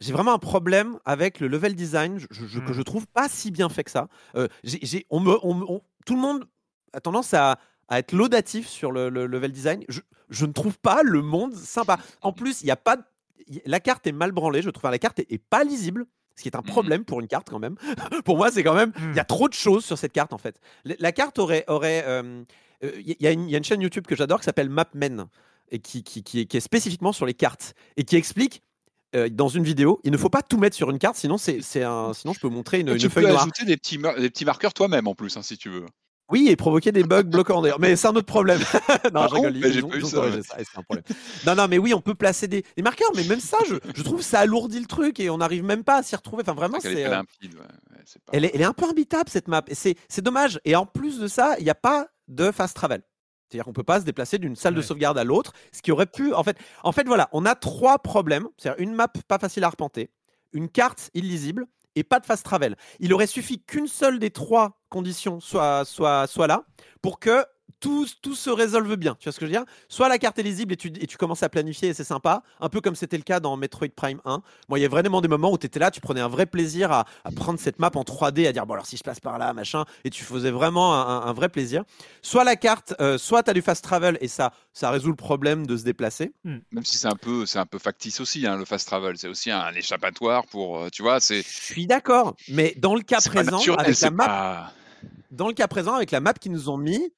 j'ai 0.00 0.12
vraiment 0.12 0.32
un 0.32 0.38
problème 0.38 0.98
avec 1.04 1.40
le 1.40 1.48
level 1.48 1.74
design 1.74 2.18
je- 2.20 2.46
je- 2.46 2.60
que 2.60 2.72
je 2.72 2.82
trouve 2.82 3.06
pas 3.08 3.28
si 3.28 3.50
bien 3.50 3.68
fait 3.68 3.82
que 3.84 3.90
ça. 3.90 4.08
Euh, 4.36 4.46
on 5.10 5.20
me, 5.20 5.36
on 5.42 5.54
me- 5.54 5.64
on- 5.68 5.82
tout 6.06 6.14
le 6.14 6.20
monde 6.20 6.44
a 6.92 7.00
tendance 7.00 7.34
à, 7.34 7.58
à 7.88 7.98
être 7.98 8.12
laudatif 8.12 8.68
sur 8.68 8.92
le, 8.92 9.08
le 9.08 9.26
level 9.26 9.50
design. 9.50 9.82
Je, 9.88 10.00
je 10.30 10.46
ne 10.46 10.52
trouve 10.52 10.78
pas 10.78 11.02
le 11.02 11.20
monde 11.22 11.54
sympa. 11.54 11.98
En 12.22 12.32
plus, 12.32 12.60
il 12.62 12.66
y 12.68 12.70
a 12.70 12.76
pas, 12.76 12.96
y- 13.48 13.60
la 13.66 13.80
carte 13.80 14.06
est 14.06 14.12
mal 14.12 14.30
branlée. 14.32 14.62
Je 14.62 14.70
trouve 14.70 14.82
Enfin, 14.84 14.90
la 14.92 14.98
carte 14.98 15.18
est, 15.18 15.32
est 15.32 15.38
pas 15.42 15.64
lisible. 15.64 16.06
Ce 16.36 16.42
qui 16.42 16.48
est 16.48 16.54
un 16.54 16.60
Mhm. 16.60 16.66
problème 16.66 17.04
pour 17.04 17.18
une 17.20 17.26
carte 17.26 17.50
quand 17.50 17.58
même. 17.58 17.74
pour 18.24 18.36
moi, 18.36 18.52
c'est 18.52 18.62
quand 18.62 18.74
même. 18.74 18.92
Il 19.10 19.16
y 19.16 19.20
a 19.20 19.24
trop 19.24 19.48
de 19.48 19.54
choses 19.54 19.84
sur 19.84 19.98
cette 19.98 20.12
carte 20.12 20.32
en 20.32 20.38
fait. 20.38 20.60
La, 20.84 20.94
la 21.00 21.12
carte 21.12 21.40
aurait. 21.40 21.64
aurait 21.66 22.04
euh, 22.06 22.44
Il 22.82 23.16
y, 23.20 23.26
a 23.26 23.32
une- 23.32 23.48
il 23.48 23.50
y 23.50 23.54
a 23.54 23.58
une 23.58 23.64
chaîne 23.64 23.80
YouTube 23.80 24.06
que 24.06 24.14
j'adore 24.16 24.38
qui 24.40 24.44
s'appelle 24.44 24.68
MapMen 24.70 25.26
et 25.70 25.80
qui, 25.80 26.02
qui, 26.02 26.22
qui 26.22 26.40
est, 26.40 26.46
qui 26.46 26.56
est 26.56 26.60
spécifiquement 26.60 27.12
sur 27.12 27.26
les 27.26 27.34
cartes 27.34 27.74
et 27.96 28.04
qui 28.04 28.16
explique 28.16 28.62
euh, 29.16 29.28
dans 29.30 29.48
une 29.48 29.64
vidéo, 29.64 30.00
il 30.04 30.12
ne 30.12 30.16
faut 30.18 30.28
pas 30.28 30.42
tout 30.42 30.58
mettre 30.58 30.76
sur 30.76 30.90
une 30.90 30.98
carte, 30.98 31.16
sinon 31.16 31.38
c'est 31.38 31.82
un, 31.82 32.12
sinon 32.14 32.32
je 32.34 32.40
peux 32.40 32.48
montrer 32.48 32.80
une, 32.80 32.88
Et 32.88 32.92
une 32.92 32.98
tu 32.98 33.08
feuille 33.08 33.24
peux 33.24 33.30
noire. 33.30 33.42
ajouter 33.42 33.64
des 33.64 33.76
petits, 33.76 33.96
des 33.98 34.30
petits 34.30 34.44
marqueurs 34.44 34.74
toi-même 34.74 35.06
en 35.08 35.14
plus, 35.14 35.36
hein, 35.36 35.42
si 35.42 35.56
tu 35.56 35.70
veux. 35.70 35.86
Oui, 36.30 36.48
et 36.50 36.56
provoquer 36.56 36.92
des 36.92 37.04
bugs 37.04 37.22
bloquants 37.22 37.62
d'ailleurs. 37.62 37.80
Mais 37.80 37.96
c'est 37.96 38.06
un 38.06 38.14
autre 38.14 38.26
problème. 38.26 38.60
non, 39.14 39.22
Ah 39.22 39.28
je 39.30 39.34
rigole. 39.34 39.52
bon 39.54 39.60
ils 39.66 39.82
ont- 39.84 39.90
ils 39.94 40.04
ont 40.04 40.08
ça, 40.08 40.16
corrigé 40.18 40.36
ouais. 40.36 40.42
ça, 40.42 40.60
et 40.60 40.64
c'est 40.64 40.78
un 40.78 40.82
problème. 40.82 41.04
non, 41.46 41.54
non, 41.54 41.68
mais 41.68 41.78
oui, 41.78 41.94
on 41.94 42.02
peut 42.02 42.14
placer 42.14 42.48
des, 42.48 42.64
des 42.76 42.82
marqueurs, 42.82 43.08
mais 43.16 43.24
même 43.24 43.40
ça, 43.40 43.56
je, 43.66 43.76
je 43.94 44.02
trouve 44.02 44.20
ça 44.20 44.40
alourdit 44.40 44.78
le 44.78 44.84
truc 44.86 45.20
et 45.20 45.30
on 45.30 45.38
n'arrive 45.38 45.64
même 45.64 45.84
pas 45.84 45.96
à 45.96 46.02
s'y 46.02 46.14
retrouver. 46.14 46.42
Enfin, 46.42 46.52
vraiment, 46.52 46.76
Elle 46.84 46.92
est 46.92 46.94
c'est. 46.96 47.06
euh, 47.06 47.10
limpide. 47.10 47.54
ouais, 47.54 47.60
ouais, 47.60 48.02
c'est 48.04 48.22
pas- 48.22 48.32
elle 48.34 48.44
est, 48.44 48.50
elle 48.52 48.60
est 48.60 48.64
un 48.64 48.74
peu 48.74 48.84
imbitable 48.84 49.30
cette 49.30 49.48
map. 49.48 49.64
C'est 49.72 49.96
dommage. 50.20 50.60
Et 50.66 50.76
en 50.76 50.84
plus 50.84 51.18
de 51.18 51.28
ça, 51.28 51.54
il 51.58 51.64
n'y 51.64 51.70
a 51.70 51.74
pas 51.74 52.08
de 52.28 52.50
fast 52.50 52.76
travel. 52.76 53.02
C'est-à-dire 53.48 53.64
qu'on 53.64 53.72
peut 53.72 53.82
pas 53.82 54.00
se 54.00 54.04
déplacer 54.04 54.38
d'une 54.38 54.56
salle 54.56 54.74
de 54.74 54.82
sauvegarde 54.82 55.16
à 55.16 55.24
l'autre, 55.24 55.52
ce 55.72 55.80
qui 55.80 55.90
aurait 55.90 56.06
pu. 56.06 56.34
En 56.34 56.44
fait, 56.44 56.58
en 56.82 56.92
fait, 56.92 57.06
voilà, 57.06 57.28
on 57.32 57.46
a 57.46 57.54
trois 57.54 57.98
problèmes. 57.98 58.48
C'est-à-dire 58.58 58.82
une 58.82 58.94
map 58.94 59.08
pas 59.26 59.38
facile 59.38 59.64
à 59.64 59.68
arpenter, 59.68 60.10
une 60.52 60.68
carte 60.68 61.10
illisible 61.14 61.66
et 61.96 62.04
pas 62.04 62.20
de 62.20 62.26
fast 62.26 62.44
travel. 62.44 62.76
Il 63.00 63.12
aurait 63.14 63.26
suffi 63.26 63.60
qu'une 63.60 63.88
seule 63.88 64.18
des 64.18 64.30
trois 64.30 64.80
conditions 64.90 65.40
soit, 65.40 65.84
soit, 65.84 66.26
soit 66.26 66.46
là 66.46 66.64
pour 67.00 67.18
que 67.18 67.44
tout, 67.80 68.06
tout 68.22 68.34
se 68.34 68.50
résolve 68.50 68.96
bien. 68.96 69.16
Tu 69.18 69.24
vois 69.24 69.32
ce 69.32 69.38
que 69.40 69.46
je 69.46 69.50
veux 69.52 69.56
dire? 69.56 69.64
Soit 69.88 70.08
la 70.08 70.18
carte 70.18 70.38
est 70.38 70.42
lisible 70.42 70.72
et 70.72 70.76
tu, 70.76 70.88
et 70.88 71.06
tu 71.06 71.16
commences 71.16 71.42
à 71.42 71.48
planifier 71.48 71.88
et 71.90 71.94
c'est 71.94 72.04
sympa, 72.04 72.42
un 72.60 72.68
peu 72.68 72.80
comme 72.80 72.94
c'était 72.96 73.16
le 73.16 73.22
cas 73.22 73.40
dans 73.40 73.56
Metroid 73.56 73.88
Prime 73.94 74.20
1. 74.24 74.42
Moi, 74.68 74.78
il 74.78 74.82
y 74.82 74.84
a 74.84 74.88
vraiment 74.88 75.20
des 75.20 75.28
moments 75.28 75.52
où 75.52 75.58
tu 75.58 75.66
étais 75.66 75.78
là, 75.78 75.90
tu 75.90 76.00
prenais 76.00 76.20
un 76.20 76.28
vrai 76.28 76.46
plaisir 76.46 76.90
à, 76.92 77.04
à 77.24 77.30
prendre 77.30 77.58
cette 77.60 77.78
map 77.78 77.90
en 77.94 78.02
3D, 78.02 78.46
à 78.48 78.52
dire 78.52 78.66
bon 78.66 78.74
alors 78.74 78.86
si 78.86 78.96
je 78.96 79.02
passe 79.02 79.20
par 79.20 79.38
là, 79.38 79.52
machin, 79.52 79.84
et 80.04 80.10
tu 80.10 80.24
faisais 80.24 80.50
vraiment 80.50 80.94
un, 80.94 81.26
un 81.26 81.32
vrai 81.32 81.48
plaisir. 81.48 81.84
Soit 82.22 82.44
la 82.44 82.56
carte, 82.56 82.94
euh, 83.00 83.18
soit 83.18 83.42
tu 83.42 83.50
as 83.50 83.54
du 83.54 83.62
fast 83.62 83.82
travel 83.84 84.18
et 84.20 84.28
ça, 84.28 84.52
ça 84.72 84.90
résout 84.90 85.10
le 85.10 85.16
problème 85.16 85.66
de 85.66 85.76
se 85.76 85.84
déplacer. 85.84 86.32
Même 86.44 86.84
si 86.84 86.98
c'est 86.98 87.08
un 87.08 87.16
peu, 87.16 87.46
c'est 87.46 87.58
un 87.58 87.66
peu 87.66 87.78
factice 87.78 88.20
aussi, 88.20 88.46
hein, 88.46 88.56
le 88.56 88.64
fast 88.64 88.86
travel. 88.86 89.16
C'est 89.18 89.28
aussi 89.28 89.50
un 89.50 89.72
échappatoire 89.74 90.46
pour, 90.46 90.78
euh, 90.78 90.88
tu 90.90 91.02
vois, 91.02 91.20
c'est. 91.20 91.42
Je 91.42 91.48
suis 91.48 91.86
d'accord, 91.86 92.34
mais 92.48 92.74
dans 92.78 92.94
le 92.94 93.02
cas 93.02 93.20
présent, 93.20 93.58
naturel, 93.58 93.80
avec 93.80 94.00
la 94.00 94.10
map, 94.10 94.26
pas- 94.26 94.72
dans 95.30 95.46
le 95.48 95.54
cas 95.54 95.68
présent, 95.68 95.94
avec 95.94 96.10
la 96.10 96.20
map 96.20 96.32
qu'ils 96.34 96.52
nous 96.52 96.68
ont 96.70 96.76
mis, 96.78 97.12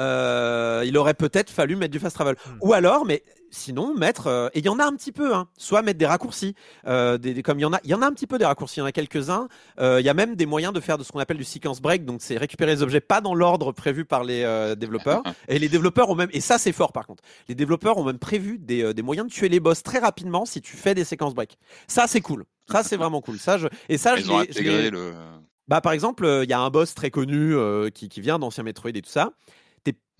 euh, 0.00 0.82
il 0.86 0.96
aurait 0.96 1.14
peut-être 1.14 1.50
fallu 1.50 1.76
mettre 1.76 1.92
du 1.92 1.98
fast 2.00 2.14
travel. 2.16 2.34
Hmm. 2.46 2.56
Ou 2.62 2.72
alors, 2.72 3.04
mais 3.04 3.22
sinon, 3.50 3.94
mettre. 3.94 4.26
euh, 4.28 4.48
et 4.54 4.60
il 4.60 4.64
y 4.64 4.68
en 4.68 4.78
a 4.78 4.84
un 4.84 4.94
petit 4.94 5.12
peu, 5.12 5.34
hein, 5.34 5.48
soit 5.58 5.82
mettre 5.82 5.98
des 5.98 6.06
raccourcis. 6.06 6.54
euh, 6.86 7.18
des, 7.18 7.34
des- 7.34 7.42
comme 7.42 7.58
il 7.58 7.62
y 7.62 7.64
en 7.66 7.72
a, 7.72 7.80
il 7.84 7.90
y 7.90 7.94
en 7.94 8.02
a 8.02 8.06
un 8.06 8.12
petit 8.12 8.26
peu 8.26 8.38
des 8.38 8.44
raccourcis, 8.44 8.76
il 8.78 8.80
y 8.80 8.82
en 8.82 8.86
a 8.86 8.92
quelques-uns. 8.92 9.48
Il 9.80 10.00
y 10.04 10.08
a 10.08 10.14
même 10.14 10.36
des 10.36 10.46
moyens 10.46 10.72
de 10.72 10.80
faire 10.80 10.98
de 10.98 11.04
ce 11.04 11.12
qu'on 11.12 11.18
appelle 11.20 11.36
du 11.36 11.44
sequence 11.44 11.80
break, 11.80 12.04
donc 12.04 12.22
c'est 12.22 12.36
récupérer 12.36 12.72
les 12.74 12.82
objets 12.82 13.00
pas 13.00 13.20
dans 13.20 13.34
l'ordre 13.34 13.72
prévu 13.72 14.04
par 14.04 14.24
les 14.24 14.42
développeurs. 14.78 15.22
et 15.48 15.58
les 15.58 15.68
développeurs 15.68 16.08
ont 16.10 16.14
même, 16.14 16.30
et 16.32 16.40
ça 16.40 16.58
c'est 16.58 16.72
fort 16.72 16.92
par 16.92 17.06
contre, 17.06 17.22
les 17.48 17.54
développeurs 17.54 17.98
ont 17.98 18.04
même 18.04 18.18
prévu 18.18 18.58
des, 18.58 18.94
des 18.94 19.02
moyens 19.02 19.26
de 19.28 19.32
tuer 19.32 19.48
les 19.48 19.60
boss 19.60 19.82
très 19.82 19.98
rapidement 19.98 20.44
si 20.46 20.60
tu 20.60 20.76
fais 20.76 20.94
des 20.94 21.04
séquences 21.04 21.34
break. 21.34 21.58
Ça 21.88 22.06
c'est 22.06 22.20
cool. 22.20 22.44
Ça 22.70 22.82
c'est 22.84 22.96
vraiment 22.96 23.20
cool. 23.20 23.38
Ça 23.38 23.58
je, 23.58 23.66
et 23.88 23.98
ça 23.98 24.16
je 24.16 24.22
Ils 24.22 24.30
ont 24.30 24.38
je 24.38 24.42
intégré 24.50 24.90
le. 24.90 25.12
bah, 25.66 25.80
par 25.80 25.92
exemple, 25.92 26.24
euh, 26.24 26.44
il 26.44 26.50
y 26.50 26.52
a 26.52 26.60
un 26.60 26.70
boss 26.70 26.94
très 26.94 27.10
connu 27.10 27.54
euh, 27.54 27.90
qui, 27.90 28.08
qui 28.08 28.20
vient 28.20 28.38
d'ancien 28.38 28.62
Metroid 28.62 28.90
et 28.94 29.02
tout 29.02 29.10
ça. 29.10 29.30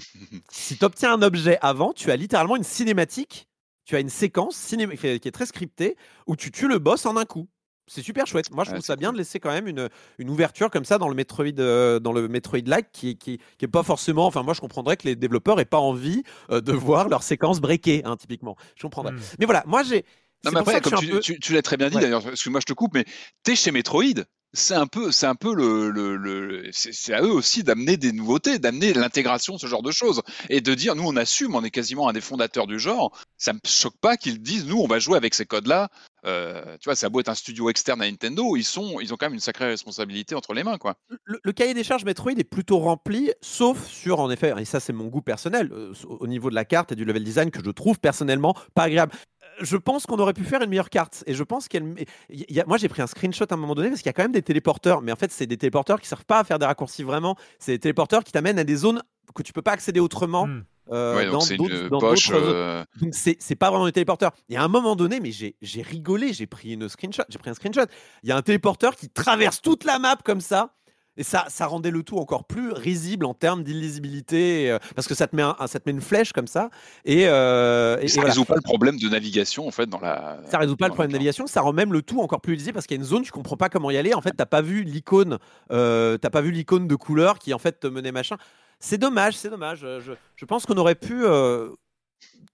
Si 0.50 0.76
tu 0.76 0.84
obtiens 0.84 1.12
un 1.14 1.22
objet 1.22 1.58
avant, 1.62 1.92
tu 1.92 2.10
as 2.10 2.16
littéralement 2.16 2.56
une 2.56 2.64
cinématique, 2.64 3.48
tu 3.84 3.96
as 3.96 4.00
une 4.00 4.08
séquence 4.10 4.56
cinéma- 4.56 4.96
qui 4.96 5.06
est 5.28 5.32
très 5.32 5.46
scriptée 5.46 5.96
où 6.26 6.36
tu 6.36 6.50
tues 6.50 6.68
le 6.68 6.78
boss 6.78 7.06
en 7.06 7.16
un 7.16 7.24
coup. 7.24 7.48
C'est 7.92 8.02
super 8.02 8.24
chouette. 8.24 8.52
Moi, 8.52 8.62
je 8.62 8.70
Ouais, 8.70 8.76
trouve 8.76 8.86
ça 8.86 8.94
bien 8.94 9.12
de 9.12 9.18
laisser 9.18 9.40
quand 9.40 9.50
même 9.50 9.66
une, 9.66 9.88
une 10.18 10.30
ouverture 10.30 10.70
comme 10.70 10.84
ça 10.84 10.96
dans 10.98 11.08
le 11.08 11.14
Metroid, 11.16 11.46
euh, 11.58 11.98
dans 11.98 12.12
le 12.12 12.28
Metroid 12.28 12.60
Lag 12.66 12.84
qui, 12.92 13.16
qui, 13.18 13.38
qui 13.58 13.64
est 13.64 13.68
pas 13.68 13.82
forcément. 13.82 14.26
Enfin, 14.26 14.44
moi, 14.44 14.54
je 14.54 14.60
comprendrais 14.60 14.96
que 14.96 15.08
les 15.08 15.16
développeurs 15.16 15.58
aient 15.58 15.64
pas 15.64 15.80
envie 15.80 16.22
euh, 16.52 16.60
de 16.60 16.72
voir 16.72 17.08
leur 17.08 17.24
séquence 17.24 17.60
breakée, 17.60 18.02
hein, 18.04 18.16
typiquement. 18.16 18.56
Je 18.76 18.82
comprendrais. 18.82 19.12
Hmm. 19.12 19.20
Mais 19.40 19.44
voilà, 19.46 19.64
moi, 19.66 19.82
j'ai. 19.82 20.04
Non, 20.44 20.52
mais 20.52 20.60
après, 20.60 20.80
comme 20.80 21.00
tu, 21.00 21.08
peu- 21.08 21.18
tu- 21.20 21.40
tu 21.40 21.52
l'as 21.52 21.62
très 21.62 21.76
bien 21.76 21.88
dit 21.90 21.96
Ouais. 21.96 22.02
d'ailleurs, 22.02 22.22
parce 22.22 22.42
que 22.42 22.48
moi 22.48 22.60
je 22.60 22.66
te 22.66 22.72
coupe, 22.74 22.94
mais 22.94 23.04
t'es 23.42 23.56
chez 23.56 23.72
Metroid, 23.72 24.04
c'est 24.52 24.74
un 24.74 24.86
peu, 24.86 25.12
c'est 25.12 25.26
un 25.26 25.34
peu 25.34 25.54
le, 25.54 26.68
c'est 26.72 27.14
à 27.14 27.22
eux 27.22 27.32
aussi 27.32 27.62
d'amener 27.62 27.96
des 27.96 28.12
nouveautés, 28.12 28.58
d'amener 28.58 28.92
l'intégration, 28.92 29.58
ce 29.58 29.66
genre 29.66 29.82
de 29.82 29.92
choses, 29.92 30.22
et 30.48 30.60
de 30.60 30.74
dire, 30.74 30.94
nous 30.94 31.04
on 31.04 31.16
assume, 31.16 31.54
on 31.54 31.62
est 31.64 31.70
quasiment 31.70 32.08
un 32.08 32.12
des 32.12 32.20
fondateurs 32.20 32.66
du 32.66 32.78
genre. 32.78 33.16
Ça 33.36 33.52
me 33.52 33.60
choque 33.64 33.98
pas 34.00 34.16
qu'ils 34.16 34.40
disent, 34.42 34.66
nous 34.66 34.78
on 34.78 34.86
va 34.86 34.98
jouer 34.98 35.16
avec 35.16 35.34
ces 35.34 35.46
codes-là. 35.46 35.88
Euh, 36.26 36.76
tu 36.80 36.88
vois, 36.88 36.94
ça 36.94 37.06
a 37.06 37.08
beau 37.08 37.20
être 37.20 37.30
un 37.30 37.34
studio 37.34 37.70
externe 37.70 38.02
à 38.02 38.10
Nintendo, 38.10 38.54
ils 38.56 38.64
sont, 38.64 39.00
ils 39.00 39.14
ont 39.14 39.16
quand 39.16 39.26
même 39.26 39.34
une 39.34 39.40
sacrée 39.40 39.66
responsabilité 39.66 40.34
entre 40.34 40.52
les 40.52 40.64
mains, 40.64 40.76
quoi. 40.76 40.96
le, 41.24 41.38
le 41.42 41.52
cahier 41.52 41.72
des 41.72 41.82
charges 41.82 42.04
Metroid 42.04 42.32
est 42.32 42.44
plutôt 42.44 42.78
rempli, 42.78 43.32
sauf 43.40 43.86
sur, 43.86 44.20
en 44.20 44.30
effet, 44.30 44.52
et 44.58 44.66
ça 44.66 44.80
c'est 44.80 44.92
mon 44.92 45.06
goût 45.06 45.22
personnel, 45.22 45.70
euh, 45.72 45.94
au 46.04 46.26
niveau 46.26 46.50
de 46.50 46.54
la 46.54 46.66
carte 46.66 46.92
et 46.92 46.94
du 46.94 47.06
level 47.06 47.24
design 47.24 47.50
que 47.50 47.64
je 47.64 47.70
trouve 47.70 47.98
personnellement 47.98 48.54
pas 48.74 48.82
agréable. 48.82 49.12
Je 49.60 49.76
pense 49.76 50.06
qu'on 50.06 50.18
aurait 50.18 50.32
pu 50.32 50.44
faire 50.44 50.62
une 50.62 50.70
meilleure 50.70 50.90
carte. 50.90 51.22
Et 51.26 51.34
je 51.34 51.42
pense 51.42 51.68
qu'elle. 51.68 51.94
il 52.28 52.44
y 52.48 52.60
a- 52.60 52.64
Moi, 52.66 52.76
j'ai 52.78 52.88
pris 52.88 53.02
un 53.02 53.06
screenshot 53.06 53.44
à 53.50 53.54
un 53.54 53.56
moment 53.56 53.74
donné 53.74 53.88
parce 53.88 54.00
qu'il 54.00 54.08
y 54.08 54.10
a 54.10 54.12
quand 54.14 54.22
même 54.22 54.32
des 54.32 54.42
téléporteurs. 54.42 55.02
Mais 55.02 55.12
en 55.12 55.16
fait, 55.16 55.30
c'est 55.32 55.46
des 55.46 55.56
téléporteurs 55.56 56.00
qui 56.00 56.08
servent 56.08 56.24
pas 56.24 56.38
à 56.40 56.44
faire 56.44 56.58
des 56.58 56.66
raccourcis 56.66 57.02
vraiment. 57.02 57.36
C'est 57.58 57.72
des 57.72 57.78
téléporteurs 57.78 58.24
qui 58.24 58.32
t'amènent 58.32 58.58
à 58.58 58.64
des 58.64 58.76
zones 58.76 59.02
que 59.34 59.42
tu 59.42 59.52
peux 59.52 59.62
pas 59.62 59.72
accéder 59.72 60.00
autrement. 60.00 60.46
Hmm. 60.46 60.64
euh, 60.92 61.14
ouais, 61.16 61.24
donc 61.26 61.32
dans 61.34 61.40
c'est 61.40 61.56
d'autres- 61.56 61.82
une 61.84 61.88
poche. 62.00 62.30
euh, 62.32 62.84
Donc 63.00 63.14
c'est 63.14 63.54
pas 63.54 63.70
vraiment 63.70 63.86
des 63.86 63.92
téléporteurs. 63.92 64.32
Et 64.48 64.56
à 64.56 64.62
un 64.64 64.68
moment 64.68 64.96
donné, 64.96 65.20
mais 65.20 65.30
j'ai 65.30 65.54
j'ai 65.62 65.82
rigolé, 65.82 66.32
j'ai 66.32 66.46
pris 66.46 66.72
une 66.72 66.88
screenshot, 66.88 67.22
j'ai 67.28 67.38
pris 67.38 67.48
un 67.50 67.54
screenshot. 67.54 67.84
Il 68.24 68.28
y 68.28 68.32
a 68.32 68.36
un 68.36 68.42
téléporteur 68.42 68.96
qui 68.96 69.08
traverse 69.08 69.60
toute 69.62 69.84
la 69.84 69.98
map 70.00 70.16
comme 70.24 70.40
ça. 70.40 70.74
Et 71.20 71.22
ça, 71.22 71.44
ça 71.48 71.66
rendait 71.66 71.90
le 71.90 72.02
tout 72.02 72.16
encore 72.16 72.44
plus 72.44 72.72
risible 72.72 73.26
en 73.26 73.34
termes 73.34 73.62
d'illisibilité, 73.62 74.70
euh, 74.70 74.78
parce 74.96 75.06
que 75.06 75.14
ça 75.14 75.26
te 75.26 75.36
met, 75.36 75.42
un, 75.42 75.54
ça 75.66 75.78
te 75.78 75.86
met 75.86 75.92
une 75.92 76.00
flèche 76.00 76.32
comme 76.32 76.46
ça. 76.46 76.70
Et, 77.04 77.24
euh, 77.28 77.98
et- 78.00 78.06
et 78.06 78.08
ça 78.08 78.14
voilà. 78.22 78.30
résout 78.30 78.46
pas 78.46 78.54
le 78.54 78.62
problème 78.62 78.96
de 78.98 79.06
navigation 79.06 79.68
en 79.68 79.70
fait 79.70 79.86
dans 79.86 80.00
la. 80.00 80.40
Ça 80.50 80.56
résout 80.56 80.76
pas 80.76 80.86
le 80.88 80.94
problème 80.94 81.10
de 81.12 81.16
navigation, 81.16 81.46
ça 81.46 81.60
rend 81.60 81.74
même 81.74 81.92
le 81.92 82.00
tout 82.00 82.20
encore 82.22 82.40
plus 82.40 82.54
lisible 82.54 82.72
parce 82.72 82.86
qu'il 82.86 82.96
y 82.96 83.00
a 83.00 83.02
une 83.02 83.06
zone, 83.06 83.22
tu 83.22 83.32
comprends 83.32 83.58
pas 83.58 83.68
comment 83.68 83.90
y 83.90 83.98
aller. 83.98 84.14
En 84.14 84.22
fait, 84.22 84.32
t'as 84.32 84.46
pas 84.46 84.62
vu 84.62 84.82
l'icône, 84.82 85.36
euh, 85.72 86.16
t'as 86.16 86.30
pas 86.30 86.40
vu 86.40 86.52
l'icône 86.52 86.88
de 86.88 86.94
couleur 86.94 87.38
qui 87.38 87.52
en 87.52 87.58
fait 87.58 87.78
te 87.80 87.86
menait 87.86 88.12
machin. 88.12 88.36
C'est 88.78 88.96
dommage, 88.96 89.36
c'est 89.36 89.50
dommage. 89.50 89.80
Je, 89.80 90.12
je 90.36 90.44
pense 90.46 90.64
qu'on 90.64 90.78
aurait 90.78 90.94
pu 90.94 91.26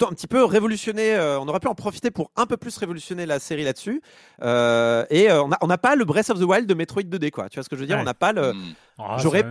un 0.04 0.08
petit 0.10 0.26
peu 0.26 0.44
révolutionner, 0.44 1.14
euh, 1.14 1.38
on 1.40 1.48
aurait 1.48 1.60
pu 1.60 1.68
en 1.68 1.74
profiter 1.74 2.10
pour 2.10 2.30
un 2.36 2.46
peu 2.46 2.56
plus 2.56 2.76
révolutionner 2.76 3.24
la 3.26 3.38
série 3.38 3.64
là-dessus. 3.64 4.02
Euh, 4.42 5.04
et 5.10 5.30
euh, 5.30 5.42
on 5.42 5.48
n'a 5.48 5.58
on 5.62 5.66
n'a 5.66 5.78
pas 5.78 5.96
le 5.96 6.04
Breath 6.04 6.30
of 6.30 6.38
the 6.38 6.42
Wild 6.44 6.66
de 6.66 6.74
Metroid 6.74 7.02
2D, 7.02 7.30
quoi. 7.30 7.48
Tu 7.48 7.56
vois 7.58 7.64
ce 7.64 7.68
que 7.68 7.76
je 7.76 7.80
veux 7.80 7.86
dire? 7.86 7.96
Ouais. 7.96 8.02
On 8.02 8.06
n'a 8.06 8.14
pas 8.14 8.32
le. 8.32 8.52
Hmm. 8.52 8.62
Ah, 8.98 9.16
J'aurais- 9.18 9.42
ça- 9.42 9.48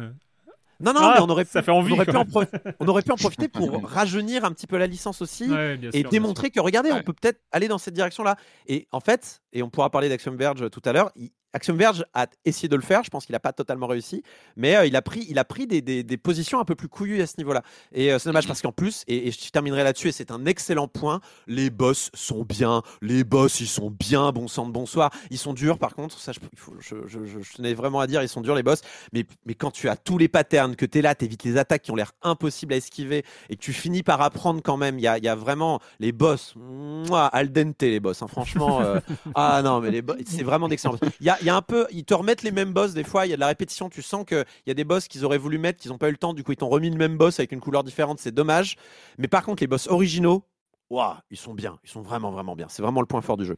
Non, 0.82 0.92
non, 0.94 1.00
Ah, 1.02 1.14
mais 1.16 1.22
on 1.24 1.30
aurait 1.30 1.46
pu, 1.46 1.52
ça 1.52 1.62
fait 1.64 1.72
envie, 1.72 1.94
on 1.94 1.96
aurait 1.96 2.06
pu 2.06 2.18
en, 2.18 2.26
prof- 2.26 2.50
on 2.82 2.88
aurait 2.90 3.02
pu 3.02 3.12
en 3.12 3.16
profiter 3.16 3.48
pour 3.48 3.82
rajeunir 3.90 4.44
un 4.44 4.52
petit 4.52 4.68
peu 4.68 4.78
la 4.78 4.88
licence 4.88 5.22
aussi 5.22 5.50
Ouais, 5.50 5.80
et 5.94 6.04
démontrer 6.10 6.50
que 6.52 6.60
regardez, 6.60 6.92
on 6.92 7.02
peut 7.02 7.14
peut-être 7.14 7.40
aller 7.54 7.70
dans 7.70 7.78
cette 7.78 7.94
direction-là. 7.94 8.36
Et 8.68 8.88
en 8.92 9.00
fait, 9.00 9.42
et 9.54 9.64
on 9.64 9.70
pourra 9.70 9.90
parler 9.90 10.10
d'Axiom 10.10 10.36
Verge 10.36 10.70
tout 10.70 10.82
à 10.84 10.92
l'heure, 10.92 11.12
il- 11.16 11.32
Axiom 11.56 11.78
Verge 11.78 12.04
a 12.14 12.28
essayé 12.44 12.68
de 12.68 12.76
le 12.76 12.82
faire, 12.82 13.04
je 13.04 13.10
pense 13.10 13.26
qu'il 13.26 13.34
n'a 13.34 13.40
pas 13.40 13.54
totalement 13.54 13.88
réussi, 13.88 14.24
mais 14.58 14.76
euh, 14.76 14.86
il 14.86 14.96
a 14.98 15.02
pris, 15.02 15.26
il 15.30 15.40
a 15.40 15.46
pris 15.46 15.68
des, 15.68 15.82
des- 15.82 16.04
des 16.04 16.18
positions 16.18 16.60
un 16.60 16.66
peu 16.66 16.76
plus 16.76 16.90
couillues 16.90 17.22
à 17.22 17.28
ce 17.28 17.36
niveau-là. 17.38 17.64
Et 17.94 18.12
euh, 18.12 18.20
c'est 18.20 18.28
dommage 18.30 18.46
parce 18.46 18.62
qu'en 18.62 18.74
plus, 18.74 19.04
et, 19.08 19.28
et 19.30 19.32
je 19.32 19.50
terminerai 19.52 19.84
là-dessus, 19.86 20.10
et 20.10 20.12
c'est 20.12 20.32
un 20.32 20.46
excellent 20.46 20.90
point, 20.90 21.22
les 21.48 21.70
boss 21.70 22.10
sont 22.14 22.44
bien, 22.44 22.82
les 23.02 23.24
boss 23.24 23.62
ils 23.62 23.68
sont 23.68 23.90
bien, 23.90 24.32
bon 24.34 24.50
sang 24.50 24.66
de 24.68 24.72
bonsoir, 24.74 25.12
ils 25.32 25.38
sont 25.38 25.54
durs 25.54 25.80
par 25.80 25.96
contre, 25.96 26.20
ça 26.20 26.34
je, 26.34 26.40
je, 26.82 26.96
je- 27.08 27.26
je- 27.26 27.54
tenais 27.56 27.74
vraiment 27.74 28.02
à 28.02 28.08
dire, 28.08 28.22
ils 28.22 28.28
sont 28.30 28.42
durs 28.42 28.56
les 28.56 28.64
boss, 28.64 28.82
mais, 29.14 29.26
mais 29.46 29.54
quand 29.54 29.72
tu 29.72 29.88
as 29.88 29.96
tous 29.96 30.18
les 30.18 30.28
patterns, 30.28 30.76
que 30.76 30.86
tu 30.86 30.98
es 31.00 31.02
là, 31.02 31.16
tu 31.16 31.24
évites 31.24 31.44
les 31.46 31.56
attaques 31.58 31.84
qui 31.84 31.92
ont 31.92 31.96
l'air 31.96 32.12
impossibles 32.22 32.74
à 32.74 32.78
esquiver, 32.78 33.24
et 33.50 33.56
que 33.56 33.62
tu 33.62 33.72
finis 33.72 34.04
par 34.04 34.22
apprendre 34.22 34.62
quand 34.62 34.76
même, 34.76 35.00
il 35.00 35.04
y 35.04 35.08
a, 35.08 35.18
y 35.20 35.30
a 35.30 35.36
vraiment 35.36 35.80
les 36.02 36.12
boss, 36.12 36.54
mouah, 36.58 37.28
al 37.28 37.50
dente 37.52 37.82
les 37.82 38.02
boss, 38.02 38.22
hein, 38.22 38.28
franchement, 38.28 38.82
euh, 38.82 39.00
ah 39.36 39.62
non, 39.64 39.80
mais 39.80 39.92
les 39.92 40.02
boss, 40.02 40.18
c'est 40.28 40.44
vraiment 40.44 40.68
d'excellents. 40.68 40.98
boss. 41.00 41.10
Il 41.22 41.26
y 41.26 41.30
a, 41.30 41.38
il 41.42 41.45
y 41.46 41.50
a 41.50 41.56
un 41.56 41.62
peu, 41.62 41.88
ils 41.92 42.04
te 42.06 42.14
remettent 42.14 42.44
les 42.44 42.52
mêmes 42.52 42.74
boss 42.74 42.94
des 42.94 43.04
fois, 43.04 43.26
il 43.26 43.30
y 43.30 43.34
a 43.34 43.36
de 43.36 43.40
la 43.42 43.48
répétition, 43.48 43.90
tu 43.90 44.02
sens 44.02 44.26
qu'il 44.26 44.46
y 44.68 44.72
a 44.72 44.74
des 44.74 44.84
boss 44.84 45.08
qu'ils 45.08 45.26
auraient 45.26 45.38
voulu 45.38 45.58
mettre, 45.58 45.80
qu'ils 45.80 45.92
n'ont 45.92 45.98
pas 45.98 46.10
eu 46.10 46.12
le 46.12 46.18
temps, 46.18 46.34
du 46.34 46.44
coup 46.44 46.52
ils 46.52 46.58
t'ont 46.58 46.70
remis 46.70 46.90
le 46.90 46.98
même 46.98 47.18
boss 47.18 47.40
avec 47.40 47.52
une 47.52 47.60
couleur 47.62 47.84
différente, 47.84 48.20
c'est 48.20 48.34
dommage. 48.34 48.76
Mais 49.18 49.28
par 49.28 49.44
contre, 49.44 49.64
les 49.64 49.68
boss 49.68 49.88
originaux, 49.88 50.44
waouh, 50.90 51.14
ils 51.32 51.38
sont 51.38 51.54
bien, 51.54 51.80
ils 51.84 51.90
sont 51.90 52.02
vraiment, 52.02 52.32
vraiment 52.32 52.56
bien. 52.56 52.68
C'est 52.70 52.82
vraiment 52.82 53.02
le 53.02 53.08
point 53.08 53.22
fort 53.22 53.38
du 53.38 53.46
jeu. 53.46 53.58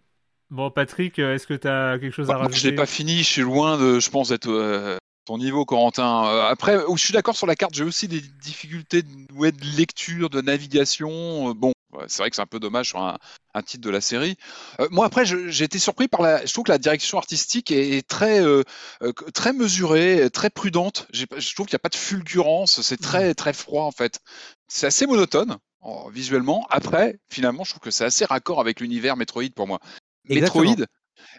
Bon, 0.50 0.72
Patrick, 0.72 1.20
euh, 1.20 1.36
est-ce 1.36 1.46
que 1.46 1.54
tu 1.54 1.68
as 1.68 1.98
quelque 2.00 2.14
chose 2.14 2.30
à 2.30 2.34
Bah, 2.34 2.40
rajouter? 2.40 2.58
je 2.60 2.68
l'ai 2.70 2.76
pas 2.76 2.86
fini, 2.86 3.18
je 3.18 3.24
suis 3.24 3.42
loin 3.42 3.78
de, 3.78 4.00
je 4.00 4.10
pense, 4.10 4.30
d'être 4.30 4.48
euh, 4.50 4.98
ton 5.26 5.38
niveau, 5.38 5.66
Corentin. 5.66 6.26
Euh, 6.26 6.44
après, 6.48 6.86
où 6.86 6.96
je 6.96 7.04
suis 7.04 7.14
d'accord 7.14 7.36
sur 7.36 7.48
la 7.48 7.56
carte, 7.58 7.74
j'ai 7.74 7.84
aussi 7.84 8.08
des 8.08 8.22
difficultés 8.22 9.02
de, 9.02 9.10
ouais, 9.36 9.52
de 9.52 9.66
lecture, 9.78 10.30
de 10.30 10.40
navigation. 10.40 11.50
Euh, 11.50 11.54
bon, 11.54 11.74
c'est 12.08 12.20
vrai 12.22 12.30
que 12.30 12.36
c'est 12.36 12.42
un 12.42 12.46
peu 12.46 12.60
dommage 12.60 12.90
sur 12.90 13.00
un, 13.00 13.18
un 13.54 13.62
titre 13.62 13.84
de 13.84 13.90
la 13.90 14.02
série. 14.02 14.36
Euh, 14.80 14.88
moi, 14.92 15.06
après, 15.06 15.26
j'ai 15.26 15.64
été 15.64 15.80
surpris 15.80 16.08
par 16.08 16.22
la. 16.22 16.46
Je 16.46 16.54
trouve 16.54 16.66
que 16.66 16.72
la 16.72 16.78
direction 16.78 17.18
artistique 17.18 17.72
est, 17.72 17.98
est 17.98 18.08
très, 18.08 18.40
euh, 18.42 18.64
euh, 19.02 19.12
très 19.34 19.54
mesurée, 19.54 20.30
très 20.32 20.50
prudente. 20.50 21.08
Je 21.12 21.26
trouve 21.26 21.66
qu'il 21.68 21.74
n'y 21.74 21.78
a 21.78 21.80
pas 21.80 21.90
de 21.90 21.96
fulgurance. 21.96 22.82
C'est 22.82 22.98
très, 23.02 23.34
très 23.34 23.54
froid 23.54 23.84
en 23.84 23.92
fait. 23.92 24.20
C'est 24.68 24.88
assez 24.88 25.06
monotone. 25.08 25.58
en- 25.82 26.10
visuellement. 26.10 26.66
Après, 26.70 27.20
finalement, 27.30 27.64
je 27.64 27.70
trouve 27.72 27.82
que 27.82 27.92
c'est 27.92 28.04
assez 28.06 28.26
raccord 28.26 28.60
avec 28.60 28.80
l'univers 28.82 29.16
Metroid 29.16 29.50
pour 29.56 29.68
moi. 29.68 29.80
Exactement. 30.28 30.64
Metroid, 30.64 30.86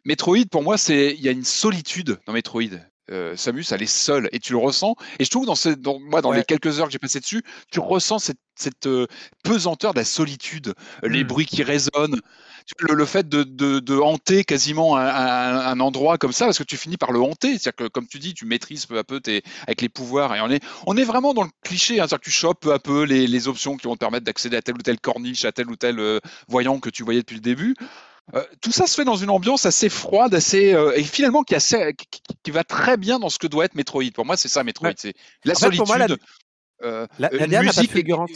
Metroid, 0.05 0.45
pour 0.51 0.63
moi, 0.63 0.79
c'est 0.79 1.13
il 1.15 1.21
y 1.21 1.29
a 1.29 1.33
une 1.33 1.45
solitude 1.45 2.19
dans 2.27 2.33
Metroid. 2.33 2.79
Euh, 3.11 3.37
Samus, 3.37 3.65
elle 3.73 3.83
est 3.83 3.87
seule 3.87 4.29
et 4.33 4.39
tu 4.39 4.53
le 4.53 4.59
ressens. 4.59 4.95
Et 5.19 5.25
je 5.25 5.31
trouve 5.31 5.47
dans, 5.47 5.55
ce, 5.55 5.71
dans 5.71 5.99
moi, 5.99 6.21
dans 6.21 6.31
Ouais. 6.31 6.39
les 6.39 6.45
quelques 6.45 6.79
heures 6.79 6.87
que 6.87 6.93
j'ai 6.93 6.99
passées 6.99 7.21
dessus, 7.21 7.43
tu 7.73 7.81
ressens 7.81 8.19
cette, 8.19 8.39
cette 8.55 8.87
euh, 8.87 9.07
pesanteur 9.45 9.95
de 9.95 9.99
la 10.01 10.05
solitude, 10.05 10.75
les 11.03 11.25
Mm. 11.25 11.27
bruits 11.27 11.47
qui 11.47 11.63
résonnent, 11.63 12.21
le, 12.81 12.95
le 12.95 13.05
fait 13.07 13.29
de, 13.29 13.45
de, 13.45 13.79
de 13.79 13.97
hanter 13.97 14.45
quasiment 14.45 14.97
un, 14.97 15.07
un- 15.07 15.67
un 15.69 15.81
endroit 15.81 16.19
comme 16.19 16.33
ça, 16.33 16.45
parce 16.45 16.59
que 16.59 16.65
tu 16.65 16.77
finis 16.77 16.97
par 16.99 17.13
le 17.13 17.21
hanter. 17.21 17.53
C'est-à-dire 17.59 17.77
que, 17.77 17.89
comme 17.89 18.07
tu 18.07 18.19
dis, 18.19 18.35
tu 18.35 18.45
maîtrises 18.45 18.85
peu 18.85 18.99
à 18.99 19.05
peu 19.05 19.21
tes, 19.21 19.43
avec 19.67 19.81
les 19.81 19.89
pouvoirs. 19.89 20.35
Et 20.37 20.41
on 20.43 20.51
est, 20.51 20.63
on 20.87 20.97
est 20.97 21.05
vraiment 21.05 21.33
dans 21.35 21.45
le 21.45 21.51
cliché. 21.65 21.95
hein. 21.95 22.07
C'est-à-dire 22.09 22.19
que 22.21 22.25
tu 22.25 22.31
chopes 22.31 22.61
peu 22.61 22.73
à 22.75 22.79
peu 22.79 23.05
les, 23.05 23.27
les 23.27 23.49
options 23.49 23.77
qui 23.77 23.87
vont 23.87 23.95
te 23.95 24.01
permettre 24.01 24.25
d'accéder 24.27 24.57
à 24.57 24.63
tel 24.63 24.75
ou 24.75 24.83
tel 24.83 25.01
corniche, 25.01 25.45
à 25.47 25.53
tel 25.53 25.71
ou 25.71 25.77
tel 25.77 25.99
euh, 25.99 26.21
voyant 26.49 26.79
que 26.79 26.91
tu 26.91 27.05
voyais 27.05 27.21
depuis 27.21 27.37
le 27.37 27.41
début. 27.41 27.75
Euh, 28.35 28.45
tout 28.61 28.73
ça 28.73 28.87
se 28.87 28.95
fait 28.95 29.05
dans 29.05 29.17
une 29.17 29.31
ambiance 29.31 29.65
assez 29.65 29.89
froide, 29.89 30.35
assez 30.35 30.75
euh, 30.75 30.93
et 30.97 31.03
finalement 31.03 31.43
qui, 31.43 31.55
assez, 31.55 31.95
qui, 31.95 32.21
qui- 32.43 32.51
va 32.51 32.63
très 32.65 32.97
bien 32.97 33.19
dans 33.19 33.31
ce 33.31 33.39
que 33.39 33.47
doit 33.47 33.65
être 33.65 33.75
Metroid. 33.75 34.11
Pour 34.15 34.27
moi, 34.27 34.37
c'est 34.37 34.49
ça 34.49 34.65
Metroid. 34.65 34.89
Ouais. 34.89 34.95
C'est 34.99 35.15
la 35.45 35.53
En 35.53 35.55
fait, 35.55 35.61
solitude. 35.61 35.79
pour 35.79 35.87
moi, 35.89 35.99
la- 35.99 36.17
euh, 36.85 37.07
La- 37.19 37.29
la 37.33 37.45
une 37.61 37.67
musique, 37.67 37.91
fulgurance. 37.91 38.31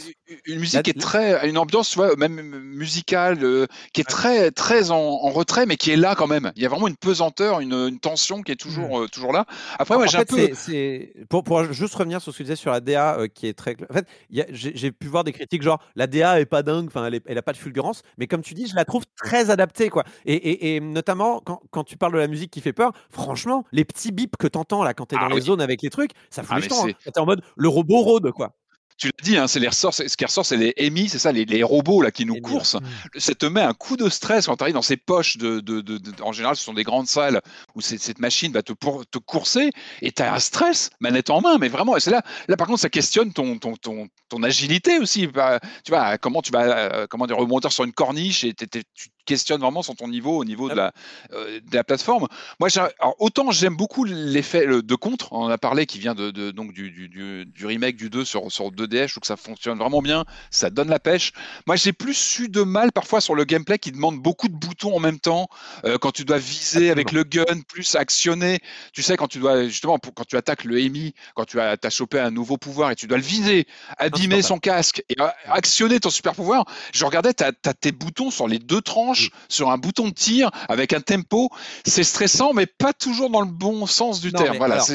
une, 0.45 0.59
musique 0.59 0.81
qui 0.83 0.89
est 0.91 0.99
très, 0.99 1.47
une 1.49 1.57
ambiance, 1.57 1.89
tu 1.89 1.95
vois, 1.95 2.15
même 2.15 2.41
musicale, 2.73 3.39
euh, 3.43 3.67
qui 3.93 4.01
est 4.01 4.05
très, 4.09 4.51
très 4.51 4.91
en, 4.91 4.97
en 4.97 5.29
retrait, 5.29 5.65
mais 5.65 5.77
qui 5.77 5.91
est 5.91 5.95
là 5.95 6.15
quand 6.15 6.27
même. 6.27 6.51
Il 6.55 6.61
y 6.61 6.65
a 6.65 6.69
vraiment 6.69 6.87
une 6.87 6.97
pesanteur, 6.97 7.59
une, 7.61 7.73
une 7.73 7.99
tension 7.99 8.41
qui 8.41 8.51
est 8.51 8.55
toujours, 8.59 9.01
euh, 9.01 9.07
toujours 9.07 9.31
là. 9.33 9.45
Après, 9.79 9.95
moi, 9.95 10.05
en 10.05 10.07
j'ai 10.07 10.17
un 10.17 10.25
peu. 10.25 10.49
c'est- 10.53 11.13
pour, 11.29 11.43
pour 11.43 11.63
juste 11.73 11.95
revenir 11.95 12.21
sur 12.21 12.31
ce 12.31 12.37
que 12.37 12.43
tu 12.43 12.43
disais 12.43 12.55
sur 12.55 12.71
la 12.71 12.79
DA 12.81 13.17
euh, 13.19 13.27
qui 13.27 13.47
est 13.47 13.53
très. 13.53 13.75
En 13.89 13.93
fait, 13.93 14.07
j'ai 14.51 14.91
pu 14.91 15.07
voir 15.07 15.23
des 15.23 15.31
critiques 15.31 15.61
genre 15.61 15.79
la 15.95 16.07
DA 16.07 16.39
est 16.39 16.45
pas 16.45 16.63
dingue, 16.63 16.87
enfin 16.87 17.05
elle, 17.05 17.15
est- 17.15 17.23
elle 17.25 17.37
a 17.37 17.41
pas 17.41 17.53
de 17.53 17.57
fulgurance, 17.57 18.01
mais 18.17 18.27
comme 18.27 18.41
tu 18.41 18.53
dis, 18.53 18.67
je 18.67 18.75
la 18.75 18.85
trouve 18.85 19.03
très 19.17 19.49
adaptée 19.49 19.89
quoi. 19.89 20.03
Et, 20.25 20.33
et- 20.35 20.75
et 20.75 20.79
notamment 20.79 21.39
quand, 21.43 21.61
quand 21.71 21.83
tu 21.83 21.97
parles 21.97 22.13
de 22.13 22.17
la 22.17 22.27
musique 22.27 22.51
qui 22.51 22.61
fait 22.61 22.73
peur, 22.73 22.91
franchement, 23.09 23.63
les 23.71 23.85
petits 23.85 24.11
bips 24.11 24.35
que 24.37 24.47
t'entends 24.47 24.83
là 24.83 24.93
quand 24.93 25.05
t'es 25.05 25.15
Ah 25.17 25.23
dans 25.23 25.29
les 25.29 25.35
oui. 25.35 25.41
zones 25.41 25.61
avec 25.61 25.81
les 25.81 25.89
trucs, 25.89 26.11
ça 26.29 26.41
fout 26.43 26.51
Ah, 26.53 26.57
les 26.57 26.63
jetons, 26.63 26.87
hein. 26.87 27.11
en 27.17 27.25
mode 27.25 27.41
le 27.55 27.67
robot 27.69 28.01
rôde 28.01 28.31
quoi. 28.33 28.51
Tu 28.95 29.07
l'as 29.07 29.23
dit, 29.23 29.37
hein, 29.37 29.47
c'est 29.47 29.59
les 29.59 29.67
ressorts, 29.67 29.93
ce 29.93 30.03
qui 30.03 30.23
ressort, 30.23 30.45
c'est 30.45 30.55
les 30.55 30.71
EMI, 30.77 31.09
c'est 31.09 31.17
ça, 31.17 31.31
les, 31.31 31.45
les 31.45 31.63
robots 31.63 32.03
là 32.03 32.11
qui 32.11 32.25
nous 32.25 32.35
coursent. 32.41 32.77
Ça 33.17 33.33
te 33.33 33.47
met 33.47 33.59
un 33.61 33.73
coup 33.73 33.97
de 33.97 34.07
stress 34.07 34.45
quand 34.45 34.55
tu 34.55 34.63
arrives 34.63 34.75
dans 34.75 34.83
ces 34.83 34.97
poches 34.97 35.37
de, 35.37 35.59
de, 35.61 35.81
de- 35.81 35.97
de- 35.97 36.21
en 36.21 36.31
général, 36.31 36.55
ce 36.55 36.63
sont 36.63 36.75
des 36.75 36.83
grandes 36.83 37.07
salles 37.07 37.41
où 37.73 37.81
cette 37.81 38.19
machine 38.19 38.53
va 38.53 38.61
te, 38.61 38.71
pour, 38.71 39.03
te 39.07 39.17
courser 39.17 39.71
et 40.03 40.11
tu 40.11 40.21
as 40.21 40.31
un 40.31 40.39
stress, 40.39 40.91
manette 40.99 41.31
en 41.31 41.41
main, 41.41 41.57
mais 41.57 41.69
vraiment, 41.69 41.97
et 41.97 41.99
c'est 41.99 42.11
là, 42.11 42.21
là 42.47 42.55
par 42.55 42.67
contre, 42.67 42.81
ça 42.81 42.89
questionne 42.89 43.33
ton, 43.33 43.57
ton, 43.57 43.75
ton, 43.77 44.07
ton 44.29 44.43
agilité 44.43 44.99
aussi. 44.99 45.25
Bah, 45.25 45.59
Tu 45.83 45.91
vois, 45.91 46.19
comment 46.19 46.43
tu 46.43 46.51
vas, 46.51 46.61
euh, 46.93 47.07
comment 47.09 47.25
dire, 47.25 47.37
rebondir 47.37 47.71
sur 47.71 47.83
une 47.85 47.93
corniche 47.93 48.43
et 48.43 48.53
t'es- 48.53 48.67
tu 48.67 49.09
te 49.23 49.31
questionnes 49.31 49.61
vraiment 49.61 49.81
sur 49.83 49.95
ton 49.95 50.07
niveau 50.07 50.37
au 50.37 50.45
niveau 50.45 50.69
de 50.69 50.75
la, 50.75 50.91
euh, 51.33 51.59
de 51.59 51.75
la 51.75 51.83
plateforme. 51.83 52.27
Moi, 52.59 52.69
alors, 52.77 53.15
autant 53.19 53.51
j'aime 53.51 53.75
beaucoup 53.75 54.03
l'effet 54.03 54.65
le- 54.65 54.81
de 54.81 54.95
contre, 54.95 55.31
on 55.33 55.43
en 55.43 55.49
a 55.49 55.57
parlé, 55.57 55.85
qui 55.85 55.99
vient 55.99 56.15
de, 56.15 56.31
de- 56.31 56.51
donc 56.51 56.73
du, 56.73 56.91
du, 56.91 57.09
du, 57.09 57.45
du 57.45 57.65
remake 57.65 57.95
du 57.95 58.09
2 58.09 58.25
sur, 58.25 58.51
sur 58.51 58.71
2DS, 58.71 59.07
je 59.07 59.13
trouve 59.13 59.21
que 59.21 59.27
ça 59.27 59.37
fonctionne 59.37 59.77
vraiment 59.77 60.01
bien, 60.01 60.25
ça 60.51 60.69
donne 60.69 60.89
la 60.89 60.99
pêche. 60.99 61.31
Moi, 61.67 61.75
j'ai 61.75 61.93
plus 61.93 62.39
eu 62.39 62.49
de 62.49 62.61
mal 62.61 62.91
parfois 62.91 63.21
sur 63.21 63.35
le 63.35 63.43
gameplay 63.45 63.77
qui 63.79 63.91
demande 63.91 64.19
beaucoup 64.19 64.47
de 64.47 64.55
boutons 64.55 64.95
en 64.95 64.99
même 64.99 65.19
temps, 65.19 65.47
euh, 65.85 65.97
quand 65.97 66.11
tu 66.11 66.25
dois 66.25 66.37
viser 66.37 66.91
avec 66.91 67.11
le 67.11 67.23
gun, 67.23 67.43
plus 67.67 67.95
actionner, 67.95 68.59
tu 68.93 69.01
sais, 69.01 69.17
quand 69.17 69.27
tu 69.27 69.39
dois, 69.39 69.63
justement, 69.65 69.99
pour- 69.99 70.13
quand 70.13 70.25
tu 70.25 70.37
attaques 70.37 70.63
le 70.63 70.79
EMI, 70.79 71.13
quand 71.35 71.45
tu 71.45 71.59
as, 71.59 71.77
as 71.81 71.89
chopé 71.89 72.19
un 72.19 72.31
nouveau 72.31 72.57
pouvoir 72.57 72.91
et 72.91 72.95
tu 72.95 73.07
dois 73.07 73.17
le 73.17 73.23
viser, 73.23 73.67
abîmer 73.97 74.41
son 74.41 74.57
casque 74.59 75.03
et 75.09 75.15
actionner 75.45 75.99
ton 75.99 76.09
super 76.09 76.33
pouvoir, 76.33 76.65
je 76.93 77.05
regardais, 77.05 77.33
tu 77.33 77.43
as, 77.43 77.51
tes 77.73 77.91
boutons 77.91 78.31
sur 78.31 78.47
les 78.47 78.59
deux 78.59 78.81
tranches, 78.81 79.12
sur 79.49 79.69
un 79.71 79.77
bouton 79.77 80.07
de 80.07 80.13
tir, 80.13 80.49
avec 80.69 80.93
un 80.93 81.01
tempo, 81.01 81.49
c'est 81.85 82.03
stressant, 82.03 82.53
mais 82.53 82.65
pas 82.65 82.93
toujours 82.93 83.29
dans 83.29 83.41
le 83.41 83.51
bon 83.51 83.85
sens 83.85 84.21
du 84.21 84.31
Non, 84.31 84.39
terme. 84.43 84.57
Voilà, 84.57 84.75
alors, 84.75 84.87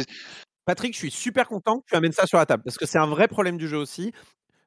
Patrick, 0.64 0.92
je 0.92 0.98
suis 0.98 1.10
super 1.10 1.48
content 1.48 1.80
que 1.80 1.86
tu 1.88 1.96
amènes 1.96 2.12
ça 2.12 2.26
sur 2.26 2.38
la 2.38 2.46
table 2.46 2.62
parce 2.62 2.76
que 2.76 2.86
c'est 2.86 2.98
un 2.98 3.06
vrai 3.06 3.26
problème 3.28 3.56
du 3.56 3.68
jeu 3.68 3.78
aussi. 3.78 4.12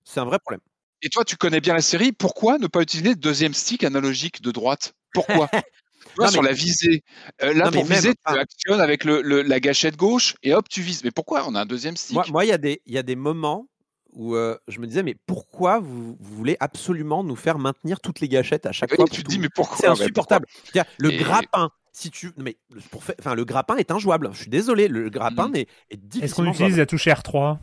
C'est 0.04 0.20
un 0.20 0.26
vrai 0.26 0.40
problème. 0.40 0.62
Et 1.04 1.10
toi, 1.10 1.24
tu 1.24 1.36
connais 1.36 1.62
bien 1.62 1.74
la 1.74 1.82
série. 1.82 2.12
Pourquoi 2.12 2.58
ne 2.58 2.68
pas 2.68 2.82
utiliser 2.82 3.10
le 3.10 3.16
deuxième 3.16 3.54
stick 3.54 3.84
analogique 3.84 4.42
de 4.42 4.52
droite? 4.52 4.94
Pourquoi? 5.14 5.50
Non, 6.20 6.28
sur 6.28 6.42
mais- 6.42 6.50
la 6.50 6.54
visée. 6.54 7.04
Euh, 7.42 7.54
là, 7.54 7.66
Non, 7.66 7.72
pour 7.72 7.86
même, 7.86 7.94
viser, 8.00 8.14
tu 8.14 8.38
actionnes 8.38 8.82
avec 8.82 9.06
le, 9.06 9.22
le- 9.22 9.44
la 9.44 9.60
gâchette 9.62 9.96
gauche 9.96 10.36
et 10.44 10.54
hop, 10.54 10.68
tu 10.68 10.82
vises. 10.82 11.04
Mais 11.06 11.12
pourquoi 11.12 11.48
on 11.48 11.56
a 11.56 11.62
un 11.62 11.66
deuxième 11.66 11.96
stick? 11.96 12.18
Moi, 12.30 12.44
il 12.44 12.48
y 12.50 12.92
y 12.92 12.98
a 12.98 13.04
des 13.04 13.16
moments 13.16 13.68
où 14.14 14.36
euh, 14.36 14.58
je 14.68 14.80
me 14.80 14.88
disais, 14.88 15.04
mais 15.04 15.16
pourquoi 15.26 15.80
vous, 15.80 16.18
vous 16.20 16.36
voulez 16.36 16.58
absolument 16.60 17.24
nous 17.24 17.36
faire 17.36 17.58
maintenir 17.60 18.00
toutes 18.00 18.20
les 18.20 18.28
gâchettes 18.28 18.66
à 18.66 18.72
chaque 18.72 18.92
Oui, 18.92 18.98
fois 18.98 19.06
tu 19.10 19.24
te 19.24 19.30
dis, 19.30 19.40
mais 19.40 19.50
pourquoi 19.54 19.78
C'est 19.78 19.88
insupportable. 19.88 20.46
Le 20.98 21.12
Et- 21.14 21.18
grappin, 21.18 21.70
si 21.94 22.10
tu, 22.10 22.28
non, 22.38 22.44
mais 22.46 22.58
pour 22.90 23.04
faire- 23.04 23.16
enfin, 23.20 23.36
le 23.36 23.44
grappin 23.44 23.76
est 23.76 23.92
injouable. 23.92 24.30
Je 24.34 24.42
suis 24.44 24.50
désolé, 24.50 24.88
le 24.88 25.10
grappin 25.10 25.50
Mhm. 25.50 25.56
est, 25.58 25.68
est 25.90 26.24
Est-ce 26.24 26.36
qu'on 26.36 26.46
utilise 26.46 26.78
la 26.78 26.86
touche 26.86 27.06
R3 27.08 27.58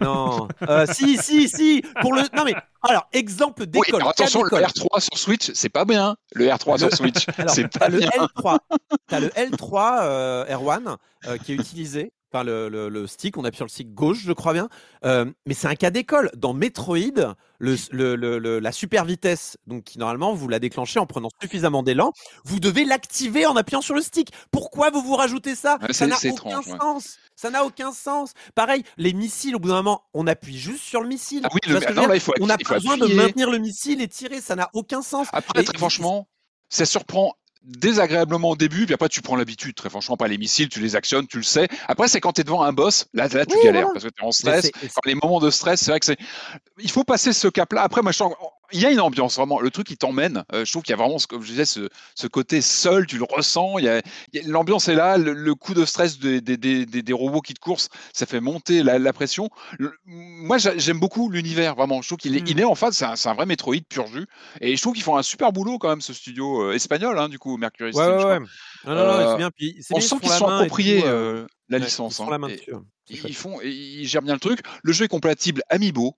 Non, 0.00 0.48
Euh, 0.68 0.86
si, 0.90 1.18
si, 1.18 1.48
si. 1.48 1.82
Pour 2.00 2.14
le, 2.14 2.22
non 2.36 2.44
mais, 2.44 2.54
alors 2.82 3.06
exemple 3.12 3.66
d'école. 3.66 4.02
attention, 4.08 4.42
le 4.42 4.50
d'école. 4.50 4.64
R3 4.64 5.00
sur 5.00 5.18
Switch, 5.18 5.50
c'est 5.54 5.68
pas 5.68 5.84
bien. 5.84 6.16
Le 6.34 6.46
R3 6.46 6.78
sur 6.78 6.92
Switch, 6.94 7.26
c'est 7.48 7.68
t'as 7.70 7.78
pas 7.78 7.88
le 7.88 7.98
bien. 7.98 8.08
L3, 8.08 8.58
t'as 9.06 9.20
le 9.20 9.28
L3 9.28 9.98
euh, 10.02 10.44
R1 10.46 10.96
euh, 11.26 11.36
qui 11.38 11.52
est 11.52 11.56
utilisé, 11.60 12.12
le, 12.42 12.68
le- 12.68 12.88
le 12.88 13.06
stick, 13.06 13.36
on 13.36 13.44
appuie 13.44 13.58
sur 13.58 13.66
le 13.66 13.70
stick 13.70 13.94
gauche, 13.94 14.18
je 14.24 14.32
crois 14.32 14.52
bien. 14.54 14.68
Euh, 15.04 15.26
mais 15.46 15.54
c'est 15.54 15.68
un 15.68 15.74
cas 15.76 15.90
d'école. 15.90 16.30
Dans 16.36 16.54
Metroid, 16.54 17.34
le, 17.58 18.58
la 18.58 18.72
super 18.72 19.04
vitesse, 19.04 19.56
donc 19.66 19.84
qui 19.84 19.98
normalement 19.98 20.34
vous 20.34 20.48
la 20.48 20.58
déclenchez 20.58 20.98
en 20.98 21.06
prenant 21.06 21.28
suffisamment 21.40 21.82
d'élan, 21.82 22.12
vous 22.44 22.60
devez 22.60 22.84
l'activer 22.84 23.46
en 23.46 23.56
appuyant 23.56 23.80
sur 23.82 23.94
le 23.94 24.02
stick. 24.02 24.30
Pourquoi 24.50 24.90
vous 24.90 25.02
vous 25.02 25.14
rajoutez 25.16 25.54
ça? 25.54 25.78
Ouais, 25.82 25.92
Ça 25.92 26.06
n'a 26.06 26.16
aucun 26.16 26.28
étrange, 26.30 26.66
ouais. 26.66 26.78
sens. 26.78 27.16
Ça 27.36 27.50
n'a 27.50 27.64
aucun 27.64 27.92
sens. 27.92 28.32
Pareil, 28.54 28.84
les 28.96 29.12
missiles, 29.12 29.56
au 29.56 29.58
bout 29.58 29.68
d'un 29.68 29.74
moment, 29.76 30.04
on 30.14 30.26
appuie 30.26 30.56
juste 30.58 30.82
sur 30.84 31.00
le 31.00 31.08
missile. 31.08 31.42
Ah 31.44 31.48
oui, 31.52 31.60
le- 31.66 31.94
non, 31.94 32.06
là, 32.06 32.14
il 32.16 32.20
faut 32.20 32.32
on 32.40 32.46
n'a 32.46 32.56
pas 32.58 32.74
besoin 32.74 32.96
de 32.96 33.06
maintenir 33.14 33.50
le 33.50 33.58
missile 33.58 34.00
et 34.00 34.08
tirer, 34.08 34.40
ça 34.40 34.56
n'a 34.56 34.70
aucun 34.72 35.02
sens. 35.02 35.26
Après, 35.32 35.60
Et- 35.60 35.64
très 35.64 35.76
franchement, 35.78 36.28
ça 36.68 36.84
surprend 36.86 37.34
désagréablement 37.64 38.50
au 38.50 38.56
début, 38.56 38.84
puis 38.84 38.94
après 38.94 39.08
tu 39.08 39.22
prends 39.22 39.36
l'habitude. 39.36 39.74
Très 39.74 39.90
franchement, 39.90 40.16
pas 40.16 40.28
les 40.28 40.38
missiles, 40.38 40.68
tu 40.68 40.80
les 40.80 40.96
actionnes, 40.96 41.26
tu 41.26 41.38
le 41.38 41.42
sais. 41.42 41.68
Après, 41.88 42.08
c'est 42.08 42.20
quand 42.20 42.32
tu 42.32 42.42
es 42.42 42.44
devant 42.44 42.62
un 42.62 42.72
boss, 42.72 43.06
là, 43.14 43.28
là 43.28 43.46
tu 43.46 43.56
Oui, 43.56 43.64
galères 43.64 43.82
voilà. 43.86 43.92
parce 43.94 44.04
que 44.04 44.10
tu 44.10 44.22
es 44.22 44.26
en 44.26 44.32
stress. 44.32 44.70
Quand 44.72 45.06
les 45.06 45.14
moments 45.14 45.40
de 45.40 45.50
stress, 45.50 45.80
c'est 45.80 45.90
vrai 45.90 46.00
que 46.00 46.06
c'est. 46.06 46.18
Il 46.78 46.90
faut 46.90 47.04
passer 47.04 47.32
ce 47.32 47.48
cap-là. 47.48 47.82
Après, 47.82 48.02
moi, 48.02 48.12
je 48.12 48.18
sens- 48.18 48.34
il 48.72 48.80
y 48.80 48.86
a 48.86 48.90
une 48.90 49.00
ambiance 49.00 49.36
vraiment. 49.36 49.60
Le 49.60 49.70
truc, 49.70 49.90
il 49.90 49.96
t'emmène. 49.96 50.44
Euh, 50.52 50.64
je 50.64 50.70
trouve 50.70 50.82
qu'il 50.82 50.90
y 50.92 50.94
a 50.94 50.96
vraiment, 50.96 51.18
ce, 51.18 51.26
comme 51.26 51.42
je 51.42 51.48
disais, 51.48 51.64
ce, 51.64 51.88
ce 52.14 52.26
côté 52.26 52.60
seul, 52.60 53.06
tu 53.06 53.18
le 53.18 53.24
ressens. 53.28 53.76
L'ambiance 54.46 54.88
est 54.88 54.94
là. 54.94 55.16
Le, 55.16 55.32
le 55.32 55.54
coup 55.54 55.74
de 55.74 55.84
stress 55.84 56.18
des, 56.18 56.40
des, 56.40 56.56
des, 56.56 56.86
des- 56.86 57.02
des 57.02 57.12
robots 57.12 57.40
qui 57.40 57.54
te 57.54 57.60
coursent, 57.60 57.88
ça 58.12 58.26
fait 58.26 58.40
monter 58.40 58.82
la, 58.82 58.98
la 58.98 59.12
pression. 59.12 59.50
Le- 59.78 59.92
moi, 60.06 60.58
j'a- 60.58 60.76
j'aime 60.78 60.98
beaucoup 61.00 61.30
l'univers. 61.30 61.74
Vraiment, 61.74 62.02
je 62.02 62.08
trouve 62.08 62.18
qu'il 62.18 62.36
est, 62.36 62.40
Mm. 62.42 62.46
il 62.48 62.60
est 62.60 62.64
en 62.64 62.74
face. 62.74 63.02
C'est 63.16 63.28
un, 63.28 63.34
vrai 63.34 63.46
Metroid 63.46 63.76
pur 63.88 64.06
jus. 64.06 64.26
Et 64.60 64.76
je 64.76 64.80
trouve 64.82 64.94
qu'ils 64.94 65.02
font 65.02 65.16
un 65.16 65.22
super 65.22 65.52
boulot 65.52 65.78
quand 65.78 65.88
même, 65.88 66.00
ce 66.00 66.12
studio 66.12 66.62
euh, 66.70 66.72
espagnol, 66.72 67.18
hein, 67.18 67.28
du 67.28 67.38
coup, 67.38 67.56
Mercury 67.56 67.92
Ouais, 67.92 68.04
Steam, 68.18 68.28
ouais. 68.28 68.38
Non, 68.86 68.94
non, 68.94 68.94
non, 68.94 69.00
Euh, 69.12 69.30
c'est 69.32 69.36
bien. 69.38 69.50
Puis, 69.50 69.76
On 69.90 69.98
bien, 69.98 70.06
sent 70.08 70.14
ils 70.16 70.20
qu'ils 70.20 70.30
sont 70.30 70.46
tout, 70.46 70.50
appropriés 70.52 71.04
la 71.68 71.78
licence. 71.78 72.14
Ils 72.18 72.24
font 72.24 72.30
la 72.30 72.38
main 72.38 72.48
Et- 72.48 72.60
ils 73.08 73.34
font, 73.36 73.60
et 73.62 73.68
ils 73.70 74.06
gèrent 74.08 74.22
bien 74.22 74.34
le 74.34 74.40
truc. 74.40 74.60
Le 74.82 74.92
jeu 74.92 75.04
est 75.04 75.08
compatible 75.08 75.62
Amiibo. 75.70 76.16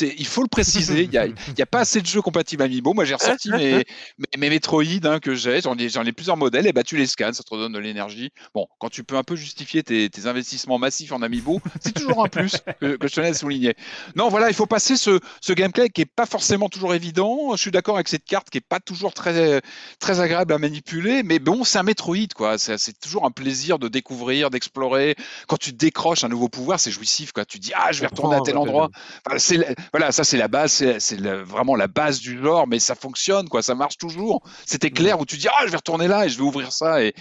Il 0.00 0.26
faut 0.26 0.42
le 0.42 0.48
préciser. 0.48 1.02
Il 1.02 1.12
y 1.12 1.62
a, 1.62 1.66
pas 1.66 1.80
assez 1.80 2.00
de 2.00 2.06
jeux 2.06 2.22
compatibles 2.22 2.62
Amiibo. 2.62 2.94
Moi, 2.94 3.04
j'ai 3.04 3.14
ressorti 3.14 3.50
mes, 3.50 3.84
mes, 4.18 4.38
mes 4.38 4.48
Metroid 4.48 4.82
hein, 5.04 5.18
que 5.20 5.34
j'ai. 5.34 5.60
J'en 5.60 5.76
ai, 5.76 6.12
plusieurs 6.12 6.36
modèles. 6.36 6.66
Et 6.66 6.72
bah, 6.72 6.82
tu 6.82 6.96
les 6.96 7.06
scans, 7.06 7.32
ça 7.32 7.42
te 7.42 7.50
redonne 7.50 7.72
de 7.72 7.78
l'énergie. 7.78 8.30
Bon, 8.54 8.66
quand 8.78 8.88
tu 8.88 9.04
peux 9.04 9.16
un 9.16 9.22
peu 9.22 9.36
justifier 9.36 9.82
tes, 9.82 10.08
tes 10.08 10.26
investissements 10.26 10.78
massifs 10.78 11.12
en 11.12 11.20
Amiibo, 11.20 11.60
c'est 11.80 11.92
toujours 11.92 12.24
un 12.24 12.28
plus 12.28 12.56
que, 12.80 12.96
que 12.96 13.08
je 13.08 13.14
tenais 13.14 13.28
à 13.28 13.34
souligner. 13.34 13.74
Non, 14.16 14.28
voilà, 14.28 14.48
il 14.48 14.54
faut 14.54 14.66
passer 14.66 14.96
ce, 14.96 15.20
ce 15.40 15.52
gameplay 15.52 15.90
qui 15.90 16.00
est 16.00 16.06
pas 16.06 16.26
forcément 16.26 16.68
toujours 16.68 16.94
évident. 16.94 17.54
Je 17.54 17.60
suis 17.60 17.70
d'accord 17.70 17.96
avec 17.96 18.08
cette 18.08 18.24
carte 18.24 18.48
qui 18.48 18.58
est 18.58 18.66
pas 18.66 18.80
toujours 18.80 19.12
très, 19.12 19.60
très 19.98 20.20
agréable 20.20 20.54
à 20.54 20.58
manipuler. 20.58 21.22
Mais 21.22 21.38
bon, 21.38 21.64
c'est 21.64 21.78
un 21.78 21.82
Metroid, 21.82 22.28
quoi. 22.34 22.56
C'est, 22.58 22.98
toujours 23.00 23.26
un 23.26 23.30
plaisir 23.30 23.78
de 23.78 23.88
découvrir, 23.88 24.48
d'explorer. 24.48 25.14
Quand 25.46 25.58
tu 25.58 25.72
décroches 25.72 26.24
un 26.24 26.28
nouveau 26.28 26.48
pouvoir, 26.48 26.80
c'est 26.80 26.90
jouissif, 26.90 27.32
quoi. 27.32 27.44
Tu 27.44 27.58
dis, 27.58 27.72
ah, 27.74 27.92
je 27.92 28.00
vais 28.00 28.06
retourner 28.06 28.36
à 28.36 28.40
tel 28.40 28.56
endroit. 28.56 28.90
C'est 29.36 29.73
voilà, 29.92 30.12
ça 30.12 30.24
c'est 30.24 30.36
la 30.36 30.48
base, 30.48 30.72
c'est 30.98 31.20
vraiment 31.20 31.76
la 31.76 31.86
base 31.88 32.20
du 32.20 32.40
genre, 32.42 32.66
mais 32.66 32.78
ça 32.78 32.94
fonctionne, 32.94 33.48
quoi, 33.48 33.62
ça 33.62 33.74
marche 33.74 33.98
toujours. 33.98 34.42
C'était 34.66 34.90
clair 34.90 35.20
où 35.20 35.26
tu 35.26 35.36
dis 35.36 35.48
ah 35.48 35.66
je 35.66 35.70
vais 35.70 35.76
retourner 35.76 36.08
là 36.08 36.26
et 36.26 36.28
je 36.28 36.36
vais 36.36 36.44
ouvrir 36.44 36.72
ça 36.72 37.02
et 37.02 37.14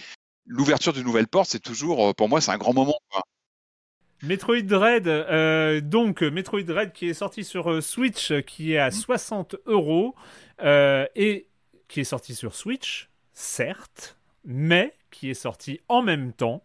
l'ouverture 0.46 0.94
d'une 0.94 1.06
nouvelle 1.06 1.28
porte, 1.28 1.50
c'est 1.50 1.60
toujours 1.60 2.10
euh, 2.10 2.14
pour 2.14 2.30
moi 2.30 2.42
c'est 2.42 2.52
un 2.52 2.58
grand 2.58 2.74
moment. 2.74 2.98
quoi. 3.12 3.24
Metroid 4.24 4.62
Dread, 4.62 5.08
euh, 5.10 5.82
donc 5.82 6.22
Metroid 6.22 6.64
Dread 6.64 6.94
qui 6.94 7.10
est 7.10 7.14
sorti 7.14 7.44
sur 7.44 7.70
euh, 7.70 7.82
Switch, 7.82 8.32
qui 8.48 8.74
est 8.74 8.78
à 8.78 8.90
60 8.90 9.58
euros 9.66 10.16
euh, 10.62 11.06
et 11.16 11.48
qui 11.90 12.00
est 12.00 12.06
sorti 12.06 12.34
sur 12.34 12.56
Switch, 12.56 13.10
certes, 13.34 14.18
mais 14.46 14.94
qui 15.12 15.30
est 15.30 15.34
sorti 15.34 15.82
en 15.90 16.02
même 16.02 16.32
temps 16.32 16.64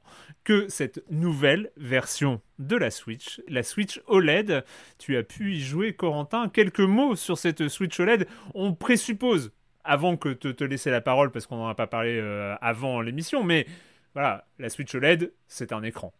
que 0.48 0.66
cette 0.70 1.04
nouvelle 1.10 1.70
version 1.76 2.40
de 2.58 2.74
la 2.74 2.90
Switch, 2.90 3.42
la 3.48 3.62
Switch 3.62 4.00
OLED. 4.06 4.64
Tu 4.96 5.14
as 5.18 5.22
pu 5.22 5.52
y 5.52 5.60
jouer, 5.60 5.92
Corentin. 5.92 6.48
Quelques 6.48 6.80
mots 6.80 7.16
sur 7.16 7.36
cette 7.36 7.68
Switch 7.68 8.00
OLED. 8.00 8.26
On 8.54 8.72
présuppose, 8.72 9.52
avant 9.84 10.16
que 10.16 10.30
de 10.30 10.52
te 10.52 10.64
laisser 10.64 10.90
la 10.90 11.02
parole, 11.02 11.30
parce 11.32 11.44
qu'on 11.44 11.58
n'en 11.58 11.68
a 11.68 11.74
pas 11.74 11.86
parlé 11.86 12.18
euh, 12.18 12.56
avant 12.62 13.02
l'émission, 13.02 13.44
mais 13.44 13.66
voilà, 14.14 14.46
la 14.58 14.70
Switch 14.70 14.94
OLED, 14.94 15.34
c'est 15.48 15.70
un 15.70 15.82
écran. 15.82 16.14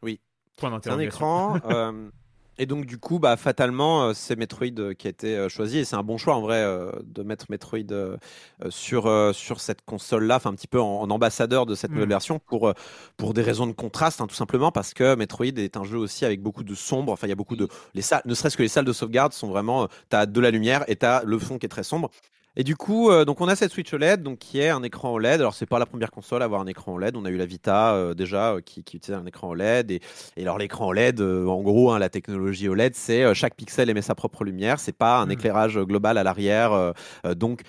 Oui. 0.00 0.20
Point 0.58 0.68
C'est 0.80 0.90
un 0.90 0.96
d'interrogation. 0.96 1.56
écran. 1.56 1.60
euh, 1.72 2.08
et 2.58 2.66
donc, 2.66 2.86
du 2.86 2.98
coup, 2.98 3.18
bah, 3.18 3.36
fatalement, 3.36 4.08
euh, 4.08 4.12
c'est 4.14 4.36
Metroid 4.36 4.66
euh, 4.78 4.94
qui 4.94 5.06
a 5.06 5.10
été 5.10 5.36
euh, 5.36 5.48
choisi. 5.48 5.78
Et 5.78 5.84
c'est 5.84 5.96
un 5.96 6.02
bon 6.02 6.18
choix, 6.18 6.34
en 6.36 6.40
vrai, 6.40 6.62
euh, 6.62 6.90
de 7.04 7.22
mettre 7.22 7.46
Metroid 7.50 8.18
sur, 8.70 9.06
euh, 9.06 9.32
sur 9.32 9.60
cette 9.60 9.82
console-là, 9.84 10.36
enfin, 10.36 10.50
un 10.50 10.54
petit 10.54 10.66
peu 10.68 10.80
en, 10.80 11.00
en 11.02 11.10
ambassadeur 11.10 11.66
de 11.66 11.74
cette 11.74 11.94
nouvelle 11.94 12.08
Mm. 12.08 12.10
version, 12.10 12.38
pour, 12.48 12.72
pour 13.16 13.34
des 13.34 13.42
raisons 13.42 13.66
de 13.66 13.72
contraste, 13.72 14.20
hein, 14.20 14.26
tout 14.26 14.34
simplement, 14.34 14.72
parce 14.72 14.94
que 14.94 15.14
Metroid 15.16 15.46
est 15.58 15.76
un 15.76 15.84
jeu 15.84 15.98
aussi 15.98 16.24
avec 16.24 16.42
beaucoup 16.42 16.64
de 16.64 16.74
sombre. 16.74 17.12
Enfin, 17.12 17.26
il 17.26 17.30
y 17.30 17.32
a 17.32 17.36
beaucoup 17.36 17.56
de. 17.56 17.68
Les 17.94 18.02
salles, 18.02 18.22
ne 18.24 18.34
serait-ce 18.34 18.56
que 18.56 18.62
les 18.62 18.68
salles 18.68 18.84
de 18.84 18.92
sauvegarde 18.92 19.32
sont 19.32 19.48
vraiment. 19.48 19.88
Tu 20.10 20.16
as 20.16 20.26
de 20.26 20.40
la 20.40 20.50
lumière 20.50 20.84
et 20.88 20.96
tu 20.96 21.06
as 21.06 21.22
le 21.24 21.38
fond 21.38 21.58
qui 21.58 21.66
est 21.66 21.68
très 21.70 21.82
sombre. 21.82 22.10
Et 22.58 22.64
du 22.64 22.74
coup, 22.74 23.10
euh, 23.10 23.24
donc 23.26 23.40
on 23.42 23.48
a 23.48 23.56
cette 23.56 23.70
Switch 23.72 23.92
OLED, 23.92 24.22
donc 24.22 24.38
qui 24.38 24.60
est 24.60 24.70
un 24.70 24.82
écran 24.82 25.12
OLED. 25.12 25.40
Alors 25.40 25.54
c'est 25.54 25.66
pas 25.66 25.78
la 25.78 25.84
première 25.86 26.10
console 26.10 26.40
à 26.42 26.46
avoir 26.46 26.60
un 26.62 26.66
écran 26.66 26.94
OLED. 26.94 27.14
On 27.16 27.24
a 27.26 27.30
eu 27.30 27.36
la 27.36 27.44
Vita 27.46 27.94
euh, 27.94 28.14
déjà 28.14 28.54
euh, 28.54 28.60
qui, 28.62 28.82
qui 28.82 28.96
utilisait 28.96 29.20
un 29.20 29.26
écran 29.26 29.48
OLED. 29.50 29.90
Et, 29.90 30.00
et 30.36 30.42
alors 30.42 30.56
l'écran 30.56 30.86
OLED, 30.88 31.20
en 31.20 31.60
gros, 31.62 31.90
hein, 31.92 31.98
la 31.98 32.08
technologie 32.08 32.68
OLED, 32.68 32.94
c'est 32.94 33.34
chaque 33.34 33.54
pixel 33.56 33.90
émet 33.90 34.00
sa 34.02 34.14
propre 34.14 34.42
lumière. 34.44 34.80
C'est 34.80 34.96
pas 34.96 35.18
un 35.20 35.26
Mm. 35.26 35.30
éclairage 35.32 35.78
global 35.80 36.16
à 36.18 36.22
l'arrière. 36.24 36.92
donc 37.36 37.62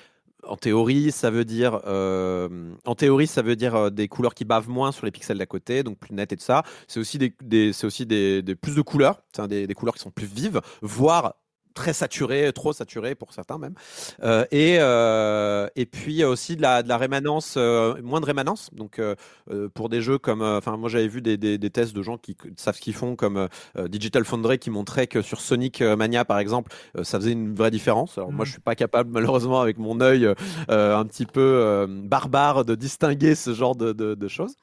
en 0.44 0.56
théorie, 0.56 1.12
ça 1.12 1.30
veut 1.30 1.44
dire, 1.44 1.82
euh, 1.88 2.48
en 2.86 2.96
théorie, 2.96 3.28
ça 3.28 3.42
veut 3.42 3.58
dire 3.58 3.76
euh, 3.76 3.90
des 3.90 4.08
couleurs 4.08 4.34
qui 4.34 4.46
bavent 4.46 4.70
moins 4.70 4.94
sur 4.94 5.06
les 5.06 5.12
pixels 5.12 5.38
d'à 5.38 5.46
côté, 5.46 5.84
donc 5.84 5.98
plus 5.98 6.14
net 6.14 6.32
et 6.32 6.38
tout 6.38 6.44
ça. 6.44 6.64
C'est 6.88 7.02
aussi 7.02 7.18
des, 7.18 7.34
des- 7.44 7.74
c'est 7.74 7.86
aussi 7.86 8.06
des, 8.06 8.42
des- 8.42 8.56
plus 8.56 8.76
de 8.76 8.82
couleurs, 8.82 9.22
des, 9.50 9.68
des 9.68 9.74
couleurs 9.74 9.96
qui 9.96 10.00
sont 10.02 10.12
plus 10.12 10.28
vives, 10.28 10.62
voire 10.82 11.36
très 11.78 11.94
saturées, 11.94 12.52
trop 12.54 12.74
saturées 12.74 13.16
pour 13.16 13.34
certains 13.34 13.58
même. 13.60 13.76
Euh, 14.24 14.46
et, 14.52 14.78
euh, 14.80 15.68
et 15.76 15.86
puis 15.86 16.24
aussi 16.24 16.56
de 16.56 16.62
la, 16.62 16.82
de 16.84 16.90
la 16.90 16.98
rémanence, 16.98 17.54
euh, 17.58 17.94
moins 18.04 18.20
de 18.20 18.26
rémanence. 18.26 18.70
Donc 18.74 18.98
euh, 19.00 19.16
euh, 19.52 19.70
pour 19.70 19.88
des 19.90 20.02
jeux 20.02 20.18
comme, 20.18 20.42
enfin 20.42 20.76
moi 20.76 20.90
j'avais 20.90 21.08
vu 21.08 21.22
des, 21.22 21.38
des, 21.38 21.58
des 21.58 21.70
tests 21.70 21.96
de 21.96 22.02
gens 22.02 22.18
qui 22.18 22.36
savent 22.58 22.76
ce 22.76 22.82
qu'ils 22.82 22.96
font, 22.96 23.16
comme 23.16 23.48
Digital 23.88 24.26
Foundry 24.26 24.58
qui 24.60 24.70
montrait 24.72 25.08
que 25.08 25.22
sur 25.22 25.40
Sonic 25.40 25.82
Mania 25.82 26.26
par 26.26 26.40
exemple, 26.40 26.74
ça 27.04 27.20
faisait 27.20 27.32
une 27.32 27.54
vraie 27.56 27.72
différence. 27.72 28.18
Alors 28.18 28.32
moi 28.32 28.44
Mhm. 28.44 28.46
je 28.48 28.52
suis 28.54 28.62
pas 28.62 28.76
capable 28.76 29.12
malheureusement 29.12 29.62
avec 29.62 29.78
mon 29.78 30.02
œil 30.02 30.26
un 30.70 31.06
petit 31.06 31.26
peu 31.26 31.86
barbare 32.04 32.66
de 32.66 32.76
distinguer 32.76 33.36
ce 33.36 33.54
genre 33.54 33.76
de, 33.76 33.94
de- 33.94 34.16
de 34.16 34.28
choses. 34.28 34.56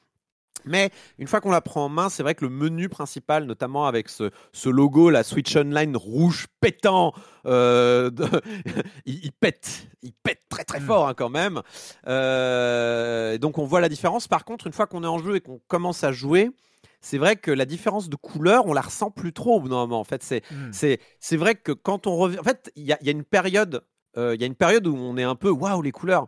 Mais 0.67 0.89
une 1.19 1.27
fois 1.27 1.41
qu'on 1.41 1.51
la 1.51 1.61
prend 1.61 1.85
en 1.85 1.89
main, 1.89 2.09
c'est 2.09 2.23
vrai 2.23 2.35
que 2.35 2.45
le 2.45 2.51
menu 2.51 2.89
principal, 2.89 3.45
notamment 3.45 3.85
avec 3.87 4.09
ce, 4.09 4.31
ce 4.53 4.69
logo, 4.69 5.09
la 5.09 5.23
Switch 5.23 5.55
Online 5.55 5.95
rouge 5.97 6.47
pétant, 6.61 7.13
euh, 7.45 8.09
de- 8.09 8.25
il, 9.05 9.25
il 9.25 9.31
pète, 9.31 9.87
il 10.01 10.13
pète 10.13 10.41
très 10.49 10.63
très 10.63 10.79
Mm. 10.79 10.83
fort 10.85 11.07
hein, 11.07 11.13
quand 11.15 11.29
même. 11.29 11.61
Euh, 12.07 13.33
et 13.33 13.37
donc 13.39 13.57
on 13.57 13.65
voit 13.65 13.81
la 13.81 13.89
différence. 13.89 14.27
Par 14.27 14.45
contre, 14.45 14.67
une 14.67 14.73
fois 14.73 14.87
qu'on 14.87 15.03
est 15.03 15.07
en 15.07 15.19
jeu 15.19 15.35
et 15.35 15.41
qu'on 15.41 15.59
commence 15.67 16.03
à 16.03 16.11
jouer, 16.11 16.49
c'est 17.01 17.17
vrai 17.17 17.35
que 17.35 17.51
la 17.51 17.65
différence 17.65 18.09
de 18.09 18.15
couleur, 18.15 18.65
on 18.65 18.73
la 18.73 18.81
ressent 18.81 19.11
plus 19.11 19.31
trop 19.33 19.57
au 19.57 19.59
bout 19.59 19.69
d'un 19.69 19.75
moment. 19.75 19.99
En 19.99 20.03
fait, 20.03 20.23
c'est 20.23 20.41
Hmm. 20.51 20.71
c'est 21.19 21.37
vrai 21.37 21.55
que 21.55 21.71
quand 21.71 22.07
on 22.07 22.15
revient, 22.15 22.39
en 22.39 22.43
fait, 22.43 22.71
il 22.75 22.83
y 22.83 22.93
a, 22.93 22.97
il 23.01 23.05
y 23.05 23.09
a 23.09 23.11
une 23.11 23.23
période, 23.23 23.83
euh, 24.17 24.33
il 24.35 24.41
y 24.41 24.43
a 24.43 24.47
une 24.47 24.55
période 24.55 24.87
où 24.87 24.95
on 24.95 25.17
est 25.17 25.23
un 25.23 25.35
peu 25.35 25.49
waouh 25.49 25.81
les 25.81 25.91
couleurs, 25.91 26.27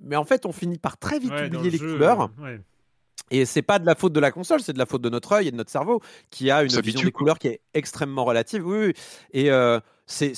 mais 0.00 0.16
en 0.16 0.24
fait, 0.24 0.44
on 0.46 0.52
finit 0.52 0.78
par 0.78 0.98
très 0.98 1.18
vite 1.18 1.32
Ouais, 1.32 1.46
oublier 1.46 1.64
le 1.64 1.70
les 1.70 1.78
jeu, 1.78 1.92
couleurs. 1.92 2.30
ouais. 2.38 2.60
Et 3.30 3.44
c'est 3.44 3.62
pas 3.62 3.78
de 3.78 3.86
la 3.86 3.94
faute 3.94 4.12
de 4.12 4.20
la 4.20 4.30
console, 4.30 4.60
c'est 4.60 4.72
de 4.72 4.78
la 4.78 4.86
faute 4.86 5.02
de 5.02 5.08
notre 5.08 5.32
œil 5.32 5.48
et 5.48 5.50
de 5.50 5.56
notre 5.56 5.70
cerveau 5.70 6.00
qui 6.30 6.50
a 6.50 6.62
une 6.62 6.68
vision 6.80 7.02
des 7.02 7.10
quoi. 7.10 7.18
couleurs 7.18 7.38
qui 7.38 7.48
est 7.48 7.60
extrêmement 7.74 8.24
relative. 8.24 8.66
Oui, 8.66 8.86
oui. 8.86 8.92
Et 9.32 9.50
euh, 9.50 9.80
c'est 10.06 10.32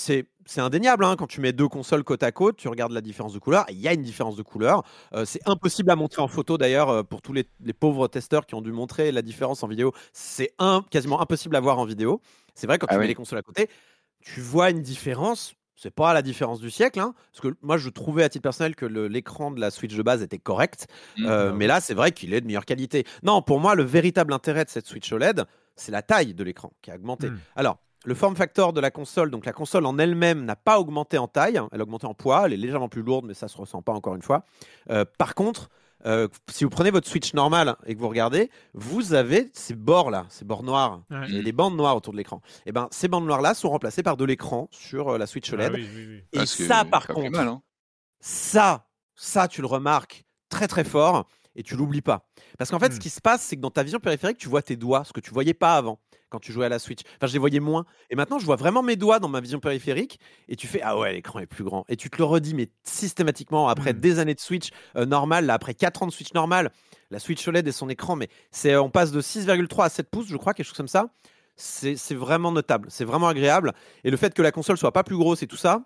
indéniable 0.57 1.05
hein, 1.05 1.17
quand 1.17 1.27
tu 1.27 1.43
mets 1.43 1.53
deux 1.53 1.69
consoles 1.69 2.03
côte 2.03 2.23
à 2.23 2.33
côte, 2.33 2.57
tu 2.57 2.69
regardes 2.69 2.93
la 2.93 3.03
différence 3.03 3.35
de 3.35 3.39
couleur. 3.39 3.67
Il 3.69 3.79
y 3.79 3.89
a 3.89 3.93
une 3.93 4.03
différence 4.03 4.37
de 4.37 4.43
couleur. 4.43 4.83
Euh, 5.13 5.27
c'est 5.27 5.47
impossible 5.47 5.91
à 5.91 5.97
montrer 5.97 6.23
en 6.23 6.29
photo 6.29 6.57
d'ailleurs 6.57 6.89
euh, 6.89 7.03
pour 7.03 7.21
tous 7.21 7.35
les, 7.35 7.45
les 7.63 7.75
pauvres 7.75 8.09
testeurs 8.09 8.47
qui 8.47 8.55
ont 8.55 8.63
dû 8.63 8.73
montrer 8.73 9.13
la 9.13 9.21
différence 9.21 9.63
en 9.63 9.69
vidéo. 9.69 9.93
C'est 10.13 10.55
quasiment 10.91 11.21
impossible 11.21 11.55
à 11.57 11.61
voir 11.61 11.79
en 11.79 11.85
vidéo. 11.85 12.23
C'est 12.55 12.67
vrai 12.67 12.79
quand 12.79 12.87
Ah 12.89 12.95
tu 12.95 13.01
mets 13.01 13.07
les 13.07 13.15
consoles 13.15 13.39
à 13.39 13.43
côté, 13.43 13.69
tu 14.21 14.41
vois 14.41 14.71
une 14.71 14.81
différence. 14.83 15.55
C'est 15.81 15.93
pas 15.93 16.13
la 16.13 16.23
différence 16.23 16.59
du 16.59 16.71
siècle, 16.71 16.99
hein, 16.99 17.15
parce 17.31 17.41
que 17.41 17.57
moi 17.63 17.77
je 17.79 17.89
trouvais 17.89 18.25
à 18.25 18.29
titre 18.29 18.43
personnel 18.43 18.75
que 18.75 18.85
l'écran 18.85 19.53
de 19.53 19.61
la 19.61 19.71
Switch 19.71 19.95
de 19.95 20.03
base 20.03 20.23
était 20.23 20.39
correct. 20.39 20.89
Mm. 21.17 21.27
Euh, 21.27 21.53
mais 21.55 21.69
là, 21.69 21.81
c'est 21.81 21.95
vrai 21.95 22.11
qu'il 22.11 22.35
est 22.35 22.41
de 22.41 22.47
meilleure 22.47 22.65
qualité. 22.65 23.07
Non, 23.23 23.43
pour 23.43 23.61
moi, 23.61 23.77
le 23.77 23.85
véritable 23.85 24.33
intérêt 24.33 24.65
de 24.65 24.71
cette 24.71 24.89
Switch 24.89 25.13
OLED, 25.13 25.45
c'est 25.77 25.93
la 25.93 26.03
taille 26.03 26.35
de 26.35 26.43
l'écran 26.43 26.73
qui 26.83 26.91
a 26.91 26.97
augmenté. 26.97 27.31
Mm. 27.31 27.39
Alors, 27.55 27.79
le 28.05 28.15
form 28.15 28.35
factor 28.35 28.73
de 28.73 28.81
la 28.81 28.91
console, 28.91 29.31
donc 29.31 29.47
la 29.47 29.53
console 29.53 29.87
en 29.87 29.99
elle-même 29.99 30.45
n'a 30.45 30.57
pas 30.57 30.81
augmenté 30.81 31.17
en 31.17 31.29
taille, 31.29 31.61
elle 31.71 31.81
a 31.81 31.83
augmenté 31.85 32.09
en 32.09 32.15
poids, 32.15 32.47
elle 32.47 32.55
est 32.55 32.57
légèrement 32.57 32.89
plus 32.89 33.03
lourde, 33.03 33.27
mais 33.27 33.35
ça 33.35 33.47
se 33.47 33.57
ressent 33.57 33.81
pas 33.81 33.93
encore 33.93 34.17
une 34.17 34.23
fois. 34.23 34.45
Euh, 34.91 35.05
par 35.17 35.37
contre, 35.37 35.69
euh, 36.07 36.29
si 36.51 36.65
vous 36.65 36.71
prenez 36.71 36.91
votre 36.91 37.09
Switch 37.09 37.35
normale 37.35 37.77
et 37.87 37.95
que 37.95 38.01
vous 38.01 38.09
regardez, 38.09 38.51
vous 38.75 39.15
avez 39.15 39.51
ces 39.53 39.75
bords 39.75 40.11
là, 40.11 40.27
ces 40.29 40.45
bords 40.45 40.63
noirs. 40.63 41.03
Ouais. 41.11 41.27
Il 41.29 41.37
y 41.37 41.39
a 41.41 41.43
des 41.43 41.53
bandes 41.53 41.77
noires 41.77 41.97
autour 41.97 42.13
de 42.13 42.19
l'écran. 42.19 42.41
Et 42.67 42.73
ben, 42.73 42.89
ces 42.91 43.09
bandes 43.09 43.27
noires 43.27 43.41
là 43.43 43.55
sont 43.55 43.69
remplacées 43.71 44.03
par 44.03 44.17
de 44.17 44.25
l'écran 44.25 44.69
sur 44.71 45.09
euh, 45.15 45.19
la 45.19 45.27
Switch 45.27 45.51
Ah 45.53 45.55
OLED. 45.55 45.73
oui, 45.75 45.89
oui, 45.95 46.07
oui. 46.09 46.17
Et 46.33 46.39
Parce 46.39 46.55
que 46.57 46.67
ça, 46.67 46.85
par 46.85 47.07
contre, 47.07 47.31
mal, 47.31 47.49
hein. 47.49 47.63
ça, 48.21 48.87
ça, 49.15 49.49
tu 49.49 49.61
le 49.61 49.67
remarques 49.67 50.25
très 50.49 50.69
très 50.69 50.85
fort 50.85 51.27
et 51.57 51.63
tu 51.63 51.77
l'oublies 51.77 52.03
pas. 52.03 52.29
Parce 52.59 52.71
qu'en 52.71 52.79
fait, 52.79 52.91
Hmm. 52.91 52.93
ce 52.95 53.01
qui 53.01 53.11
se 53.11 53.21
passe, 53.21 53.43
c'est 53.43 53.57
que 53.57 53.61
dans 53.61 53.71
ta 53.71 53.83
vision 53.83 53.99
périphérique, 53.99 54.39
tu 54.39 54.49
vois 54.49 54.63
tes 54.63 54.77
doigts, 54.77 55.05
ce 55.05 55.13
que 55.13 55.21
tu 55.21 55.31
voyais 55.31 55.55
pas 55.55 55.75
avant 55.77 55.99
quand 56.31 56.39
tu 56.41 56.53
jouais 56.53 56.67
à 56.67 56.69
la 56.69 56.79
Switch. 56.79 57.01
Enfin, 57.17 57.27
je 57.27 57.33
les 57.33 57.39
voyais 57.39 57.61
moins. 57.61 57.85
Et 58.11 58.17
maintenant, 58.17 58.39
je 58.39 58.45
vois 58.47 58.57
vraiment 58.57 58.83
mes 58.83 58.97
doigts 58.97 59.19
dans 59.19 59.29
ma 59.29 59.41
vision 59.41 59.61
périphérique 59.61 60.19
et 60.49 60.57
tu 60.57 60.67
fais 60.67 60.81
ah 60.83 60.99
ouais, 60.99 61.13
l'écran 61.13 61.39
est 61.41 61.47
plus 61.47 61.65
grand. 61.65 61.85
Et 61.89 61.97
tu 61.97 62.11
te 62.11 62.19
le 62.19 62.25
redis, 62.25 62.55
mais 62.55 62.69
systématiquement 62.85 63.69
après 63.69 63.93
Hmm. 63.93 64.01
des 64.01 64.19
années 64.19 64.35
de 64.35 64.41
Switch 64.41 64.71
euh, 64.97 65.07
normale, 65.07 65.47
là, 65.47 65.55
après 65.55 65.75
4 65.75 66.03
ans 66.03 66.07
de 66.07 66.13
Switch 66.13 66.35
normale, 66.35 66.71
la 67.11 67.19
Switch 67.19 67.47
OLED 67.49 67.67
et 67.67 67.73
son 67.73 67.89
écran, 67.89 68.17
mais 68.17 68.29
c'est 68.51 68.77
on 68.77 68.91
passe 68.91 69.13
de 69.13 69.21
6,3 69.21 69.85
à 69.85 69.89
7 69.89 70.11
pouces, 70.11 70.29
je 70.29 70.37
crois, 70.37 70.55
quelque 70.55 70.67
chose 70.67 70.77
comme 70.77 70.89
ça. 70.89 71.09
C'est 71.57 71.97
c'est 71.97 72.15
vraiment 72.15 72.53
notable, 72.53 72.89
c'est 72.91 73.05
vraiment 73.05 73.29
agréable. 73.29 73.73
Et 74.05 74.11
le 74.11 74.17
fait 74.17 74.35
que 74.35 74.43
la 74.43 74.53
console 74.53 74.79
soit 74.79 74.93
pas 74.93 75.03
plus 75.05 75.17
grosse 75.17 75.43
et 75.43 75.47
tout 75.47 75.57
ça, 75.57 75.83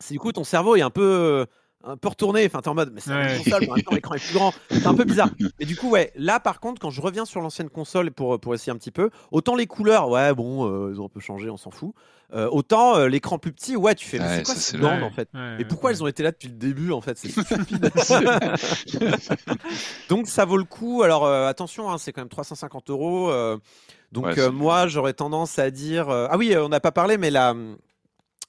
c'est 0.00 0.14
du 0.14 0.20
coup 0.20 0.32
ton 0.32 0.44
cerveau 0.44 0.76
est 0.76 0.82
un 0.82 0.90
peu 0.90 1.02
euh, 1.02 1.46
un 1.86 1.96
peu 1.96 2.08
retourné 2.08 2.44
enfin 2.46 2.60
t'es 2.60 2.68
en 2.68 2.74
mode 2.74 2.90
mais 2.92 3.00
c'est 3.00 3.10
la 3.10 3.16
Ouais. 3.26 3.38
console 3.38 3.66
mais 3.74 3.82
l'écran 3.94 4.14
est 4.16 4.24
plus 4.24 4.34
grand. 4.34 4.52
C'est 4.70 4.86
un 4.86 4.94
peu 4.94 5.04
bizarre. 5.04 5.30
Et 5.60 5.64
du 5.66 5.76
coup 5.76 5.90
ouais 5.90 6.12
là 6.16 6.40
par 6.40 6.60
contre 6.60 6.80
quand 6.80 6.90
je 6.90 7.00
reviens 7.00 7.24
sur 7.24 7.40
l'ancienne 7.40 7.70
console 7.70 8.10
pour 8.10 8.38
pour 8.40 8.54
essayer 8.54 8.72
un 8.72 8.76
petit 8.76 8.90
peu 8.90 9.10
autant 9.30 9.54
les 9.54 9.66
couleurs 9.66 10.08
ouais 10.08 10.34
bon 10.34 10.68
euh, 10.68 10.90
ils 10.92 11.00
ont 11.00 11.06
un 11.06 11.08
peu 11.08 11.20
changé 11.20 11.48
on 11.50 11.56
s'en 11.56 11.70
fout 11.70 11.94
Euh, 12.34 12.48
autant 12.50 12.96
euh, 12.96 13.06
l'écran 13.08 13.38
plus 13.38 13.52
petit 13.52 13.76
ouais 13.76 13.94
tu 13.94 14.04
fais 14.04 14.18
mais 14.18 14.38
Ouais, 14.38 14.42
c'est 14.44 14.78
quoi 14.80 14.90
bandes 14.90 14.98
Ouais, 15.00 15.06
en 15.06 15.10
fait? 15.12 15.28
Ouais, 15.32 15.58
et 15.60 15.64
pourquoi 15.64 15.90
ouais. 15.90 15.94
elles 15.96 16.02
ont 16.02 16.08
été 16.08 16.24
là 16.24 16.32
depuis 16.32 16.48
le 16.48 16.54
début 16.56 16.90
en 16.90 17.00
fait? 17.00 17.16
C'est 17.16 17.30
stupide. 17.40 17.88
Donc 20.08 20.28
ça 20.28 20.44
vaut 20.44 20.56
le 20.56 20.64
coup. 20.64 21.02
Alors 21.02 21.24
euh, 21.24 21.46
attention 21.46 21.90
hein, 21.90 21.98
c'est 21.98 22.12
quand 22.12 22.20
même 22.22 22.28
350 22.28 22.90
euros 22.90 23.32
donc 24.12 24.38
euh, 24.38 24.52
moi 24.52 24.86
j'aurais 24.86 25.12
tendance 25.14 25.58
à 25.58 25.70
dire 25.70 26.08
euh, 26.10 26.28
ah 26.30 26.36
oui 26.36 26.54
euh, 26.54 26.64
on 26.64 26.68
n'a 26.68 26.80
pas 26.80 26.92
parlé 26.92 27.18
mais 27.18 27.30
là 27.30 27.54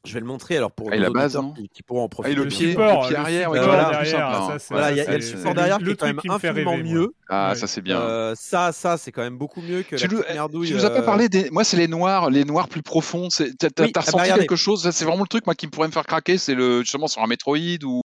je 0.06 0.14
vais 0.14 0.20
le 0.22 0.26
montrer 0.26 0.56
alors 0.58 0.72
pour 0.72 0.90
Ah, 0.92 0.96
et 0.96 1.00
la 1.00 1.10
base, 1.10 1.38
qui, 1.56 1.68
qui 1.70 1.84
pourront 1.84 2.04
en 2.04 2.10
profiter 2.10 2.36
le 2.36 2.44
Le 2.44 2.50
pied, 2.50 2.70
support, 2.72 3.02
le 3.04 3.08
pied 3.08 3.16
le 3.16 3.22
arrière, 3.22 3.52
ouais, 3.52 3.60
support 3.60 3.76
voilà, 3.76 4.58
Voilà, 4.70 4.92
il 4.92 4.98
y 4.98 5.02
a, 5.02 5.16
le 5.18 5.22
support 5.22 5.54
derrière 5.54 5.80
le 5.80 5.86
qui 5.86 5.92
est 5.92 5.96
quand 5.98 6.06
même 6.06 6.20
infiniment 6.30 6.38
rêver, 6.54 6.64
moi. 6.64 6.78
mieux. 6.78 7.14
Ah, 7.30 7.50
Ouais. 7.50 7.56
ça 7.56 7.68
c'est 7.68 7.82
bien. 7.82 8.00
Euh, 8.00 8.34
ça, 8.36 8.72
ça, 8.72 8.98
c'est 8.98 9.12
quand 9.12 9.22
même 9.24 9.38
beaucoup 9.38 9.62
mieux 9.62 9.84
que 9.84 9.96
Tu 9.98 10.08
la 10.08 10.14
nous- 10.14 10.24
merdouille. 10.34 10.68
Tu 10.70 10.74
nous 10.76 10.86
as 10.86 10.90
pas 10.92 11.00
euh, 11.00 11.02
parlé 11.02 11.28
des. 11.30 11.50
Moi, 11.50 11.64
c'est 11.64 11.78
les 11.78 11.88
noirs, 11.90 12.30
les 12.30 12.46
noirs 12.46 12.70
plus 12.70 12.84
profonds. 12.84 13.28
T'as 13.30 13.44
Oui, 13.46 13.52
ah 13.60 13.86
bah, 13.94 14.02
ressenti 14.02 14.30
quelque 14.34 14.56
chose? 14.56 14.90
C'est 14.92 15.06
vraiment 15.06 15.24
le 15.24 15.28
truc, 15.28 15.46
moi, 15.46 15.56
qui 15.56 15.66
me 15.68 15.72
pourrait 15.72 15.88
me 15.88 15.94
faire 15.94 16.06
craquer. 16.06 16.38
C'est 16.38 16.56
le 16.56 16.82
justement 16.82 17.08
sur 17.08 17.22
un 17.22 17.28
Metroid 17.28 17.58
ou. 17.84 18.02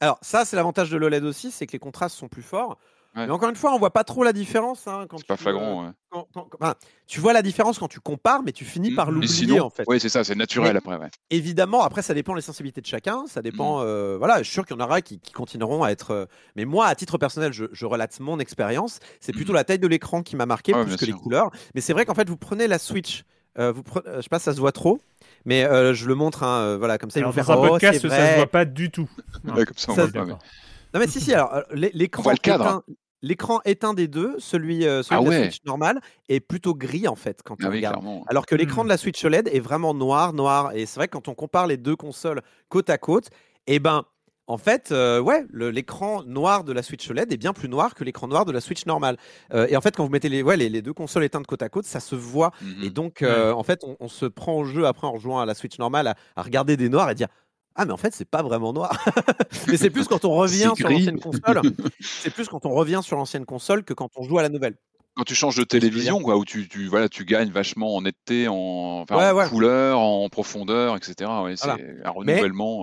Alors, 0.00 0.18
ça, 0.20 0.44
c'est 0.44 0.56
l'avantage 0.56 0.90
de 0.90 0.98
l'OLED 0.98 1.24
aussi, 1.24 1.50
c'est 1.50 1.66
que 1.66 1.72
les 1.72 1.78
contrastes 1.78 2.16
sont 2.16 2.28
plus 2.28 2.42
forts. 2.42 2.76
Ouais. 3.16 3.26
Mais 3.26 3.32
encore 3.32 3.48
une 3.48 3.56
fois, 3.56 3.72
on 3.74 3.78
voit 3.78 3.92
pas 3.92 4.04
trop 4.04 4.22
la 4.24 4.32
différence. 4.34 4.86
hein, 4.86 5.06
quand 5.08 5.16
C'est 5.18 5.26
pas 5.26 5.36
flagrant. 5.38 5.84
euh, 5.84 5.86
ouais. 5.86 5.92
quand- 6.10 6.28
quand- 6.34 6.48
enfin, 6.60 6.74
tu 7.06 7.18
vois 7.20 7.32
la 7.32 7.40
différence 7.42 7.78
quand 7.78 7.88
tu 7.88 7.98
compares, 8.00 8.42
mais 8.42 8.52
tu 8.52 8.64
finis 8.64 8.94
par 8.94 9.10
Mhm. 9.10 9.20
Mais 9.20 9.26
l'oublier 9.26 9.60
en 9.60 9.70
fait. 9.70 9.84
Oui, 9.86 9.98
c'est 10.00 10.08
ça, 10.10 10.22
c'est 10.22 10.34
naturel 10.34 10.72
Mais- 10.72 10.78
après. 10.78 10.96
Ouais. 11.02 11.10
Évidemment, 11.30 11.82
après, 11.82 12.02
ça 12.02 12.12
dépend 12.14 12.34
des 12.34 12.40
sensibilités 12.42 12.80
de 12.82 12.86
chacun. 12.86 13.24
Ça 13.26 13.40
dépend. 13.42 13.80
euh, 13.80 14.16
voilà, 14.18 14.38
je 14.38 14.42
suis 14.44 14.52
sûr 14.52 14.66
qu'il 14.66 14.76
y 14.76 14.80
en 14.80 14.84
aura 14.84 15.00
qui, 15.00 15.18
qui 15.18 15.32
continueront 15.32 15.82
à 15.82 15.90
être. 15.90 16.10
euh, 16.10 16.26
Mais 16.56 16.64
moi, 16.66 16.86
à 16.86 16.94
titre 16.94 17.16
personnel, 17.18 17.52
je, 17.52 17.64
je 17.72 17.86
relate 17.86 18.20
mon 18.20 18.38
expérience. 18.38 18.98
C'est 19.20 19.32
plutôt 19.32 19.52
Mhm. 19.52 19.56
la 19.56 19.64
taille 19.64 19.78
de 19.78 19.88
l'écran 19.88 20.22
qui 20.22 20.36
m'a 20.36 20.44
marqué 20.46 20.72
Ah 20.74 20.80
ouais, 20.80 20.84
plus 20.84 20.96
que 20.96 21.04
les 21.06 21.12
couleurs. 21.12 21.50
Mais 21.74 21.80
c'est 21.80 21.92
vrai 21.94 22.04
qu'en 22.04 22.14
fait, 22.14 22.28
vous 22.28 22.36
prenez 22.36 22.66
la 22.68 22.78
Switch. 22.78 23.24
euh, 23.58 23.72
vous 23.72 23.80
pre- 23.80 24.02
euh, 24.06 24.16
je 24.16 24.20
sais 24.20 24.28
pas 24.28 24.38
si 24.38 24.44
ça 24.44 24.52
se 24.52 24.60
voit 24.60 24.70
trop, 24.72 24.98
mais 25.46 25.64
euh, 25.64 25.94
je 25.94 26.06
le 26.06 26.14
montre. 26.14 26.42
hein, 26.42 26.58
euh, 26.60 26.76
voilà, 26.76 26.98
comme 26.98 27.10
ça, 27.10 27.18
ils 27.20 27.22
Alors, 27.22 27.32
vont 27.32 27.40
dans 27.40 27.46
faire. 27.46 27.56
un 27.56 27.64
oh, 27.64 27.68
podcast, 27.70 28.06
ça 28.06 28.30
se 28.32 28.36
voit 28.36 28.46
pas 28.46 28.66
du 28.66 28.90
tout. 28.90 29.08
Non. 29.44 29.54
Ouais, 29.56 29.64
comme 29.64 29.76
ça, 29.78 29.92
on 29.92 29.94
Ça, 29.94 30.02
voit 30.04 30.12
pas, 30.12 30.24
mais-. 30.26 30.32
Non 30.94 31.00
mais 31.00 31.06
si 31.08 31.20
si 31.22 31.32
alors 31.34 31.62
l'écran 31.72 32.30
éteint, 32.32 32.82
l'écran 33.26 33.60
éteint 33.64 33.94
des 33.94 34.08
deux, 34.08 34.34
celui, 34.38 34.86
euh, 34.86 35.02
celui 35.02 35.18
Ah 35.18 35.20
de 35.20 35.24
la 35.24 35.30
ouais. 35.30 35.42
Switch 35.50 35.58
normale 35.64 36.00
est 36.28 36.40
plutôt 36.40 36.74
gris 36.74 37.08
en 37.08 37.16
fait 37.16 37.42
quand 37.44 37.56
Ah 37.62 37.66
on 37.66 37.70
oui, 37.70 37.76
regarde. 37.76 37.96
clairement. 37.96 38.24
Alors 38.28 38.46
que 38.46 38.54
l'écran 38.54 38.82
Hmm. 38.82 38.84
de 38.84 38.88
la 38.90 38.96
Switch 38.96 39.24
OLED 39.24 39.48
est 39.52 39.60
vraiment 39.60 39.94
noir 39.94 40.32
noir 40.32 40.72
et 40.74 40.86
c'est 40.86 40.98
vrai 41.00 41.08
que 41.08 41.12
quand 41.12 41.28
on 41.28 41.34
compare 41.34 41.66
les 41.66 41.76
deux 41.76 41.96
consoles 41.96 42.42
côte 42.68 42.90
à 42.90 42.98
côte, 42.98 43.28
et 43.66 43.78
ben 43.78 44.04
en 44.48 44.58
fait, 44.58 44.92
euh, 44.92 45.20
ouais, 45.20 45.44
l'écran 45.52 46.22
noir 46.22 46.62
de 46.62 46.72
la 46.72 46.84
Switch 46.84 47.10
OLED 47.10 47.32
est 47.32 47.36
bien 47.36 47.52
plus 47.52 47.68
noir 47.68 47.96
que 47.96 48.04
l'écran 48.04 48.28
noir 48.28 48.44
de 48.44 48.52
la 48.52 48.60
Switch 48.60 48.86
normale. 48.86 49.16
Euh, 49.52 49.66
et 49.68 49.76
en 49.76 49.80
fait, 49.80 49.96
quand 49.96 50.04
vous 50.04 50.10
mettez 50.10 50.28
les, 50.28 50.40
ouais, 50.44 50.56
les, 50.56 50.68
les 50.68 50.82
deux 50.82 50.92
consoles 50.92 51.24
éteintes 51.24 51.48
côte 51.48 51.62
à 51.62 51.68
côte, 51.68 51.84
ça 51.84 51.98
se 51.98 52.14
voit. 52.14 52.52
Et 52.80 52.90
donc, 52.90 53.22
euh, 53.22 53.50
en 53.50 53.64
fait, 53.64 53.80
on, 53.82 53.96
on 53.98 54.06
se 54.08 54.24
prend 54.24 54.52
au 54.56 54.64
jeu 54.64 54.86
après 54.86 55.08
en 55.08 55.12
rejoint 55.14 55.42
à 55.42 55.46
la 55.46 55.54
Switch 55.54 55.80
normale 55.80 56.06
à, 56.06 56.14
à 56.36 56.42
regarder 56.42 56.76
des 56.76 56.88
noirs 56.88 57.10
et 57.10 57.16
dire 57.16 57.26
ah 57.76 57.84
mais 57.84 57.92
en 57.92 57.96
fait 57.96 58.14
c'est 58.14 58.28
pas 58.28 58.42
vraiment 58.42 58.72
noir. 58.72 59.04
mais 59.68 59.76
c'est 59.76 59.90
plus 59.90 60.06
quand 60.08 60.24
on 60.24 60.30
revient 60.32 60.72
sur 60.76 60.88
l'ancienne 60.88 61.20
console. 61.20 61.60
c'est 62.00 62.30
plus 62.30 62.48
quand 62.48 62.66
on 62.66 62.70
revient 62.70 63.00
sur 63.02 63.16
l'ancienne 63.16 63.44
console 63.44 63.84
que 63.84 63.94
quand 63.94 64.08
on 64.16 64.22
joue 64.22 64.38
à 64.38 64.42
la 64.42 64.48
nouvelle. 64.48 64.76
Quand 65.16 65.24
tu 65.24 65.34
changes 65.34 65.56
de 65.56 65.64
télévision, 65.64 66.20
quoi, 66.20 66.36
où 66.36 66.44
tu, 66.44 66.68
tu, 66.68 66.88
voilà, 66.88 67.08
tu 67.08 67.24
gagnes 67.24 67.48
vachement 67.50 67.96
en 67.96 68.02
netteté, 68.02 68.48
en, 68.48 68.54
enfin, 69.08 69.16
Ouais, 69.16 69.30
en 69.30 69.34
ouais. 69.34 69.48
couleur, 69.48 69.98
en 69.98 70.28
profondeur, 70.28 70.94
etc. 70.94 71.30
Ouais, 71.42 71.56
c'est 71.56 71.64
Voilà. 71.66 71.82
un 72.04 72.10
renouvellement. 72.10 72.82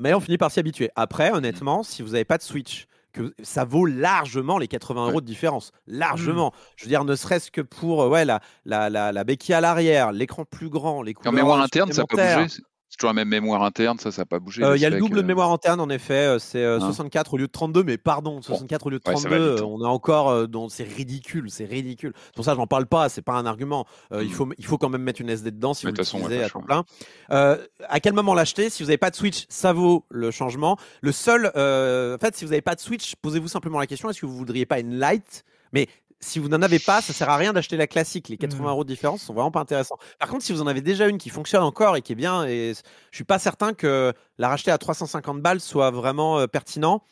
Mais 0.00 0.12
on 0.12 0.18
finit 0.18 0.38
par 0.38 0.50
s'y 0.50 0.58
habituer. 0.58 0.90
Après, 0.96 1.30
honnêtement, 1.30 1.84
si 1.84 2.02
vous 2.02 2.10
n'avez 2.10 2.24
pas 2.24 2.36
de 2.38 2.42
Switch, 2.42 2.86
que 3.12 3.32
ça 3.44 3.64
vaut 3.64 3.86
largement 3.86 4.58
les 4.58 4.66
80 4.66 5.08
euros 5.10 5.20
de 5.20 5.26
différence. 5.26 5.70
Largement. 5.86 6.52
Je 6.76 6.84
veux 6.84 6.88
dire, 6.88 7.04
ne 7.04 7.14
serait-ce 7.14 7.52
que 7.52 7.60
pour 7.62 8.02
euh, 8.02 8.08
ouais, 8.08 8.24
la, 8.24 8.40
la, 8.64 8.90
la, 8.90 9.12
la 9.12 9.24
béquille 9.24 9.54
à 9.54 9.60
l'arrière, 9.60 10.10
l'écran 10.10 10.44
plus 10.44 10.68
grand, 10.68 11.00
les 11.02 11.12
En 11.12 11.14
couleurs 11.14 11.32
mémoire 11.32 11.60
interne, 11.62 11.92
ça 11.92 12.02
supplémentaires. 12.02 12.42
bougé. 12.42 12.56
C'est 12.88 12.98
toujours 12.98 13.10
la 13.10 13.14
même 13.14 13.28
mémoire 13.28 13.62
interne, 13.64 13.98
ça, 13.98 14.12
ça 14.12 14.22
n'a 14.22 14.26
pas 14.26 14.38
bougé. 14.38 14.62
Euh, 14.62 14.76
Il 14.76 14.80
y 14.80 14.86
a 14.86 14.90
le 14.90 14.98
double 14.98 15.16
de 15.16 15.20
euh. 15.20 15.24
mémoire 15.24 15.50
interne, 15.52 15.80
en 15.80 15.88
effet. 15.90 16.14
euh, 16.14 16.38
C'est 16.38 16.62
euh, 16.62 16.76
Hein. 16.78 16.80
64 16.86 17.34
au 17.34 17.36
lieu 17.36 17.46
de 17.48 17.52
32, 17.52 17.82
mais 17.82 17.98
pardon, 17.98 18.40
64 18.40 18.86
au 18.86 18.90
lieu 18.90 18.98
de 19.00 19.02
Ouais, 19.08 19.16
ça 19.16 19.28
32, 19.28 19.36
va 19.44 19.50
vite. 19.54 19.60
euh, 19.62 19.66
on 19.66 19.82
est 19.84 19.88
encore 19.88 20.46
dans. 20.48 20.68
C'est 20.68 20.84
ridicule, 20.84 21.50
c'est 21.50 21.64
ridicule. 21.64 22.12
Pour 22.36 22.44
ça, 22.44 22.52
je 22.54 22.58
n'en 22.58 22.66
parle 22.68 22.86
pas, 22.86 23.08
c'est 23.08 23.22
pas 23.22 23.32
un 23.34 23.44
argument. 23.44 23.86
Euh, 24.12 24.22
il, 24.22 24.30
Mm. 24.30 24.32
faut, 24.32 24.48
il 24.56 24.64
faut 24.64 24.78
quand 24.78 24.88
même 24.88 25.02
mettre 25.02 25.20
une 25.20 25.28
SD 25.30 25.50
dedans 25.50 25.74
si 25.74 25.84
Mais 25.86 25.92
vous 25.92 25.98
l'utilisez 25.98 26.44
à 26.44 26.48
temps 26.48 26.60
le 26.60 26.64
plein. 26.64 26.84
Euh, 27.32 27.56
à 27.88 27.98
quel 28.00 28.12
moment 28.12 28.34
l'acheter? 28.34 28.70
Si 28.70 28.82
vous 28.82 28.88
n'avez 28.88 28.98
pas 28.98 29.10
de 29.10 29.16
Switch, 29.16 29.46
ça 29.48 29.72
vaut 29.72 30.04
le 30.08 30.30
changement. 30.30 30.78
Le 31.02 31.10
seul. 31.12 31.46
en 31.48 32.18
fait, 32.20 32.36
si 32.36 32.44
vous 32.44 32.50
n'avez 32.52 32.62
pas 32.62 32.76
de 32.76 32.80
Switch, 32.80 33.16
posez-vous 33.16 33.48
simplement 33.48 33.78
la 33.80 33.86
question 33.88 34.08
est-ce 34.10 34.20
que 34.20 34.26
vous 34.26 34.36
voudriez 34.36 34.64
pas 34.64 34.78
une 34.78 34.98
Lite? 35.00 35.44
Mais 35.72 35.88
si 36.20 36.38
vous 36.38 36.48
n'en 36.48 36.62
avez 36.62 36.78
pas, 36.78 37.00
ça 37.02 37.12
sert 37.12 37.28
à 37.28 37.36
rien 37.36 37.52
d'acheter 37.52 37.76
la 37.76 37.86
classique. 37.86 38.28
Les 38.28 38.36
80 38.36 38.64
Mm. 38.64 38.68
euros 38.68 38.84
de 38.84 38.88
différence 38.88 39.22
sont 39.22 39.34
vraiment 39.34 39.50
pas 39.50 39.60
intéressants. 39.60 39.98
Par 40.18 40.28
contre, 40.28 40.44
si 40.44 40.52
vous 40.52 40.62
en 40.62 40.66
avez 40.66 40.80
déjà 40.80 41.08
une 41.08 41.18
qui 41.18 41.28
fonctionne 41.30 41.62
encore 41.62 41.96
et 41.96 42.02
qui 42.02 42.12
est 42.12 42.16
bien, 42.16 42.44
et 42.46 42.72
je 43.10 43.16
suis 43.16 43.24
pas 43.24 43.38
certain 43.38 43.74
que 43.74 44.12
la 44.38 44.48
racheter 44.48 44.70
à 44.70 44.78
350 44.78 45.40
balles 45.42 45.60
soit 45.60 45.90
vraiment 45.90 46.38
euh, 46.38 46.46
pertinent. 46.46 47.02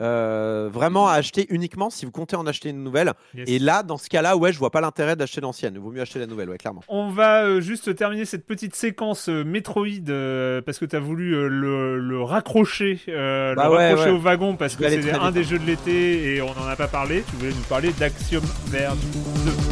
Euh, 0.00 0.68
vraiment 0.72 1.08
à 1.08 1.14
acheter 1.14 1.46
uniquement 1.50 1.90
si 1.90 2.04
vous 2.06 2.12
comptez 2.12 2.36
en 2.36 2.46
acheter 2.46 2.68
une 2.70 2.84
nouvelle. 2.84 3.12
Yes. 3.34 3.48
Et 3.48 3.58
là, 3.58 3.82
dans 3.82 3.98
ce 3.98 4.08
cas-là, 4.08 4.36
ouais, 4.36 4.52
je 4.52 4.58
vois 4.58 4.70
pas 4.70 4.80
l'intérêt 4.80 5.16
d'acheter 5.16 5.40
l'ancienne. 5.40 5.74
Il 5.74 5.80
vaut 5.80 5.90
mieux 5.90 6.00
acheter 6.00 6.18
la 6.20 6.26
nouvelle, 6.26 6.48
ouais, 6.50 6.58
clairement. 6.58 6.82
On 6.88 7.10
va 7.10 7.42
euh, 7.44 7.60
juste 7.60 7.94
terminer 7.96 8.24
cette 8.24 8.46
petite 8.46 8.76
séquence 8.76 9.28
euh, 9.28 9.42
Metroid 9.44 9.86
euh, 10.08 10.60
parce 10.62 10.78
que 10.78 10.84
tu 10.84 10.94
as 10.94 11.00
voulu 11.00 11.34
euh, 11.34 11.48
le, 11.48 11.98
le 11.98 12.22
raccrocher, 12.22 13.00
euh, 13.08 13.54
Bah 13.56 13.64
le 13.64 13.70
ouais, 13.70 13.88
raccrocher 13.88 14.10
ouais. 14.10 14.16
au 14.16 14.20
wagon 14.20 14.56
parce 14.56 14.74
Je 14.74 14.78
que 14.78 14.88
c'est 14.88 14.96
un 14.96 14.98
vite, 15.30 15.34
des 15.34 15.40
hein. 15.40 15.42
jeux 15.42 15.58
de 15.58 15.64
l'été 15.66 16.34
et 16.36 16.42
on 16.42 16.54
n'en 16.54 16.66
a 16.68 16.76
pas 16.76 16.88
parlé. 16.88 17.24
Tu 17.28 17.36
voulais 17.36 17.50
nous 17.50 17.64
parler 17.68 17.92
d'Axiom 17.98 18.42
Verge 18.70 18.98
2. 19.44 19.67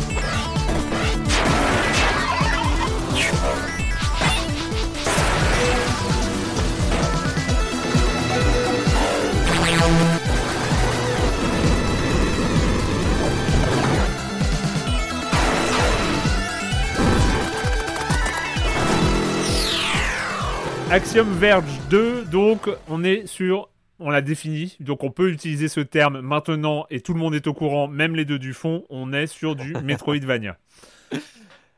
Axiom 20.97 21.27
Verge 21.35 21.79
2, 21.91 22.25
donc 22.25 22.71
on 22.89 23.05
est 23.05 23.27
sur, 23.27 23.69
on 23.99 24.09
l'a 24.09 24.23
défini, 24.23 24.77
donc 24.81 25.05
on 25.05 25.11
peut 25.11 25.29
utiliser 25.31 25.69
ce 25.69 25.81
terme 25.81 26.21
maintenant 26.23 26.87
et 26.89 27.03
tout 27.03 27.13
le 27.13 27.19
monde 27.21 27.35
est 27.35 27.47
au 27.47 27.53
courant, 27.53 27.87
même 27.87 28.17
les 28.17 28.25
deux 28.25 28.39
du 28.39 28.55
fond, 28.55 28.85
on 28.89 29.13
est 29.13 29.27
sur 29.27 29.57
du 29.57 29.75
Metroidvania. 29.85 30.57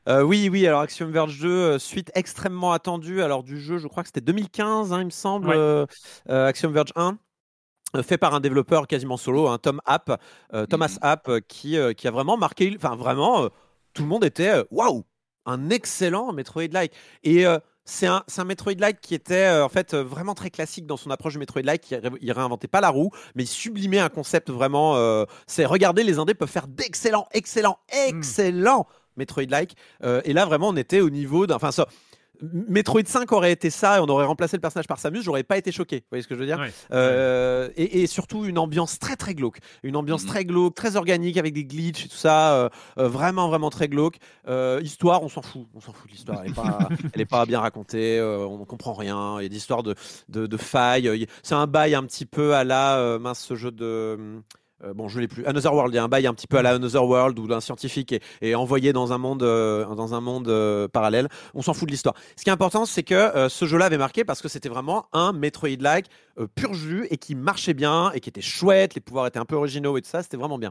Euh, 0.09 0.23
oui, 0.23 0.49
oui, 0.53 0.65
alors 0.69 0.83
Axiom 0.83 1.11
Verge 1.11 1.41
2, 1.41 1.49
euh, 1.49 1.79
suite 1.81 2.13
extrêmement 2.15 2.73
attendue. 2.73 3.21
Alors, 3.21 3.43
du 3.43 3.61
jeu, 3.61 3.79
je 3.79 3.89
crois 3.89 4.05
que 4.05 4.09
c'était 4.09 4.21
2015, 4.21 4.93
hein, 4.93 5.01
il 5.01 5.07
me 5.07 5.11
semble, 5.11 5.49
Ouais. 5.49 5.57
euh, 5.57 5.87
Axiom 6.29 6.73
Verge 6.73 6.93
1. 6.95 7.19
euh, 7.97 8.03
Fait 8.05 8.19
par 8.19 8.35
un 8.35 8.41
développeur 8.41 8.87
quasiment 8.87 9.17
solo, 9.17 9.49
un 9.49 9.59
Tom 9.59 9.81
App, 9.85 10.23
euh, 10.55 10.65
Thomas 10.67 10.93
Mhm. 10.93 10.99
App, 11.03 11.31
qui, 11.49 11.77
euh, 11.77 11.93
qui 11.93 12.07
a 12.07 12.11
vraiment 12.13 12.37
marqué. 12.37 12.73
Enfin, 12.77 12.95
vraiment, 12.95 13.43
euh, 13.45 13.49
tout 13.95 14.03
le 14.03 14.09
monde 14.09 14.25
était 14.25 14.63
waouh, 14.71 15.05
un 15.45 15.71
excellent 15.71 16.33
Metroid-like. 16.33 16.93
Et 17.25 17.45
c'est 17.89 18.07
un, 18.07 18.23
un 18.37 18.45
Metroid-like 18.45 19.01
qui 19.01 19.15
était 19.15 19.47
euh, 19.47 19.65
en 19.65 19.69
fait 19.69 19.95
euh, 19.95 20.03
vraiment 20.03 20.35
très 20.35 20.51
classique 20.51 20.87
dans 20.87 20.99
son 20.99 21.11
approche 21.11 21.33
du 21.33 21.39
Metroid-like. 21.39 21.91
Il, 21.91 22.11
il 22.21 22.33
réinventait 22.33 22.69
pas 22.69 22.81
la 22.81 22.91
roue, 22.91 23.11
mais 23.35 23.45
il 23.45 23.47
sublimait 23.47 23.99
un 23.99 24.11
concept 24.11 24.51
vraiment. 24.51 24.97
euh, 24.97 25.25
c'est 25.47 25.65
regardez, 25.65 26.05
les 26.05 26.19
indés 26.19 26.35
peuvent 26.35 26.51
faire 26.51 26.69
d'excellents, 26.69 27.27
excellents, 27.33 27.79
excellents 28.07 28.87
Metroid-like. 29.17 29.75
Euh, 30.05 30.21
et 30.25 30.33
là, 30.33 30.45
vraiment, 30.47 30.69
on 30.69 30.77
était 30.77 31.01
au 31.01 31.11
niveau 31.11 31.47
d'un. 31.47 31.57
Enfin, 31.57 31.73
ça. 31.73 31.87
Metroid 32.41 33.03
5 33.05 33.31
aurait 33.33 33.53
été 33.53 33.71
ça 33.71 33.99
et 33.99 34.01
on 34.01 34.07
aurait 34.09 34.25
remplacé 34.25 34.57
le 34.57 34.61
personnage 34.61 34.87
par 34.87 34.99
Samus, 34.99 35.23
j'aurais 35.23 35.43
pas 35.43 35.59
été 35.59 35.73
choqué. 35.73 35.97
Vous 35.97 36.05
voyez 36.11 36.23
ce 36.23 36.29
que 36.29 36.35
je 36.35 36.41
veux 36.41 36.47
dire 36.47 36.59
Ouais. 36.59 36.71
Euh, 36.93 37.69
et, 37.77 38.03
et 38.03 38.07
surtout 38.07 38.45
une 38.45 38.59
ambiance 38.59 38.99
très 38.99 39.17
très 39.17 39.35
glauque, 39.35 39.59
une 39.83 39.97
ambiance 39.97 40.23
Mhm. 40.23 40.29
très 40.29 40.45
glauque, 40.45 40.75
très 40.75 40.97
organique 40.97 41.37
avec 41.37 41.55
des 41.55 41.65
glitches 41.65 42.07
et 42.07 42.09
tout 42.09 42.17
ça, 42.17 42.55
euh, 42.55 42.69
euh, 42.99 43.09
vraiment 43.09 43.49
vraiment 43.49 43.71
très 43.71 43.89
glauque. 43.89 44.17
Euh, 44.49 44.81
histoire, 44.83 45.23
on 45.23 45.29
s'en 45.29 45.43
fout, 45.43 45.67
on 45.75 45.81
s'en 45.81 45.93
fout 45.93 46.07
de 46.07 46.13
l'histoire, 46.13 46.41
elle 46.45 46.51
est 46.51 46.55
pas, 46.55 46.79
elle 47.15 47.21
est 47.21 47.27
pas 47.27 47.45
bien 47.47 47.61
racontée, 47.61 48.19
euh, 48.19 48.39
on 48.47 48.65
comprend 48.65 48.93
rien. 48.95 49.41
Il 49.41 49.43
y 49.43 49.47
a 49.47 49.49
des 49.49 49.57
histoires 49.57 49.83
de 49.83 49.95
de, 50.29 50.47
de 50.47 50.57
failles. 50.57 51.27
C'est 51.43 51.55
un 51.55 51.67
bail 51.67 51.95
un 51.95 52.05
petit 52.05 52.27
peu 52.27 52.55
à 52.55 52.65
la 52.65 52.99
euh, 52.99 53.19
mince 53.19 53.41
ce 53.41 53.55
jeu 53.57 53.71
de 53.71 54.41
euh, 54.85 54.95
bon, 54.95 55.09
je 55.09 55.19
l'ai 55.19 55.29
plus. 55.29 55.45
Another 55.45 55.75
World, 55.75 55.93
il 55.93 55.97
y 55.97 55.99
a 55.99 56.05
un 56.05 56.09
bail 56.09 56.27
un 56.27 56.35
petit 56.35 56.47
peu 56.47 56.57
à 56.57 56.63
la 56.63 56.71
Another 56.71 57.05
World 57.05 57.39
où 57.39 57.53
un 57.53 57.61
scientifique 57.61 58.15
est, 58.41 58.55
envoyé 58.55 58.93
dans 58.93 59.13
un 59.13 59.19
monde, 59.19 59.43
euh, 59.43 59.85
dans 59.95 60.15
un 60.15 60.21
monde 60.21 60.49
euh, 60.49 60.87
parallèle. 60.87 61.29
On 61.55 61.63
s'en 61.63 61.75
fout 61.75 61.89
de 61.89 61.93
l'histoire. 61.93 62.15
Ce 62.37 62.45
qui 62.45 62.51
est 62.51 62.53
important, 62.53 62.87
c'est 62.87 63.03
que 63.03 63.49
ce 63.49 63.65
jeu-là 63.65 63.87
avait 63.87 63.99
marqué 63.99 64.25
parce 64.25 64.41
que 64.41 64.49
c'était 64.49 64.69
vraiment 64.69 65.07
un 65.13 65.33
Metroid-like 65.33 66.07
pur 66.55 66.75
jus 66.75 67.07
et 67.11 67.17
qui 67.17 67.35
marchait 67.35 67.75
bien 67.75 68.13
et 68.13 68.21
qui 68.21 68.29
était 68.29 68.41
chouette. 68.41 68.95
Les 68.95 69.01
pouvoirs 69.01 69.27
étaient 69.27 69.39
un 69.39 69.45
peu 69.45 69.57
originaux 69.57 69.97
et 69.99 70.03
tout 70.03 70.09
ça. 70.09 70.23
C'était 70.23 70.37
vraiment 70.37 70.59
bien. 70.59 70.71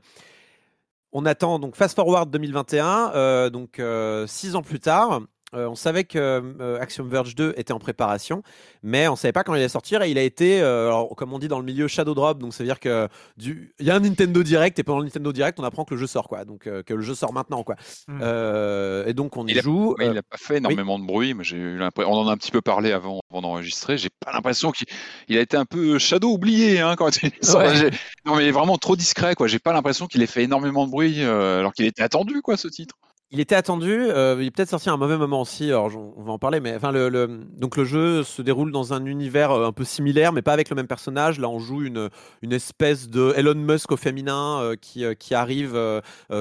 On 1.12 1.26
attend 1.26 1.60
donc 1.60 1.76
Fast 1.76 1.96
Forward 1.96 2.30
2021, 2.30 3.12
euh, 3.16 3.50
donc 3.50 3.82
six 4.28 4.56
ans 4.56 4.62
plus 4.62 4.80
tard. 4.80 5.22
Euh, 5.56 5.68
on 5.70 5.76
savait 5.76 6.04
que 6.04 6.18
euh, 6.20 6.78
Axiom 6.82 7.08
Verge 7.08 7.34
2 7.34 7.54
était 7.56 7.72
en 7.72 7.80
préparation, 7.80 8.44
mais 8.84 9.08
on 9.08 9.16
savait 9.16 9.32
pas 9.32 9.46
quand 9.46 9.54
il 9.54 9.60
allait 9.60 9.70
sortir 9.70 10.02
et 10.02 10.12
il 10.12 10.18
a 10.18 10.22
été, 10.22 10.62
euh, 10.62 10.88
alors, 10.88 11.16
comme 11.16 11.32
on 11.32 11.40
dit 11.40 11.48
dans 11.48 11.60
le 11.60 11.64
milieu, 11.64 11.88
Shadow 11.88 12.14
Drop. 12.14 12.38
Donc 12.40 12.54
ça 12.54 12.64
veut 12.64 12.68
dire 12.68 12.82
que 12.82 13.08
du, 13.38 13.74
il 13.80 13.86
y 13.86 13.92
a 13.92 13.96
un 13.96 14.02
Nintendo 14.02 14.44
Direct 14.44 14.78
et 14.78 14.84
pendant 14.84 15.00
le 15.00 15.06
Nintendo 15.06 15.32
Direct, 15.32 15.58
on 15.60 15.64
apprend 15.64 15.86
que 15.86 15.94
le 15.94 16.00
jeu 16.02 16.06
sort 16.08 16.28
quoi. 16.28 16.44
Donc 16.44 16.68
euh, 16.68 16.84
que 16.84 16.94
le 16.94 17.02
jeu 17.02 17.16
sort 17.16 17.32
maintenant 17.32 17.64
quoi. 17.64 17.76
Mm. 18.10 18.20
Euh, 18.22 19.06
et 19.06 19.14
donc 19.14 19.38
on 19.38 19.48
y 19.48 19.52
Il 19.52 19.60
a- 19.60 19.62
joue. 19.62 19.96
Euh, 20.02 20.04
il 20.06 20.12
n'a 20.12 20.22
pas 20.22 20.36
fait 20.38 20.58
énormément 20.58 21.00
de 21.00 21.06
bruit. 21.06 21.34
Moi, 21.34 21.44
j'ai 21.46 21.56
eu 21.56 21.78
l'impression. 21.78 22.12
On 22.12 22.18
en 22.18 22.28
a 22.28 22.34
un 22.34 22.38
petit 22.38 22.52
peu 22.52 22.62
parlé 22.62 22.92
avant, 22.92 23.22
avant 23.32 23.42
d'enregistrer. 23.42 23.98
J'ai 23.98 24.10
pas 24.26 24.34
l'impression 24.34 24.72
qu'il 24.72 24.88
il 25.30 25.38
a 25.38 25.42
été 25.42 25.56
un 25.56 25.66
peu 25.66 25.98
shadow 25.98 26.30
oublié 26.34 26.82
hein, 26.82 26.96
quand 26.98 27.24
il 27.24 27.28
est 27.28 27.46
sorti. 27.46 27.84
Ouais. 27.84 27.92
Non, 28.26 28.36
mais 28.36 28.52
vraiment 28.52 28.78
trop 28.78 28.98
discret. 28.98 29.34
quoi. 29.36 29.48
J'ai 29.48 29.60
pas 29.60 29.72
l'impression 29.72 30.08
qu'il 30.08 30.22
ait 30.22 30.28
fait 30.28 30.44
énormément 30.44 30.86
de 30.86 30.92
bruit 30.92 31.24
euh, 31.24 31.60
alors 31.60 31.72
qu'il 31.74 31.86
était 31.86 32.04
attendu 32.04 32.42
quoi 32.42 32.58
ce 32.58 32.68
titre. 32.68 32.96
Il 33.30 33.42
était 33.42 33.56
attendu, 33.56 33.92
euh, 33.92 34.38
il 34.40 34.48
est 34.48 34.52
peut-être 34.52 34.70
sorti 34.70 34.88
à 34.90 34.94
un 34.94 34.98
mauvais 34.98 35.18
moment 35.18 35.42
aussi, 35.42 35.66
alors 35.66 35.92
on 36.16 36.24
va 36.24 36.32
en 36.32 36.40
parler, 36.40 36.62
mais 36.62 36.74
enfin 36.78 36.94
le, 36.94 37.10
le- 37.10 37.28
donc 37.58 37.76
le 37.76 37.84
jeu 37.84 38.24
se 38.24 38.42
déroule 38.42 38.72
dans 38.72 38.94
un 38.94 39.06
univers 39.06 39.52
euh, 39.52 39.68
un 39.68 39.74
peu 39.74 39.84
similaire, 39.84 40.32
mais 40.32 40.42
pas 40.42 40.54
avec 40.54 40.70
le 40.70 40.78
même 40.78 40.88
personnage. 40.88 41.38
Là, 41.38 41.50
on 41.50 41.60
joue 41.60 41.82
une, 41.84 42.10
une 42.42 42.54
espèce 42.54 43.10
de 43.10 43.34
Elon 43.36 43.56
Musk 43.56 43.92
au 43.92 43.98
féminin 43.98 44.62
euh, 44.62 44.76
qui, 44.78 45.04
euh, 45.04 45.14
qui 45.14 45.36
arrive 45.36 45.76
euh, 45.76 46.00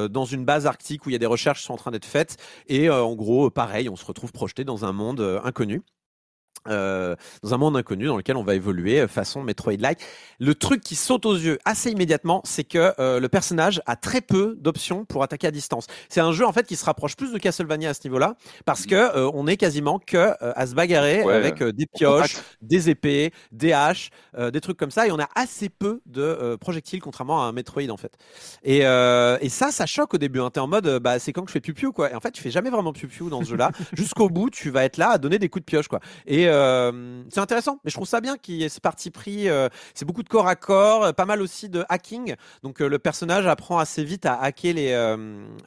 dans 0.08 0.24
une 0.26 0.44
base 0.44 0.66
arctique 0.66 1.06
où 1.06 1.10
il 1.10 1.12
y 1.14 1.16
a 1.16 1.18
des 1.18 1.26
recherches 1.26 1.58
qui 1.60 1.66
sont 1.66 1.74
en 1.74 1.76
train 1.76 1.90
d'être 1.90 2.04
faites, 2.06 2.36
et 2.68 2.88
en 2.88 3.16
gros, 3.16 3.50
pareil, 3.50 3.88
on 3.88 3.96
se 3.96 4.04
retrouve 4.04 4.30
projeté 4.30 4.62
dans 4.62 4.84
un 4.84 4.92
monde 4.92 5.40
inconnu. 5.42 5.82
Euh, 6.68 7.14
dans 7.42 7.54
un 7.54 7.58
monde 7.58 7.76
inconnu 7.76 8.06
dans 8.06 8.16
lequel 8.16 8.36
on 8.36 8.42
va 8.42 8.54
évoluer 8.54 9.00
euh, 9.00 9.08
façon 9.08 9.42
Metroid-like. 9.42 9.98
Le 10.38 10.54
truc 10.54 10.82
qui 10.82 10.96
saute 10.96 11.26
aux 11.26 11.34
yeux 11.34 11.58
assez 11.64 11.90
immédiatement, 11.90 12.40
c'est 12.44 12.64
que 12.64 12.92
euh, 12.98 13.20
le 13.20 13.28
personnage 13.28 13.80
a 13.86 13.96
très 13.96 14.20
peu 14.20 14.56
d'options 14.60 15.04
pour 15.04 15.22
attaquer 15.22 15.46
à 15.46 15.50
distance. 15.50 15.86
C'est 16.08 16.20
un 16.20 16.32
jeu 16.32 16.46
en 16.46 16.52
fait 16.52 16.66
qui 16.66 16.76
se 16.76 16.84
rapproche 16.84 17.16
plus 17.16 17.32
de 17.32 17.38
Castlevania 17.38 17.90
à 17.90 17.94
ce 17.94 18.00
niveau-là, 18.04 18.34
parce 18.64 18.86
que 18.86 18.94
euh, 18.94 19.30
on 19.34 19.46
est 19.46 19.56
quasiment 19.56 19.98
que 19.98 20.16
euh, 20.16 20.34
à 20.40 20.66
se 20.66 20.74
bagarrer 20.74 21.22
Ouais, 21.22 21.34
avec 21.34 21.62
euh, 21.62 21.72
des 21.72 21.86
pioches, 21.86 22.36
des 22.62 22.90
épées, 22.90 23.32
des 23.52 23.72
haches, 23.72 24.10
euh, 24.36 24.50
des 24.50 24.60
trucs 24.60 24.76
comme 24.76 24.90
ça, 24.90 25.06
et 25.06 25.12
on 25.12 25.18
a 25.18 25.28
assez 25.34 25.68
peu 25.68 26.00
de 26.06 26.56
projectiles 26.60 27.00
contrairement 27.00 27.42
à 27.42 27.46
un 27.46 27.52
Metroid 27.52 27.90
en 27.90 27.96
fait. 27.96 28.12
Et, 28.62 28.80
euh, 28.84 29.38
et 29.40 29.48
ça, 29.48 29.70
ça 29.70 29.86
choque 29.86 30.14
au 30.14 30.18
début. 30.18 30.40
Hein. 30.40 30.50
T'es 30.50 30.60
en 30.60 30.66
mode, 30.66 30.98
bah 30.98 31.18
c'est 31.18 31.32
quand 31.32 31.42
que 31.42 31.48
je 31.48 31.52
fais 31.52 31.60
piou 31.60 31.92
quoi. 31.92 32.10
Et 32.10 32.14
en 32.14 32.20
fait, 32.20 32.32
tu 32.32 32.42
fais 32.42 32.50
jamais 32.50 32.70
vraiment 32.70 32.92
piou 32.92 33.30
dans 33.30 33.42
ce 33.42 33.50
jeu-là. 33.50 33.70
Jusqu'au 33.92 34.28
bout, 34.28 34.50
tu 34.50 34.70
vas 34.70 34.84
être 34.84 34.96
là 34.96 35.10
à 35.10 35.18
donner 35.18 35.38
des 35.38 35.48
coups 35.48 35.64
de 35.64 35.66
pioche 35.66 35.88
quoi. 35.88 36.00
Et 36.26 36.48
euh, 36.56 37.22
c'est 37.30 37.40
intéressant, 37.40 37.78
mais 37.84 37.90
je 37.90 37.96
trouve 37.96 38.08
ça 38.08 38.20
bien 38.20 38.36
qu'il 38.36 38.56
y 38.56 38.64
ait 38.64 38.68
ce 38.68 38.80
parti 38.80 39.10
pris. 39.10 39.48
euh, 39.48 39.68
c'est 39.94 40.04
beaucoup 40.04 40.22
de 40.22 40.28
corps 40.28 40.48
à 40.48 40.56
corps, 40.56 41.04
euh, 41.04 41.12
pas 41.12 41.24
mal 41.24 41.42
aussi 41.42 41.68
de 41.68 41.84
hacking. 41.88 42.34
Donc 42.62 42.80
le 42.80 42.98
personnage 42.98 43.46
apprend 43.46 43.78
assez 43.78 44.04
vite 44.04 44.26
à 44.26 44.40
hacker 44.40 44.74
les, 44.74 44.92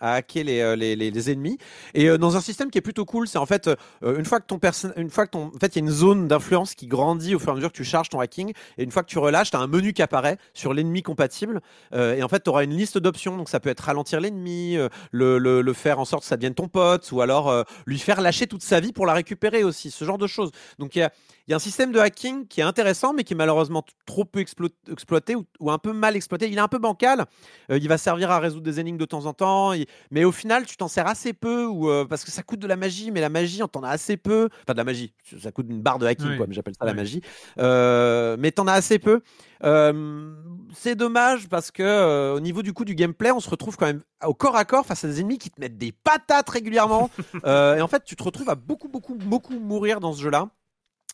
à 0.02 0.14
hacker 0.14 0.44
les, 0.44 0.76
les, 0.76 0.96
les, 0.96 1.32
ennemis. 1.32 1.58
Et 1.94 2.18
dans 2.18 2.36
un 2.38 2.42
système 2.42 2.70
qui 2.72 2.78
est 2.78 2.82
plutôt 2.82 3.06
cool, 3.06 3.28
c'est 3.28 3.38
en 3.38 3.46
fait 3.46 3.70
une 4.02 4.26
fois 4.26 4.40
que 4.40 4.46
ton 4.48 4.58
perso- 4.58 4.92
une 4.98 5.10
fois 5.10 5.26
que 5.26 5.32
ton, 5.32 5.52
en 5.56 5.60
fait, 5.60 5.76
il 5.76 5.80
y 5.80 5.82
a 5.82 5.86
une 5.86 5.92
zone 5.92 6.28
d'influence 6.28 6.76
qui 6.76 6.88
grandit 6.88 7.36
au 7.36 7.40
fur 7.40 7.50
et 7.50 7.52
à 7.52 7.56
mesure 7.56 7.72
que 7.72 7.78
tu 7.78 7.84
charges 7.84 8.10
ton 8.10 8.20
hacking. 8.20 8.54
Et 8.78 8.84
une 8.84 8.92
fois 8.92 9.04
que 9.04 9.10
tu 9.10 9.20
relâches, 9.20 9.52
tu 9.52 9.58
as 9.58 9.60
un 9.60 9.68
menu 9.68 9.94
qui 9.94 10.02
apparaît 10.02 10.38
sur 10.54 10.74
l'ennemi 10.74 11.04
compatible. 11.04 11.62
Et 11.94 12.24
en 12.24 12.28
fait, 12.28 12.44
tu 12.44 12.50
auras 12.50 12.64
une 12.64 12.76
liste 12.76 12.98
d'options. 12.98 13.38
Donc 13.38 13.50
ça 13.50 13.60
peut 13.60 13.70
être 13.70 13.82
ralentir 13.82 14.20
l'ennemi, 14.20 14.78
le, 15.12 15.38
le, 15.38 15.62
le 15.62 15.74
faire 15.74 16.00
en 16.00 16.06
sorte 16.06 16.24
que 16.24 16.28
ça 16.30 16.38
devienne 16.38 16.56
ton 16.56 16.68
pote, 16.68 17.12
ou 17.12 17.22
alors 17.22 17.66
lui 17.86 18.00
faire 18.00 18.22
lâcher 18.22 18.48
toute 18.48 18.64
sa 18.64 18.80
vie 18.80 18.92
pour 18.94 19.06
la 19.06 19.14
récupérer 19.14 19.64
aussi. 19.64 19.92
Ce 19.92 20.06
genre 20.06 20.18
de 20.18 20.28
choses. 20.28 20.52
Donc 20.80 20.96
il 20.96 21.00
y 21.00 21.04
a 21.04 21.12
il 21.48 21.52
y 21.52 21.54
a 21.54 21.56
un 21.56 21.60
système 21.60 21.92
de 21.92 21.98
hacking 22.00 22.46
qui 22.48 22.60
est 22.62 22.64
intéressant, 22.64 23.12
mais 23.12 23.24
qui 23.24 23.34
est 23.34 23.36
malheureusement 23.36 23.84
trop 24.06 24.24
peu 24.24 24.40
explo- 24.40 24.70
exploité 24.92 25.36
ou, 25.36 25.46
ou 25.60 25.72
un 25.72 25.80
peu 25.80 25.94
mal 25.94 26.16
exploité. 26.16 26.48
Il 26.48 26.56
est 26.56 26.62
un 26.62 26.68
peu 26.68 26.78
bancal. 26.78 27.26
Euh, 27.72 27.80
il 27.80 27.88
va 27.90 27.98
servir 27.98 28.30
à 28.30 28.38
résoudre 28.40 28.62
des 28.64 28.80
énigmes 28.80 29.00
de 29.00 29.06
temps 29.06 29.26
en 29.26 29.34
temps, 29.34 29.72
mais 30.12 30.26
au 30.26 30.32
final, 30.32 30.68
tu 30.68 30.78
t'en 30.78 30.88
sers 30.88 31.08
assez 31.08 31.34
peu 31.34 31.66
ou, 31.66 31.90
euh, 31.90 32.06
parce 32.06 32.24
que 32.24 32.30
ça 32.30 32.44
coûte 32.44 32.60
de 32.60 32.68
la 32.68 32.76
magie, 32.76 33.10
mais 33.10 33.20
la 33.20 33.30
magie, 33.30 33.64
on 33.64 33.68
t'en 33.68 33.82
a 33.82 33.90
assez 33.90 34.16
peu. 34.16 34.48
Enfin, 34.62 34.74
de 34.74 34.78
la 34.78 34.84
magie, 34.84 35.12
ça 35.42 35.52
coûte 35.52 35.66
une 35.70 35.82
barre 35.82 35.98
de 35.98 36.06
hacking, 36.06 36.30
Oui. 36.30 36.38
quoi, 36.38 36.46
mais 36.46 36.54
j'appelle 36.54 36.76
ça 36.80 36.86
la 36.86 36.94
magie. 36.94 37.22
Euh, 37.58 38.38
mais 38.40 38.52
t'en 38.52 38.68
as 38.68 38.74
assez 38.74 39.00
peu. 39.00 39.22
C'est 40.74 40.96
dommage 40.96 41.50
parce 41.50 41.72
que 41.72 42.34
au 42.36 42.40
niveau 42.40 42.62
du 42.62 42.74
coup 42.74 42.86
du 42.86 42.94
gameplay, 42.94 43.32
on 43.32 43.40
se 43.40 43.50
retrouve 43.50 43.76
quand 43.76 43.88
même 43.88 44.04
au 44.24 44.36
corps 44.36 44.56
à 44.56 44.66
corps 44.66 44.86
face 44.86 45.04
à 45.04 45.08
des 45.08 45.20
ennemis 45.22 45.40
qui 45.40 45.50
te 45.50 45.60
mettent 45.60 45.78
des 45.78 45.92
patates 45.92 46.50
régulièrement. 46.50 47.10
Et 47.44 47.82
en 47.82 47.88
fait, 47.88 48.04
tu 48.04 48.16
te 48.16 48.24
retrouves 48.24 48.50
à 48.50 48.56
beaucoup, 48.56 48.88
beaucoup, 48.88 49.16
beaucoup 49.16 49.58
mourir 49.60 50.00
dans 50.00 50.14
ce 50.14 50.22
jeu-là. 50.22 50.50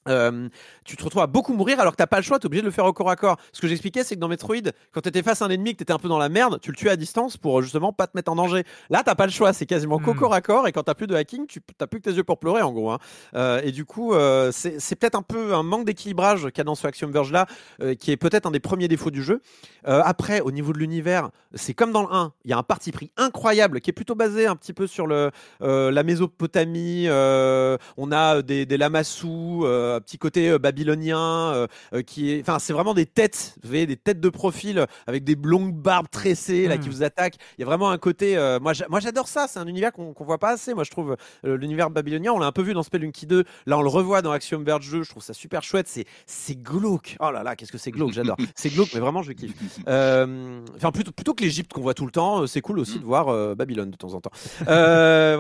Euh, 0.07 0.47
tu 0.83 0.95
te 0.97 1.03
retrouves 1.03 1.21
à 1.23 1.27
beaucoup 1.27 1.53
mourir 1.53 1.79
alors 1.79 1.93
que 1.93 1.97
t'as 1.97 2.07
pas 2.07 2.17
le 2.17 2.23
choix, 2.23 2.39
t'es 2.39 2.45
obligé 2.45 2.61
de 2.61 2.67
le 2.67 2.71
faire 2.71 2.85
au 2.85 2.93
corps 2.93 3.09
à 3.09 3.15
corps. 3.15 3.37
Ce 3.53 3.61
que 3.61 3.67
j'expliquais, 3.67 4.03
c'est 4.03 4.15
que 4.15 4.19
dans 4.19 4.27
Metroid, 4.27 4.55
quand 4.91 5.01
t'étais 5.01 5.23
face 5.23 5.41
à 5.41 5.45
un 5.45 5.49
ennemi, 5.49 5.73
que 5.73 5.79
t'étais 5.79 5.93
un 5.93 5.97
peu 5.99 6.07
dans 6.09 6.17
la 6.17 6.29
merde, 6.29 6.59
tu 6.61 6.71
le 6.71 6.77
tuais 6.77 6.91
à 6.91 6.95
distance 6.95 7.37
pour 7.37 7.61
justement 7.61 7.91
pas 7.93 8.07
te 8.07 8.11
mettre 8.15 8.31
en 8.31 8.35
danger. 8.35 8.63
Là, 8.89 9.01
t'as 9.05 9.15
pas 9.15 9.25
le 9.25 9.31
choix, 9.31 9.53
c'est 9.53 9.65
quasiment 9.65 9.99
qu'au 9.99 10.13
Hmm. 10.13 10.17
corps 10.19 10.33
à 10.33 10.41
corps 10.41 10.67
et 10.67 10.71
quand 10.71 10.83
t'as 10.83 10.93
plus 10.93 11.07
de 11.07 11.15
hacking, 11.15 11.47
tu 11.47 11.59
t'as 11.77 11.87
plus 11.87 11.99
que 12.01 12.09
tes 12.09 12.15
yeux 12.15 12.23
pour 12.23 12.37
pleurer 12.39 12.61
en 12.61 12.71
gros. 12.71 12.91
hein. 12.91 12.99
Euh, 13.35 13.61
et 13.63 13.71
du 13.71 13.85
coup, 13.85 14.13
euh, 14.13 14.51
c'est 14.51 14.95
peut-être 14.95 15.15
un 15.15 15.21
peu 15.21 15.53
un 15.53 15.63
manque 15.63 15.85
d'équilibrage 15.85 16.43
qu'il 16.47 16.57
y 16.59 16.61
a 16.61 16.63
dans 16.63 16.75
ce 16.75 16.85
Axiom 16.87 17.11
Verge 17.11 17.31
là, 17.31 17.45
euh, 17.81 17.95
qui 17.95 18.11
est 18.11 18.17
peut-être 18.17 18.45
un 18.45 18.51
des 18.51 18.59
premiers 18.59 18.87
défauts 18.87 19.11
du 19.11 19.23
jeu. 19.23 19.41
Euh, 19.87 20.01
après, 20.05 20.41
au 20.41 20.51
niveau 20.51 20.73
de 20.73 20.77
l'univers, 20.79 21.29
c'est 21.53 21.73
comme 21.73 21.91
dans 21.91 22.01
le 22.03 22.09
1, 22.13 22.33
il 22.43 22.51
y 22.51 22.53
a 22.53 22.57
un 22.57 22.63
parti 22.63 22.91
pris 22.91 23.11
incroyable 23.17 23.81
qui 23.81 23.89
est 23.89 23.93
plutôt 23.93 24.15
basé 24.15 24.45
un 24.47 24.55
petit 24.55 24.73
peu 24.73 24.87
sur 24.87 25.07
le, 25.07 25.31
euh, 25.61 25.91
la 25.91 26.03
Mésopotamie. 26.03 27.05
euh, 27.07 27.77
on 27.97 28.11
a 28.11 28.41
des, 28.41 28.65
des 28.65 28.77
lamassous, 28.77 29.65
euh, 29.95 29.99
petit 29.99 30.17
côté 30.17 30.49
euh, 30.49 30.59
babylonien, 30.59 31.67
euh, 31.93 32.01
qui 32.01 32.31
est, 32.31 32.41
enfin, 32.41 32.59
c'est 32.59 32.73
vraiment 32.73 32.93
des 32.93 33.05
têtes, 33.05 33.55
vous 33.61 33.69
voyez, 33.69 33.85
des 33.85 33.97
têtes 33.97 34.19
de 34.19 34.29
profil 34.29 34.85
avec 35.07 35.23
des 35.23 35.35
longues 35.35 35.75
barbes 35.75 36.07
tressées 36.09 36.67
là 36.67 36.77
qui 36.77 36.89
vous 36.89 37.03
attaquent. 37.03 37.37
Il 37.57 37.61
y 37.61 37.63
a 37.63 37.67
vraiment 37.67 37.89
un 37.89 37.97
côté, 37.97 38.35
moi, 38.61 38.73
moi 38.89 38.99
j'adore 38.99 39.27
ça. 39.27 39.47
C'est 39.47 39.59
un 39.59 39.67
univers 39.67 39.91
qu'on 39.91 40.13
qu'on 40.13 40.25
voit 40.25 40.37
pas 40.37 40.51
assez. 40.51 40.73
Moi, 40.73 40.83
je 40.83 40.91
trouve 40.91 41.15
l'univers 41.43 41.89
babylonien, 41.89 42.31
on 42.31 42.39
l'a 42.39 42.47
un 42.47 42.51
peu 42.51 42.61
vu 42.61 42.73
dans 42.73 42.83
Spelunky 42.83 43.25
2. 43.27 43.43
Là, 43.65 43.77
on 43.77 43.81
le 43.81 43.89
revoit 43.89 44.21
dans 44.21 44.31
Axiom 44.31 44.63
Verge 44.63 44.89
2. 44.91 45.03
Je 45.03 45.09
trouve 45.09 45.23
ça 45.23 45.33
super 45.33 45.63
chouette. 45.63 45.87
C'est 45.87 46.05
c'est 46.25 46.55
glauque. 46.55 47.17
Oh 47.19 47.31
là 47.31 47.43
là, 47.43 47.55
qu'est-ce 47.55 47.71
que 47.71 47.77
c'est 47.77 47.91
glauque. 47.91 48.13
J'adore. 48.13 48.37
c'est 48.55 48.69
glauque, 48.69 48.89
mais 48.93 48.99
vraiment, 48.99 49.23
je 49.23 49.31
kiffe. 49.33 49.53
Enfin, 49.87 50.91
plutôt, 50.91 51.11
plutôt 51.11 51.33
que 51.33 51.43
l'Égypte 51.43 51.73
qu'on 51.73 51.81
voit 51.81 51.93
tout 51.93 52.05
le 52.05 52.11
temps, 52.11 52.47
c'est 52.47 52.61
cool 52.61 52.79
aussi 52.79 52.97
Mm. 52.97 53.01
de 53.01 53.05
voir 53.05 53.55
Babylone 53.55 53.91
de 53.91 53.97
temps 53.97 54.13
en 54.13 54.21
temps. 54.21 54.31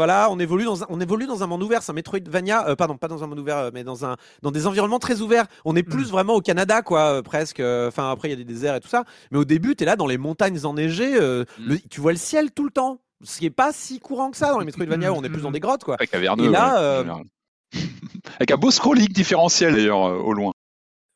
Voilà, 0.05 0.27
on 0.29 0.39
évolue 0.39 0.65
dans 0.65 0.83
un, 0.83 0.85
on 0.89 0.99
évolue 0.99 1.25
dans 1.25 1.43
un 1.43 1.47
monde 1.47 1.63
ouvert. 1.63 1.81
C'est 1.81 1.91
un 1.91 1.95
Metroidvania, 1.95 2.69
euh, 2.69 2.75
pardon, 2.75 2.97
pas 2.97 3.07
dans 3.07 3.23
un 3.23 3.27
monde 3.27 3.39
ouvert, 3.39 3.71
mais 3.73 3.83
dans 3.83 4.05
un, 4.05 4.17
dans 4.45 4.51
des 4.51 4.67
environnements 4.67 4.99
très 4.99 5.21
ouverts. 5.21 5.45
On 5.65 5.75
est 5.75 5.83
plus 5.83 6.09
vraiment 6.11 6.35
au 6.35 6.41
Canada, 6.41 6.81
quoi, 6.83 7.15
euh, 7.15 7.21
presque. 7.21 7.59
Euh, 7.59 7.87
Enfin, 7.87 8.11
après, 8.11 8.27
il 8.29 8.31
y 8.31 8.33
a 8.33 8.37
des 8.37 8.45
déserts 8.45 8.75
et 8.75 8.79
tout 8.79 8.87
ça. 8.87 9.03
Mais 9.31 9.37
au 9.39 9.43
début, 9.45 9.75
t'es 9.75 9.85
là 9.85 9.95
dans 9.95 10.07
les 10.07 10.17
montagnes 10.17 10.63
enneigées. 10.65 11.15
euh, 11.19 11.43
Mm. 11.59 11.67
le- 11.69 11.79
tu 11.89 11.99
vois 11.99 12.11
le 12.11 12.17
ciel 12.17 12.51
tout 12.51 12.63
le 12.63 12.69
temps. 12.71 12.99
Ce 13.23 13.39
qui 13.39 13.45
est 13.45 13.49
pas 13.49 13.71
si 13.73 13.99
courant 13.99 14.29
que 14.29 14.37
ça 14.37 14.51
dans 14.51 14.59
les 14.59 14.65
Metroidvania 14.65 15.11
où 15.11 15.15
on 15.15 15.23
est 15.23 15.29
plus 15.29 15.41
dans 15.41 15.51
des 15.51 15.59
grottes, 15.59 15.83
quoi. 15.83 15.97
Caverneux. 15.97 16.45
Et 16.45 16.49
là, 16.49 16.67
ouais, 16.73 16.77
en 16.77 16.81
euh, 16.81 16.99
général. 17.01 17.23
Avec 18.39 18.51
un 18.51 18.57
beau 18.57 18.71
scrolling 18.71 19.07
différentiel 19.09 19.73
d'ailleurs 19.75 20.05
euh, 20.05 20.17
au 20.17 20.33
loin. 20.33 20.51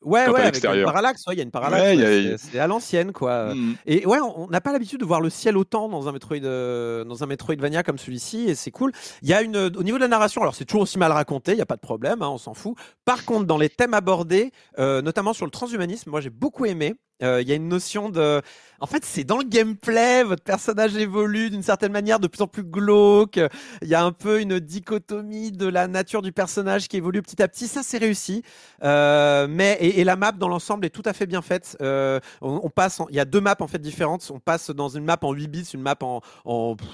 Ouais, 0.02 0.28
ouais, 0.30 0.40
avec 0.40 0.64
une 0.64 0.84
parallaxe, 0.84 1.26
ouais, 1.26 1.34
il 1.34 1.36
y 1.36 1.40
a 1.40 1.44
une 1.44 1.50
parallaxe. 1.50 1.98
Ouais, 1.98 2.32
a- 2.32 2.38
c'est- 2.38 2.58
à 2.58 2.66
l'ancienne, 2.66 3.12
quoi. 3.12 3.54
Mm. 3.54 3.74
Et 3.86 4.06
ouais, 4.06 4.18
on 4.20 4.40
on 4.40 4.46
n'a 4.48 4.60
pas 4.62 4.72
l'habitude 4.72 5.00
de 5.00 5.04
voir 5.04 5.20
le 5.20 5.28
ciel 5.28 5.56
autant 5.58 5.88
dans 5.88 6.08
un 6.08 6.12
Metroid, 6.12 6.36
euh, 6.42 7.04
dans 7.04 7.22
un 7.22 7.26
Metroidvania 7.26 7.82
comme 7.82 7.98
celui-ci, 7.98 8.48
et 8.48 8.54
c'est 8.54 8.70
cool. 8.70 8.92
Il 9.22 9.28
y 9.28 9.34
a 9.34 9.42
une, 9.42 9.56
au 9.56 9.82
niveau 9.82 9.98
de 9.98 10.02
la 10.02 10.08
narration, 10.08 10.40
alors 10.40 10.54
c'est 10.54 10.64
toujours 10.64 10.82
aussi 10.82 10.98
mal 10.98 11.12
raconté, 11.12 11.52
il 11.52 11.58
y 11.58 11.62
a 11.62 11.66
pas 11.66 11.76
de 11.76 11.80
problème, 11.82 12.22
hein, 12.22 12.28
on 12.30 12.38
s'en 12.38 12.54
fout. 12.54 12.76
Par 13.04 13.24
contre, 13.26 13.44
dans 13.46 13.58
les 13.58 13.68
thèmes 13.68 13.92
abordés, 13.94 14.52
euh, 14.78 15.02
notamment 15.02 15.32
sur 15.34 15.44
le 15.44 15.50
transhumanisme, 15.50 16.08
moi 16.10 16.20
j'ai 16.22 16.30
beaucoup 16.30 16.64
aimé. 16.64 16.94
Euh, 17.22 17.42
Il 17.42 17.48
y 17.48 17.52
a 17.52 17.54
une 17.54 17.68
notion 17.68 18.08
de, 18.08 18.40
en 18.80 18.86
fait, 18.86 19.04
c'est 19.04 19.24
dans 19.24 19.38
le 19.38 19.44
gameplay, 19.44 20.24
votre 20.24 20.42
personnage 20.42 20.96
évolue 20.96 21.50
d'une 21.50 21.62
certaine 21.62 21.92
manière, 21.92 22.18
de 22.20 22.26
plus 22.26 22.42
en 22.42 22.46
plus 22.46 22.62
glauque. 22.64 23.38
Il 23.82 23.88
y 23.88 23.94
a 23.94 24.02
un 24.02 24.12
peu 24.12 24.40
une 24.40 24.58
dichotomie 24.58 25.52
de 25.52 25.66
la 25.66 25.86
nature 25.86 26.22
du 26.22 26.32
personnage 26.32 26.88
qui 26.88 26.96
évolue 26.96 27.22
petit 27.22 27.42
à 27.42 27.48
petit. 27.48 27.68
Ça, 27.68 27.82
c'est 27.82 27.98
réussi. 27.98 28.42
Euh, 28.82 29.46
mais 29.48 29.76
et, 29.80 30.00
et 30.00 30.04
la 30.04 30.16
map 30.16 30.32
dans 30.32 30.48
l'ensemble 30.48 30.86
est 30.86 30.90
tout 30.90 31.02
à 31.04 31.12
fait 31.12 31.26
bien 31.26 31.42
faite. 31.42 31.76
Euh, 31.82 32.20
on, 32.40 32.60
on 32.64 32.70
passe, 32.70 33.00
en- 33.00 33.06
il 33.10 33.16
y 33.16 33.20
a 33.20 33.24
deux 33.24 33.40
maps 33.40 33.56
en 33.60 33.68
fait 33.68 33.78
différentes. 33.78 34.30
On 34.34 34.40
passe 34.40 34.70
dans 34.70 34.88
une 34.88 35.04
map 35.04 35.18
en 35.22 35.32
8 35.32 35.48
bits, 35.48 35.68
une 35.74 35.82
map 35.82 35.96
en, 36.02 36.20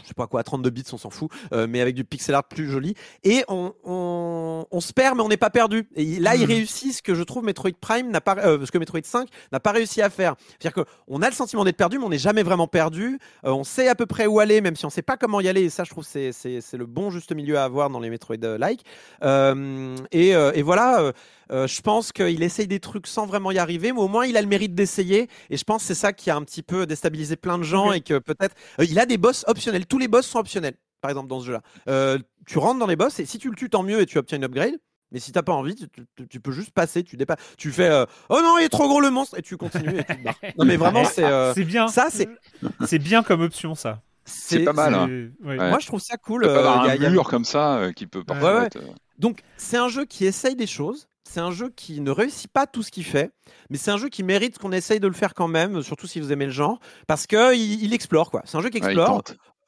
je 0.02 0.08
sais 0.08 0.14
pas 0.14 0.26
quoi, 0.26 0.42
32 0.42 0.70
bits, 0.70 0.84
on 0.92 0.98
s'en 0.98 1.10
fout, 1.10 1.30
euh, 1.52 1.66
mais 1.68 1.80
avec 1.80 1.94
du 1.94 2.04
pixel 2.04 2.34
art 2.34 2.44
plus 2.44 2.68
joli. 2.70 2.94
Et 3.24 3.44
on, 3.48 3.72
on, 3.84 4.66
on 4.70 4.80
se 4.80 4.92
perd, 4.92 5.16
mais 5.16 5.22
on 5.22 5.28
n'est 5.28 5.36
pas 5.36 5.50
perdu. 5.50 5.88
Et 5.94 6.18
là, 6.18 6.34
ils 6.34 6.42
Mhm. 6.42 6.46
réussissent 6.48 6.96
ce 6.98 7.02
que 7.02 7.14
je 7.14 7.22
trouve 7.22 7.44
Metroid 7.44 7.70
Prime 7.80 8.10
n'a 8.10 8.20
pas, 8.20 8.36
ce 8.36 8.70
que 8.70 8.78
Metroid 8.78 9.00
5 9.04 9.28
n'a 9.52 9.60
pas 9.60 9.72
réussi 9.72 10.02
à 10.02 10.10
faire. 10.10 10.34
C'est-à-dire 10.60 10.84
qu'on 11.08 11.22
a 11.22 11.28
le 11.28 11.34
sentiment 11.34 11.64
d'être 11.64 11.75
perdu, 11.76 11.98
mais 11.98 12.04
on 12.04 12.08
n'est 12.08 12.18
jamais 12.18 12.42
vraiment 12.42 12.66
perdu. 12.66 13.18
Euh, 13.44 13.50
on 13.50 13.64
sait 13.64 13.88
à 13.88 13.94
peu 13.94 14.06
près 14.06 14.26
où 14.26 14.40
aller, 14.40 14.60
même 14.60 14.76
si 14.76 14.84
on 14.86 14.90
sait 14.90 15.02
pas 15.02 15.16
comment 15.16 15.40
y 15.40 15.48
aller. 15.48 15.62
Et 15.62 15.70
ça, 15.70 15.84
je 15.84 15.90
trouve, 15.90 16.04
c'est 16.04 16.32
c'est 16.32 16.60
c'est 16.60 16.76
le 16.76 16.86
bon 16.86 17.10
juste 17.10 17.34
milieu 17.34 17.58
à 17.58 17.64
avoir 17.64 17.90
dans 17.90 18.00
les 18.00 18.10
Metroid-like. 18.10 18.82
Euh, 19.22 19.96
et, 20.12 20.34
euh, 20.34 20.52
et 20.54 20.62
voilà. 20.62 21.12
je 21.50 21.80
pense 21.80 22.12
qu'il 22.12 22.42
essaye 22.42 22.66
des 22.66 22.80
trucs 22.80 23.06
sans 23.06 23.26
vraiment 23.26 23.50
y 23.50 23.58
arriver, 23.58 23.92
mais 23.92 24.00
au 24.00 24.08
moins 24.08 24.26
il 24.26 24.36
a 24.36 24.42
le 24.42 24.48
mérite 24.48 24.74
d'essayer. 24.74 25.28
Et 25.50 25.56
je 25.56 25.64
pense 25.64 25.82
que 25.82 25.88
c'est 25.88 25.94
ça 25.94 26.12
qui 26.12 26.30
a 26.30 26.36
un 26.36 26.42
petit 26.42 26.62
peu 26.62 26.86
déstabilisé 26.86 27.36
plein 27.36 27.58
de 27.58 27.64
gens 27.64 27.92
et 27.92 28.00
que 28.00 28.18
peut-être 28.18 28.54
il 28.78 28.98
a 28.98 29.06
des 29.06 29.18
boss 29.18 29.44
optionnels. 29.46 29.86
Tous 29.86 29.98
les 29.98 30.08
boss 30.08 30.26
sont 30.26 30.38
optionnels, 30.38 30.74
par 31.00 31.10
exemple 31.10 31.28
dans 31.28 31.40
ce 31.40 31.46
jeu-là. 31.46 32.18
Tu 32.46 32.58
rentres 32.58 32.78
dans 32.78 32.86
les 32.86 32.96
boss 32.96 33.18
et 33.20 33.26
si 33.26 33.38
tu 33.38 33.50
le 33.50 33.56
tues, 33.56 33.70
tant 33.70 33.82
mieux 33.82 34.00
et 34.00 34.06
tu 34.06 34.18
obtiens 34.18 34.38
une 34.38 34.44
upgrade. 34.44 34.76
Mais 35.12 35.20
si 35.20 35.30
t'as 35.32 35.42
pas 35.42 35.52
envie, 35.52 35.74
tu, 35.76 35.86
tu- 36.16 36.26
tu 36.28 36.40
peux 36.40 36.50
juste 36.52 36.72
passer. 36.72 37.04
Tu 37.04 37.16
dépasses. 37.16 37.38
Tu 37.56 37.70
fais 37.70 37.88
euh, 37.88 38.04
oh 38.28 38.40
non, 38.42 38.58
il 38.58 38.64
est 38.64 38.68
trop 38.68 38.88
gros 38.88 39.00
le 39.00 39.10
monstre 39.10 39.38
et 39.38 39.42
tu 39.42 39.56
continues 39.56 39.98
et 40.00 40.04
tu 40.04 40.16
te 40.16 40.22
barres. 40.24 40.34
Non 40.58 40.64
mais 40.64 40.76
vraiment 40.76 41.04
c'est 41.12 41.24
euh, 41.24 41.54
C'est 41.54 41.64
bien. 41.64 41.88
ça, 41.88 42.08
c'est- 42.10 42.28
c'est 42.86 42.98
bien 42.98 43.22
comme 43.22 43.40
option 43.42 43.74
ça. 43.74 44.00
C'est 44.24 44.64
pas 44.64 44.72
mal. 44.72 44.94
hein. 44.94 45.06
Ouais. 45.44 45.56
Moi 45.56 45.78
je 45.80 45.86
trouve 45.86 46.00
ça 46.00 46.16
cool. 46.16 46.44
Avoir 46.46 46.86
y 46.86 46.90
a- 46.90 46.92
un 46.92 46.96
y 46.96 47.06
a- 47.06 47.10
mur 47.10 47.28
comme 47.28 47.44
ça 47.44 47.76
euh, 47.76 47.92
qui 47.92 48.06
peut 48.08 48.24
parfois 48.24 48.54
Ouais, 48.54 48.60
ouais. 48.60 48.66
être, 48.66 48.78
Donc, 49.20 49.40
c'est 49.56 49.76
un 49.76 49.88
jeu 49.88 50.04
qui 50.04 50.26
essaye 50.26 50.56
des 50.56 50.66
choses. 50.66 51.06
C'est 51.28 51.40
un 51.40 51.50
jeu 51.50 51.70
qui 51.74 52.00
ne 52.00 52.10
réussit 52.12 52.50
pas 52.50 52.66
tout 52.68 52.82
ce 52.84 52.90
qu'il 52.92 53.04
fait, 53.04 53.30
mais 53.68 53.78
c'est 53.78 53.90
un 53.90 53.96
jeu 53.96 54.08
qui 54.08 54.22
mérite 54.22 54.58
qu'on 54.58 54.70
essaye 54.72 55.00
de 55.00 55.08
le 55.08 55.12
faire 55.12 55.34
quand 55.34 55.48
même, 55.48 55.82
surtout 55.82 56.06
si 56.06 56.20
vous 56.20 56.30
aimez 56.32 56.46
le 56.46 56.52
genre, 56.52 56.78
parce 57.08 57.26
que 57.26 57.52
il, 57.54 57.82
il 57.84 57.92
explore 57.94 58.30
quoi. 58.30 58.42
C'est 58.44 58.56
un 58.56 58.60
jeu 58.62 58.68
qui 58.68 58.78
ouais, 58.80 58.92
il 58.94 58.98
explore. 58.98 59.22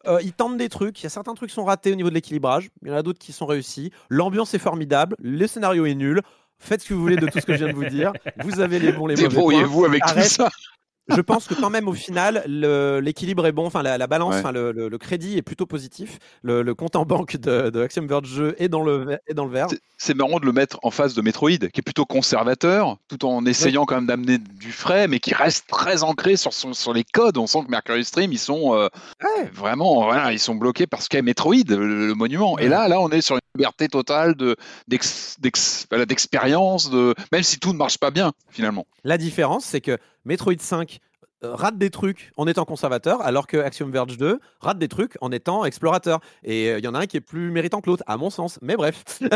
Euh, 0.06 0.20
il 0.22 0.32
tente 0.32 0.56
des 0.56 0.68
trucs. 0.68 1.00
Il 1.00 1.04
y 1.04 1.06
a 1.06 1.10
certains 1.10 1.34
trucs 1.34 1.50
qui 1.50 1.54
sont 1.54 1.64
ratés 1.64 1.92
au 1.92 1.96
niveau 1.96 2.08
de 2.08 2.14
l'équilibrage. 2.14 2.70
Il 2.82 2.88
y 2.88 2.90
en 2.90 2.96
a 2.96 3.02
d'autres 3.02 3.18
qui 3.18 3.32
sont 3.32 3.46
réussis. 3.46 3.90
L'ambiance 4.08 4.54
est 4.54 4.58
formidable. 4.58 5.16
Le 5.20 5.46
scénario 5.46 5.86
est 5.86 5.94
nul. 5.94 6.22
Faites 6.58 6.82
ce 6.82 6.88
que 6.88 6.94
vous 6.94 7.00
voulez 7.00 7.16
de 7.16 7.26
tout 7.26 7.38
ce 7.40 7.46
que 7.46 7.52
je 7.52 7.64
viens 7.64 7.72
de 7.72 7.76
vous 7.76 7.84
dire. 7.84 8.12
Vous 8.42 8.60
avez 8.60 8.78
les 8.78 8.92
bons, 8.92 9.06
les 9.06 9.14
mauvais. 9.16 9.28
Débrouillez-vous 9.28 9.84
avec 9.84 10.02
tout 10.04 10.20
ça. 10.22 10.50
Je 11.08 11.20
pense 11.20 11.46
que 11.46 11.54
quand 11.54 11.70
même 11.70 11.88
au 11.88 11.92
final, 11.94 12.44
l'équilibre 12.46 13.46
est 13.46 13.52
bon. 13.52 13.66
Enfin, 13.66 13.82
la, 13.82 13.96
la 13.98 14.06
balance, 14.06 14.34
Ouais. 14.34 14.40
enfin 14.40 14.52
le, 14.52 14.72
le- 14.72 14.88
le 14.88 14.98
crédit 14.98 15.38
est 15.38 15.42
plutôt 15.42 15.66
positif. 15.66 16.18
Le, 16.42 16.62
le 16.62 16.74
compte 16.74 16.96
en 16.96 17.04
banque 17.04 17.36
de, 17.36 17.70
de 17.70 17.80
Axiom 17.82 18.06
Verge 18.06 18.42
est 18.58 18.68
dans 18.68 18.82
le 18.82 19.18
est 19.26 19.34
dans 19.34 19.44
le 19.46 19.50
vert. 19.52 19.68
C'est- 19.96 20.14
marrant 20.14 20.38
de 20.40 20.46
le 20.46 20.52
mettre 20.52 20.78
en 20.82 20.90
face 20.90 21.14
de 21.14 21.22
Metroid, 21.22 21.50
qui 21.58 21.80
est 21.80 21.82
plutôt 21.82 22.04
conservateur, 22.04 22.98
tout 23.08 23.24
en 23.24 23.44
essayant 23.46 23.84
quand 23.84 23.94
même 23.96 24.06
d'amener 24.06 24.38
du 24.38 24.70
frais, 24.72 25.08
mais 25.08 25.18
qui 25.18 25.32
reste 25.34 25.66
très 25.68 26.02
ancré 26.02 26.36
sur, 26.36 26.52
son- 26.52 26.72
sur 26.72 26.92
les 26.92 27.04
codes. 27.04 27.36
On 27.38 27.46
sent 27.46 27.60
que 27.64 27.70
Mercury 27.70 28.04
Stream, 28.04 28.32
ils 28.32 28.38
sont 28.38 28.74
euh, 28.74 28.88
Ouais. 29.22 29.50
vraiment, 29.52 30.04
voilà, 30.04 30.32
ils 30.32 30.38
sont 30.38 30.54
bloqués 30.56 30.86
parce 30.86 31.08
qu'est 31.08 31.22
Metroid, 31.22 31.54
le, 31.68 32.14
monument. 32.14 32.58
Et 32.58 32.68
là, 32.68 32.86
là, 32.88 33.00
on 33.00 33.08
est 33.10 33.20
sur 33.20 33.36
une 33.36 33.40
liberté 33.56 33.88
totale 33.88 34.34
de 34.34 34.56
d'expérience, 36.06 36.90
de 36.90 37.14
même 37.32 37.42
si 37.42 37.58
tout 37.58 37.72
ne 37.72 37.78
marche 37.78 37.98
pas 37.98 38.10
bien 38.10 38.32
finalement. 38.50 38.86
La 39.04 39.18
différence, 39.18 39.64
c'est 39.64 39.80
que 39.80 39.98
Metroid 40.28 40.58
5 40.58 40.98
euh, 41.42 41.54
rate 41.54 41.78
des 41.78 41.88
trucs 41.88 42.32
en 42.36 42.46
étant 42.46 42.64
conservateur, 42.66 43.22
alors 43.22 43.46
que 43.46 43.56
Axiom 43.56 43.90
Verge 43.90 44.18
2 44.18 44.38
rate 44.60 44.78
des 44.78 44.88
trucs 44.88 45.16
en 45.22 45.32
étant 45.32 45.64
explorateur. 45.64 46.20
Et 46.44 46.68
euh, 46.68 46.78
il 46.78 46.84
y 46.84 46.88
en 46.88 46.94
a 46.94 46.98
un 47.00 47.06
qui 47.06 47.16
est 47.16 47.22
plus 47.22 47.50
méritant 47.50 47.80
que 47.80 47.88
l'autre, 47.88 48.04
à 48.06 48.18
mon 48.18 48.28
sens. 48.28 48.58
Mais 48.60 48.76
bref. 48.76 49.04
Ouais, 49.22 49.28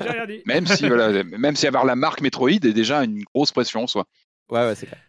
J'ai 0.00 0.08
rien 0.10 0.26
dit. 0.26 0.42
Même 0.46 0.66
si, 0.66 0.88
voilà, 0.88 1.22
même 1.22 1.54
si 1.54 1.66
avoir 1.66 1.84
la 1.84 1.94
marque 1.94 2.20
Metroid 2.22 2.50
est 2.50 2.72
déjà 2.72 3.04
une 3.04 3.22
grosse 3.34 3.52
pression 3.52 3.84
en 3.84 3.86
soi. 3.86 4.06
ouais, 4.50 4.60
ouais, 4.66 4.74
c'est 4.74 4.86
clair. 4.86 5.00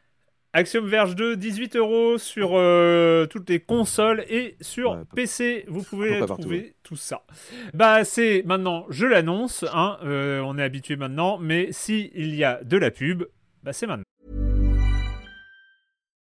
Axiom 0.54 0.88
Verge 0.88 1.16
2, 1.16 1.36
18 1.36 1.76
euros 1.76 2.18
sur 2.18 2.52
euh, 2.54 3.26
toutes 3.26 3.50
les 3.50 3.60
consoles 3.60 4.24
et 4.30 4.56
sur 4.62 4.92
Ouais, 4.92 4.98
PC. 5.16 5.66
Vous 5.68 5.84
pouvez 5.84 6.20
partout, 6.20 6.42
trouver 6.42 6.76
tout 6.84 6.96
ça. 6.96 7.24
Bah, 7.74 8.04
c'est 8.04 8.44
maintenant, 8.46 8.86
je 8.90 9.06
l'annonce, 9.06 9.66
hein, 9.74 9.98
euh, 10.04 10.42
on 10.42 10.58
est 10.58 10.64
habitué 10.64 10.96
maintenant, 10.96 11.38
mais 11.38 11.72
si 11.72 12.12
il 12.16 12.34
y 12.36 12.44
a 12.44 12.64
de 12.64 12.78
la 12.78 12.92
pub, 12.92 13.24
bah 13.64 13.74
c'est 13.74 13.88
maintenant. 13.88 14.04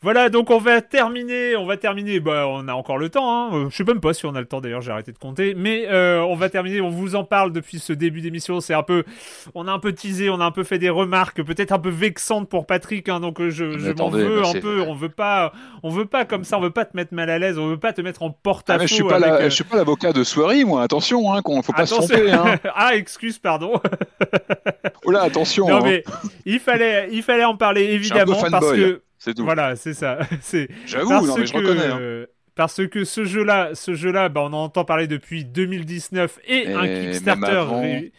Voilà, 0.00 0.28
donc 0.28 0.50
on 0.50 0.58
va 0.58 0.80
terminer, 0.80 1.56
on 1.56 1.66
va 1.66 1.76
terminer, 1.76 2.20
bah 2.20 2.46
on 2.46 2.68
a 2.68 2.72
encore 2.72 2.98
le 2.98 3.08
temps, 3.08 3.28
hein. 3.32 3.50
Euh, 3.52 3.66
je 3.68 3.76
sais 3.76 3.82
même 3.82 3.98
pas 4.00 4.14
si 4.14 4.26
on 4.26 4.34
a 4.36 4.40
le 4.40 4.46
temps 4.46 4.60
d'ailleurs, 4.60 4.80
j'ai 4.80 4.92
arrêté 4.92 5.10
de 5.10 5.18
compter, 5.18 5.54
mais 5.56 5.86
euh, 5.88 6.20
on 6.22 6.36
va 6.36 6.48
terminer, 6.48 6.80
on 6.80 6.88
vous 6.88 7.16
en 7.16 7.24
parle 7.24 7.52
depuis 7.52 7.80
ce 7.80 7.92
début 7.92 8.20
d'émission, 8.20 8.60
c'est 8.60 8.74
un 8.74 8.84
peu, 8.84 9.02
on 9.56 9.66
a 9.66 9.72
un 9.72 9.80
peu 9.80 9.92
teasé, 9.92 10.30
on 10.30 10.40
a 10.40 10.44
un 10.44 10.52
peu 10.52 10.62
fait 10.62 10.78
des 10.78 10.88
remarques, 10.88 11.42
peut-être 11.42 11.72
un 11.72 11.80
peu 11.80 11.88
vexantes 11.88 12.48
pour 12.48 12.64
Patrick, 12.64 13.08
hein, 13.08 13.18
donc 13.18 13.42
je, 13.42 13.76
je 13.76 13.90
m'en 13.90 14.08
veux 14.08 14.44
un 14.44 14.52
peu, 14.52 14.82
on 14.82 14.94
veut 14.94 15.08
pas, 15.08 15.52
on 15.82 15.90
veut 15.90 16.06
pas 16.06 16.24
comme 16.24 16.44
ça, 16.44 16.58
on 16.58 16.60
veut 16.60 16.70
pas 16.70 16.84
te 16.84 16.96
mettre 16.96 17.12
mal 17.12 17.28
à 17.28 17.40
l'aise, 17.40 17.58
on 17.58 17.66
veut 17.66 17.76
pas 17.80 17.92
te 17.92 18.00
mettre 18.00 18.22
en 18.22 18.30
Ah, 18.30 18.38
porte-à-faux 18.40 18.80
mais 18.82 18.86
je 18.86 18.94
suis 18.94 19.02
pas 19.02 19.16
avec, 19.16 19.26
la- 19.26 19.34
euh, 19.40 19.50
je 19.50 19.54
suis 19.56 19.64
pas 19.64 19.76
l'avocat 19.78 20.12
de 20.12 20.22
soirée, 20.22 20.62
moi. 20.64 20.82
Attention, 20.84 21.32
hein, 21.32 21.42
qu'on 21.42 21.60
faut 21.62 21.72
pas 21.72 21.86
se 21.86 21.94
attention. 21.94 22.14
tromper. 22.16 22.32
Hein. 22.32 22.58
ah, 22.76 22.94
excuse, 22.94 23.40
pardon. 23.40 23.72
Oh 25.04 25.10
là, 25.10 25.22
attention. 25.22 25.66
non 25.68 25.76
hein. 25.76 25.80
mais 25.84 26.04
il 26.44 26.58
fallait, 26.60 27.08
il 27.12 27.22
fallait 27.22 27.44
en 27.44 27.56
parler 27.56 27.82
évidemment 27.84 28.36
parce 28.50 28.72
que 28.72 29.00
C'est 29.18 29.34
tout. 29.34 29.44
voilà, 29.44 29.76
c'est 29.76 29.94
ça, 29.94 30.18
c'est 30.40 30.68
J'avoue, 30.86 31.08
parce 31.10 31.26
non 31.26 31.36
mais 31.38 31.46
je 31.46 31.52
que, 31.52 31.58
reconnais. 31.58 31.86
hein. 31.86 32.26
Parce 32.54 32.86
que 32.88 33.04
ce 33.04 33.24
jeu-là, 33.24 33.70
ce 33.74 33.94
jeu-là, 33.94 34.28
bah, 34.28 34.40
on 34.42 34.46
en 34.52 34.64
entend 34.64 34.84
parler 34.84 35.06
depuis 35.06 35.44
2019 35.44 36.40
et, 36.46 36.54
Et 36.70 36.72
un 36.72 36.86
Kickstarter 36.86 37.46
avant. 37.46 37.80
ré- 37.80 38.12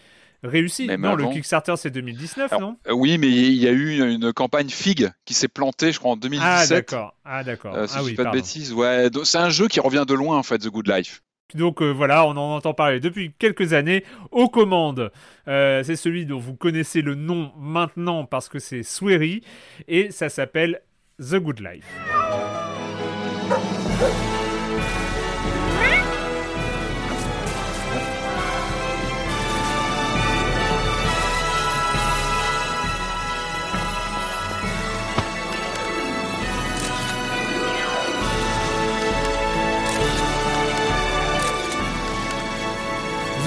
réussi. 0.43 0.85
Même 0.87 1.01
non, 1.01 1.15
le. 1.15 1.27
Kickstarter 1.27 1.73
c'est 1.75 1.89
2019, 1.91 2.51
Alors, 2.53 2.61
non? 2.61 2.77
Euh, 2.87 2.93
oui, 2.93 3.17
mais 3.17 3.27
il 3.27 3.55
y 3.55 3.67
a 3.67 3.71
eu 3.71 3.99
une 4.13 4.31
campagne 4.31 4.69
FIG 4.69 5.09
qui 5.25 5.33
s'est 5.33 5.49
plantée, 5.49 5.91
je 5.91 5.99
crois, 5.99 6.11
en 6.11 6.15
2017. 6.17 6.47
Ah 6.47 6.65
d'accord, 6.67 7.15
ah 7.25 7.43
d'accord. 7.43 7.75
Euh, 7.75 7.87
si 7.87 7.95
ah 7.97 7.99
je 7.99 8.03
oui, 8.05 8.09
dis 8.11 8.15
pas 8.15 8.23
pardon. 8.23 8.37
de 8.37 8.41
bêtises, 8.41 8.71
ouais. 8.73 9.09
C'est 9.25 9.37
un 9.37 9.49
jeu 9.49 9.67
qui 9.67 9.81
revient 9.81 10.05
de 10.07 10.13
loin 10.13 10.37
en 10.37 10.43
fait, 10.43 10.59
The 10.59 10.69
Good 10.69 10.87
Life. 10.87 11.21
Donc 11.55 11.81
euh, 11.81 11.89
voilà, 11.91 12.25
on 12.25 12.31
en 12.37 12.55
entend 12.55 12.73
parler 12.75 12.99
depuis 12.99 13.33
quelques 13.39 13.73
années. 13.73 14.05
Aux 14.31 14.47
commandes, 14.49 15.11
euh, 15.47 15.83
c'est 15.83 15.95
celui 15.97 16.25
dont 16.27 16.37
vous 16.39 16.53
connaissez 16.55 17.01
le 17.01 17.15
nom 17.15 17.51
maintenant 17.57 18.23
parce 18.23 18.47
que 18.49 18.59
c'est 18.59 18.83
Swery 18.83 19.41
et 19.87 20.11
ça 20.11 20.29
s'appelle 20.29 20.81
The 21.21 21.41
Good 21.41 21.59
Life. 21.59 21.83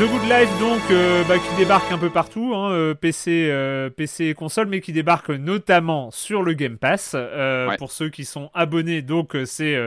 The 0.02 0.06
Good 0.10 0.28
Life 0.28 0.58
donc 0.58 0.80
euh, 0.90 1.22
bah, 1.28 1.38
qui 1.38 1.56
débarque 1.56 1.92
un 1.92 1.98
peu 1.98 2.10
partout, 2.10 2.54
hein, 2.56 2.72
euh, 2.72 2.92
PC, 2.92 3.46
euh, 3.48 3.88
PC 3.88 4.24
et 4.24 4.34
console, 4.34 4.66
mais 4.66 4.80
qui 4.80 4.92
débarque 4.92 5.30
notamment 5.30 6.10
sur 6.10 6.42
le 6.42 6.54
Game 6.54 6.76
Pass. 6.76 7.12
Euh, 7.14 7.68
Ouais. 7.68 7.76
Pour 7.76 7.92
ceux 7.92 8.08
qui 8.08 8.24
sont 8.24 8.50
abonnés, 8.52 9.00
donc 9.02 9.36
euh, 9.36 9.44
c'est 9.44 9.78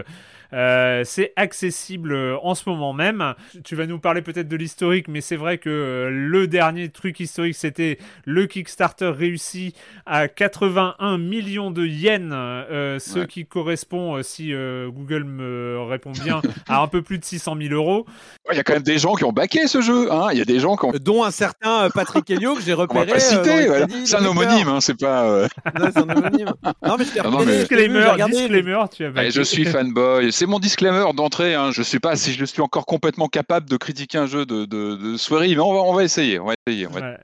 euh, 0.56 1.03
c'est 1.06 1.34
accessible 1.36 2.14
euh, 2.14 2.38
en 2.41 2.56
ce 2.56 2.68
moment 2.69 2.94
même. 2.94 3.34
Tu 3.64 3.76
vas 3.76 3.86
nous 3.86 3.99
parler 3.99 4.22
peut-être 4.22 4.48
de 4.48 4.56
l'historique, 4.56 5.07
mais 5.07 5.22
c'est 5.22 5.36
vrai 5.36 5.57
que 5.57 5.69
euh, 5.69 6.10
le 6.10 6.48
dernier 6.48 6.90
truc 6.90 7.19
historique, 7.19 7.56
c'était 7.56 7.99
le 8.26 8.45
Kickstarter 8.48 9.10
réussi 9.10 9.73
à 10.06 10.27
81 10.27 11.18
millions 11.18 11.72
de 11.72 11.86
yens, 11.86 12.32
euh, 12.34 12.98
ce 12.99 13.19
Ouais. 13.19 13.27
qui 13.27 13.45
correspond, 13.45 14.22
si 14.23 14.53
euh, 14.53 14.90
Google 14.90 15.23
me 15.26 15.80
répond 15.82 16.11
bien, 16.11 16.41
à 16.68 16.82
un 16.82 16.88
peu 16.88 17.02
plus 17.02 17.18
de 17.19 17.26
600 17.26 17.56
000 17.61 17.73
euros. 17.73 18.06
Il 18.52 18.57
y 18.57 18.60
a 18.60 18.64
quand 18.64 18.73
même 18.73 18.84
des 18.84 18.98
gens 18.98 19.15
qui 19.15 19.23
ont 19.26 19.32
baqué 19.34 19.68
ce 19.68 19.82
jeu. 19.82 20.11
hein. 20.11 20.27
Il 20.32 20.38
y 20.38 20.41
a 20.41 20.45
des 20.45 20.60
gens 20.60 20.76
qui 20.77 20.86
ont. 20.86 20.91
Dont 21.02 21.23
un 21.23 21.32
certain 21.32 21.90
Patrick 21.90 22.30
Helio 22.30 22.56
que 22.56 22.61
j'ai 22.61 22.73
On 22.73 22.77
repéré. 22.77 23.06
va 23.06 23.14
pas 23.14 23.19
citer, 23.19 23.49
dans 23.49 23.56
les 23.57 23.68
voilà. 23.68 23.88
c'est 24.06 24.15
un 24.15 24.26
homonyme, 24.26 24.68
hein, 24.68 24.80
c'est 24.82 24.98
pas. 24.99 25.23
euh, 25.26 25.48
Non, 25.80 25.88
c'est 25.94 25.99
un 25.99 26.10
homonyme. 26.15 26.48
Non, 26.84 26.95
mais 26.98 27.06
je 27.06 27.11
t'ai 27.14 27.57
Disclaimer, 27.57 28.06
regardé. 28.06 28.34
disclaimer, 28.38 28.84
tu 28.95 29.03
as 29.03 29.07
allez, 29.07 29.15
baqué. 29.15 29.32
je 29.32 29.41
suis 29.41 29.65
fanboy. 29.65 30.32
C'est 30.32 30.44
mon 30.47 30.59
disclaimer 30.59 31.03
d'entrée. 31.15 31.53
Hein. 31.55 31.72
Je 31.72 31.81
suis 31.81 31.99
pas 31.99 32.15
si 32.15 32.34
je 32.34 32.45
suis 32.45 32.61
encore 32.61 32.85
complètement 32.85 33.27
capable 33.27 33.69
de 33.69 33.77
critiquer 33.77 34.17
un 34.17 34.26
jeu 34.27 34.45
de, 34.45 34.65
de, 34.65 34.95
de 34.95 35.17
soirée, 35.17 35.47
mais 35.49 35.59
on 35.59 35.73
va, 35.73 35.80
on 35.81 35.93
va 35.93 36.03
essayer. 36.03 36.39
On 36.39 36.45
va 36.47 36.53
essayer. 36.67 36.88
on 36.88 36.91
va- 36.91 37.01
Ouais. 37.01 37.17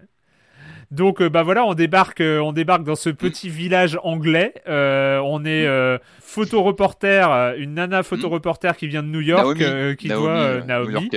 Donc 0.91 1.21
euh, 1.21 1.29
bah 1.29 1.41
voilà, 1.41 1.63
on 1.65 1.73
débarque, 1.73 2.19
euh, 2.19 2.39
on 2.39 2.51
débarque 2.51 2.83
dans 2.83 2.97
ce 2.97 3.09
petit 3.09 3.47
village 3.47 3.97
anglais. 4.03 4.53
Euh, 4.67 5.19
on 5.23 5.45
est 5.45 5.65
euh, 5.65 5.97
photoreporter, 6.21 7.53
une 7.57 7.75
nana 7.75 8.03
photoreporter 8.03 8.75
qui 8.77 8.87
vient 8.87 9.01
de 9.01 9.07
New 9.07 9.21
York, 9.21 9.57
Naomi, 9.57 9.63
euh, 9.63 9.95
qui 9.95 10.09
Naomi, 10.09 10.25
doit 10.25 10.61
Naomi, 10.65 11.09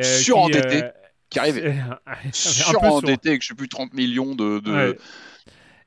surendettée, 0.00 0.82
qui 1.30 1.38
arrive 1.38 1.72
surendettée 2.32 3.28
avec 3.30 3.42
je 3.42 3.48
sais 3.48 3.54
plus 3.54 3.68
30 3.68 3.94
millions 3.94 4.34
de. 4.34 4.58
de... 4.58 4.72
Ouais. 4.72 4.98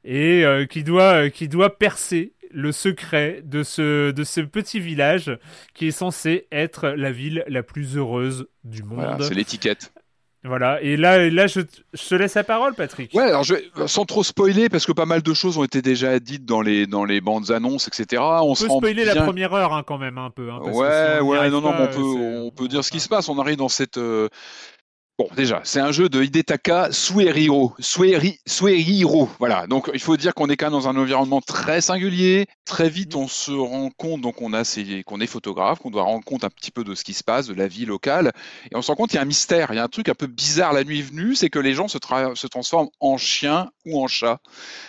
et 0.06 0.68
qui 0.70 0.84
doit, 0.84 1.30
qui 1.30 1.50
doit 1.50 1.78
percer 1.78 2.35
le 2.56 2.72
secret 2.72 3.42
de 3.44 3.64
ce, 3.64 4.12
de 4.12 4.24
ce 4.24 4.42
petit 4.42 4.80
village 4.80 5.38
qui 5.74 5.88
est 5.88 5.92
censé 5.92 6.48
être 6.52 6.88
la 6.90 7.12
ville 7.12 7.44
la 7.48 7.62
plus 7.64 7.98
heureuse 7.98 8.48
du 8.64 8.82
monde. 8.82 8.96
Voilà, 8.96 9.12
Voilà. 9.12 9.28
c'est 9.28 9.34
l'étiquette. 9.36 9.92
Et 10.82 10.96
là, 10.96 11.28
là 11.32 11.48
je, 11.48 11.62
te- 11.62 11.82
je 11.94 12.08
te 12.08 12.14
laisse 12.14 12.36
la 12.36 12.44
parole, 12.44 12.76
Patrick. 12.76 13.12
Ouais, 13.16 13.24
alors 13.24 13.44
je 13.44 13.56
sans 13.88 14.06
trop 14.06 14.24
spoiler, 14.24 14.70
parce 14.70 14.86
que 14.86 14.92
pas 14.92 15.08
mal 15.08 15.24
de 15.24 15.34
choses 15.34 15.58
ont 15.58 15.64
été 15.64 15.82
déjà 15.82 16.20
dites 16.20 16.46
dans 16.46 16.62
les, 16.62 16.86
dans 16.86 17.04
les 17.04 17.20
bandes 17.20 17.50
annonces, 17.50 17.88
etc. 17.88 18.22
On, 18.22 18.52
On 18.52 18.56
se 18.56 18.66
peut 18.66 18.72
rend 18.72 18.78
spoiler 18.78 19.06
la 19.06 19.14
bien- 19.14 19.24
première 19.24 19.54
heure 19.56 19.74
hein, 19.74 19.82
quand 19.84 19.98
même 19.98 20.20
un 20.20 20.30
peu. 20.30 20.52
hein, 20.52 20.60
parce 20.64 20.70
que 20.72 20.82
Ouais, 20.82 21.16
si 21.18 21.22
on 21.24 21.26
y 21.26 21.38
ouais, 21.40 21.50
non, 21.50 21.62
non, 21.62 21.72
pas, 21.72 21.80
mais 21.80 21.98
on 21.98 22.00
peut, 22.00 22.22
euh, 22.24 22.42
on 22.44 22.52
peut 22.52 22.68
dire 22.68 22.84
ce 22.86 22.92
qui 22.92 23.00
se 23.00 23.10
passe. 23.10 23.28
On 23.28 23.40
arrive 23.40 23.58
dans 23.58 23.70
cette. 23.70 23.98
euh, 23.98 24.30
Bon, 25.18 25.30
déjà, 25.38 25.62
c'est 25.64 25.80
un 25.80 25.94
jeu 25.94 26.10
de 26.10 26.22
Hidetaka 26.22 26.92
Suehiro. 26.92 27.74
Sueri, 27.80 28.38
Suehiro, 28.46 29.30
voilà. 29.40 29.66
Donc, 29.66 29.90
il 29.94 30.00
faut 30.02 30.18
dire 30.18 30.34
qu'on 30.34 30.50
est 30.50 30.58
quand 30.58 30.66
même 30.66 30.74
dans 30.74 30.90
un 30.90 30.98
environnement 30.98 31.40
très 31.40 31.80
singulier. 31.80 32.48
Très 32.66 32.90
vite, 32.90 33.16
on 33.16 33.30
se 33.30 33.52
rend 33.54 33.90
compte 33.92 34.20
donc 34.20 34.42
on 34.42 34.52
a 34.52 34.66
ces- 34.66 35.04
qu'on 35.06 35.22
est 35.22 35.28
photographe, 35.28 35.80
qu'on 35.80 35.90
doit 35.90 36.04
rendre 36.04 36.26
compte 36.26 36.44
un 36.44 36.50
petit 36.50 36.70
peu 36.70 36.84
de 36.84 36.96
ce 36.96 37.06
qui 37.06 37.14
se 37.14 37.24
passe, 37.24 37.48
de 37.48 37.54
la 37.54 37.68
vie 37.68 37.86
locale. 37.86 38.34
Et 38.72 38.76
on 38.76 38.82
se 38.82 38.88
rend 38.92 38.96
compte 38.96 39.10
qu'il 39.10 39.16
y 39.16 39.20
a 39.20 39.22
un 39.22 39.26
mystère. 39.26 39.70
Il 39.72 39.78
y 39.78 39.80
a 39.80 39.84
un 39.86 39.88
truc 39.88 40.10
un 40.10 40.16
peu 40.16 40.28
bizarre 40.28 40.74
la 40.74 40.84
nuit 40.84 41.02
venue, 41.02 41.34
c'est 41.36 41.50
que 41.50 41.60
les 41.60 41.74
gens 41.74 41.88
se, 41.88 41.98
tra- 41.98 42.36
se 42.36 42.48
transforment 42.48 42.90
en 43.00 43.18
chiens 43.18 43.70
ou 43.86 44.02
en 44.02 44.08
chats. 44.08 44.40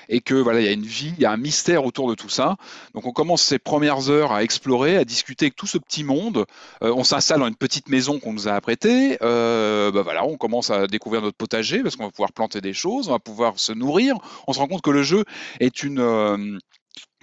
Et 0.08 0.20
que 0.20 0.34
voilà, 0.34 0.60
il 0.60 0.66
y 0.66 0.68
a 0.68 0.72
une 0.72 0.84
vie, 0.84 1.12
il 1.16 1.22
y 1.22 1.26
a 1.26 1.32
un 1.32 1.36
mystère 1.36 1.84
autour 1.84 2.08
de 2.08 2.14
tout 2.14 2.28
ça. 2.28 2.56
Donc, 2.94 3.06
on 3.06 3.12
commence 3.12 3.42
ces 3.42 3.58
premières 3.58 4.10
heures 4.10 4.32
à 4.32 4.42
explorer, 4.42 4.96
à 4.96 5.04
discuter 5.04 5.46
avec 5.46 5.56
tout 5.56 5.66
ce 5.66 5.78
petit 5.78 6.04
monde. 6.04 6.44
Euh, 6.82 6.92
on 6.94 7.04
s'installe 7.04 7.40
dans 7.40 7.48
une 7.48 7.56
petite 7.56 7.88
maison 7.88 8.18
qu'on 8.18 8.32
nous 8.32 8.48
a 8.48 8.52
apprêtée. 8.52 9.18
Euh, 9.22 9.90
bah 9.90 10.02
voilà, 10.02 10.24
on 10.24 10.36
commence 10.36 10.70
à 10.70 10.86
découvrir 10.86 11.22
notre 11.22 11.36
potager 11.36 11.82
parce 11.82 11.96
qu'on 11.96 12.04
va 12.04 12.10
pouvoir 12.10 12.32
planter 12.32 12.60
des 12.60 12.72
choses, 12.72 13.08
on 13.08 13.12
va 13.12 13.18
pouvoir 13.18 13.58
se 13.58 13.72
nourrir. 13.72 14.16
On 14.46 14.52
se 14.52 14.58
rend 14.58 14.68
compte 14.68 14.82
que 14.82 14.90
le 14.90 15.02
jeu 15.02 15.24
est 15.60 15.82
une 15.82 16.00
euh, 16.00 16.58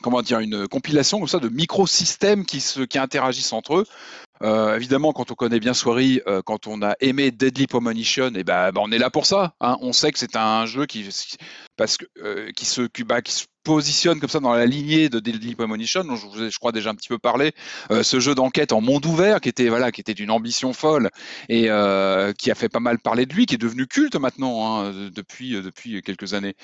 comment 0.01 0.21
dire 0.21 0.39
une 0.39 0.67
compilation 0.67 1.19
comme 1.19 1.27
ça 1.27 1.39
de 1.39 1.49
microsystèmes 1.49 2.45
qui 2.45 2.59
se 2.59 2.81
qui 2.81 2.97
interagissent 2.97 3.53
entre 3.53 3.77
eux. 3.77 3.85
Euh, 4.43 4.75
évidemment, 4.75 5.13
quand 5.13 5.31
on 5.31 5.35
connaît 5.35 5.59
bien 5.59 5.73
Soirée, 5.73 6.21
euh, 6.27 6.41
quand 6.43 6.67
on 6.67 6.81
a 6.81 6.95
aimé 6.99 7.31
Deadly 7.31 7.67
Premonition, 7.67 8.27
et 8.35 8.43
ben 8.43 8.71
bah, 8.71 8.81
on 8.83 8.91
est 8.91 8.97
là 8.97 9.09
pour 9.09 9.25
ça. 9.25 9.55
hein. 9.61 9.77
On 9.81 9.93
sait 9.93 10.11
que 10.11 10.19
c'est 10.19 10.35
un 10.35 10.65
jeu 10.65 10.85
qui 10.85 11.07
parce 11.77 11.97
que 11.97 12.05
euh, 12.21 12.51
qui 12.51 12.65
se 12.65 12.81
bah, 13.05 13.21
qui 13.21 13.31
se 13.31 13.45
positionne 13.63 14.19
comme 14.19 14.29
ça 14.29 14.41
dans 14.41 14.51
la 14.53 14.65
lignée 14.65 15.07
de 15.07 15.19
Deadly 15.19 15.55
Premonition, 15.55 16.03
dont 16.03 16.17
je 16.17 16.57
crois 16.57 16.73
déjà 16.73 16.89
un 16.89 16.95
petit 16.95 17.07
peu 17.07 17.17
parlé. 17.17 17.53
Ce 18.01 18.19
jeu 18.19 18.35
d'enquête 18.35 18.73
en 18.73 18.81
monde 18.81 19.05
ouvert, 19.05 19.39
qui 19.39 19.47
était 19.47 19.69
voilà, 19.69 19.93
qui 19.93 20.01
était 20.01 20.13
d'une 20.13 20.31
ambition 20.31 20.73
folle 20.73 21.09
et 21.47 21.69
qui 22.37 22.51
a 22.51 22.55
fait 22.55 22.67
pas 22.67 22.81
mal 22.81 22.99
parler 22.99 23.25
de 23.25 23.33
lui, 23.33 23.45
qui 23.45 23.55
est 23.55 23.57
devenu 23.57 23.87
culte 23.87 24.17
maintenant 24.17 24.67
hein, 24.81 24.91
de- 24.91 25.07
depuis 25.07 25.51
depuis 25.61 26.01
quelques 26.01 26.33
années. 26.33 26.55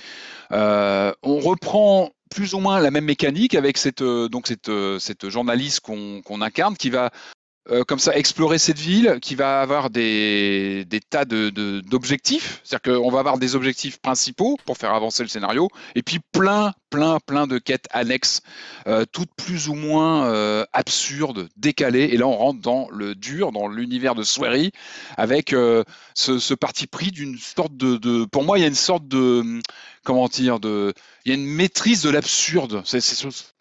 On 0.51 1.39
reprend 1.39 2.11
plus 2.29 2.53
ou 2.53 2.59
moins 2.59 2.81
la 2.81 2.91
même 2.91 3.05
mécanique 3.05 3.55
avec 3.55 3.77
cette 3.77 4.03
donc 4.03 4.47
cette 4.47 4.69
cette 4.99 5.29
journaliste 5.29 5.79
qu'on 5.79 6.41
incarne 6.41 6.75
qui 6.75 6.89
va 6.89 7.11
euh, 7.69 7.83
comme 7.83 7.99
ça 7.99 8.15
explorer 8.17 8.57
cette 8.57 8.79
ville, 8.79 9.19
qui 9.21 9.35
va 9.35 9.61
avoir 9.61 9.89
des, 9.89 10.85
tas 11.09 11.25
de, 11.25 11.49
de- 11.49 11.81
d'objectifs. 11.81 12.61
C'est-à-dire 12.63 12.99
qu'on 12.99 13.11
va 13.11 13.19
avoir 13.19 13.37
des 13.37 13.55
objectifs 13.55 13.99
principaux 13.99 14.57
pour 14.65 14.77
faire 14.77 14.93
avancer 14.93 15.23
le 15.23 15.29
scénario, 15.29 15.69
et 15.95 16.01
puis 16.03 16.19
plein, 16.31 16.73
plein, 16.89 17.19
plein 17.19 17.47
de 17.47 17.57
quêtes 17.57 17.87
annexes, 17.91 18.41
euh, 18.87 19.05
toutes 19.11 19.31
plus 19.35 19.69
ou 19.69 19.75
moins 19.75 20.27
euh, 20.27 20.65
absurdes, 20.73 21.49
décalées. 21.57 22.09
Et 22.11 22.17
là, 22.17 22.27
on 22.27 22.35
rentre 22.35 22.61
dans 22.61 22.87
le 22.91 23.15
dur, 23.15 23.51
dans 23.51 23.67
l'univers 23.67 24.15
de 24.15 24.23
Swery, 24.23 24.71
avec 25.17 25.53
euh, 25.53 25.83
ce, 26.15 26.53
parti 26.53 26.87
pris 26.87 27.11
d'une 27.11 27.37
sorte 27.37 27.75
de, 27.77 27.97
de- 27.97 28.25
Pour 28.25 28.43
moi, 28.43 28.57
il 28.57 28.61
y 28.61 28.65
a 28.65 28.67
une 28.67 28.75
sorte 28.75 29.07
de... 29.07 29.61
Comment 30.03 30.27
dire 30.27 30.59
de, 30.59 30.93
Il 31.25 31.29
y 31.29 31.35
a 31.35 31.37
une 31.37 31.45
maîtrise 31.45 32.01
de 32.01 32.09
l'absurde. 32.09 32.83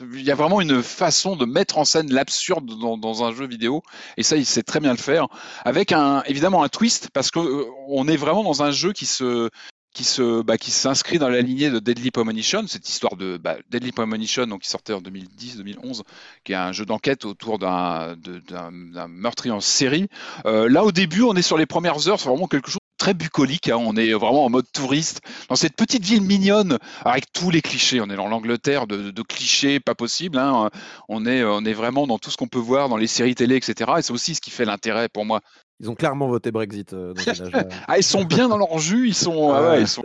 Il 0.00 0.22
y 0.22 0.30
a 0.30 0.34
vraiment 0.34 0.60
une 0.60 0.82
façon 0.82 1.36
de 1.36 1.44
mettre 1.44 1.78
en 1.78 1.84
scène 1.84 2.12
l'absurde 2.12 2.64
dans, 2.78 3.24
un 3.24 3.34
jeu 3.34 3.46
vidéo 3.46 3.82
et 4.16 4.22
ça 4.22 4.36
il 4.36 4.46
sait 4.46 4.62
très 4.62 4.78
bien 4.80 4.92
le 4.92 4.98
faire 4.98 5.26
avec 5.64 5.92
un 5.92 6.22
évidemment 6.26 6.62
un 6.62 6.68
twist 6.68 7.10
parce 7.12 7.30
euh, 7.36 7.66
on 7.88 8.06
est 8.06 8.16
vraiment 8.16 8.44
dans 8.44 8.62
un 8.62 8.70
jeu 8.70 8.92
qui 8.92 9.06
se 9.06 9.50
qui 9.98 10.04
se 10.04 10.42
bah, 10.42 10.58
qui 10.58 10.70
s'inscrit 10.70 11.18
dans 11.18 11.28
la 11.28 11.40
lignée 11.40 11.70
de 11.70 11.80
Deadly 11.80 12.12
Premonition 12.12 12.64
cette 12.68 12.88
histoire 12.88 13.16
de 13.16 13.36
bah, 13.36 13.56
Deadly 13.68 13.90
Premonition 13.90 14.46
donc 14.46 14.60
qui 14.60 14.68
sortait 14.68 14.92
en 14.92 15.00
2010-2011 15.00 16.02
qui 16.44 16.52
est 16.52 16.54
un 16.54 16.70
jeu 16.70 16.84
d'enquête 16.84 17.24
autour 17.24 17.58
d'un 17.58 18.14
d'un 18.16 19.08
meurtrier 19.08 19.52
en 19.52 19.60
série 19.60 20.06
Euh, 20.46 20.68
là 20.68 20.84
au 20.84 20.92
début 20.92 21.22
on 21.22 21.34
est 21.34 21.42
sur 21.42 21.58
les 21.58 21.66
premières 21.66 22.06
heures 22.06 22.20
c'est 22.20 22.28
vraiment 22.28 22.46
quelque 22.46 22.70
chose 22.70 22.78
très 22.96 23.14
bucolique. 23.14 23.68
Hein. 23.68 23.76
On 23.78 23.96
est 23.96 24.12
vraiment 24.12 24.44
en 24.44 24.50
mode 24.50 24.66
touriste 24.72 25.20
dans 25.48 25.54
cette 25.54 25.76
petite 25.76 26.04
ville 26.04 26.22
mignonne 26.22 26.78
avec 27.04 27.32
tous 27.32 27.50
les 27.50 27.62
clichés. 27.62 28.00
On 28.00 28.10
est 28.10 28.16
dans 28.16 28.26
l'Angleterre 28.26 28.88
de, 28.88 29.12
de, 29.12 29.22
clichés 29.22 29.78
pas 29.78 29.94
possible. 29.94 30.36
Hein. 30.36 30.68
On 31.08 31.24
est 31.24 31.44
on 31.44 31.64
est 31.64 31.72
vraiment 31.72 32.08
dans 32.08 32.18
tout 32.18 32.30
ce 32.30 32.36
qu'on 32.36 32.48
peut 32.48 32.58
voir 32.58 32.88
dans 32.88 32.96
les 32.96 33.06
séries 33.06 33.36
télé, 33.36 33.54
etc. 33.54 33.92
Et 33.98 34.02
c'est 34.02 34.12
aussi 34.12 34.34
ce 34.34 34.40
qui 34.40 34.50
fait 34.50 34.64
l'intérêt 34.64 35.08
pour 35.08 35.24
moi 35.24 35.40
ils 35.80 35.88
ont 35.88 35.94
clairement 35.94 36.26
voté 36.28 36.50
Brexit. 36.50 36.92
Euh, 36.92 37.14
ah, 37.88 37.98
ils 37.98 38.04
sont 38.04 38.24
bien 38.24 38.48
dans 38.48 38.58
leur 38.58 38.78
jus, 38.78 39.08
ils 39.08 39.14
sont. 39.14 39.52
Ah 39.52 39.70
ouais, 39.70 39.82
ils 39.82 39.88
sont... 39.88 40.02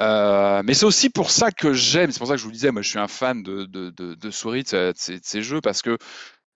Euh, 0.00 0.62
mais 0.64 0.74
c'est 0.74 0.86
aussi 0.86 1.10
pour 1.10 1.30
ça 1.30 1.50
que 1.50 1.72
j'aime. 1.72 2.10
C'est 2.12 2.18
pour 2.18 2.28
ça 2.28 2.34
que 2.34 2.40
je 2.40 2.44
vous 2.44 2.52
disais, 2.52 2.70
moi, 2.70 2.82
je 2.82 2.88
suis 2.88 2.98
un 2.98 3.08
fan 3.08 3.42
de 3.42 3.64
de, 3.64 3.90
de, 3.90 4.14
de 4.14 4.30
Souris, 4.30 4.64
de, 4.72 4.92
ces 4.96 5.42
jeux, 5.42 5.60
parce 5.60 5.82
que 5.82 5.98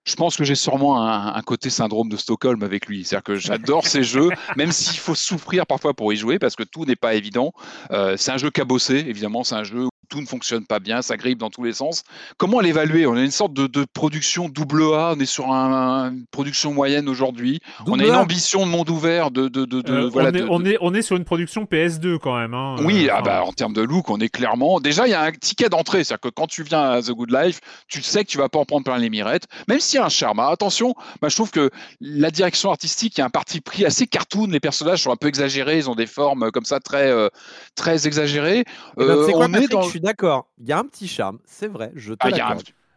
je 0.07 0.15
pense 0.15 0.37
que 0.37 0.43
j'ai 0.45 0.55
sûrement 0.55 1.05
un, 1.05 1.41
côté 1.41 1.69
syndrome 1.69 2.07
de 2.07 2.15
Stockholm 2.15 2.63
avec 2.63 2.87
lui. 2.87 3.03
C'est-à-dire 3.03 3.23
que 3.23 3.35
j'adore 3.35 3.85
ces 3.85 4.03
jeux, 4.03 4.29
même 4.55 4.71
s'il 4.71 4.97
faut 4.97 5.15
souffrir 5.15 5.67
parfois 5.67 5.93
pour 5.93 6.13
y 6.13 6.15
jouer, 6.15 6.39
parce 6.39 6.55
que 6.55 6.63
tout 6.63 6.85
n'est 6.85 6.95
pas 6.95 7.15
évident. 7.15 7.51
Euh, 7.91 8.15
c'est 8.17 8.31
un 8.31 8.37
jeu 8.37 8.49
cabossé, 8.49 8.95
évidemment, 8.95 9.43
c'est 9.43 9.55
un 9.55 9.65
jeu 9.65 9.87
tout 10.09 10.21
ne 10.21 10.25
fonctionne 10.25 10.65
pas 10.65 10.79
bien, 10.79 11.01
ça 11.01 11.17
grippe 11.17 11.39
dans 11.39 11.49
tous 11.49 11.63
les 11.63 11.73
sens. 11.73 12.03
Comment 12.37 12.59
l'évaluer? 12.59 13.05
On 13.05 13.15
a 13.15 13.21
une 13.21 13.31
sorte 13.31 13.53
de, 13.53 13.85
production 13.93 14.49
double 14.49 14.83
A, 14.93 15.13
on 15.15 15.19
est 15.19 15.25
sur 15.25 15.49
une 15.51 16.25
production 16.31 16.73
moyenne 16.73 17.09
aujourd'hui. 17.09 17.59
On 17.85 17.99
a 17.99 18.05
une 18.05 18.15
ambition 18.15 18.65
de 18.65 18.71
monde 18.71 18.89
ouvert. 18.89 19.31
De, 19.31 19.47
de, 19.47 19.67
euh, 19.89 20.09
voilà, 20.09 20.31
on, 20.49 20.65
est, 20.65 20.77
on, 20.81 20.93
est, 20.93 21.01
sur 21.01 21.15
une 21.15 21.23
production 21.25 21.63
PS2 21.63 22.17
quand 22.19 22.37
même. 22.37 22.53
Hein, 22.53 22.75
oui, 22.83 23.07
euh, 23.07 23.13
ah 23.15 23.21
bah, 23.21 23.43
en 23.43 23.53
termes 23.53 23.73
de 23.73 23.81
look, 23.81 24.09
on 24.09 24.19
est 24.19 24.29
clairement. 24.29 24.79
Déjà, 24.79 25.07
il 25.07 25.11
y 25.11 25.13
a 25.13 25.21
un 25.21 25.31
ticket 25.31 25.69
d'entrée, 25.69 26.03
c'est-à-dire 26.03 26.21
que 26.21 26.29
quand 26.29 26.47
tu 26.47 26.63
viens 26.63 26.91
à 26.91 27.01
The 27.01 27.11
Good 27.11 27.31
Life, 27.31 27.59
tu 27.87 28.01
sais 28.01 28.23
que 28.23 28.29
tu 28.29 28.37
vas 28.37 28.49
pas 28.49 28.59
en 28.59 28.65
prendre 28.65 28.83
plein 28.83 28.97
les 28.97 29.09
mirettes, 29.09 29.47
même 29.67 29.79
s'il 29.79 29.99
y 29.99 30.01
a 30.01 30.05
un 30.05 30.09
charme. 30.09 30.39
Attention, 30.39 30.95
bah, 31.21 31.29
je 31.29 31.35
trouve 31.35 31.51
que 31.51 31.69
la 32.01 32.31
direction 32.31 32.71
artistique, 32.71 33.17
il 33.17 33.21
y 33.21 33.23
a 33.23 33.25
un 33.25 33.29
parti 33.29 33.61
pris 33.61 33.85
assez 33.85 34.07
cartoon. 34.07 34.47
Les 34.47 34.59
personnages 34.59 35.03
sont 35.03 35.11
un 35.11 35.17
peu 35.17 35.27
exagérés, 35.27 35.77
ils 35.77 35.89
ont 35.89 35.95
des 35.95 36.07
formes 36.07 36.51
comme 36.51 36.65
ça 36.65 36.79
très, 36.79 37.09
euh, 37.11 37.29
très 37.75 38.07
exagérées. 38.07 38.63
Eh 38.99 39.05
ben, 39.05 39.17
on 39.33 39.53
est 39.53 39.67
dans 39.67 39.87
d'accord. 39.99 40.49
Il 40.59 40.67
y 40.67 40.71
a 40.71 40.79
un 40.79 40.83
petit 40.83 41.07
charme, 41.07 41.39
c'est 41.45 41.67
vrai. 41.67 41.91
Je 41.95 42.13
te 42.13 42.19
ah, 42.21 42.55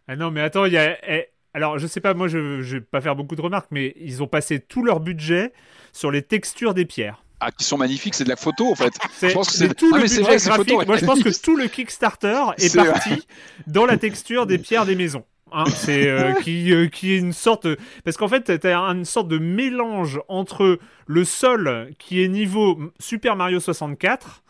ah, 0.08 0.16
non, 0.16 0.30
mais 0.30 0.40
attends, 0.40 0.64
il 0.64 0.72
y 0.72 0.78
a. 0.78 0.98
Eh, 1.08 1.26
alors, 1.54 1.78
je 1.78 1.86
sais 1.86 2.00
pas, 2.00 2.14
moi, 2.14 2.28
je, 2.28 2.38
ne 2.38 2.62
vais 2.62 2.80
pas 2.80 3.00
faire 3.00 3.16
beaucoup 3.16 3.36
de 3.36 3.40
remarques, 3.40 3.68
mais 3.70 3.94
ils 3.96 4.22
ont 4.22 4.26
passé 4.26 4.60
tout 4.60 4.84
leur 4.84 5.00
budget 5.00 5.52
sur 5.92 6.10
les 6.10 6.22
textures 6.22 6.74
des 6.74 6.84
pierres. 6.84 7.24
Ah, 7.40 7.50
qui 7.50 7.64
sont 7.64 7.78
magnifiques, 7.78 8.14
c'est 8.14 8.24
de 8.24 8.28
la 8.28 8.36
photo 8.36 8.70
en 8.70 8.74
fait. 8.74 8.92
Je 9.22 9.32
pense 9.32 9.48
que 9.48 9.54
c'est 9.54 9.74
tout 9.74 9.94
le 9.94 10.02
budget 10.02 10.22
graphique. 10.22 10.86
Moi, 10.86 10.96
je 10.98 11.06
pense 11.06 11.22
que 11.22 11.42
tout 11.42 11.56
le 11.56 11.68
Kickstarter 11.68 12.42
est, 12.58 12.76
parti 12.76 13.26
dans 13.66 13.86
la 13.86 13.96
texture 13.96 14.46
des 14.46 14.58
pierres 14.58 14.84
des 14.84 14.94
maisons. 14.94 15.24
Hein, 15.52 15.64
c'est 15.74 16.06
euh, 16.06 16.34
qui 16.42 16.72
euh, 16.72 16.88
qui 16.88 17.12
est 17.12 17.18
une 17.18 17.32
sorte 17.32 17.66
parce 18.04 18.16
qu'en 18.16 18.28
fait 18.28 18.58
t'as 18.58 18.76
une 18.76 19.04
sorte 19.04 19.26
de 19.26 19.38
mélange 19.38 20.20
entre 20.28 20.78
le 21.06 21.24
sol 21.24 21.90
qui 21.98 22.22
est 22.22 22.28
niveau 22.28 22.78
Super 23.00 23.34
Mario 23.34 23.58
64 23.58 24.44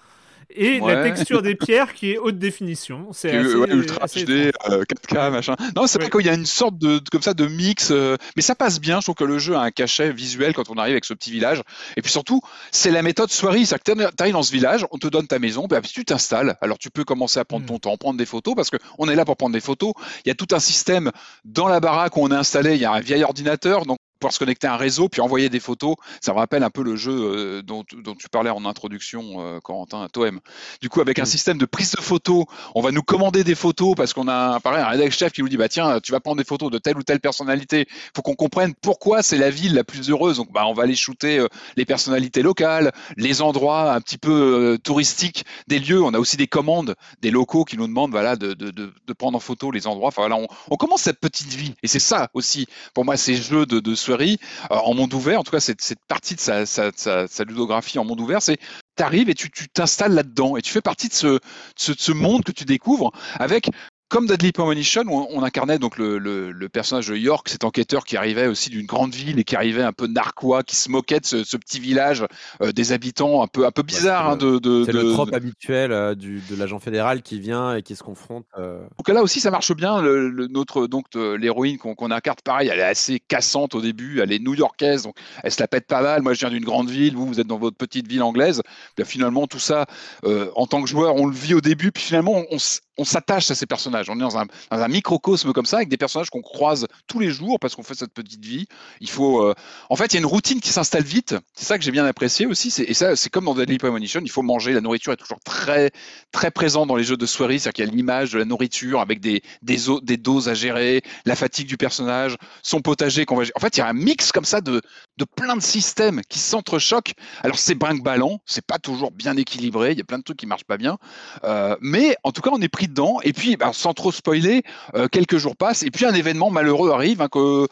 et 0.54 0.80
la 0.80 1.02
texture 1.02 1.42
des 1.42 1.54
pierres 1.54 1.94
qui 1.94 2.12
est 2.12 2.18
haute 2.18 2.38
définition. 2.38 3.08
C'est 3.12 3.34
ultra 3.34 4.06
HD, 4.06 4.50
4K, 4.50 5.16
euh, 5.16 5.30
machin. 5.30 5.56
Non, 5.76 5.86
c'est 5.86 5.98
vrai 5.98 6.10
qu'il 6.10 6.26
y 6.26 6.28
a 6.28 6.34
une 6.34 6.46
sorte 6.46 6.78
de, 6.78 7.00
comme 7.10 7.22
ça 7.22 7.34
de 7.34 7.46
mix, 7.46 7.90
euh, 7.90 8.16
mais 8.36 8.42
ça 8.42 8.54
passe 8.54 8.80
bien. 8.80 9.00
Je 9.00 9.06
trouve 9.06 9.14
que 9.14 9.24
le 9.24 9.38
jeu 9.38 9.54
a 9.56 9.60
un 9.60 9.70
cachet 9.70 10.12
visuel 10.12 10.52
quand 10.54 10.70
on 10.70 10.74
arrive 10.74 10.92
avec 10.92 11.04
ce 11.04 11.14
petit 11.14 11.30
village. 11.30 11.62
Et 11.96 12.02
puis 12.02 12.10
surtout, 12.10 12.40
c'est 12.70 12.90
la 12.90 13.02
méthode 13.02 13.30
soirée. 13.30 13.64
C'est 13.64 13.78
que 13.78 13.92
tu 13.92 14.02
arrives 14.18 14.32
dans 14.32 14.42
ce 14.42 14.52
village, 14.52 14.86
on 14.90 14.98
te 14.98 15.08
donne 15.08 15.26
ta 15.26 15.38
maison, 15.38 15.68
puis 15.68 15.92
tu 15.92 16.04
t'installes. 16.04 16.56
Alors 16.60 16.78
tu 16.78 16.90
peux 16.90 17.04
commencer 17.04 17.40
à 17.40 17.44
prendre 17.44 17.66
ton 17.66 17.76
hmm. 17.76 17.80
temps, 17.80 17.96
prendre 17.96 18.18
des 18.18 18.26
photos, 18.26 18.54
parce 18.54 18.70
qu'on 18.70 19.08
est 19.08 19.14
là 19.14 19.24
pour 19.24 19.36
prendre 19.36 19.52
des 19.52 19.60
photos. 19.60 19.92
Il 20.24 20.28
y 20.28 20.32
a 20.32 20.34
tout 20.34 20.48
un 20.52 20.60
système 20.60 21.10
dans 21.44 21.68
la 21.68 21.80
baraque 21.80 22.16
où 22.16 22.20
on 22.22 22.30
est 22.30 22.34
installé. 22.34 22.74
Il 22.74 22.80
y 22.80 22.84
a 22.84 22.92
un 22.92 23.00
vieil 23.00 23.24
ordinateur, 23.24 23.86
donc 23.86 23.98
pouvoir 24.20 24.32
se 24.32 24.38
connecter 24.38 24.66
à 24.66 24.74
un 24.74 24.76
réseau 24.76 25.08
puis 25.08 25.20
envoyer 25.20 25.48
des 25.48 25.60
photos. 25.60 25.96
Ça 26.20 26.32
me 26.32 26.38
rappelle 26.38 26.62
un 26.62 26.70
peu 26.70 26.82
le 26.82 26.94
jeu 26.94 27.12
euh, 27.12 27.62
dont, 27.62 27.84
dont, 27.92 28.14
tu 28.14 28.28
parlais 28.28 28.50
en 28.50 28.64
introduction, 28.64 29.36
euh, 29.38 29.60
Corentin, 29.60 30.06
Toem. 30.12 30.40
Du 30.80 30.88
coup, 30.88 31.00
avec 31.00 31.18
un 31.18 31.22
mm. 31.22 31.26
système 31.26 31.58
de 31.58 31.66
prise 31.66 31.92
de 31.92 32.00
photos, 32.00 32.44
on 32.74 32.82
va 32.82 32.92
nous 32.92 33.02
commander 33.02 33.42
des 33.42 33.54
photos 33.54 33.94
parce 33.96 34.12
qu'on 34.12 34.28
a 34.28 34.60
pareil, 34.60 34.82
un 34.82 34.88
rédacteur 34.88 35.18
chef 35.18 35.32
qui 35.32 35.42
nous 35.42 35.48
dit 35.48 35.56
bah 35.56 35.68
tiens, 35.68 36.00
tu 36.00 36.12
vas 36.12 36.20
prendre 36.20 36.36
des 36.36 36.44
photos 36.44 36.70
de 36.70 36.78
telle 36.78 36.96
ou 36.98 37.02
telle 37.02 37.20
personnalité. 37.20 37.86
Il 37.88 38.10
faut 38.14 38.22
qu'on 38.22 38.34
comprenne 38.34 38.74
pourquoi 38.80 39.22
c'est 39.22 39.38
la 39.38 39.50
ville 39.50 39.74
la 39.74 39.84
plus 39.84 40.10
heureuse. 40.10 40.36
Donc 40.36 40.52
bah 40.52 40.66
on 40.66 40.74
va 40.74 40.82
aller 40.84 40.94
shooter 40.94 41.38
euh, 41.38 41.48
les 41.76 41.86
personnalités 41.86 42.42
locales, 42.42 42.92
les 43.16 43.42
endroits 43.42 43.92
un 43.92 44.00
petit 44.00 44.18
peu 44.18 44.78
touristiques 44.84 45.44
des 45.66 45.78
lieux. 45.78 46.02
On 46.02 46.12
a 46.12 46.18
aussi 46.18 46.36
des 46.36 46.46
commandes 46.46 46.94
des 47.22 47.30
locaux 47.30 47.64
qui 47.64 47.76
nous 47.78 47.86
demandent 47.86 48.10
voilà 48.10 48.36
de, 48.36 48.52
de, 48.52 48.70
de, 48.70 48.92
de 49.06 49.12
prendre 49.12 49.36
en 49.36 49.40
photo 49.40 49.70
les 49.70 49.86
endroits. 49.86 50.08
Enfin 50.08 50.22
voilà, 50.22 50.36
on, 50.36 50.46
on 50.70 50.76
commence 50.76 51.02
cette 51.02 51.20
petite 51.20 51.52
vie 51.52 51.74
et 51.82 51.88
c'est 51.88 51.98
ça 51.98 52.28
aussi 52.34 52.66
pour 52.94 53.04
moi 53.04 53.16
ces 53.16 53.36
jeux 53.36 53.66
de, 53.66 53.80
de 53.80 53.94
euh, 54.12 54.36
en 54.70 54.94
monde 54.94 55.12
ouvert, 55.14 55.40
en 55.40 55.44
tout 55.44 55.52
cas 55.52 55.60
cette, 55.60 55.80
cette 55.80 56.04
partie 56.08 56.34
de 56.34 56.40
sa, 56.40 57.44
ludographie 57.44 57.98
en 57.98 58.04
monde 58.04 58.20
ouvert, 58.20 58.42
c'est 58.42 58.58
tu 58.96 59.02
arrives 59.02 59.30
et 59.30 59.34
tu 59.34 59.50
t'installes 59.68 60.12
là-dedans 60.12 60.56
et 60.56 60.62
tu 60.62 60.72
fais 60.72 60.80
partie 60.80 61.08
de 61.08 61.14
ce, 61.14 62.12
monde 62.12 62.44
que 62.44 62.52
tu 62.52 62.64
découvres 62.64 63.12
avec 63.38 63.70
comme 64.10 64.26
Deadly 64.26 64.50
Premonition, 64.50 65.04
on, 65.08 65.28
on 65.30 65.42
incarnait 65.42 65.78
donc 65.78 65.96
le, 65.96 66.18
le, 66.18 66.50
le, 66.50 66.68
personnage 66.68 67.06
de 67.06 67.16
York, 67.16 67.48
cet 67.48 67.64
enquêteur 67.64 68.04
qui 68.04 68.16
arrivait 68.16 68.48
aussi 68.48 68.68
d'une 68.68 68.84
grande 68.84 69.14
ville 69.14 69.38
et 69.38 69.44
qui 69.44 69.54
arrivait 69.54 69.84
un 69.84 69.92
peu 69.92 70.08
narquois, 70.08 70.64
qui 70.64 70.74
se 70.76 70.90
moquait 70.90 71.20
de 71.20 71.26
ce, 71.26 71.44
ce 71.44 71.56
petit 71.56 71.78
village 71.78 72.26
euh, 72.60 72.72
des 72.72 72.92
habitants 72.92 73.42
un 73.42 73.46
peu 73.46 73.66
un 73.66 73.70
peu 73.70 73.82
bizarre. 73.82 74.30
Hein, 74.30 74.36
de, 74.36 74.58
de, 74.58 74.84
c'est 74.84 74.92
le 74.92 75.12
trope 75.12 75.32
habituel 75.32 75.92
euh, 75.92 76.16
du, 76.16 76.42
de 76.50 76.56
l'agent 76.56 76.80
fédéral 76.80 77.22
qui 77.22 77.38
vient 77.38 77.76
et 77.76 77.82
qui 77.82 77.94
se 77.94 78.02
confronte. 78.02 78.44
Euh... 78.58 78.80
Donc 78.98 79.08
là 79.08 79.22
aussi, 79.22 79.38
ça 79.38 79.52
marche 79.52 79.72
bien. 79.74 80.02
Le, 80.02 80.48
notre 80.48 80.88
donc 80.88 81.06
l'héroïne 81.14 81.78
qu'on, 81.78 82.10
incarne, 82.10 82.38
pareil, 82.44 82.68
elle 82.68 82.80
est 82.80 82.82
assez 82.82 83.20
cassante 83.20 83.76
au 83.76 83.80
début. 83.80 84.20
Elle 84.20 84.32
est 84.32 84.40
new-yorkaise, 84.40 85.04
donc 85.04 85.16
elle 85.44 85.52
se 85.52 85.60
la 85.60 85.68
pète 85.68 85.86
pas 85.86 86.02
mal. 86.02 86.22
Moi, 86.22 86.34
je 86.34 86.40
viens 86.40 86.50
d'une 86.50 86.64
grande 86.64 86.90
ville. 86.90 87.14
Vous, 87.14 87.26
vous 87.26 87.38
êtes 87.38 87.46
dans 87.46 87.58
votre 87.58 87.76
petite 87.76 88.08
ville 88.08 88.24
anglaise. 88.24 88.60
Puis, 88.96 89.04
finalement, 89.04 89.46
tout 89.46 89.60
ça, 89.60 89.86
en 90.24 90.66
tant 90.66 90.82
que 90.82 90.88
joueur, 90.88 91.14
on 91.14 91.26
le 91.26 91.34
vit 91.34 91.54
au 91.54 91.60
début. 91.60 91.92
Puis 91.92 92.02
finalement, 92.02 92.42
on, 92.50 92.58
on 92.98 93.04
s'attache 93.04 93.50
à 93.50 93.54
ces 93.54 93.66
personnages. 93.66 93.99
On 94.08 94.16
est 94.16 94.20
dans 94.20 94.38
un, 94.38 94.88
microcosme 94.88 95.52
comme 95.52 95.66
ça, 95.66 95.76
avec 95.76 95.88
des 95.88 95.96
personnages 95.96 96.30
qu'on 96.30 96.42
croise 96.42 96.86
tous 97.06 97.18
les 97.18 97.30
jours 97.30 97.58
parce 97.60 97.74
qu'on 97.74 97.82
fait 97.82 97.94
cette 97.94 98.12
petite 98.12 98.44
vie. 98.44 98.66
Il 99.00 99.10
faut, 99.10 99.42
euh, 99.42 99.54
en 99.88 99.96
fait, 99.96 100.06
il 100.06 100.14
y 100.14 100.16
a 100.16 100.20
une 100.20 100.26
routine 100.26 100.60
qui 100.60 100.70
s'installe 100.70 101.02
vite. 101.02 101.34
C'est 101.54 101.64
ça 101.64 101.78
que 101.78 101.84
j'ai 101.84 101.90
bien 101.90 102.04
apprécié 102.06 102.46
aussi. 102.46 102.72
Et 102.86 102.94
ça, 102.94 103.16
c'est 103.16 103.30
comme 103.30 103.44
dans 103.44 103.54
Deadly 103.54 103.78
Premonition. 103.78 104.20
Il 104.22 104.30
faut 104.30 104.42
manger. 104.42 104.72
La 104.72 104.80
nourriture 104.80 105.12
est 105.12 105.16
toujours 105.16 105.40
très, 105.44 105.90
très 106.32 106.50
présente 106.50 106.88
dans 106.88 106.96
les 106.96 107.04
jeux 107.04 107.16
de 107.16 107.26
soirée. 107.26 107.58
C'est-à-dire 107.58 107.72
qu'il 107.74 107.84
y 107.84 107.88
a 107.88 107.90
l'image 107.90 108.32
de 108.32 108.38
la 108.38 108.44
nourriture 108.44 109.00
avec 109.00 109.20
des, 109.20 109.42
doses 109.62 110.48
à 110.48 110.54
gérer, 110.54 111.02
la 111.24 111.36
fatigue 111.36 111.66
du 111.66 111.76
personnage, 111.76 112.36
son 112.62 112.80
potager 112.80 113.24
qu'on 113.24 113.36
va. 113.36 113.44
En 113.54 113.60
fait, 113.60 113.76
il 113.76 113.80
y 113.80 113.82
a 113.82 113.88
un 113.88 113.92
mix 113.92 114.32
comme 114.32 114.44
ça 114.44 114.60
de, 114.60 114.80
de 115.20 115.26
plein 115.26 115.54
de 115.54 115.62
systèmes 115.62 116.22
qui 116.28 116.38
s'entrechoquent. 116.38 117.14
Alors, 117.42 117.58
c'est 117.58 117.74
brinque-ballant. 117.74 118.40
C'est 118.46 118.64
pas 118.64 118.78
toujours 118.78 119.12
bien 119.12 119.36
équilibré. 119.36 119.92
Il 119.92 119.98
y 119.98 120.00
a 120.00 120.04
plein 120.04 120.18
de 120.18 120.24
trucs 120.24 120.38
qui 120.38 120.46
marchent 120.46 120.64
pas 120.64 120.78
bien. 120.78 120.96
Euh, 121.44 121.76
mais 121.80 122.16
en 122.24 122.32
tout 122.32 122.40
cas, 122.40 122.50
on 122.52 122.60
est 122.60 122.68
pris 122.68 122.88
dedans. 122.88 123.20
Et 123.22 123.32
puis, 123.32 123.56
bah, 123.56 123.70
sans 123.72 123.92
trop 123.92 124.10
spoiler, 124.10 124.62
euh, 124.94 125.08
quelques 125.08 125.36
jours 125.36 125.56
passent, 125.56 125.82
et 125.82 125.90
puis 125.90 126.06
un 126.06 126.14
événement 126.14 126.50
malheureux 126.50 126.90
arrive 126.90 127.20
hein, 127.20 127.28
que 127.28 127.68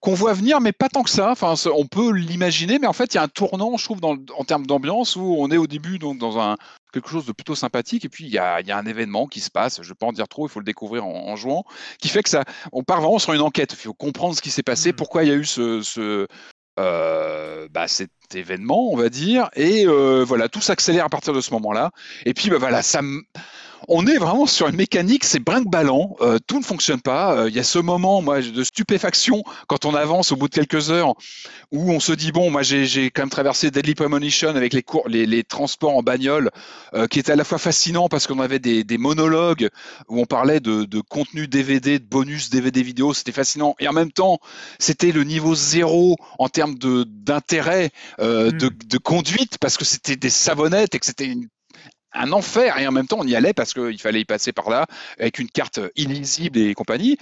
qu'on 0.00 0.12
voit 0.12 0.34
venir, 0.34 0.60
mais 0.60 0.72
pas 0.72 0.90
tant 0.90 1.02
que 1.02 1.08
ça. 1.08 1.30
Enfin, 1.30 1.54
on 1.74 1.86
peut 1.86 2.12
l'imaginer, 2.12 2.78
mais 2.78 2.86
en 2.86 2.92
fait, 2.92 3.14
il 3.14 3.16
y 3.16 3.18
a 3.18 3.22
un 3.22 3.28
tournant, 3.28 3.78
je 3.78 3.84
trouve, 3.84 4.02
dans, 4.02 4.18
en 4.36 4.44
termes 4.44 4.66
d'ambiance, 4.66 5.16
où 5.16 5.36
on 5.38 5.50
est 5.50 5.56
au 5.56 5.66
début 5.66 5.98
donc 5.98 6.18
dans 6.18 6.38
un 6.38 6.56
quelque 6.92 7.08
chose 7.08 7.24
de 7.24 7.32
plutôt 7.32 7.54
sympathique, 7.54 8.04
et 8.04 8.08
puis 8.10 8.24
il 8.24 8.30
y 8.30 8.38
a, 8.38 8.60
y 8.60 8.70
a, 8.70 8.76
un 8.76 8.84
événement 8.84 9.26
qui 9.26 9.40
se 9.40 9.50
passe. 9.50 9.76
Je 9.76 9.82
ne 9.82 9.88
vais 9.88 9.94
pas 9.94 10.06
en 10.06 10.12
dire 10.12 10.28
trop, 10.28 10.46
il 10.46 10.50
faut 10.50 10.60
le 10.60 10.64
découvrir 10.64 11.06
en, 11.06 11.34
jouant, 11.36 11.64
qui 11.98 12.08
fait 12.08 12.22
que 12.22 12.28
ça, 12.28 12.44
on 12.70 12.84
part 12.84 13.00
vraiment 13.00 13.18
sur 13.18 13.32
une 13.32 13.40
enquête. 13.40 13.72
Il 13.72 13.76
faut 13.76 13.94
comprendre 13.94 14.36
ce 14.36 14.42
qui 14.42 14.50
s'est 14.50 14.62
passé, 14.62 14.92
mmh. 14.92 14.96
pourquoi 14.96 15.24
il 15.24 15.28
y 15.28 15.32
a 15.32 15.36
eu 15.36 15.46
ce, 15.46 15.80
ce 15.80 16.26
euh, 16.78 17.68
bah, 17.70 17.88
cet 17.88 18.10
événement, 18.34 18.90
on 18.92 18.96
va 18.96 19.08
dire, 19.08 19.48
et 19.54 19.86
euh, 19.86 20.24
voilà, 20.26 20.48
tout 20.48 20.60
s'accélère 20.60 21.04
à 21.04 21.08
partir 21.08 21.32
de 21.32 21.40
ce 21.40 21.52
moment-là. 21.52 21.90
Et 22.24 22.34
puis, 22.34 22.50
bah, 22.50 22.58
voilà, 22.58 22.82
ça 22.82 23.00
on 23.88 24.06
est 24.06 24.16
vraiment 24.16 24.46
sur 24.46 24.68
une 24.68 24.76
mécanique, 24.76 25.24
c'est 25.24 25.38
brinque-ballant, 25.38 26.16
euh, 26.20 26.38
tout 26.46 26.58
ne 26.58 26.64
fonctionne 26.64 27.00
pas. 27.00 27.36
Euh, 27.36 27.48
il 27.48 27.54
y 27.54 27.58
a 27.58 27.64
ce 27.64 27.78
moment, 27.78 28.22
moi, 28.22 28.40
de 28.40 28.64
stupéfaction 28.64 29.42
quand 29.66 29.84
on 29.84 29.94
avance 29.94 30.32
au 30.32 30.36
bout 30.36 30.48
de 30.48 30.54
quelques 30.54 30.90
heures, 30.90 31.14
où 31.72 31.90
on 31.90 32.00
se 32.00 32.12
dit 32.12 32.32
bon, 32.32 32.50
moi, 32.50 32.62
j'ai 32.62 33.10
quand 33.10 33.22
même 33.22 33.30
traversé 33.30 33.70
Deadly 33.70 33.94
Premonition 33.94 34.50
avec 34.50 34.72
les, 34.72 34.82
cours, 34.82 35.08
les, 35.08 35.26
les 35.26 35.44
transports 35.44 35.96
en 35.96 36.02
bagnole, 36.02 36.50
euh, 36.94 37.06
qui 37.06 37.18
était 37.18 37.32
à 37.32 37.36
la 37.36 37.44
fois 37.44 37.58
fascinant 37.58 38.08
parce 38.08 38.26
qu'on 38.26 38.40
avait 38.40 38.58
des, 38.58 38.84
des, 38.84 38.98
monologues 38.98 39.68
où 40.08 40.20
on 40.20 40.26
parlait 40.26 40.60
de, 40.60 40.84
de, 40.84 41.00
contenu 41.00 41.48
DVD, 41.48 41.98
de 41.98 42.04
bonus 42.04 42.50
DVD 42.50 42.82
vidéo, 42.82 43.12
c'était 43.12 43.32
fascinant. 43.32 43.74
Et 43.78 43.88
en 43.88 43.92
même 43.92 44.12
temps, 44.12 44.38
c'était 44.78 45.12
le 45.12 45.24
niveau 45.24 45.54
zéro 45.54 46.16
en 46.38 46.48
termes 46.48 46.76
d'intérêt, 46.78 47.90
de, 48.18 48.50
de, 48.50 48.66
hmm. 48.66 48.78
de 48.86 48.98
conduite, 48.98 49.58
parce 49.58 49.76
que 49.76 49.84
c'était 49.84 50.16
des 50.16 50.30
savonnettes 50.30 50.94
et 50.94 50.98
que 50.98 51.06
c'était 51.06 51.26
une 51.26 51.48
un 52.14 52.32
enfer 52.32 52.78
et 52.78 52.86
en 52.86 52.92
même 52.92 53.06
temps 53.06 53.18
on 53.20 53.26
y 53.26 53.36
allait 53.36 53.52
parce 53.52 53.74
qu'il 53.74 54.00
fallait 54.00 54.20
y 54.20 54.24
passer 54.24 54.52
par 54.52 54.70
là 54.70 54.86
avec 55.18 55.38
une 55.38 55.48
carte 55.48 55.80
illisible 55.96 56.58
et 56.58 56.74
compagnie. 56.74 57.18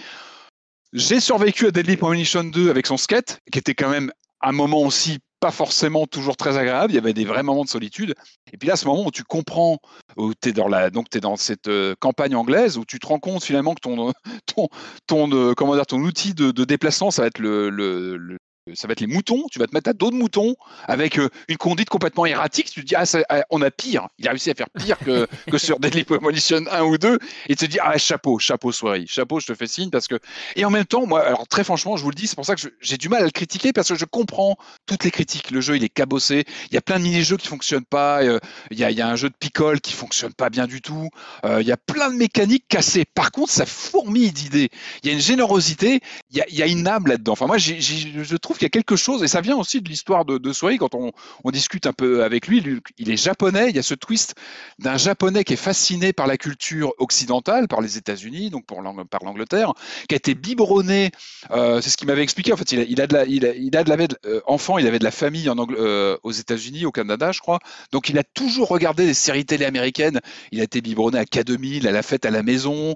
J'ai 0.92 1.20
survécu 1.20 1.66
à 1.66 1.70
Deadly 1.70 1.96
Premonition 1.96 2.44
2 2.44 2.68
avec 2.68 2.86
son 2.86 2.98
skate, 2.98 3.40
qui 3.50 3.58
était 3.58 3.74
quand 3.74 3.88
même 3.88 4.12
un 4.42 4.52
moment 4.52 4.82
aussi 4.82 5.20
pas 5.42 5.50
forcément 5.50 6.06
toujours 6.06 6.36
très 6.36 6.56
agréable. 6.56 6.92
Il 6.92 6.94
y 6.94 6.98
avait 6.98 7.14
des 7.14 7.24
vrais 7.24 7.42
moments 7.42 7.64
de 7.64 7.68
solitude. 7.68 8.14
Et 8.52 8.56
puis 8.56 8.68
là, 8.68 8.76
ce 8.76 8.86
moment 8.86 9.06
où 9.06 9.10
tu 9.10 9.24
comprends, 9.24 9.78
où 10.16 10.32
tu 10.40 10.50
es 10.50 10.52
dans 10.52 10.68
la, 10.68 10.86
es 10.86 11.20
dans 11.20 11.36
cette 11.36 11.66
euh, 11.66 11.94
campagne 11.98 12.36
anglaise 12.36 12.78
où 12.78 12.84
tu 12.84 13.00
te 13.00 13.06
rends 13.08 13.18
compte 13.18 13.42
finalement 13.42 13.74
que 13.74 13.80
ton, 13.80 14.12
ton, 14.46 14.68
ton, 15.08 15.32
euh, 15.32 15.54
comment 15.54 15.74
dire, 15.74 15.86
ton 15.86 16.00
outil 16.00 16.32
de, 16.32 16.52
déplacement, 16.64 17.10
ça 17.10 17.22
va 17.22 17.28
être 17.28 17.40
le, 17.40 18.38
ça 18.74 18.86
va 18.86 18.92
être 18.92 19.00
les 19.00 19.08
moutons, 19.08 19.46
tu 19.50 19.58
vas 19.58 19.66
te 19.66 19.74
mettre 19.74 19.90
à 19.90 19.92
dos 19.92 20.10
de 20.10 20.16
moutons 20.16 20.54
avec 20.86 21.18
euh, 21.18 21.28
une 21.48 21.56
conduite 21.56 21.88
complètement 21.88 22.26
erratique, 22.26 22.70
tu 22.70 22.82
te 22.82 22.86
dis, 22.86 22.94
ah, 22.94 23.04
ça, 23.04 23.20
ah, 23.28 23.42
on 23.50 23.60
a 23.60 23.70
pire, 23.70 24.08
il 24.18 24.28
a 24.28 24.30
réussi 24.30 24.50
à 24.50 24.54
faire 24.54 24.70
pire 24.70 24.98
que, 24.98 25.26
que 25.50 25.58
sur 25.58 25.80
Deadly 25.80 26.04
Premonition 26.04 26.64
1 26.70 26.82
ou 26.82 26.96
2, 26.96 27.18
et 27.48 27.56
tu 27.56 27.66
te 27.66 27.70
dis, 27.70 27.78
ah, 27.80 27.98
chapeau, 27.98 28.38
chapeau, 28.38 28.70
soirée, 28.70 29.04
chapeau, 29.08 29.40
je 29.40 29.46
te 29.46 29.54
fais 29.54 29.66
signe, 29.66 29.90
parce 29.90 30.06
que, 30.06 30.14
et 30.54 30.64
en 30.64 30.70
même 30.70 30.84
temps, 30.84 31.06
moi, 31.06 31.26
alors 31.26 31.48
très 31.48 31.64
franchement, 31.64 31.96
je 31.96 32.04
vous 32.04 32.10
le 32.10 32.14
dis, 32.14 32.28
c'est 32.28 32.36
pour 32.36 32.46
ça 32.46 32.54
que 32.54 32.62
j'ai 32.80 32.96
du 32.96 33.08
mal 33.08 33.22
à 33.22 33.24
le 33.24 33.30
critiquer, 33.30 33.72
parce 33.72 33.88
que 33.88 33.96
je 33.96 34.04
comprends 34.04 34.56
toutes 34.86 35.02
les 35.02 35.10
critiques, 35.10 35.50
le 35.50 35.60
jeu, 35.60 35.76
il 35.76 35.82
est 35.82 35.88
cabossé, 35.88 36.44
il 36.70 36.74
y 36.74 36.78
a 36.78 36.82
plein 36.82 36.98
de 36.98 37.04
mini-jeux 37.04 37.38
qui 37.38 37.48
fonctionnent 37.48 37.84
pas, 37.84 38.22
euh, 38.22 38.38
il 38.70 38.78
y, 38.78 38.84
a, 38.84 38.92
il 38.92 38.96
y, 38.96 39.02
a, 39.02 39.08
un 39.08 39.16
jeu 39.16 39.28
de 39.28 39.34
picole 39.36 39.80
qui 39.80 39.92
fonctionne 39.92 40.34
pas 40.34 40.50
bien 40.50 40.68
du 40.68 40.80
tout, 40.80 41.08
euh, 41.44 41.60
il 41.60 41.66
y 41.66 41.72
a 41.72 41.76
plein 41.76 42.10
de 42.10 42.16
mécaniques 42.16 42.68
cassées, 42.68 43.04
par 43.12 43.32
contre, 43.32 43.50
ça 43.50 43.66
fourmille 43.66 44.30
d'idées, 44.30 44.70
il 45.02 45.08
y 45.08 45.10
a 45.10 45.14
une 45.14 45.20
générosité, 45.20 46.00
il 46.30 46.38
y 46.38 46.40
a, 46.40 46.44
il 46.48 46.54
y 46.54 46.62
a 46.62 46.66
une 46.68 46.86
âme 46.86 47.08
là-dedans, 47.08 47.32
enfin, 47.32 47.46
moi, 47.46 47.58
j 47.58 47.80
je 47.80 48.36
trouve 48.36 48.51
qu'il 48.58 48.64
y 48.64 48.66
a 48.66 48.70
quelque 48.70 48.96
chose, 48.96 49.22
et 49.22 49.28
ça 49.28 49.40
vient 49.40 49.56
aussi 49.56 49.80
de 49.80 49.88
l'histoire 49.88 50.24
de, 50.24 50.38
de 50.38 50.52
quand 50.78 50.94
on, 50.94 51.12
discute 51.50 51.86
un 51.86 51.92
peu 51.92 52.24
avec 52.24 52.46
lui, 52.46 52.64
il 52.98 53.10
est 53.10 53.16
japonais, 53.16 53.68
il 53.68 53.76
y 53.76 53.78
a 53.78 53.82
ce 53.82 53.94
twist 53.94 54.34
d'un 54.78 54.96
japonais 54.96 55.44
qui 55.44 55.52
est 55.52 55.56
fasciné 55.56 56.12
par 56.12 56.26
la 56.26 56.38
culture 56.38 56.92
occidentale, 56.98 57.68
par 57.68 57.80
les 57.80 57.98
États-Unis, 57.98 58.48
donc 58.48 58.64
par 58.64 59.24
l'Angleterre, 59.24 59.74
qui 60.08 60.14
a 60.14 60.16
été 60.16 60.34
biberonné, 60.34 61.10
euh, 61.50 61.80
c'est 61.80 61.90
ce 61.90 61.96
qu'il 61.96 62.06
m'avait 62.06 62.22
expliqué, 62.22 62.52
en 62.52 62.56
fait, 62.56 62.72
il 62.72 63.00
a, 63.00 63.06
de 63.06 63.14
la, 63.14 63.24
il 63.26 63.44
a, 63.44 63.54
il 63.54 63.76
a 63.76 63.84
de 63.84 63.90
la, 63.90 63.96
euh, 64.24 64.40
enfant, 64.46 64.78
il 64.78 64.86
avait 64.86 64.98
de 64.98 65.04
la 65.04 65.10
famille 65.10 65.50
euh, 65.50 66.16
aux 66.22 66.32
États-Unis, 66.32 66.86
au 66.86 66.92
Canada, 66.92 67.32
je 67.32 67.40
crois, 67.40 67.58
donc 67.90 68.08
il 68.08 68.18
a 68.18 68.24
toujours 68.24 68.68
regardé 68.68 69.04
des 69.04 69.14
séries 69.14 69.44
télé 69.44 69.64
américaines, 69.64 70.20
il 70.52 70.60
a 70.60 70.64
été 70.64 70.80
biberonné 70.80 71.18
à 71.18 71.24
K2000, 71.24 71.86
à 71.86 71.90
la 71.90 72.02
fête 72.02 72.24
à 72.24 72.30
la 72.30 72.42
maison, 72.42 72.94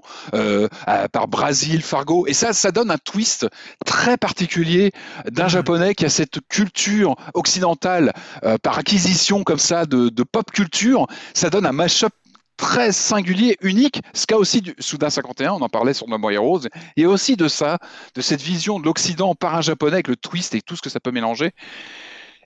par 1.11 1.27
Brasil, 1.27 1.81
Fargo, 1.81 2.25
et 2.27 2.33
ça, 2.33 2.53
ça 2.53 2.71
donne 2.71 2.91
un 2.91 2.97
twist 2.97 3.47
très 3.85 4.17
particulier 4.17 4.91
d'un 5.29 5.46
japonais 5.47 5.95
qui 5.95 6.05
a 6.05 6.09
cette 6.09 6.39
culture 6.47 7.15
occidentale 7.33 8.13
euh, 8.43 8.57
par 8.57 8.77
acquisition 8.77 9.43
comme 9.43 9.59
ça 9.59 9.85
de, 9.85 10.23
pop 10.23 10.51
culture, 10.51 11.07
ça 11.33 11.49
donne 11.49 11.65
un 11.65 11.71
mashup 11.71 12.13
très 12.57 12.91
singulier, 12.91 13.55
unique, 13.61 14.01
ce 14.13 14.25
qu'a 14.25 14.37
aussi 14.37 14.61
du 14.61 14.73
Soudain 14.79 15.11
51, 15.11 15.53
on 15.53 15.61
en 15.61 15.69
parlait 15.69 15.93
sur 15.93 16.07
No 16.07 16.17
More 16.17 16.31
Heroes, 16.31 16.61
et 16.95 17.05
aussi 17.05 17.35
de 17.35 17.47
ça, 17.47 17.77
de 18.15 18.21
cette 18.21 18.41
vision 18.41 18.79
de 18.79 18.85
l'Occident 18.85 19.35
par 19.35 19.55
un 19.55 19.61
japonais 19.61 19.93
avec 19.93 20.07
le 20.07 20.15
twist 20.15 20.55
et 20.55 20.61
tout 20.61 20.75
ce 20.75 20.81
que 20.81 20.89
ça 20.89 20.99
peut 20.99 21.11
mélanger. 21.11 21.51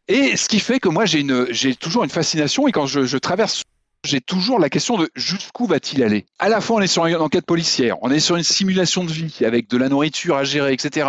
Et 0.10 0.36
ce 0.36 0.49
qui 0.49 0.60
fait 0.60 0.82
que 0.82 0.90
moi 0.90 1.06
j'ai 1.06 1.76
toujours 1.76 2.03
une 2.03 2.10
fascination 2.10 2.68
et 2.68 2.73
quand 2.73 2.88
je 2.88 3.18
traverse 3.18 3.64
j'ai 4.03 4.22
toujours 4.22 4.60
la 4.60 4.69
question 4.69 4.98
de 4.98 5.10
jusqu'où 5.15 5.65
va-t-il 5.65 6.03
aller? 6.03 6.26
À 6.40 6.49
la 6.49 6.61
fois, 6.61 6.78
on 6.78 6.82
est 6.82 6.88
sur 6.88 7.06
une 7.06 7.15
enquête 7.15 7.45
policière, 7.45 7.98
on 8.02 8.10
est 8.10 8.19
sur 8.19 8.36
une 8.36 8.44
simulation 8.44 9.03
de 9.03 9.11
vie 9.11 9.38
avec 9.45 9.69
de 9.69 9.78
la 9.78 9.90
nourriture 9.90 10.38
à 10.38 10.44
gérer, 10.44 10.73
etc. 10.73 11.07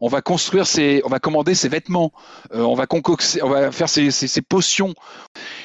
On 0.00 0.08
va 0.08 0.22
construire 0.22 0.66
ses, 0.66 1.02
on 1.04 1.08
va 1.08 1.18
commander 1.18 1.54
ses 1.54 1.68
vêtements, 1.68 2.12
euh, 2.54 2.62
on 2.62 2.74
va 2.74 2.86
concocter, 2.86 3.42
on 3.42 3.48
va 3.48 3.70
faire 3.70 3.88
ses, 3.88 4.10
ses, 4.10 4.26
ses 4.26 4.42
potions. 4.42 4.94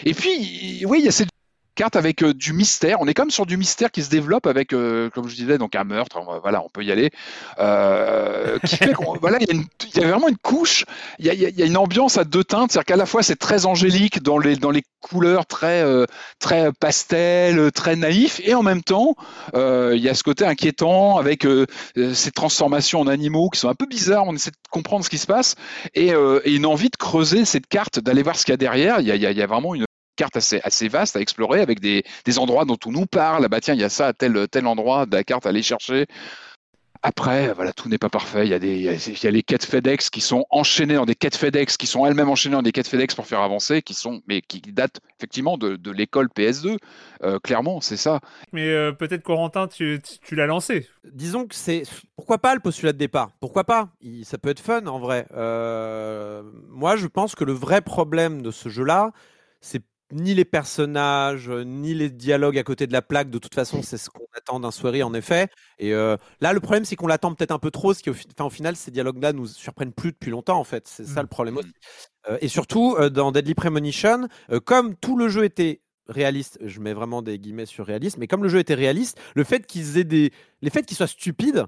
Et 0.06 0.14
puis, 0.14 0.86
oui, 0.86 1.00
il 1.00 1.06
y 1.06 1.08
a 1.08 1.12
cette 1.12 1.30
carte 1.78 1.96
avec 1.96 2.24
euh, 2.24 2.34
du 2.34 2.52
mystère. 2.52 2.98
On 3.00 3.08
est 3.08 3.14
comme 3.14 3.30
sur 3.30 3.46
du 3.46 3.56
mystère 3.56 3.92
qui 3.92 4.04
se 4.04 4.10
développe 4.10 4.48
avec, 4.48 4.74
euh, 4.74 5.10
comme 5.12 5.30
je 5.30 5.36
disais, 5.36 5.58
donc 5.58 5.76
un 5.76 5.86
meurtre. 5.86 6.20
Voilà, 6.42 6.62
on 6.62 6.70
peut 6.70 6.84
y 6.84 6.92
aller. 6.92 7.12
Euh, 7.60 8.58
voilà, 9.22 9.38
il 9.40 9.64
y, 9.96 10.04
a 10.04 10.08
vraiment 10.08 10.28
une 10.28 10.38
couche. 10.38 10.84
Il 11.20 11.26
y 11.26 11.62
a, 11.62 11.66
une 11.66 11.78
ambiance 11.78 12.18
à 12.18 12.26
deux 12.26 12.44
teintes, 12.44 12.72
c'est-à-dire 12.72 12.86
qu'à 12.86 12.96
la 12.98 13.06
fois 13.06 13.24
c'est 13.24 13.36
très 13.36 13.66
angélique 13.66 14.22
dans 14.22 14.40
les 14.40 14.56
dans 14.56 14.72
les 14.72 14.84
couleurs 15.00 15.46
très 15.46 15.84
très 16.40 16.72
pastel, 16.74 17.72
très 17.72 17.96
naïf, 17.96 18.42
et 18.44 18.56
en 18.56 18.64
même 18.64 18.82
temps 18.82 19.16
il 19.54 20.00
y 20.00 20.10
a 20.10 20.14
ce 20.16 20.24
côté 20.24 20.46
inquiétant 20.46 21.18
avec 21.18 21.46
ces 22.14 22.32
transformations 22.32 23.02
en 23.02 23.08
animaux 23.08 23.50
qui 23.50 23.60
sont 23.60 23.70
un 23.70 23.76
peu 23.76 23.86
bizarres. 23.86 24.26
On 24.26 24.34
essaie 24.34 24.52
de 24.52 24.56
comprendre 24.72 25.06
ce 25.06 25.10
qui 25.10 25.20
se 25.20 25.28
passe 25.28 25.56
et, 25.94 26.14
une 26.46 26.66
envie 26.66 26.90
de 26.90 26.98
creuser 26.98 27.46
cette 27.46 27.68
carte, 27.68 28.00
d'aller 28.00 28.24
voir 28.24 28.36
ce 28.36 28.46
qu'il 28.46 28.54
y 28.54 28.56
a 28.56 28.58
derrière. 28.58 29.00
Il 29.00 29.08
y 29.08 29.42
a 29.42 29.48
vraiment 29.48 29.76
une 29.76 29.87
carte 30.18 30.36
assez, 30.36 30.60
assez 30.64 30.90
vaste 30.90 31.16
à 31.16 31.22
explorer 31.22 31.62
avec 31.62 31.80
des, 31.80 32.04
des 32.26 32.40
endroits 32.40 32.66
dont 32.66 32.78
on 32.86 32.92
nous 32.92 33.06
parle. 33.06 33.48
Bah 33.48 33.62
tiens, 33.62 33.74
il 33.74 33.80
y 33.80 33.86
a 33.86 33.90
ça 33.90 34.08
à 34.08 34.14
tel, 34.14 34.48
tel 34.52 34.68
endroit 34.68 35.06
de 35.06 35.16
la 35.16 35.24
carte 35.24 35.46
à 35.46 35.50
aller 35.50 35.64
chercher. 35.64 36.08
Après, 37.04 37.54
voilà, 37.54 37.74
tout 37.74 37.90
n'est 37.90 37.98
pas 37.98 38.10
parfait. 38.10 38.46
Il 38.46 38.50
y, 38.50 38.54
a 38.54 38.60
des, 38.60 38.76
il, 38.76 39.24
y 39.24 39.28
a, 39.28 39.32
les 39.32 39.44
quêtes 39.44 39.66
FedEx 39.66 40.10
qui 40.10 40.22
sont 40.22 40.46
enchaînées 40.50 40.96
dans 40.96 41.06
des 41.06 41.16
quêtes 41.16 41.36
FedEx, 41.36 41.78
qui 41.78 41.88
sont 41.88 42.06
elles-mêmes 42.06 42.30
enchaînées 42.30 42.56
dans 42.56 42.62
des 42.62 42.72
quêtes 42.72 42.88
FedEx 42.88 43.16
pour 43.16 43.28
faire 43.28 43.42
avancer, 43.42 43.82
qui 43.82 43.94
sont, 43.94 44.22
mais 44.28 44.42
qui 44.42 44.62
datent 44.62 45.00
effectivement 45.18 45.58
de, 45.58 45.76
de 45.76 45.92
l'école 45.92 46.28
PS2. 46.36 46.78
Euh, 47.24 47.40
clairement, 47.40 47.82
c'est 47.82 47.98
ça. 47.98 48.20
Mais 48.52 48.70
euh, 48.70 48.92
peut-être 48.92 49.24
Corentin, 49.24 49.68
tu, 49.68 50.02
tu 50.22 50.36
l'as 50.36 50.48
lancé. 50.48 50.88
Disons 51.06 51.46
que 51.46 51.56
c'est 51.56 51.84
pourquoi 52.16 52.40
pas 52.40 52.56
le 52.56 52.60
postulat 52.60 52.94
de 52.94 52.98
départ? 52.98 53.30
Pourquoi 53.40 53.64
pas? 53.64 53.90
Il, 54.02 54.26
Ça 54.26 54.38
peut 54.38 54.50
être 54.50 54.60
fun 54.60 54.86
en 54.88 55.00
vrai. 55.00 55.28
Euh, 55.36 56.44
moi, 56.70 56.96
je 56.96 57.08
pense 57.08 57.36
que 57.36 57.44
le 57.44 57.54
vrai 57.54 57.82
problème 57.82 58.42
de 58.42 58.52
ce 58.52 58.70
jeu-là, 58.70 59.12
c'est 59.62 59.84
ni 60.12 60.34
les 60.34 60.46
personnages, 60.46 61.50
ni 61.50 61.94
les 61.94 62.10
dialogues 62.10 62.58
à 62.58 62.64
côté 62.64 62.88
de 62.88 62.94
la 62.94 63.02
plaque. 63.02 63.30
De 63.30 63.40
toute 63.40 63.54
façon, 63.54 63.82
c'est 63.82 63.98
ce 63.98 64.10
qu'on 64.10 64.26
attend 64.36 64.60
d'un 64.60 64.72
soirée, 64.72 65.04
en 65.04 65.14
effet. 65.14 65.48
Et 65.80 65.94
euh, 65.94 66.18
là, 66.42 66.54
le 66.54 66.60
problème, 66.60 66.86
c'est 66.86 66.96
qu'on 66.96 67.08
l'attend 67.08 67.34
peut-être 67.34 67.52
un 67.52 67.60
peu 67.60 67.72
trop, 67.72 67.94
ce 67.94 68.02
qui, 68.02 68.10
au, 68.10 68.14
enfin, 68.14 68.46
au 68.46 68.50
final, 68.50 68.76
ces 68.76 68.92
dialogues-là 68.92 69.34
nous 69.34 69.48
surprennent 69.48 69.94
plus 69.94 70.12
depuis 70.12 70.32
longtemps, 70.32 70.60
en 70.60 70.64
fait. 70.64 70.88
C'est 70.88 71.06
ça 71.06 71.22
le 71.22 71.28
problème 71.28 71.58
aussi. 71.58 71.72
Euh, 72.30 72.38
et 72.42 72.48
surtout, 72.48 72.96
euh, 73.00 73.10
dans 73.10 73.32
Deadly 73.32 73.56
Premonition, 73.56 74.28
euh, 74.52 74.60
comme 74.60 74.96
tout 74.96 75.18
le 75.18 75.30
jeu 75.30 75.44
était 75.44 75.82
réaliste, 76.08 76.58
je 76.64 76.80
mets 76.80 76.94
vraiment 76.94 77.22
des 77.22 77.38
guillemets 77.40 77.66
sur 77.66 77.86
réaliste, 77.86 78.18
mais 78.18 78.28
comme 78.28 78.44
le 78.44 78.50
jeu 78.50 78.60
était 78.60 78.76
réaliste, 78.76 79.20
le 79.36 79.44
fait 79.44 79.66
qu'ils 79.66 79.98
aient 79.98 80.04
des, 80.06 80.32
les 80.62 80.70
faits 80.70 80.86
qu'ils 80.86 80.98
soient 80.98 81.08
stupides, 81.08 81.66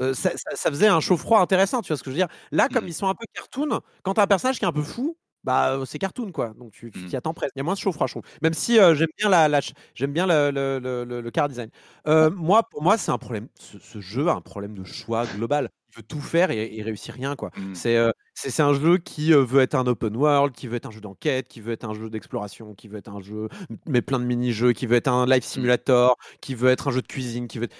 euh, 0.00 0.14
ça, 0.14 0.30
ça, 0.36 0.56
ça, 0.56 0.70
faisait 0.70 0.88
un 0.88 1.00
chaud-froid 1.00 1.40
intéressant, 1.40 1.82
tu 1.82 1.88
vois 1.88 1.96
ce 1.96 2.02
que 2.02 2.10
je 2.10 2.16
veux 2.16 2.20
dire? 2.20 2.28
Là, 2.50 2.68
comme 2.68 2.88
ils 2.88 2.94
sont 2.94 3.06
un 3.08 3.14
peu 3.14 3.26
cartoon, 3.32 3.80
quand 4.02 4.14
t'as 4.14 4.22
un 4.22 4.26
personnage 4.26 4.58
qui 4.58 4.64
est 4.64 4.68
un 4.68 4.72
peu 4.72 4.82
fou, 4.82 5.16
bah 5.44 5.78
c'est 5.86 5.98
cartoon 5.98 6.32
quoi. 6.32 6.54
Donc 6.58 6.72
tu 6.72 6.90
t'y 6.90 7.16
attends 7.16 7.34
presque. 7.34 7.52
Il 7.56 7.58
y 7.58 7.60
a 7.60 7.64
moins 7.64 7.74
de 7.74 7.78
chaud 7.78 7.92
froid 7.92 8.06
chaud 8.06 8.22
même 8.42 8.54
si 8.54 8.78
euh, 8.78 8.94
j'aime 8.94 9.08
bien 9.18 9.28
la, 9.28 9.48
la 9.48 9.60
j'aime 9.94 10.12
bien 10.12 10.26
le, 10.26 10.50
le, 10.50 11.04
le, 11.04 11.20
le, 11.20 11.30
car 11.30 11.48
design. 11.48 11.70
Euh, 12.06 12.30
moi 12.30 12.62
pour 12.70 12.82
moi 12.82 12.96
c'est 12.98 13.10
un 13.12 13.18
problème 13.18 13.48
ce, 13.58 13.78
ce, 13.78 14.00
jeu 14.00 14.28
a 14.28 14.32
un 14.32 14.40
problème 14.40 14.76
de 14.76 14.84
choix 14.84 15.26
global. 15.26 15.70
Il 15.92 15.96
veut 15.98 16.02
tout 16.02 16.20
faire 16.20 16.50
et, 16.50 16.76
et 16.76 16.82
réussir 16.82 17.14
rien 17.14 17.36
quoi. 17.36 17.50
Mmh. 17.56 17.74
c'est 17.74 17.96
euh, 17.96 18.10
c'est 18.34 18.62
un 18.62 18.74
jeu 18.74 18.98
qui 18.98 19.32
veut 19.32 19.60
être 19.60 19.74
un 19.76 19.86
open 19.86 20.16
world 20.16 20.54
qui 20.54 20.66
veut 20.66 20.76
être 20.76 20.86
un 20.86 20.90
jeu 20.90 21.00
d'enquête 21.00 21.46
qui 21.48 21.60
veut 21.60 21.72
être 21.72 21.84
un 21.84 21.94
jeu 21.94 22.10
d'exploration 22.10 22.74
qui 22.74 22.88
veut 22.88 22.98
être 22.98 23.10
un 23.10 23.20
jeu 23.20 23.48
mais 23.86 24.02
plein 24.02 24.18
de 24.18 24.24
mini 24.24 24.52
jeux 24.52 24.72
qui 24.72 24.86
veut 24.86 24.96
être 24.96 25.08
un 25.08 25.26
live 25.26 25.42
simulator 25.44 26.16
qui 26.40 26.54
veut 26.54 26.70
être 26.70 26.88
un 26.88 26.90
jeu 26.90 27.02
de 27.02 27.06
cuisine 27.06 27.46
qui 27.48 27.58
veut 27.58 27.64
être... 27.64 27.76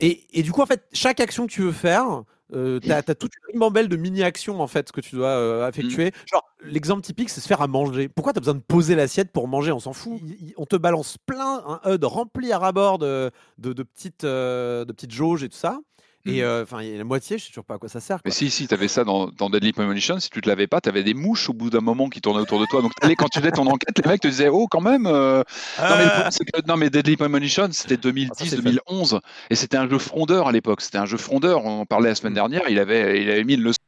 et, 0.00 0.26
et 0.32 0.42
du 0.42 0.52
coup 0.52 0.62
en 0.62 0.66
fait 0.66 0.86
chaque 0.92 1.20
action 1.20 1.46
que 1.46 1.52
tu 1.52 1.62
veux 1.62 1.72
faire 1.72 2.22
euh, 2.54 2.80
t'as 2.80 2.98
as 2.98 3.14
toute 3.14 3.32
une 3.36 3.52
ribambelle 3.52 3.88
de 3.88 3.96
mini-actions 3.96 4.60
en 4.60 4.66
fait 4.66 4.92
que 4.92 5.00
tu 5.00 5.16
dois 5.16 5.28
euh, 5.28 5.68
effectuer. 5.68 6.08
Mmh. 6.08 6.28
Genre, 6.32 6.44
l'exemple 6.62 7.02
typique, 7.02 7.30
c'est 7.30 7.40
se 7.40 7.48
faire 7.48 7.62
à 7.62 7.66
manger. 7.66 8.08
Pourquoi 8.08 8.32
t'as 8.32 8.40
besoin 8.40 8.54
de 8.54 8.60
poser 8.60 8.94
l'assiette 8.94 9.32
pour 9.32 9.48
manger? 9.48 9.72
On 9.72 9.80
s'en 9.80 9.92
fout. 9.92 10.20
Il, 10.22 10.52
on 10.56 10.66
te 10.66 10.76
balance 10.76 11.16
plein, 11.18 11.80
un 11.84 11.94
HUD 11.94 12.04
rempli 12.04 12.52
à 12.52 12.58
rabord 12.58 12.98
de, 12.98 13.30
de, 13.58 13.72
de 13.72 13.82
petites, 13.82 14.24
euh, 14.24 14.84
de 14.84 14.92
petites 14.92 15.12
jauges 15.12 15.42
et 15.44 15.48
tout 15.48 15.56
ça. 15.56 15.80
Et 16.26 16.42
mmh. 16.42 16.62
enfin, 16.62 16.82
euh, 16.84 16.98
la 16.98 17.04
moitié, 17.04 17.38
je 17.38 17.44
sais 17.44 17.50
toujours 17.50 17.64
pas 17.64 17.74
à 17.74 17.78
quoi 17.78 17.88
ça 17.88 18.00
sert. 18.00 18.16
Quoi. 18.16 18.22
Mais 18.26 18.30
si, 18.30 18.50
si, 18.50 18.68
tu 18.68 18.74
avais 18.74 18.88
ça 18.88 19.04
dans, 19.04 19.28
dans 19.28 19.48
Deadly 19.48 19.72
Premonition, 19.72 20.20
si 20.20 20.28
tu 20.28 20.40
te 20.42 20.48
l'avais 20.48 20.66
pas, 20.66 20.80
tu 20.80 20.88
avais 20.88 21.02
des 21.02 21.14
mouches 21.14 21.48
au 21.48 21.54
bout 21.54 21.70
d'un 21.70 21.80
moment 21.80 22.08
qui 22.10 22.20
tournaient 22.20 22.40
autour 22.40 22.60
de 22.60 22.66
toi. 22.66 22.82
Donc, 22.82 22.92
quand 23.16 23.28
tu 23.28 23.40
faisais 23.40 23.52
ton 23.52 23.66
enquête, 23.68 23.98
les 24.02 24.08
mecs 24.08 24.20
te 24.20 24.28
disaient, 24.28 24.48
oh, 24.48 24.66
quand 24.70 24.82
même. 24.82 25.06
Euh... 25.06 25.42
Euh... 25.80 25.88
Non, 25.88 25.96
mais 25.96 26.52
que, 26.52 26.66
non, 26.66 26.76
mais 26.76 26.90
Deadly 26.90 27.16
Premonition, 27.16 27.68
c'était 27.72 27.96
2010, 27.96 28.52
ah, 28.52 28.56
2011. 28.56 29.20
Et 29.48 29.54
c'était 29.54 29.78
un 29.78 29.88
jeu 29.88 29.98
frondeur 29.98 30.48
à 30.48 30.52
l'époque. 30.52 30.82
C'était 30.82 30.98
un 30.98 31.06
jeu 31.06 31.16
frondeur. 31.16 31.64
On 31.64 31.80
en 31.80 31.86
parlait 31.86 32.10
la 32.10 32.14
semaine 32.14 32.32
mmh. 32.32 32.34
dernière. 32.34 32.62
Il 32.68 32.78
avait, 32.78 33.22
il 33.22 33.30
avait 33.30 33.44
mis 33.44 33.54
une 33.54 33.62
leçon 33.62 33.78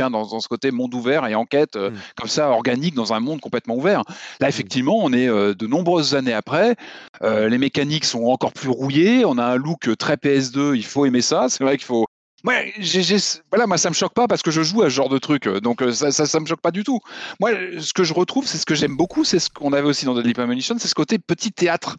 Hein, 0.00 0.10
dans, 0.10 0.26
dans, 0.26 0.40
ce 0.40 0.48
côté 0.48 0.70
monde 0.70 0.94
ouvert 0.94 1.26
et 1.26 1.34
enquête 1.34 1.76
euh, 1.76 1.90
mmh. 1.90 1.94
comme 2.16 2.28
ça 2.28 2.50
organique 2.50 2.94
dans 2.94 3.12
un 3.12 3.20
monde 3.20 3.40
complètement 3.40 3.76
ouvert. 3.76 4.02
Là, 4.40 4.48
effectivement, 4.48 4.98
on 5.02 5.12
est 5.12 5.28
euh, 5.28 5.54
de 5.54 5.66
nombreuses 5.66 6.14
années 6.14 6.32
après. 6.32 6.76
Euh, 7.22 7.48
les 7.48 7.58
mécaniques 7.58 8.04
sont 8.04 8.24
encore 8.24 8.52
plus 8.52 8.68
rouillées. 8.68 9.24
On 9.24 9.38
a 9.38 9.44
un 9.44 9.56
look 9.56 9.88
très 9.98 10.14
PS2. 10.14 10.74
Il 10.74 10.84
faut 10.84 11.06
aimer 11.06 11.22
ça. 11.22 11.46
C'est 11.48 11.64
vrai 11.64 11.76
qu'il 11.76 11.86
faut 11.86 12.06
Ouais, 12.44 12.72
voilà, 13.50 13.66
moi 13.66 13.78
ça 13.78 13.88
me 13.88 13.94
choque 13.94 14.14
pas 14.14 14.28
parce 14.28 14.42
que 14.42 14.52
je 14.52 14.62
joue 14.62 14.82
à 14.82 14.84
ce 14.84 14.90
genre 14.90 15.08
de 15.08 15.18
truc, 15.18 15.48
euh, 15.48 15.60
donc 15.60 15.82
euh, 15.82 15.92
ça, 15.92 16.12
ça, 16.12 16.24
ça 16.24 16.38
me 16.38 16.46
choque 16.46 16.60
pas 16.60 16.70
du 16.70 16.84
tout. 16.84 17.00
Moi, 17.40 17.50
ce 17.80 17.92
que 17.92 18.04
je 18.04 18.14
retrouve, 18.14 18.46
c'est 18.46 18.58
ce 18.58 18.64
que 18.64 18.76
j'aime 18.76 18.96
beaucoup, 18.96 19.24
c'est 19.24 19.40
ce 19.40 19.50
qu'on 19.50 19.72
avait 19.72 19.88
aussi 19.88 20.04
dans 20.04 20.14
Deadly 20.14 20.34
Premonition, 20.34 20.76
c'est 20.78 20.86
ce 20.86 20.94
côté 20.94 21.18
petit 21.18 21.50
théâtre 21.50 21.96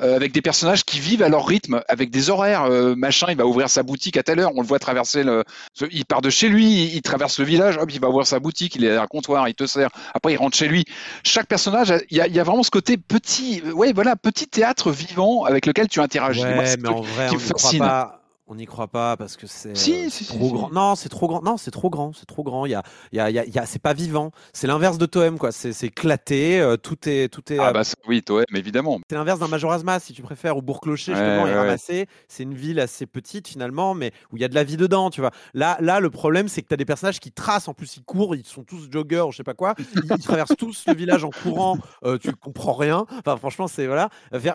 euh, 0.00 0.16
avec 0.16 0.32
des 0.32 0.40
personnages 0.40 0.84
qui 0.84 0.98
vivent 0.98 1.22
à 1.22 1.28
leur 1.28 1.46
rythme, 1.46 1.82
avec 1.88 2.10
des 2.10 2.30
horaires. 2.30 2.64
Euh, 2.64 2.94
machin, 2.96 3.26
il 3.28 3.36
va 3.36 3.44
ouvrir 3.44 3.68
sa 3.68 3.82
boutique 3.82 4.16
à 4.16 4.22
telle 4.22 4.40
heure, 4.40 4.52
on 4.54 4.62
le 4.62 4.66
voit 4.66 4.78
traverser 4.78 5.24
le, 5.24 5.44
il 5.90 6.06
part 6.06 6.22
de 6.22 6.30
chez 6.30 6.48
lui, 6.48 6.64
il, 6.64 6.94
il 6.94 7.02
traverse 7.02 7.38
le 7.38 7.44
village, 7.44 7.76
hop, 7.76 7.90
il 7.92 8.00
va 8.00 8.08
ouvrir 8.08 8.26
sa 8.26 8.40
boutique, 8.40 8.76
il 8.76 8.84
est 8.84 8.96
à 8.96 9.02
un 9.02 9.06
comptoir, 9.06 9.46
il 9.48 9.54
te 9.54 9.66
sert. 9.66 9.90
Après, 10.14 10.32
il 10.32 10.36
rentre 10.36 10.56
chez 10.56 10.68
lui. 10.68 10.86
Chaque 11.22 11.48
personnage, 11.48 11.92
il 12.10 12.16
y 12.16 12.22
a, 12.22 12.28
y 12.28 12.40
a 12.40 12.44
vraiment 12.44 12.62
ce 12.62 12.70
côté 12.70 12.96
petit, 12.96 13.62
ouais, 13.74 13.92
voilà, 13.92 14.16
petit 14.16 14.46
théâtre 14.46 14.90
vivant 14.90 15.44
avec 15.44 15.66
lequel 15.66 15.88
tu 15.88 16.00
interagis. 16.00 16.44
Ouais, 16.44 16.54
Moi, 16.54 16.64
mais 16.80 16.88
en 16.88 17.02
vrai, 17.02 17.28
qui 17.28 17.34
on 17.34 17.38
me 17.38 17.40
fascine. 17.40 17.78
Pas 17.80 18.21
On 18.48 18.56
n'y 18.56 18.66
croit 18.66 18.88
pas 18.88 19.16
parce 19.16 19.36
que 19.36 19.46
c'est 19.46 19.74
Si, 19.76 20.06
euh, 20.06 20.08
si, 20.10 20.26
trop 20.26 20.50
grand. 20.52 20.70
Non, 20.70 20.94
c'est 20.96 21.08
trop 21.08 21.28
grand. 21.28 21.42
Non, 21.42 21.56
c'est 21.56 21.70
trop 21.70 21.90
grand. 21.90 22.12
C'est 22.12 22.26
trop 22.26 22.42
grand. 22.42 22.66
Il 22.66 22.70
y 22.72 22.74
a, 22.74 22.82
il 23.12 23.16
y 23.16 23.20
a, 23.20 23.30
il 23.30 23.54
y 23.54 23.58
a, 23.58 23.66
c'est 23.66 23.78
pas 23.80 23.94
vivant. 23.94 24.32
C'est 24.52 24.66
l'inverse 24.66 24.98
de 24.98 25.06
Toem, 25.06 25.38
quoi. 25.38 25.52
C'est 25.52 25.70
éclaté. 25.84 26.60
euh, 26.60 26.76
tout 26.76 27.08
est, 27.08 27.28
tout 27.32 27.52
est. 27.52 27.58
Ah 27.58 27.68
euh, 27.68 27.72
bah 27.72 27.84
ça, 27.84 27.94
oui, 28.08 28.20
Toem, 28.22 28.44
évidemment. 28.54 28.98
C'est 29.08 29.14
l'inverse 29.16 29.38
d'un 29.38 29.46
Majora's 29.46 29.84
Mask, 29.84 30.06
si 30.06 30.12
tu 30.12 30.22
préfères, 30.22 30.56
où 30.56 30.62
Bourg-Clocher, 30.62 31.12
Ouais, 31.12 31.18
justement, 31.18 31.46
est 31.46 31.52
ouais, 31.52 31.58
ramassé. 31.58 32.06
C'est 32.26 32.42
une 32.42 32.54
ville 32.54 32.80
assez 32.80 33.06
petite, 33.06 33.46
finalement, 33.46 33.94
mais 33.94 34.10
où 34.32 34.36
il 34.36 34.42
y 34.42 34.44
a 34.44 34.48
de 34.48 34.54
la 34.56 34.64
vie 34.64 34.76
dedans, 34.76 35.10
tu 35.10 35.20
vois. 35.20 35.30
Là, 35.54 35.76
là 35.80 36.00
le 36.00 36.10
problème, 36.10 36.48
c'est 36.48 36.62
que 36.62 36.68
tu 36.68 36.74
as 36.74 36.78
des 36.78 36.84
personnages 36.84 37.20
qui 37.20 37.30
tracent, 37.30 37.68
en 37.68 37.74
plus, 37.74 37.96
ils 37.96 38.02
courent, 38.04 38.34
ils 38.34 38.44
sont 38.44 38.64
tous 38.64 38.88
joggers, 38.90 39.24
je 39.30 39.36
sais 39.36 39.44
pas 39.44 39.54
quoi. 39.54 39.74
Ils, 39.78 39.86
ils 40.10 40.22
traversent 40.22 40.56
tous 40.58 40.84
le 40.88 40.94
village 40.94 41.22
en 41.24 41.30
courant, 41.30 41.78
euh, 42.04 42.18
tu 42.18 42.32
comprends 42.34 42.74
rien. 42.74 43.06
Enfin, 43.24 43.36
franchement, 43.36 43.68
c'est. 43.68 43.86
Voilà. 43.86 44.08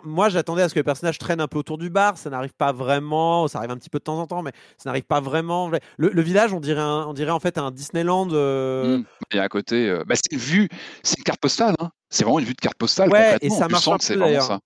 Moi, 0.04 0.28
j'attendais 0.28 0.62
à 0.62 0.70
ce 0.70 0.74
que 0.74 0.80
les 0.80 0.84
personnages 0.84 1.18
traînent 1.20 1.42
un 1.42 1.48
peu 1.48 1.58
autour 1.58 1.78
du 1.78 1.90
bar. 1.90 2.18
Ça 2.18 2.30
n'arrive 2.30 2.54
pas 2.54 2.74
vraiment. 2.74 3.48
Ça 3.48 3.60
arrive 3.60 3.72
un 3.72 3.78
petit 3.78 3.87
peu 3.90 4.00
de 4.00 4.04
temps 4.04 4.20
en 4.20 4.28
temps, 4.28 4.42
mais 4.42 4.52
ça 4.78 4.90
n'arrive 4.90 5.04
pas 5.04 5.20
vraiment. 5.22 5.70
Le, 5.98 6.10
le 6.10 6.22
village, 6.22 6.54
on 6.54 6.60
dirait, 6.60 6.82
un- 6.82 7.06
on 7.08 7.14
dirait 7.14 7.32
en 7.32 7.40
fait 7.40 7.58
un 7.58 7.72
Disneyland. 7.72 8.30
euh, 8.32 8.98
Mm. 9.00 9.04
Et 9.34 9.40
à 9.40 9.50
côté, 9.50 9.90
euh, 9.90 10.04
bah, 10.08 10.16
c'est 10.16 10.32
une 10.32 10.40
vue, 10.40 10.70
c'est 11.04 11.18
une 11.18 11.24
carte 11.24 11.40
postale. 11.40 11.76
Hein. 11.80 11.90
C'est 12.10 12.24
vraiment 12.24 12.40
une 12.40 12.46
vue 12.46 12.54
de 12.54 12.62
carte 12.62 12.78
postale. 12.78 13.10
Ouais, 13.10 13.38
et 13.42 13.50
ça 13.50 13.68
marche 13.68 13.86
vraiment 13.86 14.26
d'ailleurs. 14.26 14.44
ça. 14.44 14.60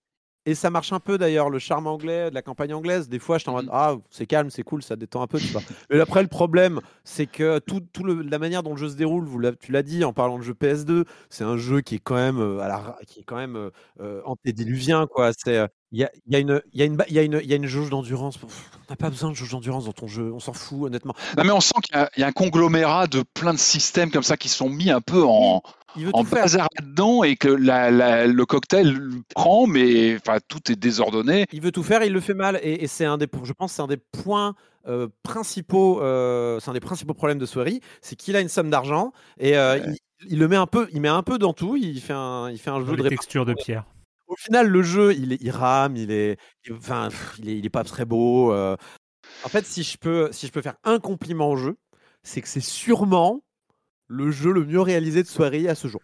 Et 0.48 0.56
ça 0.56 0.72
marche 0.72 0.92
un 0.92 1.00
peu 1.00 1.20
d'ailleurs, 1.20 1.52
le 1.52 1.60
charme 1.60 1.86
anglais 1.86 2.30
de 2.32 2.36
la 2.36 2.42
campagne 2.42 2.74
anglaise. 2.74 3.08
Des 3.10 3.20
fois, 3.20 3.38
je 3.38 3.46
t'en 3.46 3.52
mode 3.52 3.66
Mhm. 3.66 3.72
Ah, 3.74 3.96
c'est 4.10 4.26
calme, 4.26 4.50
c'est 4.50 4.64
cool, 4.64 4.82
ça 4.82 4.96
détend 4.96 5.22
un 5.22 5.28
peu. 5.28 5.38
Tu 5.40 5.46
vois. 5.48 5.62
Et 5.92 6.00
après, 6.00 6.24
le 6.24 6.28
problème, 6.28 6.80
c'est 7.04 7.28
que 7.28 7.60
tout, 7.60 7.82
tout 7.94 8.04
le- 8.04 8.24
la 8.24 8.40
manière 8.40 8.64
dont 8.64 8.72
le 8.72 8.78
jeu 8.78 8.90
se 8.90 8.96
déroule, 8.96 9.26
vous 9.26 9.40
tu 9.60 9.72
l'as 9.72 9.84
dit 9.84 10.04
en 10.04 10.14
parlant 10.14 10.40
de 10.40 10.44
jeu 10.44 10.54
PS2, 10.54 11.06
c'est 11.30 11.44
un 11.44 11.58
jeu 11.58 11.82
qui 11.82 11.96
est 11.96 12.00
quand 12.00 12.16
même, 12.16 12.40
euh, 12.40 12.60
à 12.60 12.68
la, 12.68 12.78
ra- 12.78 12.98
qui 13.06 13.20
est 13.20 13.24
quand 13.24 13.36
même 13.36 13.56
euh, 13.56 13.70
euh, 14.00 14.22
antédiluvien. 14.26 15.06
quoi. 15.08 15.32
C'est, 15.38 15.58
euh, 15.58 15.68
Il 15.94 16.00
y, 16.00 16.06
a, 16.06 16.12
y, 16.26 16.36
a 16.38 16.40
une- 16.40 16.62
y, 16.74 16.82
a 16.82 16.86
une 16.86 16.98
y, 17.10 17.20
a 17.20 17.22
une- 17.24 17.40
il 17.44 17.50
y 17.50 17.54
a 17.54 17.56
une 17.58 17.66
jauge 17.66 17.90
d'endurance. 17.90 18.40
On 18.42 18.48
n'a 18.90 18.96
pas 18.96 19.10
besoin 19.10 19.30
de 19.30 19.36
jauge 19.36 19.52
d'endurance 19.52 19.86
dans 19.86 19.92
ton 19.92 20.08
jeu, 20.08 20.32
on 20.34 20.40
s'en 20.40 20.54
fout, 20.54 20.84
honnêtement. 20.86 21.14
Non, 21.38 21.44
mais 21.44 21.52
on 21.52 21.60
sent 21.60 21.74
qu'il 21.84 21.98
y 22.18 22.24
a 22.24 22.28
un 22.28 22.32
conglomérat 22.32 23.08
de 23.08 23.24
plein 23.34 23.54
de 23.54 23.60
systèmes 23.60 24.10
comme 24.10 24.24
ça 24.24 24.38
qui 24.38 24.48
sont 24.48 24.70
mis 24.70 24.90
un 24.90 25.02
peu 25.02 25.22
en, 25.24 25.62
Il 25.98 26.06
veut 26.06 26.12
en 26.16 26.22
tout 26.24 26.30
faire. 26.30 26.44
bazar 26.44 26.68
là-dedans 26.80 27.24
et 27.24 27.36
que 27.36 27.48
la- 27.50 27.92
la- 27.92 28.28
le 28.28 28.46
cocktail 28.46 28.92
le 28.94 29.22
prend, 29.36 29.68
mais 29.68 30.16
enfin, 30.16 30.38
tout 30.48 30.72
est 30.72 30.76
désordonné. 30.76 31.46
Il 31.52 31.62
veut 31.62 31.72
tout 31.72 31.84
faire, 31.84 32.04
il 32.04 32.14
le 32.14 32.20
fait 32.22 32.34
mal, 32.34 32.60
et, 32.64 32.84
et 32.84 32.88
c'est 32.88 33.06
un 33.06 33.18
des, 33.18 33.28
je 33.44 33.54
pense, 33.54 33.74
c'est 33.74 33.82
un 33.82 33.88
des 33.88 33.98
points 33.98 34.56
euh, 34.88 35.08
principaux, 35.24 36.02
euh, 36.02 36.60
c'est 36.60 36.70
un 36.70 36.74
des 36.74 36.80
principaux 36.80 37.14
problèmes 37.14 37.38
de 37.40 37.46
Swery, 37.46 37.82
c'est 38.02 38.16
qu'il 38.16 38.36
a 38.36 38.42
une 38.42 38.50
somme 38.50 38.70
d'argent 38.70 39.12
et 39.40 39.58
euh, 39.58 39.80
Ouais. 39.80 39.84
il, 40.22 40.34
il 40.34 40.40
le 40.40 40.48
met 40.48 40.56
un 40.56 40.68
peu, 40.68 40.88
il 40.94 41.02
met 41.02 41.08
un 41.08 41.24
peu 41.24 41.38
dans 41.38 41.54
tout, 41.54 41.76
il 41.76 42.00
fait 42.02 42.14
un, 42.14 42.50
il 42.50 42.58
fait 42.58 42.70
un 42.70 42.80
Dans 42.80 42.86
jeu 42.86 42.96
de 42.96 43.08
textures 43.10 43.46
de 43.46 43.54
pierre. 43.54 43.86
Au 44.28 44.36
final, 44.38 44.68
le 44.68 44.82
jeu, 44.82 45.14
il, 45.14 45.34
est, 45.34 45.38
il 45.42 45.52
rame, 45.52 45.98
il 45.98 46.10
est, 46.12 46.38
il- 46.66 46.74
enfin, 46.74 47.10
il 47.40 47.50
est, 47.50 47.58
il 47.58 47.66
est 47.66 47.70
pas 47.70 47.84
très 47.84 48.06
beau. 48.06 48.54
euh. 48.54 48.78
En 49.44 49.50
fait, 49.50 49.66
si 49.66 49.84
je 49.84 49.98
peux, 49.98 50.30
si 50.32 50.48
je 50.48 50.52
peux 50.52 50.62
faire 50.62 50.76
un 50.84 51.00
compliment 51.00 51.50
au 51.50 51.58
jeu, 51.58 51.78
c'est 52.24 52.42
que 52.42 52.48
c'est 52.48 52.60
sûrement 52.62 53.42
le 54.12 54.30
jeu 54.32 54.52
le 54.52 54.66
mieux 54.66 54.82
réalisé 54.82 55.24
de 55.24 55.28
Swery 55.28 55.68
à 55.70 55.76
ce 55.76 55.88
jour. 55.88 56.02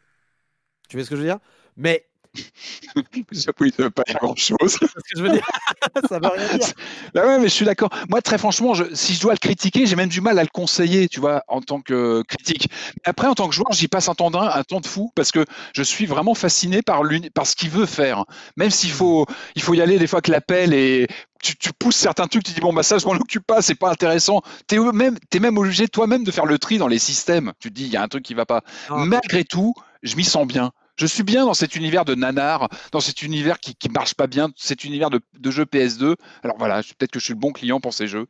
Tu 0.89 0.97
vois 0.97 1.03
ce 1.05 1.09
que 1.09 1.15
je 1.15 1.21
veux 1.21 1.27
dire? 1.27 1.39
Mais 1.75 2.09
Ça 3.33 3.41
ça 3.41 3.51
veut 3.57 3.89
pas 3.89 4.03
dire 4.07 4.17
grand-chose. 4.21 4.77
je 5.15 5.21
veux 5.21 5.29
dire, 5.29 5.45
ça 6.09 6.19
veut 6.19 6.29
rien 6.29 6.57
dire. 6.57 6.67
Bah 7.13 7.25
ouais, 7.25 7.37
mais 7.39 7.47
je 7.47 7.53
suis 7.53 7.65
d'accord. 7.65 7.89
Moi, 8.09 8.21
très 8.21 8.37
franchement, 8.37 8.73
je- 8.73 8.93
si 8.93 9.13
je 9.13 9.21
dois 9.21 9.33
le 9.33 9.37
critiquer, 9.39 9.85
j'ai 9.85 9.95
même 9.95 10.09
du 10.09 10.21
mal 10.21 10.37
à 10.39 10.43
le 10.43 10.49
conseiller, 10.51 11.07
tu 11.07 11.19
vois, 11.19 11.43
en 11.47 11.61
tant 11.61 11.81
que 11.81 12.23
critique. 12.27 12.69
Après, 13.05 13.27
en 13.27 13.35
tant 13.35 13.47
que 13.47 13.55
joueur, 13.55 13.71
j'y 13.71 13.87
passe 13.87 14.09
un 14.09 14.15
temps, 14.15 14.31
d'un- 14.31 14.49
un 14.49 14.63
temps 14.63 14.79
de 14.79 14.87
fou 14.87 15.11
parce 15.15 15.31
que 15.31 15.45
je 15.73 15.83
suis 15.83 16.05
vraiment 16.05 16.33
fasciné 16.35 16.81
par, 16.81 17.01
par 17.33 17.47
ce 17.47 17.55
qu'il 17.55 17.69
veut 17.69 17.85
faire. 17.85 18.25
Même 18.55 18.69
s'il 18.71 18.91
faut, 18.91 19.25
il 19.55 19.61
faut 19.61 19.73
y 19.73 19.81
aller 19.81 19.97
des 19.99 20.07
fois 20.07 20.21
que 20.21 20.31
l'appel 20.31 20.73
et 20.73 21.07
tu, 21.41 21.55
tu 21.55 21.71
pousses 21.73 21.95
certains 21.95 22.27
trucs, 22.27 22.43
tu 22.43 22.51
dis 22.51 22.59
bon 22.61 22.73
bah 22.73 22.83
ça 22.83 22.97
je 22.97 23.05
m'en 23.05 23.13
occupe 23.13 23.45
pas, 23.45 23.61
c'est 23.61 23.75
pas 23.75 23.91
intéressant. 23.91 24.41
T'es 24.67 24.79
même, 24.79 25.17
t'es 25.29 25.39
même 25.39 25.57
obligé 25.57 25.87
toi-même 25.87 26.23
de 26.23 26.31
faire 26.31 26.45
le 26.45 26.57
tri 26.57 26.77
dans 26.77 26.87
les 26.87 26.99
systèmes. 26.99 27.53
Tu 27.59 27.69
te 27.69 27.75
dis 27.75 27.85
il 27.85 27.91
y 27.91 27.97
a 27.97 28.01
un 28.01 28.07
truc 28.07 28.23
qui 28.23 28.33
va 28.33 28.45
pas. 28.45 28.61
Non, 28.89 28.97
Malgré 29.05 29.43
tout, 29.43 29.73
je 30.03 30.15
m'y 30.15 30.23
sens 30.23 30.47
bien. 30.47 30.71
Je 30.97 31.05
suis 31.05 31.23
bien 31.23 31.45
dans 31.45 31.53
cet 31.53 31.75
univers 31.75 32.05
de 32.05 32.15
nanar, 32.15 32.69
dans 32.91 32.99
cet 32.99 33.21
univers 33.21 33.59
qui, 33.59 33.75
qui 33.75 33.89
marche 33.89 34.15
pas 34.15 34.27
bien, 34.27 34.49
cet 34.55 34.83
univers 34.83 35.09
de, 35.09 35.19
de 35.39 35.51
jeux 35.51 35.65
PS2. 35.65 36.15
Alors 36.43 36.57
voilà, 36.57 36.81
peut-être 36.81 37.11
que 37.11 37.19
je 37.19 37.25
suis 37.25 37.33
le 37.33 37.39
bon 37.39 37.51
client 37.51 37.79
pour 37.79 37.93
ces 37.93 38.07
jeux. 38.07 38.27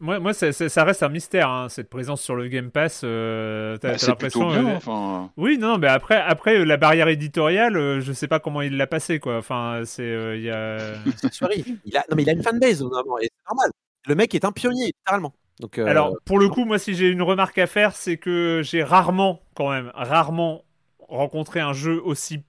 Moi, 0.00 0.18
moi 0.18 0.34
ça, 0.34 0.52
ça- 0.52 0.68
ça 0.68 0.82
reste 0.84 1.04
un 1.04 1.08
mystère, 1.08 1.48
hein, 1.48 1.68
cette 1.68 1.88
présence 1.88 2.20
sur 2.20 2.34
le 2.34 2.48
Game 2.48 2.70
Pass. 2.72 3.02
euh, 3.04 3.78
t'as- 3.78 3.90
Bah, 3.90 3.94
t'as 3.94 3.98
c'est 4.06 4.14
plutôt 4.16 4.40
l'impression. 4.40 4.62
bien. 4.64 4.72
euh, 4.74 4.76
Enfin, 4.76 5.30
Oui, 5.36 5.56
non, 5.56 5.68
non, 5.68 5.78
mais 5.78 5.86
après, 5.86 6.16
après 6.20 6.58
euh, 6.58 6.64
la 6.64 6.76
barrière 6.76 7.06
éditoriale, 7.06 7.76
euh, 7.76 8.00
je 8.00 8.12
sais 8.12 8.26
pas 8.26 8.40
comment 8.40 8.60
il 8.60 8.76
l'a 8.76 8.88
passé, 8.88 9.20
quoi. 9.20 9.38
Enfin, 9.38 9.82
c'est, 9.84 10.02
euh, 10.02 10.36
il 10.36 10.42
y 10.42 10.50
a. 10.50 10.78
Il 11.84 11.96
a, 11.96 12.00
non, 12.10 12.16
mais 12.16 12.22
il 12.24 12.28
a 12.28 12.32
une 12.32 12.42
fanbase, 12.42 12.82
normalement, 12.82 13.18
et 13.20 13.24
c'est 13.30 13.48
normal. 13.54 13.70
Le 14.08 14.14
mec 14.16 14.34
est 14.34 14.44
un 14.44 14.52
pionnier, 14.52 14.86
littéralement. 14.86 15.32
Donc, 15.60 15.78
euh, 15.78 15.86
Alors, 15.86 16.16
pour 16.24 16.40
le 16.40 16.48
coup, 16.48 16.64
moi, 16.64 16.80
si 16.80 16.94
j'ai 16.94 17.08
une 17.08 17.22
remarque 17.22 17.56
à 17.58 17.68
faire, 17.68 17.94
c'est 17.94 18.16
que 18.16 18.62
j'ai 18.64 18.82
rarement, 18.82 19.40
quand 19.54 19.70
même, 19.70 19.92
rarement 19.94 20.64
rencontré 21.08 21.60
un 21.60 21.72
jeu 21.72 22.00
aussi 22.04 22.44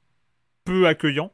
peu 0.63 0.87
accueillant. 0.87 1.31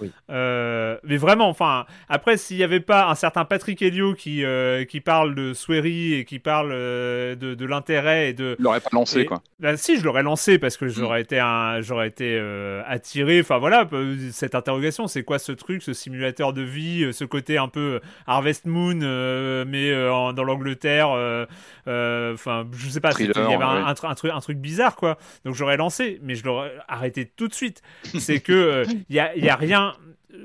Oui. 0.00 0.10
Euh, 0.30 0.96
mais 1.04 1.16
vraiment, 1.16 1.48
enfin, 1.48 1.86
après, 2.08 2.36
s'il 2.36 2.56
n'y 2.56 2.62
avait 2.64 2.80
pas 2.80 3.08
un 3.08 3.14
certain 3.14 3.44
Patrick 3.44 3.80
Helio 3.82 4.14
qui, 4.14 4.44
euh, 4.44 4.84
qui 4.84 5.00
parle 5.00 5.34
de 5.34 5.52
Swery 5.54 6.14
et 6.14 6.24
qui 6.24 6.38
parle 6.38 6.70
euh, 6.72 7.34
de, 7.34 7.54
de 7.54 7.66
l'intérêt 7.66 8.30
et 8.30 8.32
de, 8.32 8.56
l'aurait 8.58 8.80
pas 8.80 8.90
lancé 8.92 9.20
Et- 9.20 9.24
quoi. 9.26 9.42
bah, 9.60 9.76
si, 9.76 9.98
je 9.98 10.04
l'aurais 10.04 10.22
lancé 10.22 10.58
parce 10.58 10.76
que 10.76 10.84
Mm. 10.84 10.90
j'aurais 10.90 11.20
été, 11.22 11.38
un, 11.40 11.80
j'aurais 11.80 12.08
été 12.08 12.36
euh, 12.38 12.82
attiré. 12.86 13.40
Enfin 13.40 13.58
voilà, 13.58 13.88
cette 14.32 14.54
interrogation, 14.54 15.06
c'est 15.06 15.22
quoi 15.24 15.38
ce 15.38 15.52
truc, 15.52 15.82
ce 15.82 15.92
simulateur 15.92 16.52
de 16.52 16.62
vie, 16.62 17.12
ce 17.12 17.24
côté 17.24 17.58
un 17.58 17.68
peu 17.68 18.00
Harvest 18.26 18.66
Moon, 18.66 19.00
euh, 19.02 19.64
mais 19.66 19.90
euh, 19.90 20.12
en- 20.12 20.32
dans 20.32 20.44
l'Angleterre. 20.44 21.10
euh, 21.10 21.44
euh, 21.88 22.34
Enfin, 22.34 22.66
je 22.72 22.88
sais 22.88 23.00
pas, 23.00 23.10
il 23.18 23.26
y 23.26 23.30
avait 23.30 23.54
un, 23.54 23.56
ouais. 23.56 23.88
un 23.88 23.92
tru- 23.94 24.06
un 24.10 24.14
truc, 24.14 24.30
un 24.34 24.40
truc 24.40 24.58
bizarre 24.58 24.94
quoi. 24.96 25.18
Donc 25.44 25.54
j'aurais 25.54 25.76
lancé, 25.76 26.18
mais 26.22 26.34
je 26.34 26.44
l'aurais 26.44 26.72
arrêté 26.88 27.26
tout 27.36 27.48
de 27.48 27.54
suite. 27.54 27.82
c'est 28.18 28.40
que 28.40 28.52
euh, 28.52 28.84
il 29.08 29.16
y 29.16 29.20
a, 29.20 29.34
il 29.36 29.44
y 29.44 29.48
a 29.48 29.56
rien. 29.56 29.87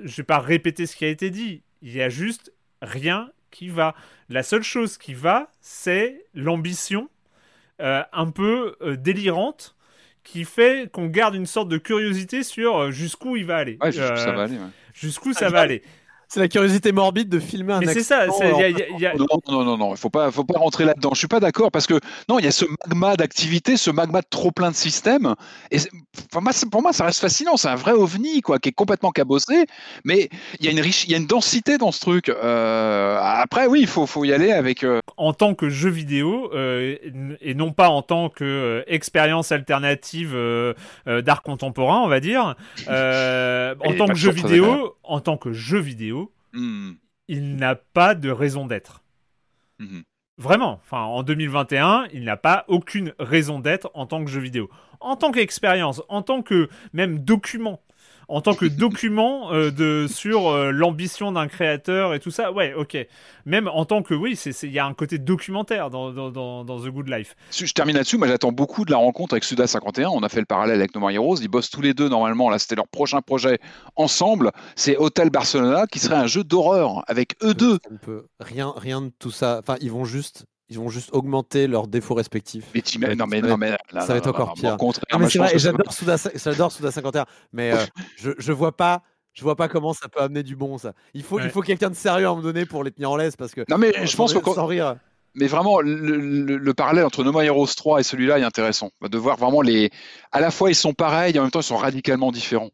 Je 0.06 0.16
vais 0.18 0.24
pas 0.24 0.40
répéter 0.40 0.86
ce 0.86 0.96
qui 0.96 1.06
a 1.06 1.10
été 1.10 1.30
dit. 1.30 1.62
Il 1.82 1.94
y 1.94 2.02
a 2.02 2.10
juste 2.10 2.54
rien 2.82 3.32
qui 3.52 3.70
va. 3.70 3.96
La 4.30 4.44
seule 4.44 4.64
chose 4.64 4.98
qui 4.98 5.14
va, 5.14 5.52
c'est 5.62 6.26
l'ambition 6.34 7.10
euh, 7.82 8.04
un 8.14 8.30
peu 8.32 8.76
euh, 8.82 8.96
délirante 8.96 9.76
qui 10.24 10.46
fait 10.46 10.90
qu'on 10.92 11.08
garde 11.08 11.36
une 11.36 11.46
sorte 11.46 11.68
de 11.70 11.78
curiosité 11.78 12.44
sur 12.44 12.78
euh, 12.78 12.92
jusqu'où 12.92 13.36
il 13.36 13.46
va 13.46 13.58
aller. 13.58 13.78
Ouais, 13.82 13.92
jusqu'où 13.92 14.16
ça 14.18 14.32
va 14.32 14.44
aller. 14.44 14.58
ouais. 14.58 14.68
Jusqu'où 14.94 15.34
ça 15.34 15.48
Ah, 15.48 15.50
va 15.50 15.60
aller. 15.62 15.84
C'est 16.34 16.40
la 16.40 16.48
curiosité 16.48 16.92
morbide 16.92 17.30
de 17.30 17.40
filmer 17.40 17.74
un 17.74 17.80
Mais 17.80 17.94
c'est 17.94 18.02
ça, 18.02 18.26
y 18.26 18.64
a- 18.64 18.70
y 18.70 18.82
a- 18.82 18.88
il 18.90 19.00
y 19.00 19.06
a- 19.06 19.14
Non, 19.14 19.28
non, 19.48 19.64
non, 19.64 19.78
non, 19.78 19.92
il 19.94 19.98
faut 19.98 20.10
pas, 20.10 20.32
faut 20.32 20.44
pas 20.44 20.58
rentrer 20.58 20.84
là-dedans. 20.84 21.12
Je 21.14 21.20
suis 21.20 21.28
pas 21.28 21.40
d'accord 21.40 21.70
parce 21.70 21.86
que 21.86 21.94
non, 22.28 22.40
il 22.40 22.46
y 22.46 22.48
a 22.48 22.52
ce 22.52 22.66
magma 22.88 23.16
d'activité, 23.16 23.78
ce 23.78 23.92
magma 23.92 24.22
de 24.22 24.26
trop 24.28 24.50
plein 24.52 24.72
de 24.72 24.76
systèmes. 24.76 25.36
Et 25.70 25.78
moi, 26.34 26.52
pour 26.72 26.82
moi, 26.82 26.92
ça 26.92 27.06
reste 27.06 27.20
fascinant. 27.20 27.56
C'est 27.56 27.68
un 27.68 27.76
vrai 27.76 27.92
ovni, 27.92 28.42
quoi, 28.42 28.58
qui 28.58 28.70
est 28.70 28.74
complètement 28.74 29.12
cabossé. 29.12 29.68
Mais 30.06 30.30
il 30.60 30.66
y 30.66 30.70
a 30.70 30.72
une 30.72 30.80
riche, 30.80 31.04
il 31.06 31.12
y 31.12 31.14
a 31.14 31.18
une 31.18 31.28
densité 31.28 31.78
dans 31.78 31.92
ce 31.92 32.00
truc. 32.00 32.30
Euh, 32.30 33.20
après, 33.22 33.68
oui, 33.68 33.82
il 33.82 33.88
faut, 33.88 34.08
faut 34.08 34.26
y 34.26 34.34
aller 34.34 34.52
avec. 34.52 34.84
euh, 34.84 35.00
en 35.18 35.34
tant 35.34 35.54
que 35.54 35.70
jeu 35.70 35.90
vidéo 35.90 36.50
euh, 36.56 36.96
et 37.42 37.54
non 37.54 37.72
pas 37.72 37.90
en 37.90 38.02
tant 38.02 38.30
que 38.30 38.44
euh, 38.44 38.84
expérience 38.88 39.52
alternative 39.52 40.32
euh, 40.34 40.74
euh, 41.08 41.22
d'art 41.22 41.44
contemporain, 41.44 42.02
on 42.02 42.08
va 42.08 42.20
dire. 42.20 42.56
Euh, 42.88 43.76
en 43.86 43.94
tant 43.94 44.08
que 44.08 44.16
jeu 44.16 44.32
vidéo, 44.32 44.96
en 45.04 45.20
tant 45.20 45.38
que 45.38 45.54
jeu 45.54 45.80
vidéo, 45.80 46.23
hmm, 46.54 46.94
il 47.28 47.56
n'a 47.56 47.76
pas 47.76 48.16
de 48.16 48.30
raison 48.30 48.66
d'être. 48.66 49.04
hmm. 49.80 50.02
Vraiment, 50.38 50.80
enfin 50.82 51.02
en 51.02 51.22
2021, 51.22 52.08
il 52.12 52.24
n'a 52.24 52.38
pas 52.38 52.66
aucune 52.68 53.14
raison 53.20 53.60
d'être 53.60 53.92
en 53.94 54.08
tant 54.08 54.26
que 54.26 54.32
jeu 54.32 54.40
vidéo. 54.42 54.70
En 55.00 55.16
tant 55.16 55.32
qu'expérience, 55.32 56.02
en 56.10 56.24
tant 56.24 56.42
que 56.42 56.70
même 56.92 57.20
document, 57.20 57.82
en 58.28 58.42
tant 58.42 58.54
que 58.54 58.66
document 58.66 59.52
euh, 59.54 59.72
de 59.72 60.08
sur 60.10 60.50
euh, 60.50 60.72
l'ambition 60.72 61.32
d'un 61.32 61.48
créateur 61.48 62.14
et 62.14 62.20
tout 62.20 62.32
ça, 62.32 62.52
ouais, 62.52 62.74
ok. 62.74 62.98
Même 63.46 63.68
en 63.68 63.86
tant 63.86 64.02
que 64.04 64.14
oui, 64.14 64.36
c'est 64.36 64.52
c'est- 64.52 64.68
il 64.68 64.74
y 64.74 64.80
a 64.80 64.86
un 64.86 64.94
côté 64.94 65.18
documentaire 65.18 65.90
dans, 65.90 66.12
dans, 66.12 66.30
dans, 66.32 66.64
dans 66.64 66.80
The 66.80 66.88
Good 66.90 67.10
Life. 67.10 67.36
Je 67.52 67.72
termine 67.74 67.96
là-dessus. 67.96 68.18
Moi, 68.18 68.28
j'attends 68.28 68.52
beaucoup 68.52 68.86
de 68.86 68.92
la 68.92 68.98
rencontre 68.98 69.34
avec 69.34 69.44
Suda 69.44 69.68
51. 69.68 70.10
On 70.10 70.24
a 70.24 70.30
fait 70.30 70.40
le 70.40 70.46
parallèle 70.46 70.78
avec 70.80 70.94
No 70.96 71.02
More 71.02 71.12
Heroes. 71.12 71.38
Ils 71.42 71.48
bossent 71.50 71.70
tous 71.70 71.82
les 71.82 71.94
deux 71.94 72.10
normalement. 72.10 72.50
Là, 72.50 72.60
c'était 72.60 72.76
leur 72.76 72.88
prochain 72.88 73.22
projet 73.22 73.60
ensemble. 73.96 74.52
C'est 74.76 74.98
Hotel 74.98 75.30
Barcelona, 75.30 75.86
qui 75.88 76.00
serait 76.00 76.16
un 76.16 76.28
jeu 76.28 76.44
d'horreur 76.44 77.04
avec 77.08 77.36
eux 77.44 77.54
deux. 77.54 77.80
peut 78.02 78.26
rien, 78.40 78.74
rien 78.76 79.02
de 79.02 79.12
tout 79.20 79.32
ça. 79.32 79.60
Enfin, 79.62 79.78
ils 79.82 79.92
vont 79.92 80.06
juste, 80.06 80.46
ils 80.70 80.78
vont 80.80 80.90
juste 80.90 81.10
augmenter 81.14 81.68
leurs 81.68 81.88
défauts 81.88 82.16
respectifs. 82.16 82.66
Mais 82.74 82.82
Ouais, 83.10 83.16
non, 83.16 83.26
mais 83.28 83.42
ça 83.42 83.42
va 83.42 83.48
non, 83.50 83.54
être- 83.56 83.60
mais 83.60 83.70
là, 83.92 84.02
ça 84.02 84.08
va 84.14 84.18
être 84.18 84.26
là, 84.26 84.32
encore 84.32 84.48
là, 84.48 84.54
pire. 84.56 84.78
j'adore 85.60 85.94
Souda, 85.94 86.16
j'adore 86.36 86.72
Souda 86.72 86.92
51, 86.92 87.26
mais 87.52 87.72
euh, 87.74 87.78
je, 88.18 88.32
je 88.38 88.52
vois 88.52 88.76
pas, 88.76 89.02
je 89.34 89.44
vois 89.44 89.56
pas 89.56 89.68
comment 89.68 89.94
ça 89.94 90.08
peut 90.10 90.22
amener 90.22 90.44
du 90.44 90.56
bon 90.56 90.78
ça. 90.78 90.94
Il 91.14 91.24
faut, 91.24 91.40
il 91.40 91.50
faut 91.50 91.62
quelqu'un 91.62 91.90
de 91.90 91.96
sérieux 91.96 92.26
à 92.26 92.30
un 92.30 92.32
moment 92.34 92.44
donné 92.44 92.66
pour 92.66 92.84
les 92.84 92.92
tenir 92.92 93.12
en 93.12 93.18
laisse 93.18 93.36
parce 93.36 93.54
que. 93.54 93.62
Non, 93.70 93.78
mais 93.78 93.94
je 94.06 94.16
pense 94.16 94.34
que 94.34 94.44
sans 94.54 94.66
rire. 94.66 94.96
mais 95.36 95.48
vraiment, 95.48 95.82
le, 95.82 95.96
le- 95.96 96.58
le 96.58 96.74
parallèle 96.74 97.06
entre 97.06 97.24
No 97.24 97.32
More 97.32 97.42
Heroes 97.44 97.68
3 97.76 98.00
et 98.00 98.04
celui-là 98.04 98.40
est 98.40 98.44
intéressant. 98.44 98.92
De 99.02 99.18
voir 99.18 99.38
vraiment 99.38 99.62
les. 99.62 99.90
À 100.32 100.40
la 100.40 100.52
fois, 100.52 100.70
ils 100.72 100.76
sont 100.76 100.94
pareils, 100.94 101.36
et 101.36 101.40
en 101.40 101.44
même 101.44 101.52
temps, 101.52 101.60
ils 101.62 101.64
sont 101.64 101.78
radicalement 101.78 102.32
différents. 102.32 102.70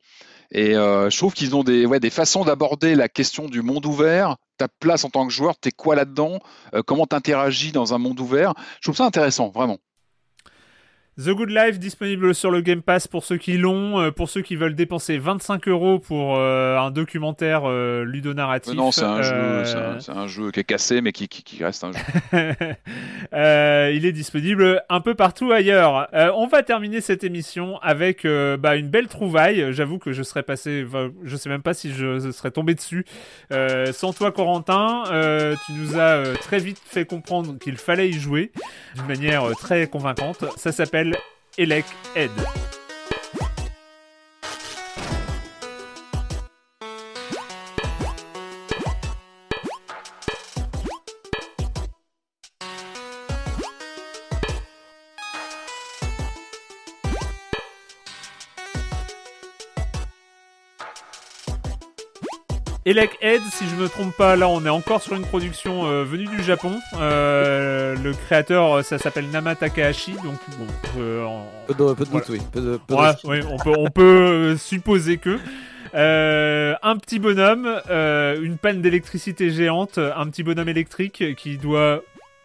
Et 0.51 0.75
euh, 0.75 1.09
je 1.09 1.17
trouve 1.17 1.33
qu'ils 1.33 1.55
ont 1.55 1.63
des, 1.63 1.85
ouais, 1.85 1.99
des 1.99 2.09
façons 2.09 2.43
d'aborder 2.43 2.95
la 2.95 3.07
question 3.09 3.47
du 3.47 3.61
monde 3.61 3.85
ouvert. 3.85 4.37
Ta 4.57 4.67
place 4.67 5.03
en 5.03 5.09
tant 5.09 5.25
que 5.27 5.33
joueur, 5.33 5.57
t'es 5.57 5.71
quoi 5.71 5.95
là-dedans? 5.95 6.39
Euh, 6.73 6.81
Comment 6.83 7.05
t'interagis 7.05 7.71
dans 7.71 7.93
un 7.93 7.97
monde 7.97 8.19
ouvert? 8.19 8.53
Je 8.81 8.87
trouve 8.87 8.97
ça 8.97 9.05
intéressant, 9.05 9.49
vraiment. 9.49 9.77
The 11.19 11.31
Good 11.31 11.49
Life 11.49 11.79
disponible 11.79 12.33
sur 12.33 12.49
le 12.49 12.61
Game 12.61 12.81
Pass 12.81 13.05
pour 13.05 13.25
ceux 13.25 13.35
qui 13.35 13.57
l'ont, 13.57 13.99
euh, 13.99 14.09
pour 14.09 14.29
ceux 14.29 14.41
qui 14.41 14.55
veulent 14.55 14.73
dépenser 14.75 15.17
25 15.17 15.67
euros 15.67 15.99
pour 15.99 16.37
euh, 16.37 16.77
un 16.77 16.91
documentaire 16.91 17.63
euh, 17.65 18.05
ludonarratif. 18.05 18.73
non, 18.73 18.93
c'est 18.93 19.03
un, 19.03 19.19
euh, 19.21 19.99
un, 20.07 20.17
un 20.17 20.27
jeu 20.27 20.49
qui 20.51 20.61
est 20.61 20.63
cassé, 20.63 21.01
mais 21.01 21.11
qui, 21.11 21.27
qui, 21.27 21.43
qui 21.43 21.61
reste 21.61 21.83
un 21.83 21.91
jeu. 21.91 21.99
Euh, 23.33 23.91
il 23.93 24.05
est 24.05 24.11
disponible 24.11 24.81
un 24.89 25.01
peu 25.01 25.13
partout 25.13 25.51
ailleurs. 25.51 26.07
Euh, 26.13 26.31
on 26.35 26.47
va 26.47 26.63
terminer 26.63 26.99
cette 26.99 27.23
émission 27.23 27.77
avec 27.81 28.25
euh, 28.25 28.57
bah, 28.57 28.75
une 28.75 28.89
belle 28.89 29.07
trouvaille. 29.07 29.71
J'avoue 29.71 29.99
que 29.99 30.11
je 30.13 30.23
serais 30.23 30.41
passé, 30.41 30.83
enfin, 30.87 31.11
je 31.23 31.35
sais 31.37 31.49
même 31.49 31.61
pas 31.61 31.75
si 31.75 31.93
je 31.93 32.31
serais 32.31 32.49
tombé 32.49 32.73
dessus. 32.73 33.05
Euh, 33.51 33.93
sans 33.93 34.13
toi, 34.13 34.31
Corentin, 34.31 35.03
euh, 35.11 35.55
tu 35.65 35.73
nous 35.73 35.97
as 35.97 36.15
euh, 36.15 36.33
très 36.35 36.57
vite 36.57 36.79
fait 36.83 37.05
comprendre 37.05 37.57
qu'il 37.59 37.77
fallait 37.77 38.09
y 38.09 38.13
jouer 38.13 38.51
d'une 38.95 39.05
manière 39.05 39.43
euh, 39.43 39.53
très 39.53 39.85
convaincante. 39.87 40.43
Ça 40.57 40.71
s'appelle 40.71 41.08
Elec 41.57 41.85
Ed. 42.15 42.31
Elec 62.89 63.19
Ed, 63.21 63.41
si 63.51 63.65
je 63.69 63.75
me 63.75 63.87
trompe 63.87 64.15
pas, 64.17 64.35
là 64.35 64.49
on 64.49 64.65
est 64.65 64.69
encore 64.69 64.99
sur 65.03 65.13
une 65.13 65.21
production 65.21 65.85
euh, 65.85 66.03
venue 66.03 66.25
du 66.25 66.41
Japon. 66.41 66.79
Euh, 66.99 67.95
le 68.03 68.13
créateur, 68.13 68.77
euh, 68.77 68.81
ça 68.81 68.97
s'appelle 68.97 69.29
Nama 69.29 69.53
Takahashi, 69.53 70.13
donc 70.13 70.39
bon, 70.57 70.65
euh, 70.97 71.23
Peu 71.67 71.73
de, 71.75 71.93
peu 71.93 72.03
de 72.05 72.09
Voilà. 72.09 72.25
doute, 72.25 72.29
oui. 72.29 72.39
Peu 72.51 72.61
de, 72.61 72.79
peu 72.87 72.95
de- 72.95 72.99
Ouais, 72.99 73.11
oui, 73.25 73.39
on 73.47 73.57
peut, 73.57 73.73
on 73.77 73.89
peut 73.91 74.01
euh, 74.03 74.57
supposer 74.57 75.17
que. 75.17 75.37
Euh, 75.93 76.73
un 76.81 76.97
petit 76.97 77.19
bonhomme, 77.19 77.67
euh, 77.91 78.39
une 78.41 78.57
panne 78.57 78.81
d'électricité 78.81 79.51
géante, 79.51 79.97
un 79.99 80.25
petit 80.27 80.41
bonhomme 80.43 80.69
électrique 80.69 81.35
qui 81.35 81.57
doit, 81.57 82.01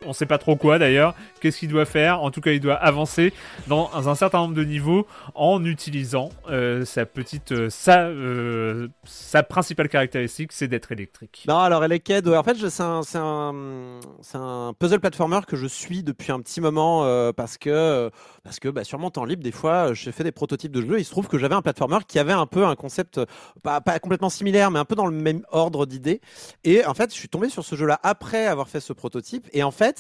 on 0.07 0.13
sait 0.13 0.27
pas 0.27 0.39
trop 0.39 0.57
quoi 0.57 0.79
d'ailleurs, 0.79 1.15
qu'est-ce 1.41 1.59
qu'il 1.59 1.69
doit 1.69 1.85
faire? 1.85 2.23
En 2.23 2.31
tout 2.31 2.41
cas, 2.41 2.53
il 2.53 2.61
doit 2.61 2.75
avancer 2.75 3.33
dans 3.67 3.91
un 4.09 4.15
certain 4.15 4.39
nombre 4.39 4.55
de 4.55 4.65
niveaux 4.65 5.07
en 5.35 5.65
utilisant 5.65 6.31
euh, 6.51 6.85
sa 6.85 7.07
petite, 7.07 7.53
euh, 7.53 7.71
sa, 7.71 8.07
euh, 8.07 8.89
sa 9.05 9.43
principale 9.43 9.89
caractéristique, 9.89 10.53
c'est 10.53 10.69
d'être 10.69 10.93
électrique. 10.93 11.45
Alors 11.49 11.85
Eleked, 11.85 12.29
en 12.29 12.43
fait, 12.43 12.57
c'est 12.69 12.83
un, 12.83 13.01
un, 13.15 14.01
un 14.35 14.73
puzzle 14.79 15.01
platformer 15.01 15.41
que 15.47 15.57
je 15.57 15.67
suis 15.67 16.03
depuis 16.03 16.33
un 16.33 16.41
petit 16.41 16.61
moment 16.61 17.05
parce 17.33 17.59
que, 17.59 18.11
parce 18.43 18.59
que 18.59 18.69
bah, 18.69 18.85
sur 18.85 18.99
temps 19.13 19.25
libre, 19.25 19.43
des 19.43 19.53
fois, 19.53 19.95
j'ai 19.95 20.13
fait 20.13 20.25
des 20.25 20.33
prototypes 20.33 20.73
de 20.73 20.81
jeux. 20.81 20.99
Il 20.99 21.05
se 21.05 21.11
trouve 21.11 21.29
que 21.29 21.39
j'avais 21.39 21.55
un 21.55 21.63
platformer 21.63 21.99
qui 22.07 22.19
avait 22.19 22.33
un 22.33 22.47
peu 22.47 22.65
un 22.65 22.75
concept, 22.75 23.21
pas, 23.63 23.81
pas 23.81 23.99
complètement 23.99 24.31
similaire, 24.31 24.71
mais 24.71 24.79
un 24.79 24.85
peu 24.85 24.95
dans 24.95 25.07
le 25.07 25.17
même 25.17 25.43
ordre 25.51 25.87
d'idées. 25.87 26.21
Et 26.65 26.85
en 26.85 26.95
fait, 26.95 27.11
je 27.11 27.19
suis 27.19 27.29
tombé 27.29 27.49
sur 27.49 27.65
ce 27.65 27.77
jeu-là 27.77 28.01
après 28.03 28.47
avoir 28.47 28.69
fait 28.69 28.81
ce 28.81 28.93
prototype. 28.93 29.47
Et 29.53 29.63
en 29.63 29.71
fait, 29.71 29.94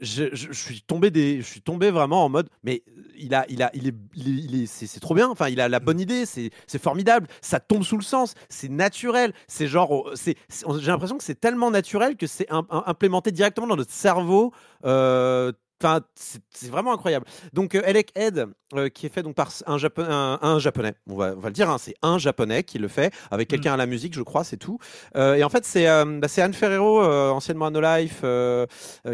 je, 0.00 0.24
je- 0.32 0.48
je 0.52 0.52
suis 0.52 0.80
tombé 0.82 1.10
des, 1.10 1.38
je 1.42 1.46
suis 1.46 1.60
tombé 1.60 1.90
vraiment 1.90 2.24
en 2.24 2.28
mode, 2.28 2.48
mais 2.62 2.82
il 3.16 3.34
a, 3.34 3.44
il 3.48 3.62
a, 3.62 3.70
il 3.74 3.88
est, 3.88 3.94
il 4.14 4.62
est, 4.62 4.66
c'est, 4.66 4.86
c'est 4.86 5.00
trop 5.00 5.14
bien. 5.14 5.28
Enfin, 5.28 5.48
il 5.48 5.60
a 5.60 5.68
la 5.68 5.80
bonne 5.80 5.98
idée, 5.98 6.24
c'est, 6.24 6.50
c'est 6.68 6.80
formidable. 6.80 7.26
Ça 7.40 7.58
tombe 7.58 7.82
sous 7.82 7.96
le 7.96 8.04
sens, 8.04 8.34
c'est 8.48 8.68
naturel. 8.70 9.32
C'est 9.48 9.66
genre, 9.66 9.90
oh, 9.90 10.10
c'est, 10.14 10.36
c'est- 10.48 10.64
on- 10.66 10.78
j'ai 10.78 10.86
l'impression 10.92 11.18
que 11.18 11.24
c'est 11.24 11.40
tellement 11.40 11.70
naturel 11.72 12.16
que 12.16 12.26
c'est 12.28 12.48
im- 12.52 12.66
im- 12.70 12.84
implémenté 12.86 13.32
directement 13.32 13.66
dans 13.66 13.76
notre 13.76 13.92
cerveau. 13.92 14.52
Euh, 14.84 15.52
Enfin, 15.80 16.00
c'est 16.16 16.70
vraiment 16.70 16.92
incroyable. 16.92 17.24
Donc, 17.52 17.76
euh, 17.76 17.82
Elec 17.86 18.10
Ed, 18.16 18.46
euh, 18.74 18.88
qui 18.88 19.06
est 19.06 19.08
fait 19.08 19.22
donc 19.22 19.36
par 19.36 19.48
un, 19.66 19.76
Japo- 19.76 20.02
un, 20.02 20.38
un 20.42 20.58
japonais, 20.58 20.94
on 21.08 21.14
va, 21.16 21.34
on 21.36 21.38
va 21.40 21.48
le 21.50 21.52
dire, 21.54 21.70
hein, 21.70 21.76
c'est 21.78 21.94
un 22.02 22.18
japonais 22.18 22.64
qui 22.64 22.78
le 22.80 22.88
fait, 22.88 23.14
avec 23.30 23.46
quelqu'un 23.48 23.74
à 23.74 23.76
la 23.76 23.86
musique, 23.86 24.12
je 24.14 24.22
crois, 24.22 24.42
c'est 24.42 24.56
tout. 24.56 24.78
Euh, 25.14 25.34
et 25.34 25.44
en 25.44 25.48
fait, 25.48 25.64
c'est 25.64 25.88
euh, 25.88 26.04
bah, 26.20 26.26
Anne 26.38 26.52
Ferrero, 26.52 27.00
anciennement 27.02 27.70
No 27.70 27.80
Life, 27.80 28.24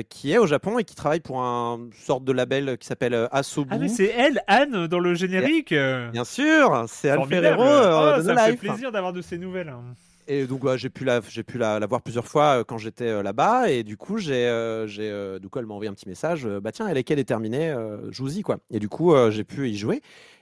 qui 0.09 0.33
est 0.33 0.39
au 0.39 0.47
Japon 0.47 0.79
et 0.79 0.85
qui 0.85 0.95
travaille 0.95 1.21
pour 1.21 1.43
un 1.43 1.81
sorte 2.07 2.25
de 2.25 2.33
label 2.33 2.79
qui 2.79 2.87
s'appelle 2.87 3.29
Asobu. 3.31 3.69
Ah 3.71 3.79
mais 3.79 3.89
c'est 3.89 4.07
elle, 4.17 4.43
Anne, 4.47 4.87
dans 4.87 4.99
le 5.01 5.15
générique? 5.15 5.75
Bien 6.13 6.25
sûr, 6.25 6.85
c'est 6.89 7.11
Anne. 7.11 7.27
Ferrero 7.29 7.63
Oh, 7.63 8.17
de 8.19 8.23
ça 8.23 8.29
No 8.29 8.35
me 8.35 8.39
fait 8.47 8.57
plaisir 8.57 8.91
d'avoir 8.93 9.13
de 9.13 9.21
ces 9.21 9.37
nouvelles. 9.39 9.69
hein. 9.69 9.83
Et 10.27 10.47
donc 10.47 10.65
ouais, 10.65 10.79
j'ai 10.79 10.89
pu 10.91 11.05
la 11.05 11.21
j'ai 11.29 11.43
pu 11.43 11.59
la, 11.59 11.79
la 11.79 11.87
voir 11.87 12.01
plusieurs 12.03 12.27
fois 12.27 12.61
euh, 12.61 12.65
quand 12.65 12.79
j'étais 12.79 13.09
euh, 13.09 13.23
là-bas 13.23 13.69
et 13.71 13.83
du 13.85 13.97
coup 13.99 14.17
j'ai 14.19 14.47
euh, 14.47 14.87
j'ai 14.87 15.11
euh, 15.11 15.39
du 15.39 15.49
coup 15.49 15.59
elle 15.59 15.67
m'a 15.67 15.75
envoyé 15.75 15.91
un 15.91 15.95
petit 15.95 16.09
message 16.09 16.47
bah 16.63 16.73
tiens 16.73 16.89
elle 16.89 16.97
est 16.97 17.05
qu'elle 17.05 17.19
est 17.19 17.25
terminée 17.25 17.75
jouez-y 18.11 18.43
quoi 18.43 18.59
et 18.71 18.79
du 18.79 18.89
coup 18.89 19.15
j'ai 19.31 19.45
pu 19.45 19.69
y 19.69 19.77
jouer 19.77 20.01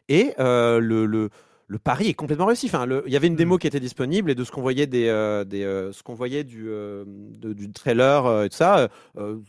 et 0.08 0.34
le, 0.38 0.80
le 1.06 1.30
le 1.68 1.78
pari 1.78 2.08
est 2.08 2.14
complètement 2.14 2.44
réussi. 2.44 2.66
Enfin, 2.66 2.84
le- 2.84 3.02
il 3.06 3.12
y 3.14 3.16
avait 3.16 3.28
une 3.28 3.36
démo 3.36 3.56
qui 3.56 3.66
était 3.66 3.80
disponible 3.80 4.30
et 4.30 4.34
de 4.34 4.44
ce 4.44 4.50
qu'on 4.50 4.60
voyait 4.60 4.86
des, 4.86 5.06
des 5.46 5.62
ce 5.92 6.02
qu'on 6.02 6.12
voyait 6.12 6.44
du, 6.44 6.64
de- 6.66 7.52
du 7.54 7.72
trailer 7.72 8.42
et 8.44 8.50
tout 8.50 8.56
ça, 8.56 8.88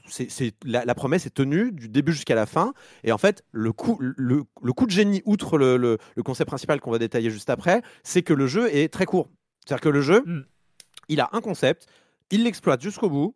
c'est 0.08 0.54
la, 0.64 0.86
la 0.86 0.96
promesse 0.96 1.26
est 1.26 1.34
tenue 1.34 1.72
du 1.74 1.90
début 1.90 2.14
jusqu'à 2.14 2.36
la 2.36 2.46
fin. 2.46 2.74
Et 3.04 3.12
en 3.12 3.18
fait, 3.18 3.44
le 3.52 3.74
coup, 3.74 3.98
le, 4.00 4.44
le 4.62 4.74
coup 4.74 4.86
de 4.86 4.92
génie, 4.92 5.22
outre 5.26 5.58
le 5.58 5.98
concept 6.24 6.48
principal 6.48 6.80
qu'on 6.80 6.92
va 6.92 7.00
détailler 7.00 7.30
juste 7.30 7.50
après, 7.50 7.82
c'est 8.04 8.22
que 8.24 8.34
le 8.34 8.48
jeu 8.48 8.74
est 8.74 8.88
très 8.92 9.06
court. 9.06 9.28
C'est-à-dire 9.66 9.82
que 9.82 9.90
le 9.90 10.02
jeu, 10.02 10.22
Mm. 10.26 10.42
il 11.10 11.20
a 11.22 11.30
un 11.34 11.42
concept, 11.42 11.88
il 12.32 12.44
l'exploite 12.44 12.82
jusqu'au 12.82 13.10
bout 13.10 13.36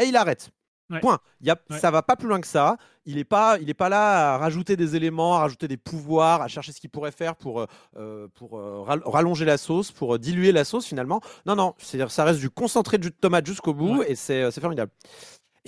et 0.00 0.04
il 0.04 0.16
arrête. 0.16 0.50
Ouais. 0.90 1.00
Point. 1.00 1.18
Il 1.42 1.46
y 1.46 1.50
a, 1.50 1.58
Ouais. 1.68 1.78
Ça 1.78 1.90
va 1.90 2.00
pas 2.02 2.16
plus 2.16 2.28
loin 2.28 2.40
que 2.40 2.46
ça. 2.46 2.78
Il 3.04 3.16
n'est 3.16 3.24
pas, 3.24 3.58
il 3.60 3.68
est 3.68 3.74
pas 3.74 3.90
là 3.90 4.34
à 4.34 4.38
rajouter 4.38 4.74
des 4.74 4.96
éléments, 4.96 5.36
à 5.36 5.40
rajouter 5.40 5.68
des 5.68 5.76
pouvoirs, 5.76 6.40
à 6.40 6.48
chercher 6.48 6.72
ce 6.72 6.80
qu'il 6.80 6.88
pourrait 6.88 7.12
faire 7.12 7.36
pour, 7.36 7.60
euh, 7.60 7.66
euh, 7.98 8.28
pour 8.34 8.58
euh, 8.58 8.80
ral- 8.80 9.02
rallonger 9.04 9.44
la 9.44 9.58
sauce, 9.58 9.92
pour 9.92 10.14
euh, 10.14 10.18
diluer 10.18 10.50
la 10.50 10.64
sauce 10.64 10.86
finalement. 10.86 11.20
Non, 11.44 11.56
non, 11.56 11.74
c'est-à-dire 11.76 12.10
ça 12.10 12.24
reste 12.24 12.40
du 12.40 12.48
concentré 12.48 12.96
de 12.96 13.02
jus 13.02 13.10
de 13.10 13.14
tomate 13.16 13.44
jusqu'au 13.46 13.74
bout 13.74 14.02
et 14.02 14.14
c'est 14.14 14.42
euh, 14.44 14.50
c'est 14.50 14.62
formidable. 14.62 14.90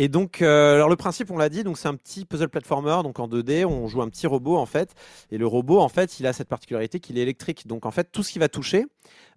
Et 0.03 0.09
donc, 0.09 0.41
euh, 0.41 0.77
alors 0.77 0.89
le 0.89 0.97
principe, 0.97 1.31
on 1.31 1.37
l'a 1.37 1.51
dit, 1.51 1.63
donc 1.63 1.77
c'est 1.77 1.87
un 1.87 1.95
petit 1.95 2.25
puzzle 2.25 2.49
platformer, 2.49 3.03
donc 3.03 3.21
en 3.21 3.29
2D, 3.29 3.67
on 3.67 3.87
joue 3.87 4.01
un 4.01 4.09
petit 4.09 4.27
robot 4.27 4.57
en 4.57 4.65
fait, 4.65 4.95
et 5.31 5.37
le 5.37 5.47
robot 5.47 5.79
en 5.79 5.91
fait, 5.91 6.19
il 6.19 6.27
a 6.27 6.33
cette 6.33 6.49
particularité 6.49 7.01
qu'il 7.01 7.19
est 7.19 7.21
électrique. 7.21 7.67
Donc 7.67 7.85
en 7.85 7.91
fait, 7.91 8.11
tout 8.11 8.23
ce 8.23 8.33
qui 8.33 8.39
va 8.39 8.49
toucher 8.49 8.87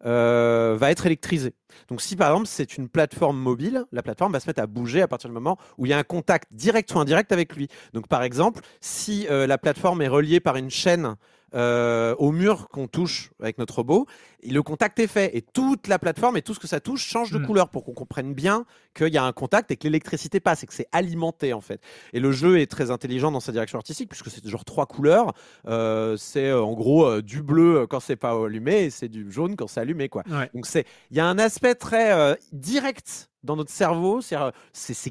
euh, 0.06 0.78
va 0.80 0.90
être 0.90 1.06
électrisé. 1.06 1.54
Donc 1.90 2.02
si 2.02 2.16
par 2.16 2.30
exemple 2.32 2.48
c'est 2.48 2.78
une 2.78 2.88
plateforme 2.88 3.38
mobile, 3.38 3.84
la 3.92 4.02
plateforme 4.04 4.32
va 4.32 4.40
se 4.40 4.48
mettre 4.48 4.62
à 4.62 4.66
bouger 4.66 5.02
à 5.02 5.08
partir 5.10 5.30
du 5.30 5.34
moment 5.34 5.58
où 5.78 5.86
il 5.86 5.90
y 5.90 5.94
a 5.94 5.98
un 5.98 6.04
contact 6.04 6.48
direct 6.54 6.96
ou 6.96 7.00
indirect 7.00 7.34
avec 7.34 7.58
lui. 7.58 7.68
Donc 7.92 8.08
par 8.08 8.24
exemple, 8.24 8.62
si 8.80 9.28
euh, 9.30 9.46
la 9.48 9.58
plateforme 9.58 10.02
est 10.02 10.08
reliée 10.08 10.40
par 10.40 10.56
une 10.56 10.70
chaîne 10.70 11.18
euh, 11.56 12.16
au 12.18 12.32
mur 12.32 12.68
qu'on 12.70 12.88
touche 12.88 13.32
avec 13.42 13.58
notre 13.58 13.76
robot, 13.76 14.08
le 14.46 14.62
contact 14.62 15.00
est 15.00 15.08
fait 15.08 15.36
et 15.38 15.42
toute 15.42 15.88
la 15.88 16.00
plateforme 16.00 16.36
et 16.38 16.42
tout 16.42 16.54
ce 16.54 16.60
que 16.60 16.68
ça 16.68 16.80
touche 16.80 17.06
change 17.06 17.32
de 17.32 17.38
Mm. 17.40 17.46
couleur 17.46 17.70
pour 17.70 17.84
qu'on 17.86 17.94
comprenne 17.94 18.34
bien 18.34 18.66
qu'il 18.94 19.14
y 19.14 19.18
a 19.18 19.24
un 19.24 19.32
contact 19.34 19.72
et 19.72 19.78
que 19.78 19.84
l'électricité 19.86 20.40
passe 20.40 20.64
et 20.64 20.68
que 20.68 20.74
c'est 20.74 20.88
alimenté 20.92 21.54
en 21.54 21.62
fait. 21.62 21.82
Et 22.14 22.20
le 22.20 22.32
jeu 22.32 22.60
est 22.60 22.68
très 22.70 22.92
intelligent 22.92 23.32
dans 23.32 23.40
sa 23.40 23.52
direction 23.52 23.78
artistique 23.78 24.10
puisque 24.10 24.30
c'est 24.30 24.46
genre 24.48 24.66
trois 24.66 24.86
couleurs. 24.86 25.34
Euh, 25.68 26.18
c'est 26.18 26.48
euh, 26.50 26.62
en 26.62 26.74
gros 26.74 27.06
euh, 27.06 27.22
du 27.22 27.42
bleu 27.42 27.82
euh, 27.82 27.88
quand 27.88 28.00
c'est 28.00 28.16
pas 28.16 28.32
allumé 28.32 28.84
et 28.84 28.90
c'est 28.90 29.10
du 29.10 29.32
jaune 29.32 29.56
quand 29.56 29.68
c'est 29.68 29.80
allumé 29.82 30.10
quoi. 30.10 30.24
Ouais. 30.30 30.50
Donc 30.54 30.66
c'est 30.66 30.86
il 31.12 31.18
y 31.18 31.20
a 31.20 31.26
un 31.26 31.38
aspect 31.40 31.76
très 31.76 32.38
direct 32.52 33.30
dans 33.44 33.56
notre 33.56 33.72
cerveau, 33.72 34.22
c'est 34.22 34.36
euh, 34.38 34.52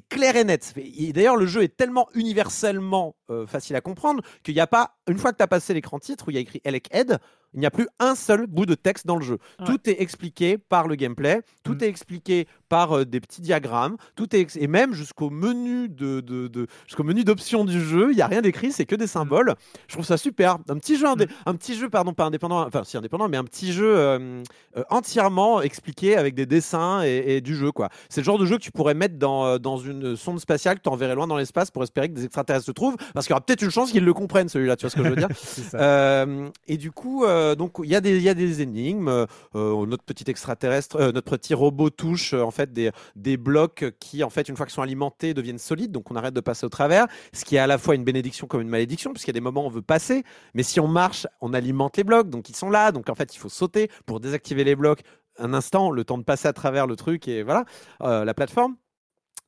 clair 0.09 0.36
et 0.36 0.44
net. 0.44 0.72
Et 0.76 1.12
d'ailleurs 1.12 1.36
le 1.36 1.46
jeu 1.46 1.62
est 1.62 1.76
tellement 1.76 2.09
universellement 2.14 3.16
euh, 3.30 3.46
facile 3.46 3.76
à 3.76 3.80
comprendre 3.80 4.22
qu'il 4.42 4.54
n'y 4.54 4.60
a 4.60 4.66
pas 4.66 4.96
une 5.09 5.18
fois 5.18 5.32
que 5.32 5.36
tu 5.36 5.42
as 5.42 5.48
passé 5.48 5.74
l'écran 5.74 5.98
titre 5.98 6.28
où 6.28 6.30
il 6.30 6.34
y 6.34 6.38
a 6.38 6.40
écrit 6.40 6.60
Elec 6.64 6.88
Ed, 6.92 7.18
il 7.54 7.60
n'y 7.60 7.66
a 7.66 7.70
plus 7.70 7.88
un 7.98 8.14
seul 8.14 8.46
bout 8.46 8.66
de 8.66 8.74
texte 8.74 9.06
dans 9.06 9.16
le 9.16 9.24
jeu. 9.24 9.38
Ouais. 9.60 9.66
Tout 9.66 9.78
est 9.88 10.00
expliqué 10.00 10.58
par 10.58 10.88
le 10.88 10.94
gameplay, 10.94 11.42
tout 11.64 11.74
Mm. 11.74 11.82
est 11.82 11.88
expliqué 11.88 12.46
par 12.68 12.96
euh, 12.96 13.04
des 13.04 13.20
petits 13.20 13.42
diagrammes, 13.42 13.96
tout 14.16 14.34
est 14.34 14.56
et 14.56 14.66
même 14.66 14.94
jusqu'au 14.94 15.28
menu 15.30 15.88
de, 15.88 16.20
de, 16.20 16.48
de- 16.48 16.66
jusqu'au 16.86 17.04
menu 17.04 17.22
d'options 17.24 17.64
du 17.64 17.80
jeu, 17.80 18.08
il 18.12 18.18
y 18.18 18.22
a 18.22 18.26
rien 18.26 18.40
d'écrit, 18.40 18.72
c'est 18.72 18.86
que 18.86 18.94
des 18.96 19.06
symboles. 19.06 19.54
Je 19.88 19.94
trouve 19.94 20.04
ça 20.06 20.16
super. 20.16 20.56
Un 20.68 20.76
petit 20.78 20.96
jeu, 20.96 21.06
indé- 21.06 21.28
un 21.46 21.54
petit 21.54 21.74
jeu, 21.76 21.88
pardon, 21.90 22.12
pas 22.14 22.24
indépendant, 22.24 22.66
enfin 22.66 22.82
si 22.84 22.96
indépendant, 22.96 23.28
mais 23.28 23.36
un 23.36 23.44
petit 23.44 23.72
jeu 23.72 23.94
euh, 23.96 24.42
euh, 24.76 24.82
entièrement 24.90 25.60
expliqué 25.62 26.16
avec 26.16 26.34
des 26.34 26.46
dessins 26.46 27.02
et, 27.04 27.36
et 27.36 27.40
du 27.40 27.54
jeu 27.54 27.70
quoi. 27.72 27.88
C'est 28.08 28.20
le 28.22 28.24
genre 28.24 28.38
de 28.38 28.46
jeu 28.46 28.56
que 28.56 28.62
tu 28.62 28.72
pourrais 28.72 28.94
mettre 28.94 29.16
dans, 29.18 29.58
dans 29.58 29.76
une 29.76 30.16
sonde 30.16 30.40
spatiale 30.40 30.76
que 30.78 30.82
tu 30.82 30.88
enverrais 30.88 31.14
loin 31.14 31.26
dans 31.26 31.36
l'espace 31.36 31.70
pour 31.70 31.82
espérer 31.82 32.08
que 32.08 32.14
des 32.14 32.24
extraterrestres 32.24 32.66
se 32.66 32.72
trouvent, 32.72 32.96
parce 33.14 33.26
qu'il 33.26 33.32
y 33.32 33.36
aura 33.36 33.42
peut-être 33.44 33.62
une 33.62 33.70
chance 33.70 33.92
qu'ils 33.92 34.04
le 34.04 34.14
comprennent 34.14 34.48
celui-là. 34.48 34.76
Tu 34.76 34.82
vois 34.86 34.90
ce 34.90 34.96
que 34.96 35.04
je 35.04 35.08
veux 35.10 35.16
dire 35.16 35.28
et 36.68 36.76
du 36.76 36.90
coup, 36.90 37.24
euh, 37.24 37.41
euh, 37.43 37.55
donc 37.55 37.77
il 37.82 37.90
y, 37.90 37.97
a 37.97 38.01
des- 38.01 38.62
énigmes. 38.62 39.09
euh, 39.09 39.27
euh, 39.55 39.86
notre 39.86 40.05
petit 40.05 40.31
extraterrestre, 40.31 41.12
notre 41.12 41.36
petit 41.36 41.55
robot 41.55 41.90
touche 41.90 42.35
en 42.35 42.51
fait 42.51 42.73
des, 42.73 43.36
blocs 43.36 43.85
qui, 43.98 44.23
en 44.23 44.31
fait, 44.31 44.48
une 44.48 44.56
fois 44.56 44.66
qu'ils 44.66 44.74
sont 44.74 44.82
alimentés, 44.82 45.35
deviennent 45.35 45.59
solides. 45.59 45.93
Donc 45.93 46.10
on 46.10 46.16
arrête 46.16 46.35
de 46.35 46.40
passer 46.40 46.66
au 46.66 46.69
travers. 46.69 47.06
Ce 47.32 47.44
qui 47.44 47.56
est 47.56 47.59
à 47.59 47.66
la 47.66 47.78
fois 47.78 47.94
une 47.94 48.05
bénédiction 48.05 48.47
comme 48.47 48.60
une 48.60 48.69
malédiction, 48.69 49.12
puisqu'il 49.12 49.31
y 49.31 49.32
a 49.32 49.35
des 49.35 49.40
moments 49.40 49.64
où 49.64 49.66
on 49.66 49.70
veut 49.70 49.82
passer, 49.82 50.24
mais 50.55 50.62
si 50.62 50.81
on 50.81 50.89
marche, 50.89 51.27
on 51.40 51.52
alimente 51.52 51.97
les 51.97 52.05
blocs, 52.05 52.28
donc 52.31 52.48
ils 52.48 52.56
sont 52.56 52.70
là. 52.70 52.93
Donc 52.93 53.09
en 53.09 53.14
fait, 53.14 53.35
il 53.35 53.39
faut 53.39 53.48
sauter 53.48 53.90
pour 54.06 54.20
désactiver 54.20 54.64
les 54.64 54.77
blocs 54.77 55.01
un 55.39 55.55
instant, 55.55 55.90
le 55.90 56.05
temps 56.05 56.19
de 56.19 56.24
passer 56.24 56.47
à 56.48 56.52
travers 56.52 56.86
le 56.86 56.94
truc 56.97 57.27
et 57.27 57.43
voilà 57.43 57.64
la 58.01 58.35
plateforme. 58.35 58.77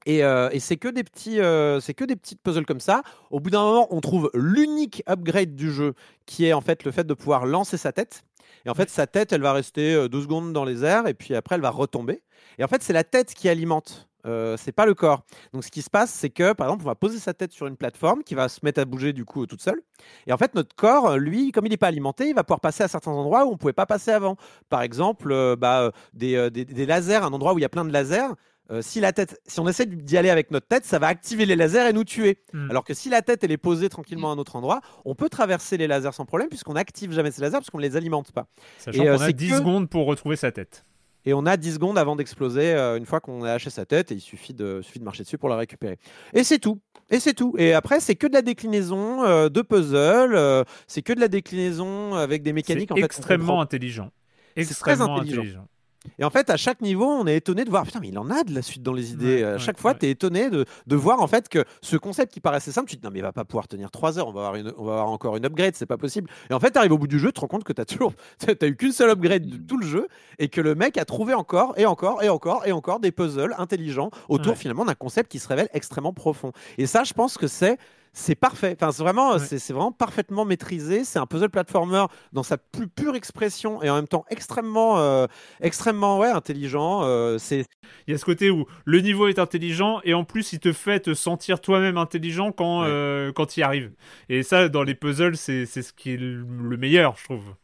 Et, 0.06 0.22
euh, 0.22 0.48
et 0.52 0.60
c'est 0.60 0.76
que 0.76 0.88
des 0.88 1.02
petits, 1.04 1.40
euh, 1.40 1.80
c'est 1.80 1.94
que 1.94 2.04
des 2.04 2.16
petites 2.16 2.42
puzzles 2.42 2.66
comme 2.66 2.80
ça. 2.80 3.02
Au 3.30 3.40
bout 3.40 3.50
d'un 3.50 3.62
moment, 3.62 3.86
on 3.90 4.00
trouve 4.00 4.30
l'unique 4.34 5.02
upgrade 5.08 5.54
du 5.54 5.72
jeu, 5.72 5.94
qui 6.26 6.44
est 6.46 6.52
en 6.52 6.60
fait 6.60 6.84
le 6.84 6.90
fait 6.90 7.04
de 7.04 7.14
pouvoir 7.14 7.46
lancer 7.46 7.76
sa 7.78 7.92
tête. 7.92 8.22
Et 8.66 8.70
en 8.70 8.74
fait, 8.74 8.88
sa 8.90 9.06
tête, 9.06 9.32
elle 9.32 9.42
va 9.42 9.52
rester 9.52 9.94
euh, 9.94 10.08
deux 10.08 10.22
secondes 10.22 10.52
dans 10.52 10.64
les 10.64 10.84
airs, 10.84 11.06
et 11.06 11.14
puis 11.14 11.34
après, 11.34 11.54
elle 11.56 11.60
va 11.62 11.70
retomber. 11.70 12.22
Et 12.58 12.64
en 12.64 12.68
fait, 12.68 12.82
c'est 12.82 12.92
la 12.92 13.04
tête 13.04 13.34
qui 13.34 13.48
alimente. 13.48 14.08
Euh, 14.26 14.56
c'est 14.56 14.72
pas 14.72 14.86
le 14.86 14.94
corps. 14.94 15.20
Donc, 15.52 15.64
ce 15.64 15.70
qui 15.70 15.82
se 15.82 15.90
passe, 15.90 16.10
c'est 16.10 16.30
que, 16.30 16.54
par 16.54 16.68
exemple, 16.68 16.82
on 16.84 16.86
va 16.86 16.94
poser 16.94 17.18
sa 17.18 17.34
tête 17.34 17.52
sur 17.52 17.66
une 17.66 17.76
plateforme 17.76 18.22
qui 18.24 18.34
va 18.34 18.48
se 18.48 18.60
mettre 18.62 18.80
à 18.80 18.86
bouger 18.86 19.12
du 19.12 19.26
coup 19.26 19.46
toute 19.46 19.60
seule. 19.60 19.82
Et 20.26 20.32
en 20.32 20.38
fait, 20.38 20.54
notre 20.54 20.74
corps, 20.74 21.18
lui, 21.18 21.52
comme 21.52 21.66
il 21.66 21.68
n'est 21.70 21.76
pas 21.76 21.88
alimenté, 21.88 22.28
il 22.28 22.34
va 22.34 22.42
pouvoir 22.42 22.60
passer 22.60 22.82
à 22.82 22.88
certains 22.88 23.10
endroits 23.10 23.44
où 23.44 23.48
on 23.50 23.52
ne 23.52 23.58
pouvait 23.58 23.74
pas 23.74 23.84
passer 23.84 24.12
avant. 24.12 24.36
Par 24.70 24.80
exemple, 24.80 25.30
euh, 25.30 25.56
bah, 25.56 25.92
des, 26.14 26.50
des- 26.50 26.64
des 26.64 26.86
lasers, 26.86 27.16
un 27.22 27.34
endroit 27.34 27.52
où 27.52 27.58
il 27.58 27.62
y 27.62 27.66
a 27.66 27.68
plein 27.70 27.84
de 27.84 27.92
lasers. 27.92 28.32
Euh, 28.70 28.80
si 28.82 29.00
la 29.00 29.12
tête, 29.12 29.40
si 29.46 29.60
on 29.60 29.68
essaie 29.68 29.84
d'y 29.86 30.16
aller 30.16 30.30
avec 30.30 30.50
notre 30.50 30.66
tête, 30.66 30.84
ça 30.86 30.98
va 30.98 31.06
activer 31.08 31.44
les 31.46 31.54
lasers 31.56 31.88
et 31.88 31.92
nous 31.92 32.04
tuer. 32.04 32.38
Hmm. 32.52 32.70
Alors 32.70 32.84
que 32.84 32.94
si 32.94 33.10
la 33.10 33.20
tête 33.22 33.44
elle 33.44 33.52
est 33.52 33.56
posée 33.58 33.88
tranquillement 33.88 34.30
à 34.30 34.34
un 34.34 34.38
autre 34.38 34.56
endroit, 34.56 34.80
on 35.04 35.14
peut 35.14 35.28
traverser 35.28 35.76
les 35.76 35.86
lasers 35.86 36.12
sans 36.12 36.24
problème 36.24 36.48
puisqu'on 36.48 36.72
n'active 36.74 37.12
jamais 37.12 37.30
ces 37.30 37.42
lasers 37.42 37.58
parce 37.58 37.68
qu'on 37.70 37.78
ne 37.78 37.82
les 37.82 37.96
alimente 37.96 38.32
pas. 38.32 38.46
Sachant 38.78 39.02
Et, 39.02 39.08
euh, 39.08 39.14
a 39.16 39.18
c'est 39.18 39.32
10 39.34 39.50
que- 39.50 39.56
secondes 39.58 39.88
pour 39.90 40.06
retrouver 40.06 40.36
sa 40.36 40.50
tête. 40.50 40.84
Et 41.26 41.32
on 41.32 41.46
a 41.46 41.56
10 41.56 41.74
secondes 41.74 41.96
avant 41.96 42.16
d'exploser 42.16 42.72
euh, 42.74 42.96
une 42.98 43.06
fois 43.06 43.20
qu'on 43.20 43.42
a 43.44 43.48
lâché 43.48 43.70
sa 43.70 43.86
tête 43.86 44.12
et 44.12 44.14
il 44.14 44.20
suffit 44.20 44.52
de, 44.52 44.80
suffit 44.82 44.98
de 44.98 45.04
marcher 45.04 45.22
dessus 45.22 45.38
pour 45.38 45.48
la 45.48 45.56
récupérer. 45.56 45.98
Et 46.34 46.44
c'est 46.44 46.58
tout. 46.58 46.80
Et 47.10 47.18
c'est 47.20 47.32
tout. 47.34 47.54
Et 47.58 47.72
après, 47.74 48.00
c'est 48.00 48.14
que 48.14 48.26
de 48.26 48.32
la 48.34 48.42
déclinaison 48.42 49.24
euh, 49.24 49.48
de 49.48 49.62
puzzle. 49.62 50.64
c'est 50.86 51.02
que 51.02 51.12
de 51.12 51.20
la 51.20 51.28
déclinaison 51.28 52.14
avec 52.14 52.42
des 52.42 52.52
mécaniques 52.52 52.90
en 52.92 52.96
fait. 52.96 53.02
extrêmement 53.04 53.60
intelligent. 53.62 54.10
très 54.54 54.62
Extrêmement 54.62 55.16
intelligent. 55.16 55.40
intelligent. 55.40 55.68
Et 56.18 56.24
en 56.24 56.30
fait, 56.30 56.50
à 56.50 56.56
chaque 56.56 56.80
niveau, 56.80 57.06
on 57.06 57.26
est 57.26 57.36
étonné 57.36 57.64
de 57.64 57.70
voir, 57.70 57.84
putain, 57.84 58.00
mais 58.00 58.08
il 58.08 58.18
en 58.18 58.30
a 58.30 58.44
de 58.44 58.54
la 58.54 58.62
suite 58.62 58.82
dans 58.82 58.92
les 58.92 59.12
idées. 59.12 59.42
Ouais, 59.42 59.44
à 59.44 59.52
ouais, 59.54 59.58
chaque 59.58 59.78
fois, 59.78 59.92
ouais. 59.92 59.98
tu 59.98 60.06
es 60.06 60.10
étonné 60.10 60.50
de, 60.50 60.64
de 60.86 60.96
voir 60.96 61.20
en 61.20 61.26
fait 61.26 61.48
que 61.48 61.64
ce 61.80 61.96
concept 61.96 62.32
qui 62.32 62.40
paraissait 62.40 62.72
simple, 62.72 62.88
tu 62.88 62.96
te 62.96 63.00
dis, 63.00 63.06
non, 63.06 63.12
mais 63.12 63.20
il 63.20 63.22
va 63.22 63.32
pas 63.32 63.44
pouvoir 63.44 63.68
tenir 63.68 63.90
3 63.90 64.18
heures, 64.18 64.28
on 64.28 64.32
va 64.32 64.46
avoir, 64.46 64.54
une, 64.54 64.72
on 64.76 64.84
va 64.84 64.92
avoir 64.92 65.08
encore 65.08 65.36
une 65.36 65.44
upgrade, 65.44 65.74
c'est 65.74 65.86
pas 65.86 65.96
possible. 65.96 66.30
Et 66.50 66.54
en 66.54 66.60
fait, 66.60 66.70
tu 66.70 66.78
arrives 66.78 66.92
au 66.92 66.98
bout 66.98 67.06
du 67.06 67.18
jeu, 67.18 67.28
tu 67.28 67.34
te 67.34 67.40
rends 67.40 67.48
compte 67.48 67.64
que 67.64 67.72
tu 67.72 67.80
as 67.80 67.84
toujours, 67.84 68.12
t'as 68.38 68.66
eu 68.66 68.76
qu'une 68.76 68.92
seule 68.92 69.10
upgrade 69.10 69.46
de 69.46 69.56
tout 69.56 69.78
le 69.78 69.86
jeu 69.86 70.08
et 70.38 70.48
que 70.48 70.60
le 70.60 70.74
mec 70.74 70.98
a 70.98 71.04
trouvé 71.04 71.34
encore 71.34 71.74
et 71.78 71.86
encore 71.86 72.22
et 72.22 72.28
encore 72.28 72.66
et 72.66 72.72
encore 72.72 73.00
des 73.00 73.12
puzzles 73.12 73.54
intelligents 73.58 74.10
autour 74.28 74.56
finalement 74.56 74.84
d'un 74.84 74.94
concept 74.94 75.30
qui 75.30 75.38
se 75.38 75.48
révèle 75.48 75.68
extrêmement 75.72 76.12
profond. 76.12 76.52
Et 76.78 76.86
ça, 76.86 77.04
je 77.04 77.12
pense 77.12 77.38
que 77.38 77.46
c'est. 77.46 77.78
C'est 78.16 78.36
parfait, 78.36 78.76
enfin, 78.80 78.92
c'est 78.92 79.02
vraiment, 79.02 79.32
Ouais. 79.32 79.38
c'est 79.40 79.72
vraiment 79.72 79.90
parfaitement 79.90 80.44
maîtrisé. 80.44 81.02
C'est 81.04 81.18
un 81.18 81.26
puzzle 81.26 81.50
platformer 81.50 82.04
dans 82.32 82.44
sa 82.44 82.56
plus 82.58 82.86
pure 82.86 83.16
expression 83.16 83.82
et 83.82 83.90
en 83.90 83.96
même 83.96 84.06
temps 84.06 84.24
extrêmement, 84.30 84.98
euh, 85.00 85.26
extrêmement 85.60 86.18
ouais, 86.20 86.28
intelligent. 86.30 87.02
euh, 87.04 87.38
c'est 87.38 87.66
Il 88.06 88.12
y 88.12 88.14
a 88.14 88.18
ce 88.18 88.24
côté 88.24 88.50
où 88.50 88.66
le 88.84 89.00
niveau 89.00 89.26
est 89.26 89.38
intelligent 89.40 90.00
et 90.04 90.14
en 90.14 90.24
plus 90.24 90.52
il 90.52 90.60
te 90.60 90.72
fait 90.72 91.00
te 91.00 91.12
sentir 91.14 91.60
toi-même 91.60 91.98
intelligent 91.98 92.52
quand, 92.52 92.82
Ouais. 92.82 92.88
euh, 92.88 93.32
quand 93.32 93.56
il 93.56 93.62
arrive. 93.64 93.92
Et 94.28 94.42
ça, 94.44 94.68
dans 94.68 94.84
les 94.84 94.94
puzzles, 94.94 95.36
c'est 95.36 95.66
c'est 95.66 95.82
ce 95.82 95.92
qui 95.92 96.12
est 96.12 96.16
le 96.16 96.44
le 96.44 96.76
meilleur, 96.76 97.16
je 97.16 97.24
trouve. 97.24 97.54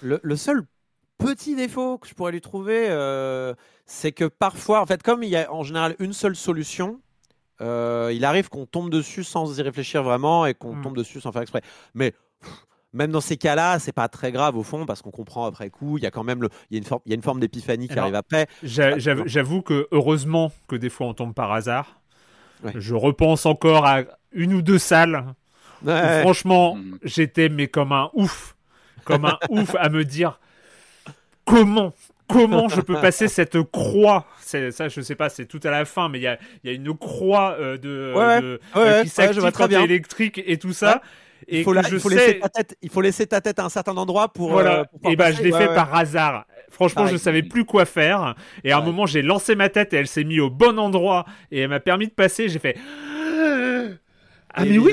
le, 0.00 0.20
le 0.22 0.36
seul 0.36 0.62
petit 1.18 1.56
défaut 1.56 1.98
que 1.98 2.08
je 2.08 2.14
pourrais 2.14 2.32
lui 2.32 2.40
trouver, 2.40 2.86
euh, 2.90 3.54
c'est 3.86 4.12
que 4.12 4.24
parfois, 4.24 4.80
en 4.80 4.86
fait, 4.86 5.02
comme 5.02 5.22
il 5.22 5.30
y 5.30 5.36
a 5.36 5.52
en 5.52 5.62
général 5.64 5.96
une 5.98 6.12
seule 6.12 6.36
solution, 6.36 7.00
euh, 7.60 8.10
il 8.14 8.24
arrive 8.24 8.48
qu'on 8.48 8.66
tombe 8.66 8.90
dessus 8.90 9.24
sans 9.24 9.58
y 9.58 9.62
réfléchir 9.62 10.02
vraiment 10.02 10.46
et 10.46 10.54
qu'on 10.54 10.74
Mm. 10.76 10.82
tombe 10.82 10.96
dessus 10.96 11.20
sans 11.20 11.32
faire 11.32 11.42
exprès. 11.42 11.62
Mais 11.94 12.12
pff, 12.40 12.52
même 12.92 13.10
dans 13.10 13.20
ces 13.20 13.36
cas-là, 13.36 13.78
c'est 13.78 13.92
pas 13.92 14.08
très 14.08 14.32
grave 14.32 14.56
au 14.56 14.62
fond 14.62 14.86
parce 14.86 15.02
qu'on 15.02 15.10
comprend 15.10 15.44
après 15.46 15.68
coup. 15.70 15.98
Il 15.98 16.04
y 16.04 16.06
a 16.06 16.10
quand 16.10 16.24
même 16.24 16.40
le, 16.42 16.48
il 16.70 16.74
y 16.74 16.76
a 16.76 16.78
une 16.78 16.84
forme, 16.86 17.02
il 17.04 17.10
y 17.10 17.12
a 17.12 17.16
une 17.16 17.22
forme 17.22 17.40
d'épiphanie 17.40 17.86
qui 17.86 17.92
Alors, 17.92 18.04
arrive 18.04 18.14
après. 18.14 18.46
J'a- 18.62 18.98
j'avoue- 18.98 19.60
que 19.62 19.88
heureusement 19.92 20.52
que 20.68 20.76
des 20.76 20.88
fois 20.88 21.06
on 21.08 21.14
tombe 21.14 21.34
par 21.34 21.52
hasard. 21.52 22.00
Ouais. 22.64 22.72
Je 22.76 22.94
repense 22.94 23.44
encore 23.46 23.86
à 23.86 24.02
une 24.32 24.52
ou 24.54 24.62
deux 24.62 24.78
salles 24.78 25.24
où, 25.82 25.88
Ouais. 25.88 26.20
franchement 26.22 26.74
Mhm. 26.76 26.98
j'étais 27.04 27.48
mais 27.48 27.68
comme 27.68 27.92
un 27.92 28.10
ouf, 28.14 28.56
comme 29.04 29.24
un 29.26 29.38
ouf 29.50 29.74
à 29.78 29.88
me 29.90 30.04
dire 30.04 30.40
comment 31.44 31.92
comment 32.28 32.68
je 32.68 32.80
peux 32.80 32.94
passer 33.00 33.28
cette 33.28 33.60
croix? 33.70 34.26
C'est 34.40 34.70
ça, 34.70 34.88
je 34.88 35.00
sais 35.00 35.14
pas, 35.14 35.28
c'est 35.28 35.46
tout 35.46 35.60
à 35.64 35.70
la 35.70 35.84
fin, 35.84 36.08
mais 36.08 36.18
il 36.18 36.22
y 36.22 36.26
a, 36.26 36.38
il 36.64 36.70
y 36.70 36.72
a 36.72 36.76
une 36.76 36.96
croix 36.96 37.56
euh, 37.58 37.76
de, 37.78 38.12
Ouais, 38.16 38.40
de- 38.40 38.60
ouais, 38.74 38.80
euh, 38.82 38.84
ouais, 38.84 38.92
qui 39.02 39.02
ouais, 39.02 39.06
s'active 39.06 39.40
vois 39.40 39.52
très 39.52 39.68
bien. 39.68 39.82
électrique 39.82 40.40
et 40.44 40.58
tout 40.58 40.72
ça. 40.72 41.02
Et 41.46 41.58
il 41.60 41.64
faut, 41.64 41.72
la- 41.72 41.82
je 41.82 41.94
il 41.94 42.00
faut 42.00 42.10
sais, 42.10 42.16
laisser 42.16 42.40
ta 42.40 42.48
tête, 42.48 42.76
il 42.82 42.90
faut 42.90 43.00
laisser 43.00 43.26
ta 43.26 43.40
tête 43.40 43.58
à 43.58 43.64
un 43.64 43.68
certain 43.68 43.96
endroit 43.96 44.32
pour. 44.32 44.50
voilà. 44.50 44.80
euh, 44.80 44.84
pour 44.84 44.98
pouvoir 45.00 45.12
et 45.12 45.16
bah, 45.16 45.24
passer. 45.26 45.36
je 45.38 45.42
l'ai 45.44 45.52
Ouais, 45.52 45.58
fait 45.60 45.68
ouais. 45.68 45.74
par 45.74 45.94
hasard. 45.94 46.46
Franchement, 46.70 47.02
Pareil. 47.02 47.16
je 47.16 47.22
savais 47.22 47.42
plus 47.42 47.64
quoi 47.64 47.84
faire. 47.86 48.34
Et 48.64 48.72
à 48.72 48.76
un 48.76 48.80
Ouais. 48.80 48.86
moment, 48.86 49.06
j'ai 49.06 49.22
lancé 49.22 49.54
ma 49.54 49.68
tête 49.68 49.94
et 49.94 49.96
elle 49.96 50.06
s'est 50.08 50.24
mise 50.24 50.40
au 50.40 50.50
bon 50.50 50.78
endroit 50.78 51.24
et 51.50 51.60
elle 51.60 51.68
m'a 51.68 51.80
permis 51.80 52.06
de 52.08 52.12
passer. 52.12 52.48
J'ai 52.48 52.58
fait. 52.58 52.76
Ah, 54.58 54.64
mais 54.64 54.78
oui! 54.78 54.92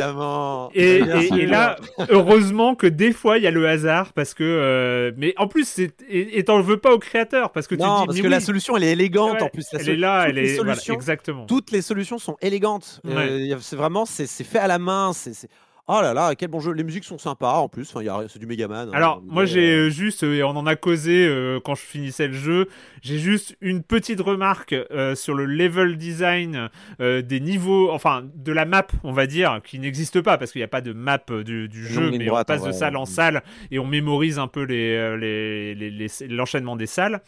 Et, 0.73 1.45
là, 1.45 1.77
heureusement 2.09 2.75
que 2.75 2.87
des 2.87 3.11
fois 3.13 3.37
il 3.37 3.43
y 3.43 3.47
a 3.47 3.51
le 3.51 3.67
hasard 3.67 4.13
parce 4.13 4.33
que. 4.33 4.43
euh, 4.43 5.11
mais 5.17 5.33
en 5.37 5.47
plus, 5.47 5.67
c'est- 5.67 5.93
et 6.09 6.43
t'en 6.43 6.61
veux 6.61 6.77
pas 6.77 6.93
au 6.93 6.99
créateur 6.99 7.51
parce 7.51 7.67
que 7.67 7.75
tu 7.75 7.81
non, 7.81 8.01
dis. 8.01 8.05
parce 8.07 8.21
que 8.21 8.27
la 8.27 8.39
solution, 8.39 8.77
elle 8.77 8.83
est 8.83 8.91
élégante 8.91 9.33
ouais, 9.33 9.43
en 9.43 9.49
plus. 9.49 9.65
La 9.73 9.79
elle 9.79 9.89
est 9.89 9.95
là, 9.95 10.25
toutes 10.25 10.29
elle 10.37 10.45
est. 10.45 10.55
voilà, 10.55 10.75
exactement. 10.93 11.45
toutes 11.45 11.71
les 11.71 11.81
solutions 11.81 12.17
sont 12.17 12.37
élégantes. 12.41 13.01
Euh, 13.07 13.15
Ouais. 13.47 13.53
a- 13.53 13.57
c'est 13.61 13.75
vraiment, 13.75 14.05
c'est 14.05 14.25
fait 14.43 14.59
à 14.59 14.67
la 14.67 14.79
main. 14.79 15.11
C'est- 15.13 15.49
oh 15.87 15.99
là 16.01 16.13
là, 16.13 16.33
quel 16.35 16.49
bon 16.49 16.59
jeu. 16.59 16.71
Les 16.71 16.83
musiques 16.83 17.03
sont 17.03 17.17
sympas 17.17 17.53
en 17.53 17.69
plus. 17.69 17.89
Enfin, 17.89 18.01
il 18.01 18.05
y 18.05 18.09
a- 18.09 18.23
c'est 18.27 18.39
du 18.39 18.45
Megaman. 18.47 18.89
hein, 18.89 18.91
Alors, 18.93 19.21
mais, 19.25 19.33
moi, 19.33 19.45
j'ai 19.45 19.71
euh, 19.73 19.85
euh, 19.87 19.89
juste, 19.89 20.23
euh, 20.23 20.35
et 20.35 20.43
on 20.43 20.49
en 20.49 20.65
a 20.65 20.75
causé 20.75 21.25
euh, 21.27 21.59
quand 21.63 21.75
je 21.75 21.81
finissais 21.81 22.27
le 22.27 22.33
jeu, 22.33 22.67
j'ai 23.01 23.17
juste 23.19 23.55
une 23.61 23.83
petite 23.83 24.19
remarque 24.21 24.73
euh, 24.91 25.15
sur 25.15 25.33
le 25.35 25.45
level 25.45 25.97
design 25.97 26.69
euh, 27.01 27.21
des 27.21 27.39
niveaux, 27.39 27.91
enfin, 27.91 28.23
de 28.35 28.51
la 28.51 28.65
map, 28.65 28.87
on 29.03 29.11
va 29.13 29.27
dire, 29.27 29.59
qui 29.63 29.79
n'existe 29.79 30.21
pas, 30.21 30.37
parce 30.37 30.51
qu'il 30.51 30.59
n'y 30.59 30.63
a 30.65 30.67
pas 30.69 30.81
de 30.81 30.93
map 30.93 31.19
du, 31.45 31.67
du 31.69 31.85
jeu, 31.85 32.09
mais 32.11 32.17
droite, 32.25 32.47
on 32.49 32.53
passe 32.53 32.61
de 32.63 32.71
salle 32.79 32.95
en 32.97 33.05
salle, 33.05 33.43
et 33.71 33.79
on 33.79 33.85
mémorise 33.85 34.39
un 34.39 34.47
peu 34.47 34.63
les, 34.63 34.93
euh, 34.95 35.17
les, 35.17 35.75
les- 35.75 35.91
les- 35.91 36.27
l'enchaînement 36.29 36.75
des 36.75 36.87
salles. 36.87 37.21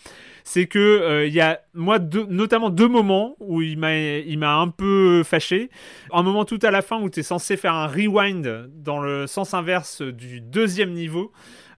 C'est 0.49 0.65
que 0.65 0.79
euh, 0.79 1.27
il 1.27 1.33
y 1.33 1.41
a, 1.41 1.59
moi, 1.73 1.99
deux- 1.99 2.25
notamment 2.29 2.69
deux 2.69 2.87
moments 2.87 3.35
où 3.41 3.61
il 3.61 3.77
m'a, 3.77 3.97
il 3.97 4.39
m'a 4.39 4.55
un 4.55 4.69
peu 4.69 5.21
fâché. 5.25 5.69
Un 6.13 6.23
moment 6.23 6.45
tout 6.45 6.59
à 6.63 6.71
la 6.71 6.81
fin 6.81 7.01
où 7.01 7.09
tu 7.09 7.19
es 7.19 7.23
censé 7.23 7.57
faire 7.57 7.73
un 7.73 7.85
rewind 7.87 8.69
dans 8.73 8.99
le 9.01 9.27
sens 9.27 9.53
inverse 9.53 10.01
du 10.01 10.39
deuxième 10.39 10.91
niveau 10.93 11.33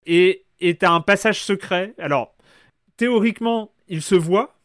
et 0.05 0.45
et 0.59 0.75
t'as 0.75 0.91
un 0.91 1.01
passage 1.01 1.41
secret. 1.41 1.95
Alors 1.97 2.35
théoriquement, 2.97 3.71
il 3.87 4.01
se 4.01 4.15
voit 4.15 4.55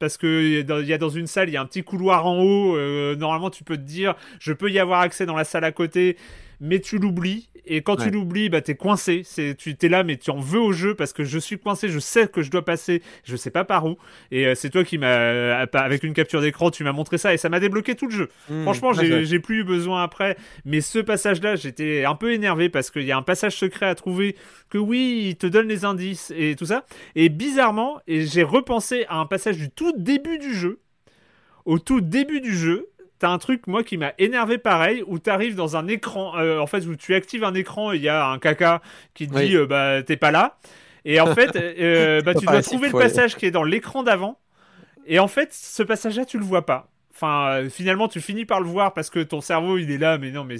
parce 0.00 0.16
que 0.16 0.26
il 0.26 0.86
y 0.88 0.92
a 0.92 0.98
dans- 0.98 1.08
une 1.08 1.26
salle, 1.28 1.48
il 1.48 1.52
y 1.52 1.56
a 1.56 1.62
un 1.62 1.66
petit 1.66 1.84
couloir 1.84 2.26
en 2.26 2.40
haut. 2.42 2.76
euh, 2.76 3.14
normalement, 3.16 3.50
tu 3.50 3.64
peux 3.64 3.76
te 3.76 3.82
dire, 3.82 4.14
je 4.40 4.52
peux 4.52 4.70
y 4.70 4.78
avoir 4.78 5.00
accès 5.00 5.26
dans 5.26 5.36
la 5.36 5.44
salle 5.44 5.64
à 5.64 5.72
côté, 5.72 6.16
mais 6.60 6.80
tu 6.80 6.98
l'oublies. 6.98 7.48
Et 7.66 7.80
quand 7.80 7.96
tu 7.96 8.10
l'oublies, 8.10 8.50
bah 8.50 8.60
t'es 8.60 8.74
coincé. 8.74 9.22
C'est, 9.24 9.54
tu 9.56 9.74
t'es 9.74 9.88
là, 9.88 10.04
mais 10.04 10.18
tu 10.18 10.30
en 10.30 10.38
veux 10.38 10.60
au 10.60 10.72
jeu 10.72 10.94
parce 10.94 11.14
que 11.14 11.24
je 11.24 11.38
suis 11.38 11.58
coincé. 11.58 11.88
Je 11.88 11.98
sais 11.98 12.28
que 12.28 12.42
je 12.42 12.50
dois 12.50 12.62
passer. 12.62 13.00
Je 13.24 13.36
sais 13.36 13.50
pas 13.50 13.64
par 13.64 13.86
où. 13.86 13.96
Et 14.30 14.46
euh, 14.46 14.54
c'est 14.54 14.68
toi 14.68 14.84
qui 14.84 14.98
m'a, 14.98 15.06
euh, 15.06 15.66
avec 15.72 16.02
une 16.02 16.12
capture 16.12 16.42
d'écran, 16.42 16.70
tu 16.70 16.84
m'as 16.84 16.92
montré 16.92 17.16
ça 17.16 17.32
et 17.32 17.38
ça 17.38 17.48
m'a 17.48 17.60
débloqué 17.60 17.94
tout 17.94 18.04
le 18.04 18.12
jeu. 18.12 18.28
hmm, 18.50 18.64
Franchement, 18.64 18.92
j'ai 18.92 19.38
plus 19.38 19.60
eu 19.60 19.64
besoin 19.64 20.02
après. 20.02 20.36
Mais 20.66 20.82
ce 20.82 20.98
passage-là, 20.98 21.56
j'étais 21.56 22.04
un 22.04 22.14
peu 22.14 22.34
énervé 22.34 22.68
parce 22.68 22.90
qu'il 22.90 23.04
y 23.04 23.12
a 23.12 23.16
un 23.16 23.22
passage 23.22 23.56
secret 23.56 23.86
à 23.86 23.94
trouver 23.94 24.36
que 24.68 24.76
oui, 24.76 25.28
il 25.30 25.36
te 25.36 25.46
donne 25.46 25.66
les 25.66 25.86
indices 25.86 26.34
et 26.36 26.56
tout 26.56 26.66
ça. 26.66 26.84
Et 27.14 27.30
bizarrement, 27.30 27.98
et 28.06 28.26
j'ai 28.26 28.42
repensé 28.42 29.06
à 29.08 29.16
un 29.20 29.26
passage 29.26 29.56
du 29.56 29.70
tout 29.70 29.92
début 29.96 30.36
du 30.36 30.52
jeu. 30.52 30.80
Au 31.64 31.78
tout 31.78 32.02
début 32.02 32.42
du 32.42 32.54
jeu, 32.54 32.88
t'as 33.18 33.30
un 33.30 33.38
truc, 33.38 33.66
moi, 33.66 33.84
qui 33.84 33.96
m'a 33.96 34.12
énervé 34.18 34.58
pareil, 34.58 35.02
où 35.06 35.18
t'arrives 35.18 35.54
dans 35.56 35.76
un 35.76 35.88
écran, 35.88 36.36
euh, 36.38 36.58
en 36.58 36.66
fait, 36.66 36.86
où 36.86 36.96
tu 36.96 37.14
actives 37.14 37.44
un 37.44 37.54
écran 37.54 37.92
et 37.92 37.96
il 37.96 38.02
y 38.02 38.08
a 38.08 38.26
un 38.28 38.38
caca 38.38 38.82
qui 39.14 39.28
te 39.28 39.32
Oui. 39.32 39.40
dit, 39.42 39.56
euh, 39.56 39.66
bah, 39.66 40.02
t'es 40.02 40.16
pas 40.16 40.30
là. 40.30 40.58
Et 41.04 41.20
en 41.20 41.28
fait, 41.28 41.56
euh, 41.56 42.22
bah, 42.22 42.34
tu 42.34 42.48
dois 42.48 42.62
trouver 42.62 42.88
le 42.88 42.94
passage 42.94 43.36
qui 43.36 43.46
est 43.46 43.50
dans 43.50 43.62
l'écran 43.64 44.02
d'avant. 44.02 44.38
Et 45.06 45.18
en 45.18 45.28
fait, 45.28 45.52
ce 45.52 45.82
passage-là, 45.82 46.24
tu 46.24 46.38
le 46.38 46.44
vois 46.44 46.66
pas. 46.66 46.88
Enfin, 47.14 47.68
finalement, 47.70 48.08
tu 48.08 48.20
finis 48.20 48.44
par 48.44 48.60
le 48.60 48.66
voir 48.68 48.92
parce 48.92 49.08
que 49.10 49.20
ton 49.20 49.40
cerveau, 49.40 49.78
il 49.78 49.90
est 49.92 49.98
là, 49.98 50.18
mais 50.18 50.32
non, 50.32 50.42
mais 50.44 50.56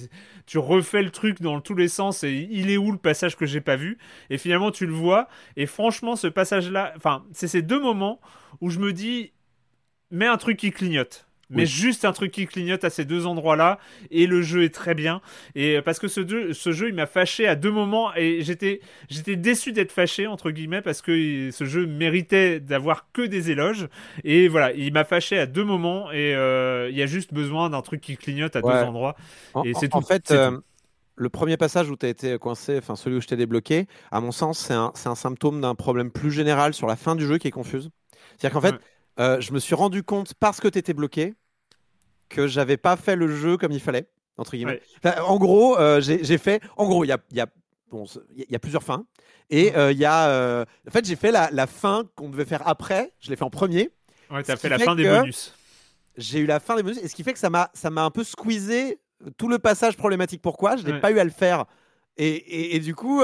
tu 0.46 0.58
refais 0.58 1.02
le 1.02 1.10
truc 1.10 1.42
dans 1.42 1.60
tous 1.60 1.74
les 1.74 1.88
sens 1.88 2.22
et 2.22 2.48
il 2.50 2.70
est 2.70 2.76
où 2.76 2.92
le 2.92 2.98
passage 2.98 3.36
que 3.36 3.44
j'ai 3.46 3.60
pas 3.60 3.74
vu? 3.76 3.98
Et 4.30 4.38
finalement, 4.38 4.70
tu 4.70 4.86
le 4.86 4.92
vois. 4.92 5.28
Et 5.56 5.66
franchement, 5.66 6.14
ce 6.14 6.28
passage-là, 6.28 6.92
enfin, 6.96 7.24
c'est 7.32 7.48
ces 7.48 7.62
deux 7.62 7.80
moments 7.80 8.20
où 8.60 8.70
je 8.70 8.78
me 8.78 8.92
dis, 8.92 9.32
mets 10.10 10.26
un 10.26 10.38
truc 10.38 10.58
qui 10.58 10.70
clignote. 10.72 11.26
Mais 11.50 11.62
Oui. 11.62 11.66
juste 11.66 12.04
un 12.04 12.12
truc 12.12 12.30
qui 12.32 12.46
clignote 12.46 12.84
à 12.84 12.90
ces 12.90 13.04
deux 13.04 13.26
endroits-là, 13.26 13.78
et 14.10 14.26
le 14.26 14.42
jeu 14.42 14.62
est 14.64 14.74
très 14.74 14.94
bien. 14.94 15.20
Et 15.54 15.76
euh, 15.76 15.82
parce 15.82 15.98
que 15.98 16.08
ce 16.08 16.26
jeu, 16.26 16.52
ce 16.52 16.72
jeu 16.72 16.88
il 16.88 16.94
m'a 16.94 17.06
fâché 17.06 17.46
à 17.46 17.54
deux 17.56 17.70
moments, 17.70 18.14
et 18.16 18.42
j'étais, 18.42 18.80
j'étais 19.08 19.36
déçu 19.36 19.72
d'être 19.72 19.92
fâché 19.92 20.26
entre 20.26 20.50
guillemets 20.50 20.82
parce 20.82 21.02
que 21.02 21.12
il- 21.12 21.52
ce 21.52 21.64
jeu 21.64 21.86
méritait 21.86 22.60
d'avoir 22.60 23.10
que 23.12 23.22
des 23.22 23.50
éloges. 23.50 23.88
Et 24.24 24.48
voilà, 24.48 24.72
il 24.72 24.92
m'a 24.92 25.04
fâché 25.04 25.38
à 25.38 25.46
deux 25.46 25.64
moments, 25.64 26.10
et 26.12 26.34
euh, 26.34 26.88
il 26.90 26.96
y 26.96 27.02
a 27.02 27.06
juste 27.06 27.32
besoin 27.34 27.70
d'un 27.70 27.82
truc 27.82 28.00
qui 28.00 28.16
clignote 28.16 28.56
à 28.56 28.60
Ouais. 28.64 28.72
deux 28.72 28.86
endroits. 28.86 29.16
En, 29.54 29.62
Et 29.64 29.74
c'est 29.74 29.94
en- 29.94 29.98
en 29.98 30.00
tout, 30.00 30.06
fait, 30.06 30.30
euh, 30.30 30.50
tout. 30.52 30.62
le 31.16 31.28
premier 31.28 31.56
passage 31.56 31.90
où 31.90 31.96
tu 31.96 32.06
as 32.06 32.08
été 32.08 32.38
coincé, 32.38 32.78
enfin 32.78 32.96
celui 32.96 33.16
où 33.16 33.20
je 33.20 33.26
t'ai 33.26 33.36
débloqué, 33.36 33.86
à 34.10 34.20
mon 34.20 34.32
sens, 34.32 34.58
c'est 34.58 34.74
un, 34.74 34.92
un 35.04 35.14
symptôme 35.14 35.60
d'un 35.60 35.74
problème 35.74 36.10
plus 36.10 36.32
général 36.32 36.74
sur 36.74 36.86
la 36.86 36.96
fin 36.96 37.14
du 37.16 37.26
jeu 37.26 37.38
qui 37.38 37.48
est 37.48 37.52
confuse. 37.52 37.90
C'est-à-dire 38.38 38.54
qu'en 38.54 38.60
fait, 38.60 38.72
Ouais. 38.74 38.78
Euh, 39.20 39.40
je 39.40 39.52
me 39.52 39.58
suis 39.58 39.74
rendu 39.74 40.02
compte 40.02 40.34
parce 40.34 40.60
que 40.60 40.68
tu 40.68 40.78
étais 40.78 40.94
bloqué 40.94 41.34
que 42.28 42.46
j'avais 42.46 42.76
pas 42.76 42.96
fait 42.96 43.16
le 43.16 43.28
jeu 43.28 43.56
comme 43.56 43.72
il 43.72 43.80
fallait, 43.80 44.08
entre 44.38 44.52
guillemets. 44.56 44.80
Enfin, 45.04 45.22
en 45.22 45.38
gros, 45.38 45.78
euh, 45.78 46.00
j'ai 46.00 46.38
fait. 46.38 46.60
En 46.76 46.86
gros, 46.86 47.04
il 47.04 47.08
y 47.08 47.12
a, 47.12 47.18
il 47.30 47.36
y, 47.36 47.40
a, 47.40 47.46
bon, 47.90 48.04
il 48.36 48.46
y 48.50 48.56
a 48.56 48.58
plusieurs 48.58 48.82
fins. 48.82 49.04
Et 49.50 49.70
Mhm. 49.70 49.76
euh, 49.76 49.92
il 49.92 49.98
y 49.98 50.04
a. 50.06 50.64
en 50.88 50.90
fait, 50.90 51.04
j'ai 51.04 51.16
fait 51.16 51.30
la, 51.30 51.50
la 51.52 51.66
fin 51.66 52.04
qu'on 52.16 52.28
devait 52.30 52.44
faire 52.46 52.66
après. 52.66 53.12
Je 53.20 53.30
l'ai 53.30 53.36
fait 53.36 53.44
en 53.44 53.50
premier. 53.50 53.90
Ouais, 54.30 54.42
t'as 54.42 54.56
fait 54.56 54.68
la 54.70 54.78
fin 54.78 54.94
des 54.96 55.04
bonus. 55.08 55.54
j'ai 56.16 56.38
eu 56.40 56.46
la 56.46 56.60
fin 56.60 56.76
des 56.76 56.82
bonus, 56.82 56.98
et 57.02 57.08
ce 57.08 57.14
qui 57.14 57.22
fait 57.22 57.32
que 57.34 57.38
ça 57.38 57.50
m'a 57.50 57.70
ça 57.74 57.90
m'a 57.90 58.04
un 58.04 58.10
peu 58.10 58.24
squeezé 58.24 58.98
tout 59.36 59.48
le 59.48 59.58
passage 59.58 59.96
problématique. 59.96 60.40
Pourquoi? 60.42 60.76
Je 60.76 60.84
n'ai 60.86 60.92
Ouais. 60.94 61.00
pas 61.00 61.10
eu 61.10 61.18
à 61.18 61.24
le 61.24 61.30
faire. 61.30 61.66
Et, 62.16 62.28
et, 62.28 62.76
et 62.76 62.80
du 62.80 62.94
coup, 62.94 63.22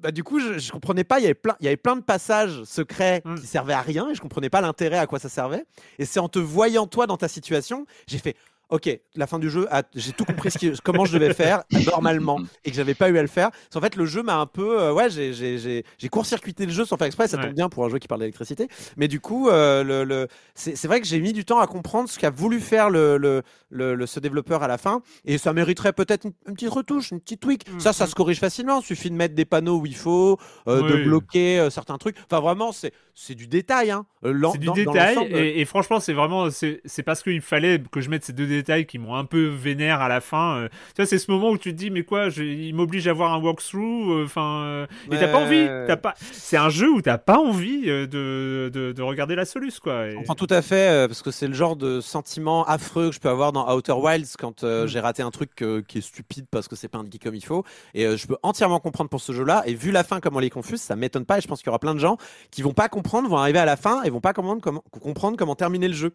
bah, 0.00 0.10
du 0.10 0.22
coup, 0.24 0.40
je, 0.40 0.58
je 0.58 0.70
comprenais 0.72 1.04
pas. 1.04 1.18
Il 1.18 1.22
y 1.22 1.26
avait 1.26 1.34
plein, 1.34 1.56
il 1.60 1.64
y 1.64 1.66
avait 1.68 1.76
plein 1.76 1.96
de 1.96 2.02
passages 2.02 2.62
secrets 2.64 3.22
Mm. 3.24 3.34
qui 3.36 3.46
servaient 3.46 3.72
à 3.74 3.80
rien, 3.82 4.10
et 4.10 4.14
je 4.14 4.20
comprenais 4.20 4.50
pas 4.50 4.60
l'intérêt 4.60 4.98
à 4.98 5.06
quoi 5.06 5.18
ça 5.18 5.28
servait. 5.28 5.64
Et 5.98 6.04
c'est 6.04 6.20
en 6.20 6.28
te 6.28 6.38
voyant 6.38 6.86
toi 6.86 7.06
dans 7.06 7.16
ta 7.16 7.28
situation, 7.28 7.86
j'ai 8.06 8.18
fait. 8.18 8.36
Ok, 8.68 8.90
la 9.14 9.28
fin 9.28 9.38
du 9.38 9.48
jeu, 9.48 9.68
ah, 9.70 9.84
j'ai 9.94 10.10
tout 10.12 10.24
compris 10.24 10.50
ce 10.50 10.58
qui- 10.58 10.72
comment 10.84 11.04
je 11.04 11.12
devais 11.16 11.32
faire 11.34 11.62
normalement 11.86 12.40
et 12.64 12.70
que 12.70 12.76
j'avais 12.76 12.94
pas 12.94 13.08
eu 13.10 13.16
à 13.18 13.22
le 13.22 13.28
faire. 13.28 13.50
Qu'en 13.72 13.80
fait, 13.80 13.94
le 13.94 14.06
jeu 14.06 14.24
m'a 14.24 14.38
un 14.38 14.46
peu, 14.46 14.80
euh, 14.80 14.92
ouais, 14.92 15.08
j'ai- 15.08 15.84
court-circuité 16.10 16.66
le 16.66 16.72
jeu 16.72 16.84
sans 16.84 16.96
faire 16.96 17.06
exprès. 17.06 17.28
Ça 17.28 17.36
Ouais. 17.36 17.44
tombe 17.44 17.54
bien 17.54 17.68
pour 17.68 17.84
un 17.84 17.88
jeu 17.88 17.98
qui 17.98 18.08
parle 18.08 18.20
d'électricité. 18.22 18.68
Mais 18.96 19.06
du 19.06 19.20
coup, 19.20 19.48
euh, 19.48 19.84
le, 19.84 20.02
le- 20.04 20.26
c'est 20.54 20.84
vrai 20.86 21.00
que 21.00 21.06
j'ai 21.06 21.20
mis 21.20 21.32
du 21.32 21.44
temps 21.44 21.60
à 21.60 21.66
comprendre 21.66 22.08
ce 22.08 22.18
qu'a 22.18 22.30
voulu 22.30 22.58
faire 22.60 22.90
le, 22.90 23.18
le, 23.18 23.42
le- 23.70 23.94
le- 23.94 24.06
ce 24.06 24.18
développeur 24.20 24.62
à 24.64 24.68
la 24.68 24.78
fin. 24.78 25.00
Et 25.24 25.38
ça 25.38 25.52
mériterait 25.52 25.92
peut-être 25.92 26.24
une, 26.24 26.32
une 26.48 26.54
petite 26.54 26.70
retouche, 26.70 27.10
une 27.12 27.20
petite 27.20 27.40
tweak. 27.40 27.70
Mm, 27.70 27.78
Ça, 27.80 27.92
ça 27.92 28.04
mm. 28.04 28.08
se 28.08 28.14
corrige 28.14 28.40
facilement. 28.40 28.80
Il 28.80 28.84
suffit 28.84 29.10
de 29.10 29.16
mettre 29.16 29.34
des 29.34 29.44
panneaux 29.44 29.78
où 29.78 29.86
il 29.86 29.94
faut, 29.96 30.38
euh, 30.66 30.82
de 30.90 31.04
bloquer 31.04 31.60
euh, 31.60 31.70
certains 31.70 31.98
trucs. 31.98 32.16
Enfin, 32.28 32.40
vraiment, 32.40 32.72
c'est 32.72 32.92
c'est 33.18 33.34
du 33.34 33.46
détail. 33.46 33.90
Hein. 33.90 34.04
C'est 34.22 34.58
du 34.58 34.66
dans- 34.66 34.74
détail 34.74 35.16
et, 35.30 35.60
et 35.60 35.64
franchement 35.64 36.00
c'est 36.00 36.12
vraiment 36.12 36.50
c'est 36.50 36.82
c'est 36.84 37.02
parce 37.02 37.22
qu'il 37.22 37.40
fallait 37.40 37.80
que 37.90 38.02
je 38.02 38.10
mette 38.10 38.24
ces 38.26 38.34
deux 38.34 38.46
détails 38.56 38.86
qui 38.86 38.98
m'ont 38.98 39.14
un 39.14 39.24
peu 39.24 39.46
vénère 39.46 40.00
à 40.00 40.08
la 40.08 40.20
fin. 40.20 40.56
euh. 40.58 40.68
tu 40.68 40.96
vois 41.02 41.06
c'est 41.06 41.18
ce 41.18 41.30
moment 41.30 41.50
où 41.50 41.58
tu 41.58 41.72
te 41.72 41.76
dis 41.78 41.90
mais 41.90 42.02
quoi 42.02 42.28
je- 42.28 42.42
il 42.42 42.74
m'oblige 42.74 43.06
à 43.08 43.12
voir 43.12 43.32
un 43.32 43.38
walkthrough 43.38 44.10
euh, 44.12 44.24
enfin 44.24 44.62
euh, 44.64 44.86
et 45.10 45.18
t'as 45.18 45.28
pas 45.28 45.38
envie 45.38 45.66
t'as 45.86 45.96
pas 45.96 46.14
c'est 46.32 46.56
un 46.56 46.68
jeu 46.70 46.90
où 46.90 47.00
t'as 47.02 47.18
pas 47.18 47.38
envie 47.38 47.84
euh, 47.88 48.06
de, 48.06 48.70
de, 48.72 48.92
de 48.92 49.02
regarder 49.02 49.34
la 49.34 49.44
soluce 49.44 49.80
quoi. 49.80 50.06
Et- 50.08 50.16
Enfin, 50.16 50.34
tout 50.34 50.46
à 50.50 50.62
fait, 50.62 50.88
euh, 50.88 51.08
parce 51.08 51.22
que 51.22 51.30
c'est 51.30 51.46
le 51.46 51.54
genre 51.54 51.76
de 51.76 52.00
sentiment 52.00 52.64
affreux 52.64 53.08
que 53.10 53.14
je 53.14 53.20
peux 53.20 53.28
avoir 53.28 53.52
dans 53.52 53.72
Outer 53.74 53.92
Wilds 53.92 54.36
quand 54.38 54.64
euh, 54.64 54.84
Mm. 54.84 54.88
j'ai 54.88 55.00
raté 55.00 55.22
un 55.22 55.30
truc 55.30 55.50
euh, 55.62 55.82
qui 55.86 55.98
est 55.98 56.00
stupide 56.00 56.46
parce 56.50 56.68
que 56.68 56.74
c'est 56.76 56.88
pas 56.88 56.98
indiqué 56.98 57.18
comme 57.18 57.34
il 57.34 57.44
faut. 57.44 57.64
Et 57.94 58.06
euh, 58.06 58.16
je 58.16 58.26
peux 58.26 58.36
entièrement 58.42 58.80
comprendre 58.80 59.08
pour 59.10 59.20
ce 59.20 59.32
jeu-là. 59.32 59.62
Et 59.66 59.74
vu 59.74 59.90
la 59.92 60.04
fin, 60.04 60.20
comment 60.20 60.40
elle 60.40 60.46
est 60.46 60.50
confuse, 60.50 60.80
ça 60.80 60.96
m'étonne 60.96 61.24
pas. 61.24 61.38
Et 61.38 61.40
je 61.40 61.48
pense 61.48 61.60
qu'il 61.60 61.66
y 61.68 61.70
aura 61.70 61.78
plein 61.78 61.94
de 61.94 62.00
gens 62.00 62.16
qui 62.50 62.62
vont 62.62 62.72
pas 62.72 62.88
comprendre, 62.88 63.28
vont 63.28 63.36
arriver 63.36 63.58
à 63.58 63.64
la 63.64 63.76
fin 63.76 64.02
et 64.02 64.10
vont 64.10 64.20
pas 64.20 64.32
comprendre 64.32 64.60
comment, 64.62 64.82
comprendre 65.02 65.36
comment 65.36 65.54
terminer 65.54 65.88
le 65.88 65.94
jeu. 65.94 66.12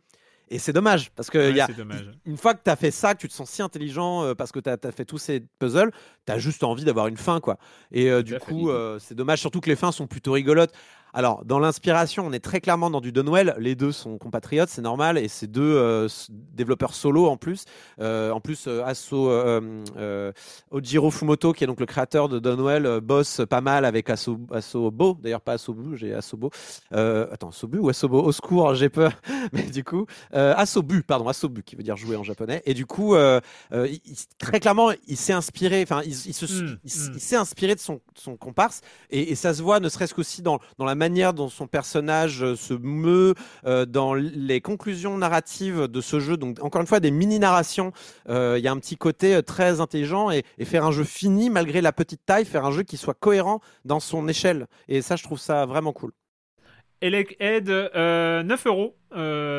Et 0.53 0.59
c'est 0.59 0.73
dommage, 0.73 1.11
parce 1.15 1.29
que 1.29 1.37
Ouais, 1.37 1.53
y 1.53 1.61
a, 1.61 1.67
une 2.25 2.35
fois 2.35 2.53
que 2.53 2.59
tu 2.61 2.69
as 2.69 2.75
fait 2.75 2.91
ça, 2.91 3.15
que 3.15 3.21
tu 3.21 3.29
te 3.29 3.33
sens 3.33 3.49
si 3.49 3.61
intelligent 3.61 4.25
euh, 4.25 4.35
parce 4.35 4.51
que 4.51 4.59
tu 4.59 4.69
as, 4.69 4.91
fait 4.91 5.05
tous 5.05 5.17
ces 5.17 5.39
puzzles, 5.59 5.91
tu 6.25 6.33
as 6.33 6.39
juste 6.39 6.65
envie 6.65 6.83
d'avoir 6.83 7.07
une 7.07 7.15
fin. 7.15 7.39
quoi. 7.39 7.57
Et 7.89 8.11
euh, 8.11 8.21
du 8.21 8.37
coup, 8.37 8.69
euh, 8.69 8.99
c'est 8.99 9.15
dommage, 9.15 9.39
surtout 9.39 9.61
que 9.61 9.69
les 9.69 9.77
fins 9.77 9.93
sont 9.93 10.07
plutôt 10.07 10.33
rigolotes. 10.33 10.73
Alors, 11.13 11.43
dans 11.45 11.59
l'inspiration, 11.59 12.25
on 12.25 12.31
est 12.31 12.39
très 12.39 12.61
clairement 12.61 12.89
dans 12.89 13.01
du 13.01 13.11
Dunwell. 13.11 13.55
Les 13.59 13.75
deux 13.75 13.91
sont 13.91 14.17
compatriotes, 14.17 14.69
c'est 14.69 14.81
normal. 14.81 15.17
Et 15.17 15.27
c'est 15.27 15.47
deux 15.47 15.61
euh, 15.75 16.07
développeurs 16.29 16.93
solo 16.93 17.27
en 17.27 17.37
plus. 17.37 17.65
Euh, 17.99 18.31
en 18.31 18.39
plus, 18.39 18.65
euh, 18.67 18.83
Asso, 18.85 19.13
euh, 19.13 20.31
Ojiro 20.71 21.11
Fumoto, 21.11 21.53
qui 21.53 21.63
est 21.63 21.67
donc 21.67 21.79
le 21.79 21.85
créateur 21.85 22.29
de 22.29 22.39
Dunwell, 22.39 22.85
euh, 22.85 23.01
bosse 23.01 23.41
pas 23.49 23.61
mal 23.61 23.85
avec 23.85 24.09
Asso, 24.09 24.37
Asobo. 24.51 25.17
D'ailleurs, 25.21 25.41
pas 25.41 25.53
Asobu, 25.53 25.97
j'ai 25.97 26.13
Asobo. 26.13 26.49
Attends, 26.91 27.49
Asobu 27.49 27.79
ou 27.79 27.89
Asobo? 27.89 28.21
Au 28.21 28.31
secours, 28.31 28.73
j'ai 28.75 28.89
peur. 28.89 29.11
Mais 29.53 29.63
du 29.63 29.83
coup, 29.83 30.05
Asobu, 30.31 31.03
pardon, 31.03 31.27
Asobu, 31.27 31.63
qui 31.63 31.75
veut 31.75 31.83
dire 31.83 31.97
jouer 31.97 32.15
en 32.15 32.23
japonais. 32.23 32.61
Et 32.65 32.73
du 32.73 32.85
coup, 32.85 33.15
il- 33.15 34.01
très 34.37 34.59
clairement, 34.59 34.91
il 35.07 35.17
s'est 35.17 35.33
inspiré, 35.33 35.81
enfin, 35.83 36.01
il, 36.05 36.11
il 36.11 36.33
se- 36.33 36.45
Mm, 36.51 36.77
il 36.83 36.91
s- 36.91 37.09
mm. 37.09 37.11
il 37.15 37.19
s'est 37.21 37.35
inspiré 37.35 37.75
de 37.75 37.79
son, 37.79 37.95
de 37.95 37.99
son 38.15 38.35
comparse. 38.35 38.81
Et, 39.09 39.31
et 39.31 39.35
ça 39.35 39.53
se 39.53 39.61
voit, 39.61 39.79
ne 39.79 39.89
serait-ce 39.89 40.13
qu'aussi 40.13 40.41
dans, 40.41 40.59
dans 40.77 40.85
la 40.85 40.95
manière 41.01 41.33
dont 41.33 41.49
son 41.49 41.65
personnage 41.65 42.43
euh, 42.43 42.55
se 42.55 42.75
meut, 42.75 43.33
euh, 43.65 43.87
dans 43.87 44.13
les 44.13 44.61
conclusions 44.61 45.17
narratives 45.17 45.87
de 45.87 46.01
ce 46.01 46.19
jeu. 46.19 46.37
Donc, 46.37 46.63
encore 46.63 46.79
une 46.81 46.87
fois, 46.87 46.99
des 46.99 47.09
mini-narrations. 47.09 47.91
Euh, 48.29 48.55
Il 48.59 48.63
y 48.63 48.67
a 48.67 48.71
un 48.71 48.77
petit 48.77 48.97
côté 48.97 49.41
très 49.41 49.81
intelligent 49.81 50.29
et, 50.29 50.43
et 50.59 50.65
faire 50.65 50.85
un 50.85 50.91
jeu 50.91 51.03
fini, 51.03 51.49
malgré 51.49 51.81
la 51.81 51.91
petite 51.91 52.23
taille, 52.23 52.45
faire 52.45 52.65
un 52.65 52.71
jeu 52.71 52.83
qui 52.83 52.97
soit 52.97 53.15
cohérent 53.15 53.61
dans 53.83 53.99
son 53.99 54.27
échelle. 54.27 54.67
Et 54.87 55.01
ça, 55.01 55.15
je 55.15 55.23
trouve 55.23 55.39
ça 55.39 55.65
vraiment 55.65 55.91
cool. 55.91 56.11
Elec 57.01 57.35
euh, 57.41 58.43
9 58.43 58.67
euros 58.67 58.95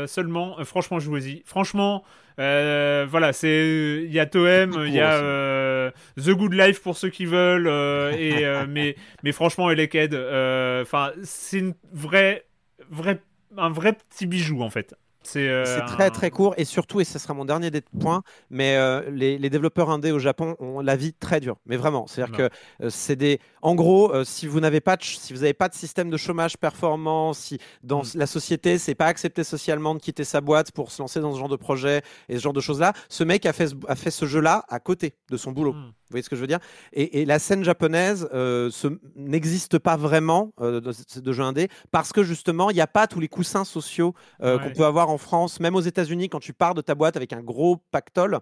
seulement. 0.07 0.57
Franchement, 0.65 1.01
jouez-y. 1.01 1.43
Franchement, 1.45 2.05
euh, 2.39 3.07
voilà, 3.09 3.33
c'est 3.33 4.03
il 4.05 4.13
y 4.13 4.19
a 4.21 4.27
Toem, 4.27 4.85
il 4.87 4.95
y 4.95 5.01
a 5.01 5.15
euh, 5.23 5.91
The 6.17 6.31
Good 6.31 6.55
Life 6.55 6.83
pour 6.83 6.97
ceux 6.97 7.11
qui 7.11 7.25
veulent. 7.27 7.69
euh, 7.69 8.13
et 8.13 8.45
euh, 8.45 8.67
mais 8.69 8.97
mais 9.23 9.33
franchement, 9.33 9.69
euh, 10.15 10.83
enfin, 10.83 11.13
c'est 11.23 11.59
une 11.59 11.75
vraie, 11.93 12.45
vraie, 12.91 13.21
un 13.57 13.71
vrai 13.71 13.93
petit 13.93 14.27
bijou 14.27 14.63
en 14.63 14.71
fait. 14.71 14.95
C'est 15.25 15.49
euh, 15.49 15.79
un- 15.81 15.87
très 15.87 16.11
très 16.11 16.31
court 16.31 16.55
et 16.57 16.65
surtout, 16.65 17.01
et 17.01 17.05
ce 17.05 17.17
sera 17.21 17.33
mon 17.33 17.45
dernier 17.45 17.71
point, 18.01 18.23
mais 18.51 18.77
euh, 18.77 19.09
les, 19.09 19.39
les 19.39 19.51
développeurs 19.51 19.89
indés 19.91 20.11
au 20.11 20.19
Japon 20.19 20.57
ont 20.59 20.81
la 20.81 20.97
vie 20.97 21.13
très 21.15 21.39
dure. 21.39 21.59
Mais 21.65 21.77
vraiment, 21.77 22.09
c'est-à-dire 22.09 22.33
Non. 22.33 22.49
que 22.49 22.55
euh, 22.85 22.91
c'est 22.91 23.15
des. 23.15 23.39
En 23.63 23.75
gros, 23.77 24.13
euh, 24.13 24.25
si 24.25 24.47
vous 24.49 24.59
n'avez 24.61 24.81
pas 24.81 24.97
de, 24.97 25.03
ch- 25.03 25.19
si 25.19 25.33
vous 25.33 25.41
n'avez 25.41 25.55
pas 25.55 25.69
de 25.69 25.75
système 25.75 26.11
de 26.11 26.17
chômage 26.17 26.59
performant, 26.59 27.33
si 27.33 27.59
dans 27.83 28.03
Mm. 28.03 28.07
la 28.17 28.27
société 28.27 28.77
c'est 28.79 28.95
pas 28.97 29.07
accepté 29.07 29.45
socialement 29.45 29.95
de 29.95 30.01
quitter 30.01 30.25
sa 30.25 30.41
boîte 30.41 30.73
pour 30.73 30.91
se 30.91 31.01
lancer 31.01 31.21
dans 31.21 31.33
ce 31.33 31.39
genre 31.39 31.49
de 31.49 31.57
projet 31.57 32.03
et 32.29 32.37
ce 32.37 32.43
genre 32.43 32.53
de 32.53 32.61
choses-là, 32.61 32.93
ce 33.09 33.23
mec 33.25 33.47
a 33.47 33.53
fait 33.53 33.69
ce, 33.69 33.75
a 33.89 33.95
fait 33.95 34.11
ce 34.11 34.27
jeu-là 34.27 34.65
à 34.69 34.81
côté 34.81 35.15
de 35.31 35.37
son 35.37 35.53
boulot. 35.53 35.73
Mm. 35.75 35.87
Vous 35.87 36.15
voyez 36.15 36.23
ce 36.25 36.29
que 36.29 36.37
je 36.37 36.41
veux 36.43 36.47
dire? 36.47 36.59
Et, 36.93 37.23
et 37.23 37.25
la 37.25 37.39
scène 37.39 37.65
japonaise 37.65 38.29
euh, 38.35 38.69
n'existe 39.17 39.79
pas 39.79 39.97
vraiment 39.97 40.53
euh, 40.61 40.81
de, 40.81 40.93
de 41.21 41.33
jeux 41.33 41.43
indés 41.45 41.69
parce 41.91 42.13
que 42.13 42.23
justement, 42.23 42.69
il 42.69 42.75
n'y 42.75 42.81
a 42.83 42.87
pas 42.87 43.07
tous 43.07 43.21
les 43.21 43.29
coussins 43.29 43.65
sociaux 43.65 44.15
euh, 44.43 44.59
Ouais. 44.59 44.65
qu'on 44.65 44.73
peut 44.75 44.85
avoir 44.85 45.09
en 45.09 45.19
France, 45.19 45.61
même 45.61 45.75
aux 45.77 45.81
États-Unis, 45.81 46.29
quand 46.29 46.41
tu 46.41 46.53
pars 46.53 46.75
de 46.75 46.81
ta 46.83 46.95
boîte 46.95 47.17
avec 47.17 47.33
un 47.33 47.41
gros 47.43 47.77
pactole, 47.93 48.41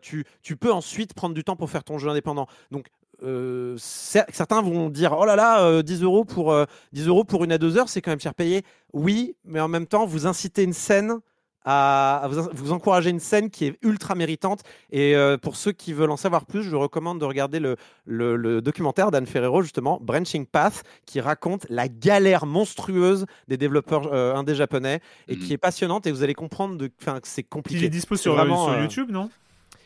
tu, 0.00 0.24
tu 0.42 0.56
peux 0.56 0.72
ensuite 0.72 1.12
prendre 1.12 1.34
du 1.34 1.44
temps 1.44 1.56
pour 1.56 1.68
faire 1.70 1.84
ton 1.84 1.98
jeu 1.98 2.08
indépendant. 2.08 2.46
Donc, 2.70 2.86
euh, 3.22 3.76
cer- 3.76 4.26
certains 4.32 4.60
vont 4.62 4.90
dire 4.90 5.14
oh 5.18 5.24
là 5.24 5.36
là, 5.36 5.62
euh, 5.64 5.82
10 5.82 6.02
euros 6.02 6.24
pour 6.24 6.52
euh, 6.52 6.64
10 6.92 7.06
euros 7.08 7.24
pour 7.24 7.44
une 7.44 7.52
à 7.52 7.58
deux 7.58 7.76
heures, 7.78 7.88
c'est 7.88 8.00
quand 8.02 8.10
même 8.12 8.20
cher 8.20 8.34
payé. 8.34 8.62
Oui, 8.92 9.36
mais 9.44 9.60
en 9.60 9.68
même 9.68 9.86
temps, 9.86 10.06
vous 10.06 10.26
incitez 10.26 10.62
une 10.62 10.72
scène. 10.72 11.18
À, 11.66 12.18
à 12.24 12.28
vous, 12.28 12.46
vous 12.52 12.72
encourager 12.72 13.08
une 13.08 13.20
scène 13.20 13.48
qui 13.48 13.64
est 13.64 13.78
ultra 13.80 14.14
méritante 14.14 14.60
et 14.90 15.16
euh, 15.16 15.38
pour 15.38 15.56
ceux 15.56 15.72
qui 15.72 15.94
veulent 15.94 16.10
en 16.10 16.18
savoir 16.18 16.44
plus 16.44 16.62
je 16.62 16.76
recommande 16.76 17.18
de 17.20 17.24
regarder 17.24 17.58
le, 17.58 17.76
le, 18.04 18.36
le 18.36 18.60
documentaire 18.60 19.10
d'Anne 19.10 19.24
Ferrero 19.24 19.62
justement 19.62 19.98
Branching 19.98 20.44
Path 20.44 20.82
qui 21.06 21.22
raconte 21.22 21.64
la 21.70 21.88
galère 21.88 22.44
monstrueuse 22.44 23.24
des 23.48 23.56
développeurs 23.56 24.12
euh, 24.12 24.34
indés 24.34 24.54
japonais 24.54 25.00
et 25.26 25.36
Mhm. 25.36 25.40
qui 25.42 25.52
est 25.54 25.56
passionnante 25.56 26.06
et 26.06 26.12
vous 26.12 26.22
allez 26.22 26.34
comprendre 26.34 26.76
de, 26.76 26.90
enfin, 27.00 27.18
que 27.18 27.28
c'est 27.28 27.42
compliqué. 27.44 27.80
Il 27.80 27.84
est 27.86 27.88
dispo 27.88 28.14
sur, 28.16 28.34
vraiment, 28.34 28.66
sur 28.66 28.78
YouTube, 28.78 29.10
non? 29.10 29.30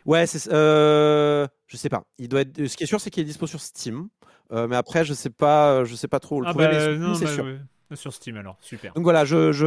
Ouais, 0.08 0.26
c'est 0.26 0.50
euh, 0.50 1.46
je 1.66 1.76
sais 1.76 1.90
pas. 1.90 2.04
Il 2.18 2.28
doit 2.28 2.40
être. 2.40 2.66
Ce 2.66 2.76
qui 2.76 2.84
est 2.84 2.86
sûr, 2.86 2.98
c'est 3.00 3.10
qu'il 3.10 3.20
est 3.20 3.26
dispo 3.26 3.46
sur 3.46 3.60
Steam. 3.60 4.08
Euh, 4.52 4.66
mais 4.66 4.76
après, 4.76 5.04
je 5.04 5.12
sais 5.12 5.28
pas, 5.28 5.84
je 5.84 5.94
sais 5.94 6.08
pas 6.08 6.18
trop 6.18 6.36
où 6.38 6.40
le 6.40 6.46
Ah 6.46 6.50
trouver. 6.50 6.68
bah, 6.68 6.72
mais 6.92 6.96
non, 6.96 7.14
Steam, 7.14 7.28
c'est 7.28 7.36
bah, 7.36 7.42
sûr. 7.42 7.44
ouais. 7.90 7.96
Sur 7.96 8.12
Steam 8.14 8.36
alors, 8.38 8.56
super. 8.62 8.94
Donc 8.94 9.04
voilà, 9.04 9.26
je, 9.26 9.52
je... 9.52 9.66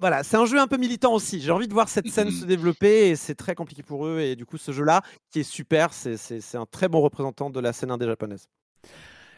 voilà, 0.00 0.22
c'est 0.22 0.38
un 0.38 0.46
jeu 0.46 0.58
un 0.58 0.66
peu 0.68 0.78
militant 0.78 1.12
aussi. 1.12 1.40
J'ai 1.42 1.50
envie 1.50 1.68
de 1.68 1.74
voir 1.74 1.90
cette 1.90 2.08
scène 2.08 2.30
se 2.30 2.46
développer 2.46 3.10
et 3.10 3.16
c'est 3.16 3.34
très 3.34 3.54
compliqué 3.54 3.82
pour 3.82 4.06
eux. 4.06 4.20
Et 4.20 4.36
du 4.36 4.46
coup, 4.46 4.56
ce 4.56 4.72
jeu-là, 4.72 5.02
qui 5.30 5.40
est 5.40 5.42
super, 5.44 5.92
c'est 5.92 6.54
un 6.54 6.66
très 6.66 6.88
bon 6.88 7.00
représentant 7.02 7.50
de 7.50 7.60
la 7.60 7.74
scène 7.74 7.90
indé 7.90 8.06
japonaise. 8.06 8.48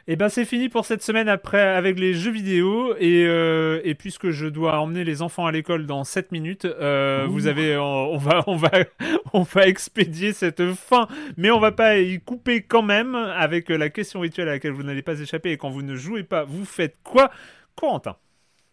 Et 0.06 0.16
ben 0.16 0.28
c'est 0.28 0.44
fini 0.44 0.68
pour 0.68 0.86
cette 0.86 1.02
semaine 1.02 1.28
après 1.28 1.60
avec 1.60 1.98
les 1.98 2.14
jeux 2.14 2.30
vidéo. 2.30 2.94
Et, 2.98 3.24
euh, 3.26 3.80
et 3.84 3.94
puisque 3.94 4.30
je 4.30 4.46
dois 4.46 4.80
emmener 4.80 5.04
les 5.04 5.22
enfants 5.22 5.46
à 5.46 5.52
l'école 5.52 5.86
dans 5.86 6.04
7 6.04 6.32
minutes, 6.32 6.64
euh, 6.64 7.26
vous 7.28 7.46
avez 7.46 7.76
on, 7.76 8.12
on 8.12 8.18
va 8.18 8.44
on 8.46 8.56
va 8.56 8.70
on 9.32 9.42
va 9.42 9.66
expédier 9.66 10.32
cette 10.32 10.72
fin, 10.72 11.08
mais 11.36 11.50
on 11.50 11.60
va 11.60 11.72
pas 11.72 11.98
y 11.98 12.20
couper 12.20 12.62
quand 12.62 12.82
même 12.82 13.14
avec 13.14 13.68
la 13.68 13.90
question 13.90 14.20
rituelle 14.20 14.48
à 14.48 14.52
laquelle 14.52 14.72
vous 14.72 14.82
n'allez 14.82 15.02
pas 15.02 15.18
échapper. 15.20 15.52
Et 15.52 15.56
quand 15.56 15.70
vous 15.70 15.82
ne 15.82 15.96
jouez 15.96 16.22
pas, 16.22 16.44
vous 16.44 16.64
faites 16.64 16.96
quoi 17.02 17.30
Corentin? 17.76 18.16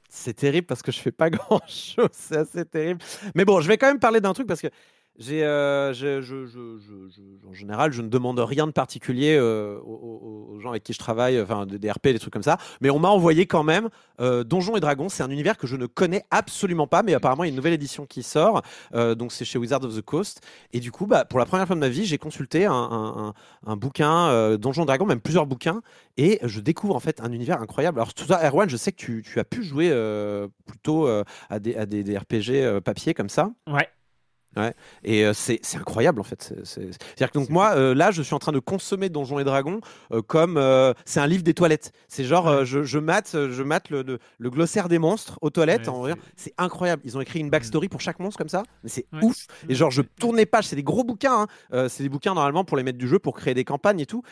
C'est 0.10 0.34
terrible 0.34 0.68
parce 0.68 0.82
que 0.82 0.92
je 0.92 1.00
fais 1.00 1.12
pas 1.12 1.30
grand 1.32 1.62
chose. 1.68 2.10
C'est 2.12 2.38
assez 2.38 2.66
terrible. 2.66 3.02
Mais 3.36 3.46
bon, 3.46 3.62
je 3.62 3.68
vais 3.68 3.78
quand 3.78 3.88
même 3.88 4.00
parler 4.00 4.22
d'un 4.22 4.34
truc 4.34 4.48
parce 4.48 4.62
que 4.62 4.68
j'ai, 5.18 5.44
euh, 5.44 5.94
je, 5.94 6.22
je, 6.22 6.46
je, 6.46 6.78
je, 6.80 7.48
en 7.50 7.54
général, 7.54 7.92
je 7.92 8.04
ne 8.04 8.08
demande 8.08 8.40
rien 8.40 8.68
de 8.68 8.72
particulier 8.72 9.36
euh, 9.36 9.80
aux, 9.80 10.52
aux, 10.54 10.60
gens 10.60 10.70
avec 10.70 10.84
qui 10.84 10.94
je 10.94 11.00
travaille, 11.00 11.42
enfin 11.42 11.66
des 11.66 11.92
RP, 11.92 12.10
des 12.10 12.20
trucs 12.20 12.34
comme 12.34 12.44
ça. 12.44 12.58
Mais 12.82 12.92
on 12.92 13.00
m'a 13.00 13.10
envoyé 13.10 13.48
quand 13.48 13.64
même 13.64 13.90
euh, 14.22 14.44
Donjons 14.44 14.78
et 14.78 14.80
Dragons. 14.80 15.10
C'est 15.10 15.24
un 15.24 15.32
univers 15.32 15.58
que 15.58 15.66
je 15.66 15.76
ne 15.76 15.88
connais 15.88 16.24
absolument 16.30 16.86
pas, 16.86 17.02
mais 17.02 17.16
apparemment 17.16 17.44
il 17.44 17.48
y 17.48 17.50
a 17.50 17.52
une 17.52 17.56
nouvelle 17.56 17.74
édition 17.74 18.06
qui 18.06 18.22
sort. 18.22 18.62
Euh, 18.94 19.16
donc 19.16 19.32
c'est 19.32 19.46
chez 19.46 19.58
Wizard 19.58 19.84
of 19.84 19.96
the 19.96 20.02
Coast. 20.02 20.42
Et 20.72 20.80
du 20.80 20.92
coup, 20.92 21.08
bah, 21.08 21.26
pour 21.26 21.40
la 21.40 21.46
première 21.46 21.66
fois 21.66 21.76
de 21.76 21.82
ma 21.82 21.90
vie, 21.90 22.06
j'ai 22.06 22.20
consulté 22.20 22.66
un, 22.66 22.74
un, 22.74 23.28
un, 23.28 23.34
un 23.66 23.76
bouquin 23.76 24.56
Donjons 24.58 24.84
et 24.84 24.88
Dragons, 24.88 25.06
même 25.06 25.22
plusieurs 25.22 25.48
bouquins, 25.48 25.82
et 26.18 26.40
je 26.44 26.60
découvre 26.60 26.96
en 26.96 27.00
fait 27.00 27.22
un 27.22 27.32
univers 27.32 27.60
incroyable. 27.62 28.00
Alors 28.00 28.14
tout 28.14 28.26
ça, 28.26 28.48
Erwan, 28.48 28.70
je 28.70 28.78
sais 28.78 28.92
que 28.92 28.98
tu, 28.98 29.24
tu 29.24 29.40
as 29.40 29.44
pu 29.44 29.64
jouer 29.64 29.92
plutôt 30.66 31.08
à 31.08 31.60
des, 31.60 31.76
à 31.76 31.86
des, 31.88 32.04
des 32.04 32.18
RPG 32.18 32.82
papier 32.82 33.14
comme 33.14 33.30
ça. 33.30 33.52
Ouais. 33.68 33.88
Ouais. 34.58 34.74
Et 35.04 35.24
euh, 35.24 35.34
c'est 35.34 35.62
incroyable 35.76 36.20
en 36.20 36.24
fait. 36.24 36.54
C'est-à-dire 36.64 37.32
que 37.32 37.38
donc 37.38 37.50
moi 37.50 37.74
euh, 37.76 37.94
là 37.94 38.12
je 38.12 38.22
suis 38.22 38.34
en 38.34 38.40
train 38.40 38.52
de 38.52 38.60
consommer 38.60 39.10
Donjons 39.10 39.38
et 39.40 39.44
Dragons 39.44 39.82
euh, 40.12 40.22
comme 40.22 40.62
c'est 41.06 41.20
un 41.20 41.28
livre 41.28 41.44
des 41.44 41.54
toilettes. 41.54 41.92
C'est 42.08 42.24
genre 42.24 42.66
je, 42.66 42.84
je 42.84 43.00
mate 43.00 43.32
je 43.34 43.64
mate 43.64 43.90
le, 43.90 44.02
le, 44.02 44.20
le, 44.40 44.50
glossaire 44.50 44.90
des 44.90 45.00
monstres 45.00 45.38
aux 45.42 45.50
toilettes. 45.50 45.88
Ouais, 45.88 46.14
c'est 46.36 46.54
incroyable. 46.58 47.02
Ils 47.06 47.18
ont 47.18 47.22
écrit 47.22 47.40
une 47.40 47.50
backstory 47.50 47.88
pour 47.88 48.02
chaque 48.02 48.20
monstre 48.20 48.38
comme 48.38 48.50
ça. 48.50 48.64
Mais 48.84 48.90
c'est 48.90 49.06
ouais. 49.14 49.24
ouf. 49.24 49.48
Et 49.70 49.76
genre 49.76 49.92
je 49.92 50.02
tourne 50.02 50.38
les 50.38 50.46
pages. 50.46 50.66
C'est 50.66 50.76
des 50.76 50.84
gros 50.84 51.04
bouquins. 51.04 51.48
Hein. 51.72 51.88
C'est 51.90 52.04
des 52.04 52.10
bouquins 52.10 52.34
normalement 52.34 52.64
pour 52.64 52.78
les 52.78 52.84
mettre 52.84 52.98
du 52.98 53.08
jeu 53.08 53.20
pour 53.20 53.36
créer 53.36 53.54
des 53.54 53.64
campagnes 53.64 54.00
et 54.00 54.06
tout. 54.06 54.24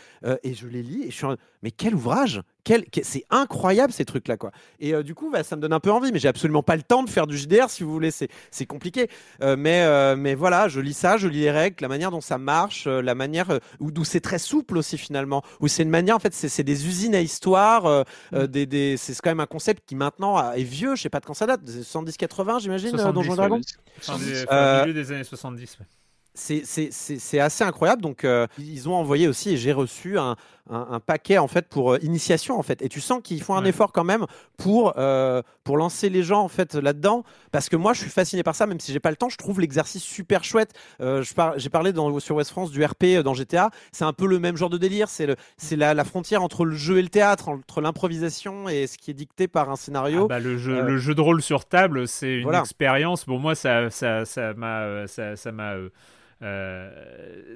Et 0.44 0.54
je 0.54 0.68
les 0.68 0.82
lis 0.82 1.04
et 1.04 1.12
je 1.12 1.16
suis 1.16 1.26
en... 1.26 1.36
mais 1.66 1.72
quel 1.72 1.96
ouvrage 1.96 2.44
quel, 2.64 2.86
c'est 3.02 3.26
incroyable 3.32 3.92
ces 3.92 4.06
trucs 4.06 4.28
là 4.28 4.38
quoi. 4.38 4.52
Et 4.80 4.94
euh, 4.94 5.02
du 5.02 5.16
coup, 5.16 5.32
bah, 5.32 5.44
ça 5.44 5.56
me 5.56 5.62
donne 5.62 5.74
un 5.74 5.80
peu 5.80 5.92
envie, 5.92 6.12
mais 6.12 6.20
j'ai 6.20 6.28
absolument 6.28 6.62
pas 6.62 6.76
le 6.76 6.84
temps 6.84 7.02
de 7.02 7.10
faire 7.10 7.26
du 7.26 7.38
JDR 7.38 7.72
si 7.72 7.82
vous 7.82 7.92
voulez, 7.92 8.12
c'est 8.12 8.66
compliqué. 8.68 9.10
Euh, 9.42 9.56
mais 9.58 9.82
euh, 9.82 10.16
mais 10.16 10.36
voilà, 10.36 10.68
je 10.68 10.80
lis 10.80 10.94
ça, 10.94 11.18
je 11.18 11.28
lis 11.28 11.42
les 11.42 11.50
règles, 11.50 11.78
la 11.82 11.88
manière 11.88 12.12
dont 12.12 12.22
ça 12.22 12.38
marche, 12.38 12.86
la 12.86 13.16
manière 13.16 13.60
où, 13.80 13.90
où 13.90 14.06
c'est 14.06 14.20
très 14.20 14.38
souple 14.38 14.78
aussi 14.78 15.00
finalement, 15.00 15.42
où 15.60 15.68
c'est 15.68 15.82
une 15.82 15.90
manière 15.90 16.16
en 16.16 16.20
fait, 16.20 16.36
c'est 16.36 16.64
des 16.64 16.86
usines 16.86 17.16
à 17.16 17.22
histoire, 17.22 18.06
mm. 18.32 18.46
des, 18.46 18.68
des 18.68 18.96
c'est 18.96 19.20
quand 19.22 19.32
même 19.32 19.40
un 19.40 19.48
concept 19.48 19.84
qui 19.88 19.96
maintenant 19.96 20.52
est 20.52 20.62
vieux, 20.62 20.96
je 20.96 21.02
sais 21.02 21.10
pas 21.10 21.20
de 21.20 21.26
quand 21.26 21.34
ça 21.34 21.48
date, 21.48 21.62
70-80 21.66 22.62
j'imagine, 22.62 22.92
Donjon 22.92 23.36
Dragon. 23.36 23.60
milieu 24.10 24.94
des 24.94 25.12
années 25.12 25.24
70. 25.24 25.78
Ouais 25.80 25.86
c'est 26.36 27.40
assez 27.40 27.64
incroyable. 27.64 28.02
Donc, 28.02 28.24
euh, 28.24 28.48
ils 28.58 28.88
ont 28.90 28.96
envoyé 28.96 29.28
aussi, 29.28 29.52
et 29.52 29.58
j'ai 29.58 29.74
reçu 29.74 30.18
un, 30.18 30.36
un, 30.70 30.88
un, 30.92 31.00
paquet 31.00 31.38
en 31.38 31.48
fait 31.48 31.68
pour 31.68 31.94
euh, 31.94 32.00
initiation 32.02 32.58
en 32.58 32.64
fait. 32.64 32.82
Et 32.82 32.90
tu 32.90 33.02
sens 33.02 33.22
qu'ils 33.24 33.42
font 33.42 33.56
un 33.56 33.64
ouais. 33.64 33.70
effort 33.70 33.92
quand 33.92 34.04
même 34.04 34.26
pour 34.58 34.94
euh, 34.98 35.42
pour 35.64 35.78
lancer 35.78 36.10
les 36.10 36.24
gens 36.24 36.42
en 36.42 36.48
fait 36.48 36.76
là-dedans, 36.76 37.24
parce 37.52 37.70
que 37.70 37.76
moi 37.76 37.94
je 37.94 38.02
suis 38.02 38.10
fasciné 38.10 38.44
par 38.44 38.56
ça, 38.56 38.66
même 38.66 38.80
si 38.80 38.92
j'ai 38.92 39.00
pas 39.00 39.12
le 39.12 39.16
temps. 39.16 39.30
Je 39.30 39.38
trouve 39.38 39.60
l'exercice 39.60 40.04
super 40.04 40.44
chouette. 40.44 40.74
Euh, 41.02 41.24
j'ai 41.58 41.70
parlé 41.70 41.94
dans, 41.94 42.20
sur 42.20 42.36
West 42.36 42.52
France 42.52 42.72
du 42.72 42.84
RP 42.84 43.22
dans 43.24 43.34
GTA. 43.34 43.70
C'est 43.92 44.06
un 44.06 44.14
peu 44.14 44.28
le 44.28 44.40
même 44.40 44.58
genre 44.58 44.70
de 44.70 44.78
délire. 44.78 45.10
C'est 45.10 45.36
c'est 45.58 45.76
la, 45.76 45.94
la, 45.94 46.04
frontière 46.04 46.42
entre 46.44 46.66
le 46.66 46.76
jeu 46.76 46.98
et 46.98 47.02
le 47.02 47.10
théâtre, 47.10 47.50
entre 47.50 47.82
l'improvisation 47.82 48.70
et 48.70 48.88
ce 48.88 48.98
qui 48.98 49.12
est 49.12 49.16
dicté 49.16 49.48
par 49.48 49.70
un 49.70 49.76
scénario. 49.76 50.24
Ah 50.26 50.28
bah, 50.28 50.40
le 50.40 50.58
jeu 50.58 50.82
le 50.82 50.98
jeu 50.98 51.16
de 51.16 51.22
rôle 51.22 51.42
sur 51.42 51.66
table, 51.66 52.08
c'est 52.08 52.38
une 52.38 52.44
voilà. 52.44 52.62
expérience. 52.62 53.26
Pour 53.26 53.40
moi, 53.40 53.56
ça 53.56 53.90
ça 53.90 54.26
ça 54.26 54.54
m'a 54.54 55.08
ça 55.08 55.36
ça 55.36 55.52
m'a 55.52 55.76
euh, 56.46 56.90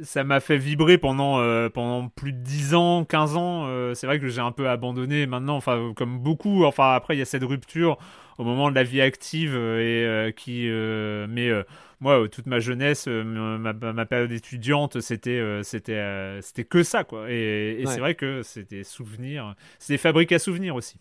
ça 0.01 0.23
m'a 0.23 0.39
fait 0.39 0.57
vibrer 0.57 0.97
pendant, 0.97 1.39
euh, 1.39 1.69
pendant 1.69 2.09
plus 2.09 2.33
de 2.33 2.39
10 2.39 2.73
ans, 2.73 3.05
15 3.05 3.37
ans. 3.37 3.67
Euh, 3.67 3.93
c'est 3.93 4.07
vrai 4.07 4.19
que 4.19 4.27
j'ai 4.27 4.41
un 4.41 4.51
peu 4.51 4.67
abandonné 4.67 5.27
maintenant, 5.27 5.55
enfin, 5.55 5.93
comme 5.95 6.19
beaucoup. 6.19 6.65
Enfin, 6.65 6.93
après, 6.93 7.15
il 7.15 7.19
y 7.19 7.21
a 7.21 7.25
cette 7.25 7.43
rupture 7.43 7.97
au 8.39 8.43
moment 8.43 8.71
de 8.71 8.75
la 8.75 8.83
vie 8.83 9.01
active 9.01 9.55
et 9.55 10.33
qui. 10.35 10.67
mais 10.69 11.51
moi, 11.99 12.27
toute 12.29 12.47
ma 12.47 12.59
jeunesse, 12.59 13.07
ma, 13.07 13.73
ma, 13.73 14.05
période 14.05 14.31
étudiante, 14.31 15.01
c'était 15.01 15.41
c'était 15.63 16.39
c'était 16.41 16.63
que 16.63 16.83
ça, 16.83 17.03
quoi. 17.03 17.29
Et, 17.29 17.77
et 17.79 17.85
ouais. 17.85 17.93
c'est 17.93 17.99
vrai 17.99 18.15
que 18.15 18.41
c'était 18.41 18.83
souvenirs. 18.83 19.55
Fabriques 19.97 20.31
à 20.31 20.39
souvenirs 20.39 20.75
aussi. 20.75 20.97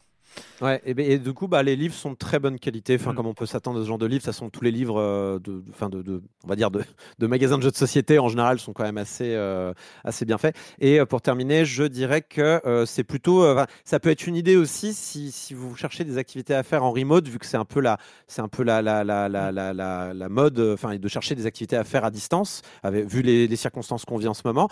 Ouais, 0.61 0.81
et, 0.85 1.13
et, 1.13 1.19
du 1.19 1.33
coup, 1.33 1.49
bah, 1.49 1.63
les 1.63 1.77
livres 1.77 1.95
sont 1.95 2.13
de 2.13 2.17
très 2.17 2.39
bonne 2.39 2.59
qualité. 2.59 2.97
Enfin, 2.97 3.13
mmh. 3.13 3.17
comme 3.17 3.27
on 3.27 3.35
peut 3.35 3.47
s'attendre 3.47 3.79
à 3.79 3.83
ce 3.83 3.89
genre 3.89 3.99
de 3.99 4.07
livres, 4.07 4.25
ça 4.25 4.33
sont 4.33 4.51
tous 4.51 4.63
les 4.63 4.71
livres 4.71 5.01
euh, 5.01 5.39
de, 5.39 5.63
de, 5.63 5.89
de, 5.89 6.03
de, 6.03 6.23
on 6.45 6.49
va 6.49 6.57
dire 6.57 6.71
de, 6.71 6.83
de, 7.19 7.27
magasins 7.27 7.59
de 7.59 7.63
jeux 7.63 7.71
de 7.71 7.77
société 7.77 8.19
en 8.19 8.29
général 8.29 8.59
sont 8.59 8.73
quand 8.73 8.83
même 8.83 8.99
assez, 8.99 9.35
euh, 9.35 9.73
assez 10.05 10.25
bien 10.25 10.39
faits. 10.39 10.57
Et 10.81 11.01
euh, 11.01 11.07
pour 11.07 11.23
terminer, 11.23 11.65
je 11.65 11.85
dirais 11.85 12.23
que 12.23 12.61
c'est 12.87 13.05
plutôt, 13.05 13.45
ça 13.85 14.01
peut 14.01 14.11
être 14.11 14.27
une 14.27 14.37
idée 14.37 14.57
aussi 14.57 14.95
si, 14.95 15.31
si 15.33 15.55
vous 15.55 15.75
cherchez 15.77 16.05
des 16.05 16.19
activités 16.19 16.55
à 16.55 16.63
faire 16.63 16.85
en 16.85 16.91
remote, 16.93 17.29
vu 17.29 17.39
que 17.39 17.47
c'est 17.47 17.57
un 17.57 17.65
peu 17.65 17.81
la, 17.81 17.99
c'est 18.27 18.43
un 18.43 18.49
peu 18.49 18.63
la, 18.63 18.83
la, 18.83 19.05
la, 19.05 19.29
la, 19.29 19.53
la, 19.53 19.73
la, 19.73 20.15
la 20.15 20.29
mode, 20.29 20.59
enfin, 20.61 20.97
de 20.97 21.09
chercher 21.09 21.35
des 21.35 21.47
activités 21.47 21.77
à 21.77 21.85
faire 21.85 22.05
à 22.05 22.11
distance, 22.11 22.63
avec, 22.83 23.07
vu 23.07 23.23
les, 23.23 23.47
les 23.47 23.57
circonstances 23.57 24.05
qu'on 24.05 24.17
vit 24.19 24.29
en 24.29 24.35
ce 24.35 24.43
moment 24.45 24.69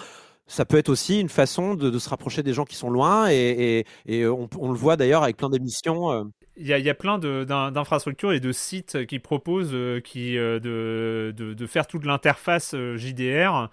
ça 0.47 0.65
peut 0.65 0.77
être 0.77 0.89
aussi 0.89 1.21
une 1.21 1.29
façon 1.29 1.75
de, 1.75 1.99
se 1.99 2.09
rapprocher 2.09 2.43
des 2.43 2.53
gens 2.53 2.65
qui 2.65 2.77
sont 2.77 2.91
loin 2.91 3.29
et, 3.29 3.85
on, 4.09 4.71
le 4.71 4.77
voit 4.77 4.97
d'ailleurs 4.97 5.23
avec 5.23 5.37
plein 5.37 5.51
d'émissions. 5.51 6.11
Euh. 6.11 6.25
Il 6.57 6.67
y, 6.67 6.91
a, 6.91 6.95
plein 6.95 7.19
d'infrastructures 7.19 8.33
et 8.33 8.41
de 8.41 8.53
sites 8.53 9.05
qui 9.07 9.19
proposent 9.19 9.75
euh, 9.75 10.01
qui, 10.01 10.39
euh, 10.39 10.59
de, 10.59 11.67
faire 11.67 11.87
toute 11.87 12.07
l'interface 12.07 12.75
JDR 12.97 13.69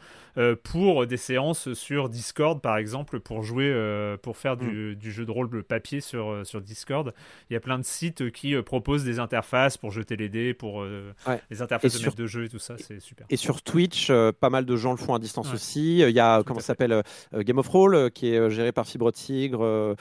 pour 0.64 1.06
des 1.06 1.18
séances 1.18 1.74
sur 1.74 2.10
Discord, 2.10 2.62
par 2.62 2.78
exemple, 2.78 3.20
pour 3.20 3.44
jouer, 3.44 3.70
euh, 3.70 4.18
pour 4.18 4.38
faire 4.38 4.58
du, 4.58 4.94
mm. 4.94 4.96
du, 4.96 5.12
jeu 5.12 5.26
de 5.26 5.32
rôle 5.32 5.64
papier 5.64 6.02
sur, 6.02 6.30
euh, 6.30 6.44
sur 6.44 6.62
Discord. 6.62 7.14
Il 7.50 7.54
y 7.54 7.56
a 7.56 7.60
plein 7.60 7.78
de 7.78 7.84
sites 7.84 8.32
qui 8.32 8.56
proposent 8.62 9.04
des 9.04 9.20
interfaces 9.20 9.78
pour 9.78 9.92
jeter 9.92 10.16
les 10.16 10.30
dés, 10.30 10.54
pour 10.54 10.78
ouais. 10.78 11.42
les 11.50 11.62
interfaces 11.62 11.96
et 11.96 11.98
de 11.98 12.02
sur... 12.02 12.16
de 12.16 12.28
jeu 12.28 12.46
et 12.46 12.50
tout 12.50 12.60
ça, 12.60 12.76
c'est 12.78 13.00
super. 13.00 13.26
Et 13.30 13.38
sur 13.38 13.62
Twitch, 13.62 14.12
pas 14.40 14.50
mal 14.50 14.66
de 14.66 14.76
gens 14.76 14.92
le 14.92 14.98
font 14.98 15.14
à 15.14 15.20
distance 15.20 15.50
ouais. 15.50 15.56
aussi. 15.56 16.00
Il 16.00 16.10
y 16.10 16.20
a, 16.20 16.40
tout 16.40 16.46
comment 16.46 16.60
ça 16.60 16.68
s'appelle, 16.68 17.04
Game 17.34 17.58
of 17.58 17.68
Roll, 17.68 18.12
qui 18.12 18.34
est 18.34 18.50
géré 18.50 18.72
par 18.72 18.86
Fibre 18.86 19.12
Tigre, 19.12 19.96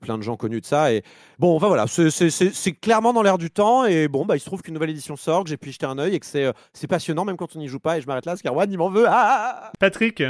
plein 0.00 0.18
de 0.18 0.22
gens 0.22 0.36
connus 0.36 0.60
de 0.60 0.66
ça. 0.66 0.92
Et 0.92 1.02
bon, 1.38 1.54
enfin 1.56 1.68
voilà, 1.68 1.86
c'est 1.86 2.72
clairement 2.72 3.12
dans 3.12 3.22
l'air 3.22 3.38
du 3.38 3.50
temps. 3.50 3.84
Et 3.84 4.08
bon, 4.08 4.24
bah, 4.24 4.36
il 4.36 4.40
se 4.40 4.46
trouve 4.46 4.62
qu'une 4.62 4.74
nouvelle 4.74 4.90
édition 4.90 5.16
sort, 5.16 5.44
que 5.44 5.50
j'ai 5.50 5.56
pu 5.56 5.72
jeter 5.72 5.86
un 5.86 5.98
œil 5.98 6.14
et 6.14 6.20
que 6.20 6.26
c'est 6.26 6.86
passionnant, 6.88 7.24
même 7.24 7.36
quand 7.36 7.54
on 7.56 7.58
n'y 7.58 7.68
joue 7.68 7.80
pas. 7.80 7.98
Et 7.98 8.00
je 8.00 8.06
m'arrête 8.06 8.26
là, 8.26 8.32
parce 8.32 8.42
qu'Arwan, 8.42 8.70
il 8.70 8.78
m'en 8.78 8.90
veut. 8.90 9.06
Ah 9.08 9.70
Patrick 9.78 10.22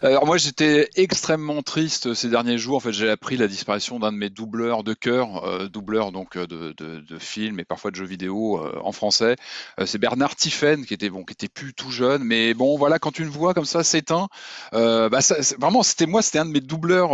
alors 0.00 0.26
moi 0.26 0.36
j'étais 0.36 0.88
extrêmement 0.94 1.60
triste 1.62 2.14
ces 2.14 2.28
derniers 2.28 2.56
jours. 2.56 2.76
En 2.76 2.80
fait 2.80 2.92
j'ai 2.92 3.10
appris 3.10 3.36
la 3.36 3.48
disparition 3.48 3.98
d'un 3.98 4.12
de 4.12 4.16
mes 4.16 4.30
doubleurs 4.30 4.84
de 4.84 4.94
cœur, 4.94 5.44
euh, 5.44 5.66
doubleur 5.66 6.12
donc 6.12 6.36
euh, 6.36 6.46
de, 6.46 6.72
de, 6.76 7.00
de, 7.00 7.18
films 7.18 7.58
et 7.58 7.64
parfois 7.64 7.90
de 7.90 7.96
jeux 7.96 8.04
vidéo 8.04 8.64
euh, 8.64 8.78
en 8.84 8.92
français. 8.92 9.34
Euh, 9.80 9.86
c'est 9.86 9.98
Bernard 9.98 10.36
Tiffen 10.36 10.86
qui 10.86 10.94
était 10.94 11.10
bon, 11.10 11.24
qui 11.24 11.32
était 11.32 11.48
plus 11.48 11.74
tout 11.74 11.90
jeune, 11.90 12.22
mais 12.22 12.54
bon 12.54 12.78
voilà 12.78 13.00
quand 13.00 13.18
une 13.18 13.26
voix 13.26 13.54
comme 13.54 13.64
ça 13.64 13.82
s'éteint, 13.82 14.28
euh, 14.72 15.08
bah, 15.08 15.18
vraiment 15.58 15.82
c'était 15.82 16.06
moi 16.06 16.22
c'était 16.22 16.38
un 16.38 16.46
de 16.46 16.52
mes 16.52 16.60
doubleurs 16.60 17.10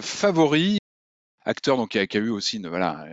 favoris 0.00 0.78
acteur 1.44 1.76
donc 1.76 1.90
qui 1.90 1.98
a, 1.98 2.06
qui 2.06 2.18
a, 2.18 2.20
eu 2.20 2.30
aussi 2.30 2.58
une 2.58 2.68
voilà 2.68 3.04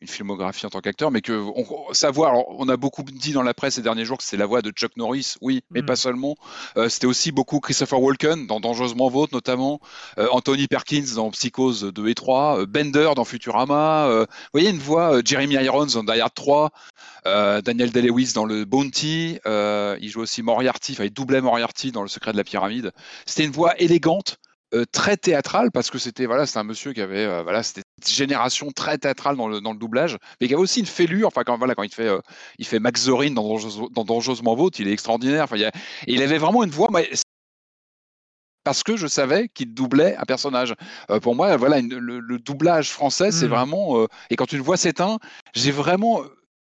une 0.00 0.08
filmographie 0.08 0.66
en 0.66 0.70
tant 0.70 0.80
qu'acteur, 0.80 1.10
mais 1.10 1.20
que 1.20 1.32
on, 1.32 1.92
savoir, 1.92 2.30
alors, 2.30 2.46
on 2.58 2.68
a 2.68 2.76
beaucoup 2.76 3.02
dit 3.02 3.32
dans 3.32 3.42
la 3.42 3.54
presse 3.54 3.74
ces 3.74 3.82
derniers 3.82 4.04
jours 4.04 4.18
que 4.18 4.24
c'est 4.24 4.36
la 4.36 4.46
voix 4.46 4.62
de 4.62 4.70
Chuck 4.70 4.96
Norris, 4.96 5.34
oui, 5.40 5.62
mais 5.70 5.82
mm. 5.82 5.86
pas 5.86 5.96
seulement. 5.96 6.36
Euh, 6.76 6.88
C'était 6.88 7.06
aussi 7.06 7.32
beaucoup 7.32 7.60
Christopher 7.60 8.00
Walken 8.00 8.46
dans 8.46 8.60
Dangereusement 8.60 9.08
Vôtre 9.08 9.34
notamment, 9.34 9.80
euh, 10.18 10.28
Anthony 10.30 10.66
Perkins 10.68 11.14
dans 11.16 11.30
Psychose 11.30 11.84
2 11.84 12.08
et 12.08 12.14
3, 12.14 12.60
euh, 12.60 12.66
Bender 12.66 13.10
dans 13.16 13.24
Futurama. 13.24 14.08
Vous 14.08 14.26
voyez 14.52 14.70
une 14.70 14.78
voix, 14.78 15.20
Jeremy 15.24 15.54
Irons 15.54 15.86
dans 15.86 16.04
Die 16.04 16.20
Hard 16.20 16.34
3, 16.34 16.70
Daniel 17.24 17.90
Day-Lewis 17.90 18.32
dans 18.34 18.44
le 18.44 18.64
Bounty. 18.64 19.38
il 19.44 20.08
joue 20.08 20.20
aussi 20.20 20.42
Moriarty, 20.42 20.92
enfin 20.92 21.04
il 21.04 21.12
doublait 21.12 21.40
Moriarty 21.40 21.92
dans 21.92 22.02
Le 22.02 22.08
Secret 22.08 22.32
de 22.32 22.36
la 22.36 22.44
Pyramide. 22.44 22.92
C'était 23.26 23.44
une 23.44 23.52
voix 23.52 23.78
élégante 23.80 24.38
euh, 24.74 24.84
très 24.92 25.16
théâtral 25.16 25.70
parce 25.72 25.90
que 25.90 25.96
c'était 25.96 26.26
voilà 26.26 26.44
c'est 26.44 26.58
un 26.58 26.64
monsieur 26.64 26.92
qui 26.92 27.00
avait 27.00 27.24
euh, 27.24 27.42
voilà 27.42 27.62
c'était 27.62 27.84
génération 28.06 28.70
très 28.70 28.98
théâtrale 28.98 29.36
dans 29.36 29.48
le, 29.48 29.60
dans 29.60 29.72
le 29.72 29.78
doublage 29.78 30.16
mais 30.40 30.48
qui 30.48 30.54
avait 30.54 30.62
aussi 30.62 30.80
une 30.80 30.86
fêlure 30.86 31.28
enfin 31.28 31.42
quand 31.44 31.56
voilà 31.58 31.74
quand 31.74 31.82
il 31.82 31.92
fait 31.92 32.08
euh, 32.08 32.20
il 32.58 32.66
fait 32.66 32.78
Max 32.78 33.02
Zorin 33.02 33.30
dans, 33.30 33.42
Dangereuse, 33.42 33.80
dans 33.92 34.04
Dangereusement 34.04 34.54
Vôtre 34.54 34.80
il 34.80 34.88
est 34.88 34.92
extraordinaire 34.92 35.44
enfin 35.44 35.56
il, 35.56 35.64
a, 35.64 35.72
il 36.06 36.22
avait 36.22 36.38
vraiment 36.38 36.64
une 36.64 36.70
voix 36.70 36.88
mais 36.92 37.08
parce 38.64 38.82
que 38.82 38.96
je 38.96 39.06
savais 39.06 39.48
qu'il 39.48 39.72
doublait 39.72 40.14
un 40.16 40.24
personnage. 40.24 40.74
Euh, 41.10 41.20
pour 41.20 41.34
moi, 41.34 41.56
voilà, 41.56 41.78
une, 41.78 41.96
le, 41.96 42.20
le, 42.20 42.38
doublage 42.38 42.90
français, 42.90 43.28
mmh. 43.28 43.32
c'est 43.32 43.46
vraiment. 43.46 43.98
Euh, 44.02 44.08
et 44.28 44.36
quand 44.36 44.52
une 44.52 44.60
voix 44.60 44.76
s'éteint, 44.76 45.16
j'ai 45.54 45.70
vraiment 45.70 46.20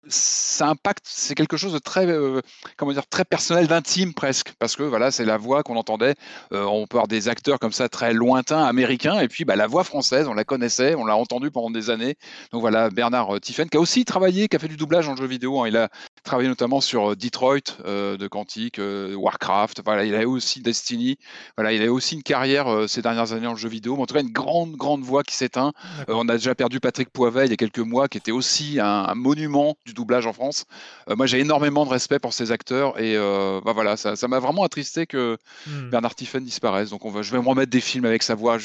ça 0.09 0.69
impacte, 0.69 1.05
c'est 1.05 1.35
quelque 1.35 1.57
chose 1.57 1.73
de 1.73 1.79
très, 1.79 2.07
euh, 2.07 2.41
comment 2.77 2.91
dire, 2.91 3.07
très 3.07 3.25
personnel, 3.25 3.67
d'intime 3.67 4.13
presque, 4.13 4.53
parce 4.59 4.75
que 4.75 4.83
voilà, 4.83 5.11
c'est 5.11 5.25
la 5.25 5.37
voix 5.37 5.63
qu'on 5.63 5.75
entendait. 5.75 6.15
Euh, 6.53 6.63
on 6.65 6.87
peut 6.87 6.97
avoir 6.97 7.07
des 7.07 7.29
acteurs 7.29 7.59
comme 7.59 7.71
ça 7.71 7.89
très 7.89 8.13
lointains, 8.13 8.63
américains, 8.63 9.19
et 9.19 9.27
puis 9.27 9.45
bah, 9.45 9.55
la 9.55 9.67
voix 9.67 9.83
française, 9.83 10.27
on 10.27 10.33
la 10.33 10.43
connaissait, 10.43 10.95
on 10.95 11.05
l'a 11.05 11.15
entendue 11.15 11.51
pendant 11.51 11.69
des 11.69 11.89
années. 11.89 12.15
Donc 12.51 12.61
voilà, 12.61 12.89
Bernard 12.89 13.35
euh, 13.35 13.39
Tiffen, 13.39 13.69
qui 13.69 13.77
a 13.77 13.79
aussi 13.79 14.05
travaillé, 14.05 14.47
qui 14.47 14.55
a 14.55 14.59
fait 14.59 14.67
du 14.67 14.77
doublage 14.77 15.07
en 15.09 15.15
jeu 15.15 15.27
vidéo. 15.27 15.61
Hein, 15.61 15.67
il 15.67 15.77
a 15.77 15.89
travaillé 16.23 16.49
notamment 16.49 16.81
sur 16.81 17.15
Detroit 17.15 17.77
de 17.85 18.27
Quantique, 18.27 18.81
Warcraft. 19.15 19.81
Voilà, 19.85 20.03
il 20.03 20.13
a 20.13 20.27
aussi 20.27 20.61
Destiny. 20.61 21.17
Voilà, 21.55 21.71
il 21.71 21.81
a 21.81 21.91
aussi 21.91 22.15
une 22.15 22.23
carrière 22.23 22.85
ces 22.89 23.01
dernières 23.01 23.31
années 23.31 23.47
en 23.47 23.55
jeu 23.55 23.69
vidéo. 23.69 23.95
Mais 23.95 24.01
en 24.01 24.05
tout 24.05 24.13
cas, 24.13 24.21
une 24.21 24.31
grande, 24.31 24.75
grande 24.75 25.03
voix 25.03 25.23
qui 25.23 25.35
s'éteint. 25.35 25.71
on 26.09 26.27
a 26.27 26.33
déjà 26.33 26.53
perdu 26.53 26.81
Patrick 26.81 27.09
Poivet 27.11 27.45
il 27.45 27.51
y 27.51 27.53
a 27.53 27.57
quelques 27.57 27.79
mois, 27.79 28.09
qui 28.09 28.17
était 28.17 28.31
aussi 28.31 28.79
un, 28.81 29.15
monument 29.15 29.75
du 29.85 29.93
doublage 29.97 30.25
en 30.25 30.33
France. 30.33 30.65
moi, 31.09 31.25
j'ai 31.25 31.39
énormément 31.39 31.85
de 31.85 31.89
respect 31.89 32.19
pour 32.19 32.33
ces 32.33 32.51
acteurs 32.51 32.99
et 32.99 33.17
bah 33.65 33.73
voilà, 33.73 33.97
ça, 33.97 34.15
m'a 34.27 34.39
vraiment 34.39 34.63
attristé 34.63 35.05
que 35.05 35.37
hmm. 35.65 35.89
Bernard 35.89 36.15
Tiffen 36.15 36.43
disparaisse. 36.43 36.91
Donc, 36.91 37.03
on 37.03 37.09
va, 37.09 37.21
je 37.21 37.31
vais 37.31 37.41
me 37.41 37.47
remettre 37.47 37.71
des 37.71 37.81
films 37.81 38.05
avec 38.05 38.23
sa 38.23 38.35
voix 38.35 38.57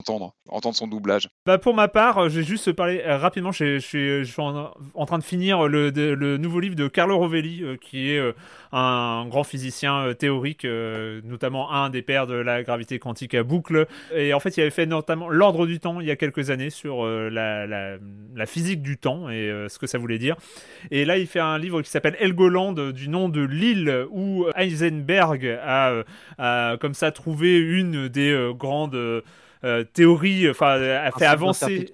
entendre, 0.00 0.34
entendre 0.48 0.76
son 0.76 0.86
doublage. 0.86 1.28
Bah 1.44 1.58
pour 1.58 1.74
ma 1.74 1.88
part, 1.88 2.18
euh, 2.18 2.28
j'ai 2.28 2.44
juste 2.44 2.72
parlé 2.72 3.02
euh, 3.04 3.18
rapidement. 3.18 3.50
Je 3.50 3.78
suis 3.78 4.40
en, 4.40 5.06
train 5.06 5.18
de 5.18 5.24
finir 5.24 5.66
le, 5.66 6.36
nouveau 6.36 6.60
livre 6.60 6.76
de 6.76 6.86
Carlo 6.86 7.18
Rovelli, 7.18 7.64
euh, 7.64 7.76
qui 7.76 8.10
est 8.10 8.34
un 8.72 9.26
grand 9.26 9.44
physicien 9.44 10.14
théorique, 10.14 10.64
notamment 11.24 11.72
un 11.72 11.90
des 11.90 12.02
pères 12.02 12.26
de 12.26 12.34
la 12.34 12.62
gravité 12.62 12.98
quantique 12.98 13.34
à 13.34 13.42
boucle. 13.42 13.86
Et 14.14 14.32
en 14.34 14.40
fait, 14.40 14.56
il 14.56 14.60
avait 14.60 14.70
fait 14.70 14.86
notamment 14.86 15.28
l'ordre 15.28 15.66
du 15.66 15.80
temps 15.80 16.00
il 16.00 16.06
y 16.06 16.10
a 16.10 16.16
quelques 16.16 16.50
années 16.50 16.70
sur 16.70 17.04
la, 17.04 17.66
la, 17.66 18.46
physique 18.46 18.82
du 18.82 18.98
temps 18.98 19.28
et 19.30 19.50
ce 19.68 19.78
que 19.78 19.86
ça 19.86 19.98
voulait 19.98 20.18
dire. 20.18 20.36
Et 20.90 21.04
là, 21.04 21.18
il 21.18 21.26
fait 21.26 21.40
un 21.40 21.58
livre 21.58 21.82
qui 21.82 21.90
s'appelle 21.90 22.16
Helgoland, 22.20 22.72
du 22.72 23.08
nom 23.08 23.28
de 23.28 23.40
l'île 23.40 24.06
où 24.10 24.46
Heisenberg 24.54 25.58
a, 25.62 26.04
comme 26.80 26.94
ça 26.94 27.10
trouvé 27.10 27.58
une 27.58 28.08
des 28.08 28.52
grandes 28.56 28.96
euh, 29.08 29.22
théorie, 29.92 30.48
enfin, 30.50 30.80
a 30.80 31.10
fait 31.12 31.26
avancer 31.26 31.92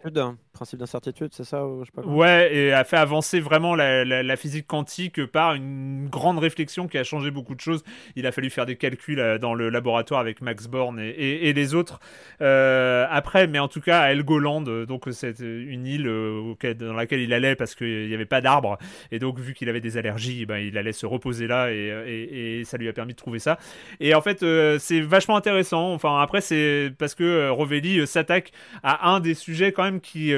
principe 0.54 0.78
d'incertitude, 0.78 1.30
c'est 1.32 1.44
ça 1.44 1.62
je 1.80 1.84
sais 1.84 1.90
pas 1.94 2.02
Ouais, 2.02 2.54
et 2.54 2.72
a 2.72 2.84
fait 2.84 2.96
avancer 2.96 3.40
vraiment 3.40 3.74
la, 3.74 4.36
physique 4.36 4.66
quantique 4.66 5.24
par 5.26 5.54
une 5.54 6.08
grande 6.08 6.38
réflexion 6.38 6.88
qui 6.88 6.96
a 6.96 7.04
changé 7.04 7.30
beaucoup 7.30 7.54
de 7.54 7.60
choses. 7.60 7.84
Il 8.16 8.26
a 8.26 8.32
fallu 8.32 8.50
faire 8.50 8.66
des 8.66 8.76
calculs 8.76 9.20
euh, 9.20 9.38
dans 9.38 9.54
le 9.54 9.68
laboratoire 9.68 10.20
avec 10.20 10.40
Max 10.40 10.66
Born 10.66 10.98
et, 10.98 11.52
les 11.52 11.74
autres 11.74 12.00
euh, 12.40 13.06
après, 13.10 13.46
mais 13.46 13.58
en 13.58 13.68
tout 13.68 13.80
cas 13.80 14.00
à 14.00 14.12
Helgoland, 14.12 14.64
euh, 14.66 14.86
donc 14.86 15.04
c'est 15.12 15.38
une 15.40 15.86
île 15.86 16.04
dans 16.04 16.92
laquelle 16.94 17.20
il 17.20 17.32
allait 17.32 17.54
parce 17.54 17.74
qu'il 17.74 18.08
n'y 18.08 18.14
avait 18.14 18.24
pas 18.24 18.40
d'arbres, 18.40 18.78
et 19.12 19.18
donc 19.18 19.38
vu 19.38 19.54
qu'il 19.54 19.68
avait 19.68 19.80
des 19.80 19.98
allergies, 19.98 20.46
ben, 20.46 20.56
il 20.56 20.78
allait 20.78 20.92
se 20.92 21.06
reposer 21.06 21.46
là 21.46 21.70
et, 21.70 22.62
ça 22.64 22.78
lui 22.78 22.88
a 22.88 22.92
permis 22.92 23.12
de 23.12 23.18
trouver 23.18 23.38
ça. 23.38 23.58
Et 24.00 24.14
en 24.14 24.22
fait, 24.22 24.44
c'est 24.78 25.00
vachement 25.00 25.36
intéressant. 25.36 25.92
Enfin, 25.92 26.20
après, 26.20 26.40
c'est 26.40 26.92
parce 26.98 27.14
que 27.14 27.50
Rovelli 27.50 28.06
s'attaque 28.06 28.52
à 28.82 29.10
un 29.10 29.20
des 29.20 29.34
sujets 29.34 29.72
quand 29.72 29.82
même 29.82 30.00
qui 30.00 30.32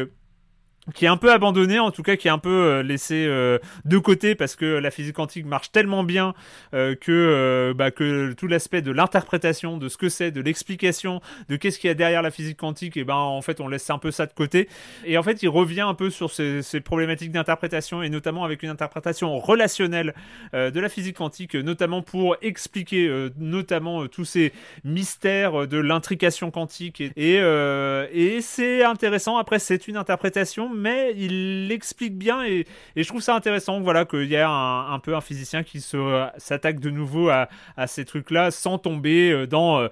qui 0.95 1.05
est 1.05 1.09
un 1.09 1.17
peu 1.17 1.33
abandonné, 1.33 1.79
en 1.79 1.91
tout 1.91 2.03
cas 2.03 2.17
qui 2.17 2.29
est 2.29 2.31
un 2.31 2.39
peu 2.39 2.49
euh, 2.49 2.83
laissé 2.83 3.27
euh, 3.27 3.59
de 3.85 3.99
côté 3.99 4.35
parce 4.35 4.55
que 4.55 4.65
la 4.65 4.91
physique 4.91 5.17
quantique 5.17 5.47
marche 5.47 5.73
tellement 5.73 6.05
bien 6.05 6.35
euh, 6.75 6.95
que, 6.95 7.75
bah, 7.77 7.91
que 7.91 8.33
tout 8.35 8.47
l'aspect 8.47 8.83
de 8.83 8.93
l'interprétation, 8.93 9.79
de 9.79 9.89
ce 9.89 9.97
que 9.97 10.09
c'est, 10.09 10.31
de 10.31 10.41
l'explication, 10.41 11.21
de 11.49 11.57
qu'est-ce 11.57 11.79
qu'il 11.79 11.89
y 11.89 11.91
a 11.91 11.95
derrière 11.95 12.23
la 12.23 12.31
physique 12.31 12.59
quantique, 12.59 12.97
et 12.97 13.05
ben 13.05 13.15
en 13.15 13.43
fait 13.43 13.61
on 13.61 13.69
laisse 13.69 13.89
un 13.91 13.99
peu 13.99 14.11
ça 14.11 14.27
de 14.27 14.33
côté. 14.33 14.69
Et 15.05 15.19
en 15.19 15.23
fait 15.23 15.43
il 15.43 15.49
revient 15.49 15.81
un 15.81 15.95
peu 15.95 16.11
sur 16.11 16.31
ces, 16.31 16.63
ces 16.63 16.81
problématiques 16.81 17.33
d'interprétation 17.33 18.03
et 18.03 18.09
notamment 18.09 18.45
avec 18.45 18.63
une 18.63 18.71
interprétation 18.71 19.39
relationnelle 19.39 20.15
de 20.53 20.81
la 20.81 20.89
physique 20.89 21.17
quantique, 21.17 21.55
notamment 21.55 22.03
pour 22.03 22.37
expliquer 22.43 23.29
notamment 23.39 24.07
tous 24.07 24.25
ces 24.25 24.53
mystères 24.85 25.67
de 25.67 25.79
l'intrication 25.79 26.51
quantique. 26.51 27.01
Et, 27.01 27.37
et 27.37 28.41
c'est 28.41 28.85
intéressant. 28.85 29.37
Après 29.37 29.59
c'est 29.59 29.89
une 29.89 29.97
interprétation 29.97 30.76
mais 30.77 31.15
il 31.17 31.69
l'explique 31.69 32.17
bien 32.17 32.45
et, 32.45 32.67
je 32.97 33.09
trouve 33.09 33.21
ça 33.21 33.35
intéressant 33.35 33.81
voilà, 33.81 34.05
qu'il 34.05 34.29
y 34.29 34.37
a 34.37 34.49
un, 34.49 34.99
peu 34.99 35.17
un 35.17 35.21
physicien 35.21 35.63
qui 35.63 35.81
s'attaque 35.81 36.81
de 36.81 36.91
nouveau 36.91 37.29
à, 37.29 37.49
ces 37.87 38.05
trucs-là 38.05 38.51
sans 38.51 38.79
tomber 38.79 39.31
euh, 39.31 39.47
dans... 39.47 39.89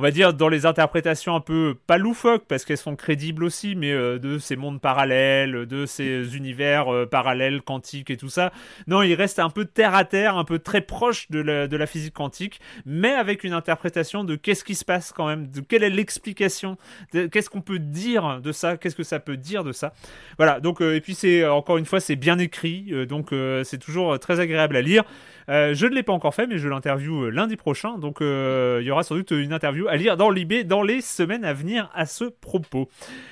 On 0.00 0.02
va 0.02 0.12
dire, 0.12 0.32
dans 0.32 0.48
les 0.48 0.64
interprétations 0.64 1.34
un 1.34 1.40
peu, 1.40 1.74
pas 1.88 1.98
loufoques, 1.98 2.44
parce 2.46 2.64
qu'elles 2.64 2.78
sont 2.78 2.94
crédibles 2.94 3.42
aussi, 3.42 3.74
mais 3.74 3.90
euh, 3.90 4.20
de 4.20 4.38
ces 4.38 4.54
mondes 4.54 4.80
parallèles, 4.80 5.66
de 5.66 5.86
ces 5.86 6.36
univers 6.36 6.94
euh, 6.94 7.04
parallèles, 7.04 7.62
quantiques 7.62 8.08
et 8.08 8.16
tout 8.16 8.28
ça. 8.28 8.52
Non, 8.86 9.02
il 9.02 9.14
reste 9.14 9.40
un 9.40 9.50
peu 9.50 9.64
terre 9.64 9.96
à 9.96 10.04
terre, 10.04 10.36
un 10.36 10.44
peu 10.44 10.60
très 10.60 10.82
proche 10.82 11.28
de 11.30 11.40
la, 11.40 11.66
de 11.66 11.76
la 11.76 11.86
physique 11.86 12.14
quantique, 12.14 12.60
mais 12.86 13.10
avec 13.10 13.42
une 13.42 13.52
interprétation 13.52 14.22
de 14.22 14.36
qu'est-ce 14.36 14.62
qui 14.62 14.76
se 14.76 14.84
passe 14.84 15.12
quand 15.12 15.26
même, 15.26 15.48
de 15.48 15.60
quelle 15.60 15.82
est 15.82 15.90
l'explication, 15.90 16.76
qu'est-ce 17.10 17.50
qu'on 17.50 17.60
peut 17.60 17.80
dire 17.80 18.40
de 18.40 18.52
ça, 18.52 18.76
qu'est-ce 18.76 18.94
que 18.94 19.02
ça 19.02 19.18
peut 19.18 19.36
dire 19.36 19.64
de 19.64 19.72
ça. 19.72 19.94
Voilà, 20.36 20.60
donc, 20.60 20.80
euh, 20.80 20.94
et 20.94 21.00
puis 21.00 21.16
c'est, 21.16 21.44
encore 21.44 21.76
une 21.76 21.86
fois, 21.86 21.98
c'est 21.98 22.14
bien 22.14 22.38
écrit, 22.38 22.92
donc 23.08 23.30
c'est 23.64 23.78
toujours 23.78 24.16
très 24.20 24.38
agréable 24.38 24.76
à 24.76 24.80
lire. 24.80 25.02
je 25.48 25.86
ne 25.86 25.92
l'ai 25.92 26.04
pas 26.04 26.12
encore 26.12 26.36
fait, 26.36 26.46
mais 26.46 26.58
je 26.58 26.68
l'interview 26.68 27.30
lundi 27.30 27.56
prochain, 27.56 27.98
donc 27.98 28.18
il 28.20 28.84
y 28.84 28.90
aura 28.92 29.02
sans 29.02 29.16
doute 29.16 29.32
une 29.32 29.52
interview 29.52 29.87
à 29.88 29.96
lire 29.96 30.16
dans 30.16 30.30
l'IB 30.30 30.66
dans 30.66 30.82
les 30.82 31.00
semaines 31.00 31.44
à 31.44 31.52
venir 31.52 31.90
à 31.94 32.06
ce 32.06 32.24
propos. 32.24 32.88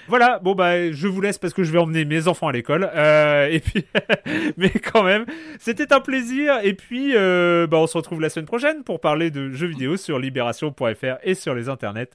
Voilà, 0.09 0.39
bon 0.39 0.55
bah 0.55 0.91
je 0.93 1.07
vous 1.07 1.21
laisse 1.21 1.39
parce 1.39 1.55
que 1.55 1.63
je 1.63 1.73
vais 1.73 1.79
emmener 1.79 2.05
mes 2.05 2.29
enfants 2.29 2.49
à 2.49 2.53
l'école. 2.53 2.91
Euh, 2.95 3.49
et 3.51 3.61
puis, 3.61 3.85
mais 4.57 4.71
quand 4.71 5.03
même, 5.03 5.27
c'était 5.59 5.93
un 5.93 6.01
plaisir. 6.01 6.59
Et 6.63 6.75
puis, 6.75 7.13
euh, 7.15 7.67
bah, 7.67 7.79
on 7.79 7.87
se 7.87 7.97
retrouve 7.97 8.21
la 8.21 8.31
semaine 8.31 8.47
prochaine 8.47 8.85
pour 8.85 9.01
parler 9.01 9.31
de 9.31 9.51
jeux 9.51 9.67
vidéo 9.67 9.97
sur 9.97 10.19
libération.fr 10.19 11.19
et 11.23 11.35
sur 11.35 11.55
les 11.55 11.69
internets. 11.69 12.11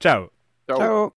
Ciao. 0.00 0.26
Ciao. 0.68 1.12